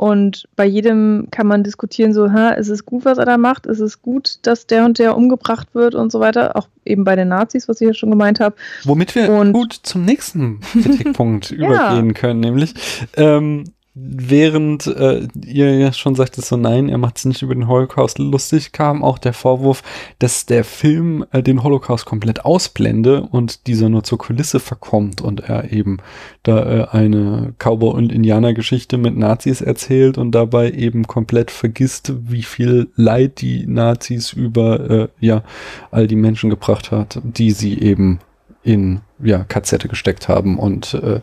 und 0.00 0.48
bei 0.56 0.64
jedem 0.64 1.28
kann 1.30 1.46
man 1.46 1.62
diskutieren, 1.62 2.14
so, 2.14 2.32
ha, 2.32 2.52
ist 2.52 2.70
es 2.70 2.86
gut, 2.86 3.04
was 3.04 3.18
er 3.18 3.26
da 3.26 3.36
macht? 3.36 3.66
Ist 3.66 3.80
es 3.80 4.00
gut, 4.00 4.38
dass 4.40 4.66
der 4.66 4.86
und 4.86 4.98
der 4.98 5.14
umgebracht 5.14 5.74
wird 5.74 5.94
und 5.94 6.10
so 6.10 6.20
weiter? 6.20 6.56
Auch 6.56 6.68
eben 6.86 7.04
bei 7.04 7.16
den 7.16 7.28
Nazis, 7.28 7.68
was 7.68 7.82
ich 7.82 7.86
ja 7.86 7.92
schon 7.92 8.08
gemeint 8.08 8.40
habe. 8.40 8.56
Womit 8.84 9.14
wir 9.14 9.28
gut 9.52 9.74
zum 9.74 10.06
nächsten 10.06 10.60
Kritikpunkt 10.60 11.50
übergehen 11.50 12.14
können, 12.14 12.40
nämlich 12.40 12.72
ähm, 13.18 13.64
während 14.02 14.86
äh, 14.86 15.28
ihr 15.44 15.78
ja 15.78 15.92
schon 15.92 16.14
sagtet, 16.14 16.44
so 16.44 16.56
nein, 16.56 16.88
er 16.88 16.98
macht 16.98 17.18
es 17.18 17.24
nicht 17.24 17.42
über 17.42 17.54
den 17.54 17.68
Holocaust 17.68 18.18
lustig, 18.18 18.72
kam 18.72 19.02
auch 19.02 19.18
der 19.18 19.32
Vorwurf, 19.32 19.82
dass 20.18 20.46
der 20.46 20.64
Film 20.64 21.24
äh, 21.32 21.42
den 21.42 21.62
Holocaust 21.62 22.06
komplett 22.06 22.44
ausblende 22.44 23.22
und 23.22 23.66
dieser 23.66 23.88
nur 23.88 24.04
zur 24.04 24.18
Kulisse 24.18 24.60
verkommt 24.60 25.20
und 25.20 25.40
er 25.40 25.72
eben 25.72 25.98
da 26.42 26.62
äh, 26.62 26.88
eine 26.90 27.54
Cowboy- 27.58 27.94
und 27.94 28.12
Indianer-Geschichte 28.12 28.96
mit 28.96 29.16
Nazis 29.16 29.60
erzählt 29.60 30.18
und 30.18 30.32
dabei 30.32 30.70
eben 30.70 31.06
komplett 31.06 31.50
vergisst, 31.50 32.12
wie 32.28 32.42
viel 32.42 32.88
Leid 32.96 33.40
die 33.40 33.66
Nazis 33.66 34.32
über 34.32 34.90
äh, 34.90 35.08
ja 35.20 35.42
all 35.90 36.06
die 36.06 36.16
Menschen 36.16 36.50
gebracht 36.50 36.90
hat, 36.90 37.20
die 37.22 37.50
sie 37.50 37.78
eben 37.80 38.20
in 38.62 39.00
ja 39.22 39.44
KZ 39.44 39.88
gesteckt 39.88 40.28
haben 40.28 40.58
und 40.58 40.94
äh, 40.94 41.20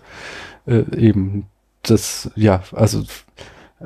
äh, 0.67 0.83
eben 0.95 1.47
das 1.83 2.29
ja 2.35 2.61
also 2.73 3.03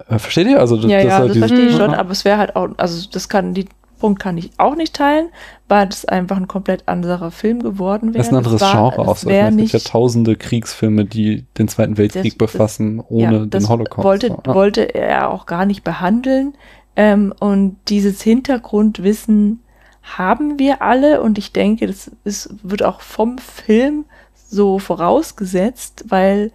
äh, 0.09 0.17
versteht 0.19 0.47
ihr 0.47 0.59
also 0.59 0.75
ja, 0.77 0.99
ja, 1.01 1.27
das 1.27 1.37
verstehe 1.37 1.67
ich 1.67 1.75
schon, 1.75 1.93
aber 1.93 2.11
es 2.11 2.23
wäre 2.25 2.37
halt 2.37 2.55
auch, 2.55 2.69
also 2.77 3.07
das 3.11 3.29
kann, 3.29 3.53
die 3.53 3.65
Punkt 3.99 4.19
kann 4.19 4.35
ich 4.37 4.49
auch 4.57 4.75
nicht 4.75 4.95
teilen, 4.95 5.27
weil 5.67 5.85
das 5.87 6.05
einfach 6.05 6.35
ein 6.37 6.47
komplett 6.47 6.87
anderer 6.87 7.29
Film 7.29 7.61
geworden 7.61 8.13
wäre. 8.15 8.17
Das 8.17 8.27
ist 8.27 8.33
ein 8.33 8.37
anderes 8.37 8.59
Das 8.59 8.73
war- 8.73 8.89
Genre 8.91 9.01
auch. 9.07 9.13
das 9.13 9.21
so. 9.21 9.29
Es 9.29 9.55
gibt 9.57 9.73
ja 9.73 9.79
tausende 9.79 10.35
Kriegsfilme, 10.37 11.05
die 11.05 11.45
den 11.59 11.67
Zweiten 11.67 11.97
Weltkrieg 11.97 12.23
Das- 12.39 12.47
das- 12.47 12.51
befassen, 12.53 12.99
ohne 13.09 13.21
ja, 13.41 13.45
das 13.45 13.63
den 13.65 13.69
Holocaust. 13.69 14.03
Wollte, 14.03 14.27
So, 14.29 14.41
ja. 14.47 14.53
wollte 14.55 14.81
er 14.95 15.29
auch 15.29 15.45
gar 15.45 15.67
nicht 15.67 15.83
behandeln. 15.83 16.55
Ähm, 16.95 17.31
und 17.39 17.77
dieses 17.89 18.23
Hintergrundwissen 18.23 19.59
haben 20.01 20.57
wir 20.57 20.81
alle 20.81 21.21
und 21.21 21.37
ich 21.37 21.53
denke, 21.53 21.85
das 21.85 22.09
ist, 22.23 22.49
wird 22.63 22.81
auch 22.83 23.01
vom 23.01 23.37
Film 23.37 24.05
so 24.49 24.79
vorausgesetzt, 24.79 26.05
weil 26.07 26.51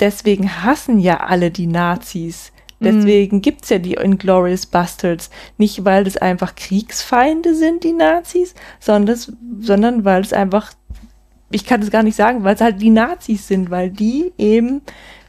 deswegen 0.00 0.62
hassen 0.64 0.98
ja 0.98 1.18
alle 1.20 1.50
die 1.50 1.66
Nazis. 1.66 2.52
Deswegen 2.82 3.42
gibt's 3.42 3.68
ja 3.68 3.78
die 3.78 3.94
Inglourious 3.94 4.64
Bastards. 4.64 5.28
Nicht, 5.58 5.84
weil 5.84 6.04
das 6.04 6.16
einfach 6.16 6.54
Kriegsfeinde 6.54 7.54
sind, 7.54 7.84
die 7.84 7.92
Nazis, 7.92 8.54
sondern, 8.78 9.04
das, 9.06 9.32
sondern 9.60 10.06
weil 10.06 10.22
es 10.22 10.32
einfach, 10.32 10.72
ich 11.50 11.66
kann 11.66 11.82
es 11.82 11.90
gar 11.90 12.02
nicht 12.02 12.16
sagen, 12.16 12.42
weil 12.42 12.54
es 12.54 12.62
halt 12.62 12.80
die 12.80 12.88
Nazis 12.88 13.46
sind, 13.46 13.70
weil 13.70 13.90
die 13.90 14.32
eben 14.38 14.80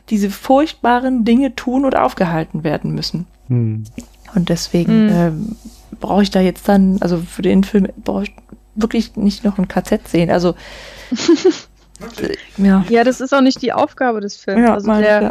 diese 0.09 0.29
furchtbaren 0.29 1.25
Dinge 1.25 1.53
tun 1.53 1.83
und 1.83 1.97
aufgehalten 1.97 2.63
werden 2.63 2.95
müssen. 2.95 3.27
Hm. 3.49 3.83
Und 4.33 4.47
deswegen 4.47 5.07
Mhm. 5.07 5.11
ähm, 5.13 5.55
brauche 5.99 6.23
ich 6.23 6.31
da 6.31 6.39
jetzt 6.39 6.69
dann, 6.69 6.99
also 7.01 7.17
für 7.17 7.41
den 7.41 7.65
Film 7.65 7.89
brauche 8.01 8.23
ich 8.23 8.33
wirklich 8.75 9.17
nicht 9.17 9.43
noch 9.43 9.57
ein 9.57 9.67
KZ 9.67 10.07
sehen. 10.07 10.31
Also 10.31 10.51
äh, 11.11 11.15
ja. 12.57 12.85
Ja, 12.89 13.03
das 13.03 13.21
ist 13.21 13.33
auch 13.33 13.41
nicht 13.41 13.61
die 13.61 13.73
Aufgabe 13.73 14.21
des 14.21 14.35
Films. 14.37 14.61
Ja, 14.61 14.73
also 14.73 14.87
meine 14.87 15.01
ich, 15.01 15.07
der, 15.07 15.21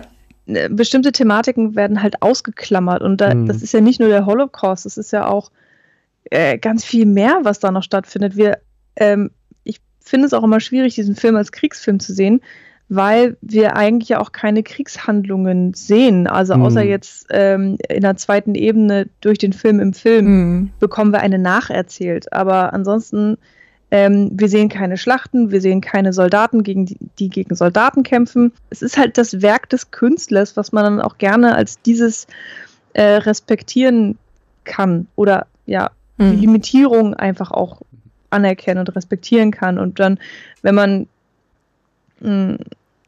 ja. 0.46 0.64
äh, 0.64 0.68
bestimmte 0.68 1.12
Thematiken 1.12 1.74
werden 1.76 2.02
halt 2.02 2.22
ausgeklammert 2.22 3.02
und 3.02 3.20
da, 3.20 3.30
Hm. 3.32 3.46
das 3.46 3.62
ist 3.62 3.72
ja 3.72 3.80
nicht 3.80 4.00
nur 4.00 4.08
der 4.08 4.26
Holocaust, 4.26 4.84
das 4.86 4.96
ist 4.96 5.12
ja 5.12 5.26
auch 5.26 5.50
äh, 6.30 6.58
ganz 6.58 6.84
viel 6.84 7.06
mehr, 7.06 7.40
was 7.42 7.58
da 7.60 7.70
noch 7.70 7.82
stattfindet. 7.82 8.36
Wir, 8.36 8.58
ähm, 8.96 9.30
ich 9.64 9.80
finde 10.00 10.26
es 10.26 10.32
auch 10.34 10.42
immer 10.44 10.60
schwierig, 10.60 10.94
diesen 10.94 11.16
Film 11.16 11.36
als 11.36 11.50
Kriegsfilm 11.52 11.98
zu 12.00 12.12
sehen, 12.12 12.40
weil 12.92 13.36
wir 13.40 13.76
eigentlich 13.76 14.08
ja 14.10 14.20
auch 14.20 14.32
keine 14.32 14.62
Kriegshandlungen 14.64 15.74
sehen. 15.74 16.26
Also 16.26 16.54
Hm. 16.54 16.62
außer 16.62 16.82
jetzt 16.82 17.26
ähm, 17.30 17.78
in 17.88 18.00
der 18.02 18.16
zweiten 18.16 18.54
Ebene 18.56 19.08
durch 19.20 19.38
den 19.38 19.52
Film 19.52 19.78
im 19.80 19.92
Film 19.92 20.26
Mhm. 20.26 20.70
bekommen 20.80 21.12
wir 21.12 21.20
eine 21.20 21.38
nacherzählt. 21.38 22.32
Aber 22.32 22.72
ansonsten, 22.74 23.38
ähm, 23.90 24.30
wir 24.34 24.48
sehen 24.48 24.68
keine 24.68 24.96
Schlachten, 24.96 25.50
wir 25.50 25.60
sehen 25.60 25.80
keine 25.80 26.12
Soldaten, 26.12 26.62
gegen 26.62 26.86
die, 26.86 26.96
die 27.18 27.28
gegen 27.28 27.54
Soldaten 27.54 28.02
kämpfen. 28.02 28.52
Es 28.70 28.82
ist 28.82 28.96
halt 28.96 29.18
das 29.18 29.42
Werk 29.42 29.68
des 29.68 29.90
Künstlers, 29.90 30.56
was 30.56 30.72
man 30.72 30.84
dann 30.84 31.00
auch 31.00 31.18
gerne 31.18 31.54
als 31.54 31.80
dieses 31.82 32.26
äh, 32.92 33.02
respektieren 33.02 34.18
kann 34.64 35.06
oder 35.16 35.46
ja, 35.66 35.90
die 36.18 36.24
Mhm. 36.24 36.40
Limitierung 36.40 37.14
einfach 37.14 37.50
auch 37.50 37.80
anerkennen 38.30 38.80
und 38.80 38.94
respektieren 38.94 39.50
kann. 39.50 39.78
Und 39.78 39.98
dann, 39.98 40.18
wenn 40.62 40.74
man, 40.74 41.06
mh, 42.20 42.58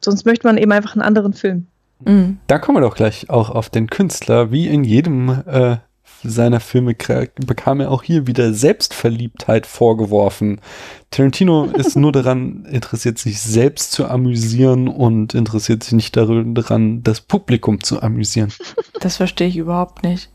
sonst 0.00 0.24
möchte 0.24 0.46
man 0.46 0.56
eben 0.56 0.72
einfach 0.72 0.94
einen 0.94 1.02
anderen 1.02 1.32
Film. 1.32 1.66
Mhm. 2.04 2.38
Da 2.46 2.58
kommen 2.58 2.78
wir 2.78 2.82
doch 2.82 2.96
gleich 2.96 3.30
auch 3.30 3.50
auf 3.50 3.70
den 3.70 3.88
Künstler. 3.88 4.50
Wie 4.50 4.66
in 4.66 4.84
jedem 4.84 5.42
äh, 5.46 5.76
seiner 6.22 6.60
Filme 6.60 6.94
bekam 7.46 7.80
er 7.80 7.90
auch 7.90 8.02
hier 8.02 8.26
wieder 8.26 8.54
Selbstverliebtheit 8.54 9.66
vorgeworfen. 9.66 10.60
Tarantino 11.10 11.64
ist 11.76 11.96
nur 11.96 12.12
daran 12.12 12.64
interessiert, 12.64 13.18
sich 13.18 13.40
selbst 13.40 13.92
zu 13.92 14.06
amüsieren 14.06 14.88
und 14.88 15.34
interessiert 15.34 15.82
sich 15.84 15.92
nicht 15.92 16.16
daran, 16.16 17.02
das 17.02 17.20
Publikum 17.20 17.82
zu 17.82 18.02
amüsieren. 18.02 18.52
Das 19.00 19.16
verstehe 19.16 19.48
ich 19.48 19.56
überhaupt 19.56 20.02
nicht. 20.02 20.30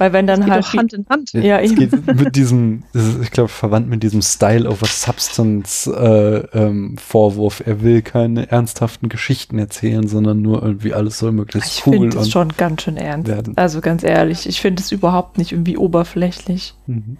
Weil 0.00 0.14
wenn 0.14 0.26
dann 0.26 0.50
halt 0.50 0.64
Hand 0.72 0.94
in 0.94 1.04
Hand. 1.10 1.34
Ja, 1.34 1.58
es 1.60 1.74
geht 1.74 1.92
mit 2.16 2.34
diesem, 2.34 2.84
ich 3.22 3.30
glaube, 3.30 3.50
verwandt 3.50 3.86
mit 3.86 4.02
diesem 4.02 4.22
Style 4.22 4.66
over 4.66 4.86
Substance 4.86 5.86
äh, 5.92 6.38
ähm, 6.58 6.96
Vorwurf. 6.96 7.62
Er 7.66 7.82
will 7.82 8.00
keine 8.00 8.50
ernsthaften 8.50 9.10
Geschichten 9.10 9.58
erzählen, 9.58 10.08
sondern 10.08 10.40
nur 10.40 10.62
irgendwie 10.62 10.94
alles 10.94 11.18
soll 11.18 11.32
möglichst 11.32 11.80
Ich 11.80 11.86
cool 11.86 11.92
finde 11.92 12.08
es 12.08 12.16
und 12.24 12.30
schon 12.32 12.48
ganz 12.56 12.80
schön 12.82 12.96
ernst. 12.96 13.28
werden. 13.28 13.52
Also 13.58 13.82
ganz 13.82 14.02
ehrlich, 14.02 14.48
ich 14.48 14.62
finde 14.62 14.82
es 14.82 14.90
überhaupt 14.90 15.36
nicht 15.36 15.52
irgendwie 15.52 15.76
oberflächlich. 15.76 16.72
Mhm. 16.86 17.18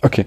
Okay. 0.00 0.26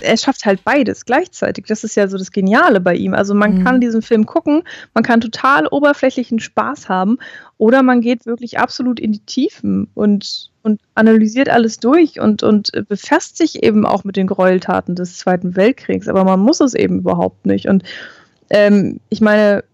Er 0.00 0.16
schafft 0.16 0.44
halt 0.46 0.62
beides 0.62 1.04
gleichzeitig. 1.04 1.64
Das 1.66 1.82
ist 1.82 1.96
ja 1.96 2.06
so 2.06 2.16
das 2.16 2.30
Geniale 2.30 2.80
bei 2.80 2.94
ihm. 2.94 3.14
Also 3.14 3.34
man 3.34 3.58
Mhm. 3.58 3.64
kann 3.64 3.80
diesen 3.80 4.02
Film 4.02 4.24
gucken, 4.26 4.62
man 4.94 5.02
kann 5.02 5.20
total 5.20 5.66
oberflächlichen 5.66 6.38
Spaß 6.38 6.88
haben 6.88 7.18
oder 7.58 7.82
man 7.82 8.00
geht 8.00 8.26
wirklich 8.26 8.60
absolut 8.60 9.00
in 9.00 9.10
die 9.10 9.18
Tiefen 9.26 9.88
und, 9.94 10.50
und 10.68 10.80
analysiert 10.94 11.48
alles 11.48 11.78
durch 11.78 12.20
und, 12.20 12.42
und 12.42 12.70
befasst 12.88 13.38
sich 13.38 13.62
eben 13.62 13.86
auch 13.86 14.04
mit 14.04 14.16
den 14.16 14.26
Gräueltaten 14.26 14.94
des 14.94 15.16
Zweiten 15.16 15.56
Weltkriegs. 15.56 16.08
Aber 16.08 16.24
man 16.24 16.40
muss 16.40 16.60
es 16.60 16.74
eben 16.74 16.98
überhaupt 16.98 17.46
nicht. 17.46 17.68
Und 17.68 17.84
ähm, 18.50 19.00
ich 19.08 19.22
meine, 19.22 19.64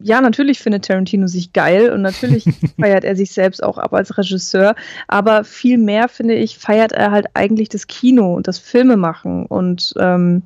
ja, 0.00 0.20
natürlich 0.20 0.58
findet 0.58 0.86
Tarantino 0.86 1.28
sich 1.28 1.52
geil 1.52 1.90
und 1.90 2.02
natürlich 2.02 2.44
feiert 2.80 3.04
er 3.04 3.14
sich 3.14 3.32
selbst 3.32 3.62
auch 3.62 3.78
ab 3.78 3.92
als 3.94 4.18
Regisseur, 4.18 4.74
aber 5.06 5.44
viel 5.44 5.78
mehr, 5.78 6.08
finde 6.08 6.34
ich, 6.34 6.58
feiert 6.58 6.92
er 6.92 7.12
halt 7.12 7.26
eigentlich 7.34 7.68
das 7.68 7.86
Kino 7.86 8.34
und 8.34 8.48
das 8.48 8.58
Filmemachen 8.58 9.46
und 9.46 9.94
ähm, 9.98 10.42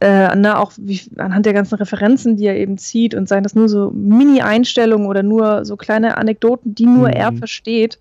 äh, 0.00 0.34
na, 0.34 0.58
auch 0.58 0.72
wie, 0.76 1.00
anhand 1.18 1.46
der 1.46 1.52
ganzen 1.52 1.76
Referenzen, 1.76 2.36
die 2.36 2.46
er 2.46 2.56
eben 2.56 2.78
zieht 2.78 3.14
und 3.14 3.28
seien 3.28 3.44
das 3.44 3.54
nur 3.54 3.68
so 3.68 3.92
Mini-Einstellungen 3.92 5.06
oder 5.06 5.22
nur 5.22 5.64
so 5.64 5.76
kleine 5.76 6.18
Anekdoten, 6.18 6.74
die 6.74 6.86
nur 6.86 7.08
Mhm. 7.08 7.14
er 7.14 7.32
versteht, 7.32 7.98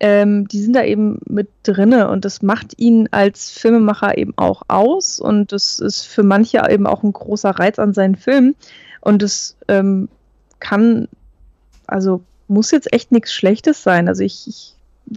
ähm, 0.00 0.46
die 0.48 0.60
sind 0.60 0.74
da 0.74 0.84
eben 0.84 1.20
mit 1.26 1.48
drinne 1.62 2.08
und 2.10 2.24
das 2.24 2.42
macht 2.42 2.78
ihn 2.78 3.08
als 3.12 3.50
Filmemacher 3.50 4.18
eben 4.18 4.34
auch 4.36 4.62
aus 4.68 5.18
und 5.20 5.52
das 5.52 5.78
ist 5.78 6.02
für 6.02 6.22
manche 6.22 6.62
eben 6.70 6.86
auch 6.86 7.02
ein 7.02 7.12
großer 7.12 7.50
Reiz 7.50 7.78
an 7.78 7.94
seinen 7.94 8.16
Filmen 8.16 8.54
und 9.00 9.22
es 9.22 9.56
ähm, 9.68 10.08
kann, 10.60 11.08
also 11.86 12.22
muss 12.48 12.70
jetzt 12.70 12.92
echt 12.92 13.10
nichts 13.10 13.32
Schlechtes 13.32 13.82
sein. 13.82 14.08
Also 14.08 14.22
ich, 14.22 14.46
ich 14.46 14.74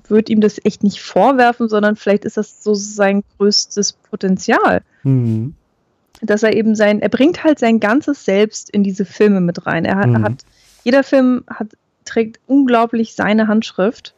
würde 0.08 0.32
ihm 0.32 0.40
das 0.42 0.60
echt 0.64 0.84
nicht 0.84 1.02
vorwerfen, 1.02 1.68
sondern 1.68 1.96
vielleicht 1.96 2.24
ist 2.26 2.38
das 2.38 2.64
so 2.64 2.74
sein 2.74 3.24
größtes 3.38 3.94
Potenzial 3.94 4.82
Mhm. 5.04 5.56
dass 6.22 6.44
er 6.44 6.54
eben 6.54 6.76
sein, 6.76 7.02
er 7.02 7.08
bringt 7.10 7.44
halt 7.46 7.60
sein 7.60 7.80
ganzes 7.80 8.26
Selbst 8.26 8.70
in 8.70 8.84
diese 8.84 9.06
Filme 9.06 9.40
mit 9.40 9.66
rein. 9.66 9.86
Er 9.86 9.96
hat, 9.96 10.08
Mhm. 10.10 10.24
hat 10.24 10.34
jeder 10.84 11.04
Film 11.04 11.44
hat, 11.50 11.70
trägt 12.04 12.40
unglaublich 12.46 13.16
seine 13.16 13.48
Handschrift 13.48 14.14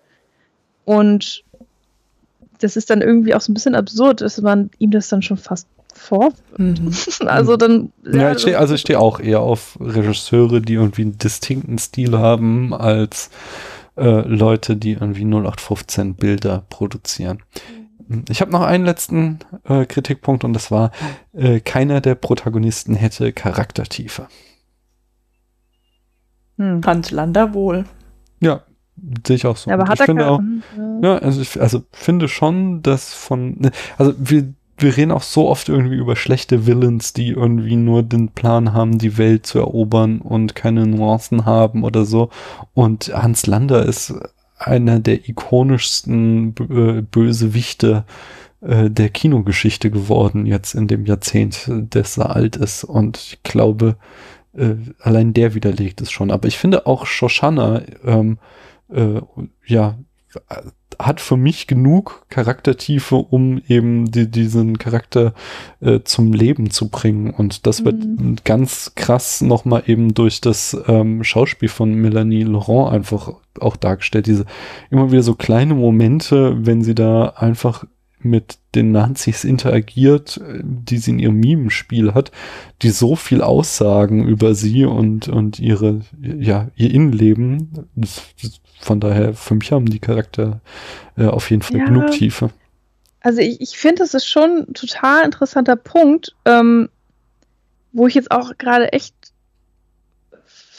und 0.86 1.44
das 2.60 2.76
ist 2.76 2.90
dann 2.90 3.02
irgendwie 3.02 3.34
auch 3.34 3.42
so 3.42 3.52
ein 3.52 3.56
bisschen 3.56 3.76
absurd, 3.76 4.22
dass 4.22 4.40
man 4.42 4.70
ihm 4.78 4.92
das 4.92 5.10
dann 5.10 5.22
schon 5.22 5.38
fast 5.38 5.68
vorwirft. 5.94 6.42
Mhm. 6.58 6.92
Also 7.28 7.58
dann. 7.58 7.92
Ja, 8.04 8.32
ich 8.32 8.40
steh, 8.40 8.56
also 8.56 8.76
ich 8.76 8.82
stehe 8.82 9.00
auch 9.00 9.20
eher 9.20 9.42
auf 9.42 9.78
Regisseure, 9.80 10.62
die 10.62 10.74
irgendwie 10.74 11.04
einen 11.04 11.18
distinkten 11.18 11.78
Stil 11.78 12.18
haben, 12.18 12.74
als 12.74 13.30
äh, 13.98 14.28
Leute, 14.28 14.76
die 14.76 14.94
irgendwie 14.94 15.26
0815 15.26 16.16
Bilder 16.16 16.64
produzieren. 16.70 17.44
Ich 18.30 18.42
habe 18.42 18.52
noch 18.52 18.62
einen 18.62 18.86
letzten 18.86 19.40
äh, 19.64 19.86
Kritikpunkt 19.86 20.44
und 20.44 20.54
das 20.54 20.72
war, 20.72 20.92
äh, 21.34 21.62
keiner 21.62 22.02
der 22.02 22.16
Protagonisten 22.16 22.96
hätte 22.96 23.32
Charaktertiefe. 23.32 24.28
Hm. 26.58 26.82
Hans 26.86 27.12
Lander 27.12 27.54
wohl. 27.54 27.86
Ja, 28.42 28.64
sehe 29.26 29.36
ich 29.36 29.46
auch 29.46 29.58
so. 29.58 29.72
Aber 29.72 29.84
Und 29.84 29.90
hat 29.90 29.96
ich 29.96 30.02
er 30.02 30.06
finde 30.06 30.28
auch, 30.30 30.40
Mhm. 30.40 31.02
ja, 31.04 31.18
also 31.18 31.42
ich 31.42 31.60
also 31.62 31.84
finde 31.92 32.28
schon, 32.28 32.82
dass 32.84 33.14
von, 33.14 33.58
ne, 33.60 33.72
also 33.98 34.14
wir, 34.18 34.54
wir 34.78 34.98
reden 34.98 35.12
auch 35.12 35.22
so 35.24 35.48
oft 35.50 35.70
irgendwie 35.70 35.96
über 35.98 36.16
schlechte 36.16 36.66
Villains, 36.66 37.14
die 37.14 37.30
irgendwie 37.30 37.76
nur 37.76 38.04
den 38.04 38.30
Plan 38.30 38.74
haben, 38.74 38.98
die 38.98 39.18
Welt 39.18 39.46
zu 39.46 39.60
erobern 39.60 40.20
und 40.20 40.56
keine 40.56 40.88
Nuancen 40.88 41.46
haben 41.46 41.84
oder 41.84 42.06
so. 42.06 42.30
Und 42.74 43.12
Hans 43.14 43.46
Lander 43.46 43.86
ist 43.86 44.14
einer 44.58 45.00
der 45.00 45.28
ikonischsten 45.28 46.56
äh, 46.70 47.02
Bösewichte 47.02 48.06
äh, 48.62 48.90
der 48.90 49.10
Kinogeschichte 49.10 49.90
geworden, 49.92 50.46
jetzt 50.46 50.76
in 50.76 50.88
dem 50.88 51.06
Jahrzehnt, 51.06 51.68
äh, 51.68 51.84
das 51.90 52.18
er 52.18 52.36
alt 52.36 52.56
ist. 52.58 52.84
Und 52.84 53.18
ich 53.18 53.44
glaube, 53.44 53.96
allein 55.00 55.32
der 55.34 55.54
widerlegt 55.56 56.02
es 56.02 56.12
schon. 56.12 56.30
Aber 56.30 56.46
ich 56.46 56.58
finde 56.58 56.86
auch 56.86 57.06
Shoshana, 57.06 57.84
ähm, 58.04 58.38
äh, 58.94 59.22
ja, 59.66 59.98
hat 61.00 61.20
für 61.20 61.38
mich 61.38 61.68
genug 61.68 62.26
Charaktertiefe, 62.30 63.16
um 63.16 63.62
eben 63.68 64.12
die, 64.12 64.30
diesen 64.30 64.78
Charakter 64.78 65.34
äh, 65.80 66.02
zum 66.04 66.32
Leben 66.32 66.70
zu 66.70 66.90
bringen. 66.90 67.32
Und 67.32 67.66
das 67.66 67.84
wird 67.84 67.96
Mhm. 68.06 68.38
ganz 68.44 68.94
krass 68.96 69.42
nochmal 69.42 69.84
eben 69.88 70.14
durch 70.14 70.42
das 70.42 70.78
ähm, 70.88 71.24
Schauspiel 71.24 71.70
von 71.70 71.94
Melanie 71.94 72.44
Laurent 72.44 72.94
einfach 72.94 73.34
auch 73.60 73.76
dargestellt. 73.76 74.28
Diese 74.28 74.46
immer 74.90 75.12
wieder 75.12 75.24
so 75.24 75.36
kleine 75.36 75.74
Momente, 75.74 76.66
wenn 76.66 76.84
sie 76.84 76.96
da 76.96 77.30
einfach 77.36 77.86
mit 78.24 78.58
den 78.76 78.92
Nazis 78.92 79.44
interagiert, 79.44 80.40
die 80.64 80.98
sie 80.98 81.12
in 81.12 81.20
ihrem 81.20 81.40
Mimenspiel 81.40 82.14
hat, 82.14 82.32
die 82.82 82.90
so 82.90 83.16
viel 83.16 83.42
aussagen 83.42 84.28
über 84.28 84.56
sie 84.56 84.86
und, 84.86 85.28
und 85.28 85.60
ihre, 85.60 86.02
ja, 86.22 86.70
ihr 86.76 86.92
Innenleben. 86.92 87.90
Von 88.80 89.00
daher, 89.00 89.34
für 89.34 89.56
mich 89.56 89.72
haben 89.72 89.86
die 89.86 90.00
Charakter 90.00 90.62
äh, 91.18 91.26
auf 91.26 91.50
jeden 91.52 91.62
Fall 91.62 91.78
Ja. 91.78 91.86
genug 91.86 92.12
Tiefe. 92.12 92.50
Also 93.22 93.40
ich, 93.40 93.62
ich 93.62 93.78
finde, 93.78 94.00
das 94.00 94.14
ist 94.14 94.26
schon 94.26 94.66
ein 94.68 94.74
total 94.74 95.26
interessanter 95.26 95.76
Punkt, 95.76 96.36
ähm, 96.46 96.90
wo 97.92 98.08
ich 98.08 98.16
jetzt 98.16 98.32
auch 98.32 98.58
gerade 98.58 98.94
echt 98.94 99.14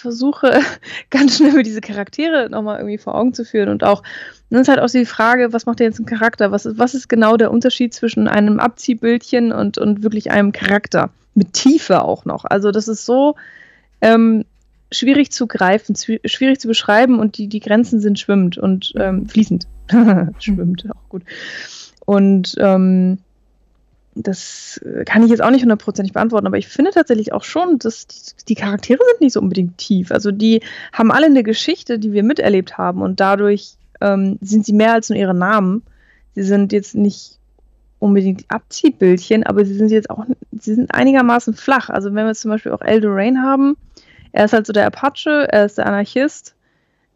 versuche, 0.03 0.61
ganz 1.11 1.37
schnell 1.37 1.53
mir 1.53 1.63
diese 1.63 1.81
Charaktere 1.81 2.51
nochmal 2.51 2.79
irgendwie 2.79 2.99
vor 2.99 3.15
Augen 3.15 3.33
zu 3.33 3.45
führen. 3.45 3.69
Und 3.69 3.85
auch, 3.85 4.03
dann 4.51 4.61
ist 4.61 4.69
halt 4.69 4.81
auch 4.81 4.91
die 4.91 5.07
Frage, 5.07 5.53
was 5.53 5.65
macht 5.65 5.81
der 5.81 5.87
jetzt 5.87 6.01
ein 6.01 6.07
Charakter? 6.07 6.53
Was 6.53 6.67
ist, 6.67 6.79
was 6.79 6.95
ist 6.95 7.09
genau 7.09 7.37
der 7.37 7.51
Unterschied 7.51 7.95
zwischen 7.95 8.29
einem 8.29 8.61
Abziehbildchen 8.61 9.53
und, 9.53 9.79
und 9.79 10.03
wirklich 10.03 10.31
einem 10.31 10.53
Charakter? 10.53 11.11
Mit 11.35 11.55
Tiefe 11.55 12.03
auch 12.03 12.27
noch. 12.27 12.45
Also 12.45 12.71
das 12.73 12.89
ist 12.89 13.07
so 13.07 13.37
ähm, 14.03 14.45
schwierig 14.91 15.33
zu 15.33 15.47
greifen, 15.47 15.97
schwierig 15.97 16.61
zu 16.61 16.69
beschreiben 16.69 17.19
und 17.19 17.39
die, 17.39 17.49
die 17.49 17.61
Grenzen 17.61 18.01
sind 18.01 18.19
schwimmend 18.19 18.59
und 18.59 18.93
ähm, 18.97 19.27
fließend. 19.27 19.67
schwimmend, 20.39 20.87
auch 20.91 21.09
gut. 21.09 21.23
Und 22.05 22.55
ähm, 22.59 23.19
das 24.15 24.79
äh, 24.85 25.05
kann 25.05 25.23
ich 25.23 25.31
jetzt 25.31 25.43
auch 25.43 25.51
nicht 25.51 25.63
hundertprozentig 25.63 26.13
beantworten, 26.13 26.47
aber 26.47 26.59
ich 26.59 26.69
finde 26.69 26.91
tatsächlich 26.91 27.33
auch 27.33 27.45
schon, 27.45 27.79
dass 27.79 28.07
die, 28.49 28.55
Charaktere 28.55 28.99
sind 28.99 29.21
nicht 29.21 29.33
so 29.33 29.41
unbedingt 29.41 29.79
tief. 29.79 30.13
Also 30.13 30.31
die 30.31 30.61
haben 30.93 31.11
alle 31.11 31.27
eine 31.27 31.43
Geschichte, 31.43 31.99
die 31.99 32.13
wir 32.13 32.23
miterlebt 32.23 32.77
haben 32.79 33.03
und 33.03 33.21
dadurch 33.21 33.75
ähm, 34.01 34.39
sind 34.41 34.67
sie 34.67 34.73
mehr 34.73 34.93
als 34.93 35.09
nur 35.09 35.19
ihre 35.19 35.35
Namen. 35.35 35.83
Sie 36.35 36.43
sind 36.43 36.73
jetzt 36.73 36.95
nicht 36.95 37.39
unbedingt 37.99 38.45
Abziehbildchen, 38.49 39.45
aber 39.45 39.65
sie 39.65 39.75
sind 39.75 39.91
jetzt 39.91 40.11
auch, 40.11 40.25
sie 40.59 40.75
sind 40.75 40.95
einigermaßen 40.95 41.55
flach. 41.55 41.89
Also 41.89 42.15
wenn 42.15 42.27
wir 42.27 42.35
zum 42.35 42.51
Beispiel 42.51 42.73
auch 42.73 42.83
Eldorain 42.83 43.43
haben, 43.43 43.77
er 44.33 44.47
ist 44.47 44.53
halt 44.53 44.67
so 44.67 44.73
der 44.73 44.87
Apache, 44.87 45.47
er 45.51 45.67
ist 45.67 45.79
der 45.79 45.87
Anarchist. 45.87 46.55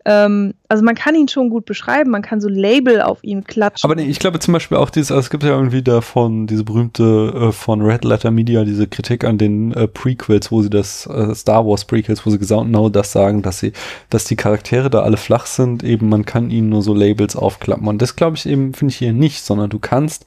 Ähm, 0.09 0.55
also 0.69 0.85
man 0.85 0.95
kann 0.95 1.17
ihn 1.17 1.27
schon 1.27 1.51
gut 1.51 1.65
beschreiben, 1.65 2.13
man 2.13 2.23
kann 2.23 2.41
so 2.41 2.49
Label 2.49 3.03
auf 3.03 3.25
ihn 3.25 3.43
klatschen. 3.43 3.91
Aber 3.91 4.01
nee, 4.01 4.09
ich 4.09 4.21
glaube 4.21 4.39
zum 4.39 4.55
Beispiel 4.55 4.79
auch 4.79 4.89
dieses, 4.89 5.11
also 5.11 5.21
es 5.21 5.31
gibt 5.31 5.43
ja 5.43 5.51
irgendwie 5.51 5.83
davon 5.83 6.47
diese 6.47 6.63
berühmte 6.63 7.49
äh, 7.49 7.53
von 7.53 7.83
Red 7.83 8.05
Letter 8.05 8.31
Media, 8.31 8.65
diese 8.65 8.87
Kritik 8.87 9.25
an 9.25 9.37
den 9.37 9.73
äh, 9.73 9.89
Prequels, 9.89 10.53
wo 10.53 10.63
sie 10.63 10.71
das 10.71 11.07
äh, 11.07 11.35
Star 11.35 11.67
Wars 11.67 11.85
Prequels, 11.85 12.25
wo 12.25 12.31
sie 12.31 12.39
genau 12.39 12.89
das 12.89 13.11
sagen, 13.11 13.43
dass 13.43 13.59
sie, 13.59 13.73
dass 14.09 14.25
die 14.25 14.37
Charaktere 14.37 14.91
da 14.91 15.01
alle 15.01 15.17
flach 15.17 15.47
sind, 15.47 15.83
eben 15.83 16.09
man 16.09 16.25
kann 16.25 16.51
ihnen 16.51 16.69
nur 16.69 16.83
so 16.83 16.95
Labels 16.95 17.35
aufklappen. 17.35 17.89
Und 17.89 18.01
das 18.01 18.15
glaube 18.15 18.37
ich 18.37 18.47
eben, 18.47 18.75
finde 18.75 18.93
ich 18.93 18.99
hier 18.99 19.13
nicht, 19.13 19.43
sondern 19.43 19.71
du 19.71 19.81
kannst 19.81 20.25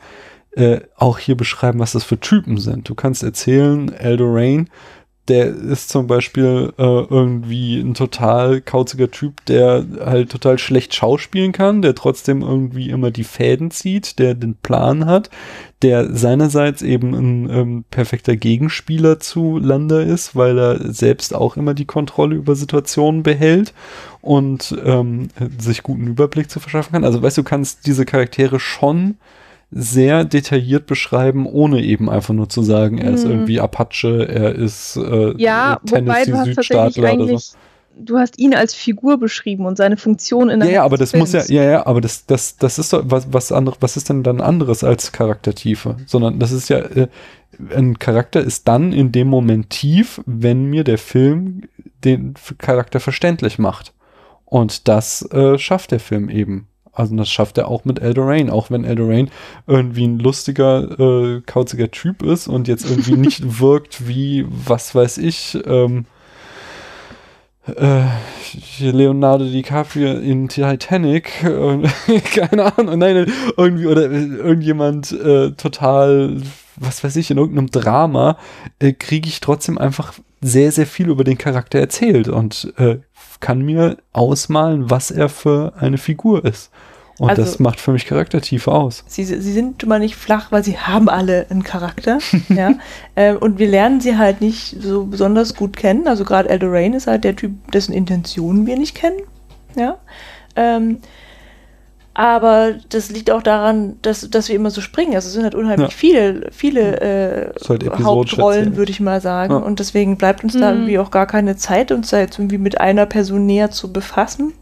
äh, 0.51 0.81
auch 0.97 1.19
hier 1.19 1.37
beschreiben, 1.37 1.79
was 1.79 1.93
das 1.93 2.03
für 2.03 2.19
Typen 2.19 2.57
sind. 2.57 2.89
Du 2.89 2.95
kannst 2.95 3.23
erzählen, 3.23 3.93
Eldorain, 3.93 4.69
der 5.29 5.47
ist 5.47 5.89
zum 5.89 6.07
Beispiel 6.07 6.73
äh, 6.77 6.83
irgendwie 6.83 7.79
ein 7.79 7.93
total 7.93 8.61
kauziger 8.61 9.11
Typ, 9.11 9.45
der 9.45 9.85
halt 10.03 10.31
total 10.31 10.57
schlecht 10.57 10.95
schauspielen 10.95 11.51
kann, 11.51 11.81
der 11.81 11.95
trotzdem 11.95 12.41
irgendwie 12.41 12.89
immer 12.89 13.11
die 13.11 13.23
Fäden 13.23 13.69
zieht, 13.69 14.17
der 14.17 14.33
den 14.33 14.55
Plan 14.55 15.05
hat, 15.05 15.29
der 15.83 16.15
seinerseits 16.15 16.81
eben 16.81 17.13
ein 17.13 17.49
ähm, 17.49 17.85
perfekter 17.91 18.35
Gegenspieler 18.35 19.19
zu 19.19 19.59
Landa 19.59 20.01
ist, 20.01 20.35
weil 20.35 20.57
er 20.57 20.91
selbst 20.91 21.35
auch 21.35 21.55
immer 21.55 21.75
die 21.75 21.85
Kontrolle 21.85 22.35
über 22.35 22.55
Situationen 22.55 23.23
behält 23.23 23.73
und 24.21 24.75
ähm, 24.83 25.29
sich 25.59 25.83
guten 25.83 26.07
Überblick 26.07 26.49
zu 26.49 26.59
verschaffen 26.59 26.93
kann. 26.93 27.05
Also 27.05 27.21
weißt 27.21 27.37
du 27.37 27.43
kannst 27.43 27.85
diese 27.85 28.05
Charaktere 28.05 28.59
schon 28.59 29.17
sehr 29.71 30.25
detailliert 30.25 30.87
beschreiben, 30.87 31.45
ohne 31.45 31.81
eben 31.83 32.09
einfach 32.09 32.33
nur 32.33 32.49
zu 32.49 32.63
sagen, 32.63 32.97
er 32.97 33.11
ist 33.13 33.25
Mhm. 33.25 33.31
irgendwie 33.31 33.59
Apache, 33.59 34.27
er 34.27 34.55
ist 34.55 34.97
äh, 34.97 35.33
Ja, 35.37 35.79
Tennessee-Südstaatler 35.85 37.13
oder 37.15 37.37
so. 37.37 37.55
du 38.01 38.17
hast 38.17 38.39
ihn 38.39 38.55
als 38.55 38.73
Figur 38.73 39.19
beschrieben 39.19 39.65
und 39.65 39.77
seine 39.77 39.97
Funktion 39.97 40.49
in 40.49 40.59
der 40.61 40.69
Ja, 40.69 40.75
ja, 40.75 40.83
aber 40.83 40.97
das 40.97 41.11
Films. 41.11 41.33
muss 41.33 41.49
ja, 41.49 41.63
ja, 41.63 41.69
ja, 41.69 41.85
aber 41.85 42.01
das, 42.01 42.25
das, 42.25 42.57
das 42.57 42.79
ist 42.79 42.93
doch, 42.93 43.03
was, 43.05 43.31
was 43.31 43.51
anderes, 43.51 43.77
was 43.81 43.97
ist 43.97 44.09
denn 44.09 44.23
dann 44.23 44.41
anderes 44.41 44.83
als 44.83 45.11
Charaktertiefe? 45.11 45.97
Sondern 46.07 46.39
das 46.39 46.51
ist 46.51 46.69
ja, 46.69 46.79
äh, 46.79 47.07
ein 47.75 47.99
Charakter 47.99 48.39
ist 48.41 48.67
dann 48.67 48.93
in 48.93 49.11
dem 49.11 49.27
Moment 49.27 49.69
tief, 49.69 50.21
wenn 50.25 50.65
mir 50.65 50.83
der 50.83 50.97
Film 50.97 51.63
den 52.05 52.35
Charakter 52.57 52.99
verständlich 53.01 53.59
macht. 53.59 53.93
Und 54.45 54.87
das 54.87 55.21
äh, 55.31 55.57
schafft 55.59 55.91
der 55.91 55.99
Film 55.99 56.29
eben. 56.29 56.67
Also 56.99 57.15
das 57.15 57.29
schafft 57.29 57.57
er 57.57 57.69
auch 57.69 57.85
mit 57.85 58.01
Eldorain, 58.01 58.49
auch 58.49 58.69
wenn 58.71 58.83
Eldorain 58.83 59.31
irgendwie 59.67 60.05
ein 60.05 60.19
lustiger, 60.19 60.99
äh, 60.99 61.41
kauziger 61.45 61.89
Typ 61.89 62.23
ist 62.23 62.49
und 62.49 62.67
jetzt 62.67 62.89
irgendwie 62.89 63.13
nicht 63.15 63.61
wirkt 63.61 64.05
wie, 64.05 64.45
was 64.49 64.93
weiß 64.93 65.17
ich, 65.19 65.57
ähm, 65.65 66.05
äh, 67.67 68.03
Leonardo 68.79 69.45
DiCaprio 69.45 70.17
in 70.17 70.49
Titanic, 70.49 71.41
äh, 71.45 72.19
keine 72.35 72.77
Ahnung, 72.77 72.99
nein, 72.99 73.31
irgendwie, 73.55 73.85
oder 73.85 74.11
irgendjemand 74.11 75.13
äh, 75.13 75.51
total, 75.51 76.41
was 76.75 77.01
weiß 77.01 77.15
ich, 77.15 77.31
in 77.31 77.37
irgendeinem 77.37 77.71
Drama, 77.71 78.37
äh, 78.79 78.91
kriege 78.91 79.29
ich 79.29 79.39
trotzdem 79.39 79.77
einfach 79.77 80.15
sehr, 80.41 80.73
sehr 80.73 80.85
viel 80.85 81.07
über 81.07 81.23
den 81.23 81.37
Charakter 81.37 81.79
erzählt 81.79 82.27
und 82.27 82.73
kann 83.41 83.61
mir 83.61 83.97
ausmalen, 84.13 84.89
was 84.89 85.11
er 85.11 85.27
für 85.27 85.73
eine 85.77 85.97
Figur 85.97 86.45
ist. 86.45 86.71
Und 87.19 87.29
also, 87.29 87.41
das 87.41 87.59
macht 87.59 87.81
für 87.81 87.91
mich 87.91 88.05
Charaktertiefe 88.05 88.71
aus. 88.71 89.03
Sie, 89.07 89.25
sie 89.25 89.51
sind 89.51 89.83
immer 89.83 89.99
nicht 89.99 90.15
flach, 90.15 90.53
weil 90.53 90.63
sie 90.63 90.77
haben 90.77 91.09
alle 91.09 91.45
einen 91.49 91.63
Charakter. 91.63 92.19
ja. 92.49 92.71
Ähm, 93.15 93.37
und 93.37 93.59
wir 93.59 93.67
lernen 93.67 93.99
sie 93.99 94.17
halt 94.17 94.39
nicht 94.39 94.81
so 94.81 95.05
besonders 95.05 95.53
gut 95.55 95.75
kennen. 95.75 96.07
Also 96.07 96.23
gerade 96.23 96.49
Eldorain 96.49 96.93
ist 96.93 97.07
halt 97.07 97.25
der 97.25 97.35
Typ, 97.35 97.71
dessen 97.73 97.91
Intentionen 97.91 98.65
wir 98.65 98.77
nicht 98.77 98.95
kennen. 98.95 99.19
Ja. 99.75 99.97
Ähm, 100.55 100.99
aber 102.13 102.75
das 102.89 103.09
liegt 103.09 103.31
auch 103.31 103.41
daran, 103.43 103.97
dass, 104.01 104.29
dass 104.29 104.49
wir 104.49 104.55
immer 104.55 104.71
so 104.71 104.81
springen. 104.81 105.15
Also 105.15 105.27
es 105.27 105.33
sind 105.33 105.43
halt 105.43 105.55
unheimlich 105.55 105.91
ja. 105.91 105.95
viele, 105.95 106.49
viele 106.51 107.01
äh, 107.01 107.53
halt 107.67 108.03
Hauptrollen, 108.03 108.77
würde 108.77 108.91
ich 108.91 108.99
mal 108.99 109.21
sagen. 109.21 109.53
Ja. 109.53 109.59
Und 109.59 109.79
deswegen 109.79 110.17
bleibt 110.17 110.43
uns 110.43 110.53
mhm. 110.53 110.59
da 110.59 110.71
irgendwie 110.71 110.99
auch 110.99 111.11
gar 111.11 111.27
keine 111.27 111.55
Zeit, 111.55 111.91
uns 111.91 112.09
da 112.09 112.19
jetzt 112.19 112.39
irgendwie 112.39 112.57
mit 112.57 112.79
einer 112.79 113.05
Person 113.05 113.45
näher 113.45 113.71
zu 113.71 113.91
befassen. 113.91 114.53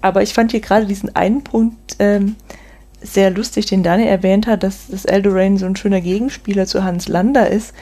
Aber 0.00 0.22
ich 0.22 0.34
fand 0.34 0.50
hier 0.50 0.60
gerade 0.60 0.86
diesen 0.86 1.14
einen 1.14 1.42
Punkt 1.44 1.96
ähm, 1.98 2.36
sehr 3.02 3.30
lustig, 3.30 3.66
den 3.66 3.82
Daniel 3.82 4.08
erwähnt 4.08 4.46
hat, 4.46 4.62
dass, 4.62 4.88
dass 4.88 5.04
Eldorain 5.04 5.56
so 5.56 5.66
ein 5.66 5.76
schöner 5.76 6.00
Gegenspieler 6.00 6.66
zu 6.66 6.84
Hans 6.84 7.08
Lander 7.08 7.48
ist. 7.48 7.74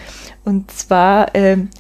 Und 0.44 0.70
zwar, 0.70 1.34
ähm, 1.34 1.70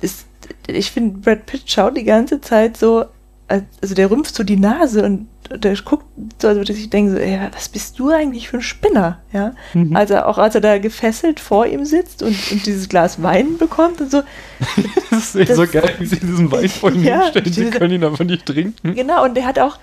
ist, 0.00 0.26
ich 0.66 0.90
finde, 0.90 1.18
Brad 1.18 1.46
Pitt 1.46 1.70
schaut 1.70 1.96
die 1.96 2.04
ganze 2.04 2.40
Zeit 2.40 2.76
so, 2.76 3.06
also 3.50 3.94
der 3.94 4.10
rümpft 4.10 4.34
so 4.34 4.44
die 4.44 4.56
Nase 4.56 5.04
und 5.04 5.26
der 5.50 5.74
guckt 5.84 6.04
so, 6.40 6.48
also 6.48 6.62
dass 6.62 6.76
ich 6.76 6.90
denke 6.90 7.12
so, 7.12 7.18
ey, 7.18 7.40
was 7.52 7.68
bist 7.68 7.98
du 7.98 8.10
eigentlich 8.10 8.48
für 8.48 8.58
ein 8.58 8.62
Spinner, 8.62 9.20
ja? 9.32 9.54
Mhm. 9.74 9.96
Also 9.96 10.18
auch 10.18 10.38
als 10.38 10.54
er 10.54 10.60
da 10.60 10.78
gefesselt 10.78 11.40
vor 11.40 11.66
ihm 11.66 11.84
sitzt 11.84 12.22
und, 12.22 12.36
und 12.52 12.64
dieses 12.66 12.88
Glas 12.88 13.22
Wein 13.22 13.58
bekommt 13.58 14.00
und 14.00 14.10
so. 14.10 14.22
das 15.10 15.34
ist 15.34 15.36
echt 15.36 15.50
das, 15.50 15.56
so 15.56 15.66
geil, 15.66 15.94
wie 15.98 16.06
sie 16.06 16.20
diesen 16.20 16.52
Wein 16.52 16.68
vor 16.68 16.92
ihm 16.92 17.02
ja, 17.02 17.22
hinstellen, 17.22 17.52
sie 17.52 17.70
können 17.70 17.94
ihn 17.94 18.04
aber 18.04 18.22
nicht 18.22 18.46
trinken. 18.46 18.94
Genau, 18.94 19.24
und 19.24 19.34
der 19.36 19.46
hat 19.46 19.58
auch, 19.58 19.78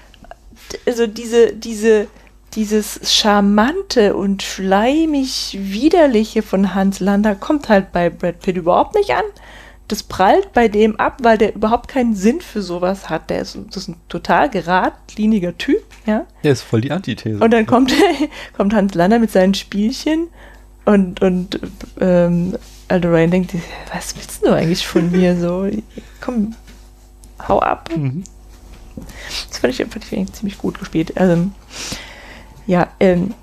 also 0.86 1.06
diese, 1.06 1.52
diese, 1.54 2.08
dieses 2.54 3.02
charmante 3.04 4.16
und 4.16 4.44
schleimig 4.44 5.58
widerliche 5.60 6.42
von 6.42 6.74
Hans 6.74 7.02
Lander 7.02 7.36
kommt 7.36 7.68
halt 7.68 7.92
bei 7.92 8.10
Brad 8.10 8.40
Pitt 8.40 8.56
überhaupt 8.56 8.96
nicht 8.96 9.12
an 9.12 9.26
das 9.88 10.04
prallt 10.04 10.52
bei 10.54 10.68
dem 10.68 10.98
ab, 10.98 11.20
weil 11.22 11.38
der 11.38 11.56
überhaupt 11.56 11.88
keinen 11.88 12.16
Sinn 12.16 12.42
für 12.42 12.62
sowas 12.62 13.10
hat. 13.10 13.30
Der 13.30 13.40
ist, 13.40 13.58
das 13.70 13.84
ist 13.84 13.90
ein 13.90 13.96
total 14.10 14.50
geradliniger 14.50 15.58
Typ, 15.58 15.84
ja. 16.06 16.26
Der 16.44 16.52
ist 16.52 16.62
voll 16.62 16.82
die 16.82 16.92
Antithese. 16.92 17.42
Und 17.42 17.52
dann 17.52 17.66
kommt, 17.66 17.94
kommt 18.58 18.74
Hans 18.74 18.94
Lander 18.96 19.20
mit 19.20 19.32
seinen 19.32 19.54
Spielchen 19.54 20.28
und, 20.86 21.22
und 21.22 21.60
ähm, 22.00 22.58
Aldorain 22.90 23.32
denkt, 23.32 23.54
was 23.94 24.16
willst 24.16 24.46
du 24.46 24.52
eigentlich 24.52 24.86
von 24.86 25.12
mir 25.12 25.38
so? 25.38 25.70
Komm, 26.22 26.56
hau 27.48 27.60
ab. 27.60 27.90
Mhm. 27.96 28.24
Das 29.50 29.60
fand 29.60 29.74
ich, 29.74 30.12
ich 30.12 30.34
ziemlich 30.34 30.58
gut 30.58 30.80
gespielt. 30.80 31.18
Also, 31.18 31.50
ja, 32.66 32.88
ähm, 33.00 33.34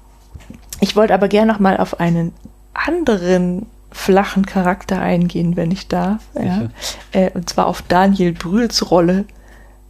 ich 0.81 0.97
wollte 0.97 1.15
aber 1.15 1.29
gerne 1.29 1.53
noch 1.53 1.61
mal 1.61 1.77
auf 1.79 2.01
einen 2.01 2.33
anderen 2.75 3.67
flachen 3.95 4.45
Charakter 4.45 5.01
eingehen, 5.01 5.57
wenn 5.57 5.71
ich 5.71 5.89
darf. 5.89 6.23
Ja. 6.35 6.69
Äh, 7.13 7.31
und 7.31 7.49
zwar 7.49 7.67
auf 7.67 7.81
Daniel 7.83 8.33
Brühls 8.33 8.91
Rolle. 8.91 9.25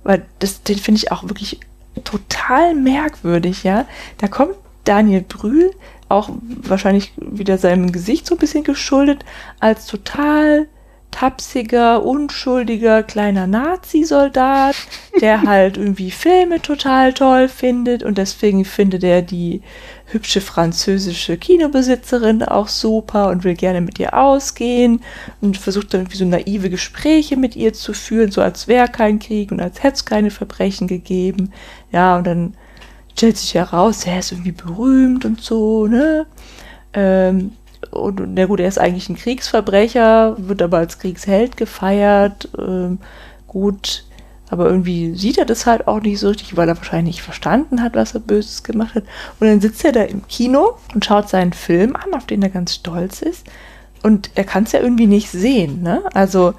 Weil 0.04 0.26
das, 0.38 0.62
den 0.62 0.76
finde 0.76 0.98
ich 0.98 1.10
auch 1.10 1.24
wirklich 1.24 1.60
total 2.04 2.74
merkwürdig, 2.74 3.64
ja. 3.64 3.86
Da 4.18 4.28
kommt 4.28 4.54
Daniel 4.84 5.22
Brühl, 5.22 5.70
auch 6.08 6.28
wahrscheinlich 6.62 7.12
wieder 7.16 7.56
seinem 7.56 7.90
Gesicht 7.90 8.26
so 8.26 8.34
ein 8.34 8.38
bisschen 8.38 8.64
geschuldet, 8.64 9.24
als 9.58 9.86
total 9.86 10.66
tapsiger, 11.14 12.04
unschuldiger 12.04 13.04
kleiner 13.04 13.46
Nazi-Soldat, 13.46 14.74
der 15.20 15.42
halt 15.46 15.76
irgendwie 15.76 16.10
Filme 16.10 16.60
total 16.60 17.12
toll 17.12 17.48
findet 17.48 18.02
und 18.02 18.18
deswegen 18.18 18.64
findet 18.64 19.04
er 19.04 19.22
die 19.22 19.62
hübsche 20.06 20.40
französische 20.40 21.36
Kinobesitzerin 21.36 22.42
auch 22.42 22.66
super 22.66 23.28
und 23.28 23.44
will 23.44 23.54
gerne 23.54 23.80
mit 23.80 24.00
ihr 24.00 24.14
ausgehen 24.14 25.02
und 25.40 25.56
versucht 25.56 25.94
dann 25.94 26.00
irgendwie 26.02 26.16
so 26.16 26.24
naive 26.24 26.68
Gespräche 26.68 27.36
mit 27.36 27.54
ihr 27.54 27.72
zu 27.72 27.92
führen, 27.92 28.32
so 28.32 28.42
als 28.42 28.66
wäre 28.66 28.88
kein 28.88 29.20
Krieg 29.20 29.52
und 29.52 29.60
als 29.60 29.84
hätte 29.84 29.94
es 29.94 30.04
keine 30.04 30.32
Verbrechen 30.32 30.88
gegeben. 30.88 31.52
Ja, 31.92 32.16
und 32.16 32.26
dann 32.26 32.54
stellt 33.12 33.36
sich 33.36 33.54
heraus, 33.54 34.04
er 34.04 34.18
ist 34.18 34.32
irgendwie 34.32 34.52
berühmt 34.52 35.24
und 35.24 35.40
so, 35.40 35.86
ne? 35.86 36.26
Ähm, 36.92 37.52
und 37.94 38.34
na 38.34 38.46
gut, 38.46 38.60
er 38.60 38.68
ist 38.68 38.78
eigentlich 38.78 39.08
ein 39.08 39.16
Kriegsverbrecher, 39.16 40.36
wird 40.38 40.62
aber 40.62 40.78
als 40.78 40.98
Kriegsheld 40.98 41.56
gefeiert. 41.56 42.48
Ähm, 42.58 42.98
gut, 43.46 44.04
aber 44.50 44.66
irgendwie 44.66 45.14
sieht 45.14 45.38
er 45.38 45.44
das 45.44 45.66
halt 45.66 45.88
auch 45.88 46.00
nicht 46.00 46.18
so 46.18 46.28
richtig, 46.28 46.56
weil 46.56 46.68
er 46.68 46.76
wahrscheinlich 46.76 47.16
nicht 47.16 47.22
verstanden 47.22 47.82
hat, 47.82 47.94
was 47.94 48.14
er 48.14 48.20
Böses 48.20 48.62
gemacht 48.62 48.94
hat. 48.94 49.04
Und 49.40 49.46
dann 49.46 49.60
sitzt 49.60 49.84
er 49.84 49.92
da 49.92 50.02
im 50.02 50.26
Kino 50.26 50.76
und 50.94 51.04
schaut 51.04 51.28
seinen 51.28 51.52
Film 51.52 51.96
an, 51.96 52.14
auf 52.14 52.26
den 52.26 52.42
er 52.42 52.50
ganz 52.50 52.74
stolz 52.74 53.22
ist. 53.22 53.46
Und 54.02 54.30
er 54.34 54.44
kann 54.44 54.64
es 54.64 54.72
ja 54.72 54.80
irgendwie 54.80 55.06
nicht 55.06 55.30
sehen, 55.30 55.82
ne? 55.82 56.02
Also, 56.12 56.52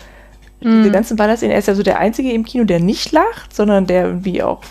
mhm. 0.62 0.80
diese 0.80 0.92
ganzen 0.92 1.16
Ballerszenen, 1.16 1.52
er 1.52 1.60
ist 1.60 1.68
ja 1.68 1.76
so 1.76 1.84
der 1.84 2.00
Einzige 2.00 2.32
im 2.32 2.44
Kino, 2.44 2.64
der 2.64 2.80
nicht 2.80 3.12
lacht, 3.12 3.56
sondern 3.56 3.86
der 3.86 4.08
irgendwie 4.08 4.42
auch 4.42 4.62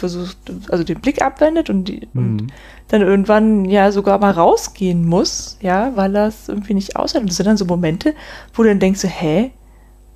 versucht, 0.00 0.36
also 0.68 0.84
den 0.84 1.00
Blick 1.00 1.22
abwendet 1.22 1.70
und, 1.70 1.84
die, 1.84 2.08
mhm. 2.12 2.20
und 2.20 2.52
dann 2.88 3.02
irgendwann 3.02 3.64
ja 3.64 3.92
sogar 3.92 4.18
mal 4.18 4.30
rausgehen 4.30 5.06
muss, 5.06 5.58
ja, 5.60 5.92
weil 5.96 6.14
er 6.16 6.28
es 6.28 6.48
irgendwie 6.48 6.74
nicht 6.74 6.96
aushält. 6.96 7.22
Und 7.22 7.30
das 7.30 7.36
sind 7.36 7.46
dann 7.46 7.56
so 7.56 7.64
Momente, 7.64 8.14
wo 8.54 8.62
du 8.62 8.68
dann 8.68 8.80
denkst, 8.80 9.00
so, 9.00 9.08
hä, 9.08 9.50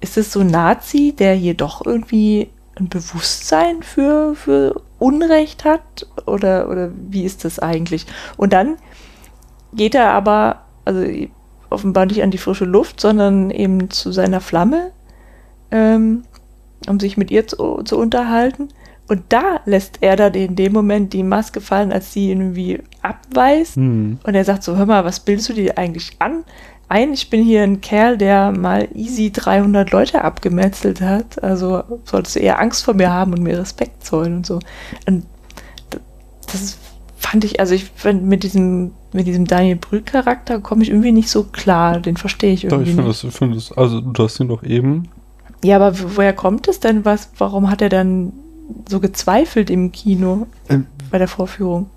ist 0.01 0.19
es 0.19 0.33
so 0.33 0.41
ein 0.41 0.49
Nazi, 0.49 1.15
der 1.17 1.35
hier 1.35 1.55
doch 1.55 1.85
irgendwie 1.85 2.51
ein 2.77 2.89
Bewusstsein 2.89 3.83
für, 3.83 4.35
für 4.35 4.83
Unrecht 4.99 5.65
hat? 5.65 6.07
Oder, 6.27 6.69
oder 6.69 6.91
wie 6.95 7.25
ist 7.25 7.45
das 7.45 7.59
eigentlich? 7.59 8.07
Und 8.37 8.53
dann 8.53 8.77
geht 9.73 9.95
er 9.95 10.11
aber, 10.11 10.63
also 10.85 11.05
offenbar 11.71 12.07
nicht 12.07 12.23
an 12.23 12.31
die 12.31 12.39
frische 12.39 12.65
Luft, 12.65 13.01
sondern 13.01 13.51
eben 13.51 13.91
zu 13.91 14.13
seiner 14.13 14.41
Flamme, 14.41 14.93
ähm, 15.71 16.23
um 16.89 17.01
sich 17.01 17.17
mit 17.17 17.31
ihr 17.31 17.47
zu, 17.47 17.83
zu 17.85 17.99
unterhalten. 17.99 18.69
Und 19.09 19.25
da 19.29 19.61
lässt 19.67 19.99
er 20.01 20.17
dann 20.17 20.35
in 20.35 20.57
dem 20.57 20.73
Moment 20.73 21.13
die 21.13 21.23
Maske 21.23 21.61
fallen, 21.61 21.93
als 21.93 22.13
sie 22.13 22.31
ihn 22.31 22.41
irgendwie 22.41 22.81
abweist. 23.03 23.77
Mhm. 23.77 24.19
Und 24.23 24.35
er 24.35 24.45
sagt 24.45 24.63
so, 24.63 24.77
hör 24.77 24.87
mal, 24.87 25.05
was 25.05 25.21
bildest 25.21 25.49
du 25.49 25.53
dir 25.55 25.77
eigentlich 25.77 26.13
an? 26.19 26.45
Ein, 26.89 27.13
ich 27.13 27.31
bin 27.31 27.43
hier 27.43 27.63
ein 27.63 27.81
Kerl, 27.81 28.17
der 28.17 28.53
mal 28.53 28.89
easy 28.95 29.33
300 29.33 29.91
Leute 29.91 30.23
abgemetzelt 30.23 31.01
hat. 31.01 31.43
Also 31.43 31.83
solltest 32.05 32.37
du 32.37 32.41
eher 32.41 32.61
Angst 32.61 32.85
vor 32.85 32.95
mir 32.95 33.11
haben 33.11 33.33
und 33.33 33.43
mir 33.43 33.59
Respekt 33.59 34.05
zollen 34.05 34.37
und 34.37 34.47
so. 34.47 34.61
Und 35.07 35.25
das 36.47 36.77
fand 37.17 37.45
ich, 37.45 37.61
also 37.61 37.75
ich 37.75 37.85
fand 37.95 38.25
mit 38.25 38.43
diesem, 38.43 38.93
mit 39.13 39.27
diesem 39.27 39.47
Daniel 39.47 39.77
Brühl-Charakter 39.77 40.61
komme 40.61 40.83
ich 40.83 40.91
irgendwie 40.91 41.13
nicht 41.13 41.31
so 41.31 41.45
klar. 41.45 41.99
Den 41.99 42.17
verstehe 42.17 42.53
ich 42.53 42.65
irgendwie. 42.65 42.95
Doch, 42.95 43.11
ich 43.11 43.19
finde 43.21 43.29
das, 43.31 43.37
find 43.37 43.57
das, 43.57 43.73
also 43.73 44.01
du 44.01 44.25
hast 44.25 44.39
ihn 44.41 44.49
doch 44.49 44.63
eben. 44.63 45.09
Ja, 45.65 45.77
aber 45.77 45.95
woher 46.17 46.33
kommt 46.33 46.69
es 46.69 46.81
denn? 46.81 47.05
Was, 47.05 47.31
warum 47.39 47.71
hat 47.71 47.81
er 47.81 47.89
dann 47.89 48.33
so 48.89 49.01
gezweifelt 49.01 49.71
im 49.71 49.93
Kino 49.93 50.47
ähm, 50.69 50.87
bei 51.11 51.19
der 51.19 51.29
Vorführung. 51.29 51.91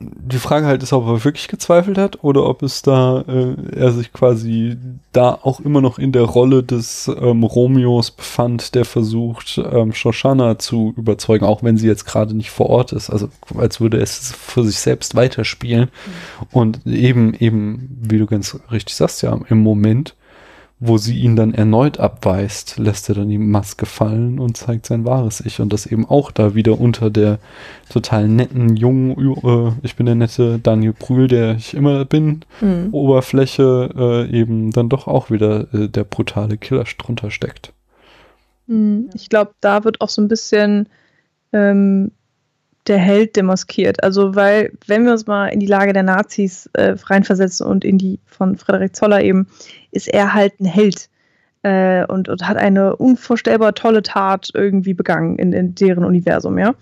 Die 0.00 0.38
Frage 0.38 0.66
halt 0.66 0.82
ist, 0.82 0.92
ob 0.92 1.06
er 1.06 1.24
wirklich 1.24 1.46
gezweifelt 1.46 1.96
hat 1.96 2.24
oder 2.24 2.44
ob 2.44 2.62
es 2.62 2.82
da, 2.82 3.20
äh, 3.20 3.54
er 3.76 3.92
sich 3.92 4.12
quasi 4.12 4.76
da 5.12 5.38
auch 5.40 5.60
immer 5.60 5.80
noch 5.80 5.98
in 6.00 6.10
der 6.10 6.22
Rolle 6.22 6.64
des 6.64 7.08
ähm, 7.20 7.44
Romeos 7.44 8.10
befand, 8.10 8.74
der 8.74 8.84
versucht, 8.84 9.60
ähm, 9.70 9.92
Shoshana 9.92 10.58
zu 10.58 10.92
überzeugen, 10.96 11.44
auch 11.44 11.62
wenn 11.62 11.76
sie 11.76 11.86
jetzt 11.86 12.04
gerade 12.04 12.34
nicht 12.34 12.50
vor 12.50 12.68
Ort 12.68 12.92
ist. 12.92 13.10
Also 13.10 13.28
als 13.56 13.80
würde 13.80 13.98
es 13.98 14.32
für 14.32 14.64
sich 14.64 14.80
selbst 14.80 15.14
weiterspielen. 15.14 15.84
Mhm. 15.84 16.46
Und 16.50 16.86
eben, 16.86 17.34
eben, 17.34 17.88
wie 18.00 18.18
du 18.18 18.26
ganz 18.26 18.58
richtig 18.72 18.96
sagst, 18.96 19.22
ja, 19.22 19.38
im 19.48 19.62
Moment 19.62 20.16
wo 20.84 20.98
sie 20.98 21.16
ihn 21.20 21.36
dann 21.36 21.54
erneut 21.54 22.00
abweist, 22.00 22.76
lässt 22.76 23.08
er 23.08 23.14
dann 23.14 23.28
die 23.28 23.38
Maske 23.38 23.86
fallen 23.86 24.40
und 24.40 24.56
zeigt 24.56 24.86
sein 24.86 25.04
wahres 25.04 25.40
Ich. 25.40 25.60
Und 25.60 25.72
das 25.72 25.86
eben 25.86 26.04
auch 26.10 26.32
da 26.32 26.56
wieder 26.56 26.80
unter 26.80 27.08
der 27.08 27.38
total 27.88 28.26
netten, 28.26 28.76
jungen, 28.76 29.16
äh, 29.44 29.72
ich 29.84 29.94
bin 29.94 30.06
der 30.06 30.16
nette 30.16 30.58
Daniel 30.58 30.92
Brühl, 30.92 31.28
der 31.28 31.54
ich 31.54 31.74
immer 31.74 32.04
bin, 32.04 32.40
Mhm. 32.60 32.88
Oberfläche 32.90 33.90
äh, 33.96 34.36
eben 34.36 34.72
dann 34.72 34.88
doch 34.88 35.06
auch 35.06 35.30
wieder 35.30 35.72
äh, 35.72 35.88
der 35.88 36.02
brutale 36.02 36.56
Killer 36.56 36.84
drunter 36.98 37.30
steckt. 37.30 37.72
Hm, 38.66 39.08
Ich 39.14 39.28
glaube, 39.28 39.52
da 39.60 39.84
wird 39.84 40.00
auch 40.00 40.08
so 40.08 40.20
ein 40.20 40.26
bisschen 40.28 40.88
ähm, 41.52 42.10
der 42.86 42.98
Held 42.98 43.36
demaskiert. 43.36 44.02
Also, 44.02 44.34
weil, 44.34 44.72
wenn 44.86 45.04
wir 45.04 45.12
uns 45.12 45.26
mal 45.26 45.48
in 45.48 45.60
die 45.60 45.66
Lage 45.66 45.92
der 45.92 46.02
Nazis 46.02 46.68
äh, 46.72 46.96
reinversetzen 47.04 47.66
und 47.66 47.84
in 47.84 47.98
die 47.98 48.18
von 48.26 48.56
Frederik 48.56 48.96
Zoller 48.96 49.22
eben, 49.22 49.46
ist 49.90 50.08
er 50.08 50.34
halt 50.34 50.58
ein 50.60 50.64
Held 50.64 51.08
äh, 51.62 52.04
und, 52.06 52.28
und 52.28 52.46
hat 52.46 52.56
eine 52.56 52.96
unvorstellbar 52.96 53.74
tolle 53.74 54.02
Tat 54.02 54.50
irgendwie 54.54 54.94
begangen 54.94 55.38
in, 55.38 55.52
in 55.52 55.74
deren 55.74 56.04
Universum, 56.04 56.58
ja, 56.58 56.74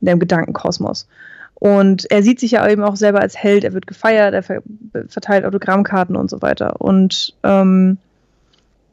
in 0.00 0.06
dem 0.06 0.18
Gedankenkosmos. 0.18 1.06
Und 1.54 2.10
er 2.10 2.22
sieht 2.22 2.40
sich 2.40 2.50
ja 2.50 2.68
eben 2.68 2.82
auch 2.82 2.96
selber 2.96 3.20
als 3.20 3.36
Held, 3.36 3.64
er 3.64 3.72
wird 3.72 3.86
gefeiert, 3.86 4.34
er 4.34 4.42
ver 4.42 4.62
verteilt 5.08 5.44
Autogrammkarten 5.44 6.16
und 6.16 6.28
so 6.28 6.42
weiter. 6.42 6.80
Und 6.80 7.34
ähm, 7.42 7.98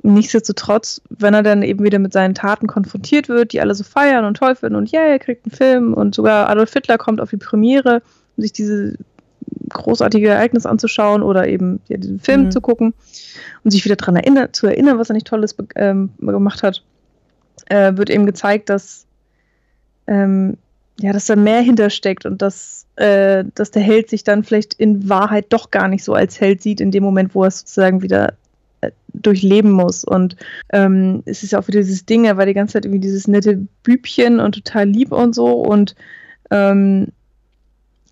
nichtsdestotrotz, 0.03 1.01
wenn 1.09 1.33
er 1.33 1.43
dann 1.43 1.61
eben 1.63 1.83
wieder 1.83 1.99
mit 1.99 2.13
seinen 2.13 2.33
Taten 2.33 2.67
konfrontiert 2.67 3.29
wird, 3.29 3.53
die 3.53 3.61
alle 3.61 3.75
so 3.75 3.83
feiern 3.83 4.25
und 4.25 4.37
toll 4.37 4.55
finden 4.55 4.75
und 4.75 4.91
ja, 4.91 5.01
er 5.01 5.19
kriegt 5.19 5.45
einen 5.45 5.55
Film 5.55 5.93
und 5.93 6.15
sogar 6.15 6.49
Adolf 6.49 6.73
Hitler 6.73 6.97
kommt 6.97 7.21
auf 7.21 7.29
die 7.29 7.37
Premiere, 7.37 8.01
um 8.35 8.41
sich 8.41 8.51
diese 8.51 8.95
großartige 9.69 10.29
Ereignis 10.29 10.65
anzuschauen 10.65 11.21
oder 11.21 11.47
eben 11.47 11.81
ja, 11.87 11.97
diesen 11.97 12.19
Film 12.19 12.45
Mhm. 12.45 12.51
zu 12.51 12.61
gucken 12.61 12.93
und 13.63 13.71
sich 13.71 13.85
wieder 13.85 13.95
daran 13.95 14.15
erinnern, 14.15 14.49
zu 14.53 14.67
erinnern, 14.67 14.97
was 14.97 15.09
er 15.09 15.13
nicht 15.13 15.27
Tolles 15.27 15.55
ähm, 15.75 16.09
gemacht 16.19 16.63
hat, 16.63 16.83
äh, 17.67 17.95
wird 17.95 18.09
eben 18.09 18.25
gezeigt, 18.25 18.69
dass 18.69 19.05
ähm, 20.07 20.57
ja, 20.99 21.13
dass 21.13 21.25
da 21.25 21.35
mehr 21.35 21.61
hintersteckt 21.61 22.25
und 22.25 22.41
dass, 22.41 22.85
äh, 22.95 23.43
dass 23.55 23.71
der 23.71 23.81
Held 23.81 24.09
sich 24.09 24.23
dann 24.23 24.43
vielleicht 24.43 24.73
in 24.75 25.09
Wahrheit 25.09 25.47
doch 25.49 25.71
gar 25.71 25.87
nicht 25.87 26.03
so 26.03 26.13
als 26.13 26.39
Held 26.39 26.61
sieht, 26.61 26.81
in 26.81 26.91
dem 26.91 27.03
Moment, 27.03 27.33
wo 27.33 27.43
er 27.43 27.47
es 27.47 27.59
sozusagen 27.59 28.01
wieder 28.01 28.33
durchleben 29.13 29.71
muss. 29.71 30.03
Und 30.03 30.35
ähm, 30.71 31.23
es 31.25 31.43
ist 31.43 31.51
ja 31.51 31.59
auch 31.59 31.67
wieder 31.67 31.81
dieses 31.81 32.05
Ding, 32.05 32.25
er 32.25 32.37
war 32.37 32.45
die 32.45 32.53
ganze 32.53 32.73
Zeit 32.73 32.85
irgendwie 32.85 33.01
dieses 33.01 33.27
nette 33.27 33.67
Bübchen 33.83 34.39
und 34.39 34.55
total 34.55 34.87
lieb 34.87 35.11
und 35.11 35.35
so 35.35 35.47
und 35.47 35.95
ähm, 36.49 37.07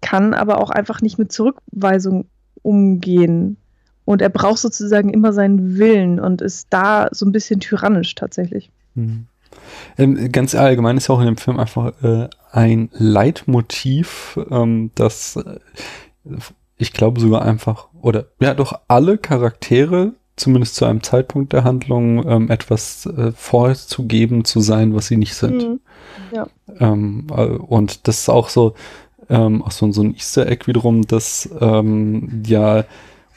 kann 0.01 0.33
aber 0.33 0.61
auch 0.61 0.69
einfach 0.69 1.01
nicht 1.01 1.17
mit 1.17 1.31
Zurückweisung 1.31 2.25
umgehen. 2.61 3.57
Und 4.05 4.21
er 4.21 4.29
braucht 4.29 4.59
sozusagen 4.59 5.09
immer 5.09 5.33
seinen 5.33 5.77
Willen 5.77 6.19
und 6.19 6.41
ist 6.41 6.67
da 6.71 7.09
so 7.11 7.25
ein 7.25 7.31
bisschen 7.31 7.59
tyrannisch 7.59 8.15
tatsächlich. 8.15 8.71
Mhm. 8.95 9.27
Ähm, 9.97 10.31
ganz 10.31 10.55
allgemein 10.55 10.97
ist 10.97 11.09
ja 11.09 11.15
auch 11.15 11.19
in 11.19 11.25
dem 11.25 11.37
Film 11.37 11.59
einfach 11.59 11.93
äh, 12.03 12.27
ein 12.51 12.89
Leitmotiv, 12.93 14.39
ähm, 14.49 14.91
das 14.95 15.35
äh, 15.35 15.59
ich 16.77 16.93
glaube 16.93 17.19
sogar 17.19 17.43
einfach, 17.43 17.89
oder 18.01 18.27
ja 18.39 18.53
doch 18.53 18.79
alle 18.87 19.17
Charaktere, 19.17 20.13
zumindest 20.39 20.75
zu 20.75 20.85
einem 20.85 21.03
Zeitpunkt 21.03 21.53
der 21.53 21.63
Handlung, 21.63 22.27
ähm, 22.27 22.49
etwas 22.49 23.05
äh, 23.05 23.31
vorzugeben 23.31 24.45
zu 24.45 24.59
sein, 24.59 24.95
was 24.95 25.07
sie 25.07 25.17
nicht 25.17 25.35
sind. 25.35 25.63
Mhm. 25.63 25.79
Ja. 26.33 26.47
Ähm, 26.79 27.27
äh, 27.35 27.45
und 27.45 28.07
das 28.07 28.21
ist 28.21 28.29
auch 28.29 28.49
so, 28.49 28.73
ähm, 29.29 29.61
auch 29.63 29.71
so, 29.71 29.91
so 29.91 30.01
ein 30.01 30.15
Easter 30.15 30.47
Egg 30.47 30.67
wiederum, 30.67 31.03
dass 31.03 31.49
ähm, 31.59 32.43
ja 32.45 32.85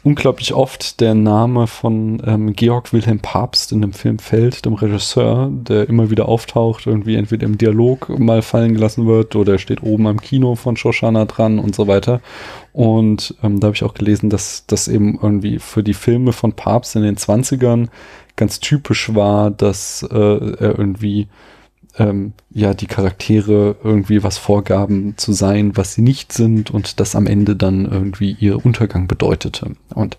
unglaublich 0.05 0.53
oft 0.53 1.01
der 1.01 1.15
Name 1.15 1.67
von 1.67 2.21
ähm, 2.27 2.55
Georg 2.55 2.93
Wilhelm 2.93 3.21
Papst 3.21 3.71
in 3.71 3.81
dem 3.81 3.93
Film 3.93 4.19
fällt, 4.19 4.65
dem 4.65 4.75
Regisseur, 4.75 5.49
der 5.53 5.89
immer 5.89 6.11
wieder 6.11 6.29
auftaucht, 6.29 6.87
irgendwie 6.87 7.15
entweder 7.15 7.47
im 7.47 7.57
Dialog 7.57 8.09
mal 8.19 8.43
fallen 8.43 8.75
gelassen 8.75 9.07
wird 9.07 9.37
oder 9.37 9.53
er 9.53 9.59
steht 9.59 9.83
oben 9.83 10.07
am 10.09 10.21
Kino 10.21 10.57
von 10.57 10.77
Shoshana 10.77 11.27
dran 11.27 11.59
und 11.59 11.77
so 11.77 11.87
weiter. 11.87 12.21
Und 12.73 13.37
ähm, 13.43 13.61
da 13.61 13.67
habe 13.67 13.77
ich 13.77 13.85
auch 13.85 13.95
gelesen, 13.95 14.29
dass 14.29 14.65
das 14.67 14.89
eben 14.89 15.19
irgendwie 15.23 15.59
für 15.59 15.85
die 15.85 15.95
Filme 15.95 16.33
von 16.33 16.53
Papst 16.55 16.97
in 16.97 17.03
den 17.03 17.17
20ern 17.17 17.89
ganz 18.35 18.59
typisch 18.61 19.15
war, 19.15 19.51
dass 19.51 20.03
äh, 20.11 20.17
er 20.17 20.79
irgendwie 20.79 21.29
ähm, 21.99 22.33
ja 22.51 22.75
die 22.75 22.87
Charaktere 22.87 23.77
irgendwie 23.85 24.23
was 24.23 24.39
vorgaben 24.39 25.15
zu 25.17 25.33
sein, 25.33 25.77
was 25.77 25.95
sie 25.95 26.03
nicht 26.03 26.33
sind 26.33 26.71
und 26.71 27.01
das 27.01 27.15
am 27.15 27.27
Ende 27.27 27.55
dann 27.57 27.85
irgendwie 27.85 28.37
ihr 28.39 28.65
Untergang 28.65 29.07
bedeutete. 29.09 29.73
Und 29.95 30.17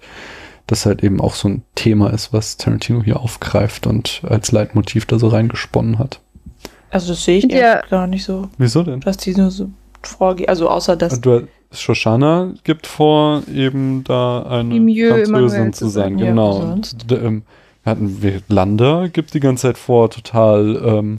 das 0.68 0.86
halt 0.86 1.04
eben 1.04 1.20
auch 1.20 1.34
so 1.36 1.50
ein 1.50 1.62
Thema 1.76 2.12
ist, 2.12 2.32
was 2.32 2.58
Tarantino 2.58 3.04
hier 3.04 3.20
aufgreift 3.20 3.86
und 3.88 4.22
als 4.28 4.52
Leitmotiv 4.52 5.06
da 5.06 5.20
so 5.20 5.28
reingesponnen 5.28 6.00
hat. 6.00 6.22
Also 6.92 7.10
das 7.14 7.24
sehe 7.26 7.40
ich 7.40 7.52
Ja. 7.52 7.82
gar 7.90 8.08
nicht 8.08 8.24
so, 8.24 8.50
Wieso 8.58 8.84
denn? 8.84 9.00
dass 9.02 9.18
die 9.18 9.36
nur 9.36 9.50
so 9.52 9.70
vorgehen. 10.04 10.48
Also 10.50 10.70
außer 10.70 10.96
dass 10.96 11.20
Du, 11.20 11.48
Shoshana 11.72 12.54
gibt 12.64 12.86
vor, 12.86 13.42
eben 13.54 14.04
da 14.04 14.44
eine 14.44 14.76
Imieux 14.76 15.28
Französin 15.28 15.74
zu 15.74 15.88
sein. 15.88 16.20
Ja, 16.20 16.28
genau. 16.28 16.62
sonst? 16.62 17.10
D- 17.10 17.16
ähm, 17.16 17.42
hatten 17.84 18.22
wir 18.22 18.42
Lander 18.48 19.10
gibt 19.10 19.34
die 19.34 19.40
ganze 19.40 19.64
Zeit 19.64 19.78
vor, 19.80 20.10
total 20.12 20.82
ähm, 20.86 21.16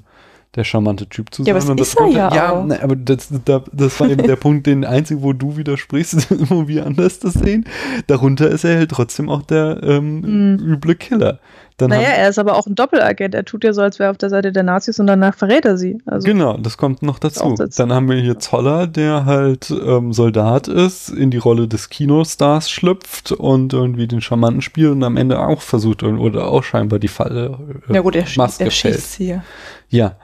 der 0.57 0.65
charmante 0.65 1.07
Typ 1.08 1.34
zu 1.34 1.42
sein. 1.42 1.55
Ja, 1.55 1.60
aber 1.60 1.74
das 1.74 1.89
ist 1.89 1.99
das 1.99 2.07
er 2.07 2.12
ja 2.12 2.34
ja, 2.34 2.52
auch. 2.52 2.65
ne, 2.65 2.83
aber 2.83 2.97
das, 2.97 3.28
da, 3.44 3.62
das 3.73 3.99
war 4.00 4.08
eben 4.08 4.26
der 4.26 4.36
Punkt, 4.36 4.66
den 4.66 4.84
einzigen, 4.84 5.23
wo 5.23 5.33
du 5.33 5.57
widersprichst, 5.57 6.28
wo 6.50 6.68
wir 6.68 6.86
anders 6.86 7.18
das 7.18 7.34
sehen. 7.34 7.65
Darunter 8.07 8.49
ist 8.49 8.65
er 8.65 8.76
halt 8.76 8.91
trotzdem 8.91 9.28
auch 9.28 9.42
der 9.42 9.81
ähm, 9.83 10.20
Mhm. 10.20 10.58
üble 10.74 10.94
Killer. 10.94 11.39
Dann 11.76 11.91
Naja, 11.91 12.10
er 12.10 12.28
ist 12.28 12.39
aber 12.39 12.57
auch 12.57 12.68
ein 12.68 12.76
Doppelagent. 12.76 13.34
Er 13.34 13.44
tut 13.44 13.65
ja 13.65 13.73
so, 13.73 13.81
als 13.83 13.99
wäre 13.99 14.08
er 14.08 14.10
auf 14.12 14.16
der 14.16 14.31
Seite 14.31 14.52
der 14.52 14.62
Nazis 14.62 15.00
und 15.00 15.08
danach 15.08 15.34
verrät 15.34 15.65
er 15.65 15.76
sie. 15.76 15.99
Also, 16.07 16.24
Genau, 16.24 16.57
das 16.57 16.76
kommt 16.76 17.02
noch 17.02 17.18
dazu. 17.18 17.57
Dann 17.76 17.92
haben 17.92 18.08
wir 18.08 18.16
hier 18.16 18.39
Zoller, 18.39 18.86
der 18.86 19.24
halt 19.24 19.73
ähm, 19.84 20.12
Soldat 20.12 20.68
ist, 20.68 21.08
in 21.08 21.33
die 21.33 21.39
Rolle 21.39 21.66
des 21.66 21.89
Kinostars 21.91 22.70
schlüpft 22.70 23.33
und 23.33 23.73
irgendwie 23.73 24.07
den 24.07 24.20
Charmanten 24.20 24.62
spielt 24.62 24.92
und 24.92 25.02
am 25.02 25.16
Ende 25.16 25.41
auch 25.41 25.62
versucht 25.62 26.05
oder 26.05 26.47
auch 26.47 26.62
scheinbar 26.62 27.00
die 27.00 27.08
Falle 27.08 27.58
äh, 27.89 27.94
Ja 27.94 28.02
gut, 28.02 28.15
er, 28.15 28.26
sch 28.26 28.36
Maske 28.36 28.65
er 28.65 28.70
schießt 28.70 29.12
sie 29.15 29.41
ja. 29.89 30.16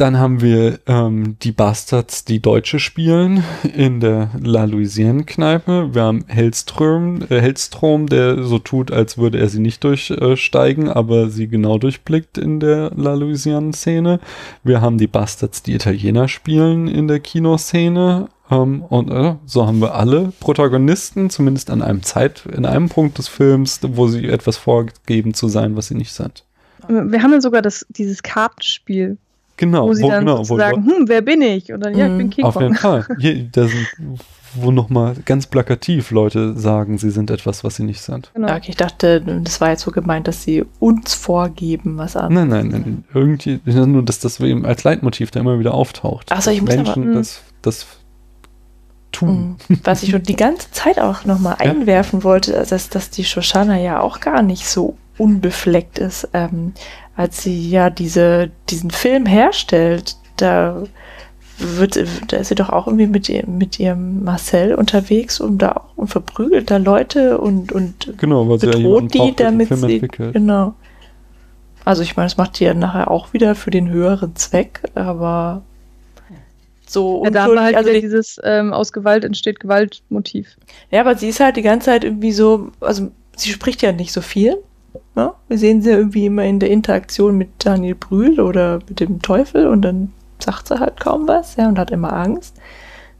Dann 0.00 0.18
haben 0.18 0.40
wir 0.40 0.78
ähm, 0.86 1.36
die 1.42 1.52
Bastards, 1.52 2.24
die 2.24 2.40
Deutsche 2.40 2.78
spielen 2.78 3.44
in 3.76 4.00
der 4.00 4.30
La 4.42 4.64
Louisiane-Kneipe. 4.64 5.94
Wir 5.94 6.02
haben 6.04 6.24
Hellström, 6.26 7.26
äh, 7.28 7.38
Hellstrom, 7.38 8.06
der 8.06 8.42
so 8.44 8.58
tut, 8.58 8.90
als 8.90 9.18
würde 9.18 9.38
er 9.38 9.50
sie 9.50 9.60
nicht 9.60 9.84
durchsteigen, 9.84 10.88
aber 10.88 11.28
sie 11.28 11.48
genau 11.48 11.76
durchblickt 11.76 12.38
in 12.38 12.60
der 12.60 12.92
La 12.96 13.12
Louisiane-Szene. 13.12 14.20
Wir 14.64 14.80
haben 14.80 14.96
die 14.96 15.06
Bastards, 15.06 15.62
die 15.62 15.74
Italiener 15.74 16.28
spielen 16.28 16.88
in 16.88 17.06
der 17.06 17.20
Kinoszene. 17.20 18.30
Ähm, 18.50 18.80
und 18.80 19.10
äh, 19.10 19.34
so 19.44 19.66
haben 19.66 19.82
wir 19.82 19.96
alle 19.96 20.32
Protagonisten, 20.40 21.28
zumindest 21.28 21.68
an 21.68 21.82
einem 21.82 22.02
Zeit, 22.02 22.46
in 22.46 22.64
einem 22.64 22.88
Punkt 22.88 23.18
des 23.18 23.28
Films, 23.28 23.80
wo 23.82 24.08
sie 24.08 24.28
etwas 24.28 24.56
vorgeben 24.56 25.34
zu 25.34 25.48
sein, 25.48 25.76
was 25.76 25.88
sie 25.88 25.94
nicht 25.94 26.14
sind. 26.14 26.46
wir 26.88 27.22
haben 27.22 27.32
ja 27.32 27.42
sogar 27.42 27.60
das, 27.60 27.84
dieses 27.90 28.22
Kartenspiel, 28.22 29.18
Genau, 29.60 29.88
wo 29.88 29.92
sie 29.94 30.08
dann 30.08 30.24
genau, 30.24 30.38
sozusagen, 30.38 30.84
hm, 30.86 31.04
wer 31.06 31.20
bin 31.20 31.42
ich? 31.42 31.70
Und 31.72 31.80
dann, 31.84 31.94
ja, 31.96 32.06
ich 32.06 32.16
bin 32.16 32.30
King 32.30 32.44
Auf 32.46 32.54
jeden 32.60 32.74
Kong. 32.74 33.02
Fall. 33.04 33.06
Hier, 33.20 33.44
da 33.52 33.66
sind, 33.68 33.86
wo 34.54 34.70
nochmal 34.72 35.14
ganz 35.26 35.46
plakativ 35.46 36.10
Leute 36.10 36.56
sagen, 36.58 36.96
sie 36.98 37.10
sind 37.10 37.30
etwas, 37.30 37.62
was 37.62 37.76
sie 37.76 37.84
nicht 37.84 38.00
sind. 38.00 38.30
Genau. 38.34 38.48
Okay, 38.52 38.70
ich 38.70 38.76
dachte, 38.76 39.20
das 39.20 39.60
war 39.60 39.68
jetzt 39.70 39.82
so 39.82 39.90
gemeint, 39.90 40.26
dass 40.28 40.42
sie 40.42 40.64
uns 40.78 41.12
vorgeben, 41.14 41.98
was 41.98 42.16
an. 42.16 42.32
Nein, 42.32 42.48
nein, 42.48 42.68
nein. 42.68 43.04
Irgendwie, 43.14 43.60
nur, 43.66 44.02
dass 44.02 44.18
das 44.18 44.40
eben 44.40 44.64
als 44.64 44.82
Leitmotiv 44.82 45.30
da 45.30 45.40
immer 45.40 45.58
wieder 45.58 45.74
auftaucht. 45.74 46.28
Ach 46.30 46.40
so, 46.40 46.50
ich 46.50 46.62
muss 46.62 46.74
Menschen 46.74 47.04
aber- 47.10 47.18
das, 47.18 47.42
das 47.62 47.86
tun. 49.12 49.56
Was 49.84 50.02
ich 50.02 50.10
schon 50.10 50.22
die 50.22 50.36
ganze 50.36 50.70
Zeit 50.70 50.98
auch 50.98 51.24
nochmal 51.24 51.56
Ja. 51.62 51.70
einwerfen 51.70 52.24
wollte, 52.24 52.52
dass, 52.52 52.88
dass 52.88 53.10
die 53.10 53.24
Shoshana 53.24 53.78
ja 53.78 54.00
auch 54.00 54.20
gar 54.20 54.42
nicht 54.42 54.66
so 54.66 54.96
unbefleckt 55.18 55.98
ist, 55.98 56.28
ähm, 56.32 56.72
als 57.20 57.42
sie 57.42 57.68
ja 57.68 57.90
diese, 57.90 58.50
diesen 58.70 58.90
Film 58.90 59.26
herstellt, 59.26 60.16
da 60.38 60.84
wird, 61.58 62.02
da 62.28 62.38
ist 62.38 62.48
sie 62.48 62.54
doch 62.54 62.70
auch 62.70 62.86
irgendwie 62.86 63.06
mit, 63.06 63.28
ihr, 63.28 63.46
mit 63.46 63.78
ihrem 63.78 64.24
Marcel 64.24 64.74
unterwegs 64.74 65.38
und 65.38 65.58
da 65.58 65.72
auch 65.72 65.96
und 65.96 66.08
verprügelt 66.08 66.70
da 66.70 66.78
Leute 66.78 67.36
und, 67.36 67.72
und 67.72 68.14
Genau, 68.16 68.48
weil 68.48 68.58
sie 68.58 68.68
ja 68.68 68.72
bedroht 68.72 69.12
die, 69.12 69.36
damit 69.36 69.68
Film 69.68 69.80
sie, 69.80 69.94
entwickelt. 69.96 70.32
genau. 70.32 70.74
Also 71.84 72.02
ich 72.02 72.16
meine, 72.16 72.26
das 72.30 72.38
macht 72.38 72.58
die 72.58 72.64
ja 72.64 72.72
nachher 72.72 73.10
auch 73.10 73.34
wieder 73.34 73.54
für 73.54 73.70
den 73.70 73.90
höheren 73.90 74.34
Zweck, 74.36 74.80
aber 74.94 75.60
so 76.86 77.22
Ja, 77.22 77.30
da 77.30 77.42
haben 77.42 77.52
wir 77.52 77.62
halt 77.62 77.76
also 77.76 77.90
dieses 77.92 78.40
ähm, 78.44 78.72
aus 78.72 78.92
Gewalt 78.94 79.24
entsteht 79.24 79.60
Gewalt-Motiv. 79.60 80.56
ja, 80.90 81.00
aber 81.00 81.16
sie 81.16 81.28
ist 81.28 81.40
halt 81.40 81.56
die 81.58 81.62
ganze 81.62 81.86
Zeit 81.86 82.04
irgendwie 82.04 82.32
so, 82.32 82.70
also 82.80 83.10
sie 83.36 83.50
spricht 83.50 83.82
ja 83.82 83.92
nicht 83.92 84.12
so 84.12 84.22
viel. 84.22 84.56
Ne? 85.14 85.32
Wir 85.48 85.58
sehen 85.58 85.82
sie 85.82 85.90
ja 85.90 85.96
irgendwie 85.96 86.26
immer 86.26 86.44
in 86.44 86.60
der 86.60 86.70
Interaktion 86.70 87.36
mit 87.36 87.48
Daniel 87.58 87.94
Brühl 87.94 88.40
oder 88.40 88.80
mit 88.88 89.00
dem 89.00 89.22
Teufel 89.22 89.66
und 89.66 89.82
dann 89.82 90.12
sagt 90.38 90.68
sie 90.68 90.80
halt 90.80 90.98
kaum 91.00 91.28
was, 91.28 91.56
ja, 91.56 91.68
und 91.68 91.78
hat 91.78 91.90
immer 91.90 92.12
Angst. 92.12 92.56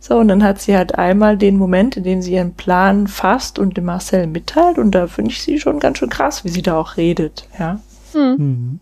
So, 0.03 0.17
und 0.17 0.29
dann 0.29 0.43
hat 0.43 0.61
sie 0.61 0.75
halt 0.75 0.97
einmal 0.97 1.37
den 1.37 1.59
Moment, 1.59 1.99
in 1.99 2.05
dem 2.05 2.23
sie 2.23 2.33
ihren 2.33 2.55
Plan 2.55 3.07
fasst 3.07 3.59
und 3.59 3.77
dem 3.77 3.85
Marcel 3.85 4.27
mitteilt. 4.27 4.79
Und 4.79 4.93
da 4.93 5.07
finde 5.07 5.31
ich 5.31 5.43
sie 5.43 5.61
schon 5.61 5.79
ganz 5.79 5.99
schön 5.99 6.09
krass, 6.09 6.43
wie 6.43 6.49
sie 6.49 6.63
da 6.63 6.79
auch 6.79 6.97
redet. 6.97 7.47
Ja. 7.59 7.81
Mhm. 8.15 8.81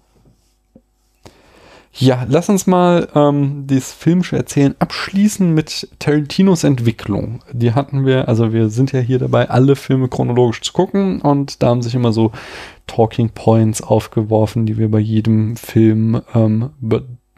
Ja, 1.93 2.25
lass 2.29 2.49
uns 2.49 2.69
mal 2.69 3.09
ähm, 3.17 3.65
das 3.67 3.93
filmische 3.93 4.37
Erzählen 4.37 4.77
abschließen 4.79 5.53
mit 5.53 5.89
Tarantinos 5.99 6.63
Entwicklung. 6.63 7.41
Die 7.51 7.73
hatten 7.73 8.07
wir, 8.07 8.29
also 8.29 8.53
wir 8.53 8.69
sind 8.69 8.93
ja 8.93 9.01
hier 9.01 9.19
dabei, 9.19 9.51
alle 9.51 9.75
Filme 9.75 10.07
chronologisch 10.07 10.61
zu 10.61 10.73
gucken 10.73 11.21
und 11.21 11.61
da 11.61 11.69
haben 11.69 11.83
sich 11.83 11.97
immer 11.97 12.13
so 12.13 12.31
Talking 12.89 13.31
Points 13.31 13.81
aufgeworfen, 13.81 14.67
die 14.67 14.77
wir 14.77 14.91
bei 14.91 14.99
jedem 14.99 15.57
Film 15.57 16.21
ähm, 16.35 16.71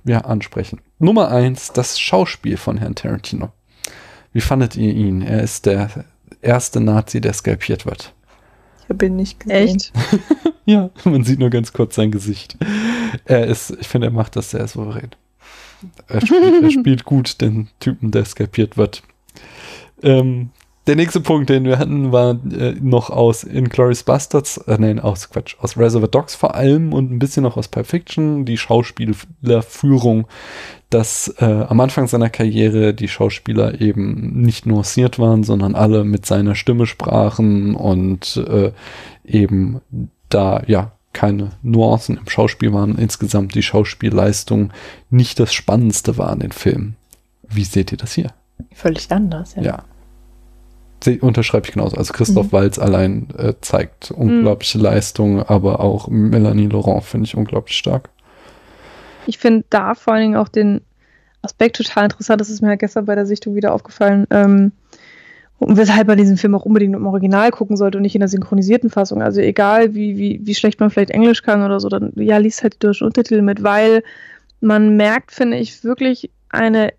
ja, 0.04 0.22
ansprechen. 0.22 0.80
Nummer 0.98 1.30
eins, 1.30 1.72
das 1.72 2.00
Schauspiel 2.00 2.56
von 2.56 2.78
Herrn 2.78 2.94
Tarantino. 2.94 3.50
Wie 4.32 4.40
fandet 4.40 4.76
ihr 4.76 4.94
ihn? 4.94 5.22
Er 5.22 5.42
ist 5.42 5.66
der 5.66 5.90
erste 6.40 6.80
Nazi, 6.80 7.20
der 7.20 7.34
skalpiert 7.34 7.84
wird. 7.84 8.14
Ich 8.84 8.88
habe 8.88 9.06
ihn 9.06 9.16
nicht 9.16 9.40
gesehen. 9.40 9.76
Echt? 9.76 9.92
ja, 10.64 10.90
man 11.04 11.24
sieht 11.24 11.38
nur 11.38 11.50
ganz 11.50 11.72
kurz 11.72 11.96
sein 11.96 12.10
Gesicht. 12.10 12.56
Er 13.24 13.46
ist, 13.46 13.76
ich 13.80 13.88
finde, 13.88 14.08
er 14.08 14.12
macht 14.12 14.36
das 14.36 14.50
sehr 14.50 14.66
souverän. 14.66 15.10
Er 16.08 16.20
spielt, 16.20 16.62
er 16.62 16.70
spielt 16.70 17.04
gut 17.04 17.40
den 17.40 17.68
Typen, 17.80 18.10
der 18.10 18.24
skalpiert 18.24 18.76
wird. 18.76 19.02
Ähm, 20.02 20.50
der 20.90 20.96
nächste 20.96 21.20
Punkt, 21.20 21.48
den 21.48 21.62
wir 21.62 21.78
hatten, 21.78 22.10
war 22.10 22.32
äh, 22.50 22.74
noch 22.80 23.10
aus 23.10 23.44
Inglourious 23.44 24.02
Bastards, 24.02 24.56
äh, 24.56 24.76
nein, 24.76 24.98
aus 24.98 25.30
Quatsch, 25.30 25.54
aus 25.60 25.76
Reservoir 25.76 26.08
Dogs 26.08 26.34
vor 26.34 26.56
allem 26.56 26.92
und 26.92 27.12
ein 27.12 27.20
bisschen 27.20 27.44
noch 27.44 27.56
aus 27.56 27.68
Pulp 27.68 27.86
Fiction, 27.86 28.44
die 28.44 28.56
Schauspielerführung, 28.56 30.26
dass 30.90 31.32
äh, 31.38 31.44
am 31.44 31.78
Anfang 31.78 32.08
seiner 32.08 32.28
Karriere 32.28 32.92
die 32.92 33.06
Schauspieler 33.06 33.80
eben 33.80 34.42
nicht 34.42 34.66
nuanciert 34.66 35.20
waren, 35.20 35.44
sondern 35.44 35.76
alle 35.76 36.02
mit 36.02 36.26
seiner 36.26 36.56
Stimme 36.56 36.86
sprachen 36.86 37.76
und 37.76 38.36
äh, 38.48 38.72
eben 39.24 39.80
da, 40.28 40.64
ja, 40.66 40.90
keine 41.12 41.50
Nuancen 41.62 42.16
im 42.16 42.28
Schauspiel 42.28 42.72
waren, 42.72 42.98
insgesamt 42.98 43.54
die 43.54 43.62
Schauspielleistung 43.62 44.72
nicht 45.08 45.38
das 45.38 45.54
Spannendste 45.54 46.18
war 46.18 46.30
an 46.30 46.40
den 46.40 46.50
Filmen. 46.50 46.96
Wie 47.48 47.62
seht 47.64 47.92
ihr 47.92 47.98
das 47.98 48.12
hier? 48.14 48.32
Völlig 48.74 49.08
anders, 49.12 49.54
ja. 49.54 49.62
Ja. 49.62 49.84
Unterschreibe 51.20 51.66
ich 51.66 51.72
genauso. 51.72 51.96
Also 51.96 52.12
Christoph 52.12 52.46
Mhm. 52.46 52.52
Walz 52.52 52.78
allein 52.78 53.28
äh, 53.36 53.54
zeigt 53.60 54.10
unglaubliche 54.10 54.78
Leistung, 54.78 55.42
aber 55.42 55.80
auch 55.80 56.08
Melanie 56.08 56.66
Laurent 56.66 57.04
finde 57.04 57.26
ich 57.26 57.36
unglaublich 57.36 57.76
stark. 57.76 58.10
Ich 59.26 59.38
finde 59.38 59.64
da 59.70 59.94
vor 59.94 60.14
allen 60.14 60.22
Dingen 60.22 60.36
auch 60.36 60.48
den 60.48 60.80
Aspekt 61.42 61.76
total 61.76 62.04
interessant. 62.04 62.40
Das 62.40 62.50
ist 62.50 62.60
mir 62.60 62.68
halt 62.68 62.80
gestern 62.80 63.06
bei 63.06 63.14
der 63.14 63.26
Sichtung 63.26 63.54
wieder 63.54 63.72
aufgefallen. 63.72 64.26
Ähm, 64.30 64.72
und 65.58 65.76
weshalb 65.76 66.06
man 66.08 66.16
diesen 66.16 66.38
Film 66.38 66.54
auch 66.54 66.64
unbedingt 66.64 66.94
im 66.94 67.06
Original 67.06 67.50
gucken 67.50 67.76
sollte 67.76 67.98
und 67.98 68.02
nicht 68.02 68.14
in 68.14 68.20
der 68.20 68.28
synchronisierten 68.28 68.88
Fassung. 68.88 69.22
Also 69.22 69.40
egal, 69.40 69.94
wie, 69.94 70.16
wie, 70.16 70.40
wie 70.42 70.54
schlecht 70.54 70.80
man 70.80 70.90
vielleicht 70.90 71.10
Englisch 71.10 71.42
kann 71.42 71.62
oder 71.62 71.80
so, 71.80 71.88
dann 71.88 72.12
ja, 72.16 72.38
liest 72.38 72.62
halt 72.62 72.74
die 72.74 72.78
deutschen 72.78 73.06
Untertitel 73.06 73.42
mit, 73.42 73.62
weil 73.62 74.02
man 74.60 74.96
merkt, 74.96 75.32
finde 75.32 75.58
ich, 75.58 75.84
wirklich 75.84 76.30
eine 76.48 76.92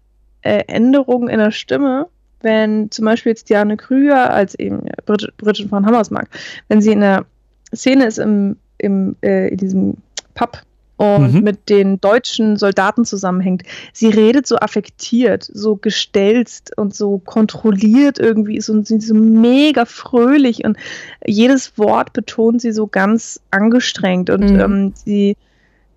Änderung 0.44 1.28
in 1.28 1.40
der 1.40 1.52
Stimme, 1.52 2.08
wenn 2.44 2.90
zum 2.92 3.06
Beispiel 3.06 3.32
jetzt 3.32 3.50
Diane 3.50 3.78
Krüger 3.78 4.32
als 4.32 4.56
eben 4.56 4.88
Bridget, 5.06 5.36
Bridget 5.38 5.70
von 5.70 5.86
Hammersmark, 5.86 6.30
wenn 6.68 6.82
sie 6.82 6.92
in 6.92 7.02
der 7.02 7.26
Szene 7.74 8.06
ist 8.06 8.18
im, 8.20 8.58
im, 8.78 9.16
äh, 9.22 9.50
in 9.50 9.58
diesem 9.58 9.98
Pub 10.36 10.61
und 10.98 11.34
Mhm. 11.34 11.42
mit 11.42 11.70
den 11.70 12.00
deutschen 12.00 12.58
Soldaten 12.58 13.06
zusammenhängt. 13.06 13.64
Sie 13.92 14.10
redet 14.10 14.45
so 14.45 14.58
affektiert, 14.58 15.50
so 15.52 15.76
gestelzt 15.76 16.78
und 16.78 16.94
so 16.94 17.18
kontrolliert 17.18 18.20
irgendwie 18.20 18.58
ist 18.58 18.70
und 18.70 18.86
sie 18.86 18.98
ist 18.98 19.08
so 19.08 19.16
mega 19.16 19.86
fröhlich 19.86 20.64
und 20.64 20.78
jedes 21.26 21.76
Wort 21.80 22.14
betont 22.14 22.61
sie 22.61 22.72
so 22.72 22.86
ganz 22.86 23.40
angestrengt 23.50 24.30
und 24.30 24.52
Mhm. 24.52 24.60
ähm, 24.60 24.94
sie 24.94 25.38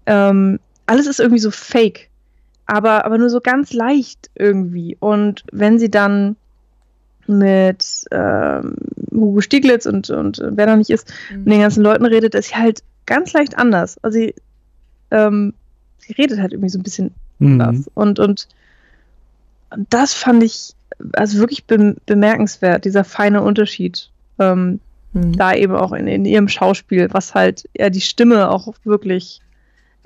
ähm, 0.07 0.59
alles 0.87 1.07
ist 1.07 1.21
irgendwie 1.21 1.41
so 1.41 1.51
fake, 1.51 2.09
aber, 2.67 3.05
aber 3.05 3.19
nur 3.19 3.31
so 3.31 3.41
ganz 3.41 3.73
leicht 3.73 4.31
irgendwie. 4.35 4.97
Und 5.01 5.45
wenn 5.53 5.79
sie 5.79 5.91
dann 5.91 6.37
mit 7.27 8.05
ähm, 8.11 8.77
Hugo 9.11 9.41
Stieglitz 9.41 9.87
und, 9.87 10.11
und 10.11 10.39
äh, 10.39 10.51
wer 10.53 10.67
da 10.67 10.77
nicht 10.77 10.91
ist, 10.91 11.13
mit 11.31 11.53
den 11.53 11.61
ganzen 11.61 11.83
Leuten 11.83 12.05
redet, 12.05 12.35
ist 12.35 12.49
sie 12.49 12.57
halt 12.57 12.83
ganz 13.07 13.33
leicht 13.33 13.57
anders. 13.59 13.97
Also 14.03 14.19
sie, 14.19 14.35
ähm, 15.11 15.55
sie 15.99 16.13
redet 16.15 16.41
halt 16.41 16.53
irgendwie 16.53 16.71
so 16.71 16.79
ein 16.79 16.83
bisschen 16.83 17.15
Mhm. 17.39 17.61
anders. 17.61 17.91
Und, 17.95 18.19
und 18.21 18.47
das 19.91 20.15
fand 20.15 20.43
ich 20.45 20.75
also 21.15 21.39
wirklich 21.39 21.65
be 21.65 21.97
bemerkenswert, 22.07 22.85
dieser 22.85 23.03
feine 23.05 23.43
Unterschied. 23.43 24.11
Ähm, 24.39 24.81
Mhm. 25.15 25.37
Da 25.37 25.55
eben 25.55 25.75
auch 25.77 25.93
in, 25.93 26.09
in 26.09 26.25
ihrem 26.25 26.49
Schauspiel, 26.49 27.09
was 27.13 27.35
halt 27.35 27.69
ja 27.77 27.89
die 27.89 28.01
Stimme 28.01 28.51
auch 28.51 28.75
wirklich 28.83 29.41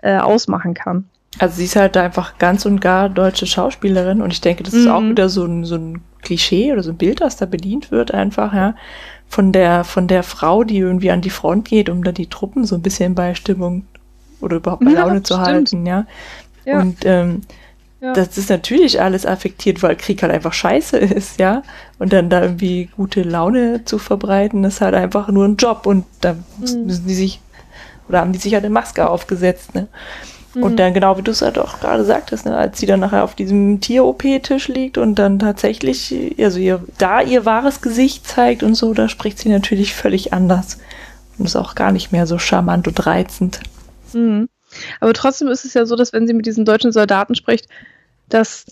äh, 0.03 0.19
ausmachen 0.19 0.75
kann. 0.75 1.09
Also 1.39 1.57
sie 1.57 1.65
ist 1.65 1.77
halt 1.77 1.97
einfach 1.97 2.39
ganz 2.39 2.67
und 2.67 2.81
gar 2.81 3.09
deutsche 3.09 3.47
Schauspielerin 3.47 4.21
und 4.23 4.33
ich 4.33 4.41
denke, 4.41 4.63
das 4.65 4.75
ist 4.75 4.89
auch 4.89 5.01
Mhm. 5.01 5.11
wieder 5.11 5.29
so 5.29 5.45
ein, 5.45 5.65
so 5.65 5.77
ein 5.77 6.01
Klischee 6.23 6.73
oder 6.73 6.83
so 6.83 6.91
ein 6.91 6.97
Bild, 6.97 7.21
das 7.21 7.37
da 7.37 7.47
bedient 7.47 7.91
wird 7.91 8.13
einfach, 8.13 8.53
ja. 8.53 8.75
Von 9.29 9.53
der, 9.53 9.85
von 9.85 10.09
der 10.09 10.23
Frau, 10.23 10.65
die 10.65 10.79
irgendwie 10.79 11.11
an 11.11 11.21
die 11.21 11.31
Front 11.31 11.69
geht, 11.69 11.91
um 11.91 12.03
da 12.03 12.13
die 12.13 12.29
Truppen 12.29 12.65
so 12.65 12.75
ein 12.75 12.83
bisschen 12.83 13.15
bei 13.15 13.35
Stimmung 13.35 13.85
oder 14.41 14.57
überhaupt 14.57 14.85
bei 14.85 14.91
Ja, 14.93 15.01
Laune 15.05 15.23
zu 15.23 15.35
stimmt. 15.35 15.47
halten, 15.47 15.87
ja. 15.87 16.07
Ja. 16.65 16.81
Und 16.81 17.05
ähm, 17.05 17.43
Ja. 18.01 18.13
das 18.15 18.39
ist 18.39 18.49
natürlich 18.49 19.01
alles 19.01 19.27
affektiert, 19.27 19.83
weil 19.83 19.97
Krieg 19.97 20.23
halt 20.23 20.33
einfach 20.33 20.53
scheiße 20.55 20.97
ist, 20.99 21.39
ja. 21.39 21.63
Und 21.99 22.13
dann 22.13 22.31
da 22.31 22.43
irgendwie 22.43 22.89
gute 22.97 23.23
Laune 23.23 23.85
zu 23.85 23.99
verbreiten, 23.99 24.65
ist 24.65 24.81
halt 24.81 24.95
einfach 24.95 25.29
nur 25.29 25.45
ein 25.45 25.57
Job 25.57 25.87
und 25.87 26.05
da 26.21 26.33
Mhm. 26.35 26.87
müssen 26.87 27.07
die 27.07 27.15
sich 27.15 27.41
oder 28.09 28.21
haben 28.21 28.33
die 28.33 28.39
sich 28.39 28.55
halt 28.55 28.65
eine 28.65 28.73
Maske 28.73 29.09
aufgesetzt, 29.09 29.75
ne? 29.75 29.87
Mhm. 30.55 30.63
Und 30.63 30.77
dann, 30.77 30.95
genau 30.95 31.19
wie 31.19 31.23
du 31.23 31.31
es 31.31 31.43
halt 31.43 31.59
auch 31.59 31.81
gerade 31.81 32.05
sagtest, 32.05 32.47
ne, 32.47 32.57
als 32.57 32.79
sie 32.79 32.87
dann 32.87 33.01
nachher 33.01 33.25
auf 33.25 33.35
diesem 33.35 33.81
Tier-OP-Tisch 33.81 34.69
liegt 34.69 34.99
und 34.99 35.17
dann 35.17 35.39
tatsächlich, 35.39 36.15
also 36.39 36.59
ihr, 36.59 36.83
da 36.99 37.21
ihr 37.21 37.45
wahres 37.45 37.81
Gesicht 37.83 38.27
zeigt 38.27 38.63
und 38.63 38.75
so, 38.75 38.95
da 38.95 39.09
spricht 39.09 39.39
sie 39.39 39.49
natürlich 39.51 39.95
völlig 39.95 40.33
anders. 40.33 40.79
Und 41.39 41.45
ist 41.45 41.57
auch 41.57 41.75
gar 41.77 41.93
nicht 41.93 42.11
mehr 42.11 42.27
so 42.27 42.39
charmant 42.39 42.89
und 42.89 43.07
reizend. 43.07 43.61
Mhm. 44.13 44.49
Aber 45.01 45.13
trotzdem 45.13 45.49
ist 45.49 45.65
es 45.65 45.75
ja 45.75 45.87
so, 45.87 45.97
dass 45.97 46.13
wenn 46.13 46.27
sie 46.27 46.35
mit 46.35 46.47
diesen 46.47 46.65
deutschen 46.65 46.93
Soldaten 46.93 47.35
spricht, 47.35 47.69
dass 48.29 48.67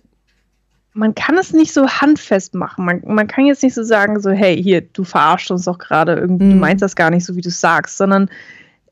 man 0.93 1.15
kann 1.15 1.37
es 1.37 1.53
nicht 1.53 1.75
so 1.75 1.87
handfest 1.87 2.55
machen. 2.55 2.87
Man, 2.87 3.03
man 3.05 3.29
kann 3.29 3.45
jetzt 3.45 3.63
nicht 3.63 3.75
so 3.75 3.83
sagen, 3.83 4.19
so, 4.21 4.31
hey, 4.31 4.61
hier, 4.61 4.81
du 4.81 5.05
verarschst 5.05 5.51
uns 5.51 5.65
doch 5.65 5.79
gerade, 5.79 6.15
irgendwie, 6.15 6.49
du 6.49 6.55
Mhm. 6.55 6.61
meinst 6.61 6.83
das 6.83 6.97
gar 6.97 7.11
nicht 7.11 7.25
so, 7.27 7.37
wie 7.37 7.43
du 7.43 7.51
es 7.51 7.61
sagst, 7.61 7.99
sondern 7.99 8.31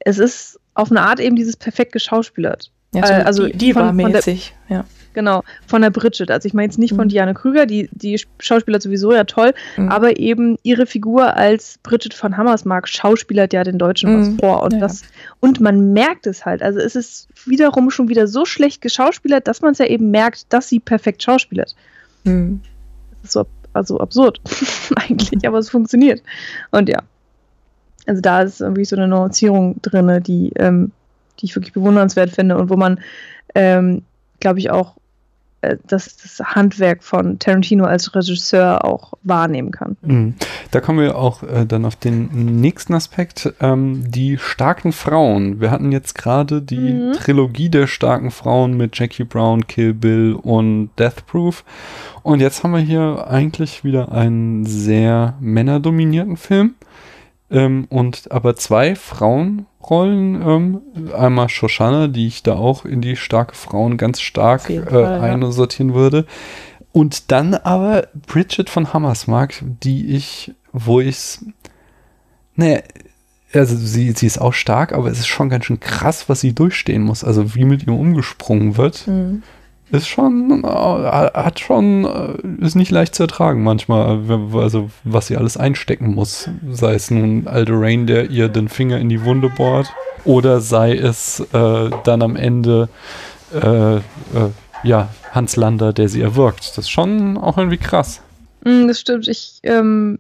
es 0.00 0.18
ist 0.18 0.60
auf 0.74 0.90
eine 0.90 1.00
Art 1.00 1.18
eben 1.18 1.34
dieses 1.34 1.56
perfekt 1.56 1.92
geschauspielert. 1.92 2.70
Ja, 2.94 3.06
so 3.06 3.12
Äh, 3.12 3.16
also 3.16 3.46
die, 3.48 3.72
von- 3.72 3.88
von 3.88 3.96
der- 3.98 4.06
mäßig 4.08 4.54
ja. 4.68 4.84
Genau, 5.12 5.44
von 5.68 5.80
der 5.80 5.90
Bridget. 5.90 6.32
Also 6.32 6.48
ich 6.48 6.54
meine 6.54 6.66
jetzt 6.66 6.76
nicht 6.78 6.92
von 6.96 7.04
Mhm. 7.04 7.08
Diane 7.10 7.34
Krüger, 7.34 7.66
die, 7.66 7.88
die 7.92 8.20
Schauspieler 8.40 8.80
sowieso 8.80 9.12
ja 9.12 9.22
toll, 9.22 9.54
Mhm. 9.76 9.88
aber 9.88 10.18
eben 10.18 10.56
ihre 10.64 10.86
Figur 10.86 11.36
als 11.36 11.78
Bridget 11.84 12.14
von 12.14 12.36
Hammersmark 12.36 12.88
schauspielert 12.88 13.52
ja 13.52 13.62
den 13.62 13.78
Deutschen 13.78 14.10
Mhm. 14.12 14.20
was 14.20 14.40
vor. 14.40 14.62
Und, 14.64 14.72
Ja, 14.72 14.78
ja. 14.78 14.82
das, 14.88 15.02
und 15.38 15.60
man 15.60 15.92
merkt 15.92 16.26
es 16.26 16.44
halt. 16.44 16.62
Also 16.64 16.80
es 16.80 16.96
ist 16.96 17.28
wiederum 17.46 17.92
schon 17.92 18.08
wieder 18.08 18.26
so 18.26 18.44
schlecht 18.44 18.80
geschauspielert, 18.82 19.46
dass 19.46 19.60
man 19.62 19.70
es 19.70 19.78
ja 19.78 19.86
eben 19.86 20.10
merkt, 20.10 20.52
dass 20.52 20.68
sie 20.68 20.80
perfekt 20.80 21.22
schauspielert. 21.22 21.76
Hm. 22.24 22.60
Das 23.22 23.24
ist 23.26 23.32
so 23.34 23.46
also 23.72 24.00
absurd 24.00 24.40
eigentlich, 24.96 25.46
aber 25.46 25.58
es 25.58 25.70
funktioniert. 25.70 26.22
Und 26.72 26.88
ja. 26.88 26.98
Also 28.06 28.20
da 28.20 28.42
ist 28.42 28.60
irgendwie 28.60 28.84
so 28.84 28.96
eine 28.96 29.06
Nuancierung 29.06 29.80
drin, 29.80 30.22
die, 30.24 30.52
ähm, 30.56 30.90
die 31.40 31.46
ich 31.46 31.56
wirklich 31.56 31.72
bewundernswert 31.72 32.30
finde 32.30 32.56
und 32.56 32.70
wo 32.70 32.76
man, 32.76 33.00
ähm, 33.54 34.02
glaube 34.40 34.58
ich, 34.58 34.70
auch 34.70 34.96
äh, 35.64 35.76
das, 35.86 36.16
das 36.16 36.40
Handwerk 36.40 37.02
von 37.02 37.38
Tarantino 37.38 37.84
als 37.84 38.14
Regisseur 38.14 38.84
auch 38.84 39.14
wahrnehmen 39.22 39.70
kann. 39.70 39.96
Mhm. 40.02 40.34
Da 40.70 40.80
kommen 40.80 40.98
wir 40.98 41.16
auch 41.16 41.42
äh, 41.42 41.64
dann 41.66 41.84
auf 41.84 41.96
den 41.96 42.60
nächsten 42.60 42.94
Aspekt, 42.94 43.52
ähm, 43.60 44.10
die 44.10 44.38
starken 44.38 44.92
Frauen. 44.92 45.60
Wir 45.60 45.70
hatten 45.70 45.92
jetzt 45.92 46.14
gerade 46.14 46.60
die 46.60 46.94
Mhm. 46.94 47.12
Trilogie 47.12 47.68
der 47.68 47.86
starken 47.86 48.30
Frauen 48.30 48.76
mit 48.76 48.98
Jackie 48.98 49.24
Brown, 49.24 49.66
Kill 49.66 49.94
Bill 49.94 50.34
und 50.34 50.90
Death 50.98 51.26
Proof. 51.26 51.64
Und 52.22 52.40
jetzt 52.40 52.62
haben 52.62 52.72
wir 52.72 52.80
hier 52.80 53.26
eigentlich 53.28 53.84
wieder 53.84 54.12
einen 54.12 54.66
sehr 54.66 55.34
männerdominierten 55.40 56.36
Film. 56.36 56.74
Ähm, 57.50 57.86
und 57.88 58.30
aber 58.32 58.56
zwei 58.56 58.96
Frauenrollen. 59.84 60.42
Ähm, 60.42 61.12
einmal 61.14 61.48
Shoshana, 61.48 62.08
die 62.08 62.26
ich 62.26 62.42
da 62.42 62.54
auch 62.54 62.84
in 62.84 63.00
die 63.00 63.16
starke 63.16 63.54
Frauen 63.54 63.96
ganz 63.96 64.20
stark 64.20 64.70
äh, 64.70 64.82
Fall, 64.82 65.02
ja. 65.02 65.20
einsortieren 65.20 65.94
würde. 65.94 66.26
Und 66.92 67.32
dann 67.32 67.54
aber 67.54 68.08
Bridget 68.26 68.70
von 68.70 68.92
Hammersmark, 68.92 69.62
die 69.62 70.14
ich, 70.14 70.52
wo 70.72 71.00
ich's, 71.00 71.44
naja, 72.54 72.80
also 73.52 73.76
sie, 73.76 74.12
sie 74.12 74.26
ist 74.26 74.40
auch 74.40 74.52
stark, 74.52 74.92
aber 74.92 75.10
es 75.10 75.20
ist 75.20 75.26
schon 75.26 75.48
ganz 75.48 75.64
schön 75.64 75.80
krass, 75.80 76.28
was 76.28 76.40
sie 76.40 76.54
durchstehen 76.54 77.02
muss. 77.02 77.24
Also 77.24 77.54
wie 77.54 77.64
mit 77.64 77.86
ihr 77.86 77.92
umgesprungen 77.92 78.76
wird. 78.76 79.06
Hm. 79.06 79.42
Ist 79.90 80.08
schon, 80.08 80.64
äh, 80.64 80.66
hat 80.66 81.60
schon, 81.60 82.04
äh, 82.04 82.64
ist 82.64 82.74
nicht 82.74 82.90
leicht 82.90 83.14
zu 83.14 83.24
ertragen 83.24 83.62
manchmal, 83.62 84.22
also 84.54 84.90
was 85.04 85.26
sie 85.26 85.36
alles 85.36 85.56
einstecken 85.56 86.14
muss. 86.14 86.48
Sei 86.70 86.94
es 86.94 87.10
nun 87.10 87.46
Alderain, 87.46 88.06
der 88.06 88.30
ihr 88.30 88.48
den 88.48 88.68
Finger 88.68 88.98
in 88.98 89.08
die 89.08 89.24
Wunde 89.24 89.50
bohrt, 89.50 89.92
oder 90.24 90.60
sei 90.60 90.96
es 90.96 91.40
äh, 91.52 91.90
dann 92.04 92.22
am 92.22 92.36
Ende, 92.36 92.88
äh, 93.52 93.96
äh, 93.96 94.00
ja, 94.82 95.08
Hans 95.32 95.56
Lander, 95.56 95.92
der 95.92 96.08
sie 96.08 96.22
erwürgt. 96.22 96.70
Das 96.70 96.78
ist 96.78 96.90
schon 96.90 97.36
auch 97.36 97.58
irgendwie 97.58 97.78
krass. 97.78 98.22
Mm, 98.64 98.86
das 98.86 99.00
stimmt. 99.00 99.28
Ich, 99.28 99.60
ähm, 99.64 100.18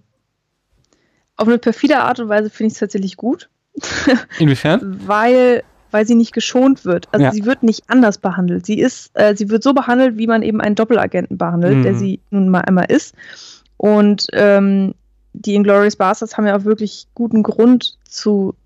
auf 1.36 1.48
eine 1.48 1.58
perfide 1.58 1.98
Art 1.98 2.20
und 2.20 2.28
Weise 2.28 2.50
finde 2.50 2.68
ich 2.68 2.74
es 2.74 2.80
tatsächlich 2.80 3.16
gut. 3.16 3.48
Inwiefern? 4.38 5.00
Weil 5.06 5.64
weil 5.94 6.06
sie 6.08 6.16
nicht 6.16 6.32
geschont 6.32 6.84
wird. 6.84 7.06
Also 7.12 7.26
ja. 7.26 7.30
sie 7.30 7.44
wird 7.44 7.62
nicht 7.62 7.84
anders 7.86 8.18
behandelt. 8.18 8.66
Sie 8.66 8.80
ist, 8.80 9.12
äh, 9.14 9.36
sie 9.36 9.48
wird 9.48 9.62
so 9.62 9.72
behandelt, 9.74 10.18
wie 10.18 10.26
man 10.26 10.42
eben 10.42 10.60
einen 10.60 10.74
Doppelagenten 10.74 11.38
behandelt, 11.38 11.76
mhm. 11.76 11.82
der 11.84 11.94
sie 11.94 12.18
nun 12.30 12.48
mal 12.48 12.62
einmal 12.62 12.86
ist. 12.88 13.14
Und 13.76 14.26
ähm, 14.32 14.94
die 15.34 15.54
Inglourious 15.54 15.94
Bastards 15.94 16.36
haben 16.36 16.48
ja 16.48 16.56
auch 16.56 16.64
wirklich 16.64 17.06
guten 17.14 17.44
Grund 17.44 17.96
zu, 18.08 18.56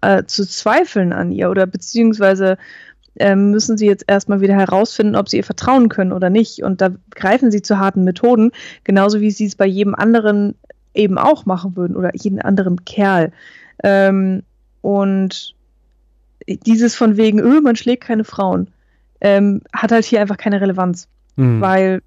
äh, 0.00 0.24
zu 0.24 0.44
zweifeln 0.44 1.12
an 1.12 1.30
ihr 1.30 1.48
oder 1.48 1.66
beziehungsweise 1.66 2.58
ähm, 3.20 3.52
müssen 3.52 3.78
sie 3.78 3.86
jetzt 3.86 4.06
erstmal 4.08 4.40
wieder 4.40 4.54
herausfinden, 4.54 5.14
ob 5.14 5.28
sie 5.28 5.36
ihr 5.36 5.44
vertrauen 5.44 5.88
können 5.88 6.12
oder 6.12 6.28
nicht. 6.28 6.64
Und 6.64 6.80
da 6.80 6.90
greifen 7.12 7.52
sie 7.52 7.62
zu 7.62 7.78
harten 7.78 8.02
Methoden, 8.02 8.50
genauso 8.82 9.20
wie 9.20 9.30
sie 9.30 9.46
es 9.46 9.54
bei 9.54 9.66
jedem 9.66 9.94
anderen 9.94 10.56
eben 10.92 11.18
auch 11.18 11.46
machen 11.46 11.76
würden 11.76 11.94
oder 11.94 12.10
jeden 12.14 12.42
anderen 12.42 12.84
Kerl. 12.84 13.30
Ähm, 13.84 14.42
und 14.80 15.54
dieses 16.48 16.94
von 16.94 17.16
wegen, 17.16 17.40
öh, 17.40 17.60
man 17.60 17.76
schlägt 17.76 18.04
keine 18.04 18.24
Frauen, 18.24 18.68
ähm, 19.20 19.62
hat 19.72 19.92
halt 19.92 20.04
hier 20.04 20.20
einfach 20.20 20.36
keine 20.36 20.60
Relevanz. 20.60 21.08
Mhm. 21.36 21.60
Weil 21.60 22.02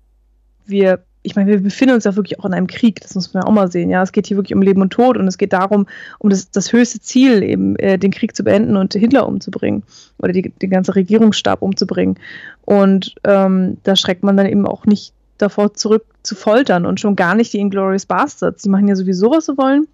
wir, 0.66 1.04
ich 1.24 1.36
meine, 1.36 1.50
wir 1.50 1.62
befinden 1.62 1.96
uns 1.96 2.04
ja 2.04 2.16
wirklich 2.16 2.40
auch 2.40 2.46
in 2.46 2.54
einem 2.54 2.68
Krieg, 2.68 3.02
das 3.02 3.16
muss 3.16 3.34
man 3.34 3.44
ja 3.44 3.48
auch 3.48 3.54
mal 3.54 3.72
sehen. 3.72 3.90
Ja, 3.90 4.04
es 4.04 4.12
geht 4.12 4.28
hier 4.28 4.38
wirklich 4.38 4.56
um 4.56 4.62
Leben 4.62 4.82
und 4.82 4.92
Tod 4.92 5.18
und 5.18 5.28
es 5.28 5.38
geht 5.38 5.54
darum, 5.54 5.88
um 6.20 6.30
das, 6.30 6.52
das 6.52 6.72
höchste 6.72 7.00
Ziel, 7.00 7.44
eben 7.44 7.76
äh, 7.78 7.98
den 7.98 8.12
Krieg 8.12 8.36
zu 8.36 8.44
beenden 8.44 8.78
und 8.78 8.94
Hitler 8.94 9.28
umzubringen 9.28 9.84
oder 10.20 10.32
die, 10.32 10.50
den 10.50 10.70
ganzen 10.70 10.92
Regierungsstab 10.92 11.62
umzubringen. 11.62 12.16
Und 12.64 13.16
ähm, 13.24 13.78
da 13.84 13.96
schreckt 13.96 14.24
man 14.24 14.38
dann 14.38 14.46
eben 14.46 14.68
auch 14.68 14.86
nicht 14.86 15.14
davor 15.38 15.74
zurück 15.74 16.06
zu 16.24 16.36
foltern 16.36 16.86
und 16.86 17.00
schon 17.00 17.16
gar 17.16 17.36
nicht 17.36 17.54
die 17.54 17.60
Inglorious 17.60 18.06
Bastards. 18.06 18.64
Die 18.64 18.70
machen 18.70 18.88
ja 18.88 18.96
sowieso, 18.96 19.32
was 19.32 19.46
sie 19.46 19.58
wollen 19.58 19.88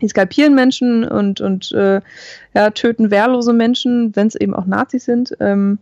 die 0.00 0.08
skalpieren 0.08 0.54
Menschen 0.54 1.04
und, 1.04 1.40
und 1.40 1.72
äh, 1.72 2.00
ja, 2.54 2.70
töten 2.70 3.10
wehrlose 3.10 3.52
Menschen, 3.52 4.14
wenn 4.14 4.26
es 4.26 4.34
eben 4.34 4.54
auch 4.54 4.66
Nazis 4.66 5.04
sind. 5.04 5.36
Ähm, 5.40 5.78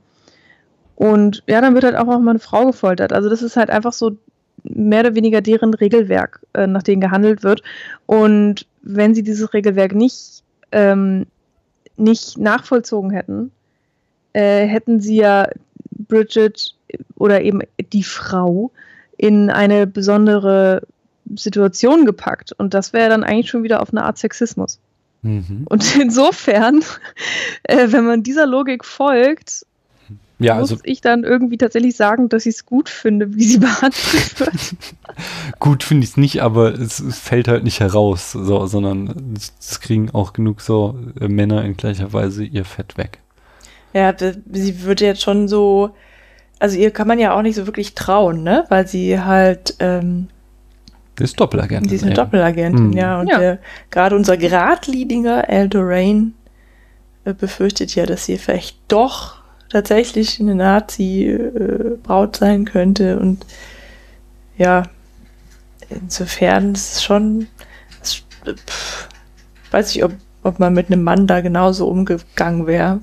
und 0.96 1.42
ja, 1.46 1.60
dann 1.60 1.74
wird 1.74 1.84
halt 1.84 1.96
auch, 1.96 2.06
mal 2.06 2.30
eine 2.30 2.38
Frau 2.38 2.66
gefoltert. 2.66 3.12
Also 3.12 3.28
das 3.28 3.42
ist 3.42 3.56
halt 3.56 3.70
einfach 3.70 3.92
so 3.92 4.16
mehr 4.64 5.00
oder 5.00 5.14
weniger 5.14 5.40
deren 5.40 5.74
Regelwerk, 5.74 6.40
äh, 6.54 6.66
nach 6.66 6.82
dem 6.82 7.00
gehandelt 7.00 7.42
wird. 7.42 7.62
Und 8.06 8.66
wenn 8.82 9.14
sie 9.14 9.22
dieses 9.22 9.52
Regelwerk 9.52 9.94
nicht, 9.94 10.42
ähm, 10.72 11.26
nicht 11.96 12.38
nachvollzogen 12.38 13.10
hätten, 13.10 13.52
äh, 14.32 14.66
hätten 14.66 15.00
sie 15.00 15.16
ja 15.16 15.48
Bridget 16.08 16.74
oder 17.16 17.42
eben 17.42 17.60
die 17.92 18.02
Frau 18.02 18.70
in 19.16 19.50
eine 19.50 19.86
besondere 19.86 20.82
Situation 21.34 22.06
gepackt. 22.06 22.52
Und 22.52 22.74
das 22.74 22.92
wäre 22.92 23.08
dann 23.08 23.24
eigentlich 23.24 23.50
schon 23.50 23.62
wieder 23.62 23.80
auf 23.82 23.90
eine 23.90 24.04
Art 24.04 24.18
Sexismus. 24.18 24.78
Mhm. 25.22 25.66
Und 25.68 25.96
insofern, 26.00 26.82
äh, 27.64 27.88
wenn 27.90 28.06
man 28.06 28.22
dieser 28.22 28.46
Logik 28.46 28.84
folgt, 28.84 29.66
ja, 30.38 30.56
muss 30.56 30.70
also, 30.70 30.82
ich 30.84 31.00
dann 31.00 31.24
irgendwie 31.24 31.56
tatsächlich 31.56 31.96
sagen, 31.96 32.28
dass 32.28 32.44
ich 32.44 32.56
es 32.56 32.66
gut 32.66 32.90
finde, 32.90 33.34
wie 33.34 33.44
sie 33.44 33.58
behandelt 33.58 34.38
wird. 34.38 34.76
gut 35.58 35.82
finde 35.82 36.04
ich 36.04 36.10
es 36.10 36.16
nicht, 36.16 36.42
aber 36.42 36.74
es, 36.74 37.00
es, 37.00 37.18
fällt 37.18 37.48
halt 37.48 37.64
nicht 37.64 37.80
heraus, 37.80 38.32
so, 38.32 38.66
sondern 38.66 39.34
es 39.36 39.80
kriegen 39.80 40.10
auch 40.10 40.34
genug 40.34 40.60
so 40.60 40.98
äh, 41.20 41.28
Männer 41.28 41.64
in 41.64 41.76
gleicher 41.76 42.12
Weise 42.12 42.44
ihr 42.44 42.64
Fett 42.64 42.98
weg. 42.98 43.18
Ja, 43.94 44.14
sie 44.18 44.82
wird 44.82 45.00
jetzt 45.00 45.22
schon 45.22 45.48
so, 45.48 45.94
also 46.58 46.76
ihr 46.76 46.90
kann 46.90 47.08
man 47.08 47.18
ja 47.18 47.34
auch 47.34 47.40
nicht 47.40 47.54
so 47.54 47.64
wirklich 47.66 47.94
trauen, 47.94 48.42
ne? 48.42 48.66
Weil 48.68 48.86
sie 48.86 49.18
halt 49.20 49.76
ähm, 49.78 50.28
die 51.18 51.24
ist 51.24 51.40
Doppelagentin. 51.40 51.88
Die 51.88 51.94
ist 51.94 52.02
eine 52.02 52.12
eben. 52.12 52.16
Doppelagentin, 52.16 52.88
mhm. 52.88 52.92
ja. 52.92 53.20
Und 53.20 53.28
ja. 53.28 53.58
gerade 53.90 54.16
unser 54.16 54.36
Geradliniger 54.36 55.48
Eldorain 55.48 56.34
äh, 57.24 57.32
befürchtet 57.32 57.94
ja, 57.94 58.06
dass 58.06 58.26
sie 58.26 58.38
vielleicht 58.38 58.78
doch 58.88 59.36
tatsächlich 59.68 60.40
eine 60.40 60.54
Nazi-Braut 60.54 62.36
äh, 62.36 62.38
sein 62.38 62.64
könnte. 62.64 63.18
Und 63.18 63.46
ja, 64.58 64.84
insofern 65.88 66.74
ist 66.74 66.96
es 66.96 67.02
schon. 67.02 67.46
Das, 68.00 68.22
pff, 68.46 69.08
weiß 69.70 69.94
ich, 69.96 70.04
ob, 70.04 70.12
ob 70.42 70.58
man 70.58 70.74
mit 70.74 70.86
einem 70.86 71.02
Mann 71.02 71.26
da 71.26 71.40
genauso 71.40 71.88
umgegangen 71.88 72.66
wäre 72.66 73.00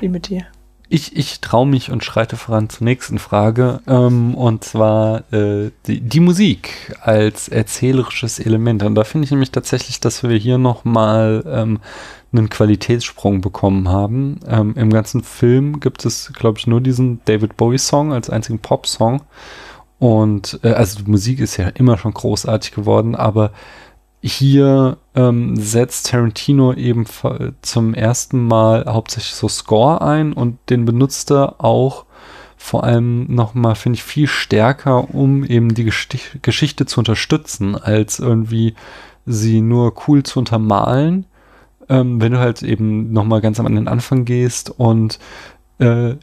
wie 0.00 0.08
mit 0.08 0.28
dir. 0.28 0.46
Ich, 0.92 1.16
ich 1.16 1.40
traue 1.40 1.68
mich 1.68 1.92
und 1.92 2.02
schreite 2.02 2.36
voran 2.36 2.68
zur 2.68 2.84
nächsten 2.84 3.20
Frage. 3.20 3.80
Ähm, 3.86 4.34
und 4.34 4.64
zwar 4.64 5.22
äh, 5.32 5.70
die, 5.86 6.00
die, 6.00 6.18
Musik 6.18 6.96
als 7.00 7.46
erzählerisches 7.46 8.40
Element. 8.40 8.82
Und 8.82 8.96
da 8.96 9.04
finde 9.04 9.24
ich 9.24 9.30
nämlich 9.30 9.52
tatsächlich, 9.52 10.00
dass 10.00 10.24
wir 10.24 10.36
hier 10.36 10.58
nochmal 10.58 11.44
ähm, 11.46 11.78
einen 12.32 12.50
Qualitätssprung 12.50 13.40
bekommen 13.40 13.88
haben. 13.88 14.40
Ähm, 14.48 14.74
Im 14.76 14.90
ganzen 14.90 15.22
Film 15.22 15.78
gibt 15.78 16.04
es, 16.04 16.32
glaube 16.32 16.58
ich, 16.58 16.66
nur 16.66 16.80
diesen 16.80 17.20
David 17.24 17.56
Bowie-Song 17.56 18.12
als 18.12 18.28
einzigen 18.28 18.58
Pop-Song. 18.58 19.22
Und 20.00 20.58
äh, 20.64 20.72
also 20.72 21.04
die 21.04 21.08
Musik 21.08 21.38
ist 21.38 21.56
ja 21.56 21.68
immer 21.68 21.98
schon 21.98 22.14
großartig 22.14 22.72
geworden, 22.72 23.14
aber 23.14 23.52
hier 24.22 24.98
ähm, 25.14 25.56
setzt 25.56 26.10
Tarantino 26.10 26.74
eben 26.74 27.06
zum 27.62 27.94
ersten 27.94 28.46
Mal 28.46 28.84
hauptsächlich 28.86 29.34
so 29.34 29.48
Score 29.48 30.02
ein 30.02 30.32
und 30.32 30.58
den 30.68 30.84
benutzt 30.84 31.30
er 31.30 31.64
auch 31.64 32.04
vor 32.56 32.84
allem 32.84 33.24
nochmal, 33.34 33.74
finde 33.74 33.96
ich, 33.96 34.04
viel 34.04 34.26
stärker, 34.26 35.14
um 35.14 35.44
eben 35.44 35.74
die 35.74 35.84
Gestich 35.84 36.38
Geschichte 36.42 36.84
zu 36.84 37.00
unterstützen, 37.00 37.74
als 37.74 38.18
irgendwie 38.18 38.74
sie 39.24 39.62
nur 39.62 39.94
cool 40.06 40.22
zu 40.22 40.38
untermalen. 40.40 41.24
Ähm, 41.88 42.20
wenn 42.20 42.32
du 42.32 42.38
halt 42.38 42.62
eben 42.62 43.12
nochmal 43.12 43.40
ganz 43.40 43.58
am 43.58 43.66
Anfang 43.88 44.26
gehst 44.26 44.68
und 44.68 45.18
äh, 45.80 46.16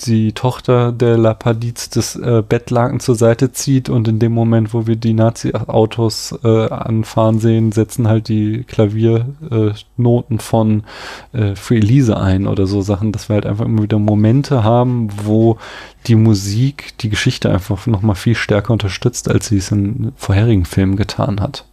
die 0.00 0.32
Tochter 0.32 0.92
der 0.92 1.18
Lapadiz 1.18 1.90
das 1.90 2.16
äh, 2.16 2.42
Bettlaken 2.46 3.00
zur 3.00 3.16
Seite 3.16 3.52
zieht 3.52 3.88
und 3.88 4.06
in 4.08 4.18
dem 4.18 4.32
Moment, 4.32 4.72
wo 4.72 4.86
wir 4.86 4.96
die 4.96 5.12
Nazi-Autos 5.12 6.38
äh, 6.44 6.68
anfahren 6.68 7.40
sehen, 7.40 7.72
setzen 7.72 8.08
halt 8.08 8.28
die 8.28 8.64
Klaviernoten 8.64 10.38
von 10.38 10.84
äh, 11.32 11.56
Free 11.56 11.78
Elise 11.78 12.16
ein 12.16 12.46
oder 12.46 12.66
so 12.66 12.80
Sachen, 12.80 13.12
dass 13.12 13.28
wir 13.28 13.34
halt 13.34 13.46
einfach 13.46 13.64
immer 13.64 13.82
wieder 13.82 13.98
Momente 13.98 14.62
haben, 14.62 15.08
wo 15.24 15.58
die 16.06 16.16
Musik 16.16 16.96
die 16.98 17.10
Geschichte 17.10 17.50
einfach 17.50 17.86
nochmal 17.86 18.16
viel 18.16 18.36
stärker 18.36 18.72
unterstützt, 18.72 19.28
als 19.28 19.48
sie 19.48 19.58
es 19.58 19.72
in 19.72 20.12
vorherigen 20.16 20.64
Filmen 20.64 20.96
getan 20.96 21.40
hat. 21.40 21.64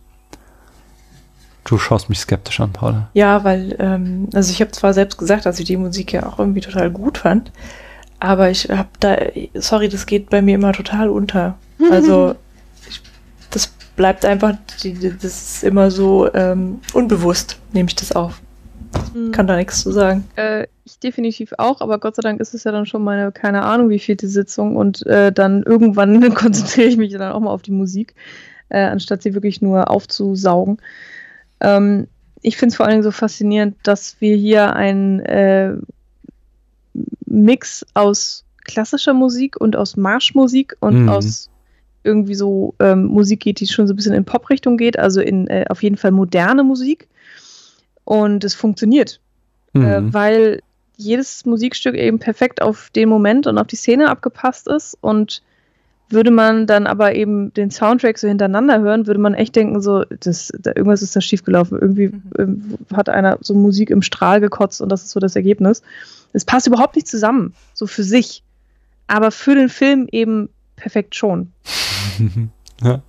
Du 1.70 1.78
schaust 1.78 2.10
mich 2.10 2.20
skeptisch 2.20 2.60
an, 2.62 2.74
Paul. 2.74 3.04
Ja, 3.14 3.44
weil, 3.44 3.76
ähm, 3.78 4.28
also 4.34 4.52
ich 4.52 4.60
habe 4.60 4.72
zwar 4.72 4.92
selbst 4.92 5.20
gesagt, 5.20 5.46
dass 5.46 5.60
ich 5.60 5.66
die 5.66 5.78
Musik 5.78 6.12
ja 6.12 6.26
auch 6.26 6.40
irgendwie 6.40 6.62
total 6.62 6.90
gut 6.90 7.20
fand, 7.20 7.52
aber 8.20 8.50
ich 8.50 8.70
habe 8.70 8.90
da, 9.00 9.16
sorry, 9.54 9.88
das 9.88 10.08
geht 10.08 10.32
bei 10.32 10.42
mir 10.42 10.56
immer 10.56 10.74
total 10.74 11.10
unter. 11.10 11.58
Also 11.92 12.36
ich, 12.90 13.02
das 13.52 13.68
bleibt 13.96 14.26
einfach, 14.26 14.56
das 14.82 14.84
ist 15.24 15.64
immer 15.64 15.92
so 15.92 16.34
ähm, 16.34 16.82
unbewusst, 16.94 17.58
nehme 17.72 17.88
ich 17.88 17.96
das 17.96 18.12
auf. 18.12 18.42
Mhm. 19.14 19.32
Kann 19.32 19.46
da 19.46 19.56
nichts 19.56 19.82
zu 19.82 19.92
sagen. 19.92 20.26
Äh, 20.36 20.66
ich 20.84 21.00
definitiv 21.00 21.54
auch, 21.58 21.82
aber 21.82 22.00
Gott 22.00 22.16
sei 22.16 22.22
Dank 22.24 22.42
ist 22.42 22.54
es 22.56 22.64
ja 22.64 22.72
dann 22.72 22.88
schon 22.88 23.04
meine, 23.04 23.32
keine 23.32 23.62
Ahnung, 23.64 23.90
wie 23.90 24.00
vielte 24.00 24.28
Sitzung 24.28 24.76
und 24.76 25.06
äh, 25.06 25.32
dann 25.32 25.62
irgendwann 25.64 26.34
konzentriere 26.34 26.88
ich 26.88 26.98
mich 26.98 27.14
dann 27.14 27.32
auch 27.32 27.40
mal 27.40 27.52
auf 27.52 27.62
die 27.62 27.72
Musik, 27.72 28.16
äh, 28.70 28.82
anstatt 28.82 29.22
sie 29.22 29.36
wirklich 29.36 29.62
nur 29.62 29.90
aufzusaugen. 29.90 30.80
Ähm, 31.62 32.08
ich 32.42 32.58
finde 32.58 32.72
es 32.72 32.78
vor 32.78 32.86
allen 32.86 32.94
Dingen 32.94 33.04
so 33.04 33.12
faszinierend, 33.12 33.76
dass 33.84 34.20
wir 34.20 34.36
hier 34.36 34.76
einen 34.76 35.20
äh, 35.22 35.76
Mix 37.26 37.86
aus 37.94 38.46
klassischer 38.64 39.14
Musik 39.14 39.60
und 39.60 39.76
aus 39.76 39.98
Marschmusik 39.98 40.76
und 40.80 41.04
mhm. 41.04 41.10
aus 41.10 41.50
irgendwie 42.04 42.36
so 42.36 42.76
ähm, 42.80 43.06
Musik 43.06 43.42
geht, 43.42 43.60
die 43.60 43.68
schon 43.68 43.88
so 43.88 43.94
ein 43.94 43.96
bisschen 43.96 44.14
in 44.14 44.26
Pop-Richtung 44.26 44.78
geht, 44.78 44.98
also 44.98 45.22
in 45.22 45.48
äh, 45.48 45.66
auf 45.70 45.84
jeden 45.84 45.98
Fall 45.98 46.12
moderne 46.12 46.64
Musik. 46.64 47.08
Und 48.06 48.44
es 48.44 48.56
funktioniert, 48.56 49.20
mhm. 49.74 49.84
äh, 49.84 50.14
weil 50.14 50.62
jedes 50.96 51.46
Musikstück 51.46 51.96
eben 51.96 52.20
perfekt 52.20 52.62
auf 52.62 52.90
den 52.90 53.10
Moment 53.10 53.48
und 53.48 53.58
auf 53.58 53.68
die 53.68 53.76
Szene 53.76 54.10
abgepasst 54.10 54.68
ist 54.68 54.98
und 55.02 55.42
würde 56.10 56.32
man 56.32 56.66
dann 56.66 56.88
aber 56.88 57.16
eben 57.16 57.54
den 57.54 57.72
Soundtrack 57.72 58.18
so 58.18 58.28
hintereinander 58.28 58.80
hören, 58.80 59.08
würde 59.08 59.20
man 59.20 59.34
echt 59.34 59.56
denken, 59.56 59.82
so, 59.82 60.04
das, 60.20 60.52
da, 60.60 60.72
irgendwas 60.76 61.02
ist 61.02 61.16
da 61.16 61.22
schiefgelaufen. 61.22 61.80
Irgendwie 61.80 62.08
mhm. 62.08 62.24
Ähm, 62.38 62.78
hat 62.94 63.10
einer 63.10 63.38
so 63.42 63.54
Musik 63.54 63.90
im 63.90 64.02
Strahl 64.02 64.42
gekotzt 64.42 64.82
und 64.82 64.90
das 64.90 65.04
ist 65.04 65.12
so 65.12 65.20
das 65.20 65.36
Ergebnis. 65.36 65.82
Es 66.34 66.46
passt 66.46 66.68
überhaupt 66.68 66.96
nicht 66.96 67.08
zusammen, 67.08 67.54
so 67.74 67.88
für 67.88 68.04
sich. 68.04 68.44
aber 69.08 69.32
für 69.32 69.56
den 69.56 69.70
Film 69.70 70.08
eben 70.12 70.50
perfekt 70.76 71.16
schon. 71.16 71.52
Ja. 72.82 73.02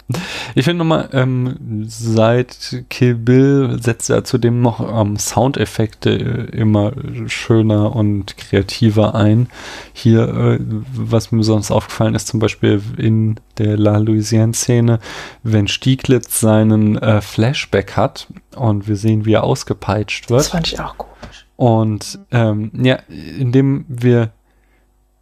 Ich 0.55 0.65
finde 0.65 0.78
nochmal, 0.78 1.08
ähm, 1.12 1.84
seit 1.86 2.84
Kill 2.90 3.15
Bill 3.15 3.78
setzt 3.81 4.10
er 4.10 4.24
zudem 4.24 4.62
noch 4.62 4.81
ähm, 4.81 5.16
Soundeffekte 5.16 6.10
immer 6.10 6.92
schöner 7.26 7.94
und 7.94 8.36
kreativer 8.36 9.15
ein. 9.15 9.49
Hier, 9.92 10.28
äh, 10.28 10.58
was 10.92 11.31
mir 11.31 11.44
sonst 11.44 11.70
aufgefallen 11.70 12.16
ist, 12.16 12.26
zum 12.26 12.40
Beispiel 12.40 12.82
in 12.97 13.39
der 13.58 13.76
La 13.76 13.99
Louisiane-Szene, 13.99 14.99
wenn 15.44 15.68
Stieglitz 15.68 16.40
seinen 16.40 16.99
äh, 16.99 17.20
Flashback 17.20 17.97
hat 17.97 18.26
und 18.57 18.89
wir 18.89 18.97
sehen, 18.97 19.24
wie 19.24 19.34
er 19.34 19.44
ausgepeitscht 19.44 20.31
wird. 20.31 20.40
Das 20.40 20.49
fand 20.49 20.66
ich 20.66 20.81
auch 20.81 20.99
komisch. 20.99 21.47
Und 21.57 22.18
ähm, 22.32 22.73
ja, 22.74 22.99
indem 23.39 23.84
wir 23.86 24.31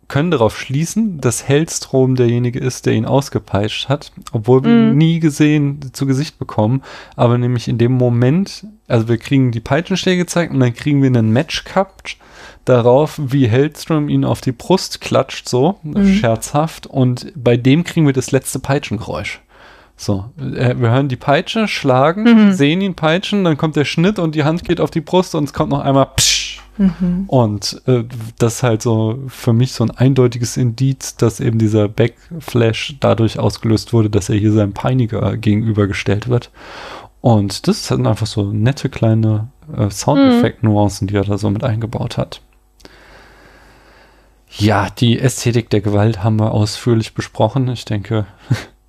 können 0.08 0.30
darauf 0.30 0.58
schließen, 0.58 1.20
dass 1.20 1.46
Hellstrom 1.46 2.16
derjenige 2.16 2.58
ist, 2.58 2.86
der 2.86 2.94
ihn 2.94 3.04
ausgepeitscht 3.04 3.88
hat, 3.90 4.10
obwohl 4.32 4.64
wir 4.64 4.70
ihn 4.70 4.90
Mhm. 4.92 4.98
nie 4.98 5.20
gesehen 5.20 5.80
zu 5.92 6.06
Gesicht 6.06 6.38
bekommen. 6.38 6.82
Aber 7.14 7.36
nämlich 7.38 7.68
in 7.68 7.76
dem 7.78 7.92
Moment, 7.92 8.66
also 8.86 9.06
wir 9.08 9.18
kriegen 9.18 9.52
die 9.52 9.60
Peitschenschläge 9.60 10.22
gezeigt 10.24 10.52
und 10.52 10.60
dann 10.60 10.72
kriegen 10.74 11.02
wir 11.02 11.08
einen 11.08 11.30
Match-Cut 11.32 12.16
darauf, 12.64 13.18
wie 13.22 13.48
Hellstrom 13.48 14.08
ihn 14.08 14.24
auf 14.24 14.40
die 14.40 14.52
Brust 14.52 15.00
klatscht, 15.00 15.48
so 15.48 15.78
Mhm. 15.82 16.14
scherzhaft. 16.14 16.86
Und 16.86 17.32
bei 17.36 17.56
dem 17.56 17.84
kriegen 17.84 18.06
wir 18.06 18.12
das 18.14 18.30
letzte 18.30 18.58
Peitschengeräusch. 18.58 19.40
So, 19.96 20.26
äh, 20.38 20.74
wir 20.78 20.90
hören 20.90 21.08
die 21.08 21.16
Peitsche 21.16 21.66
schlagen, 21.66 22.22
Mhm. 22.48 22.52
sehen 22.52 22.80
ihn 22.80 22.94
peitschen, 22.94 23.42
dann 23.44 23.56
kommt 23.56 23.74
der 23.76 23.84
Schnitt 23.84 24.18
und 24.18 24.34
die 24.34 24.44
Hand 24.44 24.64
geht 24.64 24.80
auf 24.80 24.90
die 24.90 25.00
Brust 25.00 25.34
und 25.34 25.44
es 25.44 25.52
kommt 25.52 25.70
noch 25.70 25.80
einmal 25.80 26.06
psch. 26.16 26.60
Mhm. 26.78 27.24
Und 27.26 27.82
äh, 27.86 28.04
das 28.38 28.54
ist 28.54 28.62
halt 28.62 28.82
so 28.82 29.18
für 29.26 29.52
mich 29.52 29.72
so 29.72 29.84
ein 29.84 29.90
eindeutiges 29.90 30.56
Indiz, 30.56 31.16
dass 31.16 31.40
eben 31.40 31.58
dieser 31.58 31.88
Backflash 31.88 32.96
dadurch 33.00 33.38
ausgelöst 33.38 33.92
wurde, 33.92 34.08
dass 34.10 34.28
er 34.28 34.36
hier 34.36 34.52
seinem 34.52 34.72
Peiniger 34.72 35.36
gegenübergestellt 35.36 36.28
wird. 36.28 36.50
Und 37.20 37.66
das 37.66 37.86
sind 37.86 38.06
einfach 38.06 38.26
so 38.26 38.52
nette 38.52 38.88
kleine 38.88 39.48
äh, 39.76 39.90
Soundeffekt-Nuancen, 39.90 41.08
die 41.08 41.16
er 41.16 41.24
da 41.24 41.36
so 41.36 41.50
mit 41.50 41.64
eingebaut 41.64 42.16
hat. 42.16 42.40
Ja, 44.50 44.88
die 44.88 45.18
Ästhetik 45.18 45.68
der 45.68 45.80
Gewalt 45.80 46.24
haben 46.24 46.38
wir 46.38 46.52
ausführlich 46.52 47.12
besprochen. 47.12 47.68
Ich 47.68 47.84
denke, 47.84 48.26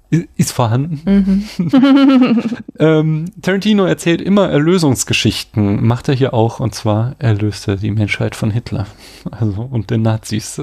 ist 0.09 0.51
vorhanden. 0.51 1.47
Mhm. 1.59 1.69
ähm, 2.79 3.25
Tarantino 3.41 3.85
erzählt 3.85 4.21
immer 4.21 4.49
Erlösungsgeschichten, 4.49 5.85
macht 5.85 6.09
er 6.09 6.15
hier 6.15 6.33
auch, 6.33 6.59
und 6.59 6.73
zwar 6.73 7.15
erlöste 7.19 7.77
die 7.77 7.91
Menschheit 7.91 8.35
von 8.35 8.51
Hitler 8.51 8.87
also, 9.31 9.61
und 9.69 9.89
den 9.89 10.01
Nazis. 10.01 10.61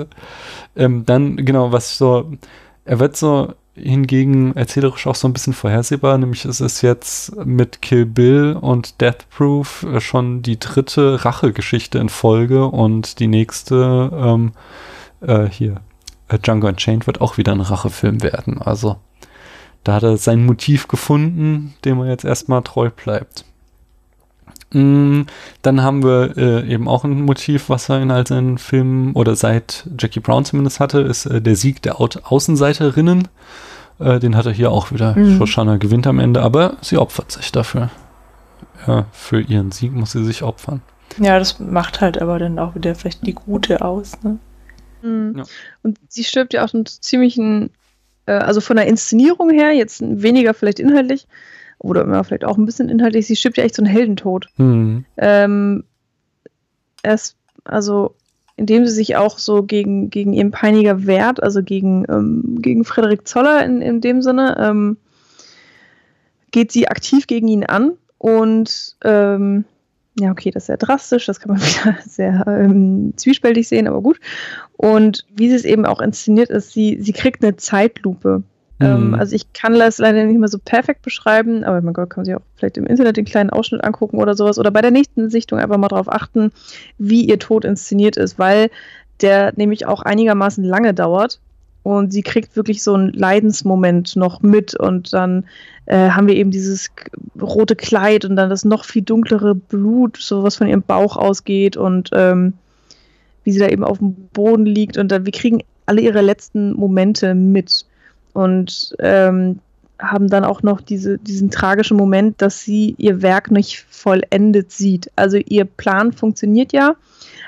Ähm, 0.75 1.05
dann, 1.07 1.37
genau, 1.37 1.73
was 1.73 1.97
so, 1.97 2.33
er 2.85 2.99
wird 2.99 3.17
so 3.17 3.55
hingegen 3.75 4.57
erzählerisch 4.57 5.07
auch 5.07 5.15
so 5.15 5.29
ein 5.29 5.35
bisschen 5.35 5.53
vorhersehbar, 5.53 6.17
nämlich 6.17 6.47
es 6.47 6.61
ist 6.61 6.81
jetzt 6.81 7.37
mit 7.45 7.83
Kill 7.83 8.07
Bill 8.07 8.57
und 8.59 9.01
Death 9.03 9.29
Proof 9.31 9.85
äh, 9.85 10.01
schon 10.01 10.43
die 10.43 10.59
dritte 10.59 11.25
Rachegeschichte 11.25 11.99
in 11.99 12.09
Folge 12.09 12.67
und 12.67 13.21
die 13.21 13.27
nächste 13.27 14.11
ähm, 14.15 14.53
äh, 15.21 15.47
hier, 15.47 15.83
Django 16.43 16.69
Unchained 16.69 17.07
wird 17.07 17.21
auch 17.21 17.37
wieder 17.37 17.53
ein 17.53 17.61
Rachefilm 17.61 18.23
werden. 18.23 18.61
Also 18.61 18.97
da 19.87 19.95
hat 19.95 20.03
er 20.03 20.17
sein 20.17 20.45
Motiv 20.45 20.89
gefunden, 20.89 21.75
dem 21.85 22.01
er 22.01 22.07
jetzt 22.07 22.25
erstmal 22.25 22.63
treu 22.63 22.91
bleibt. 22.91 23.45
Mm, 24.73 25.23
Dann 25.63 25.83
haben 25.83 26.03
wir 26.03 26.37
äh, 26.37 26.69
eben 26.69 26.89
auch 26.89 27.05
ein 27.05 27.23
Motiv, 27.23 27.69
was 27.69 27.89
er 27.89 28.03
in 28.03 28.11
all 28.11 28.27
seinen 28.27 28.59
Filmen 28.59 29.13
oder 29.13 29.37
seit 29.37 29.89
Jackie 29.99 30.21
Brown 30.21 30.45
zumindest 30.45 30.81
hatte, 30.81 31.01
ist 31.01 31.27
äh, 31.27 31.41
der 31.41 31.55
Sieg 31.55 31.83
der 31.83 32.01
Au 32.01 32.09
Außenseiterinnen. 32.25 33.29
Äh, 34.01 34.19
den 34.19 34.37
hat 34.37 34.47
er 34.47 34.53
hier 34.53 34.73
auch 34.73 34.91
wieder. 34.91 35.17
Mhm. 35.17 35.39
Shoshana 35.39 35.77
gewinnt 35.77 36.07
am 36.09 36.19
Ende, 36.19 36.43
aber 36.43 36.77
sie 36.81 36.99
opfert 36.99 37.31
sich 37.31 37.53
dafür. 37.53 37.91
Ja, 38.87 39.07
für 39.13 39.41
ihren 39.41 39.71
Sieg 39.71 39.93
muss 39.93 40.13
sie 40.13 40.25
sich 40.25 40.43
opfern. 40.43 40.83
Ja, 41.19 41.39
das 41.39 41.61
macht 41.61 42.01
halt 42.01 42.21
aber 42.21 42.41
dann 42.41 42.59
auch 42.59 42.75
wieder 42.75 42.95
vielleicht 42.97 43.25
die 43.27 43.35
Gute 43.35 43.83
aus, 43.83 44.21
ne? 44.23 44.39
Mhm. 45.03 45.39
Ja. 45.39 45.45
Und 45.83 45.99
sie 46.09 46.25
stirbt 46.25 46.53
ja 46.55 46.65
auch 46.65 46.75
einen 46.75 46.87
ziemlichen, 46.87 47.71
äh, 48.27 48.33
also 48.33 48.61
von 48.61 48.77
der 48.77 48.87
Inszenierung 48.87 49.51
her, 49.51 49.73
jetzt 49.73 50.03
weniger 50.03 50.55
vielleicht 50.55 50.81
inhaltlich, 50.81 51.27
oder 51.79 52.03
immer 52.03 52.25
vielleicht 52.25 52.45
auch 52.45 52.57
ein 52.57 52.67
bisschen 52.67 52.89
inhaltlich, 52.89 53.27
sie 53.27 53.37
stirbt 53.37 53.59
ja 53.59 53.65
echt 53.65 53.75
so 53.75 53.83
einen 53.83 53.93
Heldentod. 53.93 54.49
Hm. 54.57 55.05
Ähm, 55.17 55.85
erst, 57.03 57.37
also 57.65 58.15
indem 58.57 58.87
sie 58.87 58.93
sich 58.93 59.17
auch 59.17 59.39
so 59.39 59.63
gegen, 59.63 60.09
gegen 60.09 60.33
ihren 60.33 60.51
Peiniger 60.51 61.07
wehrt, 61.07 61.43
also 61.43 61.63
gegen, 61.63 62.07
ähm, 62.09 62.59
gegen 62.61 62.85
Frederik 62.85 63.29
Zoller 63.29 63.65
in, 63.65 63.83
in 63.83 64.01
dem 64.01 64.23
Sinne, 64.23 64.57
ähm, 64.59 64.97
geht 66.53 66.73
sie 66.73 66.89
aktiv 66.89 67.27
gegen 67.27 67.49
ihn 67.49 67.65
an 67.65 67.93
und 68.19 68.97
ähm, 69.05 69.67
ja, 70.19 70.31
okay, 70.31 70.51
das 70.51 70.65
ist 70.65 70.67
sehr 70.69 70.77
drastisch, 70.77 71.27
das 71.27 71.41
kann 71.41 71.53
man 71.53 71.61
wieder 71.61 71.97
sehr 72.07 72.45
ähm, 72.47 73.13
zwiespältig 73.17 73.69
sehen, 73.69 73.87
aber 73.87 74.01
gut. 74.01 74.19
Und 74.77 75.27
wie 75.35 75.49
sie 75.49 75.57
es 75.57 75.65
eben 75.65 75.87
auch 75.87 76.01
inszeniert 76.01 76.51
ist, 76.51 76.73
sie, 76.73 76.99
sie 77.01 77.13
kriegt 77.13 77.43
eine 77.43 77.57
Zeitlupe. 77.57 78.43
Ähm, 78.79 79.09
Mhm. 79.09 79.15
also 79.15 79.35
ich 79.35 79.53
kann 79.55 79.79
das 79.79 79.99
leider 79.99 80.25
nicht 80.25 80.39
mehr 80.39 80.49
so 80.49 80.59
perfekt 80.59 81.01
beschreiben, 81.01 81.65
aber 81.65 81.81
mein 81.81 81.95
Gott, 81.95 82.11
kann 82.11 82.21
man 82.21 82.25
sich 82.27 82.35
auch 82.35 82.43
vielleicht 82.57 82.77
im 82.77 82.87
Internet 82.87 83.17
den 83.17 83.25
kleinen 83.25 83.49
Ausschnitt 83.51 83.83
angucken 83.83 84.19
oder 84.19 84.35
sowas 84.35 84.59
oder 84.59 84.71
bei 84.71 84.83
der 84.83 84.91
nächsten 84.91 85.31
Sichtung 85.31 85.59
einfach 85.59 85.79
mal 85.79 85.89
darauf 85.89 86.13
achten, 86.13 86.53
wie 86.99 87.25
ihr 87.25 87.39
Tod 87.39 87.65
inszeniert 87.65 88.19
ist, 88.19 88.39
weil 88.39 88.71
der 89.23 89.55
nämlich 89.57 89.87
auch 89.87 90.03
einigermaßen 90.03 90.63
lange 90.63 90.93
dauert 90.93 91.41
und 91.85 92.13
sie 92.13 92.23
kriegt 92.23 92.55
wirklich 92.57 92.83
so 92.83 92.93
einen 92.95 93.13
Leidensmoment 93.13 94.15
noch 94.17 94.43
mit 94.43 94.75
und 94.75 95.13
dann 95.15 95.47
äh, 95.87 96.11
haben 96.11 96.29
wir 96.29 96.37
eben 96.37 96.51
dieses 96.51 96.91
rote 97.41 97.77
Kleid 97.77 98.25
und 98.25 98.37
dann 98.37 98.51
das 98.51 98.65
noch 98.65 98.85
viel 98.85 99.03
dunklere 99.03 99.55
Blut, 99.55 100.19
so 100.19 100.43
was 100.43 100.57
von 100.57 100.69
ihrem 100.69 100.83
Bauch 100.83 101.17
ausgeht 101.17 101.77
und 101.77 102.11
ähm, 102.13 102.55
wie 103.45 103.53
sie 103.53 103.61
da 103.61 103.69
eben 103.69 103.85
auf 103.85 103.99
dem 103.99 104.15
Boden 104.33 104.67
liegt 104.67 104.99
und 104.99 105.11
dann 105.13 105.25
wir 105.25 105.33
kriegen 105.33 105.63
alle 105.87 106.01
ihre 106.01 106.21
letzten 106.21 106.73
Momente 106.73 107.35
mit 107.35 107.87
und 108.33 108.95
ähm, 108.99 109.61
haben 109.99 110.29
dann 110.29 110.45
auch 110.45 110.63
noch 110.63 110.81
diese, 110.81 111.17
diesen 111.19 111.51
tragischen 111.51 111.97
Moment, 111.97 112.43
dass 112.43 112.61
sie 112.61 112.95
ihr 112.99 113.23
Werk 113.23 113.51
nicht 113.51 113.87
vollendet 113.89 114.71
sieht. 114.71 115.11
Also 115.17 115.39
ihr 115.39 115.65
Plan 115.65 116.13
funktioniert 116.13 116.73
ja, 116.73 116.97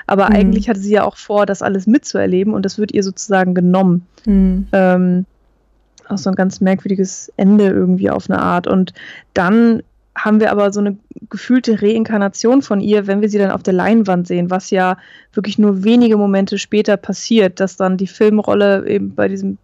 aber 0.07 0.29
Mhm. 0.29 0.35
eigentlich 0.35 0.69
hatte 0.69 0.79
sie 0.79 0.93
ja 0.93 1.03
auch 1.03 1.17
vor, 1.17 1.45
das 1.45 1.61
alles 1.61 1.85
mitzuerleben 1.85 2.53
und 2.53 2.63
das 2.65 2.79
wird 2.79 2.91
ihr 2.93 3.03
sozusagen 3.03 3.53
genommen. 3.53 4.07
Mhm. 4.25 4.67
Ähm, 4.71 5.25
auch 6.09 6.17
so 6.17 6.29
ein 6.29 6.35
ganz 6.35 6.61
merkwürdiges 6.61 7.31
Ende 7.37 7.67
irgendwie 7.67 8.09
auf 8.09 8.29
eine 8.29 8.39
Art. 8.41 8.67
Und 8.67 8.93
dann 9.33 9.81
haben 10.15 10.39
wir 10.39 10.51
aber 10.51 10.73
so 10.73 10.79
eine 10.81 10.97
gefühlte 11.29 11.81
Reinkarnation 11.81 12.61
von 12.61 12.81
ihr, 12.81 13.07
wenn 13.07 13.21
wir 13.21 13.29
sie 13.29 13.37
dann 13.37 13.51
auf 13.51 13.63
der 13.63 13.73
Leinwand 13.73 14.27
sehen, 14.27 14.49
was 14.49 14.69
ja 14.69 14.97
wirklich 15.33 15.57
nur 15.57 15.83
wenige 15.83 16.17
Momente 16.17 16.57
später 16.57 16.97
passiert, 16.97 17.59
dass 17.59 17.77
dann 17.77 17.97
die 17.97 18.07
Filmrolle 18.07 18.87
eben 18.87 19.15
bei 19.15 19.27
diesem 19.27 19.57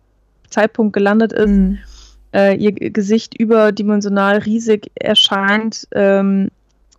Zeitpunkt 0.50 0.94
gelandet 0.94 1.34
ist, 1.34 1.50
Mhm. 1.50 1.78
äh, 2.34 2.56
ihr 2.56 2.72
Gesicht 2.72 3.38
überdimensional 3.38 4.38
riesig 4.38 4.92
erscheint. 4.96 5.88
Ähm, 5.92 6.50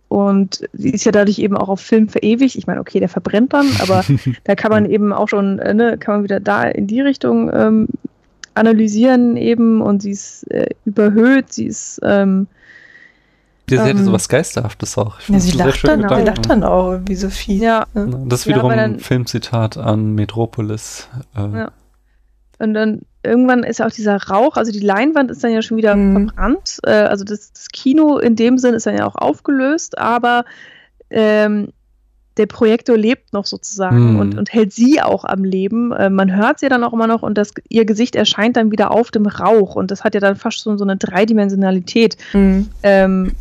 und 0.09 0.63
sie 0.73 0.91
ist 0.91 1.03
ja 1.05 1.11
dadurch 1.11 1.39
eben 1.39 1.57
auch 1.57 1.67
auf 1.69 1.81
Film 1.81 2.07
verewigt. 2.07 2.55
Ich 2.55 2.67
meine, 2.67 2.79
okay, 2.79 2.99
der 2.99 3.09
verbrennt 3.09 3.53
dann, 3.53 3.67
aber 3.81 4.03
da 4.45 4.55
kann 4.55 4.71
man 4.71 4.85
eben 4.85 5.11
auch 5.11 5.27
schon, 5.29 5.59
äh, 5.59 5.73
ne, 5.73 5.97
kann 5.97 6.15
man 6.15 6.23
wieder 6.23 6.39
da 6.39 6.63
in 6.63 6.87
die 6.87 7.01
Richtung 7.01 7.51
ähm, 7.53 7.87
analysieren 8.57 9.37
eben 9.37 9.81
und 9.81 10.01
sie 10.01 10.11
ist 10.11 10.49
äh, 10.51 10.69
überhöht, 10.85 11.53
sie 11.53 11.67
ist 11.67 11.99
ähm, 12.03 12.47
Ja, 13.69 13.83
sie 13.83 13.89
hätte 13.89 13.99
Ähm, 13.99 14.05
so 14.05 14.11
was 14.13 14.29
Geisterhaftes 14.29 14.97
auch. 14.97 15.19
Ja, 15.27 15.39
sie 15.39 15.57
lacht 15.57 15.83
dann, 15.87 16.05
auch, 16.05 16.09
Gedanken. 16.09 16.25
lacht 16.25 16.49
dann 16.49 16.63
auch 16.63 16.91
irgendwie 16.91 17.15
so 17.15 17.29
viel. 17.29 17.61
ja, 17.61 17.85
Ja, 17.93 18.05
Das 18.25 18.41
ist 18.41 18.45
Ja, 18.45 18.51
wiederum 18.55 18.71
ein 18.71 18.77
dann- 18.77 18.99
Filmzitat 18.99 19.77
an 19.77 20.13
Metropolis. 20.15 21.07
Äh, 21.35 21.57
Ja. 21.57 21.71
Und 22.59 22.73
dann 22.73 23.01
irgendwann 23.23 23.63
ist 23.63 23.77
ja 23.79 23.85
auch 23.85 23.91
dieser 23.91 24.17
Rauch, 24.23 24.57
also 24.57 24.71
die 24.71 24.79
Leinwand 24.79 25.29
ist 25.29 25.43
dann 25.43 25.51
ja 25.51 25.61
schon 25.61 25.77
wieder 25.77 25.95
Mhm. 25.95 26.29
verbrannt. 26.29 26.79
Äh, 26.83 26.91
also 26.91 27.23
das, 27.23 27.51
das 27.53 27.67
Kino 27.69 28.17
in 28.17 28.35
dem 28.35 28.57
Sinn 28.57 28.73
ist 28.73 28.85
dann 28.87 28.97
ja 28.97 29.05
auch 29.05 29.15
aufgelöst, 29.15 29.97
aber 29.99 30.43
ähm, 31.11 31.69
der 32.37 32.45
Projektor 32.45 32.97
lebt 32.97 33.33
noch 33.33 33.45
sozusagen 33.45 34.13
Mhm. 34.13 34.19
und, 34.19 34.37
und 34.37 34.53
hält 34.53 34.73
sie 34.73 35.01
auch 35.01 35.25
am 35.25 35.43
Leben. 35.43 35.91
Äh, 35.91 36.09
man 36.09 36.35
hört 36.35 36.59
sie 36.59 36.69
dann 36.69 36.83
auch 36.83 36.93
immer 36.93 37.07
noch 37.07 37.23
und 37.23 37.37
das, 37.37 37.53
ihr 37.69 37.85
Gesicht 37.85 38.15
erscheint 38.15 38.55
dann 38.57 38.71
wieder 38.71 38.91
auf 38.91 39.11
dem 39.11 39.25
Rauch 39.25 39.75
und 39.75 39.91
das 39.91 40.03
hat 40.03 40.13
ja 40.13 40.19
dann 40.19 40.35
fast 40.35 40.59
so, 40.59 40.77
so 40.77 40.83
eine 40.83 40.97
Dreidimensionalität, 40.97 42.17
Mhm. 42.33 42.69
ähm, 42.83 43.31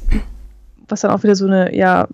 was 0.89 1.01
dann 1.03 1.11
auch 1.11 1.23
wieder 1.23 1.37
so 1.37 1.47
eine, 1.47 1.75
ja, 1.77 2.09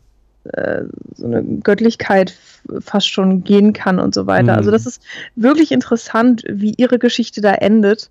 äh, 0.45 0.83
so 1.15 1.27
eine 1.27 1.43
Göttlichkeit 1.43 2.35
fast 2.81 3.09
schon 3.09 3.45
gehen 3.45 3.73
kann 3.73 3.99
und 3.99 4.15
so 4.15 4.27
weiter. 4.27 4.53
Mhm. 4.53 4.59
Also 4.59 4.71
das 4.71 4.87
ist 4.87 5.03
wirklich 5.37 5.73
interessant, 5.73 6.43
wie 6.49 6.75
ihre 6.77 6.99
Geschichte 6.99 7.41
da 7.41 7.53
endet, 7.55 8.11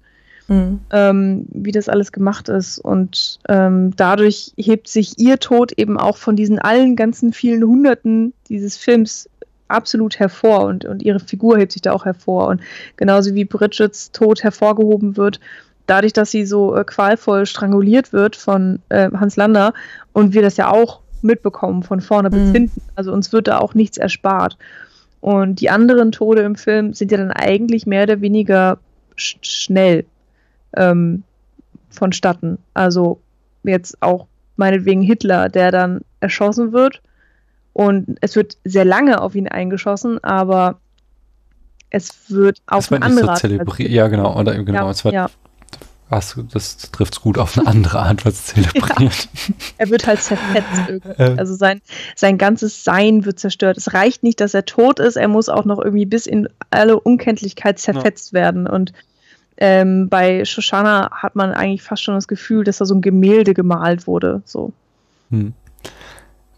Mhm. 0.52 0.80
ähm, 0.92 1.46
wie 1.50 1.72
das 1.72 1.88
alles 1.88 2.12
gemacht 2.12 2.50
ist. 2.50 2.78
Und 2.78 3.40
ähm, 3.48 3.96
dadurch 3.96 4.54
hebt 4.58 4.88
sich 4.88 5.18
ihr 5.18 5.40
Tod 5.40 5.72
eben 5.78 5.98
auch 5.98 6.18
von 6.18 6.36
diesen 6.36 6.60
allen 6.60 6.96
ganzen 6.96 7.32
vielen 7.32 7.64
Hunderten 7.64 8.34
dieses 8.50 8.76
Films 8.78 9.30
absolut 9.70 10.20
hervor 10.20 10.66
und, 10.66 10.84
und 10.84 11.02
ihre 11.02 11.22
Figur 11.22 11.58
hebt 11.58 11.72
sich 11.72 11.82
da 11.82 11.94
auch 11.94 12.04
hervor. 12.04 12.48
Und 12.48 12.62
genauso 12.98 13.34
wie 13.34 13.46
Bridgets 13.46 14.12
Tod 14.12 14.44
hervorgehoben 14.44 15.16
wird, 15.16 15.40
dadurch, 15.86 16.12
dass 16.12 16.32
sie 16.32 16.46
so 16.46 16.76
äh, 16.76 16.84
qualvoll 16.84 17.46
stranguliert 17.46 18.12
wird 18.12 18.36
von 18.36 18.80
äh, 18.90 19.10
Hans 19.12 19.38
Lander 19.38 19.74
und 20.12 20.34
wir 20.34 20.42
das 20.42 20.58
ja 20.58 20.70
auch 20.70 21.00
mitbekommen 21.22 21.84
von 21.84 22.02
vorne 22.02 22.30
bis 22.30 22.50
Mhm. 22.50 22.54
hinten. 22.54 22.82
Also 22.96 23.14
uns 23.14 23.32
wird 23.32 23.48
da 23.48 23.60
auch 23.60 23.74
nichts 23.74 23.98
erspart. 23.98 24.58
Und 25.22 25.62
die 25.62 25.70
anderen 25.70 26.12
Tode 26.12 26.42
im 26.42 26.56
Film 26.56 26.94
sind 26.94 27.12
ja 27.12 27.18
dann 27.18 27.32
eigentlich 27.32 27.86
mehr 27.86 28.04
oder 28.04 28.22
weniger 28.22 28.80
sch 29.16 29.38
schnell 29.42 30.06
ähm, 30.76 31.24
vonstatten. 31.90 32.58
Also 32.74 33.20
jetzt 33.64 34.02
auch 34.02 34.28
meinetwegen 34.56 35.02
Hitler, 35.02 35.50
der 35.50 35.72
dann 35.72 36.02
erschossen 36.20 36.72
wird. 36.72 37.02
Und 37.74 38.18
es 38.22 38.36
wird 38.36 38.58
sehr 38.66 38.86
lange 38.86 39.22
auf 39.22 39.34
ihn 39.36 39.48
eingeschossen, 39.48 40.22
aber 40.24 40.80
es 41.90 42.30
wird 42.30 42.62
auf 42.68 42.92
war 42.92 42.98
eine 43.02 43.06
nicht 43.08 43.14
so 43.16 43.20
andere 43.22 43.32
Art 43.32 43.40
zelebriert. 43.40 43.90
Ja, 43.90 44.08
genau. 44.08 44.38
Oder 44.40 44.62
genau, 44.64 44.86
Ja, 44.86 44.92
es 44.92 45.06
war, 45.06 45.14
ja. 45.14 45.30
du- 46.36 46.44
das 46.44 46.78
trifft 46.92 47.14
es 47.14 47.22
gut 47.22 47.38
auf 47.38 47.58
eine 47.58 47.68
andere 47.68 48.00
Art, 48.00 48.26
was 48.26 48.46
zelebriert. 48.48 49.30
Er 49.78 49.90
wird 49.90 50.06
halt 50.08 50.22
zerfetzt 50.22 50.68
irgendwie. 50.88 51.10
Äh. 51.22 51.36
Also 51.38 51.56
sein, 51.56 51.82
sein 52.16 52.38
ganzes 52.38 52.84
Sein 52.84 53.26
wird 53.26 53.40
zerstört. 53.40 53.78
Es 53.78 53.94
reicht 53.94 54.22
nicht, 54.24 54.40
dass 54.42 54.54
er 54.54 54.66
tot 54.66 55.00
ist, 55.00 55.16
er 55.16 55.28
muss 55.30 55.48
auch 55.50 55.66
noch 55.66 55.80
irgendwie 55.80 56.06
bis 56.06 56.26
in 56.28 56.48
alle 56.72 57.00
Unkenntlichkeit 57.00 57.80
zerfetzt 57.80 58.34
werden. 58.34 58.68
Und 58.68 58.92
ähm, 59.62 60.10
bei 60.10 60.44
Shoshana 60.44 61.12
hat 61.12 61.36
man 61.36 61.54
eigentlich 61.54 61.84
fast 61.84 62.02
schon 62.02 62.16
das 62.16 62.28
Gefühl, 62.28 62.64
dass 62.64 62.80
da 62.80 62.86
so 62.86 62.96
ein 62.96 63.02
Gemälde 63.02 63.54
gemalt 63.54 64.08
wurde. 64.08 64.42
So. 64.44 64.74
Hm. 65.30 65.54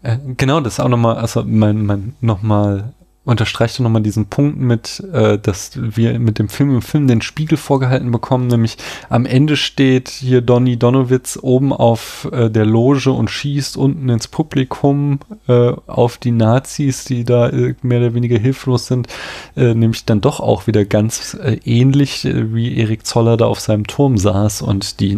Äh, 0.02 0.16
genau, 0.38 0.60
das 0.60 0.74
ist 0.74 0.80
auch 0.80 0.88
nochmal, 0.88 1.16
also 1.16 1.44
mein, 1.44 1.84
mein 1.84 2.16
nochmal 2.22 2.94
unterstreicht 3.24 3.80
nochmal 3.80 4.02
diesen 4.02 4.26
Punkt 4.26 4.58
mit, 4.58 5.02
äh, 5.12 5.38
dass 5.38 5.72
wir 5.74 6.18
mit 6.18 6.38
dem 6.38 6.48
Film 6.48 6.74
im 6.74 6.82
Film 6.82 7.08
den 7.08 7.22
Spiegel 7.22 7.56
vorgehalten 7.56 8.10
bekommen, 8.10 8.48
nämlich 8.48 8.76
am 9.08 9.24
Ende 9.24 9.56
steht 9.56 10.08
hier 10.08 10.42
Donny 10.42 10.76
Donowitz 10.76 11.38
oben 11.40 11.72
auf 11.72 12.28
äh, 12.32 12.50
der 12.50 12.66
Loge 12.66 13.10
und 13.10 13.30
schießt 13.30 13.76
unten 13.76 14.08
ins 14.10 14.28
Publikum 14.28 15.20
äh, 15.48 15.72
auf 15.86 16.18
die 16.18 16.32
Nazis, 16.32 17.04
die 17.04 17.24
da 17.24 17.48
äh, 17.48 17.74
mehr 17.82 18.00
oder 18.00 18.14
weniger 18.14 18.38
hilflos 18.38 18.86
sind, 18.86 19.08
äh, 19.56 19.74
nämlich 19.74 20.04
dann 20.04 20.20
doch 20.20 20.40
auch 20.40 20.66
wieder 20.66 20.84
ganz 20.84 21.34
äh, 21.34 21.58
ähnlich, 21.64 22.26
äh, 22.26 22.54
wie 22.54 22.76
Erik 22.76 23.06
Zoller 23.06 23.36
da 23.38 23.46
auf 23.46 23.60
seinem 23.60 23.86
Turm 23.86 24.18
saß 24.18 24.62
und 24.62 25.00
die 25.00 25.14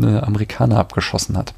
Amerikaner 0.00 0.78
abgeschossen 0.78 1.36
hat. 1.36 1.54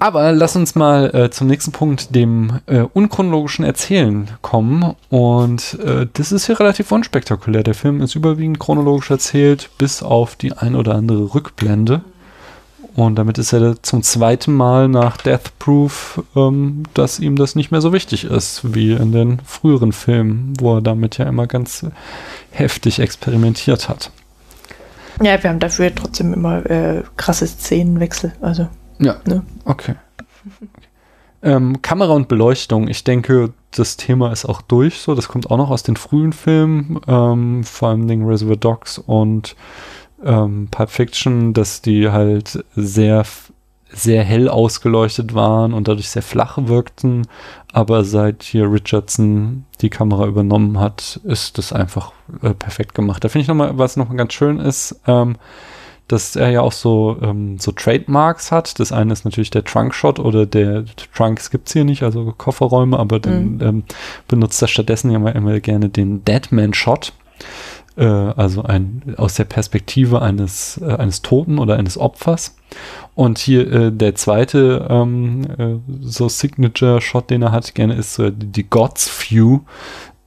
Aber 0.00 0.32
lass 0.32 0.54
uns 0.54 0.74
mal 0.74 1.14
äh, 1.14 1.30
zum 1.30 1.48
nächsten 1.48 1.72
Punkt, 1.72 2.14
dem 2.14 2.60
äh, 2.66 2.80
unchronologischen 2.80 3.64
Erzählen 3.64 4.28
kommen. 4.42 4.94
Und 5.10 5.78
äh, 5.84 6.06
das 6.12 6.30
ist 6.30 6.46
hier 6.46 6.60
relativ 6.60 6.92
unspektakulär. 6.92 7.64
Der 7.64 7.74
Film 7.74 8.00
ist 8.00 8.14
überwiegend 8.14 8.60
chronologisch 8.60 9.10
erzählt, 9.10 9.70
bis 9.78 10.02
auf 10.02 10.36
die 10.36 10.52
ein 10.52 10.76
oder 10.76 10.94
andere 10.94 11.34
Rückblende. 11.34 12.02
Und 12.94 13.16
damit 13.16 13.38
ist 13.38 13.52
er 13.52 13.80
zum 13.82 14.02
zweiten 14.02 14.52
Mal 14.52 14.88
nach 14.88 15.18
Death 15.18 15.56
Proof, 15.60 16.22
ähm, 16.34 16.82
dass 16.94 17.20
ihm 17.20 17.36
das 17.36 17.54
nicht 17.54 17.70
mehr 17.70 17.80
so 17.80 17.92
wichtig 17.92 18.24
ist, 18.24 18.74
wie 18.74 18.92
in 18.92 19.12
den 19.12 19.38
früheren 19.44 19.92
Filmen, 19.92 20.54
wo 20.58 20.76
er 20.76 20.82
damit 20.82 21.16
ja 21.16 21.26
immer 21.26 21.46
ganz 21.46 21.86
heftig 22.50 22.98
experimentiert 22.98 23.88
hat. 23.88 24.10
Ja, 25.22 25.40
wir 25.42 25.50
haben 25.50 25.58
dafür 25.58 25.94
trotzdem 25.94 26.32
immer 26.32 26.68
äh, 26.68 27.02
krasse 27.16 27.46
Szenenwechsel. 27.46 28.32
Also, 28.40 28.68
Ja. 28.98 29.16
ne? 29.26 29.44
Okay. 29.64 29.94
Ähm, 31.42 31.82
Kamera 31.82 32.14
und 32.14 32.28
Beleuchtung, 32.28 32.88
ich 32.88 33.04
denke, 33.04 33.52
das 33.70 33.96
Thema 33.96 34.32
ist 34.32 34.44
auch 34.44 34.60
durch. 34.60 34.98
So, 34.98 35.14
das 35.14 35.28
kommt 35.28 35.50
auch 35.50 35.56
noch 35.56 35.70
aus 35.70 35.84
den 35.84 35.96
frühen 35.96 36.32
Filmen, 36.32 37.00
ähm, 37.06 37.62
vor 37.62 37.90
allem 37.90 38.08
Dingen 38.08 38.26
Reservoir 38.26 38.56
Dogs 38.56 38.98
und 38.98 39.54
ähm, 40.24 40.68
Pulp 40.70 40.90
Fiction, 40.90 41.52
dass 41.52 41.80
die 41.80 42.10
halt 42.10 42.64
sehr 42.74 43.24
sehr 43.90 44.22
hell 44.22 44.48
ausgeleuchtet 44.48 45.34
waren 45.34 45.72
und 45.72 45.88
dadurch 45.88 46.10
sehr 46.10 46.22
flach 46.22 46.58
wirkten. 46.60 47.26
Aber 47.72 48.04
seit 48.04 48.42
hier 48.42 48.70
Richardson 48.70 49.64
die 49.80 49.90
Kamera 49.90 50.26
übernommen 50.26 50.78
hat, 50.78 51.20
ist 51.24 51.58
das 51.58 51.72
einfach 51.72 52.12
äh, 52.42 52.52
perfekt 52.52 52.94
gemacht. 52.94 53.24
Da 53.24 53.28
finde 53.28 53.42
ich 53.42 53.48
nochmal, 53.48 53.78
was 53.78 53.96
nochmal 53.96 54.16
ganz 54.16 54.34
schön 54.34 54.58
ist, 54.58 55.00
ähm, 55.06 55.36
dass 56.08 56.36
er 56.36 56.50
ja 56.50 56.62
auch 56.62 56.72
so, 56.72 57.16
ähm, 57.22 57.58
so 57.58 57.70
Trademarks 57.72 58.50
hat. 58.50 58.80
Das 58.80 58.92
eine 58.92 59.12
ist 59.12 59.24
natürlich 59.24 59.50
der 59.50 59.64
Trunkshot 59.64 60.18
oder 60.18 60.46
der 60.46 60.84
Trunks 61.14 61.50
gibt's 61.50 61.72
hier 61.72 61.84
nicht, 61.84 62.02
also 62.02 62.34
Kofferräume, 62.36 62.98
aber 62.98 63.20
dann 63.20 63.54
Mhm. 63.54 63.62
ähm, 63.62 63.84
benutzt 64.26 64.60
er 64.62 64.68
stattdessen 64.68 65.10
ja 65.10 65.16
immer, 65.16 65.34
immer 65.34 65.60
gerne 65.60 65.88
den 65.88 66.24
Deadman-Shot. 66.24 67.12
Äh, 67.96 68.04
also 68.04 68.62
ein, 68.62 69.14
aus 69.16 69.34
der 69.34 69.44
Perspektive 69.44 70.22
eines, 70.22 70.80
äh, 70.82 70.94
eines 70.94 71.22
Toten 71.22 71.58
oder 71.58 71.76
eines 71.76 71.98
Opfers. 71.98 72.56
Und 73.14 73.38
hier 73.38 73.70
äh, 73.72 73.92
der 73.92 74.14
zweite 74.14 74.86
ähm, 74.88 75.42
äh, 75.58 75.76
so 76.00 76.28
Signature-Shot, 76.28 77.30
den 77.30 77.42
er 77.42 77.52
hat, 77.52 77.74
gerne 77.74 77.94
ist 77.94 78.14
so 78.14 78.30
die, 78.30 78.46
die 78.46 78.70
God's 78.70 79.10
View, 79.20 79.60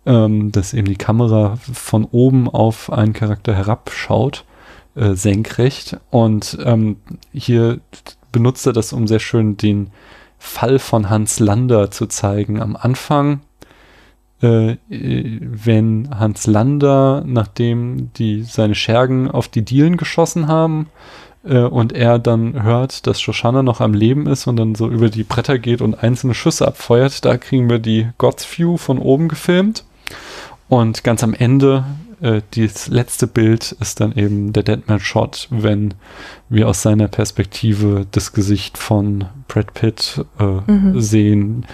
ähm, 0.06 0.52
dass 0.52 0.74
eben 0.74 0.88
die 0.88 0.96
Kamera 0.96 1.58
von 1.72 2.06
oben 2.06 2.50
auf 2.50 2.92
einen 2.92 3.14
Charakter 3.14 3.54
herabschaut, 3.56 4.44
äh, 4.96 5.14
senkrecht. 5.14 5.98
Und 6.10 6.58
ähm, 6.64 6.98
hier 7.34 7.80
benutzt 8.32 8.66
er 8.66 8.74
das, 8.74 8.94
um 8.94 9.08
sehr 9.08 9.20
schön 9.20 9.58
den 9.58 9.92
Fall 10.38 10.80
von 10.80 11.10
Hans 11.10 11.40
Lander 11.40 11.92
zu 11.92 12.08
zeigen. 12.08 12.62
Am 12.62 12.76
Anfang, 12.76 13.42
äh, 14.42 14.78
wenn 14.90 16.10
Hans 16.18 16.48
Lander, 16.48 17.24
nachdem 17.26 18.12
die 18.14 18.44
seine 18.44 18.76
Schergen 18.76 19.30
auf 19.30 19.48
die 19.48 19.64
Dielen 19.64 19.98
geschossen 19.98 20.48
haben, 20.48 20.88
äh, 21.44 21.60
und 21.60 21.94
er 21.94 22.20
dann 22.20 22.64
hört, 22.64 23.08
dass 23.08 23.22
Shoshana 23.22 23.64
noch 23.64 23.82
am 23.82 23.94
Leben 23.94 24.28
ist 24.28 24.48
und 24.48 24.58
dann 24.58 24.76
so 24.76 24.90
über 24.90 25.10
die 25.10 25.24
Bretter 25.24 25.60
geht 25.60 25.82
und 25.82 26.04
einzelne 26.04 26.34
Schüsse 26.34 26.68
abfeuert, 26.68 27.26
da 27.26 27.38
kriegen 27.38 27.70
wir 27.70 27.80
die 27.80 28.10
God's 28.18 28.46
View 28.58 28.78
von 28.78 29.00
oben 29.00 29.28
gefilmt. 29.28 29.86
Und 30.70 31.04
ganz 31.04 31.24
am 31.24 31.34
Ende, 31.34 31.84
äh, 32.22 32.42
das 32.56 32.88
letzte 32.88 33.28
Bild 33.28 33.74
ist 33.80 34.00
dann 34.00 34.14
eben 34.16 34.54
der 34.54 34.64
Deadman-Shot, 34.64 35.48
wenn 35.50 35.94
wir 36.52 36.68
aus 36.68 36.82
seiner 36.82 37.08
Perspektive 37.08 38.06
das 38.12 38.34
Gesicht 38.34 38.78
von 38.78 39.26
Brad 39.48 39.74
Pitt 39.74 40.24
äh, 40.40 40.44
Mhm. 40.72 41.00
sehen, 41.02 41.66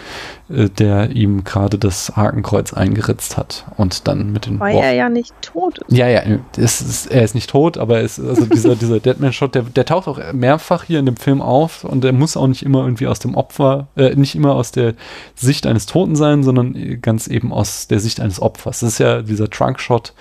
äh, 0.50 0.70
der 0.70 1.10
ihm 1.12 1.44
gerade 1.44 1.78
das 1.78 2.14
Hakenkreuz 2.16 2.74
eingeritzt 2.74 3.38
hat 3.38 3.66
und 3.78 4.08
dann 4.08 4.32
mit 4.32 4.46
den 4.46 4.60
Weil 4.60 4.78
er 4.78 4.94
ja 4.94 5.10
nicht 5.10 5.34
tot 5.42 5.80
ist. 5.80 5.98
ja, 5.98 6.08
ja, 6.08 6.22
ist, 6.58 7.08
er 7.12 7.24
ist 7.24 7.34
nicht 7.36 7.50
tot, 7.50 7.78
aber 7.78 8.02
es, 8.02 8.20
also 8.20 8.46
dieser, 8.46 8.76
dieser 8.78 9.00
Deadman-Shot, 9.00 9.56
der, 9.56 9.64
der 9.64 9.86
taucht 9.86 10.08
auch 10.08 10.20
mehrfach 10.34 10.84
hier 10.84 11.00
in 11.00 11.06
dem 11.08 11.18
Film 11.18 11.42
auf 11.42 11.84
und 11.84 12.04
der 12.04 12.14
muss 12.14 12.38
auch 12.38 12.48
nicht 12.48 12.64
immer 12.64 12.84
irgendwie 12.84 13.08
aus 13.08 13.20
dem 13.20 13.36
Opfer, 13.36 13.88
äh, 13.96 14.16
nicht 14.16 14.36
immer 14.36 14.54
aus 14.56 14.72
der 14.72 14.94
Sicht 15.36 15.66
eines 15.68 15.88
Toten 15.88 16.16
sein, 16.16 16.44
sondern 16.44 17.02
ganz 17.02 17.28
eben 17.28 17.52
aus 17.52 17.88
der 17.88 18.00
Sicht 18.00 18.20
eines 18.20 18.40
Opfers. 18.42 18.80
Das 18.82 18.90
ist 18.94 19.00
ja 19.00 19.22
dieser 19.24 19.50
Trunk-Shot, 19.50 20.14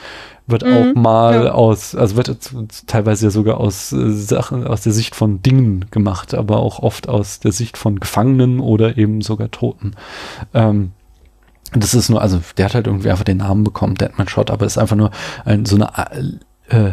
wird 0.46 0.64
Mhm, 0.64 0.72
auch 0.72 0.94
mal 0.94 1.44
ja. 1.46 1.52
aus, 1.52 1.94
also 1.94 2.16
wird 2.16 2.38
teilweise 2.86 3.26
ja 3.26 3.30
sogar 3.30 3.58
aus 3.58 3.92
äh, 3.92 4.10
Sachen, 4.12 4.66
aus 4.66 4.82
der 4.82 4.92
Sicht 4.92 5.16
von 5.16 5.42
Dingen 5.42 5.86
gemacht, 5.90 6.34
aber 6.34 6.58
auch 6.58 6.80
oft 6.80 7.08
aus 7.08 7.40
der 7.40 7.52
Sicht 7.52 7.76
von 7.76 8.00
Gefangenen 8.00 8.60
oder 8.60 8.96
eben 8.96 9.22
sogar 9.22 9.50
Toten. 9.50 9.94
Ähm, 10.54 10.92
das 11.72 11.94
ist 11.94 12.08
nur, 12.08 12.22
also 12.22 12.40
der 12.56 12.66
hat 12.66 12.74
halt 12.74 12.86
irgendwie 12.86 13.10
einfach 13.10 13.24
den 13.24 13.38
Namen 13.38 13.64
bekommen, 13.64 13.96
Deadman 13.96 14.28
Shot, 14.28 14.50
aber 14.50 14.66
ist 14.66 14.78
einfach 14.78 14.96
nur 14.96 15.10
ein, 15.44 15.66
so 15.66 15.76
eine, 15.76 16.40
äh, 16.68 16.92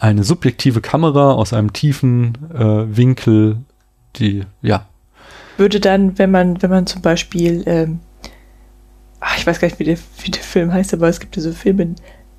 eine 0.00 0.24
subjektive 0.24 0.80
Kamera 0.80 1.32
aus 1.32 1.52
einem 1.52 1.72
tiefen 1.72 2.36
äh, 2.52 2.96
Winkel, 2.96 3.58
die, 4.16 4.44
ja, 4.60 4.86
würde 5.56 5.80
dann, 5.80 6.18
wenn 6.18 6.30
man, 6.30 6.60
wenn 6.62 6.70
man 6.70 6.86
zum 6.86 7.02
Beispiel, 7.02 7.62
ähm, 7.66 8.00
ach, 9.20 9.36
ich 9.38 9.46
weiß 9.46 9.60
gar 9.60 9.68
nicht, 9.68 9.78
wie 9.78 9.84
der, 9.84 9.98
wie 10.22 10.30
der 10.30 10.42
Film 10.42 10.72
heißt, 10.72 10.94
aber 10.94 11.08
es 11.08 11.20
gibt 11.20 11.36
ja 11.36 11.42
so 11.42 11.52
Filme, 11.52 11.94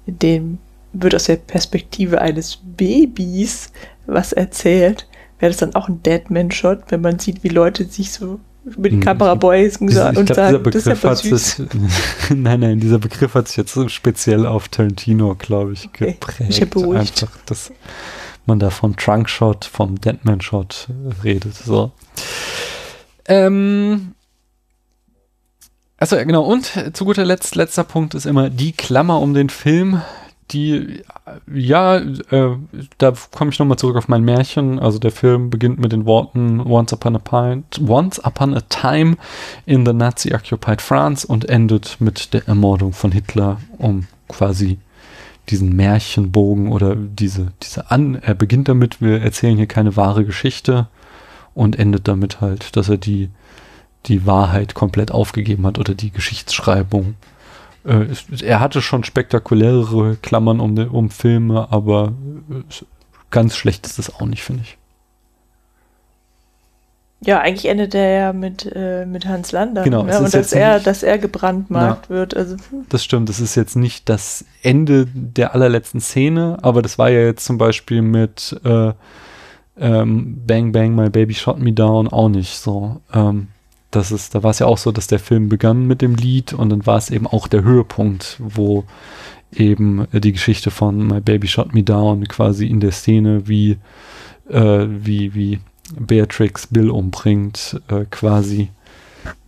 in 0.05 0.19
denen 0.19 0.59
wird 0.93 1.15
aus 1.15 1.25
der 1.25 1.37
Perspektive 1.37 2.21
eines 2.21 2.59
Babys 2.61 3.71
was 4.05 4.33
erzählt. 4.33 5.07
Wäre 5.39 5.51
das 5.51 5.59
dann 5.59 5.75
auch 5.75 5.87
ein 5.89 6.03
Deadman-Shot, 6.03 6.83
wenn 6.89 7.01
man 7.01 7.19
sieht, 7.19 7.43
wie 7.43 7.49
Leute 7.49 7.85
sich 7.85 8.11
so 8.11 8.39
über 8.65 8.89
die 8.89 8.95
Hm, 8.95 9.01
Kamera 9.01 9.35
beugen 9.35 9.89
und 9.89 9.89
ich 9.89 9.95
glaub, 9.95 10.25
sagen, 10.25 10.25
dieser 10.25 10.59
das 10.71 10.75
ist 10.75 10.87
ja 10.87 10.95
Begriff 10.95 11.03
hat 11.03 11.17
süß. 11.17 11.55
sich, 11.57 11.65
nein, 12.29 12.59
nein, 12.61 12.79
dieser 12.79 12.99
Begriff 12.99 13.33
hat 13.33 13.47
sich 13.49 13.57
jetzt 13.57 13.73
so 13.73 13.89
speziell 13.89 14.45
auf 14.45 14.69
Tarantino, 14.69 15.35
glaube 15.35 15.73
ich, 15.73 15.85
Okay, 15.85 16.13
geprägt. 16.19 16.49
ich 16.49 16.69
beruhigt. 16.69 17.23
Einfach, 17.23 17.37
dass 17.45 17.71
man 18.45 18.59
da 18.59 18.69
vom 18.69 18.95
Trunk-Shot, 18.95 19.65
vom 19.65 19.99
Deadman-Shot 19.99 20.87
redet, 21.23 21.55
so. 21.55 21.91
Ähm, 23.25 24.13
also 26.11 26.25
genau, 26.25 26.43
und 26.43 26.71
zu 26.93 27.05
guter 27.05 27.23
Letzt, 27.23 27.55
letzter 27.55 27.83
Punkt 27.85 28.13
ist 28.13 28.25
immer 28.25 28.49
die 28.49 28.73
Klammer 28.73 29.21
um 29.21 29.33
den 29.33 29.49
Film, 29.49 30.01
Die, 30.51 31.01
ja, 31.51 31.97
äh, 31.97 32.57
da 32.97 33.13
komme 33.31 33.51
ich 33.51 33.59
nochmal 33.59 33.77
zurück 33.77 33.95
auf 33.95 34.09
mein 34.09 34.23
Märchen. 34.23 34.77
Also 34.77 34.99
der 34.99 35.11
Film 35.11 35.49
beginnt 35.49 35.79
mit 35.79 35.93
den 35.93 36.05
Worten 36.05 36.59
Once 36.59 36.93
upon 36.93 37.15
a, 37.15 37.19
pine, 37.19 37.63
Once 37.87 38.19
upon 38.19 38.53
a 38.53 38.61
time 38.69 39.15
in 39.65 39.85
the 39.85 39.93
Nazi-occupied 39.93 40.81
France 40.81 41.25
und 41.25 41.49
endet 41.49 41.97
mit 41.99 42.33
der 42.33 42.47
Ermordung 42.47 42.91
von 42.91 43.11
Hitler, 43.13 43.61
um 43.77 44.05
quasi 44.27 44.77
diesen 45.49 45.75
Märchenbogen 45.75 46.71
oder 46.71 46.95
diese, 46.95 47.53
diese 47.61 47.89
an, 47.89 48.15
er 48.15 48.35
beginnt 48.35 48.67
damit, 48.67 49.01
wir 49.01 49.21
erzählen 49.21 49.57
hier 49.57 49.67
keine 49.67 49.95
wahre 49.95 50.25
Geschichte 50.25 50.87
und 51.55 51.79
endet 51.79 52.07
damit 52.07 52.41
halt, 52.41 52.75
dass 52.75 52.89
er 52.89 52.97
die, 52.97 53.29
die 54.05 54.25
Wahrheit 54.25 54.73
komplett 54.73 55.11
aufgegeben 55.11 55.65
hat 55.65 55.79
oder 55.79 55.95
die 55.95 56.11
Geschichtsschreibung. 56.11 57.15
Äh, 57.85 58.07
er 58.41 58.59
hatte 58.59 58.81
schon 58.81 59.03
spektakulärere 59.03 60.17
Klammern 60.21 60.59
um, 60.59 60.77
um 60.77 61.09
Filme, 61.09 61.71
aber 61.71 62.13
äh, 62.49 62.83
ganz 63.29 63.55
schlecht 63.55 63.85
ist 63.85 63.99
es 63.99 64.13
auch 64.13 64.25
nicht, 64.25 64.43
finde 64.43 64.63
ich. 64.63 64.77
Ja, 67.25 67.39
eigentlich 67.39 67.67
endet 67.67 67.95
er 67.95 68.09
ja 68.09 68.33
mit, 68.33 68.69
äh, 68.75 69.05
mit 69.05 69.25
Hans 69.25 69.53
Lander. 69.53 69.83
Genau, 69.83 70.03
ne? 70.03 70.19
Und 70.19 70.33
dass 70.33 70.51
er, 70.51 70.79
dass 70.79 71.03
er 71.03 71.17
gebrandmarkt 71.17 72.09
ja, 72.09 72.15
wird. 72.15 72.35
Also. 72.35 72.57
Das 72.89 73.03
stimmt, 73.03 73.29
das 73.29 73.39
ist 73.39 73.55
jetzt 73.55 73.75
nicht 73.75 74.09
das 74.09 74.43
Ende 74.61 75.07
der 75.13 75.55
allerletzten 75.55 76.01
Szene, 76.01 76.57
aber 76.61 76.81
das 76.81 76.97
war 76.97 77.09
ja 77.09 77.21
jetzt 77.21 77.45
zum 77.45 77.57
Beispiel 77.57 78.01
mit 78.01 78.59
äh, 78.65 78.91
ähm, 79.79 80.43
Bang 80.45 80.73
Bang 80.73 80.95
My 80.95 81.09
Baby 81.09 81.33
Shot 81.33 81.59
Me 81.59 81.71
Down 81.71 82.09
auch 82.09 82.29
nicht 82.29 82.57
so. 82.57 82.99
Ähm, 83.13 83.47
das 83.95 84.11
ist, 84.11 84.33
da 84.35 84.43
war 84.43 84.51
es 84.51 84.59
ja 84.59 84.65
auch 84.65 84.77
so, 84.77 84.91
dass 84.91 85.07
der 85.07 85.19
Film 85.19 85.49
begann 85.49 85.85
mit 85.85 86.01
dem 86.01 86.15
Lied 86.15 86.53
und 86.53 86.69
dann 86.69 86.85
war 86.85 86.97
es 86.97 87.09
eben 87.09 87.27
auch 87.27 87.47
der 87.47 87.63
Höhepunkt, 87.63 88.37
wo 88.39 88.85
eben 89.53 90.07
äh, 90.11 90.19
die 90.19 90.33
Geschichte 90.33 90.71
von 90.71 91.05
My 91.07 91.21
Baby 91.21 91.47
Shot 91.47 91.73
Me 91.73 91.83
Down 91.83 92.27
quasi 92.27 92.67
in 92.67 92.79
der 92.79 92.91
Szene 92.91 93.47
wie, 93.47 93.77
äh, 94.49 94.85
wie, 94.87 95.33
wie 95.35 95.59
Beatrix 95.99 96.67
Bill 96.67 96.89
umbringt, 96.89 97.81
äh, 97.87 98.05
quasi 98.09 98.69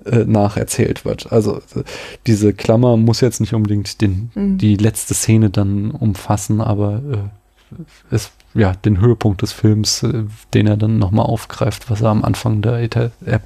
äh, 0.06 0.26
nacherzählt 0.26 1.06
wird. 1.06 1.32
Also 1.32 1.58
äh, 1.76 1.84
diese 2.28 2.54
Klammer 2.54 2.98
muss 2.98 3.22
jetzt 3.22 3.42
nicht 3.42 3.54
unbedingt 3.54 4.02
den, 4.02 4.30
mhm. 4.36 4.58
die 4.58 4.76
letzte 4.76 5.16
Szene 5.16 5.50
dann 5.50 5.92
umfassen, 5.92 6.62
aber 6.62 7.32
es 8.12 8.32
ja 8.54 8.74
den 8.74 9.00
Höhepunkt 9.02 9.42
des 9.42 9.52
Films, 9.52 10.04
äh, 10.04 10.24
den 10.54 10.68
er 10.68 10.78
dann 10.78 10.98
nochmal 10.98 11.26
aufgreift, 11.26 11.90
was 11.92 12.02
er 12.02 12.10
am 12.10 12.24
Anfang 12.24 12.62
da 12.62 12.80
eta 12.80 13.12
er 13.26 13.42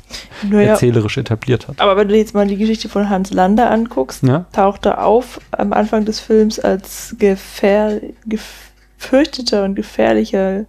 naja, 0.48 0.70
erzählerisch 0.70 1.18
etabliert 1.18 1.68
hat. 1.68 1.82
Aber 1.82 1.98
wenn 1.98 2.08
du 2.08 2.16
jetzt 2.16 2.34
mal 2.34 2.48
die 2.48 2.58
Geschichte 2.58 2.90
von 2.90 3.10
Hans 3.10 3.32
Lander 3.32 3.72
anguckst, 3.72 4.24
ja? 4.24 4.46
taucht 4.52 4.86
er 4.86 5.06
auf 5.06 5.40
am 5.52 5.74
Anfang 5.74 6.06
des 6.06 6.20
Films 6.20 6.60
als 6.60 7.16
gefähr 7.18 8.02
gefürchteter 8.26 9.64
und 9.64 9.76
gefährlicher 9.76 10.66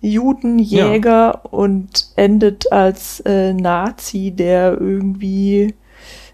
Judenjäger 0.00 1.32
ja. 1.34 1.40
und 1.50 2.08
endet 2.16 2.72
als 2.72 3.20
äh, 3.20 3.52
Nazi, 3.52 4.30
der 4.30 4.80
irgendwie 4.80 5.74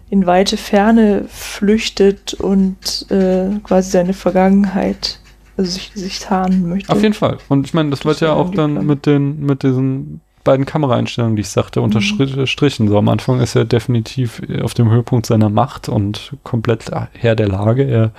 in 0.09 0.25
weite 0.25 0.55
Ferne 0.55 1.25
flüchtet 1.27 2.33
und 2.33 3.11
äh, 3.11 3.59
quasi 3.63 3.91
seine 3.91 4.13
Vergangenheit 4.13 5.19
sich, 5.57 5.91
sich 5.93 6.19
tarnen 6.19 6.69
möchte. 6.69 6.91
Auf 6.91 7.01
jeden 7.01 7.13
Fall. 7.13 7.37
Und 7.49 7.65
ich 7.65 7.73
meine, 7.73 7.89
das, 7.89 7.99
das 7.99 8.05
wird 8.05 8.21
ja 8.21 8.33
auch 8.33 8.51
dann 8.51 8.85
mit 8.85 9.05
den, 9.05 9.39
mit 9.39 9.63
diesen 9.63 10.21
beiden 10.47 10.65
Kameraeinstellungen, 10.65 11.35
die 11.35 11.41
ich 11.41 11.49
sagte, 11.49 11.81
mhm. 11.81 11.85
unterstrichen. 11.85 12.87
So 12.87 12.97
am 12.97 13.09
Anfang 13.09 13.41
ist 13.41 13.55
er 13.55 13.65
definitiv 13.65 14.41
auf 14.61 14.73
dem 14.73 14.89
Höhepunkt 14.89 15.25
seiner 15.25 15.49
Macht 15.49 15.89
und 15.89 16.37
komplett 16.43 16.89
Herr 17.13 17.35
der 17.35 17.49
Lage. 17.49 17.83
Er 17.83 18.11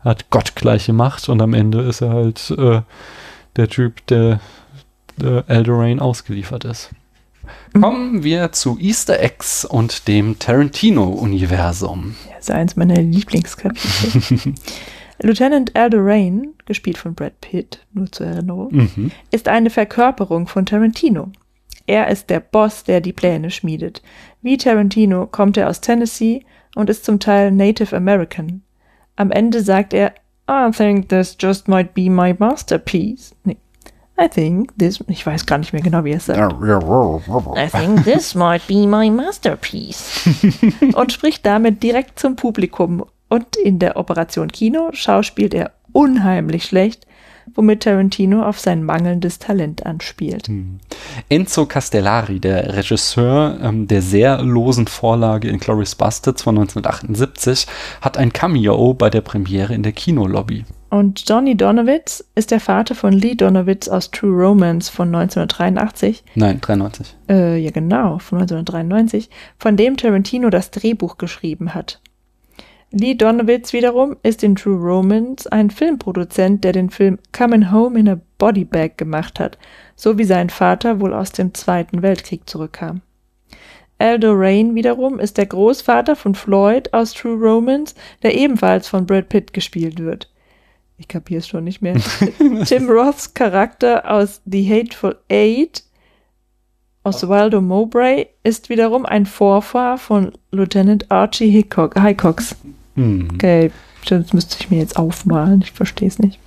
hat 0.00 0.30
gottgleiche 0.30 0.92
Macht 0.92 1.28
und 1.28 1.42
am 1.42 1.54
Ende 1.54 1.80
ist 1.82 2.00
er 2.00 2.10
halt 2.10 2.54
äh, 2.56 2.82
der 3.56 3.68
Typ, 3.68 4.06
der 4.06 4.40
äh, 5.20 5.42
Eldorain 5.48 5.98
ausgeliefert 5.98 6.64
ist. 6.64 6.90
Mhm. 7.74 7.80
Kommen 7.80 8.22
wir 8.22 8.52
zu 8.52 8.78
Easter 8.78 9.20
Eggs 9.20 9.64
und 9.64 10.06
dem 10.06 10.38
Tarantino-Universum. 10.38 12.14
Das 12.30 12.44
ist 12.44 12.50
eins 12.50 12.76
meiner 12.76 13.00
Lieblingskapitel. 13.02 14.54
Lieutenant 15.22 15.76
Eldorain, 15.76 16.54
gespielt 16.72 16.96
von 16.96 17.14
Brad 17.14 17.40
Pitt, 17.42 17.84
nur 17.92 18.10
zur 18.10 18.26
Erinnerung, 18.26 18.74
mhm. 18.74 19.10
ist 19.30 19.46
eine 19.46 19.68
Verkörperung 19.68 20.46
von 20.46 20.64
Tarantino. 20.64 21.28
Er 21.86 22.08
ist 22.08 22.30
der 22.30 22.40
Boss, 22.40 22.84
der 22.84 23.02
die 23.02 23.12
Pläne 23.12 23.50
schmiedet. 23.50 24.02
Wie 24.40 24.56
Tarantino 24.56 25.26
kommt 25.26 25.58
er 25.58 25.68
aus 25.68 25.82
Tennessee 25.82 26.44
und 26.74 26.88
ist 26.88 27.04
zum 27.04 27.20
Teil 27.20 27.50
Native 27.50 27.94
American. 27.94 28.62
Am 29.16 29.30
Ende 29.30 29.62
sagt 29.62 29.92
er, 29.92 30.14
I 30.48 30.70
think 30.70 31.08
this 31.10 31.36
just 31.38 31.68
might 31.68 31.92
be 31.92 32.08
my 32.08 32.34
masterpiece. 32.38 33.34
Nee, 33.44 33.58
I 34.18 34.28
think 34.28 34.72
this, 34.78 35.04
ich 35.08 35.26
weiß 35.26 35.44
gar 35.46 35.58
nicht 35.58 35.72
mehr 35.72 35.82
genau, 35.82 36.04
wie 36.04 36.12
er 36.12 36.16
es 36.16 36.26
sagt. 36.26 36.38
I 37.56 37.68
think 37.68 38.04
this 38.04 38.34
might 38.36 38.66
be 38.66 38.86
my 38.86 39.10
masterpiece. 39.10 40.28
und 40.94 41.12
spricht 41.12 41.44
damit 41.44 41.82
direkt 41.82 42.18
zum 42.18 42.36
Publikum. 42.36 43.04
Und 43.28 43.56
in 43.56 43.78
der 43.78 43.96
Operation 43.96 44.48
Kino 44.48 44.90
schauspielt 44.92 45.54
er 45.54 45.72
unheimlich 45.92 46.64
schlecht, 46.64 47.06
womit 47.54 47.82
Tarantino 47.82 48.42
auf 48.42 48.58
sein 48.58 48.84
mangelndes 48.84 49.38
Talent 49.38 49.84
anspielt. 49.84 50.48
Hm. 50.48 50.78
Enzo 51.28 51.66
Castellari, 51.66 52.40
der 52.40 52.76
Regisseur 52.76 53.58
ähm, 53.62 53.88
der 53.88 54.02
sehr 54.02 54.42
losen 54.42 54.86
Vorlage 54.86 55.48
in 55.48 55.58
Glorious 55.58 55.94
Bastards 55.94 56.42
von 56.42 56.58
1978, 56.58 57.66
hat 58.00 58.16
ein 58.16 58.32
Cameo 58.32 58.94
bei 58.94 59.10
der 59.10 59.20
Premiere 59.20 59.74
in 59.74 59.82
der 59.82 59.92
Kinolobby. 59.92 60.64
Und 60.92 61.26
Johnny 61.26 61.56
Donowitz 61.56 62.22
ist 62.34 62.50
der 62.50 62.60
Vater 62.60 62.94
von 62.94 63.14
Lee 63.14 63.34
Donowitz 63.34 63.88
aus 63.88 64.10
True 64.10 64.44
Romance 64.44 64.90
von 64.90 65.08
1983. 65.08 66.22
Nein, 66.34 66.60
93. 66.60 67.16
Äh, 67.30 67.56
ja, 67.56 67.70
genau, 67.70 68.18
von 68.18 68.40
1993, 68.40 69.30
von 69.56 69.78
dem 69.78 69.96
Tarantino 69.96 70.50
das 70.50 70.70
Drehbuch 70.70 71.16
geschrieben 71.16 71.72
hat. 71.72 72.01
Lee 72.92 73.14
Donowitz 73.14 73.72
wiederum 73.72 74.16
ist 74.22 74.44
in 74.44 74.54
True 74.54 74.76
Romance 74.76 75.50
ein 75.50 75.70
Filmproduzent, 75.70 76.62
der 76.62 76.72
den 76.72 76.90
Film 76.90 77.18
Coming 77.32 77.72
Home 77.72 77.98
in 77.98 78.08
a 78.08 78.20
Body 78.36 78.66
Bag 78.66 78.98
gemacht 78.98 79.40
hat, 79.40 79.56
so 79.96 80.18
wie 80.18 80.24
sein 80.24 80.50
Vater 80.50 81.00
wohl 81.00 81.14
aus 81.14 81.32
dem 81.32 81.54
Zweiten 81.54 82.02
Weltkrieg 82.02 82.48
zurückkam. 82.48 83.00
Aldo 83.98 84.32
Rain 84.34 84.74
wiederum 84.74 85.18
ist 85.18 85.38
der 85.38 85.46
Großvater 85.46 86.16
von 86.16 86.34
Floyd 86.34 86.92
aus 86.92 87.14
True 87.14 87.36
Romance, 87.36 87.94
der 88.22 88.34
ebenfalls 88.36 88.88
von 88.88 89.06
Brad 89.06 89.30
Pitt 89.30 89.54
gespielt 89.54 89.98
wird. 89.98 90.30
Ich 90.98 91.08
kapiere 91.08 91.38
es 91.38 91.48
schon 91.48 91.64
nicht 91.64 91.80
mehr. 91.80 91.96
Tim 92.66 92.90
Roths 92.90 93.32
Charakter 93.32 94.10
aus 94.10 94.42
The 94.44 94.68
Hateful 94.68 95.16
Eight, 95.30 95.82
Oswaldo 97.04 97.62
Mowbray, 97.62 98.28
ist 98.42 98.68
wiederum 98.68 99.06
ein 99.06 99.24
Vorfahr 99.24 99.96
von 99.96 100.32
Lieutenant 100.50 101.10
Archie 101.10 101.48
Hickok, 101.48 101.98
Hickox. 101.98 102.54
Hm. 102.96 103.28
Okay, 103.34 103.70
das 104.08 104.32
müsste 104.32 104.56
ich 104.60 104.70
mir 104.70 104.78
jetzt 104.78 104.96
aufmalen. 104.96 105.62
Ich 105.62 105.72
verstehe 105.72 106.08
es 106.08 106.18
nicht. 106.18 106.38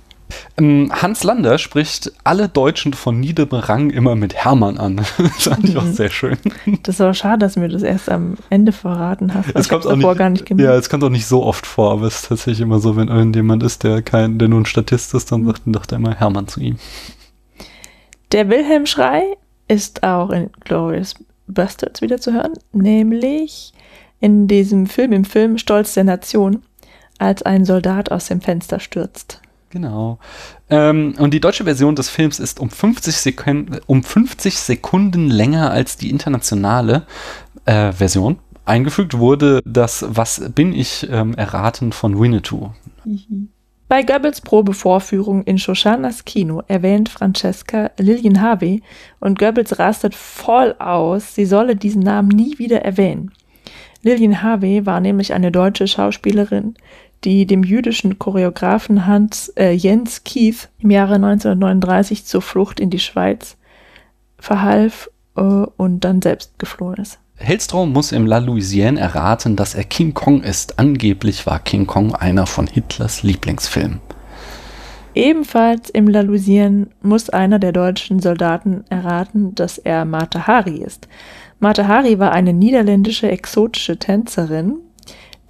Ähm, 0.58 0.90
Hans 0.92 1.22
Lander 1.22 1.58
spricht 1.58 2.12
alle 2.24 2.48
Deutschen 2.48 2.94
von 2.94 3.20
niederem 3.20 3.60
Rang 3.60 3.90
immer 3.90 4.16
mit 4.16 4.34
Hermann 4.34 4.78
an. 4.78 4.96
das 5.18 5.44
fand 5.44 5.68
ich 5.68 5.76
auch 5.76 5.84
mhm. 5.84 5.92
sehr 5.92 6.10
schön. 6.10 6.36
Das 6.82 6.96
ist 6.96 7.00
aber 7.00 7.14
schade, 7.14 7.38
dass 7.38 7.54
du 7.54 7.60
mir 7.60 7.68
das 7.68 7.82
erst 7.82 8.10
am 8.10 8.36
Ende 8.50 8.72
verraten 8.72 9.34
hast. 9.34 9.54
Es 9.54 9.68
kommt 9.68 9.86
auch 9.86 9.94
nicht, 9.94 10.18
gar 10.18 10.30
nicht 10.30 10.46
gemerkt. 10.46 10.68
Ja, 10.68 10.76
es 10.76 10.90
kommt 10.90 11.04
auch 11.04 11.10
nicht 11.10 11.26
so 11.26 11.44
oft 11.44 11.66
vor, 11.66 11.92
aber 11.92 12.06
es 12.06 12.16
ist 12.16 12.28
tatsächlich 12.28 12.60
immer 12.60 12.80
so, 12.80 12.96
wenn 12.96 13.08
irgendjemand 13.08 13.62
ist, 13.62 13.84
der 13.84 14.02
kein, 14.02 14.38
der 14.38 14.48
nur 14.48 14.60
ein 14.60 14.66
Statist 14.66 15.14
ist, 15.14 15.30
dann 15.30 15.44
sagt, 15.46 15.62
sagt 15.66 15.92
er 15.92 15.98
immer 15.98 16.14
Hermann 16.14 16.48
zu 16.48 16.60
ihm. 16.60 16.76
Der 18.32 18.48
Wilhelm-Schrei 18.48 19.36
ist 19.68 20.02
auch 20.02 20.30
in 20.30 20.50
Glorious 20.60 21.14
Bastards 21.46 22.00
wieder 22.00 22.20
zu 22.20 22.32
hören, 22.32 22.54
nämlich 22.72 23.72
in 24.20 24.48
diesem 24.48 24.86
Film, 24.86 25.12
im 25.12 25.24
Film 25.24 25.58
Stolz 25.58 25.94
der 25.94 26.04
Nation, 26.04 26.62
als 27.18 27.42
ein 27.42 27.64
Soldat 27.64 28.10
aus 28.10 28.26
dem 28.26 28.40
Fenster 28.40 28.80
stürzt. 28.80 29.40
Genau. 29.70 30.18
Ähm, 30.70 31.14
und 31.18 31.34
die 31.34 31.40
deutsche 31.40 31.64
Version 31.64 31.96
des 31.96 32.08
Films 32.08 32.38
ist 32.38 32.60
um 32.60 32.70
50, 32.70 33.16
Sekunden, 33.16 33.78
um 33.86 34.02
50 34.02 34.58
Sekunden 34.58 35.28
länger 35.28 35.70
als 35.70 35.96
die 35.96 36.10
internationale 36.10 37.06
äh, 37.64 37.92
Version. 37.92 38.38
Eingefügt 38.64 39.18
wurde 39.18 39.60
das 39.64 40.04
Was 40.08 40.50
bin 40.54 40.72
ich 40.72 41.06
ähm, 41.10 41.34
erraten 41.34 41.92
von 41.92 42.18
Winnetou. 42.18 42.70
Bei 43.88 44.02
Goebbels 44.02 44.40
Probevorführung 44.40 45.44
in 45.44 45.58
Shoshanas 45.58 46.24
Kino 46.24 46.62
erwähnt 46.66 47.08
Francesca 47.08 47.92
Lillian 47.98 48.40
Harvey 48.40 48.82
und 49.20 49.38
Goebbels 49.38 49.78
rastet 49.78 50.16
voll 50.16 50.74
aus, 50.80 51.36
sie 51.36 51.46
solle 51.46 51.76
diesen 51.76 52.02
Namen 52.02 52.28
nie 52.28 52.58
wieder 52.58 52.82
erwähnen. 52.82 53.30
Lillian 54.06 54.40
Harvey 54.40 54.86
war 54.86 55.00
nämlich 55.00 55.34
eine 55.34 55.50
deutsche 55.50 55.88
Schauspielerin, 55.88 56.74
die 57.24 57.44
dem 57.44 57.64
jüdischen 57.64 58.20
Choreografen 58.20 59.04
Hans 59.04 59.48
äh, 59.56 59.72
Jens 59.72 60.22
Keith 60.22 60.68
im 60.78 60.90
Jahre 60.90 61.16
1939 61.16 62.24
zur 62.24 62.40
Flucht 62.40 62.78
in 62.78 62.88
die 62.88 63.00
Schweiz 63.00 63.56
verhalf 64.38 65.10
äh, 65.36 65.40
und 65.40 66.04
dann 66.04 66.22
selbst 66.22 66.56
geflohen 66.60 66.98
ist. 66.98 67.18
Hellstrom 67.34 67.92
muss 67.92 68.12
im 68.12 68.26
La 68.26 68.38
Louisiane 68.38 69.00
erraten, 69.00 69.56
dass 69.56 69.74
er 69.74 69.82
King 69.82 70.14
Kong 70.14 70.44
ist. 70.44 70.78
Angeblich 70.78 71.44
war 71.44 71.58
King 71.58 71.88
Kong 71.88 72.14
einer 72.14 72.46
von 72.46 72.68
Hitlers 72.68 73.24
Lieblingsfilmen. 73.24 73.98
Ebenfalls 75.16 75.88
im 75.88 76.08
Lalusien 76.08 76.90
muss 77.00 77.30
einer 77.30 77.58
der 77.58 77.72
deutschen 77.72 78.20
Soldaten 78.20 78.84
erraten, 78.90 79.54
dass 79.54 79.78
er 79.78 80.04
Mata 80.04 80.46
Hari 80.46 80.76
ist. 80.76 81.08
Mata 81.58 81.88
Hari 81.88 82.18
war 82.18 82.32
eine 82.32 82.52
niederländische 82.52 83.30
exotische 83.30 83.98
Tänzerin, 83.98 84.76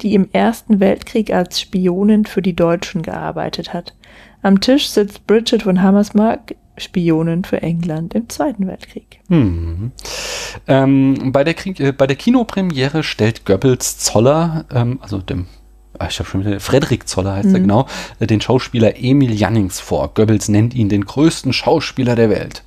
die 0.01 0.13
im 0.13 0.29
Ersten 0.31 0.79
Weltkrieg 0.79 1.33
als 1.33 1.59
Spionin 1.59 2.25
für 2.25 2.41
die 2.41 2.55
Deutschen 2.55 3.01
gearbeitet 3.01 3.73
hat. 3.73 3.95
Am 4.41 4.61
Tisch 4.61 4.89
sitzt 4.89 5.27
Bridget 5.27 5.63
von 5.63 5.81
Hammersmark, 5.81 6.55
Spionin 6.77 7.43
für 7.43 7.61
England 7.61 8.13
im 8.13 8.29
Zweiten 8.29 8.67
Weltkrieg. 8.67 9.19
Hm. 9.29 9.91
Ähm, 10.67 11.31
bei, 11.31 11.43
der 11.43 11.55
Krieg, 11.55 11.79
äh, 11.79 11.91
bei 11.91 12.05
der 12.05 12.15
Kinopremiere 12.15 13.03
stellt 13.03 13.45
Goebbels 13.45 13.97
Zoller, 13.97 14.65
ähm, 14.71 14.99
also 15.01 15.17
dem 15.17 15.47
ah, 15.99 16.07
ich 16.09 16.19
habe 16.19 16.29
schon 16.29 16.45
wieder, 16.45 16.59
Frederik 16.59 17.07
Zoller 17.07 17.35
heißt 17.35 17.49
er 17.49 17.59
Mhm. 17.59 17.63
genau, 17.63 17.87
äh, 18.19 18.27
den 18.27 18.41
Schauspieler 18.41 18.93
Emil 18.97 19.33
Jannings 19.33 19.79
vor. 19.79 20.11
Goebbels 20.13 20.49
nennt 20.49 20.75
ihn 20.75 20.89
den 20.89 21.05
größten 21.05 21.53
Schauspieler 21.53 22.15
der 22.15 22.29
Welt. 22.29 22.63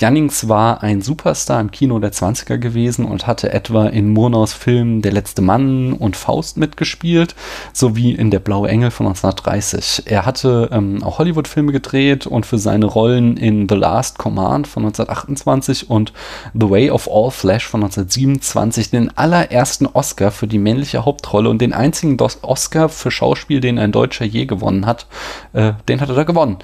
Jannings 0.00 0.48
war 0.48 0.84
ein 0.84 1.02
Superstar 1.02 1.60
im 1.60 1.72
Kino 1.72 1.98
der 1.98 2.12
20er 2.12 2.56
gewesen 2.58 3.04
und 3.04 3.26
hatte 3.26 3.52
etwa 3.52 3.86
in 3.86 4.12
Murnaus 4.12 4.52
Filmen 4.52 5.02
Der 5.02 5.10
letzte 5.10 5.42
Mann 5.42 5.92
und 5.92 6.16
Faust 6.16 6.56
mitgespielt, 6.56 7.34
sowie 7.72 8.12
in 8.12 8.30
Der 8.30 8.38
blaue 8.38 8.68
Engel 8.68 8.92
von 8.92 9.06
1930. 9.08 10.04
Er 10.06 10.24
hatte 10.24 10.68
ähm, 10.70 11.02
auch 11.02 11.18
Hollywood-Filme 11.18 11.72
gedreht 11.72 12.28
und 12.28 12.46
für 12.46 12.58
seine 12.58 12.86
Rollen 12.86 13.36
in 13.36 13.68
The 13.68 13.74
Last 13.74 14.18
Command 14.18 14.68
von 14.68 14.84
1928 14.84 15.90
und 15.90 16.12
The 16.54 16.70
Way 16.70 16.90
of 16.90 17.08
All 17.12 17.32
Flesh 17.32 17.66
von 17.66 17.82
1927 17.82 18.90
den 18.90 19.16
allerersten 19.18 19.86
Oscar 19.86 20.30
für 20.30 20.46
die 20.46 20.58
männliche 20.58 21.04
Hauptrolle 21.04 21.50
und 21.50 21.60
den 21.60 21.72
einzigen 21.72 22.16
Oscar 22.42 22.88
für 22.88 23.10
Schauspiel, 23.10 23.60
den 23.60 23.80
ein 23.80 23.90
Deutscher 23.90 24.24
je 24.24 24.46
gewonnen 24.46 24.86
hat, 24.86 25.06
äh, 25.54 25.72
den 25.88 26.00
hat 26.00 26.08
er 26.08 26.14
da 26.14 26.22
gewonnen. 26.22 26.58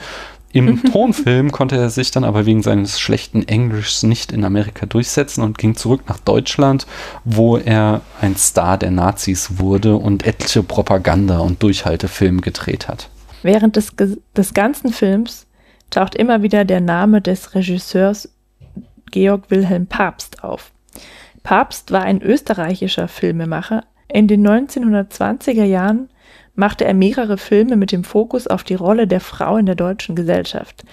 Im 0.55 0.81
Tonfilm 0.85 1.51
konnte 1.51 1.77
er 1.77 1.91
sich 1.91 2.13
dann 2.13 2.23
aber 2.23 2.47
wegen 2.47 2.63
seines 2.63 3.01
schlechten 3.01 3.43
Englischs 3.49 4.05
nicht 4.05 4.31
in 4.31 4.45
Amerika 4.45 4.87
durchsetzen 4.87 5.43
und 5.43 5.59
ging 5.59 5.75
zurück 5.75 6.03
nach 6.09 6.21
Deutschland, 6.21 6.87
wo 7.25 7.57
er 7.57 8.03
ein 8.21 8.37
Star 8.37 8.79
der 8.79 8.93
Nazis 8.93 9.59
wurde 9.59 9.97
und 9.97 10.25
etliche 10.25 10.63
Propaganda- 10.63 11.41
und 11.41 11.61
Durchhaltefilme 11.61 12.41
gedreht 12.41 12.87
hat. 12.87 13.11
Während 13.43 13.75
des, 13.75 13.95
des 14.37 14.55
ganzen 14.55 14.93
Films 14.93 15.47
taucht 15.91 16.15
immer 16.15 16.43
wieder 16.43 16.65
der 16.65 16.81
Name 16.81 17.21
des 17.21 17.57
Regisseurs 17.57 18.29
Georg 19.11 19.51
Wilhelm 19.51 19.89
Pabst 19.89 20.45
auf. 20.45 20.71
Pabst 21.43 21.91
war 21.91 22.03
ein 22.03 22.23
österreichischer 22.23 23.09
Filmemacher. 23.09 23.83
In 24.07 24.29
den 24.29 24.47
1920er 24.47 25.65
Jahren 25.65 26.11
machte 26.55 26.85
er 26.85 26.95
mehrere 26.95 27.39
Filme 27.39 27.77
mit 27.77 27.93
dem 27.93 28.05
Fokus 28.05 28.47
auf 28.47 28.65
die 28.65 28.75
Rolle 28.75 29.07
der 29.07 29.21
Frau 29.21 29.57
in 29.57 29.67
der 29.67 29.75
deutschen 29.75 30.15
Gesellschaft. 30.15 30.85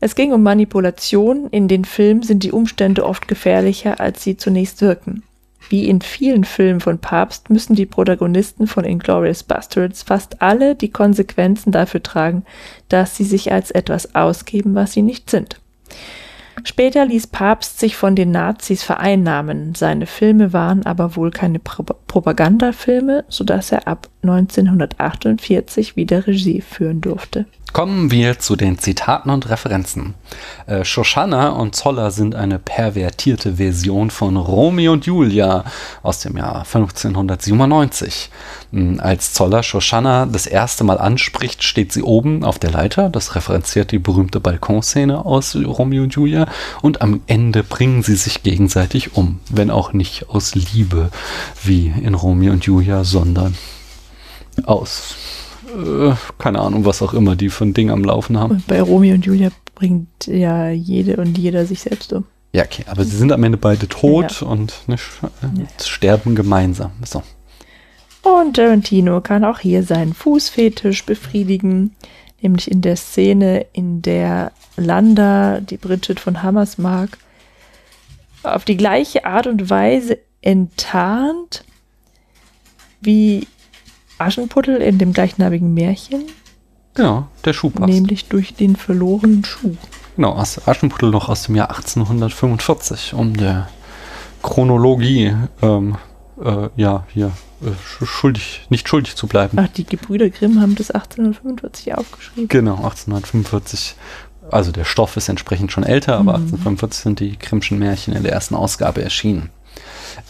Es 0.00 0.14
ging 0.14 0.32
um 0.32 0.42
Manipulation. 0.42 1.48
In 1.50 1.68
den 1.68 1.84
Filmen 1.84 2.22
sind 2.22 2.42
die 2.42 2.52
Umstände 2.52 3.04
oft 3.04 3.28
gefährlicher, 3.28 4.00
als 4.00 4.22
sie 4.22 4.36
zunächst 4.36 4.82
wirken. 4.82 5.22
Wie 5.68 5.88
in 5.88 6.00
vielen 6.00 6.44
Filmen 6.44 6.80
von 6.80 6.98
Papst 6.98 7.50
müssen 7.50 7.74
die 7.74 7.86
Protagonisten 7.86 8.66
von 8.66 8.84
Inglourious 8.84 9.42
Bastards 9.42 10.02
fast 10.02 10.40
alle 10.40 10.76
die 10.76 10.90
Konsequenzen 10.90 11.72
dafür 11.72 12.02
tragen, 12.02 12.44
dass 12.88 13.16
sie 13.16 13.24
sich 13.24 13.52
als 13.52 13.70
etwas 13.72 14.14
ausgeben, 14.14 14.74
was 14.74 14.92
sie 14.92 15.02
nicht 15.02 15.28
sind. 15.28 15.60
Später 16.64 17.04
ließ 17.04 17.28
Papst 17.28 17.78
sich 17.78 17.96
von 17.96 18.16
den 18.16 18.30
Nazis 18.30 18.82
vereinnahmen. 18.82 19.74
Seine 19.74 20.06
Filme 20.06 20.52
waren 20.52 20.84
aber 20.84 21.16
wohl 21.16 21.30
keine 21.30 21.58
Pro 21.58 21.82
Propagandafilme, 21.82 23.24
sodass 23.28 23.72
er 23.72 23.86
ab 23.86 24.08
1948 24.22 25.96
wieder 25.96 26.26
Regie 26.26 26.60
führen 26.60 27.00
durfte. 27.00 27.46
Kommen 27.72 28.10
wir 28.10 28.38
zu 28.38 28.56
den 28.56 28.78
Zitaten 28.78 29.28
und 29.28 29.50
Referenzen. 29.50 30.14
Äh, 30.66 30.84
Shoshana 30.84 31.50
und 31.50 31.76
Zoller 31.76 32.10
sind 32.10 32.34
eine 32.34 32.58
pervertierte 32.58 33.56
Version 33.56 34.10
von 34.10 34.38
Romeo 34.38 34.92
und 34.92 35.04
Julia 35.04 35.64
aus 36.02 36.20
dem 36.20 36.38
Jahr 36.38 36.60
1597. 36.60 38.30
Hm, 38.72 38.98
Als 38.98 39.34
Zoller 39.34 39.62
Shoshana 39.62 40.24
das 40.24 40.46
erste 40.46 40.84
Mal 40.84 40.96
anspricht, 40.96 41.62
steht 41.62 41.92
sie 41.92 42.02
oben 42.02 42.44
auf 42.44 42.58
der 42.58 42.70
Leiter. 42.70 43.10
Das 43.10 43.34
referenziert 43.34 43.92
die 43.92 43.98
berühmte 43.98 44.40
Balkonszene 44.40 45.26
aus 45.26 45.54
Romeo 45.54 46.04
und 46.04 46.14
Julia. 46.14 46.46
Und 46.80 47.02
am 47.02 47.20
Ende 47.26 47.62
bringen 47.62 48.02
sie 48.02 48.16
sich 48.16 48.42
gegenseitig 48.42 49.16
um. 49.16 49.40
Wenn 49.50 49.70
auch 49.70 49.92
nicht 49.92 50.30
aus 50.30 50.54
Liebe 50.54 51.10
wie 51.62 51.88
in 51.88 52.14
Romeo 52.14 52.52
und 52.52 52.64
Julia, 52.64 53.04
sondern 53.04 53.54
aus, 54.64 55.14
äh, 55.76 56.14
keine 56.38 56.60
Ahnung, 56.60 56.84
was 56.84 57.02
auch 57.02 57.14
immer 57.14 57.36
die 57.36 57.50
für 57.50 57.64
ein 57.64 57.74
Ding 57.74 57.90
am 57.90 58.04
Laufen 58.04 58.38
haben. 58.38 58.52
Und 58.52 58.66
bei 58.66 58.80
Romeo 58.80 59.14
und 59.14 59.26
Julia 59.26 59.50
bringt 59.74 60.26
ja 60.26 60.70
jede 60.70 61.16
und 61.16 61.36
jeder 61.38 61.66
sich 61.66 61.80
selbst 61.80 62.12
um. 62.12 62.24
Ja, 62.52 62.64
okay, 62.64 62.84
aber 62.88 63.04
sie 63.04 63.16
sind 63.16 63.32
am 63.32 63.44
Ende 63.44 63.58
beide 63.58 63.86
tot 63.86 64.40
und 64.42 64.74
ne, 64.86 64.94
äh, 64.94 65.84
sterben 65.84 66.34
gemeinsam. 66.34 66.92
So. 67.04 67.22
Und 68.22 68.56
Tarantino 68.56 69.20
kann 69.20 69.44
auch 69.44 69.58
hier 69.58 69.82
seinen 69.82 70.14
Fußfetisch 70.14 71.04
befriedigen, 71.04 71.94
nämlich 72.40 72.70
in 72.70 72.80
der 72.80 72.96
Szene, 72.96 73.66
in 73.72 74.02
der 74.02 74.52
Landa, 74.76 75.60
die 75.60 75.76
Bridget 75.76 76.18
von 76.18 76.42
Hammersmark, 76.42 77.18
auf 78.42 78.64
die 78.64 78.76
gleiche 78.76 79.26
Art 79.26 79.46
und 79.46 79.68
Weise 79.70 80.18
enttarnt 80.40 81.64
wie 83.00 83.46
Aschenputtel 84.18 84.76
in 84.76 84.98
dem 84.98 85.12
gleichnamigen 85.12 85.74
Märchen, 85.74 86.22
Genau, 86.94 87.26
der 87.44 87.52
Schuh 87.52 87.70
passt. 87.70 87.92
nämlich 87.92 88.26
durch 88.26 88.54
den 88.54 88.74
verlorenen 88.76 89.44
Schuh. 89.44 89.76
Genau, 90.16 90.32
aus 90.32 90.66
Aschenputtel 90.66 91.10
noch 91.10 91.28
aus 91.28 91.42
dem 91.44 91.54
Jahr 91.56 91.68
1845, 91.70 93.12
um 93.14 93.36
der 93.36 93.68
Chronologie, 94.42 95.34
ähm, 95.62 95.96
äh, 96.42 96.68
ja, 96.76 97.04
hier, 97.12 97.32
äh, 97.62 97.66
sch- 97.68 98.06
schuldig, 98.06 98.66
nicht 98.70 98.88
schuldig 98.88 99.16
zu 99.16 99.26
bleiben. 99.26 99.58
Ach, 99.60 99.68
die 99.68 99.84
Gebrüder 99.84 100.30
Grimm 100.30 100.60
haben 100.60 100.74
das 100.74 100.90
1845 100.90 101.94
aufgeschrieben. 101.94 102.48
Genau, 102.48 102.76
1845. 102.76 103.94
Also 104.50 104.70
der 104.70 104.84
Stoff 104.84 105.16
ist 105.16 105.28
entsprechend 105.28 105.72
schon 105.72 105.82
älter, 105.82 106.14
aber 106.14 106.38
Mhm. 106.38 106.44
1845 106.44 107.02
sind 107.02 107.20
die 107.20 107.38
Grimmschen 107.38 107.78
Märchen 107.78 108.14
in 108.14 108.22
der 108.22 108.32
ersten 108.32 108.54
Ausgabe 108.54 109.02
erschienen. 109.02 109.50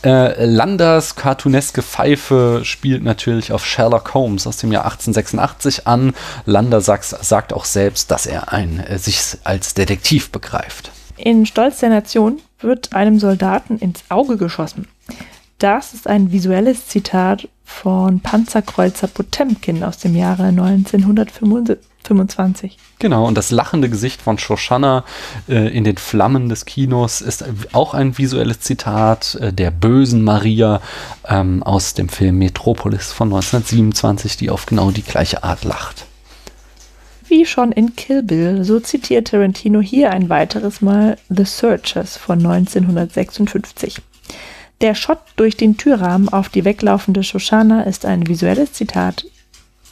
Äh, 0.05 0.45
Landers 0.45 1.17
cartooneske 1.17 1.83
Pfeife 1.83 2.61
spielt 2.65 3.03
natürlich 3.03 3.53
auf 3.53 3.65
Sherlock 3.65 4.15
Holmes 4.15 4.47
aus 4.47 4.59
dem 4.59 4.73
Jahr 4.73 4.85
1886 4.85 5.87
an. 5.87 6.15
Lander 6.45 6.81
sagt, 6.81 7.05
sagt 7.05 7.53
auch 7.53 7.65
selbst, 7.65 8.11
dass 8.11 8.27
er 8.27 8.53
ein, 8.53 8.81
äh, 8.81 8.99
sich 8.99 9.39
als 9.45 9.75
Detektiv 9.75 10.31
begreift. 10.31 10.91
In 11.17 11.47
Stolz 11.47 11.81
der 11.81 11.89
Nation 11.89 12.41
wird 12.61 12.95
einem 12.95 13.19
Soldaten 13.19 13.79
ins 13.79 14.05
Auge 14.09 14.37
geschossen. 14.37 14.87
Das 15.59 15.95
ist 15.95 16.07
ein 16.07 16.33
visuelles 16.33 16.89
Zitat 16.89 17.49
von 17.65 18.21
Panzerkreuzer 18.21 19.09
Potemkin 19.09 19.83
aus 19.83 19.99
dem 19.99 20.15
Jahre 20.15 20.53
1925. 22.15 22.79
Genau, 22.99 23.27
und 23.27 23.37
das 23.37 23.51
lachende 23.51 23.89
Gesicht 23.89 24.23
von 24.23 24.39
Shoshana 24.39 25.05
äh, 25.49 25.77
in 25.77 25.85
den 25.85 25.97
Flammen 25.97 26.49
des 26.49 26.65
Kinos 26.65 27.21
ist 27.21 27.45
auch 27.73 27.95
ein 27.95 28.17
visuelles 28.19 28.61
Zitat 28.61 29.37
äh, 29.37 29.53
der 29.53 29.71
bösen 29.71 30.23
Maria 30.23 30.81
ähm, 31.29 31.63
aus 31.63 31.95
dem 31.95 32.09
Film 32.09 32.39
Metropolis 32.39 33.13
von 33.13 33.29
1927, 33.29 34.37
die 34.37 34.51
auf 34.51 34.67
genau 34.67 34.91
die 34.91 35.03
gleiche 35.03 35.45
Art 35.45 35.65
lacht. 35.65 36.07
Wie 37.29 37.45
schon 37.45 37.73
in 37.73 37.97
Kill 37.97 38.23
Bill, 38.23 38.63
so 38.63 38.79
zitiert 38.79 39.29
Tarantino 39.29 39.81
hier 39.81 40.13
ein 40.13 40.29
weiteres 40.29 40.81
Mal 40.81 41.19
The 41.29 41.45
Searchers 41.45 42.17
von 42.17 42.39
1956. 42.39 44.01
Der 44.81 44.95
Shot 44.95 45.19
durch 45.37 45.57
den 45.57 45.77
Türrahmen 45.77 46.29
auf 46.29 46.49
die 46.51 46.65
weglaufende 46.65 47.25
Shoshana 47.25 47.83
ist 47.83 48.05
ein 48.05 48.29
visuelles 48.29 48.75
Zitat 48.75 49.27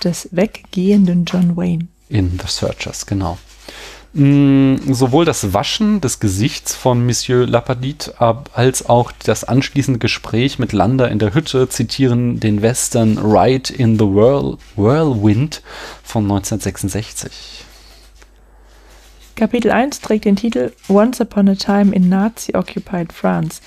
des 0.04 0.28
weggehenden 0.30 1.24
John 1.24 1.56
Wayne. 1.56 1.88
In 2.08 2.38
The 2.40 2.46
Searchers, 2.46 3.06
genau. 3.06 3.38
Mm, 4.12 4.76
sowohl 4.92 5.24
das 5.24 5.52
Waschen 5.54 6.00
des 6.00 6.20
Gesichts 6.20 6.74
von 6.76 7.04
Monsieur 7.04 7.46
Lapadite 7.46 8.20
ab- 8.20 8.50
als 8.54 8.86
auch 8.88 9.10
das 9.24 9.42
anschließende 9.42 9.98
Gespräch 9.98 10.58
mit 10.60 10.72
Landa 10.72 11.06
in 11.06 11.18
der 11.18 11.34
Hütte 11.34 11.68
zitieren 11.68 12.38
den 12.38 12.62
Western 12.62 13.18
Ride 13.18 13.72
in 13.72 13.98
the 13.98 14.04
Whirl 14.04 14.56
Whirlwind 14.76 15.62
von 16.04 16.24
1966. 16.24 17.64
Kapitel 19.34 19.72
1 19.72 20.00
trägt 20.00 20.26
den 20.26 20.36
Titel 20.36 20.70
Once 20.88 21.20
Upon 21.20 21.48
a 21.48 21.56
Time 21.56 21.92
in 21.92 22.08
Nazi-Occupied 22.08 23.12
France, 23.12 23.60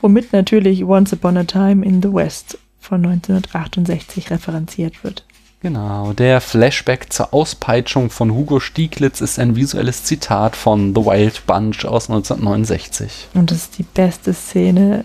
womit 0.00 0.32
natürlich 0.32 0.82
Once 0.84 1.12
Upon 1.12 1.36
a 1.36 1.44
Time 1.44 1.86
in 1.86 2.02
the 2.02 2.12
West 2.12 2.58
von 2.80 3.04
1968 3.06 4.30
referenziert 4.30 5.04
wird. 5.04 5.24
Genau, 5.60 6.12
der 6.12 6.40
Flashback 6.40 7.12
zur 7.12 7.32
Auspeitschung 7.32 8.10
von 8.10 8.30
Hugo 8.32 8.60
Stieglitz 8.60 9.20
ist 9.20 9.38
ein 9.38 9.56
visuelles 9.56 10.04
Zitat 10.04 10.54
von 10.54 10.94
The 10.94 11.00
Wild 11.00 11.46
Bunch 11.46 11.84
aus 11.86 12.08
1969. 12.10 13.28
Und 13.34 13.50
das 13.50 13.58
ist 13.58 13.78
die 13.78 13.82
beste 13.82 14.34
Szene 14.34 15.04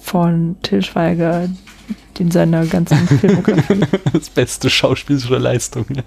von 0.00 0.56
Till 0.62 0.82
Schweiger 0.82 1.48
in 2.18 2.30
seiner 2.30 2.64
ganzen 2.66 3.08
Filmografie. 3.18 3.80
das 4.12 4.30
beste 4.30 4.70
schauspielerische 4.70 5.38
Leistung. 5.38 5.84
ja. 5.92 6.02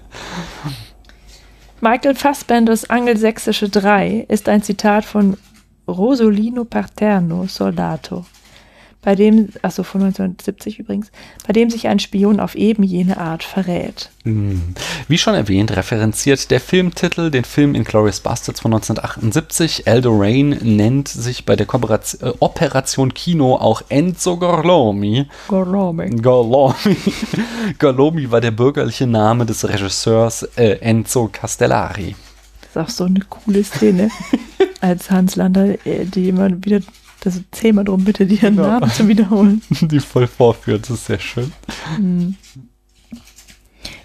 Michael 1.82 2.14
Fassbenders 2.14 2.88
Angelsächsische 2.88 3.68
3 3.68 4.24
ist 4.28 4.48
ein 4.48 4.62
Zitat 4.62 5.04
von 5.04 5.36
Rosolino 5.86 6.64
Paterno 6.64 7.46
Soldato, 7.46 8.24
bei 9.06 9.14
dem, 9.14 9.50
achso, 9.62 9.84
von 9.84 10.02
1970 10.02 10.80
übrigens, 10.80 11.12
bei 11.46 11.52
dem 11.52 11.70
sich 11.70 11.86
ein 11.86 12.00
Spion 12.00 12.40
auf 12.40 12.56
eben 12.56 12.82
jene 12.82 13.18
Art 13.18 13.44
verrät. 13.44 14.10
Hm. 14.24 14.74
Wie 15.06 15.16
schon 15.16 15.36
erwähnt, 15.36 15.76
referenziert 15.76 16.50
der 16.50 16.58
Filmtitel 16.58 17.30
den 17.30 17.44
Film 17.44 17.76
Inglourious 17.76 18.18
Bastards 18.18 18.58
von 18.58 18.74
1978. 18.74 19.86
Aldo 19.86 20.10
Rain 20.12 20.58
nennt 20.60 21.06
sich 21.06 21.44
bei 21.44 21.54
der 21.54 21.66
Kooperation, 21.66 22.30
äh, 22.30 22.34
Operation 22.40 23.14
Kino 23.14 23.54
auch 23.54 23.80
Enzo 23.90 24.38
Gorlomi. 24.38 25.26
Gorlomi. 25.46 26.10
Gorlomi. 26.16 26.96
Gorlomi 27.78 28.28
war 28.32 28.40
der 28.40 28.50
bürgerliche 28.50 29.06
Name 29.06 29.46
des 29.46 29.68
Regisseurs 29.68 30.42
äh, 30.56 30.80
Enzo 30.80 31.28
Castellari. 31.30 32.16
Das 32.60 32.70
ist 32.70 32.76
auch 32.76 32.96
so 32.96 33.04
eine 33.04 33.20
coole 33.20 33.62
Szene, 33.62 34.10
als 34.80 35.12
Hans 35.12 35.36
Lander, 35.36 35.74
äh, 35.86 36.04
die 36.06 36.30
immer 36.30 36.50
wieder, 36.64 36.80
das 37.20 37.40
zehnmal 37.52 37.84
drum 37.84 38.04
bitte, 38.04 38.24
ihren 38.24 38.56
Ja. 38.56 38.78
Namen 38.78 38.90
zu 38.90 39.08
wiederholen. 39.08 39.62
Die 39.80 40.00
voll 40.00 40.26
vorführt, 40.26 40.82
das 40.84 40.90
ist 40.90 41.06
sehr 41.06 41.18
schön. 41.18 41.52
Hm. 41.96 42.34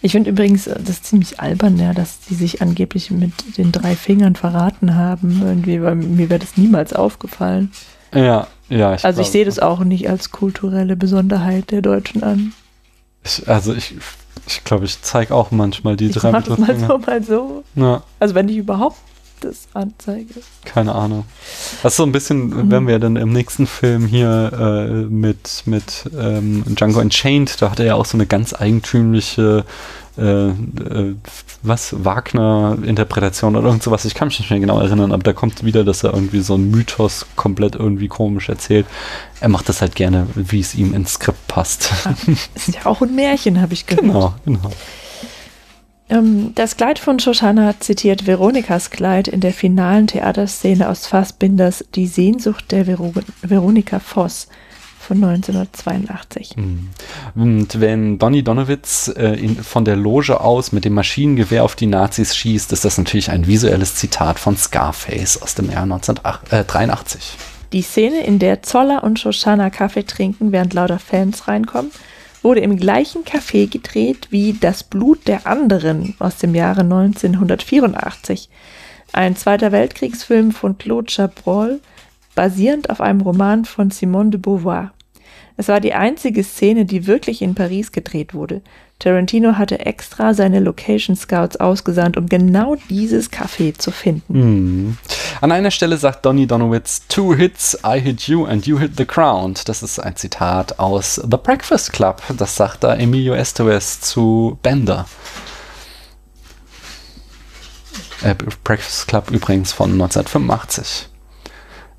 Ich 0.03 0.13
finde 0.13 0.31
übrigens, 0.31 0.67
äh, 0.67 0.79
das 0.79 0.95
ist 0.97 1.05
ziemlich 1.05 1.39
albern, 1.39 1.77
ja, 1.77 1.93
dass 1.93 2.19
die 2.21 2.33
sich 2.35 2.61
angeblich 2.61 3.11
mit 3.11 3.57
den 3.57 3.71
drei 3.71 3.95
Fingern 3.95 4.35
verraten 4.35 4.95
haben. 4.95 5.41
Irgendwie, 5.43 5.81
weil 5.81 5.95
mir 5.95 6.29
wäre 6.29 6.39
das 6.39 6.57
niemals 6.57 6.93
aufgefallen. 6.93 7.71
Ja, 8.13 8.47
ja. 8.69 8.95
Ich 8.95 9.05
also 9.05 9.21
ich 9.21 9.29
sehe 9.29 9.45
das 9.45 9.59
auch 9.59 9.83
nicht 9.83 10.09
als 10.09 10.31
kulturelle 10.31 10.95
Besonderheit 10.95 11.71
der 11.71 11.81
Deutschen 11.81 12.23
an. 12.23 12.53
Ich, 13.23 13.47
also 13.47 13.73
ich, 13.73 13.95
ich 14.47 14.63
glaube, 14.63 14.85
ich 14.85 15.01
zeige 15.01 15.35
auch 15.35 15.51
manchmal 15.51 15.95
die 15.95 16.07
Ich 16.07 16.15
drei 16.15 16.31
mach 16.31 16.43
das 16.43 16.57
mal 16.57 16.79
so, 16.79 16.97
mal 16.97 17.23
so. 17.23 17.63
Ja, 17.75 18.03
Also 18.19 18.33
wenn 18.35 18.49
ich 18.49 18.57
überhaupt 18.57 18.97
das 19.41 19.67
anzeige. 19.73 20.33
keine 20.65 20.93
Ahnung. 20.95 21.25
Das 21.83 21.93
ist 21.93 21.97
so 21.97 22.03
ein 22.03 22.11
bisschen, 22.11 22.49
Mhm. 22.49 22.71
wenn 22.71 22.87
wir 22.87 22.99
dann 22.99 23.15
im 23.17 23.31
nächsten 23.33 23.67
Film 23.67 24.07
hier 24.07 24.51
äh, 24.89 24.91
mit, 25.13 25.63
mit 25.65 26.09
ähm, 26.17 26.63
Django 26.75 26.99
Unchained, 26.99 27.61
da 27.61 27.71
hat 27.71 27.79
er 27.79 27.85
ja 27.87 27.95
auch 27.95 28.05
so 28.05 28.17
eine 28.17 28.25
ganz 28.25 28.53
eigentümliche 28.53 29.65
äh, 30.17 30.49
äh, 30.49 31.15
was, 31.63 31.95
Wagner-Interpretation 32.03 33.55
oder 33.55 33.67
irgend 33.67 33.83
sowas. 33.83 34.03
Ich 34.05 34.13
kann 34.13 34.27
mich 34.27 34.39
nicht 34.39 34.49
mehr 34.49 34.59
genau 34.59 34.79
erinnern, 34.79 35.11
aber 35.13 35.23
da 35.23 35.33
kommt 35.33 35.63
wieder, 35.63 35.83
dass 35.83 36.03
er 36.03 36.13
irgendwie 36.13 36.41
so 36.41 36.55
einen 36.55 36.69
Mythos 36.71 37.25
komplett 37.35 37.75
irgendwie 37.75 38.07
komisch 38.09 38.49
erzählt. 38.49 38.85
Er 39.39 39.49
macht 39.49 39.69
das 39.69 39.81
halt 39.81 39.95
gerne, 39.95 40.27
wie 40.35 40.59
es 40.59 40.75
ihm 40.75 40.93
ins 40.93 41.13
Skript 41.13 41.47
passt. 41.47 41.91
Ist 42.55 42.75
ja 42.75 42.85
auch 42.85 43.01
ein 43.01 43.15
Märchen, 43.15 43.61
habe 43.61 43.73
ich 43.73 43.85
gehört. 43.85 44.05
genau, 44.05 44.33
genau. 44.45 44.71
Ähm, 46.11 46.51
das 46.55 46.77
Kleid 46.77 46.99
von 46.99 47.19
Shoshana 47.19 47.79
zitiert 47.79 48.27
Veronikas 48.27 48.89
Kleid 48.89 49.27
in 49.27 49.39
der 49.39 49.53
finalen 49.53 50.07
Theaterszene 50.07 50.89
aus 50.89 51.07
Fassbinders 51.07 51.85
Die 51.95 52.05
Sehnsucht 52.05 52.71
der 52.71 52.85
Vero 52.85 53.13
Veronika 53.41 53.99
Voss 53.99 54.47
von 54.99 55.23
1982. 55.23 56.55
Und 57.35 57.79
wenn 57.79 58.19
Donny 58.19 58.43
Donowitz 58.43 59.11
äh, 59.15 59.33
in, 59.33 59.55
von 59.55 59.83
der 59.85 59.95
Loge 59.95 60.39
aus 60.39 60.73
mit 60.73 60.85
dem 60.85 60.93
Maschinengewehr 60.93 61.63
auf 61.63 61.75
die 61.75 61.87
Nazis 61.87 62.35
schießt, 62.35 62.71
ist 62.71 62.85
das 62.85 62.97
natürlich 62.97 63.31
ein 63.31 63.47
visuelles 63.47 63.95
Zitat 63.95 64.37
von 64.37 64.57
Scarface 64.57 65.41
aus 65.41 65.55
dem 65.55 65.71
Jahr 65.71 65.83
1983. 65.83 67.35
Die 67.73 67.81
Szene, 67.81 68.23
in 68.25 68.37
der 68.37 68.63
Zoller 68.63 69.03
und 69.03 69.17
Shoshana 69.17 69.69
Kaffee 69.69 70.03
trinken, 70.03 70.51
während 70.51 70.73
lauter 70.73 70.99
Fans 70.99 71.47
reinkommen, 71.47 71.91
wurde 72.41 72.61
im 72.61 72.77
gleichen 72.77 73.23
Café 73.23 73.69
gedreht 73.69 74.27
wie 74.31 74.53
Das 74.53 74.83
Blut 74.83 75.27
der 75.27 75.45
anderen 75.45 76.15
aus 76.19 76.37
dem 76.37 76.55
Jahre 76.55 76.81
1984. 76.81 78.49
Ein 79.13 79.35
Zweiter 79.35 79.71
Weltkriegsfilm 79.71 80.51
von 80.51 80.77
Claude 80.77 81.11
Chabrol, 81.11 81.79
basierend 82.33 82.89
auf 82.89 83.01
einem 83.01 83.21
Roman 83.21 83.65
von 83.65 83.91
Simone 83.91 84.31
de 84.31 84.39
Beauvoir. 84.39 84.93
Es 85.57 85.67
war 85.67 85.79
die 85.79 85.93
einzige 85.93 86.43
Szene, 86.43 86.85
die 86.85 87.07
wirklich 87.07 87.41
in 87.41 87.55
Paris 87.55 87.91
gedreht 87.91 88.33
wurde. 88.33 88.61
Tarantino 89.01 89.57
hatte 89.57 89.79
extra 89.79 90.35
seine 90.35 90.59
Location 90.59 91.15
Scouts 91.15 91.57
ausgesandt, 91.57 92.17
um 92.17 92.27
genau 92.27 92.75
dieses 92.89 93.31
Café 93.31 93.75
zu 93.75 93.89
finden. 93.89 94.33
Hm. 94.33 94.97
An 95.41 95.51
einer 95.51 95.71
Stelle 95.71 95.97
sagt 95.97 96.23
Donny 96.23 96.45
Donowitz, 96.45 97.07
Two 97.07 97.35
hits, 97.35 97.77
I 97.83 97.99
hit 97.99 98.27
you 98.27 98.45
and 98.45 98.67
you 98.67 98.77
hit 98.77 98.97
the 98.97 99.07
ground. 99.07 99.67
Das 99.67 99.81
ist 99.81 99.99
ein 99.99 100.15
Zitat 100.15 100.77
aus 100.77 101.15
The 101.15 101.37
Breakfast 101.41 101.93
Club. 101.93 102.21
Das 102.37 102.55
sagt 102.55 102.83
da 102.83 102.93
Emilio 102.93 103.33
Estevez 103.33 104.01
zu 104.01 104.59
Bender. 104.61 105.07
Äh, 108.21 108.35
Breakfast 108.63 109.07
Club 109.07 109.31
übrigens 109.31 109.73
von 109.73 109.93
1985. 109.93 111.09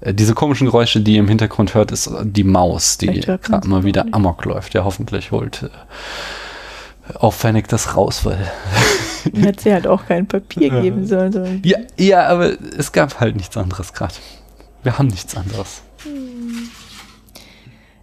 Äh, 0.03 0.15
Diese 0.15 0.35
komischen 0.35 0.69
Geräusche, 0.69 1.01
die 1.01 1.15
ihr 1.15 1.21
im 1.21 1.27
Hintergrund 1.27 1.75
hört, 1.75 1.91
ist 1.91 2.09
die 2.23 2.45
Maus, 2.45 2.97
die 2.97 3.09
gerade 3.09 3.67
mal 3.67 3.83
wieder 3.83 4.07
amok 4.13 4.45
läuft. 4.45 4.75
Ja, 4.75 4.85
hoffentlich 4.85 5.33
holt 5.33 5.65
äh, 5.65 5.69
auffällig 7.15 7.69
das 7.69 7.97
raus, 7.97 8.25
weil 8.25 8.39
Hätte 9.35 9.63
sie 9.63 9.73
halt 9.73 9.87
auch 9.87 10.07
kein 10.07 10.27
Papier 10.27 10.71
geben 10.83 11.07
sollen. 11.07 11.63
ja, 11.65 11.79
ja, 11.97 12.27
aber 12.27 12.53
es 12.77 12.91
gab 12.91 13.21
halt 13.21 13.37
nichts 13.37 13.57
anderes 13.57 13.93
gerade. 13.93 14.15
Wir 14.83 14.99
haben 14.99 15.07
nichts 15.07 15.37
anderes. 15.37 15.83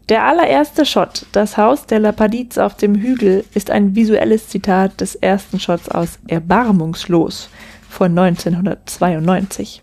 Der 0.08 0.24
allererste 0.24 0.86
Shot, 0.86 1.26
das 1.34 1.58
Haus 1.58 1.86
der 1.86 2.00
Lapadiz 2.00 2.58
auf 2.58 2.76
dem 2.76 2.96
Hügel, 2.96 3.44
ist 3.54 3.70
ein 3.70 3.96
visuelles 3.96 4.48
Zitat 4.48 5.02
des 5.02 5.16
ersten 5.16 5.60
Shots 5.60 5.90
aus 5.90 6.20
Erbarmungslos 6.28 7.50
von 7.90 8.18
1992. 8.18 9.82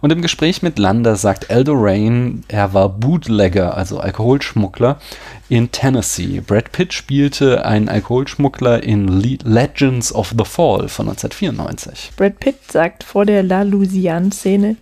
Und 0.00 0.12
im 0.12 0.22
Gespräch 0.22 0.62
mit 0.62 0.78
Landa 0.78 1.16
sagt 1.16 1.50
Aldo 1.50 1.72
Rain, 1.74 2.44
er 2.48 2.74
war 2.74 2.88
Bootlegger, 2.88 3.76
also 3.76 3.98
Alkoholschmuggler 3.98 4.98
in 5.48 5.72
Tennessee. 5.72 6.40
Brad 6.40 6.70
Pitt 6.70 6.92
spielte 6.92 7.64
einen 7.64 7.88
Alkoholschmuggler 7.88 8.82
in 8.82 9.08
Le 9.08 9.38
Legends 9.42 10.12
of 10.14 10.34
the 10.36 10.44
Fall 10.44 10.88
von 10.88 11.08
1994. 11.08 12.12
Brad 12.16 12.38
Pitt 12.38 12.70
sagt 12.70 13.02
vor 13.02 13.24
der 13.24 13.42
La 13.42 13.62
Louisiane-Szene, 13.62 14.76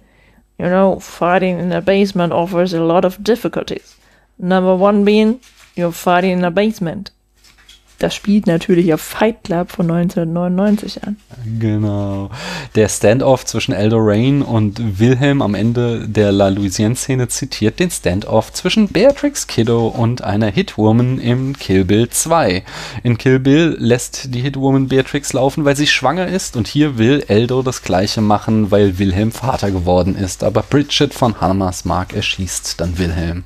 You 0.60 0.66
know, 0.66 0.98
fighting 0.98 1.60
in 1.60 1.72
a 1.72 1.80
basement 1.80 2.32
offers 2.32 2.74
a 2.74 2.80
lot 2.80 3.04
of 3.04 3.22
difficulties. 3.22 3.96
Number 4.38 4.74
one 4.74 5.04
being, 5.04 5.38
you're 5.76 5.92
fighting 5.92 6.32
in 6.32 6.44
a 6.44 6.50
basement. 6.50 7.12
Das 7.98 8.14
spielt 8.14 8.46
natürlich 8.46 8.94
auf 8.94 9.00
Fight 9.00 9.42
Club 9.42 9.72
von 9.72 9.90
1999 9.90 11.02
an. 11.02 11.16
Genau. 11.58 12.30
Der 12.76 12.88
Standoff 12.88 13.44
zwischen 13.44 13.74
Aldo 13.74 13.96
Rain 13.98 14.40
und 14.42 15.00
Wilhelm 15.00 15.42
am 15.42 15.56
Ende 15.56 16.08
der 16.08 16.30
La 16.30 16.48
Louisiane-Szene 16.48 17.26
zitiert 17.26 17.80
den 17.80 17.90
Standoff 17.90 18.52
zwischen 18.52 18.86
Beatrix 18.86 19.48
Kiddo 19.48 19.88
und 19.88 20.22
einer 20.22 20.46
Hitwoman 20.46 21.18
im 21.18 21.58
Kill 21.58 21.84
Bill 21.84 22.08
2. 22.08 22.62
In 23.02 23.18
Kill 23.18 23.40
Bill 23.40 23.76
lässt 23.80 24.32
die 24.32 24.42
Hitwoman 24.42 24.86
Beatrix 24.86 25.32
laufen, 25.32 25.64
weil 25.64 25.74
sie 25.74 25.88
schwanger 25.88 26.28
ist 26.28 26.56
und 26.56 26.68
hier 26.68 26.98
will 26.98 27.24
Aldo 27.28 27.62
das 27.62 27.82
gleiche 27.82 28.20
machen, 28.20 28.70
weil 28.70 29.00
Wilhelm 29.00 29.32
Vater 29.32 29.72
geworden 29.72 30.14
ist. 30.14 30.44
Aber 30.44 30.62
Bridget 30.62 31.14
von 31.14 31.40
Hammersmark 31.40 32.14
erschießt 32.14 32.80
dann 32.80 32.96
Wilhelm. 32.96 33.42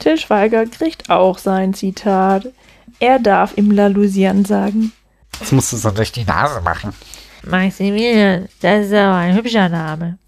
Till 0.00 0.18
Schweiger 0.18 0.66
kriegt 0.66 1.08
auch 1.08 1.38
sein 1.38 1.72
Zitat. 1.72 2.48
Er 2.98 3.18
darf 3.18 3.52
im 3.56 3.70
La 3.70 3.88
Louisiane 3.88 4.44
sagen, 4.46 4.92
Das 5.38 5.52
musst 5.52 5.72
du 5.72 5.76
so 5.76 5.90
durch 5.90 6.12
die 6.12 6.24
Nase 6.24 6.60
machen. 6.60 6.92
Maximilian, 7.44 8.48
das 8.60 8.86
ist 8.86 8.92
aber 8.92 9.16
ein 9.16 9.36
hübscher 9.36 9.68
Name. 9.68 10.18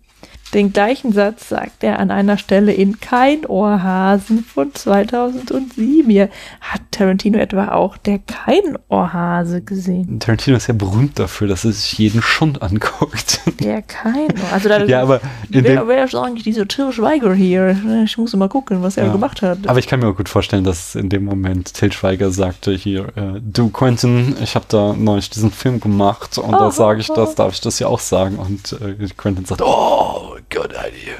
Den 0.54 0.72
gleichen 0.72 1.12
Satz 1.12 1.50
sagt 1.50 1.84
er 1.84 1.98
an 1.98 2.10
einer 2.10 2.38
Stelle 2.38 2.72
in 2.72 3.00
Kein 3.00 3.44
Ohrhasen 3.44 4.42
von 4.42 4.74
2007. 4.74 6.08
Hier 6.10 6.30
hat 6.62 6.80
Tarantino 6.90 7.38
etwa 7.38 7.68
auch 7.72 7.98
der 7.98 8.18
Kein 8.20 8.78
Ohrhase 8.88 9.60
gesehen. 9.60 10.20
Tarantino 10.20 10.56
ist 10.56 10.66
ja 10.66 10.74
berühmt 10.74 11.18
dafür, 11.18 11.48
dass 11.48 11.66
er 11.66 11.72
sich 11.72 11.98
jeden 11.98 12.22
Schund 12.22 12.62
anguckt. 12.62 13.40
Der 13.60 13.82
Kein 13.82 14.30
Ohr. 14.30 14.52
Also 14.52 14.68
da, 14.68 14.84
Ja, 14.84 15.02
aber 15.02 15.20
dem- 15.48 15.64
wer 15.86 16.04
ist 16.04 16.14
eigentlich 16.14 16.44
dieser 16.44 16.66
Till 16.68 16.92
Schweiger 16.92 17.34
hier? 17.34 17.76
Ich 18.04 18.16
muss 18.16 18.34
mal 18.36 18.48
gucken, 18.48 18.82
was 18.82 18.96
er 18.96 19.06
Ja. 19.06 19.12
gemacht 19.12 19.42
hat. 19.42 19.66
Aber 19.66 19.78
ich 19.78 19.86
kann 19.86 20.00
mir 20.00 20.08
auch 20.08 20.16
gut 20.16 20.28
vorstellen, 20.28 20.64
dass 20.64 20.94
in 20.94 21.08
dem 21.08 21.24
Moment 21.24 21.74
Til 21.74 21.92
Schweiger 21.92 22.30
sagte 22.30 22.72
hier, 22.72 23.08
äh, 23.16 23.40
du 23.42 23.68
Quentin, 23.68 24.36
ich 24.42 24.54
habe 24.54 24.64
da 24.68 24.94
neulich 24.96 25.28
diesen 25.30 25.50
Film 25.50 25.80
gemacht 25.80 26.38
und 26.38 26.54
Oh, 26.54 26.58
da 26.58 26.70
sage 26.70 27.00
ich 27.00 27.10
oh, 27.10 27.14
das, 27.14 27.34
darf 27.34 27.52
ich 27.52 27.60
das 27.60 27.78
ja 27.80 27.88
auch 27.88 28.00
sagen? 28.00 28.36
Und 28.36 28.72
äh, 28.80 29.06
Quentin 29.16 29.44
sagt, 29.44 29.60
oh, 29.62 30.36
good 30.50 30.72
idea. 30.72 31.16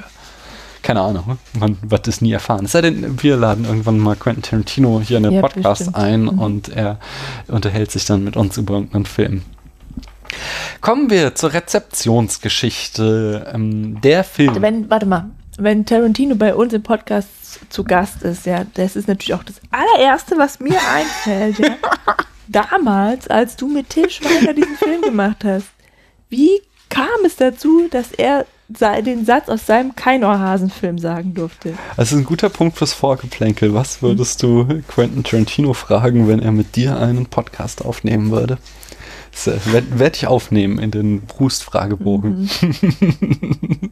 Keine 0.81 1.01
Ahnung, 1.01 1.37
man 1.59 1.77
wird 1.81 2.07
es 2.07 2.21
nie 2.21 2.31
erfahren. 2.31 2.65
Es 2.65 2.71
sei 2.71 2.81
denn, 2.81 3.21
wir 3.21 3.35
laden 3.37 3.65
irgendwann 3.65 3.97
mal 3.99 4.15
Quentin 4.15 4.43
Tarantino 4.43 5.01
hier 5.05 5.17
in 5.17 5.23
den 5.23 5.33
Ja, 5.33 5.41
Podcast 5.41 5.79
bestimmt. 5.85 5.97
ein 5.97 6.21
Mhm. 6.21 6.39
und 6.39 6.69
er 6.69 6.99
unterhält 7.47 7.91
sich 7.91 8.05
dann 8.05 8.23
mit 8.23 8.37
uns 8.37 8.57
über 8.57 8.75
irgendeinen 8.75 9.05
Film. 9.05 9.41
Kommen 10.81 11.09
wir 11.09 11.35
zur 11.35 11.51
Rezeptionsgeschichte. 11.53 13.51
Ähm, 13.53 13.99
der 14.01 14.23
Film. 14.23 14.61
Wenn, 14.61 14.89
warte 14.89 15.05
mal, 15.05 15.29
wenn 15.57 15.85
Tarantino 15.85 16.35
bei 16.35 16.55
uns 16.55 16.71
im 16.73 16.83
Podcast 16.83 17.27
zu 17.69 17.83
Gast 17.83 18.23
ist, 18.23 18.45
ja, 18.45 18.65
das 18.75 18.95
ist 18.95 19.07
natürlich 19.07 19.33
auch 19.33 19.43
das 19.43 19.59
allererste, 19.71 20.37
was 20.37 20.59
mir 20.59 20.77
einfällt, 20.95 21.59
ja. 21.59 21.75
Damals, 22.47 23.27
als 23.27 23.55
du 23.57 23.67
mit 23.67 23.89
Till 23.89 24.09
Schweiger 24.09 24.53
diesen 24.53 24.75
Film 24.77 25.01
gemacht 25.01 25.43
hast. 25.43 25.67
Wie 26.29 26.61
kam 26.89 27.07
es 27.25 27.35
dazu, 27.35 27.87
dass 27.91 28.11
er 28.11 28.45
den 28.69 29.25
Satz 29.25 29.49
aus 29.49 29.65
seinem 29.65 29.95
Keinohrhasen-Film 29.95 30.99
sagen 30.99 31.33
durfte? 31.33 31.73
Das 31.97 32.11
ist 32.11 32.17
ein 32.17 32.23
guter 32.23 32.49
Punkt 32.49 32.77
fürs 32.77 32.93
Vorgeplänkel. 32.93 33.73
Was 33.73 34.01
würdest 34.01 34.43
du 34.43 34.81
Quentin 34.87 35.23
Tarantino 35.23 35.73
fragen, 35.73 36.27
wenn 36.27 36.39
er 36.39 36.51
mit 36.51 36.75
dir 36.75 36.97
einen 36.97 37.25
Podcast 37.25 37.83
aufnehmen 37.83 38.31
würde? 38.31 38.57
Das 39.31 39.47
äh, 39.47 39.57
werde 39.71 39.99
werd 39.99 40.17
ich 40.17 40.27
aufnehmen 40.27 40.79
in 40.79 40.91
den 40.91 41.21
Brust-Fragebogen. 41.21 42.49
Mhm. 42.61 43.91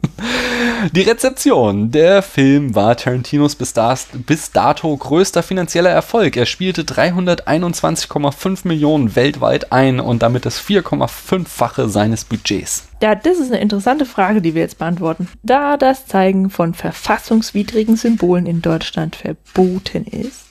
Die 0.92 1.02
Rezeption. 1.02 1.90
Der 1.90 2.22
Film 2.22 2.74
war 2.74 2.96
Tarantinos 2.96 3.54
bis 3.56 3.72
dato 3.72 4.96
größter 4.96 5.42
finanzieller 5.42 5.90
Erfolg. 5.90 6.36
Er 6.36 6.46
spielte 6.46 6.82
321,5 6.82 8.66
Millionen 8.66 9.16
weltweit 9.16 9.72
ein 9.72 10.00
und 10.00 10.22
damit 10.22 10.46
das 10.46 10.60
4,5-fache 10.60 11.88
seines 11.88 12.24
Budgets. 12.24 12.88
Ja, 13.02 13.14
das 13.14 13.38
ist 13.38 13.52
eine 13.52 13.60
interessante 13.60 14.06
Frage, 14.06 14.40
die 14.42 14.54
wir 14.54 14.62
jetzt 14.62 14.78
beantworten. 14.78 15.28
Da 15.42 15.76
das 15.76 16.06
Zeigen 16.06 16.50
von 16.50 16.74
verfassungswidrigen 16.74 17.96
Symbolen 17.96 18.46
in 18.46 18.62
Deutschland 18.62 19.16
verboten 19.16 20.04
ist, 20.04 20.46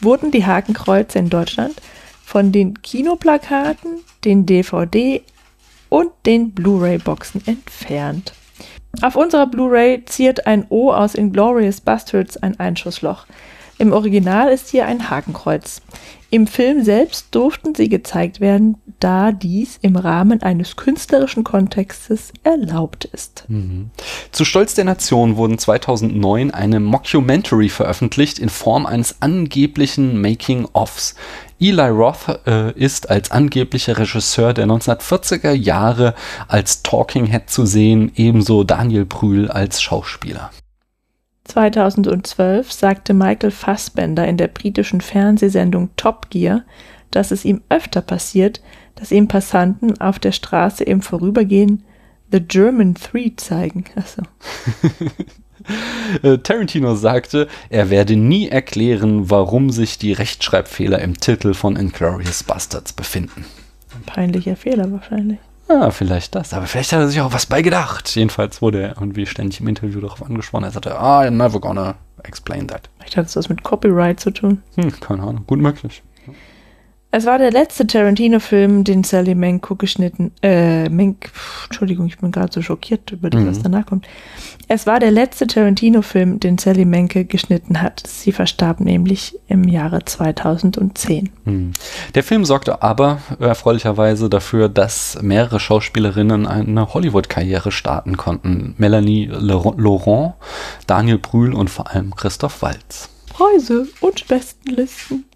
wurden 0.00 0.30
die 0.30 0.46
Hakenkreuze 0.46 1.18
in 1.18 1.30
Deutschland 1.30 1.74
von 2.34 2.50
den 2.50 2.82
Kinoplakaten, 2.82 4.00
den 4.24 4.44
DVD 4.44 5.22
und 5.88 6.10
den 6.26 6.50
Blu-ray-Boxen 6.50 7.46
entfernt. 7.46 8.32
Auf 9.02 9.14
unserer 9.14 9.46
Blu-ray 9.46 10.04
ziert 10.04 10.44
ein 10.44 10.66
O 10.68 10.90
aus 10.90 11.14
Inglorious 11.14 11.80
Bastards 11.80 12.36
ein 12.36 12.58
Einschussloch. 12.58 13.26
Im 13.78 13.92
Original 13.92 14.48
ist 14.48 14.68
hier 14.70 14.86
ein 14.86 15.10
Hakenkreuz. 15.10 15.80
Im 16.30 16.48
Film 16.48 16.82
selbst 16.82 17.28
durften 17.32 17.76
sie 17.76 17.88
gezeigt 17.88 18.40
werden, 18.40 18.76
da 18.98 19.30
dies 19.30 19.78
im 19.82 19.94
Rahmen 19.94 20.42
eines 20.42 20.74
künstlerischen 20.74 21.44
Kontextes 21.44 22.32
erlaubt 22.42 23.04
ist. 23.04 23.44
Mhm. 23.46 23.90
Zu 24.32 24.44
Stolz 24.44 24.74
der 24.74 24.84
Nation 24.84 25.36
wurden 25.36 25.58
2009 25.58 26.50
eine 26.50 26.80
Mockumentary 26.80 27.68
veröffentlicht 27.68 28.40
in 28.40 28.48
Form 28.48 28.84
eines 28.86 29.22
angeblichen 29.22 30.20
Making-ofs. 30.20 31.14
Eli 31.60 31.88
Roth 31.88 32.40
äh, 32.46 32.72
ist 32.72 33.10
als 33.10 33.30
angeblicher 33.30 33.98
Regisseur 33.98 34.52
der 34.52 34.66
1940er 34.66 35.52
Jahre 35.52 36.14
als 36.48 36.82
Talking 36.82 37.26
Head 37.26 37.48
zu 37.48 37.64
sehen, 37.66 38.12
ebenso 38.16 38.64
Daniel 38.64 39.04
Brühl 39.04 39.50
als 39.50 39.80
Schauspieler. 39.80 40.50
2012 41.44 42.72
sagte 42.72 43.14
Michael 43.14 43.50
Fassbender 43.50 44.26
in 44.26 44.36
der 44.36 44.48
britischen 44.48 45.00
Fernsehsendung 45.00 45.90
Top 45.96 46.30
Gear, 46.30 46.62
dass 47.10 47.30
es 47.30 47.44
ihm 47.44 47.62
öfter 47.68 48.00
passiert, 48.00 48.60
dass 48.94 49.12
ihm 49.12 49.28
Passanten 49.28 50.00
auf 50.00 50.18
der 50.18 50.32
Straße 50.32 50.84
im 50.84 51.02
Vorübergehen 51.02 51.84
The 52.32 52.40
German 52.40 52.94
Three 52.94 53.36
zeigen. 53.36 53.84
Also. 53.94 54.22
Tarantino 56.42 56.94
sagte, 56.94 57.48
er 57.70 57.90
werde 57.90 58.16
nie 58.16 58.48
erklären, 58.48 59.30
warum 59.30 59.70
sich 59.70 59.98
die 59.98 60.12
Rechtschreibfehler 60.12 60.98
im 61.00 61.18
Titel 61.18 61.54
von 61.54 61.76
Inglourious 61.76 62.42
Bastards 62.42 62.92
befinden. 62.92 63.44
Ein 63.94 64.02
peinlicher 64.02 64.56
Fehler 64.56 64.90
wahrscheinlich. 64.92 65.38
Ja, 65.68 65.90
vielleicht 65.90 66.34
das. 66.34 66.52
Aber 66.52 66.66
vielleicht 66.66 66.92
hat 66.92 67.00
er 67.00 67.08
sich 67.08 67.20
auch 67.20 67.32
was 67.32 67.46
bei 67.46 67.62
gedacht. 67.62 68.14
Jedenfalls 68.14 68.60
wurde 68.60 68.82
er 68.82 68.88
irgendwie 69.00 69.24
ständig 69.26 69.60
im 69.60 69.68
Interview 69.68 70.00
darauf 70.00 70.22
angesprochen. 70.22 70.64
Er 70.64 70.70
sagte, 70.70 70.98
ah, 70.98 71.22
I'm 71.22 71.30
never 71.30 71.58
gonna 71.58 71.94
explain 72.22 72.68
that. 72.68 72.90
Vielleicht 72.98 73.16
hat 73.16 73.26
es 73.26 73.36
was 73.36 73.48
mit 73.48 73.62
Copyright 73.62 74.20
zu 74.20 74.30
tun. 74.30 74.62
Hm, 74.76 75.00
keine 75.00 75.22
Ahnung. 75.22 75.44
Gut 75.46 75.60
möglich. 75.60 76.02
Es 77.16 77.26
war 77.26 77.38
der 77.38 77.52
letzte 77.52 77.86
Tarantino-Film, 77.86 78.82
den 78.82 79.04
Sally 79.04 79.36
Menko 79.36 79.76
geschnitten, 79.76 80.32
äh, 80.42 80.88
Menk, 80.88 81.30
Entschuldigung, 81.66 82.06
ich 82.06 82.18
bin 82.18 82.32
gerade 82.32 82.52
so 82.52 82.60
schockiert 82.60 83.12
über 83.12 83.30
das, 83.30 83.40
mhm. 83.40 83.46
was 83.46 83.62
danach 83.62 83.86
kommt. 83.86 84.08
Es 84.66 84.88
war 84.88 84.98
der 84.98 85.12
letzte 85.12 85.46
Tarantino-Film, 85.46 86.40
den 86.40 86.58
Sally 86.58 86.84
Menke 86.84 87.24
geschnitten 87.24 87.80
hat. 87.80 88.02
Sie 88.04 88.32
verstarb 88.32 88.80
nämlich 88.80 89.38
im 89.46 89.62
Jahre 89.62 90.04
2010. 90.04 91.30
Mhm. 91.44 91.70
Der 92.16 92.24
Film 92.24 92.44
sorgte 92.44 92.82
aber 92.82 93.20
erfreulicherweise 93.38 94.28
dafür, 94.28 94.68
dass 94.68 95.16
mehrere 95.22 95.60
Schauspielerinnen 95.60 96.48
eine 96.48 96.94
Hollywood-Karriere 96.94 97.70
starten 97.70 98.16
konnten. 98.16 98.74
Melanie 98.76 99.26
Laurent, 99.26 100.34
Daniel 100.88 101.18
Brühl 101.18 101.54
und 101.54 101.70
vor 101.70 101.92
allem 101.92 102.16
Christoph 102.16 102.60
Waltz. 102.62 103.08
Preise 103.32 103.86
und 104.00 104.26
Bestenlisten. 104.26 105.26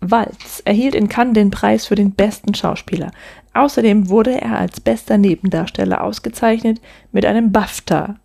Walz 0.00 0.62
erhielt 0.64 0.94
in 0.94 1.08
Cannes 1.08 1.34
den 1.34 1.50
Preis 1.50 1.86
für 1.86 1.94
den 1.94 2.12
besten 2.12 2.54
Schauspieler. 2.54 3.10
Außerdem 3.54 4.08
wurde 4.08 4.40
er 4.40 4.58
als 4.58 4.80
bester 4.80 5.18
Nebendarsteller 5.18 6.02
ausgezeichnet 6.02 6.80
mit 7.12 7.26
einem 7.26 7.52
BAFTA, 7.52 8.16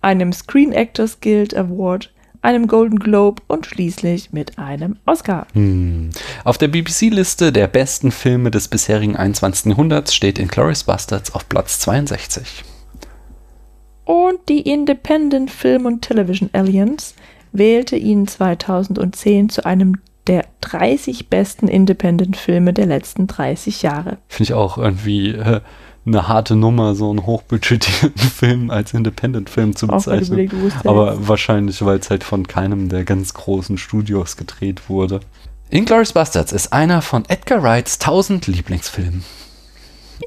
einem 0.00 0.32
Screen 0.32 0.72
Actors 0.72 1.20
Guild 1.20 1.56
Award, 1.56 2.12
einem 2.42 2.66
Golden 2.68 2.98
Globe 2.98 3.42
und 3.48 3.66
schließlich 3.66 4.32
mit 4.32 4.58
einem 4.58 4.96
Oscar. 5.04 5.46
Hm. 5.52 6.10
Auf 6.44 6.58
der 6.58 6.68
BBC-Liste 6.68 7.52
der 7.52 7.66
besten 7.66 8.12
Filme 8.12 8.50
des 8.50 8.68
bisherigen 8.68 9.16
21. 9.16 9.66
Jahrhunderts 9.66 10.14
steht 10.14 10.38
Inglourious 10.38 10.84
Bastards 10.84 11.34
auf 11.34 11.48
Platz 11.48 11.80
62. 11.80 12.64
Und 14.04 14.48
die 14.48 14.62
Independent 14.62 15.50
Film 15.50 15.86
und 15.86 16.02
Television 16.02 16.50
Alliance 16.52 17.14
wählte 17.52 17.96
ihn 17.96 18.26
2010 18.26 19.50
zu 19.50 19.64
einem 19.64 19.96
der 20.30 20.46
30 20.60 21.28
besten 21.28 21.66
Independent-Filme 21.66 22.72
der 22.72 22.86
letzten 22.86 23.26
30 23.26 23.82
Jahre. 23.82 24.18
Finde 24.28 24.44
ich 24.44 24.54
auch 24.54 24.78
irgendwie 24.78 25.30
äh, 25.30 25.60
eine 26.06 26.28
harte 26.28 26.54
Nummer, 26.54 26.94
so 26.94 27.10
einen 27.10 27.26
hochbudgetierten 27.26 28.12
Film 28.30 28.70
als 28.70 28.94
Independent-Film 28.94 29.74
zu 29.74 29.88
bezeichnen. 29.88 30.38
Überlegt, 30.38 30.86
Aber 30.86 31.14
jetzt. 31.14 31.26
wahrscheinlich, 31.28 31.84
weil 31.84 31.98
es 31.98 32.10
halt 32.10 32.22
von 32.22 32.46
keinem 32.46 32.88
der 32.88 33.02
ganz 33.02 33.34
großen 33.34 33.76
Studios 33.76 34.36
gedreht 34.36 34.88
wurde. 34.88 35.18
Inglourious 35.68 36.12
Bastards 36.12 36.52
ist 36.52 36.72
einer 36.72 37.02
von 37.02 37.24
Edgar 37.28 37.64
Wrights 37.64 37.98
1000 38.00 38.46
Lieblingsfilmen. 38.46 39.24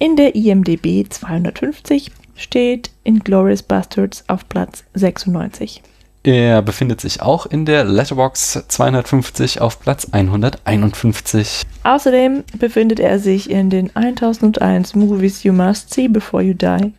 In 0.02 0.18
der 0.18 0.36
IMDB 0.36 1.06
250 1.10 2.12
steht 2.36 2.92
Inglourious 3.06 3.64
Bastards 3.64 4.26
auf 4.28 4.50
Platz 4.50 4.84
96. 4.96 5.82
Er 6.26 6.62
befindet 6.62 7.02
sich 7.02 7.22
auch 7.22 7.46
in 7.46 7.66
der 7.66 7.84
Letterbox 7.84 8.64
250 8.70 9.60
auf 9.60 9.82
Platz 9.82 10.08
151. 10.10 11.64
Außerdem 11.84 12.46
befindet 12.58 13.02
er 13.02 13.20
sich 13.20 13.50
in 13.50 13.70
den 13.70 13.94
1001 13.94 14.96
Movies 14.96 15.44
You 15.44 15.52
Must 15.52 15.94
See 15.94 16.08
Before 16.08 16.42
You 16.42 16.54
Die 16.54 16.94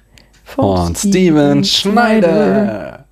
von 0.44 0.94
Steven 0.94 1.64
Schneider. 1.64 3.06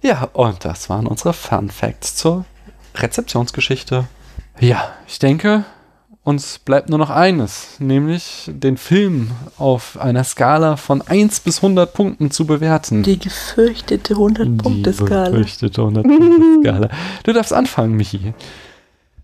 Ja, 0.00 0.30
und 0.32 0.64
das 0.64 0.88
waren 0.88 1.06
unsere 1.06 1.34
Fun 1.34 1.68
Facts 1.68 2.16
zur 2.16 2.46
Rezeptionsgeschichte. 2.94 4.06
Ja, 4.58 4.88
ich 5.06 5.18
denke, 5.18 5.64
uns 6.24 6.60
bleibt 6.60 6.88
nur 6.88 6.98
noch 6.98 7.10
eines, 7.10 7.80
nämlich 7.80 8.48
den 8.52 8.76
Film 8.76 9.32
auf 9.58 9.98
einer 10.00 10.22
Skala 10.22 10.76
von 10.76 11.02
1 11.02 11.40
bis 11.40 11.58
100 11.58 11.92
Punkten 11.92 12.30
zu 12.30 12.46
bewerten. 12.46 13.02
Die 13.02 13.18
gefürchtete 13.18 14.14
100-Punkte-Skala. 14.14 15.24
Die 15.24 15.30
gefürchtete 15.30 15.80
100-Punkte-Skala. 15.80 16.88
du 17.24 17.32
darfst 17.32 17.52
anfangen, 17.52 17.96
Michi. 17.96 18.34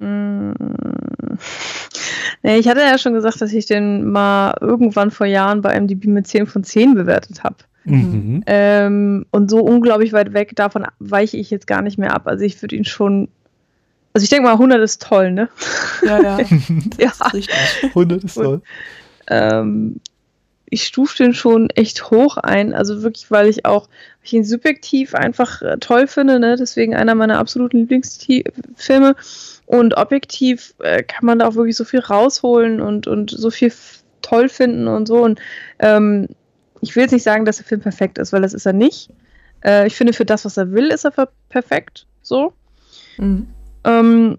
Mm. 0.00 0.52
Ich 2.42 2.68
hatte 2.68 2.80
ja 2.80 2.98
schon 2.98 3.14
gesagt, 3.14 3.40
dass 3.40 3.52
ich 3.52 3.66
den 3.66 4.10
mal 4.10 4.56
irgendwann 4.60 5.10
vor 5.10 5.26
Jahren 5.26 5.60
bei 5.60 5.78
MDB 5.78 6.06
mit 6.06 6.26
10 6.26 6.46
von 6.46 6.64
10 6.64 6.94
bewertet 6.94 7.44
habe. 7.44 7.56
Mhm. 7.84 8.42
Ähm, 8.46 9.26
und 9.30 9.50
so 9.50 9.60
unglaublich 9.60 10.12
weit 10.12 10.32
weg 10.34 10.54
davon 10.56 10.84
weiche 10.98 11.36
ich 11.36 11.50
jetzt 11.50 11.66
gar 11.66 11.82
nicht 11.82 11.98
mehr 11.98 12.14
ab. 12.14 12.26
Also 12.26 12.44
ich 12.44 12.60
würde 12.62 12.76
ihn 12.76 12.84
schon 12.84 13.28
also 14.12 14.24
ich 14.24 14.30
denke 14.30 14.44
mal, 14.44 14.52
100 14.52 14.80
ist 14.80 15.02
toll, 15.02 15.30
ne? 15.32 15.48
Ja, 16.02 16.22
ja. 16.22 16.38
ja. 16.98 17.12
Ist 17.32 17.50
100 17.84 18.24
ist 18.24 18.34
toll. 18.34 18.46
Und, 18.46 18.62
ähm, 19.28 20.00
ich 20.70 20.84
stufe 20.84 21.16
den 21.16 21.34
schon 21.34 21.70
echt 21.70 22.10
hoch 22.10 22.36
ein. 22.36 22.74
Also 22.74 23.02
wirklich, 23.02 23.30
weil 23.30 23.48
ich 23.48 23.64
auch 23.64 23.88
ich 24.22 24.32
ihn 24.32 24.44
subjektiv 24.44 25.14
einfach 25.14 25.62
äh, 25.62 25.78
toll 25.78 26.06
finde. 26.06 26.38
Ne? 26.38 26.56
Deswegen 26.56 26.94
einer 26.94 27.14
meiner 27.14 27.38
absoluten 27.38 27.78
Lieblingsfilme. 27.78 29.16
Und 29.66 29.96
objektiv 29.96 30.74
äh, 30.80 31.02
kann 31.02 31.24
man 31.24 31.38
da 31.38 31.48
auch 31.48 31.54
wirklich 31.54 31.76
so 31.76 31.84
viel 31.84 32.00
rausholen 32.00 32.80
und, 32.80 33.06
und 33.06 33.30
so 33.30 33.50
viel 33.50 33.72
toll 34.22 34.48
finden 34.48 34.88
und 34.88 35.06
so. 35.06 35.22
Und 35.22 35.40
ähm, 35.78 36.28
ich 36.80 36.94
will 36.94 37.02
jetzt 37.02 37.12
nicht 37.12 37.22
sagen, 37.22 37.44
dass 37.44 37.56
der 37.56 37.66
Film 37.66 37.80
perfekt 37.80 38.18
ist, 38.18 38.32
weil 38.32 38.42
das 38.42 38.54
ist 38.54 38.66
er 38.66 38.72
nicht. 38.72 39.10
Äh, 39.64 39.86
ich 39.86 39.96
finde, 39.96 40.12
für 40.12 40.24
das, 40.24 40.44
was 40.44 40.56
er 40.56 40.72
will, 40.72 40.88
ist 40.88 41.04
er 41.04 41.28
perfekt. 41.48 42.06
So. 42.22 42.52
Mhm. 43.16 43.48
Ähm, 43.84 44.38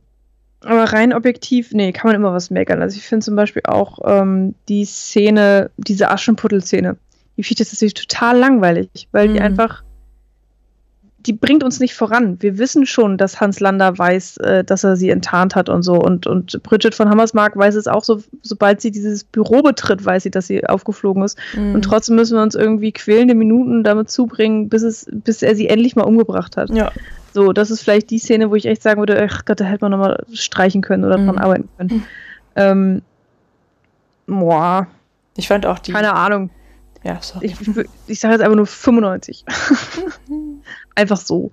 aber 0.61 0.83
rein 0.83 1.13
objektiv, 1.13 1.71
nee, 1.71 1.91
kann 1.93 2.09
man 2.09 2.15
immer 2.15 2.33
was 2.33 2.49
meckern. 2.49 2.81
Also 2.81 2.97
ich 2.97 3.07
finde 3.07 3.23
zum 3.23 3.35
Beispiel 3.35 3.61
auch 3.65 3.99
ähm, 4.03 4.55
die 4.67 4.83
Szene, 4.85 5.71
diese 5.77 6.11
Aschenputtel-Szene, 6.11 6.97
die 7.37 7.43
finde 7.43 7.63
ich 7.63 7.69
tatsächlich 7.69 7.93
total 7.93 8.37
langweilig, 8.37 9.07
weil 9.11 9.29
mhm. 9.29 9.33
die 9.33 9.41
einfach 9.41 9.83
die 11.25 11.33
bringt 11.33 11.63
uns 11.63 11.79
nicht 11.79 11.95
voran. 11.95 12.37
Wir 12.39 12.57
wissen 12.57 12.85
schon, 12.85 13.17
dass 13.17 13.41
Hans 13.41 13.59
Lander 13.59 13.97
weiß, 13.97 14.37
äh, 14.37 14.63
dass 14.63 14.83
er 14.83 14.95
sie 14.95 15.09
enttarnt 15.09 15.55
hat 15.55 15.69
und 15.69 15.83
so. 15.83 15.95
Und, 15.95 16.27
und 16.27 16.63
Bridget 16.63 16.95
von 16.95 17.09
Hammersmark 17.09 17.57
weiß 17.57 17.75
es 17.75 17.87
auch 17.87 18.03
so, 18.03 18.21
sobald 18.41 18.79
sie 18.79 18.91
dieses 18.91 19.25
Büro 19.25 19.61
betritt, 19.61 20.03
weiß 20.03 20.23
sie, 20.23 20.31
dass 20.31 20.47
sie 20.47 20.65
aufgeflogen 20.65 21.23
ist. 21.23 21.37
Mhm. 21.55 21.75
Und 21.75 21.81
trotzdem 21.83 22.15
müssen 22.15 22.37
wir 22.37 22.43
uns 22.43 22.55
irgendwie 22.55 22.93
quälende 22.93 23.35
Minuten 23.35 23.83
damit 23.83 24.09
zubringen, 24.09 24.69
bis, 24.69 24.81
es, 24.83 25.07
bis 25.11 25.43
er 25.43 25.55
sie 25.55 25.67
endlich 25.67 25.95
mal 25.95 26.03
umgebracht 26.03 26.55
hat. 26.55 26.69
Ja. 26.69 26.91
So, 27.33 27.53
das 27.53 27.69
ist 27.71 27.81
vielleicht 27.83 28.09
die 28.09 28.19
Szene, 28.19 28.49
wo 28.49 28.55
ich 28.55 28.65
echt 28.65 28.81
sagen 28.81 28.99
würde, 28.99 29.21
ach 29.29 29.45
Gott, 29.45 29.59
da 29.59 29.65
hätte 29.65 29.83
man 29.85 29.91
nochmal 29.91 30.23
streichen 30.33 30.81
können 30.81 31.03
oder 31.05 31.15
dran 31.15 31.27
Mhm. 31.35 31.37
arbeiten 31.37 31.69
können. 31.77 32.05
Ähm, 32.55 33.01
boah, 34.27 34.87
Ich 35.37 35.47
fand 35.47 35.65
auch 35.65 35.79
die. 35.79 35.91
keine 35.91 36.13
Ahnung. 36.13 36.49
Ja, 37.03 37.19
sorry. 37.21 37.45
Ich, 37.45 37.61
ich, 37.61 37.69
ich 38.07 38.19
sage 38.19 38.33
jetzt 38.33 38.41
einfach 38.43 38.57
nur 38.57 38.65
95. 38.67 39.45
einfach 40.95 41.17
so. 41.17 41.51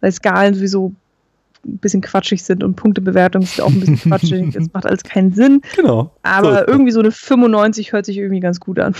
Weil 0.00 0.12
Skalen 0.12 0.54
sowieso 0.54 0.94
ein 1.66 1.76
bisschen 1.76 2.00
quatschig 2.00 2.42
sind 2.42 2.64
und 2.64 2.74
Punktebewertungen 2.76 3.46
sind 3.46 3.62
auch 3.62 3.68
ein 3.68 3.80
bisschen 3.80 3.98
quatschig. 3.98 4.54
Es 4.56 4.72
macht 4.72 4.86
alles 4.86 5.02
keinen 5.02 5.32
Sinn. 5.32 5.60
Genau. 5.76 6.04
So 6.04 6.10
Aber 6.22 6.62
ist 6.62 6.68
irgendwie 6.68 6.90
so 6.92 7.00
eine 7.00 7.10
95 7.12 7.92
hört 7.92 8.06
sich 8.06 8.16
irgendwie 8.16 8.40
ganz 8.40 8.58
gut 8.60 8.78
an. 8.78 8.94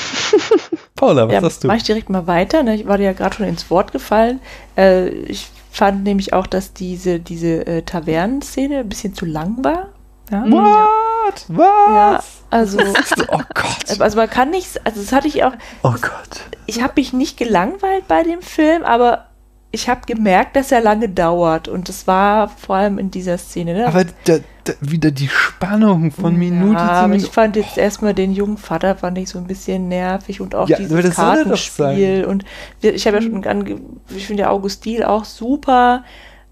Paula, 0.96 1.26
was 1.26 1.32
ja, 1.32 1.40
sagst 1.40 1.64
du? 1.64 1.68
Mach 1.68 1.76
ich 1.76 1.84
direkt 1.84 2.10
mal 2.10 2.26
weiter. 2.26 2.62
Ne? 2.62 2.74
Ich 2.74 2.86
war 2.86 2.98
dir 2.98 3.04
ja 3.04 3.12
gerade 3.14 3.34
schon 3.34 3.46
ins 3.46 3.70
Wort 3.70 3.92
gefallen. 3.92 4.40
Äh, 4.76 5.08
ich 5.08 5.48
fand 5.70 6.04
nämlich 6.04 6.32
auch, 6.32 6.46
dass 6.46 6.72
diese, 6.72 7.20
diese 7.20 7.66
äh, 7.66 7.82
Tavernenszene 7.82 8.78
ein 8.80 8.88
bisschen 8.88 9.14
zu 9.14 9.24
lang 9.24 9.62
war. 9.64 9.88
Ja? 10.30 10.44
What? 10.50 11.44
Was? 11.48 11.58
Ja, 11.58 12.20
also, 12.50 12.78
Oh 13.28 13.40
Gott. 13.54 14.00
also 14.00 14.16
man 14.16 14.28
kann 14.30 14.50
nicht, 14.50 14.84
also 14.84 15.00
das 15.00 15.12
hatte 15.12 15.28
ich 15.28 15.44
auch, 15.44 15.52
Oh 15.82 15.92
Gott. 15.92 16.40
ich 16.66 16.82
habe 16.82 16.94
mich 16.96 17.12
nicht 17.12 17.36
gelangweilt 17.36 18.08
bei 18.08 18.22
dem 18.22 18.42
Film, 18.42 18.82
aber 18.84 19.26
ich 19.72 19.88
habe 19.88 20.00
gemerkt, 20.06 20.56
dass 20.56 20.72
er 20.72 20.80
lange 20.80 21.08
dauert 21.08 21.68
und 21.68 21.88
das 21.88 22.06
war 22.08 22.48
vor 22.48 22.76
allem 22.76 22.98
in 22.98 23.10
dieser 23.10 23.38
Szene. 23.38 23.74
Ne? 23.74 23.86
Aber 23.86 24.04
da, 24.24 24.38
wieder 24.80 25.10
die 25.10 25.28
Spannung 25.28 26.10
von 26.10 26.36
Minute 26.36 26.74
ja, 26.74 26.86
zu 26.86 26.92
aber 26.92 27.08
Minute. 27.08 27.26
ich 27.26 27.32
fand 27.32 27.56
jetzt 27.56 27.78
erstmal 27.78 28.14
den 28.14 28.32
jungen 28.32 28.56
Vater 28.56 28.96
fand 28.96 29.18
ich 29.18 29.28
so 29.28 29.38
ein 29.38 29.46
bisschen 29.46 29.88
nervig 29.88 30.40
und 30.40 30.54
auch 30.54 30.68
Ja, 30.68 30.78
dieses 30.78 31.04
das 31.04 31.16
Kartenspiel 31.16 32.24
und 32.24 32.44
ich 32.80 33.06
habe 33.06 33.18
ja 33.18 33.22
schon 33.22 33.44
ange, 33.44 33.80
ich 34.14 34.26
finde 34.26 34.42
ja 34.42 34.50
Augustin 34.50 35.04
auch 35.04 35.24
super, 35.24 36.04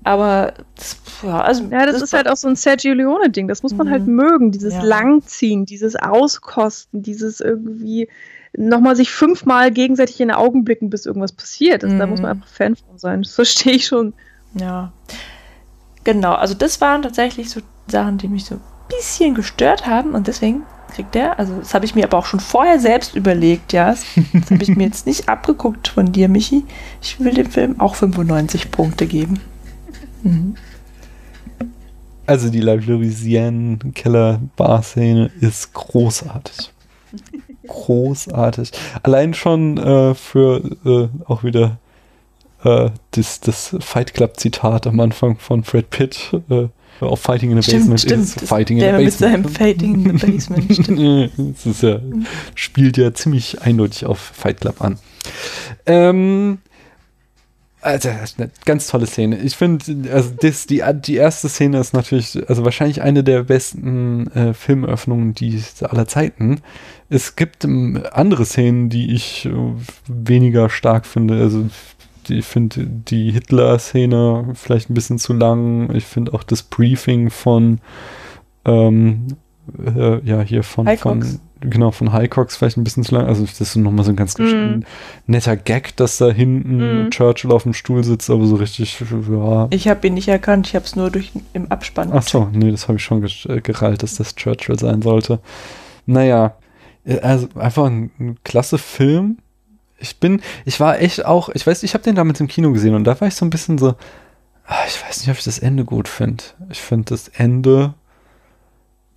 aber 0.05 0.55
das, 0.77 0.97
ja, 1.23 1.41
also 1.41 1.65
Ja, 1.65 1.85
das, 1.85 2.01
ist 2.01 2.13
halt 2.13 2.29
auch 2.29 2.37
so 2.37 2.49
ein 2.49 2.57
Sergio 2.57 2.95
Leone-Ding. 2.95 3.49
Das 3.49 3.63
muss 3.63 3.75
man 3.75 3.91
halt 3.91 4.07
mögen. 4.07 4.53
Dieses 4.53 4.75
Ja. 4.75 4.83
Langziehen, 4.83 5.67
dieses 5.67 5.97
Auskosten, 5.97 7.03
dieses 7.03 7.41
irgendwie 7.41 8.09
nochmal 8.57 8.97
sich 8.97 9.11
fünfmal 9.11 9.71
gegenseitig 9.71 10.21
in 10.21 10.29
die 10.29 10.35
Augen 10.35 10.65
blicken, 10.65 10.89
bis 10.89 11.05
irgendwas 11.05 11.33
passiert. 11.33 11.85
Also, 11.85 11.99
Da 11.99 12.07
muss 12.07 12.23
man 12.23 12.33
einfach 12.33 12.49
Fan 12.49 12.77
von 12.77 12.99
sein. 12.99 13.23
Das 13.23 13.35
verstehe 13.35 13.75
ich 13.75 13.87
schon. 13.87 14.15
Ja. 14.55 14.93
Genau, 16.05 16.33
also 16.35 16.55
das 16.55 16.81
waren 16.81 17.03
tatsächlich 17.03 17.51
so 17.51 17.61
Sachen, 17.89 18.19
die 18.19 18.29
mich 18.29 18.45
so 18.45 18.57
ein 18.57 18.61
bisschen 18.89 19.35
gestört 19.35 19.87
haben 19.87 20.15
und 20.15 20.27
deswegen 20.27 20.63
kriegt 20.95 21.15
er, 21.17 21.39
also 21.39 21.59
das 21.59 21.75
habe 21.75 21.85
ich 21.85 21.95
mir 21.95 22.05
aber 22.05 22.19
auch 22.19 22.27
schon 22.27 22.41
vorher 22.41 22.81
selbst 22.81 23.15
überlegt, 23.15 23.73
ja. 23.73 23.91
Das, 23.91 24.05
das 24.33 24.51
habe 24.51 24.63
ich 24.63 24.75
mir 24.77 24.85
jetzt 24.85 25.07
nicht 25.07 25.29
abgeguckt 25.29 25.89
von 25.89 26.13
dir, 26.13 26.29
Michi. 26.29 26.65
Ich 27.03 27.21
will 27.21 27.35
dem 27.35 27.51
Film 27.51 27.81
auch 27.81 27.95
95 27.95 28.71
Punkte 28.71 29.07
geben. 29.07 29.41
Mhm. 30.23 30.55
Also 32.27 32.51
die 32.51 32.61
La 32.61 32.75
Louisiane 32.75 33.79
Keller 33.95 34.41
Bar 34.57 34.83
Szene 34.83 35.31
ist 35.41 35.73
großartig. 35.73 36.73
großartig. 37.67 38.73
Allein 39.03 39.33
schon 39.35 39.79
äh, 39.79 40.15
für 40.15 40.63
äh, 40.85 41.09
auch 41.27 41.43
wieder 41.43 41.79
äh, 42.65 42.91
das, 43.13 43.41
das 43.41 43.77
Fight 43.81 44.15
Club 44.15 44.39
Zitat 44.39 44.87
am 44.87 45.01
Anfang 45.01 45.39
von 45.39 45.65
Fred 45.65 45.91
Pitt 45.91 46.33
äh, 46.51 46.69
auf 47.01 47.21
Fighting 47.21 47.51
in 47.51 47.61
the 47.61 47.63
Stimmt, 47.63 47.81
Basement 47.91 48.01
stimmt. 48.01 48.25
ist 48.25 48.41
Fighting 48.49 48.79
in 48.79 48.83
der 48.85 48.99
the 48.99 49.05
mit 49.05 49.19
Basement. 49.19 49.45
seinem 49.45 49.55
Fighting 49.55 49.95
in 49.95 50.19
the 50.19 50.27
Basement, 50.27 50.73
stimmt. 50.73 51.57
das 51.57 51.67
ist 51.67 51.83
ja, 51.83 52.01
spielt 52.55 52.97
ja 52.97 53.13
ziemlich 53.15 53.63
eindeutig 53.63 54.07
auf 54.07 54.19
Fight 54.19 54.61
Club 54.61 54.81
an. 54.81 54.99
Ähm, 55.87 56.59
also, 57.81 58.09
das 58.09 58.33
ist 58.33 58.41
eine 58.41 58.51
ganz 58.65 58.89
tolle 58.89 59.07
Szene. 59.07 59.39
Ich 59.39 59.57
finde, 59.57 60.13
also 60.13 60.31
das, 60.41 60.67
die, 60.67 60.83
die 60.95 61.15
erste 61.15 61.49
Szene 61.49 61.79
ist 61.79 61.95
natürlich, 61.95 62.39
also 62.49 62.65
wahrscheinlich 62.65 63.03
eine 63.03 63.23
der 63.23 63.45
besten 63.45 64.27
äh, 64.33 64.53
Filmeröffnungen 64.53 65.33
die 65.35 65.63
aller 65.83 66.09
Zeiten. 66.09 66.61
Es 67.09 67.37
gibt 67.37 67.65
ähm, 67.65 68.03
andere 68.13 68.45
Szenen, 68.47 68.89
die 68.89 69.15
ich 69.15 69.47
äh, 69.47 69.53
weniger 70.09 70.71
stark 70.71 71.07
finde. 71.07 71.41
Also 71.41 71.69
ich 72.31 72.45
finde 72.45 72.87
die 72.87 73.31
Hitler-Szene 73.31 74.51
vielleicht 74.55 74.91
ein 74.91 74.95
bisschen 74.95 75.19
zu 75.19 75.33
lang. 75.33 75.95
Ich 75.95 76.05
finde 76.05 76.35
auch 76.35 76.43
das 76.43 76.63
Briefing 76.63 77.31
von 77.31 77.81
ähm, 78.65 79.27
äh, 79.85 80.21
ja, 80.25 80.41
hier 80.41 80.63
von, 80.63 80.87
Highcox. 80.87 81.03
von 81.33 81.41
genau, 81.61 81.91
von 81.91 82.13
Highcox 82.13 82.57
vielleicht 82.57 82.77
ein 82.77 82.85
bisschen 82.85 83.05
zu 83.05 83.15
lang. 83.15 83.27
Also 83.27 83.45
das 83.45 83.61
ist 83.61 83.77
nochmal 83.77 84.05
so 84.05 84.13
ein 84.13 84.17
ganz 84.17 84.39
Mhm. 84.39 84.85
netter 85.27 85.57
Gag, 85.57 85.97
dass 85.97 86.19
da 86.19 86.31
hinten 86.31 87.05
Mhm. 87.05 87.11
Churchill 87.11 87.53
auf 87.53 87.65
dem 87.65 87.75
Stuhl 87.75 88.05
sitzt, 88.05 88.31
aber 88.31 88.47
so 88.47 88.57
richtig, 88.57 88.99
ja. 89.31 89.67
Ich 89.71 89.89
habe 89.89 90.07
ihn 90.07 90.15
nicht 90.15 90.29
erkannt, 90.29 90.69
ich 90.69 90.75
habe 90.75 90.85
es 90.85 90.97
nur 90.97 91.11
durch 91.11 91.33
im 91.53 91.71
Abspann. 91.71 92.11
Ach 92.13 92.23
so, 92.23 92.49
nee, 92.53 92.71
das 92.71 92.89
habe 92.89 92.99
ich 92.99 93.05
schon 93.05 93.25
äh, 93.25 93.61
gerallt, 93.61 94.03
dass 94.03 94.15
das 94.17 94.35
Churchill 94.35 94.79
sein 94.79 95.03
sollte. 95.03 95.41
Naja, 96.07 96.55
äh, 97.05 97.19
also 97.21 97.49
einfach 97.57 97.87
ein, 97.87 98.11
ein 98.19 98.37
klasse 98.45 98.79
Film. 98.79 99.39
Ich 99.99 100.19
bin, 100.19 100.43
ich 100.65 100.79
war 100.81 101.01
echt 101.01 101.25
auch, 101.25 101.49
ich 101.49 101.67
weiß, 101.67 101.83
ich 101.83 101.95
habe 101.95 102.05
den 102.05 102.15
damals 102.15 102.41
im 102.41 102.49
Kino 102.49 102.73
gesehen 102.73 102.95
und 102.95 103.05
da 103.05 103.21
war 103.21 103.29
ich 103.29 103.35
so 103.35 103.45
ein 103.45 103.51
bisschen 103.51 103.79
so, 103.79 103.95
ah, 104.67 104.85
ich 104.87 105.05
weiß 105.05 105.21
nicht, 105.21 105.31
ob 105.31 105.39
ich 105.39 105.45
das 105.45 105.59
Ende 105.59 105.85
gut 105.85 106.09
finde. 106.09 106.45
Ich 106.71 106.81
finde 106.81 107.07
das 107.07 107.29
Ende, 107.29 107.95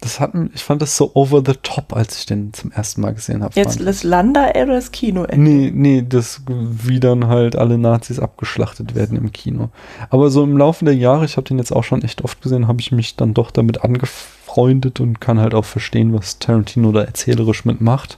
das 0.01 0.19
hat, 0.19 0.31
ich 0.55 0.63
fand 0.63 0.81
das 0.81 0.97
so 0.97 1.11
over 1.13 1.43
the 1.45 1.53
top, 1.61 1.95
als 1.95 2.17
ich 2.17 2.25
den 2.25 2.51
zum 2.53 2.71
ersten 2.71 3.01
Mal 3.01 3.13
gesehen 3.13 3.43
habe. 3.43 3.53
Jetzt 3.55 3.79
das 3.79 4.01
Landa 4.01 4.49
oder 4.49 4.65
das 4.65 4.91
Kino? 4.91 5.27
Nee, 5.31 5.71
nee, 5.73 6.03
das, 6.07 6.41
wie 6.47 6.99
dann 6.99 7.27
halt 7.27 7.55
alle 7.55 7.77
Nazis 7.77 8.19
abgeschlachtet 8.19 8.95
werden 8.95 9.15
im 9.15 9.31
Kino. 9.31 9.69
Aber 10.09 10.31
so 10.31 10.43
im 10.43 10.57
Laufe 10.57 10.85
der 10.85 10.95
Jahre, 10.95 11.25
ich 11.25 11.37
habe 11.37 11.47
den 11.47 11.59
jetzt 11.59 11.71
auch 11.71 11.83
schon 11.83 12.01
echt 12.01 12.23
oft 12.23 12.41
gesehen, 12.41 12.67
habe 12.67 12.81
ich 12.81 12.91
mich 12.91 13.15
dann 13.15 13.35
doch 13.35 13.51
damit 13.51 13.83
angefreundet 13.83 14.99
und 14.99 15.21
kann 15.21 15.39
halt 15.39 15.53
auch 15.53 15.65
verstehen, 15.65 16.13
was 16.13 16.39
Tarantino 16.39 16.91
da 16.91 17.03
erzählerisch 17.03 17.63
mitmacht. 17.63 18.17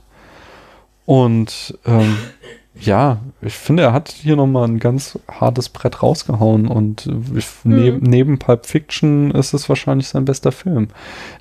Und 1.06 1.78
ähm, 1.86 2.18
ja, 2.80 3.20
ich 3.42 3.54
finde, 3.54 3.84
er 3.84 3.94
hat 3.94 4.10
hier 4.10 4.36
nochmal 4.36 4.68
ein 4.68 4.80
ganz 4.80 5.20
hartes 5.30 5.70
Brett 5.70 6.02
rausgehauen 6.02 6.68
und 6.68 7.10
ich, 7.36 7.48
neb, 7.64 8.02
neben 8.02 8.40
Pulp 8.40 8.66
Fiction 8.66 9.32
ist 9.32 9.54
es 9.54 9.70
wahrscheinlich 9.70 10.08
sein 10.08 10.26
bester 10.26 10.52
Film. 10.52 10.88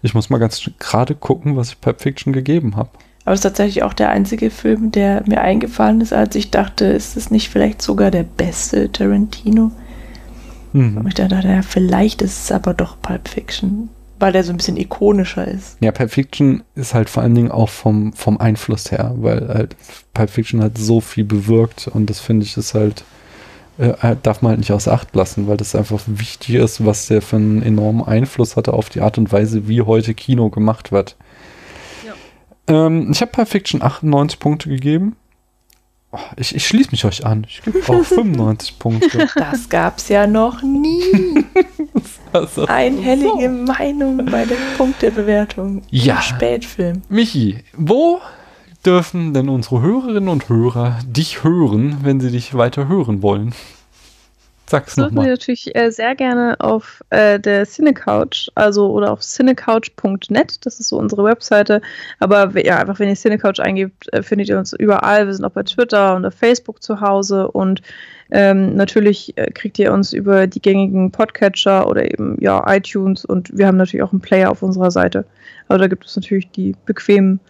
Ich 0.02 0.14
muss 0.14 0.30
mal 0.30 0.38
ganz 0.38 0.70
gerade 0.78 1.14
gucken, 1.14 1.56
was 1.56 1.70
ich 1.70 1.80
Pulp 1.80 2.00
Fiction 2.00 2.32
gegeben 2.32 2.76
habe. 2.76 2.90
Aber 3.24 3.34
es 3.34 3.40
ist 3.40 3.44
tatsächlich 3.44 3.84
auch 3.84 3.94
der 3.94 4.10
einzige 4.10 4.50
Film, 4.50 4.90
der 4.90 5.22
mir 5.26 5.40
eingefallen 5.40 6.00
ist, 6.00 6.12
als 6.12 6.34
ich 6.34 6.50
dachte, 6.50 6.86
ist 6.86 7.16
es 7.16 7.30
nicht 7.30 7.50
vielleicht 7.50 7.80
sogar 7.80 8.10
der 8.10 8.24
beste 8.24 8.90
Tarantino? 8.90 9.70
Mhm. 10.72 10.98
Und 10.98 11.06
ich 11.06 11.14
dachte, 11.14 11.40
ja, 11.46 11.62
vielleicht 11.62 12.20
ist 12.20 12.44
es 12.44 12.52
aber 12.52 12.74
doch 12.74 13.00
Pulp 13.00 13.28
Fiction, 13.28 13.90
weil 14.22 14.30
der 14.30 14.44
so 14.44 14.52
ein 14.52 14.56
bisschen 14.56 14.76
ikonischer 14.76 15.48
ist. 15.48 15.78
Ja, 15.80 15.90
Pulp 15.90 16.12
Fiction 16.12 16.62
ist 16.76 16.94
halt 16.94 17.10
vor 17.10 17.24
allen 17.24 17.34
Dingen 17.34 17.50
auch 17.50 17.68
vom, 17.68 18.12
vom 18.12 18.38
Einfluss 18.38 18.92
her, 18.92 19.12
weil 19.16 19.48
halt 19.48 19.74
Pulp 20.14 20.30
Fiction 20.30 20.62
halt 20.62 20.78
so 20.78 21.00
viel 21.00 21.24
bewirkt 21.24 21.88
und 21.88 22.08
das 22.08 22.20
finde 22.20 22.46
ich 22.46 22.56
ist 22.56 22.74
halt, 22.74 23.02
äh, 23.78 24.14
darf 24.22 24.40
man 24.40 24.50
halt 24.50 24.60
nicht 24.60 24.70
außer 24.70 24.92
Acht 24.92 25.12
lassen, 25.16 25.48
weil 25.48 25.56
das 25.56 25.74
einfach 25.74 26.00
wichtig 26.06 26.54
ist, 26.54 26.86
was 26.86 27.08
der 27.08 27.20
für 27.20 27.34
einen 27.34 27.64
enormen 27.64 28.06
Einfluss 28.06 28.54
hatte 28.54 28.74
auf 28.74 28.90
die 28.90 29.00
Art 29.00 29.18
und 29.18 29.32
Weise, 29.32 29.66
wie 29.66 29.82
heute 29.82 30.14
Kino 30.14 30.50
gemacht 30.50 30.92
wird. 30.92 31.16
Ähm, 32.68 33.08
ich 33.10 33.20
habe 33.22 33.32
Pulp 33.32 33.48
Fiction 33.48 33.82
98 33.82 34.38
Punkte 34.38 34.68
gegeben. 34.68 35.16
Oh, 36.12 36.18
Ich, 36.36 36.54
ich 36.54 36.66
schließe 36.66 36.90
mich 36.90 37.04
euch 37.04 37.24
an. 37.24 37.46
Ich 37.48 37.62
gebe 37.62 37.78
auch 37.88 38.04
95 38.04 38.78
Punkte. 38.78 39.26
Das 39.34 39.68
gab's 39.68 40.08
ja 40.08 40.26
noch 40.26 40.62
nie. 40.62 41.44
Also, 42.34 42.64
Einhellige 42.64 43.50
Meinung 43.50 44.24
bei 44.24 44.46
der 44.46 44.56
Punktebewertung. 44.78 45.82
Ja. 45.90 46.14
Im 46.16 46.22
Spätfilm. 46.22 47.02
Michi, 47.10 47.58
wo 47.76 48.20
dürfen 48.86 49.34
denn 49.34 49.50
unsere 49.50 49.82
Hörerinnen 49.82 50.30
und 50.30 50.48
Hörer 50.48 50.98
dich 51.06 51.44
hören, 51.44 51.98
wenn 52.04 52.20
sie 52.20 52.30
dich 52.30 52.54
weiter 52.54 52.88
hören 52.88 53.20
wollen? 53.22 53.52
Sag's 54.72 54.94
Das 54.94 55.04
dürfen 55.04 55.22
Sie 55.22 55.28
natürlich 55.28 55.76
äh, 55.76 55.90
sehr 55.90 56.14
gerne 56.14 56.56
auf 56.58 57.04
äh, 57.10 57.38
der 57.38 57.66
Cinecouch, 57.66 58.48
also 58.54 58.90
oder 58.90 59.12
auf 59.12 59.20
cinecouch.net, 59.20 60.64
das 60.64 60.80
ist 60.80 60.88
so 60.88 60.96
unsere 60.96 61.24
Webseite. 61.24 61.82
Aber 62.20 62.58
ja, 62.58 62.78
einfach 62.78 62.98
wenn 62.98 63.10
ihr 63.10 63.14
Cinecouch 63.14 63.60
eingebt, 63.60 64.10
äh, 64.14 64.22
findet 64.22 64.48
ihr 64.48 64.58
uns 64.58 64.72
überall. 64.72 65.26
Wir 65.26 65.34
sind 65.34 65.44
auch 65.44 65.50
bei 65.50 65.62
Twitter 65.62 66.16
und 66.16 66.24
auf 66.24 66.32
Facebook 66.32 66.82
zu 66.82 67.02
Hause 67.02 67.48
und 67.48 67.82
ähm, 68.30 68.74
natürlich 68.74 69.36
äh, 69.36 69.50
kriegt 69.50 69.78
ihr 69.78 69.92
uns 69.92 70.14
über 70.14 70.46
die 70.46 70.62
gängigen 70.62 71.12
Podcatcher 71.12 71.86
oder 71.86 72.10
eben 72.10 72.38
ja 72.40 72.64
iTunes 72.74 73.26
und 73.26 73.54
wir 73.54 73.66
haben 73.66 73.76
natürlich 73.76 74.02
auch 74.02 74.12
einen 74.12 74.22
Player 74.22 74.50
auf 74.50 74.62
unserer 74.62 74.90
Seite. 74.90 75.26
Aber 75.68 75.80
da 75.80 75.86
gibt 75.86 76.06
es 76.06 76.16
natürlich 76.16 76.50
die 76.50 76.74
bequemen 76.86 77.40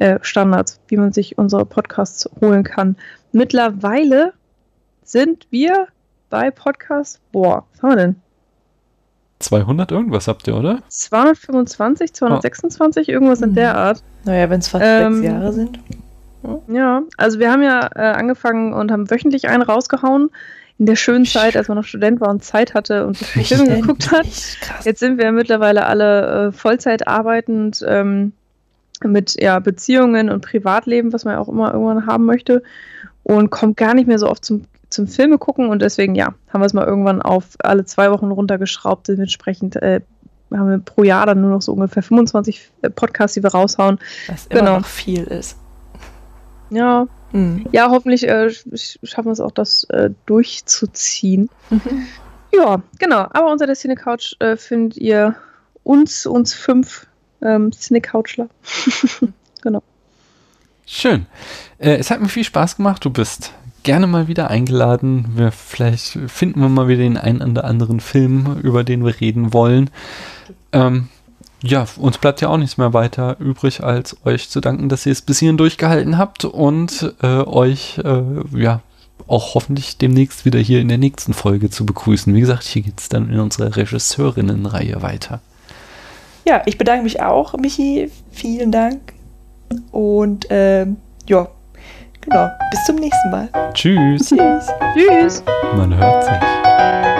äh, 0.00 0.18
Standards, 0.22 0.80
wie 0.88 0.96
man 0.96 1.12
sich 1.12 1.38
unsere 1.38 1.64
Podcasts 1.64 2.28
holen 2.40 2.64
kann. 2.64 2.96
Mittlerweile 3.30 4.32
sind 5.04 5.46
wir 5.50 5.86
bei 6.34 6.50
Podcast. 6.50 7.20
Boah, 7.30 7.64
was 7.70 7.82
haben 7.82 7.90
wir 7.90 7.96
denn? 7.96 8.16
200 9.38 9.92
irgendwas 9.92 10.26
habt 10.26 10.48
ihr, 10.48 10.56
oder? 10.56 10.82
225, 10.88 12.12
226, 12.12 13.08
irgendwas 13.08 13.40
in 13.40 13.54
der 13.54 13.76
Art. 13.76 14.02
Naja, 14.24 14.50
wenn 14.50 14.58
es 14.58 14.66
fast 14.66 14.84
Ähm, 14.84 15.14
sechs 15.14 15.26
Jahre 15.28 15.52
sind. 15.52 15.78
Ja, 16.66 17.04
also 17.18 17.38
wir 17.38 17.52
haben 17.52 17.62
ja 17.62 17.88
äh, 17.94 18.00
angefangen 18.00 18.72
und 18.72 18.90
haben 18.90 19.08
wöchentlich 19.12 19.48
einen 19.48 19.62
rausgehauen. 19.62 20.30
In 20.76 20.86
der 20.86 20.96
schönen 20.96 21.24
Zeit, 21.24 21.56
als 21.56 21.68
man 21.68 21.76
noch 21.76 21.84
Student 21.84 22.20
war 22.20 22.30
und 22.30 22.42
Zeit 22.42 22.74
hatte 22.74 23.06
und 23.06 23.16
sich 23.16 23.32
die 23.32 23.44
Filme 23.44 23.80
geguckt 23.80 24.10
hat. 24.10 24.26
Jetzt 24.82 24.98
sind 24.98 25.18
wir 25.18 25.30
mittlerweile 25.30 25.86
alle 25.86 26.48
äh, 26.48 26.52
Vollzeit 26.52 27.06
arbeitend 27.06 27.84
ähm, 27.86 28.32
mit 29.04 29.40
ja, 29.40 29.60
Beziehungen 29.60 30.30
und 30.30 30.44
Privatleben, 30.44 31.12
was 31.12 31.24
man 31.24 31.34
ja 31.34 31.40
auch 31.40 31.48
immer 31.48 31.72
irgendwann 31.72 32.06
haben 32.06 32.24
möchte. 32.24 32.64
Und 33.22 33.50
kommt 33.50 33.76
gar 33.76 33.94
nicht 33.94 34.08
mehr 34.08 34.18
so 34.18 34.28
oft 34.28 34.44
zum, 34.44 34.64
zum 34.94 35.06
Filme 35.08 35.38
gucken. 35.38 35.68
Und 35.68 35.82
deswegen, 35.82 36.14
ja, 36.14 36.34
haben 36.48 36.60
wir 36.60 36.66
es 36.66 36.72
mal 36.72 36.86
irgendwann 36.86 37.20
auf 37.22 37.44
alle 37.58 37.84
zwei 37.84 38.10
Wochen 38.10 38.30
runtergeschraubt. 38.30 39.08
Dementsprechend 39.08 39.76
äh, 39.76 40.00
haben 40.52 40.68
wir 40.70 40.78
pro 40.78 41.02
Jahr 41.02 41.26
dann 41.26 41.40
nur 41.40 41.50
noch 41.50 41.62
so 41.62 41.72
ungefähr 41.72 42.02
25 42.02 42.70
Podcasts, 42.94 43.34
die 43.34 43.42
wir 43.42 43.50
raushauen. 43.52 43.98
Was 44.28 44.46
immer 44.46 44.62
noch 44.78 44.86
viel 44.86 45.24
ist. 45.24 45.56
Ja. 46.70 47.06
Mhm. 47.32 47.66
Ja, 47.72 47.90
hoffentlich 47.90 48.26
äh, 48.28 48.46
sch- 48.46 48.98
schaffen 49.02 49.26
wir 49.26 49.32
es 49.32 49.40
auch, 49.40 49.50
das 49.50 49.84
äh, 49.90 50.10
durchzuziehen. 50.26 51.50
Ja, 52.56 52.80
genau. 53.00 53.26
Aber 53.32 53.50
unter 53.50 53.66
der 53.66 53.74
Cine 53.74 53.96
Couch 53.96 54.34
äh, 54.38 54.56
findet 54.56 54.96
ihr 54.96 55.34
uns, 55.82 56.24
uns 56.24 56.54
fünf 56.54 57.08
ähm, 57.42 57.72
Cine 57.72 58.00
Couchler. 58.00 58.48
genau. 59.60 59.82
Schön. 60.86 61.26
Äh, 61.78 61.96
es 61.96 62.12
hat 62.12 62.20
mir 62.20 62.28
viel 62.28 62.44
Spaß 62.44 62.76
gemacht. 62.76 63.04
Du 63.04 63.10
bist 63.10 63.52
gerne 63.84 64.06
mal 64.06 64.26
wieder 64.26 64.50
eingeladen. 64.50 65.26
Wir, 65.36 65.52
vielleicht 65.52 66.18
finden 66.26 66.60
wir 66.60 66.68
mal 66.68 66.88
wieder 66.88 67.02
den 67.02 67.16
einen 67.16 67.42
oder 67.42 67.64
anderen 67.64 68.00
Film, 68.00 68.58
über 68.62 68.82
den 68.82 69.04
wir 69.04 69.20
reden 69.20 69.52
wollen. 69.52 69.90
Ähm, 70.72 71.08
ja, 71.62 71.86
uns 71.96 72.18
bleibt 72.18 72.40
ja 72.40 72.48
auch 72.48 72.56
nichts 72.56 72.76
mehr 72.76 72.92
weiter 72.92 73.36
übrig, 73.38 73.82
als 73.82 74.16
euch 74.26 74.50
zu 74.50 74.60
danken, 74.60 74.88
dass 74.88 75.06
ihr 75.06 75.12
es 75.12 75.22
bis 75.22 75.38
hierhin 75.38 75.56
durchgehalten 75.56 76.18
habt 76.18 76.44
und 76.44 77.14
äh, 77.22 77.38
euch 77.38 77.98
äh, 78.04 78.22
ja 78.54 78.80
auch 79.26 79.54
hoffentlich 79.54 79.96
demnächst 79.96 80.44
wieder 80.44 80.58
hier 80.58 80.80
in 80.80 80.88
der 80.88 80.98
nächsten 80.98 81.32
Folge 81.32 81.70
zu 81.70 81.86
begrüßen. 81.86 82.34
Wie 82.34 82.40
gesagt, 82.40 82.64
hier 82.64 82.82
geht 82.82 83.00
es 83.00 83.08
dann 83.08 83.30
in 83.30 83.40
unserer 83.40 83.76
Regisseurinnenreihe 83.76 85.00
weiter. 85.00 85.40
Ja, 86.46 86.62
ich 86.66 86.76
bedanke 86.76 87.04
mich 87.04 87.22
auch, 87.22 87.54
Michi. 87.56 88.10
Vielen 88.30 88.70
Dank. 88.70 89.14
Und 89.90 90.46
ähm, 90.50 90.96
ja, 91.26 91.48
Genau. 92.24 92.50
Bis 92.70 92.84
zum 92.84 92.96
nächsten 92.96 93.30
Mal. 93.30 93.48
Tschüss. 93.74 94.28
Tschüss. 94.28 94.72
Tschüss. 94.94 95.44
Man 95.76 95.94
hört 95.94 96.24
sich. 96.24 97.13